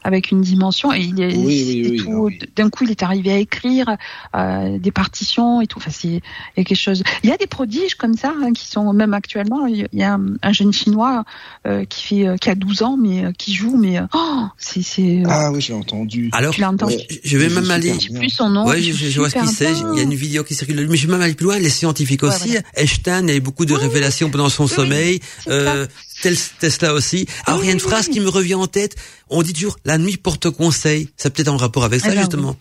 avec 0.06 0.30
une 0.30 0.40
dimension 0.40 0.92
et 0.92 1.00
il 1.00 1.20
est 1.20 1.34
Oui, 1.36 1.64
oui, 1.66 1.78
et 1.86 1.90
oui, 1.90 1.96
tout, 1.98 2.10
non, 2.10 2.20
oui. 2.22 2.38
d'un 2.54 2.70
coup 2.70 2.84
il 2.84 2.90
est 2.92 3.02
arrivé 3.02 3.32
à 3.32 3.38
écrire 3.38 3.96
euh, 4.34 4.78
des 4.78 4.92
partitions 4.92 5.60
et 5.60 5.66
tout 5.66 5.78
enfin 5.78 5.90
c'est 5.92 6.08
il 6.08 6.56
y 6.56 6.60
a 6.60 6.64
quelque 6.64 6.78
chose 6.78 7.02
il 7.24 7.30
y 7.30 7.32
a 7.32 7.36
des 7.36 7.46
prodiges 7.46 7.94
comme 7.96 8.14
ça 8.14 8.32
hein, 8.42 8.52
qui 8.52 8.66
sont 8.68 8.92
même 8.92 9.14
actuellement 9.14 9.66
il 9.66 9.88
y 9.92 10.02
a 10.02 10.14
un, 10.14 10.24
un 10.42 10.52
jeune 10.52 10.72
chinois 10.72 11.24
euh, 11.66 11.84
qui 11.84 12.02
fait 12.04 12.26
euh, 12.28 12.36
qui 12.36 12.48
a 12.50 12.54
12 12.54 12.82
ans 12.82 12.96
mais 12.96 13.24
euh, 13.24 13.32
qui 13.36 13.52
joue 13.54 13.76
mais 13.76 13.98
euh, 13.98 14.06
oh, 14.14 14.44
c'est 14.58 14.82
c'est 14.82 15.22
euh, 15.22 15.28
Ah 15.28 15.50
oui, 15.52 15.60
j'ai 15.60 15.72
entendu. 15.74 16.30
alors 16.32 16.54
tu 16.54 16.60
l'as 16.60 16.70
entendu? 16.70 16.94
Ouais. 16.94 17.06
je- 17.10 17.28
je 17.30 17.36
vais 17.38 17.48
même 17.48 17.70
aller 17.70 17.92
j'ai 17.98 18.10
bien. 18.10 18.20
plus 18.20 18.30
son 18.30 18.48
nom 18.50 18.64
Ouais, 18.66 18.80
je, 18.80 18.92
je- 18.92 19.08
je 19.10 19.18
vois 19.18 19.28
ce 19.30 19.34
qu'il 19.38 19.48
c'est. 19.48 19.72
bien. 19.72 19.90
Il 19.92 19.96
y 19.98 20.00
a 20.00 20.04
une 20.04 20.14
vidéo 20.14 20.44
qui 20.44 20.54
circule. 20.54 20.86
Mais 20.88 20.96
je 20.96 21.06
vais 21.06 21.12
même 21.12 21.22
aller 21.22 21.34
plus 21.34 21.44
loin. 21.46 21.58
Les 21.58 21.70
scientifiques 21.70 22.22
Ouais, 22.22 22.28
aussi. 22.28 22.48
voilà. 22.50 22.62
Einstein 22.76 23.28
a 23.28 23.34
eu 23.34 23.40
beaucoup 23.40 23.64
de 23.64 23.74
Oui, 23.74 23.80
révélations 23.80 24.30
pendant 24.30 24.48
son 24.48 24.64
oui, 24.64 24.70
sommeil. 24.70 25.20
c'est 25.42 25.50
Euh, 25.50 25.86
Tesla 26.20 26.94
aussi. 26.94 27.26
Alors 27.46 27.62
il 27.62 27.66
y 27.66 27.70
a 27.70 27.72
une 27.72 27.80
phrase 27.80 28.08
qui 28.08 28.20
me 28.20 28.28
revient 28.28 28.54
en 28.54 28.66
tête. 28.66 28.96
On 29.28 29.42
dit 29.42 29.52
toujours 29.52 29.76
la 29.84 29.98
nuit 29.98 30.16
porte 30.16 30.50
conseil. 30.50 31.08
Ça 31.16 31.30
peut 31.30 31.42
être 31.42 31.48
en 31.48 31.56
rapport 31.56 31.84
avec 31.84 32.00
ça 32.00 32.14
justement. 32.14 32.56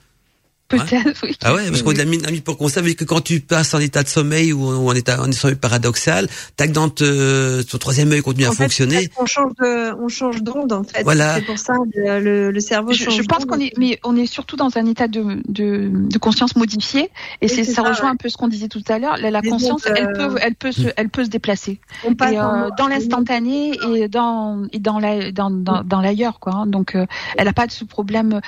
Peut-être 0.68 1.24
oui. 1.24 1.36
Ah 1.44 1.54
ouais, 1.54 1.68
parce 1.70 1.82
qu'on 1.82 1.90
Oui, 1.90 1.96
dit 2.06 2.18
la 2.20 2.42
porte 2.42 2.58
conseil, 2.58 2.82
veut 2.84 2.90
dire 2.90 2.98
que 2.98 3.04
quand 3.06 3.22
tu 3.22 3.40
passes 3.40 3.74
en 3.74 3.80
état 3.80 4.04
de 4.04 4.08
sommeil 4.08 4.52
ou 4.54 4.66
en, 4.68 4.76
ou 4.78 4.90
en 4.90 4.94
état 4.94 5.22
en 5.22 5.32
sommeil 5.32 5.56
paradoxal, 5.58 6.28
tac 6.58 6.72
dans 6.72 6.90
te- 6.90 7.62
ton 7.64 7.78
troisième 7.78 8.12
œil 8.12 8.22
continue 8.22 8.46
à 8.46 8.52
fait, 8.52 8.64
fonctionner. 8.64 9.10
On 9.18 9.26
change 9.26 9.52
de, 9.62 9.94
on 10.02 10.08
change 10.08 10.42
d'onde 10.42 10.74
en 10.74 10.84
fait. 10.84 11.04
Voilà. 11.04 11.36
C'est 11.36 11.46
pour 11.46 11.60
ça 11.60 11.74
le, 11.96 12.20
le, 12.20 12.52
le 12.52 12.60
cerveau 12.60 12.92
je, 12.94 13.04
change. 13.04 13.18
je 13.18 13.24
pense 13.24 13.46
qu'on 13.46 13.60
est, 13.60 13.74
mais 13.78 14.00
on 14.04 14.16
est 14.16 14.26
surtout 14.26 14.56
dans 14.56 14.78
un 14.78 14.86
état 14.86 15.08
de, 15.08 15.42
de, 15.48 15.90
de 15.94 16.18
conscience 16.18 16.56
modifié, 16.56 17.10
et 17.42 17.48
c'est 17.48 17.64
c'est 17.64 17.72
ça, 17.74 17.84
ça, 17.84 17.90
rejoint 17.90 18.06
ouais. 18.06 18.12
un 18.12 18.16
peu 18.16 18.30
ce 18.30 18.38
qu'on 18.38 18.48
disait 18.48 18.68
tout 18.68 18.84
à 18.88 19.00
l'heure. 19.00 19.18
La, 19.18 19.42
conscience, 19.42 19.84
elle 19.86 20.08
euh, 20.08 20.30
peut, 20.30 20.38
elle 20.42 20.56
peut 20.56 20.72
se, 20.72 20.88
elle 20.98 21.10
peut 21.10 21.24
se 21.26 21.30
déplacer. 21.30 21.80
On 22.04 22.16
passe 22.16 22.32
Et, 22.34 22.40
euh, 22.40 22.70
dans 22.78 22.88
l'instantané 22.88 23.72
et 23.96 24.08
dans 24.08 24.66
et 24.72 24.80
dans 24.80 25.00
la 25.00 25.32
dans 25.32 25.50
dans, 25.52 25.84
dans 25.84 26.02
l'ailleurs 26.02 26.40
quoi. 26.40 26.54
hein. 26.54 26.66
Donc 26.68 26.96
euh, 26.96 27.06
elle 27.38 27.46
n'a 27.46 27.54
pas 27.54 27.68
de 27.68 27.72
ce 27.72 27.84
problème. 27.86 28.42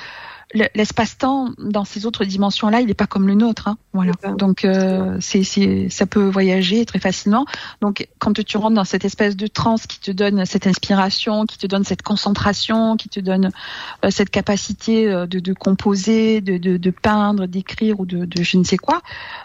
Le- 0.54 0.68
L'espace-temps 0.76 1.50
dans 1.58 1.84
ces 1.84 2.06
autres 2.06 2.24
dimensions-là, 2.24 2.80
il 2.82 2.88
n'est 2.88 2.94
pas 2.94 3.08
comme 3.08 3.28
le 3.28 3.34
nôtre. 3.36 3.68
Hein. 3.68 3.78
Voilà. 3.94 4.14
Donc 4.38 4.64
euh, 4.64 5.18
c'est 5.20 5.44
c'est 5.44 5.90
ça 5.90 6.06
peut 6.06 6.26
voyager 6.28 6.86
très 6.86 7.00
facilement. 7.00 7.46
Donc 7.82 8.08
quand 8.20 8.32
tu 8.44 8.58
rentres 8.58 8.76
dans 8.76 8.86
cette 8.86 9.04
espèce 9.04 9.36
de 9.36 9.48
transe 9.48 9.88
qui 9.88 10.00
te 10.00 10.12
donne 10.12 10.46
cette 10.46 10.66
inspiration, 10.68 11.46
qui 11.46 11.58
te 11.58 11.68
donne 11.68 11.84
cette 11.84 12.02
concentration, 12.02 12.96
qui 12.96 13.10
te 13.10 13.20
donne 13.20 13.52
euh, 14.06 14.10
cette 14.10 14.30
capacité 14.30 15.08
euh, 15.12 15.26
de, 15.26 15.40
de 15.40 15.54
composer, 15.54 16.40
de, 16.42 16.58
de, 16.58 16.78
de 16.78 16.92
peindre, 16.92 17.46
d'écrire 17.46 18.00
ou 18.00 18.06
de, 18.06 18.26
de 18.26 18.44
je 18.44 18.58
ne 18.58 18.64
sais 18.64 18.78
quoi, 18.78 19.02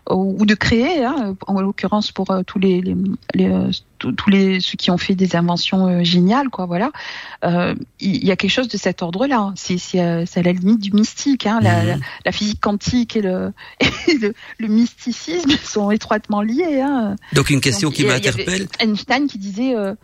ou, 0.09 0.37
ou 0.39 0.47
de 0.47 0.55
créer. 0.55 1.05
Hein, 1.05 1.35
en 1.49 1.61
l'occurrence 1.61 2.12
pour 2.12 2.31
euh, 2.31 2.43
tous 2.47 2.59
les, 2.61 2.81
les, 2.81 2.97
les, 3.35 3.49
euh, 3.49 3.70
tous 4.11 4.31
les 4.31 4.61
ceux 4.61 4.77
qui 4.77 4.91
ont 4.91 4.99
fait 4.99 5.15
des 5.15 5.37
inventions 5.37 5.87
euh, 5.87 6.03
géniales, 6.03 6.49
quoi. 6.49 6.66
Voilà, 6.66 6.91
Euh, 7.45 7.74
il 8.01 8.16
il 8.16 8.29
y, 8.29 8.31
a 8.31 8.37
quelque 8.37 8.51
chose 8.51 8.69
de 8.69 8.77
cet 8.79 9.03
ordre-là. 9.03 9.53
C'est 9.57 9.77
euh, 10.01 10.24
à 10.37 10.43
la 10.43 10.53
limite 10.53 10.81
du 10.81 10.93
mystique. 10.93 11.47
Hein, 11.47 11.61
la, 11.62 11.83
Mhm. 11.83 11.87
la, 11.89 11.97
la 12.27 12.33
physique 12.33 12.61
quantique 12.61 13.16
et 13.16 13.23
le 13.23 13.53
et 14.09 14.19
le, 14.19 14.35
le 14.59 14.69
mysticisme 14.69 15.51
sont 15.65 15.91
étroitement 15.91 16.41
liés. 16.43 16.81
Hein. 16.81 17.16
Donc 17.33 17.51
une 17.51 17.61
question 17.61 17.89
Donc, 17.89 17.97
qui 17.97 18.03
y 18.03 18.05
y 18.05 18.09
m'interpelle. 18.09 18.69
Einstein 18.81 19.27
qui 19.27 19.39
disait 19.39 19.74
euh, 19.74 19.91
euh, 19.91 19.95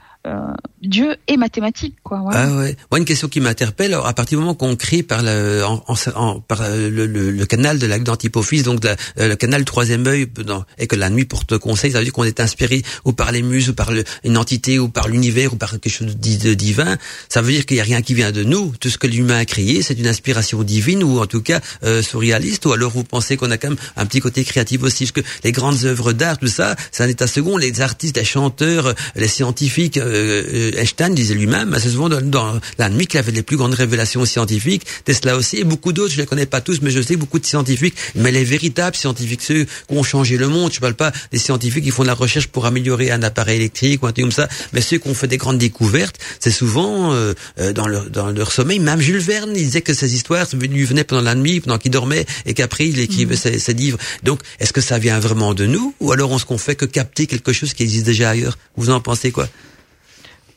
Dieu 0.82 1.16
est 1.26 1.36
mathématique, 1.36 1.96
quoi. 2.04 2.20
Voilà. 2.22 2.40
Ah 2.48 2.56
ouais. 2.56 2.76
Moi, 2.90 2.98
une 3.00 3.04
question 3.04 3.28
qui 3.28 3.40
m'interpelle, 3.40 3.94
à 3.94 4.12
partir 4.12 4.38
du 4.38 4.42
moment 4.42 4.54
qu'on 4.54 4.76
crée 4.76 5.02
par 5.02 5.22
le, 5.22 5.64
en, 5.64 6.40
par 6.40 6.62
euh, 6.62 6.88
le, 6.88 7.06
le- 7.06 7.30
le 7.30 7.46
canal 7.46 7.78
de 7.78 7.86
la 7.86 7.98
d'antipophyse, 7.98 8.62
donc 8.62 8.84
euh, 8.84 8.94
le 9.18 9.34
canal 9.36 9.64
troisième 9.64 10.06
œil, 10.06 10.26
et 10.78 10.86
que 10.86 10.94
la 10.96 11.10
nuit 11.10 11.24
porte 11.24 11.58
conseil, 11.58 11.90
ça 11.92 11.98
veut 11.98 12.04
dire 12.04 12.12
qu'on 12.12 12.24
est 12.24 12.40
inspiré 12.40 12.82
ou 13.04 13.12
par 13.12 13.32
les 13.32 13.42
muses, 13.42 13.68
ou 13.70 13.74
par 13.74 13.90
une 14.24 14.36
entité, 14.36 14.78
ou 14.78 14.88
par 14.88 15.08
l'univers, 15.08 15.52
ou 15.52 15.56
par 15.56 15.70
quelque 15.80 15.88
chose 15.90 16.08
de, 16.08 16.12
di- 16.12 16.38
de 16.38 16.54
divin. 16.54 16.96
Ça 17.28 17.42
veut 17.42 17.50
dire 17.52 17.66
qu'il 17.66 17.76
n'y 17.76 17.80
a 17.80 17.84
rien 17.84 18.02
qui 18.02 18.14
vient 18.14 18.30
de 18.32 18.44
nous. 18.44 18.72
Tout 18.80 18.88
ce 18.90 18.98
que 18.98 19.06
l'humain 19.08 19.38
a 19.38 19.44
créé, 19.44 19.82
c'est 19.82 19.94
une 19.98 20.06
inspiration 20.06 20.62
divine, 20.62 21.02
ou 21.02 21.18
en 21.18 21.26
tout 21.26 21.42
cas 21.42 21.60
euh, 21.82 22.02
surréaliste. 22.02 22.66
Ou 22.66 22.72
alors 22.72 22.90
vous 22.92 23.04
pensez 23.04 23.36
qu'on 23.36 23.50
a 23.50 23.58
quand 23.58 23.70
même 23.70 23.78
un 23.96 24.06
petit 24.06 24.20
côté 24.20 24.44
créatif 24.44 24.82
aussi, 24.84 25.04
parce 25.06 25.12
que 25.12 25.30
les 25.44 25.52
grandes 25.52 25.84
œuvres 25.84 26.12
d'art, 26.12 26.38
tout 26.38 26.46
ça, 26.46 26.76
c'est 26.92 27.02
un 27.02 27.08
état 27.08 27.26
second. 27.26 27.56
Les 27.56 27.80
artistes, 27.80 28.16
les 28.16 28.24
chanteurs, 28.24 28.94
les 29.16 29.28
scientifiques, 29.28 29.96
euh, 29.98 30.17
euh, 30.18 30.80
Einstein 30.80 31.14
disait 31.14 31.34
lui-même, 31.34 31.76
c'est 31.80 31.90
souvent 31.90 32.08
dans, 32.08 32.20
dans 32.20 32.60
la 32.78 32.88
nuit 32.88 33.06
qu'il 33.06 33.18
avait 33.18 33.32
les 33.32 33.42
plus 33.42 33.56
grandes 33.56 33.74
révélations 33.74 34.24
scientifiques. 34.24 34.84
Tesla 35.04 35.36
aussi, 35.36 35.58
et 35.58 35.64
beaucoup 35.64 35.92
d'autres, 35.92 36.12
je 36.12 36.18
les 36.18 36.26
connais 36.26 36.46
pas 36.46 36.60
tous, 36.60 36.80
mais 36.82 36.90
je 36.90 37.00
sais 37.00 37.16
beaucoup 37.16 37.38
de 37.38 37.46
scientifiques, 37.46 37.94
mais 38.14 38.30
les 38.30 38.44
véritables 38.44 38.96
scientifiques, 38.96 39.42
ceux 39.42 39.64
qui 39.64 39.70
ont 39.88 40.02
changé 40.02 40.36
le 40.36 40.48
monde, 40.48 40.72
je 40.72 40.80
parle 40.80 40.94
pas 40.94 41.12
des 41.32 41.38
scientifiques 41.38 41.84
qui 41.84 41.90
font 41.90 42.02
de 42.02 42.08
la 42.08 42.14
recherche 42.14 42.48
pour 42.48 42.66
améliorer 42.66 43.10
un 43.10 43.22
appareil 43.22 43.56
électrique 43.56 44.02
ou 44.02 44.06
un 44.06 44.12
truc 44.12 44.24
comme 44.24 44.32
ça, 44.32 44.48
mais 44.72 44.80
ceux 44.80 44.98
qui 44.98 45.08
ont 45.08 45.14
fait 45.14 45.28
des 45.28 45.36
grandes 45.36 45.58
découvertes, 45.58 46.16
c'est 46.40 46.50
souvent 46.50 47.12
euh, 47.12 47.34
euh, 47.60 47.72
dans, 47.72 47.86
leur, 47.86 48.10
dans 48.10 48.30
leur 48.30 48.52
sommeil. 48.52 48.78
Même 48.78 49.00
Jules 49.00 49.18
Verne, 49.18 49.52
il 49.54 49.64
disait 49.64 49.82
que 49.82 49.94
ces 49.94 50.14
histoires 50.14 50.46
lui 50.52 50.84
venaient 50.84 51.04
pendant 51.04 51.22
la 51.22 51.34
nuit, 51.34 51.60
pendant 51.60 51.78
qu'il 51.78 51.90
dormait, 51.90 52.26
et 52.46 52.54
qu'après 52.54 52.88
il 52.88 52.98
écrivait 52.98 53.36
ses, 53.36 53.58
ses 53.58 53.74
livres. 53.74 53.98
Donc, 54.22 54.40
est-ce 54.60 54.72
que 54.72 54.80
ça 54.80 54.98
vient 54.98 55.18
vraiment 55.20 55.54
de 55.54 55.66
nous, 55.66 55.94
ou 56.00 56.12
alors 56.12 56.30
on 56.30 56.38
se 56.38 56.44
qu'on 56.44 56.58
fait 56.58 56.74
que 56.74 56.86
capter 56.86 57.26
quelque 57.26 57.52
chose 57.52 57.74
qui 57.74 57.82
existe 57.82 58.06
déjà 58.06 58.30
ailleurs? 58.30 58.58
Vous 58.76 58.90
en 58.90 59.00
pensez 59.00 59.30
quoi? 59.30 59.48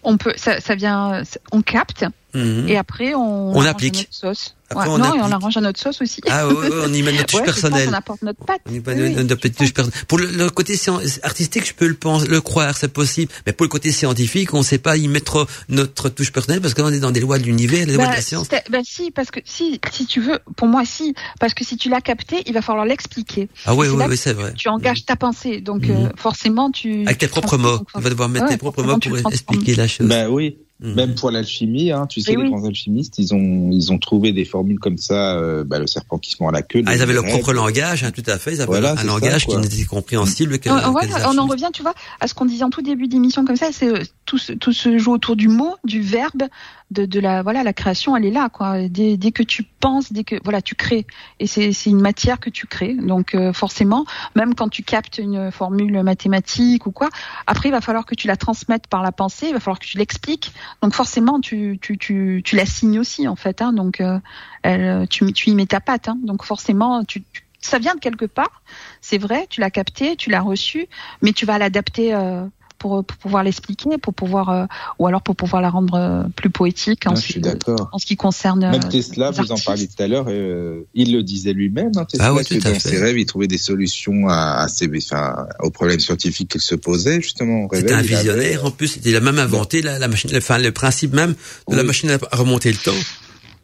On 0.04 0.18
peut, 0.18 0.34
ça, 0.36 0.60
ça 0.60 0.76
vient, 0.76 1.24
on 1.52 1.62
capte 1.62 2.06
Mhm. 2.34 2.68
et 2.70 2.78
après 2.78 3.14
on, 3.14 3.56
On 3.56 3.66
applique. 3.66 4.08
sauce. 4.10 4.56
Après, 4.72 4.88
Ouais, 4.88 4.94
on 4.94 4.98
non, 4.98 5.04
applique- 5.06 5.22
et 5.22 5.24
on 5.24 5.28
l'arrange 5.28 5.58
à 5.58 5.62
notre 5.62 5.80
sauce 5.80 6.02
aussi. 6.02 6.22
Ah 6.30 6.48
ouais, 6.48 6.54
ouais, 6.54 6.70
on 6.86 6.94
y 6.94 7.02
met 7.04 7.12
notre 7.12 7.26
touche 7.28 7.44
personnelle. 7.44 7.90
On 7.90 7.94
apporte 7.94 8.22
notre 8.24 8.44
patte. 8.44 8.62
On 8.68 8.72
y 8.74 8.80
met 8.80 8.84
Oui, 8.88 9.14
oui. 9.16 9.24
notre 9.24 9.36
petite 9.42 9.58
touche 9.58 9.74
personnelle. 9.74 10.00
Pour 10.08 10.18
le, 10.18 10.28
le 10.28 10.50
côté 10.50 10.76
artistique, 11.24 11.68
je 11.68 11.74
peux 11.74 11.88
le, 11.88 11.94
penser, 11.96 12.28
le 12.28 12.42
croire, 12.42 12.78
c'est 12.78 12.92
possible. 12.92 13.32
Mais 13.46 13.54
pour 13.54 13.66
le 13.66 13.70
côté 13.70 13.92
scientifique, 13.92 14.54
on 14.54 14.60
ne 14.60 14.64
sait 14.64 14.78
pas 14.78 14.98
y 14.98 15.08
mettre 15.08 15.48
notre 15.70 16.10
touche 16.10 16.32
personnelle 16.32 16.62
parce 16.62 16.74
qu'on 16.74 16.92
est 16.92 17.00
dans 17.00 17.12
des 17.12 17.20
lois 17.20 17.38
de 17.40 17.44
l'univers, 17.44 17.86
les 17.86 17.94
lois 17.94 18.06
de 18.06 18.10
Bah, 18.10 18.16
la 18.16 18.22
science. 18.22 18.44
c'était- 18.50 18.64
bah 18.70 18.80
si, 18.84 19.12
parce 19.12 19.32
que 19.32 19.40
si, 19.46 19.80
si 19.92 20.06
tu 20.06 20.22
veux, 20.22 20.40
pour 20.56 20.68
moi 20.68 20.84
si, 20.86 21.14
parce 21.40 21.54
que 21.54 21.64
si 21.64 21.78
tu 21.78 21.90
l'as 21.90 22.02
capté, 22.02 22.44
il 22.46 22.54
va 22.54 22.62
falloir 22.62 22.86
l'expliquer. 22.86 23.50
Ah 23.66 23.76
oui, 23.76 23.88
oui, 23.90 24.04
oui, 24.08 24.18
c'est 24.18 24.34
vrai. 24.34 24.54
Tu 24.58 24.70
engages 24.70 25.06
ta 25.06 25.16
pensée, 25.16 25.62
donc 25.62 25.90
euh, 25.90 26.10
forcément 26.16 26.72
tu. 26.72 27.04
Avec 27.06 27.18
tes 27.18 27.28
propres 27.28 27.58
mots. 27.58 27.80
Tu 27.96 28.02
vas 28.02 28.10
devoir 28.10 28.30
mettre 28.30 28.46
ouais, 28.46 28.52
tes 28.52 28.58
propres 28.58 28.84
mots 28.84 28.98
pour 28.98 29.18
expliquer 29.32 29.76
la 29.76 29.88
chose. 29.88 30.08
Bah 30.08 30.30
oui. 30.30 30.58
Mhm. 30.82 30.96
Même 30.96 31.14
pour 31.16 31.30
l'alchimie, 31.30 31.92
hein, 31.92 32.08
tu 32.08 32.22
sais, 32.22 32.32
Eh 32.34 32.36
les 32.36 32.42
oui. 32.42 32.50
grands 32.50 32.66
alchimistes, 32.66 33.20
ils 33.20 33.36
ont, 33.36 33.70
ils 33.72 33.92
ont 33.92 34.00
trouvé 34.00 34.34
des 34.34 34.46
formules 34.46 34.80
comme 34.80 34.98
ça, 34.98 35.36
euh, 35.38 35.64
bah, 35.64 35.78
le 35.78 35.86
serpent 35.86 36.18
qui 36.18 36.32
se 36.32 36.38
mord 36.42 36.52
la 36.52 36.64
queue. 36.64 36.82
Ah, 36.88 36.96
ils 36.96 37.02
avaient 37.04 37.14
leur 37.14 37.24
propre 37.26 37.54
langage, 37.54 38.04
hein, 38.04 38.10
tout 38.12 38.24
à 38.26 38.40
fait. 38.40 38.54
Ils 38.54 38.62
avaient 38.62 38.66
Voilà, 38.68 38.94
un 38.94 38.98
ça, 38.98 39.04
langage 39.04 39.46
qui 39.46 39.56
n'était 39.58 39.86
compréhensible 39.86 40.58
que, 40.58 40.70
que 40.70 40.70
ouais, 40.70 41.08
on 41.28 41.38
en 41.38 41.46
revient, 41.46 41.70
tu 41.72 41.84
vois, 41.84 41.94
à 42.20 42.28
ce 42.28 42.34
qu'on 42.34 42.46
disait 42.46 42.64
en 42.64 42.72
tout 42.72 42.82
début 42.82 43.08
d'émission 43.08 43.46
comme 43.46 43.58
ça, 43.58 43.68
c'est 43.72 43.88
euh, 43.90 44.00
tout, 44.26 44.40
se- 44.40 44.54
tout 44.54 44.74
se 44.74 44.98
joue 44.98 45.12
autour 45.14 45.36
du 45.36 45.50
mot, 45.50 45.76
du 45.84 46.02
verbe, 46.02 46.44
de, 46.90 47.06
de 47.06 47.20
la 47.20 47.42
voilà, 47.44 47.64
la 47.64 47.74
création, 47.74 48.18
elle 48.18 48.26
est 48.26 48.32
là, 48.32 48.50
quoi. 48.50 48.88
Dès, 48.90 49.16
dès 49.18 49.32
que 49.32 49.44
tu 49.44 49.64
penses, 49.64 50.12
dès 50.12 50.24
que 50.24 50.36
voilà, 50.44 50.62
tu 50.62 50.76
crées, 50.76 51.06
et 51.40 51.48
c'est 51.48 51.72
c'est 51.74 51.90
une 51.90 52.02
matière 52.02 52.40
que 52.40 52.50
tu 52.50 52.68
crées. 52.68 52.96
Donc 52.96 53.34
euh, 53.34 53.54
forcément, 53.54 54.06
même 54.36 54.56
quand 54.56 54.68
tu 54.68 54.84
captes 54.84 55.20
une 55.20 55.52
formule 55.52 56.02
mathématique 56.04 56.86
ou 56.88 56.92
quoi, 56.92 57.10
après 57.48 57.70
il 57.70 57.72
va 57.72 57.80
falloir 57.82 58.06
que 58.06 58.16
tu 58.16 58.28
la 58.28 58.36
transmettes 58.36 58.88
par 58.88 59.04
la 59.04 59.12
pensée, 59.14 59.48
il 59.48 59.54
va 59.54 59.60
falloir 59.62 59.80
que 59.80 59.86
tu 59.86 59.98
l'expliques. 60.00 60.52
Donc 60.82 60.94
forcément, 60.94 61.40
tu 61.40 61.78
tu 61.82 61.98
tu 61.98 62.42
tu 62.44 62.56
la 62.56 62.66
signes 62.66 63.00
aussi 63.00 63.28
en 63.28 63.36
fait, 63.36 63.62
hein. 63.62 63.74
Donc 63.74 64.02
euh, 64.02 64.20
elle, 64.64 65.08
tu 65.10 65.32
tu 65.34 65.50
y 65.50 65.56
mets 65.56 65.66
ta 65.68 65.80
patte, 65.82 66.10
hein. 66.10 66.18
Donc 66.24 66.44
forcément, 66.44 67.04
tu, 67.04 67.24
tu- 67.24 67.44
ça 67.60 67.78
vient 67.80 67.96
de 67.96 68.00
quelque 68.00 68.26
part, 68.26 68.64
c'est 69.02 69.18
vrai, 69.20 69.46
tu 69.50 69.62
l'as 69.62 69.70
capté, 69.72 70.16
tu 70.16 70.30
l'as 70.30 70.42
reçu, 70.42 70.88
mais 71.22 71.34
tu 71.34 71.46
vas 71.46 71.58
l'adapter 71.60 72.14
euh, 72.16 72.46
pour, 72.82 73.04
pour 73.06 73.18
pouvoir 73.18 73.44
l'expliquer, 73.44 73.98
pour 74.02 74.14
pouvoir, 74.14 74.50
euh, 74.50 74.66
ou 74.98 75.06
alors 75.08 75.22
pour 75.22 75.36
pouvoir 75.36 75.62
la 75.62 75.70
rendre 75.70 75.94
euh, 75.94 76.24
plus 76.36 76.50
poétique 76.50 77.06
en, 77.06 77.12
Ah, 77.12 77.16
ce, 77.16 77.22
je 77.22 77.26
suis 77.26 77.34
qui- 77.36 77.40
d'accord. 77.42 77.90
en 77.92 78.00
ce 78.00 78.06
qui 78.08 78.16
concerne. 78.16 78.60
Même 78.62 78.74
euh, 78.84 78.90
Tesla, 78.90 79.30
vous 79.32 79.52
en 79.52 79.58
parliez 79.58 79.88
tout 79.88 80.02
à 80.02 80.08
l'heure, 80.08 80.26
euh, 80.30 80.82
il 80.96 81.14
le 81.14 81.22
disait 81.24 81.54
lui-même, 81.54 81.92
hein, 81.96 82.06
Tesla, 82.06 82.26
Ah 82.28 82.34
oui, 82.34 82.44
que 82.44 82.56
tout 82.56 82.68
à 82.68 82.72
dans 82.72 82.80
fait. 82.80 82.90
ses 82.90 82.98
rêves, 83.00 83.18
il 83.20 83.26
trouvait 83.26 83.48
des 83.48 83.60
solutions 83.60 84.28
à, 84.28 84.64
à 84.64 84.68
ses, 84.68 84.90
enfin, 84.98 85.48
aux 85.60 85.70
problèmes 85.70 86.00
scientifiques 86.00 86.50
qu'il 86.52 86.62
se 86.62 86.76
posait, 86.76 87.22
justement. 87.22 87.68
C'était 87.72 87.94
un 87.94 88.00
avait- 88.00 88.08
visionnaire 88.08 88.66
en 88.66 88.72
plus. 88.72 88.98
Il 89.06 89.16
a 89.16 89.20
même 89.20 89.40
inventé 89.40 89.82
la, 89.82 90.00
la 90.00 90.08
machine, 90.08 90.32
enfin 90.36 90.58
le 90.58 90.72
principe 90.72 91.14
même 91.14 91.36
de 91.70 91.76
la 91.76 91.84
machine 91.84 92.10
à 92.10 92.36
remonter 92.36 92.72
le 92.72 92.78
temps. 92.78 92.92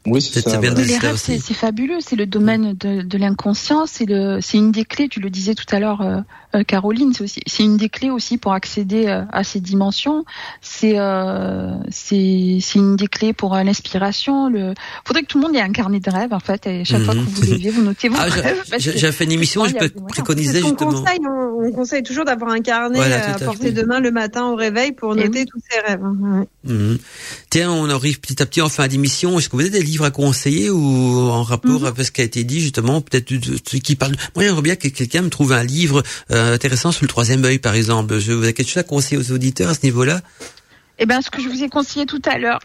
Oui, 0.05 0.21
c'est 0.21 0.41
ça. 0.41 0.57
bien 0.59 0.73
Les 0.73 0.97
rêves, 0.97 1.17
c'est 1.17 1.37
c'est 1.39 1.53
fabuleux, 1.53 1.97
c'est 1.99 2.15
le 2.15 2.25
domaine 2.25 2.73
de, 2.73 3.01
de 3.01 3.17
l'inconscient, 3.17 3.85
c'est 3.87 4.05
le, 4.05 4.39
c'est 4.41 4.57
une 4.57 4.71
des 4.71 4.85
clés. 4.85 5.09
Tu 5.09 5.19
le 5.19 5.29
disais 5.29 5.53
tout 5.53 5.65
à 5.75 5.79
l'heure, 5.79 5.99
euh, 6.01 6.19
euh, 6.55 6.63
Caroline, 6.63 7.11
c'est 7.13 7.23
aussi, 7.25 7.41
c'est 7.45 7.63
une 7.63 7.75
des 7.75 7.89
clés 7.89 8.09
aussi 8.09 8.37
pour 8.37 8.53
accéder 8.53 9.07
euh, 9.07 9.23
à 9.33 9.43
ces 9.43 9.59
dimensions. 9.59 10.23
C'est, 10.61 10.97
euh, 10.97 11.71
c'est, 11.89 12.59
c'est 12.61 12.79
une 12.79 12.95
des 12.95 13.07
clés 13.07 13.33
pour 13.33 13.53
euh, 13.53 13.63
l'inspiration. 13.63 14.47
Le, 14.49 14.73
faudrait 15.03 15.23
que 15.23 15.27
tout 15.27 15.39
le 15.39 15.45
monde 15.47 15.55
ait 15.57 15.61
un 15.61 15.73
carnet 15.73 15.99
de 15.99 16.09
rêves 16.09 16.31
en 16.33 16.39
fait. 16.39 16.65
Et 16.67 16.85
chaque 16.85 17.01
fois 17.01 17.13
que 17.13 17.19
Mhm. 17.19 17.25
vous 17.25 17.41
vous 17.41 17.51
levez, 17.53 17.69
vous 17.71 17.81
notez 17.83 18.07
vos 18.07 18.15
Ah, 18.17 18.23
rêves. 18.29 18.63
j'ai 18.77 19.11
fait 19.11 19.25
une 19.25 19.33
émission, 19.33 19.65
je 19.65 19.75
peux 19.75 19.89
préconiser 19.89 20.61
qu'on 20.61 20.69
justement. 20.69 20.91
conseille, 21.01 21.19
on, 21.27 21.65
on 21.67 21.71
conseille 21.73 22.03
toujours 22.03 22.23
d'avoir 22.23 22.51
un 22.51 22.61
carnet 22.61 22.95
Voilà, 22.97 23.25
à 23.31 23.35
à 23.35 23.39
portée 23.39 23.73
de 23.73 23.83
main 23.83 23.99
le 23.99 24.11
matin 24.11 24.45
au 24.45 24.55
réveil 24.55 24.93
pour 24.93 25.15
noter 25.15 25.39
oui. 25.39 25.45
tous 25.45 25.59
ses 25.69 25.79
rêves. 25.81 26.01
hein. 26.01 26.45
Ouais. 26.65 26.97
Tiens, 27.49 27.71
on 27.71 27.89
arrive 27.89 28.19
petit 28.19 28.41
à 28.41 28.45
petit 28.45 28.61
en 28.61 28.67
fin 28.67 28.87
d'émission. 28.87 29.39
Est-ce 29.39 29.47
que 29.49 29.55
vous 29.55 29.61
avez 29.61 29.69
des 29.69 29.81
livres 29.81 30.03
à 30.05 30.11
conseiller 30.11 30.69
ou 30.69 30.79
en 31.29 31.43
rapport 31.43 31.81
Mhm. 31.81 31.85
avec 31.85 32.05
ce 32.05 32.11
qui 32.11 32.21
a 32.21 32.25
été 32.25 32.43
dit 32.43 32.59
justement, 32.59 32.99
peut-être 32.99 33.33
qui 33.79 33.95
parlent? 33.95 34.17
Moi, 34.35 34.43
j'aimerais 34.43 34.61
bien 34.61 34.75
que 34.75 34.89
quelqu'un 34.89 35.21
me 35.21 35.29
trouve 35.29 35.53
un 35.53 35.63
livre 35.63 36.03
euh, 36.31 36.53
intéressant 36.55 36.91
sur 36.91 37.03
le 37.03 37.07
troisième 37.07 37.45
œil, 37.45 37.59
par 37.59 37.73
exemple. 37.75 38.19
Je 38.19 38.33
vous 38.33 38.43
avez 38.43 38.53
quelque 38.53 38.67
chose 38.67 38.77
à 38.77 38.83
conseiller 38.83 39.17
aux 39.21 39.31
auditeurs 39.31 39.69
à 39.69 39.73
ce 39.73 39.79
niveau-là? 39.83 40.21
Eh 40.99 41.05
ben, 41.05 41.21
ce 41.21 41.29
que 41.29 41.41
je 41.41 41.47
vous 41.47 41.63
ai 41.63 41.69
conseillé 41.69 42.05
tout 42.05 42.21
à 42.25 42.37
l'heure. 42.37 42.59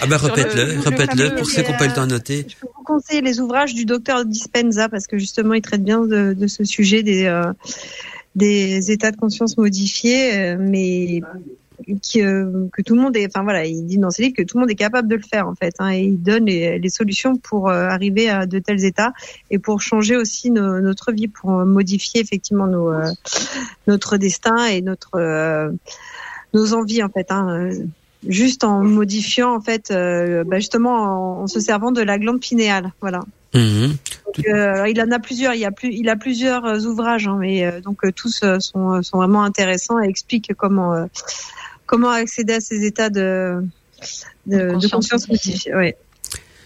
Ah 0.00 0.06
ben 0.06 0.16
répète-le, 0.18 0.74
le 0.74 0.80
répète-le 0.80 1.34
pour 1.34 1.50
ceux 1.50 1.62
qui 1.62 1.72
n'ont 1.72 1.76
pas 1.78 1.86
eu 1.86 1.88
le 1.88 1.94
temps 1.94 2.06
de 2.06 2.12
noter. 2.12 2.46
Je 2.48 2.54
peux 2.54 2.68
vous 2.76 2.84
conseiller 2.84 3.20
les 3.22 3.40
ouvrages 3.40 3.74
du 3.74 3.84
docteur 3.86 4.24
Dispenza 4.24 4.88
parce 4.88 5.06
que 5.08 5.18
justement 5.18 5.54
il 5.54 5.62
traite 5.62 5.82
bien 5.82 6.00
de, 6.02 6.34
de 6.34 6.46
ce 6.46 6.62
sujet 6.64 7.02
des 7.02 7.24
euh, 7.24 7.52
des 8.36 8.92
états 8.92 9.10
de 9.10 9.16
conscience 9.16 9.56
modifiés, 9.56 10.34
euh, 10.34 10.56
mais 10.60 11.20
qui, 12.02 12.22
euh, 12.22 12.66
que 12.72 12.82
tout 12.82 12.94
le 12.94 13.00
monde 13.00 13.16
est, 13.16 13.26
enfin 13.26 13.42
voilà, 13.42 13.64
il 13.66 13.86
dit 13.86 13.98
dans 13.98 14.10
ses 14.10 14.22
livres 14.22 14.34
que 14.36 14.42
tout 14.42 14.56
le 14.56 14.62
monde 14.62 14.70
est 14.70 14.76
capable 14.76 15.08
de 15.08 15.16
le 15.16 15.22
faire 15.22 15.48
en 15.48 15.54
fait, 15.54 15.74
hein, 15.78 15.90
et 15.90 16.00
il 16.02 16.22
donne 16.22 16.46
les, 16.46 16.78
les 16.78 16.88
solutions 16.88 17.36
pour 17.36 17.68
euh, 17.68 17.88
arriver 17.88 18.28
à 18.28 18.46
de 18.46 18.58
tels 18.58 18.84
états 18.84 19.12
et 19.50 19.58
pour 19.58 19.80
changer 19.80 20.16
aussi 20.16 20.50
nos- 20.50 20.80
notre 20.80 21.12
vie, 21.12 21.28
pour 21.28 21.50
modifier 21.50 22.20
effectivement 22.20 22.66
nos, 22.66 22.92
euh, 22.92 23.10
notre 23.86 24.16
destin 24.16 24.66
et 24.66 24.82
notre 24.82 25.16
euh, 25.16 25.70
nos 26.54 26.74
envies 26.74 27.02
en 27.02 27.08
fait. 27.08 27.30
Hein, 27.30 27.70
juste 28.28 28.64
en 28.64 28.82
modifiant 28.82 29.54
en 29.54 29.60
fait, 29.60 29.90
euh, 29.90 30.44
bah, 30.44 30.58
justement 30.58 31.38
en, 31.38 31.42
en 31.42 31.46
se 31.46 31.58
servant 31.60 31.90
de 31.90 32.02
la 32.02 32.18
glande 32.18 32.40
pinéale, 32.40 32.92
voilà. 33.00 33.20
Mhm. 33.54 33.96
Donc, 34.26 34.46
euh, 34.46 34.88
il 34.88 35.00
en 35.00 35.10
a 35.10 35.18
plusieurs, 35.18 35.54
il 35.54 35.60
y 35.60 35.64
a 35.64 35.72
plus, 35.72 35.92
il 35.92 36.08
a 36.08 36.16
plusieurs 36.16 36.86
ouvrages, 36.86 37.26
hein, 37.26 37.36
mais 37.40 37.64
euh, 37.64 37.80
donc 37.80 38.00
tous 38.14 38.42
euh, 38.44 38.60
sont, 38.60 39.02
sont 39.02 39.16
vraiment 39.16 39.42
intéressants 39.42 39.98
et 40.00 40.06
expliquent 40.06 40.52
comment 40.56 40.94
euh, 40.94 41.06
comment 41.90 42.10
accéder 42.10 42.54
à 42.54 42.60
ces 42.60 42.84
états 42.84 43.10
de 43.10 43.60
de, 44.46 44.56
de 44.58 44.72
Conscience 44.72 44.92
conscience 44.92 45.28
modifiée. 45.28 45.52
modifiée. 45.52 45.74
Ouais. 45.74 45.96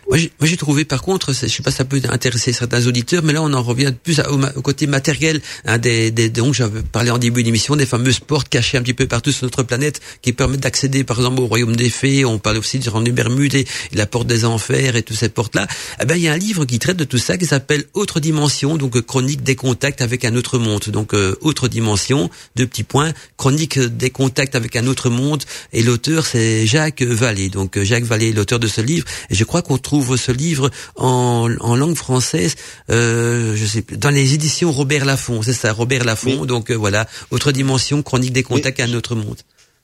Moi, 0.09 0.19
j'ai 0.43 0.57
trouvé, 0.57 0.85
par 0.85 1.03
contre, 1.03 1.33
je 1.33 1.47
sais 1.47 1.63
pas 1.63 1.71
si 1.71 1.79
ça 1.79 1.85
peut 1.85 2.01
intéresser 2.09 2.53
certains 2.53 2.87
auditeurs, 2.87 3.23
mais 3.23 3.33
là, 3.33 3.43
on 3.43 3.53
en 3.53 3.63
revient 3.63 3.93
plus 4.03 4.21
à- 4.21 4.31
au, 4.31 4.39
au 4.57 4.63
côté 4.63 4.87
matériel. 4.87 5.41
Hein, 5.65 5.79
des, 5.79 6.11
des, 6.11 6.29
donc, 6.29 6.55
j'avais 6.55 6.83
parlé 6.83 7.11
en 7.11 7.19
début 7.19 7.43
d'émission 7.43 7.77
des 7.77 7.87
fameuses 7.87 8.21
portes 8.21 8.49
cachées 8.49 8.77
un 8.79 8.83
petit 8.83 8.95
peu 8.95 9.07
partout 9.07 9.33
sur 9.33 9.45
notre 9.45 9.63
planète 9.63 10.01
qui 10.23 10.33
permettent 10.33 10.61
d'accéder, 10.61 11.05
par 11.05 11.19
exemple, 11.19 11.41
au 11.41 11.47
royaume 11.47 11.77
des 11.77 11.91
fées. 11.91 12.25
On 12.25 12.39
parle 12.39 12.59
aussi 12.59 12.79
du 12.79 12.89
royaume 12.89 13.05
des 13.05 13.13
Bermudes 13.13 13.55
et, 13.55 13.67
la 13.93 14.07
porte 14.07 14.27
des 14.27 14.45
enfers 14.45 14.97
et 14.97 15.03
toutes 15.03 15.17
ces 15.17 15.29
portes-là. 15.29 15.67
Eh 16.03 16.05
ben, 16.05 16.17
il 16.17 16.23
y 16.23 16.29
a 16.29 16.33
un 16.33 16.39
livre 16.39 16.65
qui 16.65 16.79
traite 16.79 16.97
de 16.97 17.05
tout 17.05 17.19
ça 17.19 17.37
qui 17.39 17.47
s'appelle 17.47 17.85
Autre 17.95 18.21
dimension, 18.21 18.77
donc 18.77 19.01
chronique 19.03 19.43
des 19.43 19.57
contacts 19.57 20.03
avec 20.03 20.25
un 20.25 20.35
autre 20.35 20.59
monde. 20.59 20.85
Donc, 20.89 21.15
euh, 21.15 21.37
autre 21.41 21.69
dimension, 21.69 22.31
deux 22.57 22.67
petits 22.67 22.83
points, 22.85 23.13
chronique 23.37 23.79
des 23.79 24.11
contacts 24.11 24.55
avec 24.55 24.77
un 24.77 24.87
autre 24.87 25.09
monde. 25.11 25.45
Et 25.73 25.83
l'auteur, 25.83 26.27
c'est 26.27 26.67
Jacques 26.67 27.03
Vallée. 27.03 27.49
Donc, 27.49 27.81
Jacques 27.83 28.05
Vallée 28.05 28.31
est 28.31 28.33
l'auteur 28.33 28.59
de 28.59 28.67
ce 28.67 28.81
livre. 28.81 29.07
Et 29.31 29.35
je 29.35 29.45
crois 29.45 29.63
qu'on 29.63 29.79
trouve 29.79 29.94
ce 30.03 30.33
livre 30.33 30.71
en, 30.97 31.49
en 31.61 31.77
langue 31.77 31.97
française, 31.97 32.55
euh, 32.91 33.55
je 33.57 33.65
sais 33.67 33.83
plus, 33.83 33.97
dans 33.97 34.11
les 34.11 34.35
éditions 34.35 34.73
Robert 34.73 35.05
Laffont, 35.05 35.43
c'est 35.43 35.53
ça, 35.53 35.73
Robert 35.73 36.05
Laffont. 36.05 36.41
Mais- 36.41 36.47
Donc 36.47 36.71
euh, 36.71 36.75
voilà, 36.75 37.07
autre 37.31 37.53
dimension, 37.53 38.03
chronique 38.03 38.33
des 38.33 38.43
contacts 38.43 38.81
à 38.81 38.85
un 38.85 38.95
autre 38.95 39.15
monde. 39.15 39.37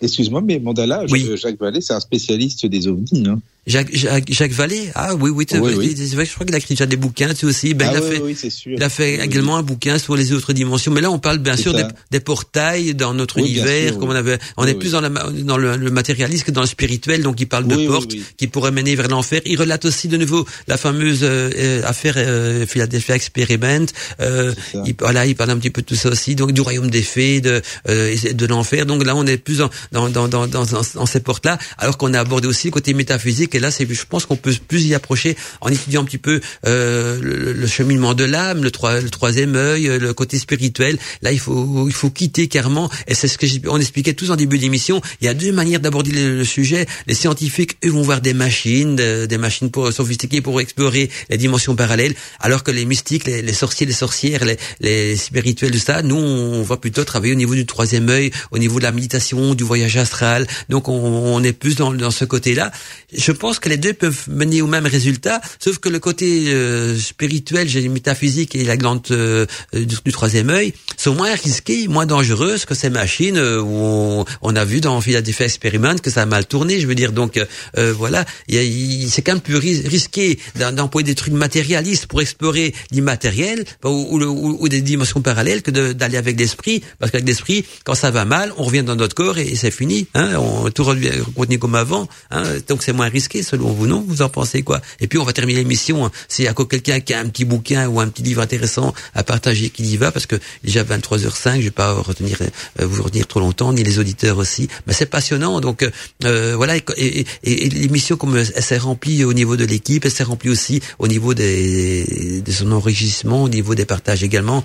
Excuse-moi, 0.02 0.40
mais 0.40 0.58
Mandala, 0.58 1.04
Oui. 1.10 1.28
Jacques 1.36 1.58
Vallée, 1.60 1.82
c'est 1.82 1.92
un 1.92 2.00
spécialiste 2.00 2.64
des 2.64 2.88
ovnis. 2.88 3.24
Hein. 3.28 3.38
Jacques, 3.66 3.94
Jacques, 3.94 4.32
Jacques 4.32 4.52
Vallée, 4.52 4.90
ah 4.94 5.14
oui, 5.14 5.30
oui, 5.30 5.44
Oui, 5.52 5.74
oui. 5.76 5.94
je 5.96 6.32
crois 6.32 6.46
qu'il 6.46 6.54
a 6.54 6.58
écrit 6.58 6.74
déjà 6.74 6.86
des 6.86 6.96
bouquins, 6.96 7.34
tu 7.34 7.44
aussi. 7.44 7.74
Ben, 7.74 7.88
ah 7.90 7.92
il 7.92 7.96
a 7.98 8.00
oui, 8.00 8.34
fait, 8.34 8.48
sûr. 8.50 8.72
Il 8.76 8.82
a 8.82 8.88
fait 8.88 9.16
également 9.22 9.56
un 9.58 9.62
bouquin 9.62 9.98
sur 9.98 10.16
les 10.16 10.32
autres 10.32 10.52
dimensions, 10.54 10.90
mais 10.92 11.02
là 11.02 11.10
on 11.10 11.18
parle 11.18 11.38
bien 11.38 11.56
sûr 11.56 11.74
des, 12.10 12.20
portails 12.20 12.94
dans 12.94 13.12
notre 13.12 13.38
univers, 13.38 13.90
sûr, 13.90 13.98
comme 13.98 14.08
on 14.08 14.14
avait, 14.14 14.38
on 14.56 14.66
est 14.66 14.74
plus 14.74 14.92
dans, 14.92 15.00
la, 15.02 15.08
dans 15.10 15.58
le, 15.58 15.76
le 15.76 15.90
matérialiste 15.90 16.44
que 16.44 16.50
dans 16.52 16.62
le 16.62 16.66
spirituel, 16.66 17.22
donc 17.22 17.40
il 17.40 17.46
parle 17.46 17.66
de 17.66 17.86
portes 17.86 18.12
qui 18.38 18.46
pourraient 18.46 18.70
mener 18.72 18.94
vers 18.96 19.08
l'enfer. 19.08 19.40
Il 19.44 19.58
relate 19.60 19.84
aussi 19.84 20.08
de 20.08 20.16
nouveau 20.16 20.46
la 20.66 20.76
fameuse 20.78 21.20
euh, 21.22 21.50
euh, 21.56 21.82
affaire 21.84 22.14
euh, 22.16 22.66
Philadelphia 22.66 23.14
Experiment. 23.14 23.86
Euh, 24.20 24.54
il, 24.86 24.94
voilà, 24.98 25.26
il 25.26 25.34
parle 25.36 25.50
un 25.50 25.58
petit 25.58 25.70
peu 25.70 25.82
de 25.82 25.86
tout 25.86 25.96
ça 25.96 26.08
aussi, 26.08 26.34
donc 26.34 26.52
du 26.52 26.60
royaume 26.62 26.90
des 26.90 27.02
fées, 27.02 27.40
de, 27.40 27.60
euh, 27.88 28.16
de 28.32 28.46
l'enfer. 28.46 28.86
Donc 28.86 29.04
là 29.04 29.14
on 29.14 29.26
est 29.26 29.36
plus 29.36 29.58
dans 29.58 29.70
dans 29.92 30.08
dans 30.08 30.28
dans, 30.28 30.46
dans, 30.46 30.64
dans- 30.64 30.80
dans 30.94 31.06
ces 31.06 31.20
portes-là, 31.20 31.58
alors 31.78 31.98
qu'on 31.98 32.14
a 32.14 32.20
abordé 32.20 32.48
aussi 32.48 32.68
le 32.68 32.72
côté 32.72 32.94
métaphysique. 32.94 33.49
Et 33.54 33.60
là 33.60 33.70
c'est, 33.70 33.86
je 33.92 34.04
pense 34.08 34.26
qu'on 34.26 34.36
peut 34.36 34.54
plus 34.68 34.84
y 34.86 34.94
approcher 34.94 35.36
en 35.60 35.68
étudiant 35.68 36.02
un 36.02 36.04
petit 36.04 36.18
peu 36.18 36.40
euh, 36.66 37.18
le, 37.20 37.52
le 37.52 37.66
cheminement 37.66 38.14
de 38.14 38.24
l'âme, 38.24 38.62
le, 38.62 38.70
troi- 38.70 39.00
le 39.00 39.10
troisième 39.10 39.54
œil, 39.56 39.88
euh, 39.88 39.98
le 39.98 40.12
côté 40.14 40.38
spirituel. 40.38 40.98
Là, 41.22 41.32
il 41.32 41.38
faut 41.40 41.86
il 41.88 41.94
faut 41.94 42.10
quitter 42.10 42.48
carrément. 42.48 42.90
Et 43.06 43.14
c'est 43.14 43.28
ce 43.28 43.38
que 43.38 43.46
on 43.68 43.78
expliquait 43.78 44.14
tous 44.14 44.30
en 44.30 44.36
début 44.36 44.58
d'émission. 44.58 45.00
Il 45.20 45.24
y 45.26 45.28
a 45.28 45.34
deux 45.34 45.52
manières 45.52 45.80
d'aborder 45.80 46.10
le, 46.12 46.36
le 46.38 46.44
sujet. 46.44 46.86
Les 47.06 47.14
scientifiques, 47.14 47.76
eux, 47.84 47.90
vont 47.90 48.02
voir 48.02 48.20
des 48.20 48.34
machines, 48.34 48.96
de- 48.96 49.26
des 49.26 49.38
machines 49.38 49.70
pour 49.70 49.92
sophistiquées 49.92 50.40
pour 50.40 50.60
explorer 50.60 51.10
les 51.28 51.36
dimensions 51.36 51.74
parallèles, 51.76 52.14
alors 52.40 52.62
que 52.62 52.70
les 52.70 52.84
mystiques, 52.84 53.24
les, 53.26 53.42
les 53.42 53.52
sorciers, 53.52 53.86
les 53.86 53.92
sorcières, 53.92 54.44
les, 54.44 54.56
les 54.80 55.16
spirituels, 55.16 55.70
tout 55.72 55.78
ça, 55.78 56.02
nous, 56.02 56.16
on 56.16 56.62
va 56.62 56.76
plutôt 56.76 57.04
travailler 57.04 57.32
au 57.32 57.36
niveau 57.36 57.54
du 57.54 57.66
troisième 57.66 58.08
œil, 58.08 58.30
au 58.50 58.58
niveau 58.58 58.78
de 58.78 58.84
la 58.84 58.92
méditation, 58.92 59.54
du 59.54 59.64
voyage 59.64 59.96
astral. 59.96 60.46
Donc, 60.68 60.88
on, 60.88 60.94
on 60.94 61.42
est 61.42 61.52
plus 61.52 61.76
dans, 61.76 61.92
dans 61.92 62.10
ce 62.10 62.24
côté-là. 62.24 62.70
Je 63.16 63.32
pense 63.40 63.58
que 63.58 63.68
les 63.68 63.78
deux 63.78 63.94
peuvent 63.94 64.24
mener 64.28 64.60
au 64.62 64.66
même 64.66 64.86
résultat, 64.86 65.40
sauf 65.58 65.78
que 65.78 65.88
le 65.88 65.98
côté 65.98 66.48
euh, 66.48 66.96
spirituel, 66.96 67.66
j'ai 67.68 67.88
métaphysique 67.88 68.54
et 68.54 68.64
la 68.64 68.76
glande 68.76 69.00
euh, 69.10 69.46
du, 69.72 70.12
troisième 70.12 70.50
œil 70.50 70.74
sont 70.96 71.14
moins 71.14 71.34
risqués, 71.34 71.88
moins 71.88 72.04
dangereuses 72.04 72.66
que 72.66 72.74
ces 72.74 72.90
machines 72.90 73.38
euh, 73.38 73.60
où 73.60 73.74
on, 73.74 74.24
on, 74.42 74.54
a 74.54 74.64
vu 74.64 74.80
dans 74.80 75.00
Philadelphia 75.00 75.46
Experiment 75.46 75.96
que 75.96 76.10
ça 76.10 76.22
a 76.22 76.26
mal 76.26 76.44
tourné. 76.46 76.80
Je 76.80 76.86
veux 76.86 76.94
dire, 76.94 77.12
donc 77.12 77.40
euh, 77.78 77.92
voilà, 77.96 78.26
c'est 78.48 79.22
quand 79.22 79.32
même 79.32 79.40
plus 79.40 79.56
risqué 79.56 80.38
d'employer 80.76 81.06
des 81.06 81.14
trucs 81.14 81.32
matérialistes 81.32 82.06
pour 82.06 82.20
explorer 82.20 82.74
l'immatériel 82.90 83.64
ou, 83.84 83.88
ou, 83.88 84.56
ou, 84.60 84.68
des 84.68 84.82
dimensions 84.82 85.22
parallèles 85.22 85.62
que 85.62 85.70
d'aller 85.70 86.18
avec 86.18 86.38
l'esprit, 86.38 86.82
parce 86.98 87.10
qu'avec 87.10 87.26
l'esprit, 87.26 87.64
quand 87.84 87.94
ça 87.94 88.10
va 88.10 88.26
mal, 88.26 88.52
on 88.58 88.64
revient 88.64 88.82
dans 88.82 88.96
notre 88.96 89.14
corps 89.14 89.38
et, 89.38 89.54
c'est 89.54 89.70
fini. 89.70 90.06
Hein, 90.14 90.36
on 90.36 90.70
tout 90.70 90.84
revient 90.84 91.58
comme 91.58 91.74
avant. 91.74 92.06
Hein, 92.30 92.42
donc 92.68 92.82
c'est 92.82 92.92
moins 92.92 93.08
risqué 93.08 93.29
selon 93.42 93.68
vous, 93.68 93.86
non 93.86 94.04
Vous 94.06 94.22
en 94.22 94.28
pensez 94.28 94.62
quoi 94.62 94.80
Et 95.00 95.06
puis 95.06 95.18
on 95.18 95.24
va 95.24 95.32
terminer 95.32 95.60
l'émission. 95.60 96.04
Hein. 96.04 96.10
S'il 96.28 96.44
y 96.44 96.48
a 96.48 96.54
quelqu'un 96.54 97.00
qui 97.00 97.14
a 97.14 97.20
un 97.20 97.28
petit 97.28 97.44
bouquin 97.44 97.88
ou 97.88 98.00
un 98.00 98.08
petit 98.08 98.22
livre 98.22 98.42
intéressant 98.42 98.92
à 99.14 99.22
partager, 99.22 99.70
qui 99.70 99.84
y 99.84 99.96
va, 99.96 100.12
parce 100.12 100.26
que 100.26 100.36
déjà 100.64 100.82
23h05, 100.84 101.56
je 101.56 101.64
vais 101.64 101.70
pas 101.70 101.92
retenir 101.92 102.38
euh, 102.42 102.86
vous 102.86 103.02
retenir 103.02 103.26
trop 103.26 103.40
longtemps, 103.40 103.72
ni 103.72 103.82
les 103.82 103.98
auditeurs 103.98 104.38
aussi. 104.38 104.68
Mais 104.86 104.92
c'est 104.92 105.06
passionnant. 105.06 105.60
Donc 105.60 105.88
euh, 106.24 106.54
voilà. 106.56 106.76
Et, 106.76 107.26
et, 107.44 107.68
l'émission 107.68 108.16
comme 108.16 108.36
elle 108.36 108.46
s'est 108.46 108.78
remplie 108.78 109.24
au 109.24 109.32
niveau 109.32 109.56
de 109.56 109.64
l'équipe, 109.64 110.04
elle 110.04 110.10
s'est 110.10 110.24
remplie 110.24 110.50
aussi 110.50 110.80
au 110.98 111.08
niveau 111.08 111.34
des, 111.34 112.42
de 112.44 112.52
son 112.52 112.72
enregistrement, 112.72 113.42
au 113.42 113.48
niveau 113.48 113.74
des 113.74 113.84
partages 113.84 114.22
également. 114.22 114.64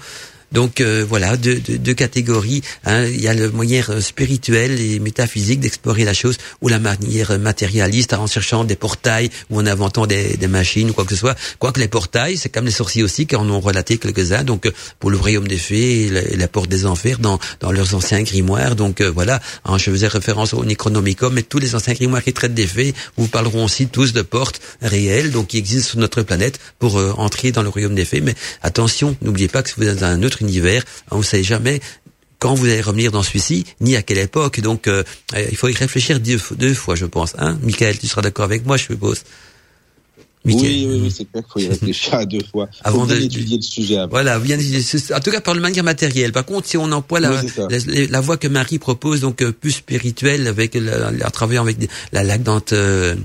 Donc 0.51 0.81
euh, 0.81 1.05
voilà, 1.07 1.37
deux, 1.37 1.55
deux, 1.59 1.93
catégories. 1.93 2.61
Hein. 2.85 3.05
Il 3.05 3.21
y 3.21 3.27
a 3.27 3.33
le 3.33 3.51
moyen 3.51 3.83
euh, 3.89 4.01
spirituel 4.01 4.79
et 4.79 4.99
métaphysique 4.99 5.59
d'explorer 5.59 6.05
la 6.05 6.13
chose, 6.13 6.37
ou 6.61 6.67
la 6.67 6.79
manière 6.79 7.37
matérialiste 7.39 8.13
en 8.13 8.27
cherchant 8.27 8.63
des 8.63 8.75
portails 8.75 9.29
ou 9.49 9.59
en 9.59 9.65
inventant 9.65 10.07
des, 10.07 10.37
des 10.37 10.47
machines 10.47 10.89
ou 10.89 10.93
quoi 10.93 11.03
que 11.03 11.11
ce 11.11 11.19
soit. 11.19 11.35
Quoique 11.59 11.79
les 11.79 11.87
portails, 11.87 12.37
c'est 12.37 12.49
comme 12.49 12.65
les 12.65 12.71
sorciers 12.71 13.03
aussi 13.03 13.25
qui 13.25 13.35
en 13.35 13.49
ont 13.49 13.59
relaté 13.59 13.97
quelques-uns. 13.97 14.43
Donc 14.43 14.65
euh, 14.65 14.71
pour 14.99 15.09
le 15.09 15.17
royaume 15.17 15.47
des 15.47 15.57
fées 15.57 16.05
et 16.05 16.37
la, 16.37 16.47
porte 16.47 16.69
des 16.69 16.85
enfers 16.85 17.19
dans, 17.19 17.39
dans 17.59 17.71
leurs 17.71 17.95
anciens 17.95 18.21
grimoires. 18.21 18.75
Donc 18.75 19.01
voilà, 19.01 19.41
hein, 19.65 19.77
je 19.77 19.91
faisais 19.91 20.07
référence 20.07 20.53
au 20.53 20.63
Necronomicon, 20.63 21.31
mais 21.31 21.43
tous 21.43 21.59
les 21.59 21.75
anciens 21.75 21.93
grimoires 21.93 22.23
qui 22.23 22.33
traitent 22.33 22.53
des 22.53 22.67
fées 22.67 22.93
vous 23.17 23.27
parleront 23.27 23.65
aussi 23.65 23.87
tous 23.87 24.13
de 24.13 24.21
portes 24.21 24.61
réelles, 24.81 25.31
donc 25.31 25.47
qui 25.47 25.57
existent 25.57 25.89
sur 25.89 25.99
notre 25.99 26.21
planète 26.21 26.59
pour 26.79 26.95
entrer 27.19 27.51
dans 27.51 27.63
le 27.63 27.69
royaume 27.69 27.95
des 27.95 28.05
fées. 28.05 28.21
Mais 28.21 28.35
attention, 28.61 29.15
n'oubliez 29.21 29.47
pas 29.47 29.63
que 29.63 29.69
si 29.69 29.75
vous 29.77 29.87
êtes 29.87 29.99
dans 29.99 30.05
un 30.05 30.23
autre 30.23 30.34
univers. 30.41 30.83
On 31.11 31.19
ne 31.19 31.23
sait 31.23 31.43
jamais 31.43 31.79
quand 32.39 32.53
vous 32.53 32.65
allez 32.65 32.81
revenir 32.81 33.11
dans 33.11 33.23
celui-ci, 33.23 33.65
ni 33.81 33.95
à 33.95 34.01
quelle 34.01 34.19
époque. 34.19 34.59
Donc, 34.59 34.87
euh, 34.87 35.03
il 35.35 35.55
faut 35.55 35.67
y 35.67 35.73
réfléchir 35.73 36.19
deux, 36.19 36.73
fois, 36.73 36.95
je 36.95 37.05
pense. 37.05 37.33
Hein 37.37 37.57
Michael, 37.63 37.97
tu 37.97 38.07
seras 38.07 38.21
d'accord 38.21 38.45
avec 38.45 38.65
moi, 38.65 38.77
je 38.77 38.83
suppose. 38.83 39.23
Oui, 40.45 40.87
oui, 40.87 40.99
oui, 41.03 41.11
c'est 41.11 41.25
clair 41.25 41.43
qu'il 41.43 41.51
faut 41.51 41.59
y 41.59 41.67
réfléchir 41.73 42.13
à 42.13 42.25
deux 42.25 42.43
fois. 42.51 42.69
Avant 42.83 43.05
d'étudier 43.05 43.57
le 43.57 43.63
sujet. 43.63 43.97
Avant. 43.97 44.09
Voilà, 44.11 44.39
bien, 44.39 44.57
en 44.57 45.19
tout 45.19 45.31
cas 45.31 45.41
par 45.41 45.53
le 45.53 45.61
manière 45.61 45.83
matérielle. 45.83 46.31
Par 46.31 46.45
contre, 46.45 46.67
si 46.67 46.77
on 46.77 46.91
emploie 46.91 47.19
la, 47.19 47.41
la, 48.09 48.21
voie 48.21 48.37
que 48.37 48.47
Marie 48.47 48.79
propose, 48.79 49.21
donc 49.21 49.41
euh, 49.41 49.51
plus 49.51 49.71
spirituelle, 49.71 50.47
avec 50.47 50.75
la, 50.75 51.11
en 51.25 51.31
travaillant 51.31 51.63
avec 51.63 51.77
la 52.11 52.23
lacdante 52.23 52.73
euh, 52.73 53.15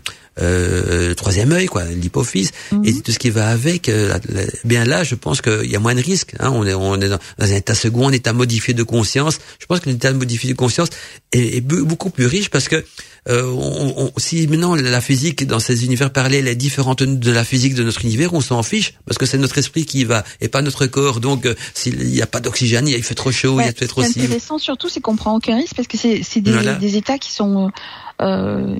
euh, 0.40 1.08
le 1.08 1.14
troisième 1.14 1.52
œil, 1.52 1.66
quoi, 1.66 1.84
l'hypophyse, 1.84 2.52
mhm. 2.72 2.84
et 2.84 3.00
tout 3.00 3.12
ce 3.12 3.18
qui 3.18 3.30
va 3.30 3.48
avec. 3.48 3.88
Euh, 3.88 4.16
bien 4.64 4.84
là, 4.84 5.04
je 5.04 5.14
pense 5.14 5.42
qu'il 5.42 5.70
y 5.70 5.76
a 5.76 5.80
moins 5.80 5.94
de 5.94 6.00
risques. 6.00 6.34
Hein. 6.38 6.50
On 6.54 6.64
est, 6.66 6.72
on 6.72 7.00
est 7.00 7.08
dans, 7.08 7.18
un 7.38 7.46
état 7.46 7.74
second, 7.74 8.08
un 8.08 8.12
état 8.12 8.32
modifié 8.32 8.72
de 8.72 8.82
conscience. 8.82 9.38
Je 9.58 9.66
pense 9.66 9.80
qu'un 9.80 9.90
état 9.90 10.12
modifié 10.12 10.50
de 10.50 10.56
conscience 10.56 10.88
est, 11.32 11.56
est, 11.56 11.60
beaucoup 11.60 12.10
plus 12.10 12.26
riche 12.26 12.48
parce 12.48 12.68
que 12.68 12.84
euh, 13.28 13.44
on, 13.44 13.94
on, 14.04 14.12
si 14.16 14.46
maintenant 14.46 14.74
la 14.74 15.00
physique 15.00 15.46
dans 15.46 15.60
ces 15.60 15.84
univers 15.84 16.10
parallèles 16.12 16.48
est 16.48 16.54
différente 16.54 17.02
de 17.02 17.30
la 17.30 17.44
physique 17.44 17.74
de 17.74 17.82
notre 17.82 18.04
univers, 18.04 18.32
on 18.32 18.40
s'en 18.40 18.62
fiche 18.62 18.94
parce 19.06 19.18
que 19.18 19.26
c'est 19.26 19.38
notre 19.38 19.58
esprit 19.58 19.84
qui 19.84 20.04
va 20.04 20.24
et 20.40 20.48
pas 20.48 20.62
notre 20.62 20.86
corps. 20.86 21.20
Donc 21.20 21.46
euh, 21.46 21.54
s'il 21.74 21.98
n'y 21.98 22.22
a 22.22 22.26
pas 22.26 22.40
d'oxygène, 22.40 22.88
il 22.88 23.02
fait 23.02 23.14
trop 23.14 23.32
chaud, 23.32 23.60
il 23.60 23.66
y 23.66 23.68
a 23.68 23.72
trop 23.72 24.02
Ce 24.02 24.12
qui 24.12 24.20
est 24.20 24.24
intéressant 24.24 24.58
surtout, 24.58 24.88
c'est 24.88 25.00
qu'on 25.00 25.16
prend 25.16 25.36
aucun 25.36 25.56
risque 25.56 25.74
parce 25.76 25.88
que 25.88 25.98
c'est 25.98 26.40
des, 26.40 26.74
des 26.80 26.96
états 26.96 27.18
qui 27.18 27.32
sont 27.32 27.70
euh, 28.20 28.74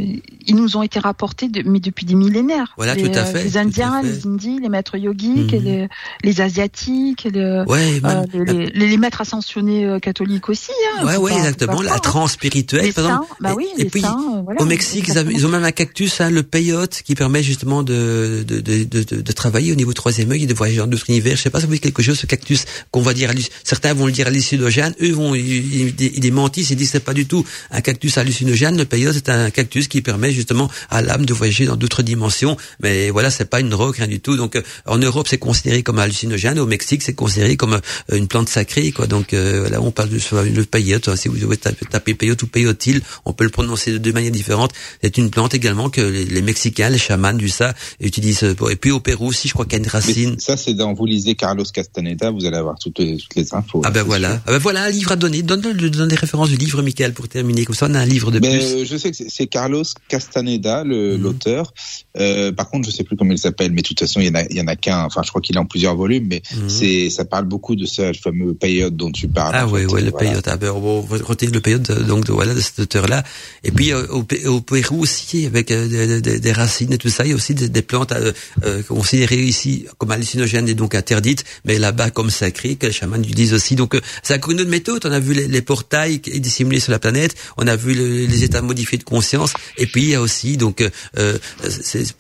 ils 0.47 0.57
nous 0.57 0.77
ont 0.77 0.83
été 0.83 0.99
rapportés, 0.99 1.49
de, 1.49 1.63
mais 1.65 1.81
depuis 1.81 2.05
des 2.05 2.15
millénaires. 2.15 2.75
Voilà, 2.77 2.95
les, 2.95 3.03
tout 3.03 3.19
à 3.19 3.25
fait. 3.25 3.45
Les 3.45 3.57
Indiens, 3.57 4.03
les 4.03 4.27
Indies, 4.27 4.59
les 4.61 4.69
maîtres 4.69 4.97
yogiques, 4.97 5.53
mhm. 5.53 5.63
les, 5.63 5.89
les, 6.25 6.41
Asiatiques, 6.41 7.25
les, 7.25 7.65
ouais, 7.67 8.01
euh, 8.05 8.25
les, 8.33 8.71
les, 8.89 8.97
maîtres 8.97 9.21
ascensionnés 9.21 9.87
euh, 9.87 9.99
catholiques 9.99 10.49
aussi. 10.49 10.73
Hein, 10.99 11.07
ouais, 11.07 11.17
ouais, 11.17 11.33
exactement. 11.33 11.81
la 11.83 11.99
transe 11.99 12.33
spirituelle, 12.33 12.93
par 12.93 13.05
exemple. 13.05 13.35
Bah 13.41 13.55
oui, 13.57 13.69
et, 13.79 13.85
puis, 13.87 14.03
saints, 14.03 14.43
voilà, 14.45 14.61
au 14.61 14.65
Mexique, 14.65 15.09
ils, 15.09 15.47
ont 15.47 15.51
même 15.51 15.65
un 15.65 15.73
cactus, 15.73 16.21
hein, 16.21 16.31
le 16.31 16.43
peyote, 16.43 17.03
qui 17.05 17.15
permet 17.15 17.43
justement 17.43 17.83
de, 17.83 18.45
de, 18.47 18.61
de, 18.61 18.85
de, 18.85 19.21
de 19.21 19.33
travailler 19.33 19.73
au 19.73 19.77
niveau 19.77 19.93
troisième 19.93 20.31
œil 20.33 20.45
et 20.45 20.47
de 20.47 20.55
voyager 20.55 20.79
dans 20.79 20.87
d'autres 20.87 21.09
univers. 21.09 21.37
Je 21.37 21.43
sais 21.43 21.51
pas 21.51 21.59
si 21.59 21.65
vous 21.65 21.71
voyez 21.71 21.81
quelque 21.81 22.03
chose, 22.03 22.19
ce 22.19 22.27
cactus 22.27 22.65
qu'on 22.91 23.03
va 23.03 23.15
dire, 23.15 23.31
certains 23.65 23.95
vont 23.95 24.07
le 24.07 24.13
dire 24.13 24.27
hallucinogène, 24.27 24.95
eux 25.01 25.13
vont, 25.13 25.35
ils, 25.35 25.95
ils, 26.01 26.21
démentissent, 26.21 26.71
ils 26.71 26.77
disent 26.77 26.91
c'est 26.91 27.01
pas 27.01 27.15
du 27.15 27.27
tout 27.27 27.45
un 27.71 27.81
cactus 27.81 28.19
hallucinogène, 28.19 28.77
le 28.77 28.85
peyote 28.85 29.15
c'est 29.15 29.30
un 29.31 29.51
cactus 29.51 29.89
qui 29.89 30.03
permet 30.03 30.33
justement 30.33 30.71
à 30.91 31.03
l'âme 31.03 31.25
de 31.25 31.33
voyager 31.33 31.67
dans 31.67 31.77
d'autres 31.77 32.03
dimensions. 32.03 32.57
Mais 32.81 33.11
voilà, 33.11 33.31
c'est 33.31 33.49
pas 33.49 33.61
une 33.61 33.71
drogue, 33.71 33.97
rien 33.97 34.07
du 34.07 34.21
tout. 34.21 34.37
Donc 34.37 34.57
euh, 34.57 34.63
en 34.87 34.99
Europe, 34.99 35.27
c'est 35.29 35.39
considéré 35.39 35.83
comme 35.83 35.99
hallucinogène. 35.99 36.59
Au 36.59 36.67
Mexique, 36.67 37.03
c'est 37.03 37.15
considéré 37.15 37.57
comme 37.57 37.75
euh, 37.75 38.17
une 38.17 38.29
plante 38.29 38.49
sacrée. 38.49 38.93
Quoi. 38.93 39.07
Donc 39.07 39.35
euh, 39.35 39.69
là, 39.69 39.81
on 39.81 39.91
parle 39.91 40.11
de 40.11 40.19
le 40.43 40.65
peyote. 40.65 41.15
Si 41.17 41.29
vous 41.29 41.39
devez 41.39 41.57
taper 41.57 42.15
peyote 42.15 42.43
ou 42.43 42.47
peyotile, 42.47 43.03
on 43.25 43.33
peut 43.33 43.45
le 43.45 43.51
prononcer 43.51 43.93
de 43.93 43.99
deux 43.99 44.13
manières 44.13 44.33
différentes. 44.33 44.73
C'est 45.03 45.19
une 45.19 45.31
plante 45.31 45.55
également 45.55 45.91
que 45.91 46.01
les, 46.01 46.43
Mexicains, 46.43 46.91
les 46.91 46.99
chamans 46.99 47.33
du 47.33 47.49
ça 47.49 47.75
utilisent. 48.01 48.43
Et 48.71 48.77
puis 48.77 48.91
au 48.91 49.01
Pérou 49.01 49.29
aussi, 49.29 49.49
je 49.49 49.53
crois 49.53 49.65
qu'il 49.65 49.75
y 49.75 49.77
a 49.77 49.85
une 49.85 49.91
racine. 49.91 50.39
ça, 50.39 50.57
c'est 50.57 50.75
dans 50.75 50.95
vous 50.95 51.07
lisez 51.07 51.35
Carlos 51.35 51.65
Castaneda, 51.65 52.31
vous 52.31 52.45
allez 52.45 52.57
avoir 52.57 52.79
toutes 52.79 52.99
les, 52.99 53.17
toutes 53.17 53.35
les 53.37 53.55
infos. 53.55 53.83
Ah 53.85 53.91
ben 53.91 54.03
voilà. 54.03 54.43
Ah 54.47 54.53
ben 54.53 54.59
voilà 54.59 54.85
un 54.85 54.91
livre 54.91 55.13
à 55.13 55.17
donner. 55.17 55.43
Donne, 55.43 55.61
donne, 55.61 56.09
des 56.09 56.17
références 56.17 56.51
du 56.51 56.57
livre, 56.57 56.83
Michael, 56.83 57.13
pour 57.13 57.29
terminer. 57.29 57.65
Comme 57.65 57.75
ça, 57.77 57.87
on 57.91 57.95
a 57.95 58.01
un 58.01 58.07
livre 58.07 58.31
de 58.31 58.39
plus. 58.39 58.85
je 58.85 58.97
sais 58.97 59.11
que 59.11 59.17
c'est 59.29 59.47
Carlos 59.47 59.85
Castaneda, 60.09 60.85
mhm. 60.85 61.17
l'auteur. 61.17 61.73
Euh, 62.19 62.53
par 62.53 62.71
contre, 62.71 62.89
je 62.89 62.95
sais 62.95 63.05
plus 63.05 63.17
comment 63.17 63.33
il 63.33 63.39
s'appelle, 63.39 63.73
mais 63.73 63.83
de 63.83 63.87
toute 63.87 64.01
façon, 64.01 64.21
il 64.21 64.27
y 64.27 64.31
en 64.31 64.35
a, 64.35 64.43
il 64.45 64.57
y 64.57 64.61
en 64.61 64.67
a 64.67 64.77
qu'un. 64.77 65.05
Enfin, 65.05 65.23
je 65.25 65.29
crois 65.29 65.41
qu'il 65.41 65.57
est 65.57 65.61
en 65.61 65.67
plusieurs 65.67 65.97
volumes, 65.97 66.27
mais 66.29 66.43
mhm. 66.55 66.69
c'est, 66.69 67.11
ça 67.11 67.25
parle 67.25 67.45
beaucoup 67.45 67.77
de 67.77 67.87
ce 67.87 68.13
fameux 68.13 68.55
payote 68.55 68.97
dont 68.97 69.11
tu 69.11 69.29
parles. 69.29 69.55
Ah 69.55 69.67
oui, 69.67 69.85
oui, 69.87 70.03
le 70.03 70.11
payote. 70.11 70.47
Ah, 70.49 70.57
ben, 70.57 70.71
retenir 70.71 71.53
le 71.53 71.61
payote, 71.61 71.91
donc 72.07 72.29
voilà, 72.31 72.55
de 72.55 72.61
cet 72.61 72.79
auteur-là. 72.81 73.23
Et 73.65 73.71
puis 73.71 73.93
euh, 73.93 74.07
au, 74.09 74.25
au, 74.47 74.61
Pérou 74.61 75.03
aussi, 75.03 75.47
avec 75.47 75.71
euh, 75.71 76.21
des, 76.21 76.39
des, 76.39 76.53
racines 76.53 76.93
et 76.93 76.99
tout 76.99 77.09
ça, 77.09 77.25
il 77.25 77.31
y 77.31 77.33
a 77.33 77.37
aussi 77.37 77.55
des, 77.55 77.69
des 77.69 77.83
plantes 77.83 78.13
euh, 78.13 78.83
considérées 78.85 79.43
ici 79.43 79.87
comme 79.99 80.11
hallucinogènes 80.11 80.69
et 80.69 80.75
donc 80.75 80.95
interdites, 80.95 81.45
mais 81.65 81.79
là-bas 81.79 82.11
comme 82.11 82.31
sacrées, 82.31 82.77
que 82.77 82.87
les 82.87 82.93
chamans 82.93 83.17
utilisent 83.17 83.55
aussi. 83.55 83.77
Donc, 83.77 83.99
c'est 84.23 84.41
une 84.47 84.61
autre 84.61 84.71
méthode. 84.71 85.05
On 85.05 85.13
a 85.13 85.21
vu 85.21 85.35
les, 85.35 85.49
les 85.49 85.63
portails 85.63 86.19
dissimulés 86.19 86.81
sur 86.81 86.93
la 86.93 86.99
planète, 86.99 87.35
on 87.57 87.67
a 87.67 87.77
vu 87.77 87.95
les 87.95 88.45
états 88.45 88.63
modifiés 88.63 88.99
de 88.99 89.05
conscience, 89.11 89.53
et 89.77 89.87
puis 89.87 90.03
il 90.03 90.09
y 90.11 90.15
a 90.15 90.23
aussi 90.23 90.57
donc 90.57 90.81
euh, 90.81 90.91
euh 91.19 91.37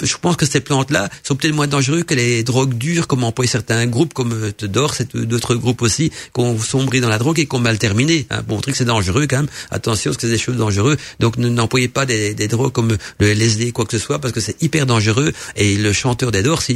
je 0.02 0.16
pense 0.20 0.36
que 0.36 0.46
ces 0.46 0.60
plantes-là 0.60 1.08
sont 1.22 1.36
peut-être 1.36 1.54
moins 1.54 1.66
dangereuses 1.66 2.04
que 2.04 2.14
les 2.14 2.42
drogues 2.42 2.74
dures, 2.74 3.06
comme 3.06 3.24
emploient 3.24 3.46
certains 3.46 3.86
groupes 3.86 4.12
comme 4.12 4.32
euh, 4.32 4.52
Tedor, 4.52 4.94
d'autres 5.14 5.54
groupes 5.54 5.82
aussi 5.82 6.10
qui 6.10 6.40
ont 6.40 6.58
sombré 6.58 7.00
dans 7.00 7.08
la 7.08 7.18
drogue 7.18 7.38
et 7.38 7.46
qui 7.46 7.54
ont 7.54 7.60
mal 7.60 7.78
terminé. 7.78 8.26
Hein. 8.30 8.42
Bon, 8.46 8.60
truc 8.60 8.76
c'est 8.76 8.84
dangereux 8.84 9.26
quand 9.28 9.38
même. 9.38 9.48
Attention, 9.70 10.10
parce 10.10 10.18
que 10.18 10.26
c'est 10.26 10.32
des 10.32 10.38
choses 10.38 10.56
dangereuses. 10.56 10.98
Donc 11.20 11.38
n'employez 11.38 11.88
pas 11.88 12.04
des, 12.06 12.34
des, 12.34 12.48
drogues 12.48 12.72
comme 12.72 12.96
le 13.20 13.26
LSD 13.26 13.72
quoi 13.72 13.84
que 13.84 13.96
ce 13.96 14.04
soit 14.04 14.18
parce 14.18 14.34
que 14.34 14.40
c'est 14.40 14.60
hyper 14.62 14.84
dangereux. 14.86 15.32
Et 15.56 15.76
le 15.76 15.92
chanteur 15.92 16.30
d'Edor, 16.32 16.62
c'est 16.62 16.74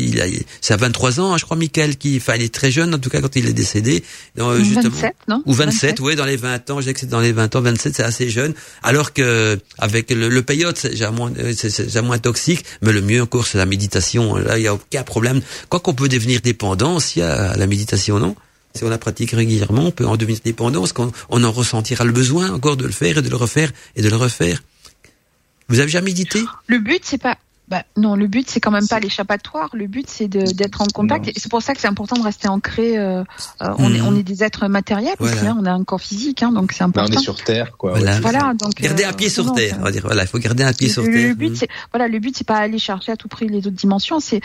à 0.70 0.76
23 0.76 1.20
ans, 1.20 1.32
hein, 1.32 1.38
je 1.38 1.44
crois, 1.44 1.56
Michael, 1.56 1.96
qui 1.96 2.20
fallait 2.20 2.48
très 2.48 2.70
jeune 2.70 2.94
en 2.94 2.98
tout 2.98 3.10
cas 3.10 3.20
quand 3.20 3.34
il 3.36 3.48
est 3.48 3.52
décédé. 3.52 4.04
Donc, 4.36 4.56
justement, 4.58 4.82
27, 4.90 5.14
non? 5.28 5.42
Ou 5.46 5.52
27, 5.52 6.00
oui, 6.00 6.16
dans 6.16 6.24
les 6.24 6.36
20 6.36 6.70
ans. 6.70 6.80
Je 6.80 6.86
sais 6.86 6.94
que 6.94 7.00
c'est 7.00 7.08
dans 7.08 7.20
les 7.20 7.32
20 7.32 7.56
ans, 7.56 7.60
27, 7.60 7.94
c'est 7.96 8.02
assez 8.02 8.30
jeune. 8.30 8.54
Alors 8.82 9.12
que 9.12 9.58
avec 9.78 10.03
le, 10.10 10.28
le 10.28 10.42
peyote, 10.42 10.76
c'est 10.76 11.10
moins, 11.10 11.32
c'est 11.56 12.02
moins 12.02 12.18
toxique, 12.18 12.64
mais 12.82 12.92
le 12.92 13.00
mieux 13.00 13.22
encore, 13.22 13.46
c'est 13.46 13.58
la 13.58 13.66
méditation. 13.66 14.36
Là, 14.36 14.58
il 14.58 14.62
n'y 14.62 14.68
a 14.68 14.74
aucun 14.74 15.02
problème. 15.02 15.40
Quoi 15.68 15.80
qu'on 15.80 15.94
peut 15.94 16.08
devenir 16.08 16.40
dépendant 16.40 16.96
aussi 16.96 17.22
à 17.22 17.56
la 17.56 17.66
méditation, 17.66 18.18
non 18.18 18.36
si 18.76 18.82
on 18.82 18.88
la 18.88 18.98
pratique 18.98 19.30
régulièrement, 19.30 19.86
on 19.86 19.90
peut 19.92 20.04
en 20.04 20.16
devenir 20.16 20.40
dépendant, 20.44 20.80
parce 20.80 20.92
qu'on 20.92 21.12
en 21.30 21.52
ressentira 21.52 22.04
le 22.04 22.10
besoin 22.10 22.50
encore 22.50 22.76
de 22.76 22.84
le 22.84 22.90
faire 22.90 23.18
et 23.18 23.22
de 23.22 23.30
le 23.30 23.36
refaire 23.36 23.70
et 23.94 24.02
de 24.02 24.08
le 24.08 24.16
refaire. 24.16 24.64
Vous 25.68 25.78
avez 25.78 25.88
jamais 25.88 26.06
médité? 26.06 26.40
Le 26.66 26.78
but, 26.80 27.00
c'est 27.04 27.22
pas 27.22 27.38
bah, 27.68 27.82
non, 27.96 28.14
le 28.14 28.26
but 28.26 28.48
c'est 28.50 28.60
quand 28.60 28.70
même 28.70 28.86
pas 28.86 29.00
l'échappatoire. 29.00 29.70
Le 29.72 29.86
but 29.86 30.06
c'est 30.08 30.28
d'être 30.28 30.82
en 30.82 30.86
contact. 30.86 31.28
Et 31.28 31.32
c'est 31.36 31.50
pour 31.50 31.62
ça 31.62 31.72
que 31.72 31.80
c'est 31.80 31.88
important 31.88 32.16
de 32.16 32.22
rester 32.22 32.46
ancré. 32.46 32.98
Euh, 32.98 33.24
euh 33.62 33.74
on, 33.78 33.92
est, 33.94 34.00
hmm. 34.00 34.06
on 34.06 34.16
est 34.16 34.22
des 34.22 34.44
êtres 34.44 34.68
matériels 34.68 35.16
aussi. 35.18 35.46
Hein, 35.46 35.56
on 35.58 35.64
a 35.64 35.72
un 35.72 35.82
corps 35.82 36.00
physique, 36.00 36.42
hein, 36.42 36.52
donc 36.52 36.72
c'est 36.72 36.84
important. 36.84 37.10
on 37.10 37.18
est 37.18 37.22
sur 37.22 37.42
terre, 37.42 37.76
quoi. 37.78 37.98
Voilà. 37.98 38.52
donc 38.52 38.74
garder 38.74 39.04
un 39.04 39.14
pied 39.14 39.30
sur 39.30 39.48
euh, 39.48 39.54
terre. 39.54 39.76
On 39.80 39.84
va 39.84 39.90
dire. 39.92 40.02
Voilà, 40.04 40.24
il 40.24 40.28
faut 40.28 40.38
garder 40.38 40.62
un 40.62 40.74
pied 40.74 40.90
sur 40.90 41.04
terre. 41.04 41.28
Le 41.28 41.34
but 41.34 41.56
c'est 41.56 41.68
voilà, 41.90 42.06
le 42.06 42.18
but 42.18 42.36
c'est 42.36 42.46
pas 42.46 42.58
aller 42.58 42.78
chercher 42.78 43.12
à 43.12 43.16
tout 43.16 43.28
prix 43.28 43.48
les 43.48 43.66
autres 43.66 43.70
dimensions. 43.70 44.20
C'est 44.20 44.42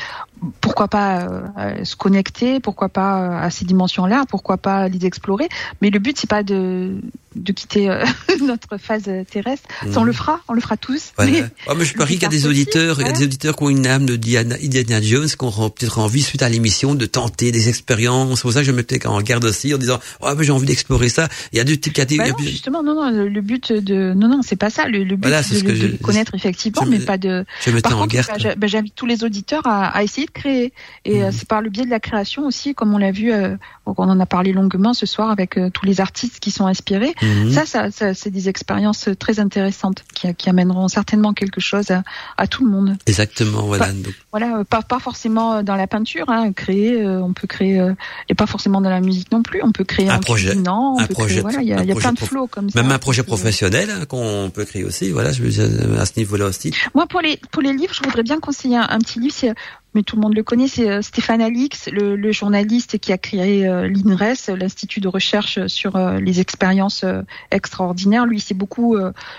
pourquoi 0.62 0.88
pas 0.88 1.28
euh, 1.58 1.84
se 1.84 1.98
connecter, 1.98 2.62
pourquoi 2.62 2.88
pas 2.88 3.40
à 3.40 3.50
ces 3.50 3.66
dimensions-là, 3.66 4.24
pourquoi 4.30 4.56
pas 4.56 4.88
les 4.88 5.06
explorer. 5.06 5.50
Mais 5.82 5.90
le 5.90 6.00
but 6.00 6.18
c'est 6.18 6.30
pas 6.30 6.44
de 6.44 7.02
de 7.36 7.52
quitter 7.54 7.90
euh, 7.90 8.04
notre 8.42 8.78
phase 8.78 9.10
terrestre. 9.32 9.68
Ça, 9.92 10.00
on 10.00 10.04
le 10.04 10.14
fera, 10.14 10.42
on 10.48 10.54
le 10.54 10.62
fera 10.62 10.78
tous. 10.78 11.12
Voilà. 11.16 11.32
Mais, 11.32 11.44
Oh, 11.68 11.74
mais 11.78 11.86
je 11.86 11.94
parie 11.94 12.14
qu'il 12.16 12.24
y 12.24 12.26
a 12.26 12.30
des 12.30 12.48
auditeurs, 12.48 13.00
il 13.02 13.08
y 13.08 13.10
a 13.10 13.14
des 13.14 13.24
auditeurs 13.24 13.56
qui 13.56 13.64
ont 13.64 13.70
une 13.70 13.86
âme 13.86 14.06
de 14.06 14.16
Diana, 14.16 14.56
Indiana 14.64 15.02
Jones, 15.02 15.28
qui 15.28 15.46
auront 15.46 15.70
peut-être 15.70 16.00
envie, 16.00 16.22
suite 16.22 16.42
à 16.42 16.50
l'émission, 16.50 16.96
de 16.96 17.06
tenter 17.06 17.52
des 17.52 17.70
expériences. 17.70 18.38
C'est 18.40 18.42
pour 18.44 18.54
ça 18.54 18.62
que 18.62 18.66
je 18.66 18.72
me 18.72 18.82
peut-être 18.84 19.08
en 19.10 19.22
garde 19.22 19.46
aussi, 19.46 19.74
en 19.74 19.78
disant, 19.78 20.00
oh, 20.22 20.30
mais 20.38 20.44
j'ai 20.44 20.52
envie 20.52 20.66
d'explorer 20.66 21.10
ça. 21.10 21.28
Il 21.54 21.58
y 21.58 21.62
a 21.62 21.64
deux 21.64 21.78
types 21.78 21.94
Bah 21.96 22.02
catégories. 22.06 22.32
non, 22.32 22.50
justement, 22.50 22.84
non, 22.84 22.96
non, 22.96 23.12
le 23.26 23.42
but 23.42 23.72
de, 23.74 24.14
non, 24.16 24.28
non, 24.28 24.42
c'est 24.42 24.56
pas 24.56 24.70
ça. 24.70 24.88
Le, 24.88 25.04
le 25.04 25.16
but 25.16 25.22
Voilà, 25.28 25.44
c'est 25.44 25.56
de, 25.56 25.60
ce 25.60 25.64
que 25.64 25.70
de 25.70 25.76
je- 25.76 25.86
les 25.88 25.98
connaître 25.98 26.34
effectivement, 26.36 26.84
je 26.86 26.90
mais 26.90 27.00
me- 27.00 27.06
pas 27.06 27.18
de. 27.18 27.46
je 27.66 27.72
me 27.72 27.82
Par 27.82 28.00
en 28.00 28.08
garde. 28.08 28.28
bah, 28.42 28.56
bah, 28.58 28.68
j'invite 28.68 28.96
tous 28.96 29.06
les 29.06 29.24
auditeurs 29.24 29.66
à, 29.68 29.88
à 29.90 30.04
essayer 30.04 30.26
de 30.28 30.32
créer. 30.32 30.74
Et 31.06 31.16
Mhm. 31.20 31.24
euh, 31.26 31.30
c'est 31.32 31.48
par 31.48 31.62
le 31.62 31.70
biais 31.70 31.86
de 31.86 31.90
la 31.90 32.00
création 32.00 32.46
aussi, 32.46 32.74
comme 32.74 32.94
on 32.94 32.98
l'a 32.98 33.12
vu, 33.12 33.32
euh, 33.32 33.56
on 33.86 33.94
en 34.10 34.20
a 34.20 34.26
parlé 34.26 34.52
longuement 34.54 34.94
ce 34.94 35.06
soir 35.06 35.30
avec 35.32 35.58
euh, 35.58 35.70
tous 35.70 35.86
les 35.86 36.00
artistes 36.02 36.40
qui 36.40 36.52
sont 36.52 36.66
inspirés. 36.68 37.14
Mhm. 37.22 37.52
Ça, 37.52 37.66
ça, 37.66 37.92
ça 37.92 38.14
c'est 38.14 38.30
des 38.32 38.50
expériences 38.50 39.10
très 39.20 39.40
intéressantes 39.40 40.04
qui, 40.14 40.34
qui 40.36 40.50
amèneront 40.50 40.88
certainement 40.88 41.34
quelque 41.34 41.60
chose 41.62 41.92
à, 41.92 42.04
à 42.38 42.48
tout 42.48 42.66
le 42.66 42.72
monde. 42.72 42.96
Exactement, 43.08 43.64
voilà. 43.64 43.88
Bah, 43.88 43.92
Donc, 43.94 44.14
Voilà, 44.32 44.58
euh, 44.60 44.64
pas 44.64 44.82
pas 44.82 45.00
forcément 45.00 45.54
euh, 45.56 45.64
dans 45.64 45.76
la 45.76 45.88
peinture, 45.88 46.26
hein, 46.30 46.52
créer, 46.54 47.02
euh, 47.02 47.22
on 47.22 47.34
peut 47.34 47.48
créer, 47.48 47.80
euh, 47.80 47.94
et 48.30 48.36
pas 48.36 48.46
forcément 48.48 48.82
dans 48.82 48.90
la 48.90 49.02
musique 49.02 49.32
non 49.32 49.44
plus. 49.44 49.62
On 49.64 49.72
peut 49.72 49.84
créer 49.84 50.10
Un 50.10 50.18
en 50.18 50.20
projet. 50.20 50.50
cuisinant, 50.50 50.98
Un 51.00 51.08
projet 51.08 51.28
créer, 51.36 51.42
voilà, 51.42 51.62
il 51.62 51.68
y 51.68 51.74
un 51.74 51.80
a, 51.80 51.84
y 51.84 51.94
plein 51.94 52.14
de 52.14 52.20
flots 52.20 52.48
comme 52.48 52.70
ça. 52.70 52.82
même 52.82 52.92
un 52.92 53.00
projet 53.00 53.22
euh, 53.22 53.26
professionnel 53.26 53.90
hein, 53.92 54.06
qu'on 54.06 54.50
peut 54.54 54.66
créer 54.66 54.84
aussi, 54.84 55.12
voilà, 55.12 55.32
je 55.32 55.44
veux 55.44 55.50
dire, 55.50 55.68
à 56.00 56.06
ce 56.06 56.14
niveau-là 56.18 56.46
aussi. 56.46 56.74
Moi, 56.96 57.06
pour 57.08 57.22
les 57.22 57.38
pour 57.52 57.62
les 57.62 57.74
livres, 57.74 57.94
je 57.94 58.02
voudrais 58.04 58.24
bien 58.24 58.40
conseiller 58.40 58.78
un, 58.78 58.88
un 58.90 59.00
petit 59.00 59.20
livre. 59.20 59.34
C'est, 59.36 59.54
mais 59.94 60.04
tout 60.04 60.16
le 60.16 60.22
monde 60.22 60.36
le 60.36 60.44
connaît, 60.44 60.68
c'est 60.68 60.90
euh, 60.90 61.02
Stéphane 61.02 61.42
Alix, 61.42 61.90
le, 61.92 62.32
journaliste 62.32 63.00
qui 63.00 63.12
a 63.12 63.18
créé 63.18 63.68
euh, 63.68 63.88
l'INRES, 63.88 64.56
l'institut 64.56 65.00
de 65.00 65.08
recherche 65.08 65.66
sur 65.68 65.96
euh, 65.96 66.20
les 66.20 66.40
expériences 66.40 67.04
extraordinaires. 67.52 68.26
Lui, 68.26 68.40
c'est 68.40 68.54
beaucoup, 68.54 68.98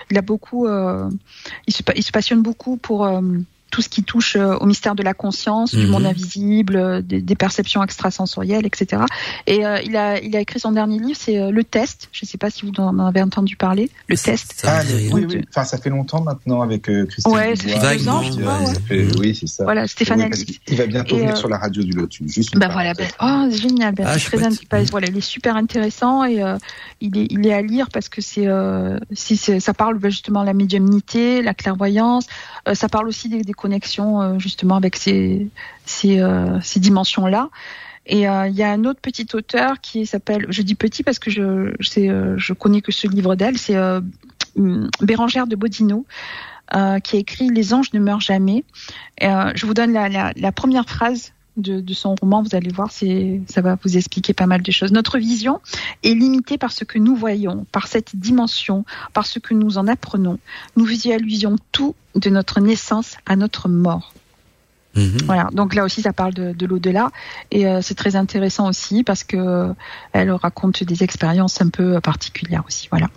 il 0.09 0.17
a 0.17 0.21
beaucoup, 0.21 0.67
il, 0.67 1.73
se, 1.73 1.83
il 1.95 2.03
se 2.03 2.11
passionne 2.11 2.41
beaucoup 2.41 2.77
pour 2.77 3.07
tout 3.71 3.81
ce 3.81 3.89
qui 3.89 4.03
touche 4.03 4.35
euh, 4.35 4.55
au 4.57 4.65
mystère 4.67 4.93
de 4.95 5.01
la 5.03 5.13
conscience, 5.13 5.73
du 5.73 5.85
Mhm. 5.85 5.89
monde 5.91 6.05
invisible, 6.05 6.75
euh, 6.75 7.01
des, 7.01 7.21
des 7.21 7.35
perceptions 7.35 7.81
extrasensorielles, 7.83 8.65
etc. 8.65 9.01
Et 9.47 9.65
euh, 9.65 9.79
il 9.83 9.95
a 9.97 10.19
il 10.19 10.35
a 10.35 10.39
écrit 10.41 10.59
son 10.59 10.71
dernier 10.73 10.99
livre, 10.99 11.17
c'est 11.19 11.39
euh, 11.39 11.51
Le 11.51 11.63
Test. 11.63 12.09
Je 12.11 12.25
ne 12.25 12.27
sais 12.27 12.37
pas 12.37 12.49
si 12.49 12.65
vous 12.65 12.71
en 12.77 12.99
avez 12.99 13.21
entendu 13.21 13.55
parler. 13.55 13.89
Le 14.07 14.17
Test. 14.17 14.53
Ça 14.57 14.79
Ah, 14.79 14.81
oui, 15.13 15.25
oui. 15.27 15.41
Enfin, 15.49 15.63
ça 15.63 15.77
fait 15.77 15.89
longtemps 15.89 16.21
maintenant 16.21 16.61
avec 16.61 16.89
euh, 16.89 17.05
Christine. 17.05 17.33
Ouais, 17.33 17.55
ça 17.55 17.63
fait 17.67 17.97
deux 17.97 18.09
ans, 18.09 18.21
je 18.21 18.31
crois, 18.39 18.59
ouais. 18.59 19.07
Oui, 19.19 19.35
c'est 19.39 19.47
ça. 19.47 19.63
Voilà, 19.63 19.87
Stéphane 19.87 20.21
Alix. 20.21 20.43
qu'il 20.43 20.77
va 20.77 20.85
bientôt 20.85 21.17
venir 21.17 21.31
euh, 21.31 21.35
sur 21.35 21.49
la 21.49 21.57
radio 21.57 21.81
du 21.81 21.91
Lotus. 21.93 22.31
Juste 22.31 22.57
Ben 22.57 22.69
voilà, 22.69 22.93
parenthèse. 22.93 23.15
oh, 23.21 23.47
c'est 23.51 23.61
génial, 23.69 23.95
ben, 23.95 24.05
Ah, 24.07 24.17
très 24.19 24.37
Mhm. 24.37 24.85
voilà, 24.91 25.07
il 25.07 25.17
est 25.17 25.21
super 25.21 25.55
intéressant 25.55 26.23
et 26.25 26.43
euh, 26.43 26.57
il 26.99 27.17
est 27.17 27.27
il 27.29 27.45
est 27.47 27.53
à 27.53 27.61
lire 27.61 27.87
parce 27.93 28.09
que 28.09 28.21
c'est 28.21 28.47
euh, 28.47 28.97
si 29.13 29.37
c'est- 29.37 29.59
ça 29.59 29.73
parle 29.73 29.97
ben, 29.97 30.09
justement 30.11 30.41
de 30.41 30.47
la 30.47 30.53
médiumnité, 30.53 31.41
la 31.41 31.53
clairvoyance, 31.53 32.25
euh, 32.67 32.73
ça 32.75 32.89
parle 32.89 33.07
aussi 33.07 33.29
des, 33.29 33.41
des 33.41 33.53
connexions 33.61 34.21
euh, 34.21 34.39
justement 34.39 34.75
avec 34.75 34.95
ces 34.95 35.49
euh, 36.05 36.59
ces 36.61 36.79
dimensions 36.79 37.27
là. 37.27 37.49
Et 38.07 38.27
euh, 38.27 38.47
il 38.47 38.55
y 38.55 38.63
a 38.63 38.71
un 38.71 38.83
autre 38.85 38.99
petit 38.99 39.27
auteur 39.33 39.79
qui 39.79 40.07
s'appelle, 40.07 40.47
je 40.49 40.63
dis 40.63 40.73
petit 40.75 41.03
parce 41.03 41.19
que 41.19 41.29
je 41.29 41.73
je, 41.79 42.53
connais 42.53 42.81
que 42.81 42.91
ce 42.91 43.07
livre 43.07 43.35
d'elle, 43.35 43.57
c'est 43.59 43.77
hum, 43.77 44.89
Bérangère 45.01 45.45
de 45.45 45.55
Bodino. 45.55 46.05
qui 47.03 47.15
a 47.15 47.19
écrit 47.19 47.49
Les 47.49 47.73
anges 47.73 47.93
ne 47.93 47.99
meurent 47.99 48.21
jamais. 48.21 48.63
Je 49.21 49.65
vous 49.65 49.75
donne 49.75 49.93
la 49.93 50.51
première 50.51 50.89
phrase 50.89 51.31
de, 51.57 51.81
de 51.81 51.93
son 51.93 52.15
roman, 52.15 52.41
vous 52.41 52.55
allez 52.55 52.71
voir, 52.71 52.91
c'est, 52.91 53.41
ça 53.47 53.61
va 53.61 53.77
vous 53.83 53.97
expliquer 53.97 54.33
pas 54.33 54.47
mal 54.47 54.61
de 54.61 54.71
choses. 54.71 54.91
Notre 54.91 55.17
vision 55.17 55.61
est 56.03 56.13
limitée 56.13 56.57
par 56.57 56.71
ce 56.71 56.83
que 56.83 56.97
nous 56.97 57.15
voyons, 57.15 57.65
par 57.71 57.87
cette 57.87 58.15
dimension, 58.15 58.85
par 59.13 59.25
ce 59.25 59.39
que 59.39 59.53
nous 59.53 59.77
en 59.77 59.87
apprenons. 59.87 60.39
Nous 60.75 60.85
visualisons 60.85 61.55
tout 61.71 61.95
de 62.15 62.29
notre 62.29 62.59
naissance 62.59 63.15
à 63.25 63.35
notre 63.35 63.69
mort. 63.69 64.13
Mhm. 64.95 65.19
Voilà. 65.25 65.49
Donc 65.53 65.73
là 65.73 65.83
aussi, 65.83 66.01
ça 66.01 66.13
parle 66.13 66.33
de, 66.33 66.51
de 66.51 66.65
l'au-delà 66.65 67.11
et 67.49 67.65
euh, 67.65 67.81
c'est 67.81 67.95
très 67.95 68.15
intéressant 68.15 68.67
aussi 68.67 69.03
parce 69.03 69.23
que 69.23 69.37
euh, 69.37 69.73
elle 70.11 70.31
raconte 70.31 70.83
des 70.83 71.03
expériences 71.03 71.61
un 71.61 71.69
peu 71.69 72.01
particulières 72.01 72.63
aussi. 72.67 72.87
Voilà. 72.91 73.07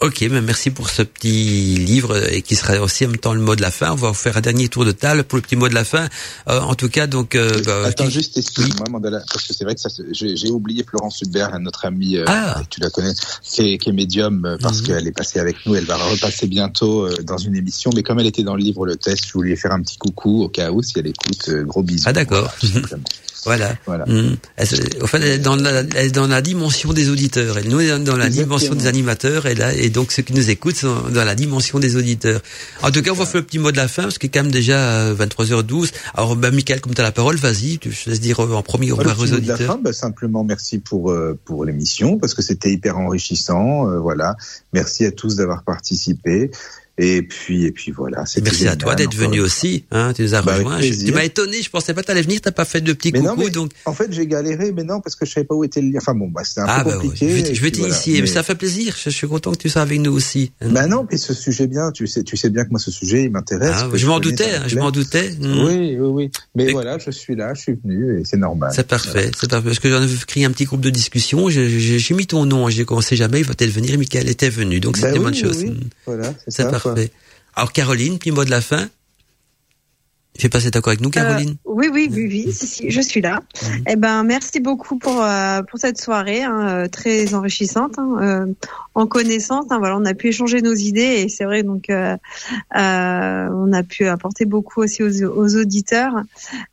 Ok, 0.00 0.20
mais 0.30 0.42
merci 0.42 0.70
pour 0.70 0.90
ce 0.90 1.02
petit 1.02 1.76
livre 1.76 2.14
euh, 2.16 2.28
et 2.30 2.42
qui 2.42 2.56
sera 2.56 2.78
aussi 2.80 3.06
en 3.06 3.08
même 3.10 3.16
temps 3.18 3.32
le 3.32 3.40
mot 3.40 3.56
de 3.56 3.62
la 3.62 3.70
fin. 3.70 3.92
On 3.92 3.94
va 3.94 4.08
vous 4.08 4.14
faire 4.14 4.36
un 4.36 4.40
dernier 4.42 4.68
tour 4.68 4.84
de 4.84 4.92
table 4.92 5.24
pour 5.24 5.36
le 5.36 5.42
petit 5.42 5.56
mot 5.56 5.68
de 5.68 5.74
la 5.74 5.84
fin. 5.84 6.08
Euh, 6.48 6.60
en 6.60 6.74
tout 6.74 6.88
cas, 6.90 7.06
donc. 7.06 7.34
Euh, 7.34 7.62
bah, 7.64 7.82
Attends, 7.86 8.10
juste, 8.10 8.36
excuse-moi, 8.36 8.86
Mandala, 8.90 9.22
parce 9.32 9.46
que 9.46 9.54
c'est 9.54 9.64
vrai 9.64 9.74
que 9.74 9.80
ça, 9.80 9.88
j'ai 10.12 10.50
oublié 10.50 10.84
Florence 10.84 11.22
Hubert, 11.22 11.58
notre 11.60 11.86
amie, 11.86 12.16
euh, 12.18 12.24
Ah. 12.26 12.60
tu 12.68 12.80
la 12.80 12.90
connais, 12.90 13.12
qui 13.42 13.62
est, 13.74 13.78
qui 13.78 13.88
est 13.88 13.92
médium, 13.92 14.44
euh, 14.44 14.56
parce 14.60 14.80
Mhm. 14.80 14.86
qu'elle 14.88 15.06
est 15.06 15.12
passée 15.12 15.38
avec 15.38 15.64
nous, 15.64 15.74
elle 15.74 15.84
va 15.86 15.96
repasser 15.96 16.48
bientôt 16.48 17.06
euh, 17.06 17.14
dans 17.22 17.38
une 17.38 17.56
émission, 17.56 17.90
mais 17.94 18.02
comme 18.02 18.18
elle 18.18 18.26
était 18.26 18.42
dans 18.42 18.56
le 18.56 18.62
livre 18.62 18.84
Le 18.86 18.96
Test, 18.96 19.26
je 19.28 19.32
voulais 19.32 19.56
faire 19.56 19.72
un 19.72 19.80
petit 19.80 19.96
coucou 19.96 20.42
au 20.42 20.48
cas 20.48 20.70
où, 20.70 20.82
si 20.82 20.92
elle 20.98 21.06
écoute, 21.06 21.48
euh, 21.48 21.62
gros 21.64 21.82
bisous. 21.82 22.04
Ah, 22.06 22.12
d'accord. 22.12 22.40
Voilà, 22.40 22.54
tout 22.60 22.66
simplement. 22.66 23.04
Voilà. 23.44 23.76
Voilà. 23.86 24.04
Mhm. 24.06 24.36
Elle 24.56 24.66
se- 24.66 25.02
Au 25.02 25.06
fait, 25.06 25.18
elle 25.18 25.24
est 25.24 25.38
dans 25.38 25.56
la, 25.56 25.80
elle 25.80 26.06
est 26.06 26.10
dans 26.10 26.26
la 26.26 26.40
dimension 26.42 26.92
des 26.92 27.08
auditeurs. 27.10 27.58
Elle 27.58 27.68
nous 27.68 27.80
est 27.80 27.88
dans 27.88 28.16
la 28.16 28.26
Exactement. 28.26 28.56
dimension 28.56 28.74
des 28.74 28.86
animateurs. 28.86 29.46
Et 29.46 29.54
là, 29.54 29.72
et 29.74 29.90
donc 29.90 30.12
ceux 30.12 30.22
qui 30.22 30.32
nous 30.32 30.50
écoutent 30.50 30.76
sont 30.76 31.08
dans 31.10 31.24
la 31.24 31.34
dimension 31.34 31.78
des 31.78 31.96
auditeurs. 31.96 32.40
En 32.82 32.90
tout 32.90 33.02
cas, 33.02 33.10
on 33.10 33.14
va 33.14 33.26
faire 33.26 33.40
le 33.40 33.46
petit 33.46 33.58
mot 33.58 33.70
de 33.72 33.76
la 33.76 33.88
fin 33.88 34.02
parce 34.04 34.18
qu'il 34.18 34.28
est 34.28 34.30
quand 34.32 34.42
même 34.42 34.52
déjà 34.52 34.78
euh, 34.78 35.14
23h12. 35.14 35.90
Alors, 36.14 36.36
bah, 36.36 36.50
Michael, 36.50 36.80
comme 36.80 36.94
tu 36.94 37.00
as 37.00 37.04
la 37.04 37.12
parole, 37.12 37.36
vas-y. 37.36 37.78
Je 37.82 38.04
te 38.04 38.10
laisse 38.10 38.20
dire 38.20 38.40
euh, 38.40 38.54
en 38.54 38.62
premier 38.62 38.92
au 38.92 38.96
revoir 38.96 39.16
aux 39.18 39.22
mot 39.22 39.26
de 39.26 39.30
la 39.32 39.54
auditeurs. 39.54 39.74
fin, 39.74 39.80
bah, 39.82 39.92
simplement 39.92 40.44
merci 40.44 40.78
pour 40.78 41.10
euh, 41.10 41.38
pour 41.44 41.64
l'émission 41.64 42.18
parce 42.18 42.34
que 42.34 42.42
c'était 42.42 42.70
hyper 42.72 42.98
enrichissant. 42.98 43.88
euh, 43.90 43.98
voilà, 43.98 44.36
merci 44.72 45.04
à 45.04 45.10
tous 45.10 45.36
d'avoir 45.36 45.62
participé. 45.64 46.50
Et 46.96 47.22
puis 47.22 47.64
et 47.64 47.72
puis 47.72 47.90
voilà. 47.90 48.24
Merci 48.42 48.68
à 48.68 48.76
toi 48.76 48.94
d'être 48.94 49.14
venu 49.16 49.40
aussi. 49.40 49.84
Hein, 49.90 50.12
tu 50.14 50.22
nous 50.22 50.34
as 50.34 50.42
Bah. 50.42 50.54
Je- 50.58 50.78
plaisir. 50.78 51.06
Tu 51.08 51.12
m'as 51.12 51.24
étonné. 51.24 51.60
Je 51.60 51.68
pensais 51.70 51.92
pas 51.92 52.02
que 52.02 52.06
t'allais 52.06 52.22
venir. 52.22 52.40
T'as 52.40 52.52
pas 52.52 52.64
fait 52.64 52.80
de 52.80 52.92
petits 52.92 53.10
Mais 53.12 53.20
non, 53.20 53.30
coucou. 53.30 53.42
mais 53.42 53.50
donc, 53.50 53.72
En 53.84 53.92
fait, 53.92 54.12
j'ai 54.12 54.26
galéré, 54.26 54.70
mais 54.72 54.84
non, 54.84 55.00
parce 55.00 55.16
que 55.16 55.26
je 55.26 55.32
savais 55.32 55.44
pas 55.44 55.54
où 55.56 55.64
était 55.64 55.80
le 55.80 55.88
lien. 55.90 55.98
Enfin 56.00 56.14
bon, 56.14 56.28
bah, 56.28 56.42
c'était 56.44 56.60
un 56.60 56.66
ah 56.68 56.84
peu 56.84 56.90
bah, 56.90 56.96
ouais. 56.98 57.02
compliqué. 57.02 57.28
je 57.28 57.34
vais, 57.34 57.50
et 57.50 57.54
je 57.54 57.62
vais 57.62 57.70
voilà. 57.70 57.92
t'initier. 57.94 58.14
Mais 58.14 58.20
Mais- 58.20 58.26
ça 58.28 58.42
fait 58.44 58.54
plaisir. 58.54 58.94
Je, 58.96 59.10
je 59.10 59.14
suis 59.14 59.26
content 59.26 59.50
que 59.52 59.58
tu 59.58 59.68
sois 59.68 59.82
avec 59.82 59.98
nous 60.00 60.12
aussi. 60.12 60.52
hein. 60.60 60.68
Bah 60.70 60.86
non, 60.86 61.04
puis 61.04 61.18
ce 61.18 61.34
sujet 61.34 61.66
bien, 61.66 61.90
tu 61.90 62.06
sais, 62.06 62.22
tu 62.22 62.36
sais 62.36 62.48
bien 62.50 62.64
que 62.64 62.70
moi 62.70 62.78
ce 62.78 62.90
sujet 62.92 63.24
il 63.24 63.30
m'intéresse. 63.30 63.72
Ah, 63.74 63.88
je 63.92 64.06
m'en 64.06 64.20
doutais. 64.20 64.54
hein, 64.54 64.62
je 64.68 64.78
m'en 64.78 64.90
doutais. 64.92 65.34
Mhm. 65.40 65.64
Oui, 65.64 65.96
oui, 65.98 66.06
oui. 66.06 66.30
Mais 66.54 66.70
voilà, 66.70 66.98
je 66.98 67.10
suis 67.10 67.34
là, 67.34 67.54
je 67.54 67.60
suis 67.62 67.72
venu 67.84 68.20
et 68.20 68.24
c'est 68.24 68.36
normal. 68.36 68.70
C'est 68.74 68.86
parfait, 68.86 69.30
c'est 69.38 69.50
parfait. 69.50 69.64
Parce 69.66 69.80
que 69.80 69.90
j'en 69.90 70.02
ai 70.02 70.08
créé 70.28 70.44
un 70.44 70.52
petit 70.52 70.64
groupe 70.64 70.80
de 70.80 70.90
discussion. 70.90 71.48
J'ai- 71.48 72.14
mis 72.14 72.26
ton 72.28 72.46
nom. 72.46 72.68
J'ai 72.68 72.84
commencé 72.84 73.16
jamais. 73.16 73.40
Il 73.40 73.44
va 73.44 73.54
peut-être 73.54 73.72
venir. 73.72 73.98
Michael 73.98 74.28
était 74.28 74.48
venu. 74.48 74.78
Donc 74.78 74.94
Bah 75.00 75.08
c'était 75.08 75.16
une 75.16 75.24
bonne 75.24 75.34
chose. 75.34 75.64
Mhm. 75.64 75.80
Voilà, 76.06 76.32
c'est 76.46 76.62
quoi. 76.68 76.83
Parfait. 76.84 77.10
Alors 77.54 77.72
Caroline, 77.72 78.18
petit 78.18 78.30
mot 78.30 78.44
de 78.44 78.50
la 78.50 78.60
fin. 78.60 78.88
Je 80.36 80.42
sais 80.42 80.48
pas 80.48 80.58
si 80.58 80.70
d'accord 80.70 80.90
avec 80.90 81.00
nous, 81.00 81.10
Caroline. 81.10 81.50
Euh, 81.50 81.54
oui, 81.64 81.88
oui, 81.92 82.08
oui, 82.10 82.26
oui, 82.28 82.52
si, 82.52 82.66
si, 82.66 82.90
je 82.90 83.00
suis 83.00 83.20
là. 83.20 83.40
Mhm. 83.62 83.84
Eh 83.88 83.96
ben, 83.96 84.24
merci 84.24 84.58
beaucoup 84.58 84.98
pour 84.98 85.22
euh, 85.22 85.62
pour 85.62 85.78
cette 85.78 86.00
soirée 86.00 86.42
hein, 86.42 86.68
euh, 86.68 86.88
très 86.88 87.34
enrichissante, 87.34 87.98
hein, 87.98 88.16
euh, 88.20 88.46
en 88.94 89.06
connaissance. 89.06 89.66
hein, 89.70 89.78
voilà, 89.78 89.96
on 89.98 90.04
a 90.04 90.14
pu 90.14 90.28
échanger 90.28 90.62
nos 90.62 90.74
idées 90.74 91.00
et 91.24 91.28
c'est 91.28 91.44
vrai 91.44 91.62
donc 91.62 91.90
euh, 91.90 92.16
euh, 92.76 93.48
on 93.52 93.72
a 93.72 93.82
pu 93.82 94.06
apporter 94.06 94.44
beaucoup 94.44 94.80
aussi 94.82 95.02
aux, 95.02 95.24
aux 95.24 95.56
auditeurs. 95.56 96.12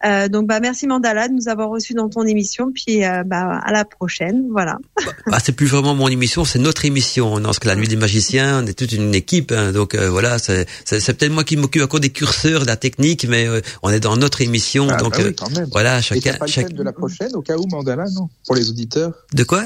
Euh, 0.06 0.28
donc, 0.28 0.48
bah, 0.48 0.60
merci 0.60 0.88
Mandala 0.88 1.28
de 1.28 1.34
nous 1.34 1.48
avoir 1.50 1.70
reçus 1.70 1.94
dans 1.94 2.10
ton 2.10 2.24
émission. 2.26 2.72
Puis, 2.74 3.04
euh, 3.06 3.24
bah, 3.24 3.60
à 3.64 3.72
la 3.72 3.86
prochaine. 3.86 4.46
Voilà. 4.52 4.78
Ah, 5.34 5.40
c'est 5.42 5.52
plus 5.54 5.68
vraiment 5.68 5.94
mon 5.96 6.08
émission, 6.10 6.44
c'est 6.46 6.60
notre 6.60 6.84
émission. 6.84 7.40
Dans 7.40 7.54
ce 7.54 7.60
que 7.60 7.68
la 7.68 7.76
nuit 7.76 7.88
des 7.88 7.96
magiciens, 7.96 8.62
on 8.64 8.68
est 8.68 8.74
toute 8.78 8.92
une 8.92 9.14
équipe. 9.16 9.52
hein. 9.52 9.72
donc 9.72 9.96
euh, 9.96 10.10
voilà, 10.10 10.38
c'est 10.40 10.66
peut-être 10.86 11.32
moi 11.32 11.44
qui 11.44 11.56
m'occupe 11.58 11.84
encore 11.84 12.00
des 12.00 12.10
curseurs, 12.10 12.62
de 12.62 12.66
la 12.68 12.76
technique, 12.76 13.26
mais 13.30 13.48
euh, 13.48 13.62
on 13.84 13.90
est 13.92 14.00
dans 14.00 14.18
notre 14.18 14.42
émission. 14.42 14.88
Ah, 14.90 14.98
donc 14.98 15.14
bah 15.18 15.24
oui, 15.26 15.36
quand 15.36 15.50
même. 15.52 15.70
voilà, 15.72 16.00
Et 16.00 16.02
chacun. 16.02 16.34
pas 16.34 16.46
le 16.46 16.52
chaque- 16.52 16.68
thème 16.68 16.78
de 16.78 16.84
la 16.84 16.92
prochaine 16.92 17.34
au 17.36 17.42
cas 17.42 17.56
où 17.58 17.66
Mandala, 17.68 18.06
non? 18.14 18.30
Pour 18.46 18.56
les 18.56 18.70
auditeurs? 18.70 19.14
De 19.34 19.44
quoi? 19.44 19.64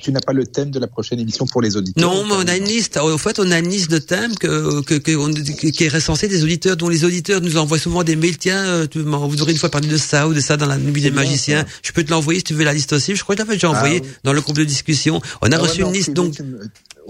Tu 0.00 0.12
n'as 0.12 0.20
pas 0.20 0.32
le 0.32 0.46
thème 0.46 0.70
de 0.70 0.78
la 0.78 0.86
prochaine 0.86 1.18
émission 1.18 1.46
pour 1.46 1.60
les 1.62 1.76
auditeurs 1.76 2.02
Non, 2.12 2.24
mais 2.24 2.34
on 2.34 2.48
a 2.48 2.54
où, 2.54 2.58
une 2.58 2.64
liste. 2.64 2.96
En 2.96 3.18
fait, 3.18 3.38
on 3.38 3.50
a 3.50 3.58
une 3.58 3.68
liste 3.68 3.90
de 3.90 3.98
thèmes 3.98 4.34
que, 4.36 4.80
que, 4.82 4.94
que 4.94 5.16
on- 5.16 5.32
qui 5.32 5.84
est 5.84 5.88
recensée 5.88 6.28
des 6.28 6.42
auditeurs, 6.44 6.76
dont 6.76 6.88
les 6.88 7.04
auditeurs 7.04 7.40
nous 7.40 7.56
envoient 7.56 7.78
souvent 7.78 8.04
des 8.04 8.16
mails. 8.16 8.38
Tiens, 8.38 8.62
euh, 8.64 8.86
tu 8.86 9.00
vous 9.00 9.42
aurez 9.42 9.52
une 9.52 9.58
fois 9.58 9.70
parlé 9.70 9.88
de 9.88 9.96
ça 9.96 10.28
ou 10.28 10.34
de 10.34 10.40
ça 10.40 10.56
dans 10.56 10.66
la 10.66 10.78
nuit 10.78 11.02
des 11.02 11.10
magiciens. 11.10 11.62
ça. 11.62 11.66
Je 11.82 11.92
peux 11.92 12.04
te 12.04 12.10
l'envoyer 12.10 12.40
si 12.40 12.44
tu 12.44 12.54
veux 12.54 12.64
la 12.64 12.74
liste 12.74 12.92
aussi. 12.92 13.14
Je 13.16 13.22
crois 13.22 13.34
que 13.34 13.40
l'avais 13.40 13.54
déjà 13.54 13.68
Ah, 13.72 13.76
envoyé 13.76 14.00
oui. 14.00 14.08
dans 14.24 14.32
le 14.32 14.40
groupe 14.40 14.56
de 14.56 14.64
discussion. 14.64 15.20
On 15.40 15.50
a 15.52 15.56
Ah 15.56 15.58
reçu 15.58 15.82
une 15.82 15.92
liste 15.92 16.12
donc. 16.12 16.34
tu 16.34 16.42
me- 16.42 16.60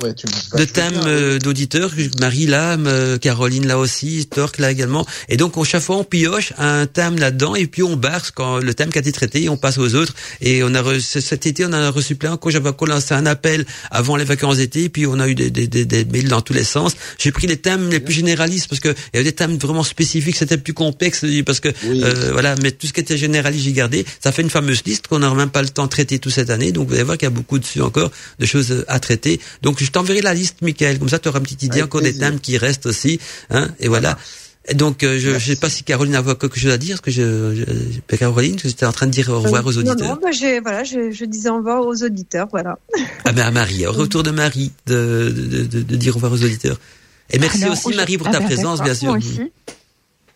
ouais, 0.03 0.15
tu 0.15 0.27
de 0.57 0.65
thèmes 0.65 1.01
euh, 1.07 1.39
d'auditeurs, 1.39 1.91
Marie 2.21 2.47
là, 2.47 2.77
euh, 2.79 3.19
Caroline 3.19 3.67
là 3.67 3.79
aussi, 3.79 4.27
Torque 4.27 4.59
là 4.59 4.71
également. 4.71 5.07
Et 5.29 5.37
donc 5.37 5.57
on 5.57 5.65
chaque 5.65 5.83
fois 5.83 5.97
on 5.97 6.05
pioche 6.05 6.53
un 6.59 6.87
thème 6.87 7.19
là-dedans 7.19 7.55
et 7.55 7.67
puis 7.67 7.83
on 7.83 7.97
barre 7.97 8.33
quand 8.35 8.59
le 8.59 8.75
thème 8.75 8.91
qui 8.91 8.99
a 8.99 9.01
été 9.01 9.13
traité 9.13 9.43
et 9.45 9.49
on 9.49 9.57
passe 9.57 9.79
aux 9.79 9.95
autres. 9.95 10.15
Et 10.41 10.63
on 10.63 10.75
a 10.75 10.83
reçu, 10.83 11.21
cet 11.21 11.47
été 11.47 11.65
on 11.67 11.73
a 11.73 11.91
reçu 11.91 12.15
plein. 12.15 12.37
Quand 12.37 12.51
j'avais 12.51 12.71
lancé 12.87 13.15
un 13.15 13.27
appel 13.27 13.65
avant 13.91 14.17
les 14.17 14.25
vacances 14.25 14.57
d'été, 14.57 14.89
puis 14.89 15.07
on 15.07 15.19
a 15.21 15.29
eu 15.29 15.35
des, 15.35 15.51
des, 15.51 15.67
des, 15.67 15.85
des 15.85 16.05
mails 16.05 16.29
dans 16.29 16.41
tous 16.41 16.53
les 16.53 16.65
sens. 16.65 16.95
J'ai 17.19 17.33
pris 17.33 17.47
les 17.47 17.57
thèmes 17.57 17.91
les 17.91 18.01
plus 18.01 18.15
généralistes 18.15 18.69
parce 18.69 18.81
que 18.81 18.89
il 18.89 18.95
y 19.15 19.17
avait 19.19 19.25
des 19.25 19.33
thèmes 19.33 19.57
vraiment 19.57 19.83
spécifiques, 19.85 20.37
c'était 20.37 20.59
plus 20.59 20.75
complexe 20.75 21.25
parce 21.45 21.61
que 21.61 21.69
Oui. 21.85 22.03
euh, 22.05 22.31
voilà. 22.33 22.55
Mais 22.63 22.71
tout 22.73 22.87
ce 22.87 22.93
qui 22.93 23.01
était 23.01 23.17
généraliste 23.19 23.65
j'ai 23.65 23.73
gardé. 23.73 24.05
Ça 24.23 24.33
fait 24.33 24.43
une 24.43 24.51
fameuse 24.51 24.83
liste 24.85 25.07
qu'on 25.09 25.19
n'aura 25.21 25.35
même 25.35 25.51
pas 25.51 25.63
le 25.63 25.69
temps 25.69 25.85
de 25.85 25.91
traiter 25.91 26.19
tout 26.19 26.31
cette 26.31 26.51
année. 26.51 26.73
Donc 26.73 26.89
vous 26.89 26.95
allez 26.95 27.03
voir 27.05 27.19
qu'il 27.19 27.27
y 27.27 27.33
a 27.33 27.35
beaucoup 27.35 27.59
dessus 27.59 27.81
encore 27.83 28.11
de 28.39 28.47
choses 28.47 28.85
à 28.89 28.99
traiter. 29.01 29.41
Donc 29.63 29.82
je 29.85 29.91
t'enverrai 29.91 30.21
la 30.23 30.35
liste, 30.35 30.63
Michael. 30.63 30.99
Comme 30.99 31.09
ça, 31.09 31.19
tu 31.19 31.29
auras 31.29 31.39
une 31.39 31.45
petite 31.45 31.63
idée 31.63 31.81
Avec 31.81 31.85
encore 31.87 32.01
des 32.03 32.17
thèmes 32.17 32.41
qui 32.41 32.59
restent 32.59 32.87
aussi. 32.87 33.19
Hein, 33.51 33.69
et 33.81 33.89
voilà. 33.89 34.19
Et 34.69 34.75
donc, 34.75 35.03
euh, 35.03 35.19
je 35.19 35.31
ne 35.31 35.39
sais 35.41 35.57
pas 35.57 35.69
si 35.69 35.83
Caroline 35.83 36.15
a 36.15 36.23
quelque 36.23 36.59
chose 36.59 36.71
à 36.71 36.79
dire, 36.79 36.97
parce 36.97 37.07
que 37.07 37.11
je, 37.11 37.65
je 38.11 38.17
Caroline, 38.17 38.55
tu 38.55 38.69
étais 38.69 38.87
en 38.87 38.93
train 38.93 39.07
de 39.07 39.11
dire 39.11 39.29
au 39.29 39.41
revoir 39.41 39.67
aux 39.67 39.77
Euh, 39.77 39.81
auditeurs. 39.81 40.09
Non, 40.09 40.15
non, 40.15 40.21
bah, 40.23 40.61
voilà, 40.63 40.85
je, 40.85 41.11
je 41.11 41.25
disais 41.25 41.49
au 41.49 41.57
revoir 41.57 41.85
aux 41.85 42.03
auditeurs, 42.05 42.47
voilà. 42.49 42.79
Ah 43.25 43.33
ben 43.33 43.45
à 43.45 43.51
Marie, 43.51 43.85
au 43.87 43.93
retour 43.93 44.23
de 44.23 44.31
Marie, 44.31 44.71
de, 44.87 45.33
de, 45.35 45.65
de, 45.65 45.83
de 45.83 45.97
dire 45.97 46.13
au 46.13 46.19
revoir 46.19 46.33
aux 46.33 46.45
auditeurs. 46.45 46.79
Et 47.31 47.41
merci 47.41 47.65
Alors, 47.65 47.77
aussi 47.77 47.97
Marie 47.97 48.19
pour 48.19 48.29
ah 48.29 48.33
ta 48.33 48.39
ben, 48.39 48.47
présence, 48.47 48.81
bien 48.83 48.95
sûr. 48.95 49.09
Moi 49.09 49.19
aussi. 49.19 49.51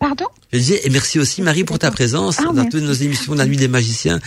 Pardon? 0.01 0.27
Je 0.52 0.59
disais, 0.59 0.81
et 0.85 0.90
merci 0.90 1.18
aussi 1.20 1.40
Marie 1.40 1.64
pour 1.64 1.78
ta 1.78 1.90
présence 1.90 2.36
Ah, 2.40 2.52
dans 2.52 2.64
toutes 2.64 2.82
nos 2.82 2.93
émissions 2.93 3.32
de 3.32 3.39
la 3.39 3.47
nuit 3.47 3.56
des 3.56 3.68
magiciens. 3.68 4.18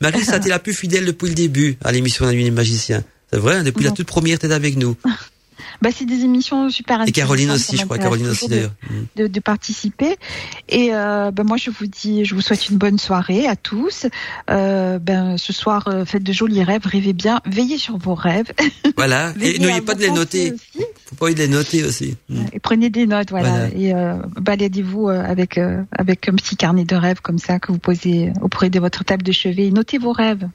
Marie, 0.00 0.24
ça 0.24 0.40
t'es 0.40 0.48
la 0.48 0.58
plus 0.58 0.72
fidèle 0.74 1.04
depuis 1.04 1.28
le 1.28 1.34
début 1.34 1.76
à 1.84 1.92
l'émission 1.92 2.24
de 2.24 2.30
la 2.30 2.36
nuit 2.36 2.44
des 2.44 2.50
magiciens. 2.50 3.04
C'est 3.32 3.38
vrai, 3.38 3.56
hein, 3.56 3.62
depuis 3.62 3.84
la 3.84 3.92
toute 3.92 4.06
première, 4.06 4.38
t'es 4.38 4.52
avec 4.52 4.76
nous. 4.76 4.94
bah, 5.80 5.88
C'est 5.94 6.04
des 6.04 6.20
émissions 6.20 6.68
super 6.68 7.00
Et 7.06 7.12
Caroline 7.12 7.48
intéressantes, 7.48 7.68
aussi, 7.70 7.80
je 7.80 7.84
crois, 7.86 7.98
Caroline 7.98 8.28
aussi 8.28 8.46
de- 8.46 8.50
d'ailleurs. 8.50 8.72
Mm. 8.90 8.94
de, 9.16 9.26
de 9.26 9.40
participer. 9.40 10.16
Et 10.68 10.90
euh, 10.92 11.30
ben 11.30 11.44
moi, 11.44 11.56
je 11.56 11.70
vous 11.70 11.86
dis, 11.86 12.26
je 12.26 12.34
vous 12.34 12.42
souhaite 12.42 12.68
une 12.68 12.76
bonne 12.76 12.98
soirée 12.98 13.46
à 13.46 13.56
tous. 13.56 14.06
Euh, 14.50 14.98
ben 14.98 15.38
ce 15.38 15.52
soir, 15.54 15.88
euh, 15.88 16.04
faites 16.04 16.22
de 16.22 16.32
jolis 16.32 16.62
rêves, 16.62 16.84
rêvez 16.84 17.14
bien, 17.14 17.40
veillez 17.46 17.78
sur 17.78 17.96
vos 17.96 18.14
rêves. 18.14 18.52
Voilà, 18.98 19.32
et 19.40 19.58
n'oubliez 19.58 19.80
pas 19.80 19.94
de 19.94 20.02
les 20.02 20.10
noter. 20.10 20.52
aussi. 20.52 20.84
Faut 21.06 21.16
pas 21.16 21.24
oublier 21.24 21.34
de 21.34 21.40
les 21.40 21.48
noter 21.56 21.82
aussi. 21.82 22.14
Mm. 22.28 22.44
Et 22.52 22.58
prenez 22.60 22.90
des 22.90 23.06
notes, 23.06 23.30
voilà. 23.30 23.68
Voilà. 23.68 23.68
Et 23.74 23.94
baladez-vous 24.38 25.08
avec 25.08 25.58
avec 25.92 26.28
un 26.28 26.34
petit 26.34 26.56
carnet 26.56 26.84
de 26.84 26.94
rêves 26.94 27.20
comme 27.22 27.38
ça 27.38 27.58
que 27.58 27.72
vous 27.72 27.78
posez 27.78 28.32
auprès 28.42 28.68
de 28.68 28.78
votre 28.78 29.02
table 29.02 29.22
de 29.22 29.32
chevet. 29.32 29.68
Et 29.68 29.70
notez 29.70 29.96
vos 29.96 30.12
rêves. 30.12 30.46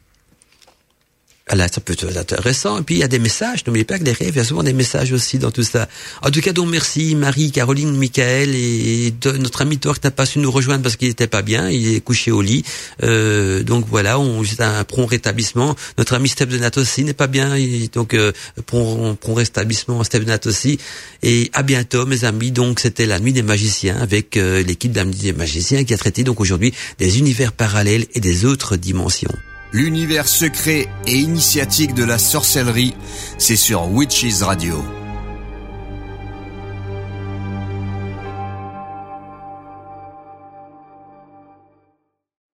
Là, 1.53 1.68
ça 1.72 1.80
peut 1.80 1.94
être 1.94 2.18
intéressant. 2.18 2.80
Et 2.80 2.82
puis, 2.84 2.95
il 2.95 2.99
y 2.99 3.03
a 3.03 3.07
des 3.07 3.19
messages. 3.19 3.65
N'oubliez 3.65 3.86
pas 3.86 3.98
que 3.98 4.03
les 4.03 4.11
rêves, 4.11 4.34
il 4.34 4.38
y 4.38 4.40
a 4.40 4.44
souvent 4.44 4.64
des 4.64 4.74
messages 4.74 5.14
aussi 5.14 5.38
dans 5.38 5.52
tout 5.52 5.64
ça. 5.64 5.88
En 6.22 6.30
tout 6.30 6.41
cas, 6.41 6.52
donc, 6.52 6.69
merci 6.69 7.15
Marie, 7.15 7.52
Caroline, 7.52 7.95
Michael 7.95 8.53
et 8.53 9.14
notre 9.40 9.61
ami 9.61 9.78
Thor 9.78 9.99
qui 9.99 10.07
n'a 10.07 10.11
pas 10.11 10.26
su 10.26 10.40
nous 10.40 10.52
rejoindre 10.52 10.84
parce 10.84 10.98
qu'il 10.98 11.07
n'était 11.07 11.28
pas 11.28 11.41
bien. 11.41 11.69
Il 11.69 11.95
est 11.95 12.02
couché 12.02 12.32
au 12.32 12.41
lit. 12.41 12.64
Euh, 13.03 13.64
donc 13.64 13.86
voilà, 13.90 14.19
on 14.19 14.44
c'est 14.44 14.61
un 14.61 14.84
prompt 14.84 15.06
rétablissement. 15.06 15.76
Notre 15.98 16.15
ami 16.15 16.28
Steph 16.28 16.48
de 16.48 16.57
Nat 16.57 16.72
aussi 16.76 17.03
n'est 17.06 17.14
pas 17.14 17.28
bien. 17.28 17.56
Et 17.56 17.90
donc, 17.94 18.14
euh, 18.14 18.34
prompt, 18.65 19.15
prompt 19.15 19.36
rétablissement 19.36 20.03
Steph 20.03 20.19
de 20.19 20.26
Nat 20.26 20.40
aussi. 20.45 20.80
Et 21.24 21.49
à 21.53 21.64
bientôt, 21.64 22.06
mes 22.06 22.26
amis. 22.26 22.52
Donc, 22.52 22.82
c'était 22.82 23.06
la 23.06 23.19
nuit 23.19 23.34
des 23.34 23.44
magiciens 23.44 23.98
avec 23.98 24.36
euh, 24.36 24.61
l'équipe 24.64 24.91
de 24.91 25.03
des 25.03 25.34
magiciens 25.34 25.84
qui 25.84 25.94
a 25.94 25.98
traité 25.98 26.24
donc 26.24 26.41
aujourd'hui 26.41 26.74
des 26.98 27.19
univers 27.19 27.53
parallèles 27.53 28.06
et 28.14 28.19
des 28.19 28.45
autres 28.45 28.76
dimensions. 28.76 29.32
L'univers 29.73 30.27
secret 30.27 30.88
et 31.07 31.18
initiatique 31.18 31.94
de 31.94 32.06
la 32.06 32.18
sorcellerie, 32.18 32.95
c'est 33.38 33.57
sur 33.57 33.91
Witches 33.91 34.41
Radio. 34.41 34.97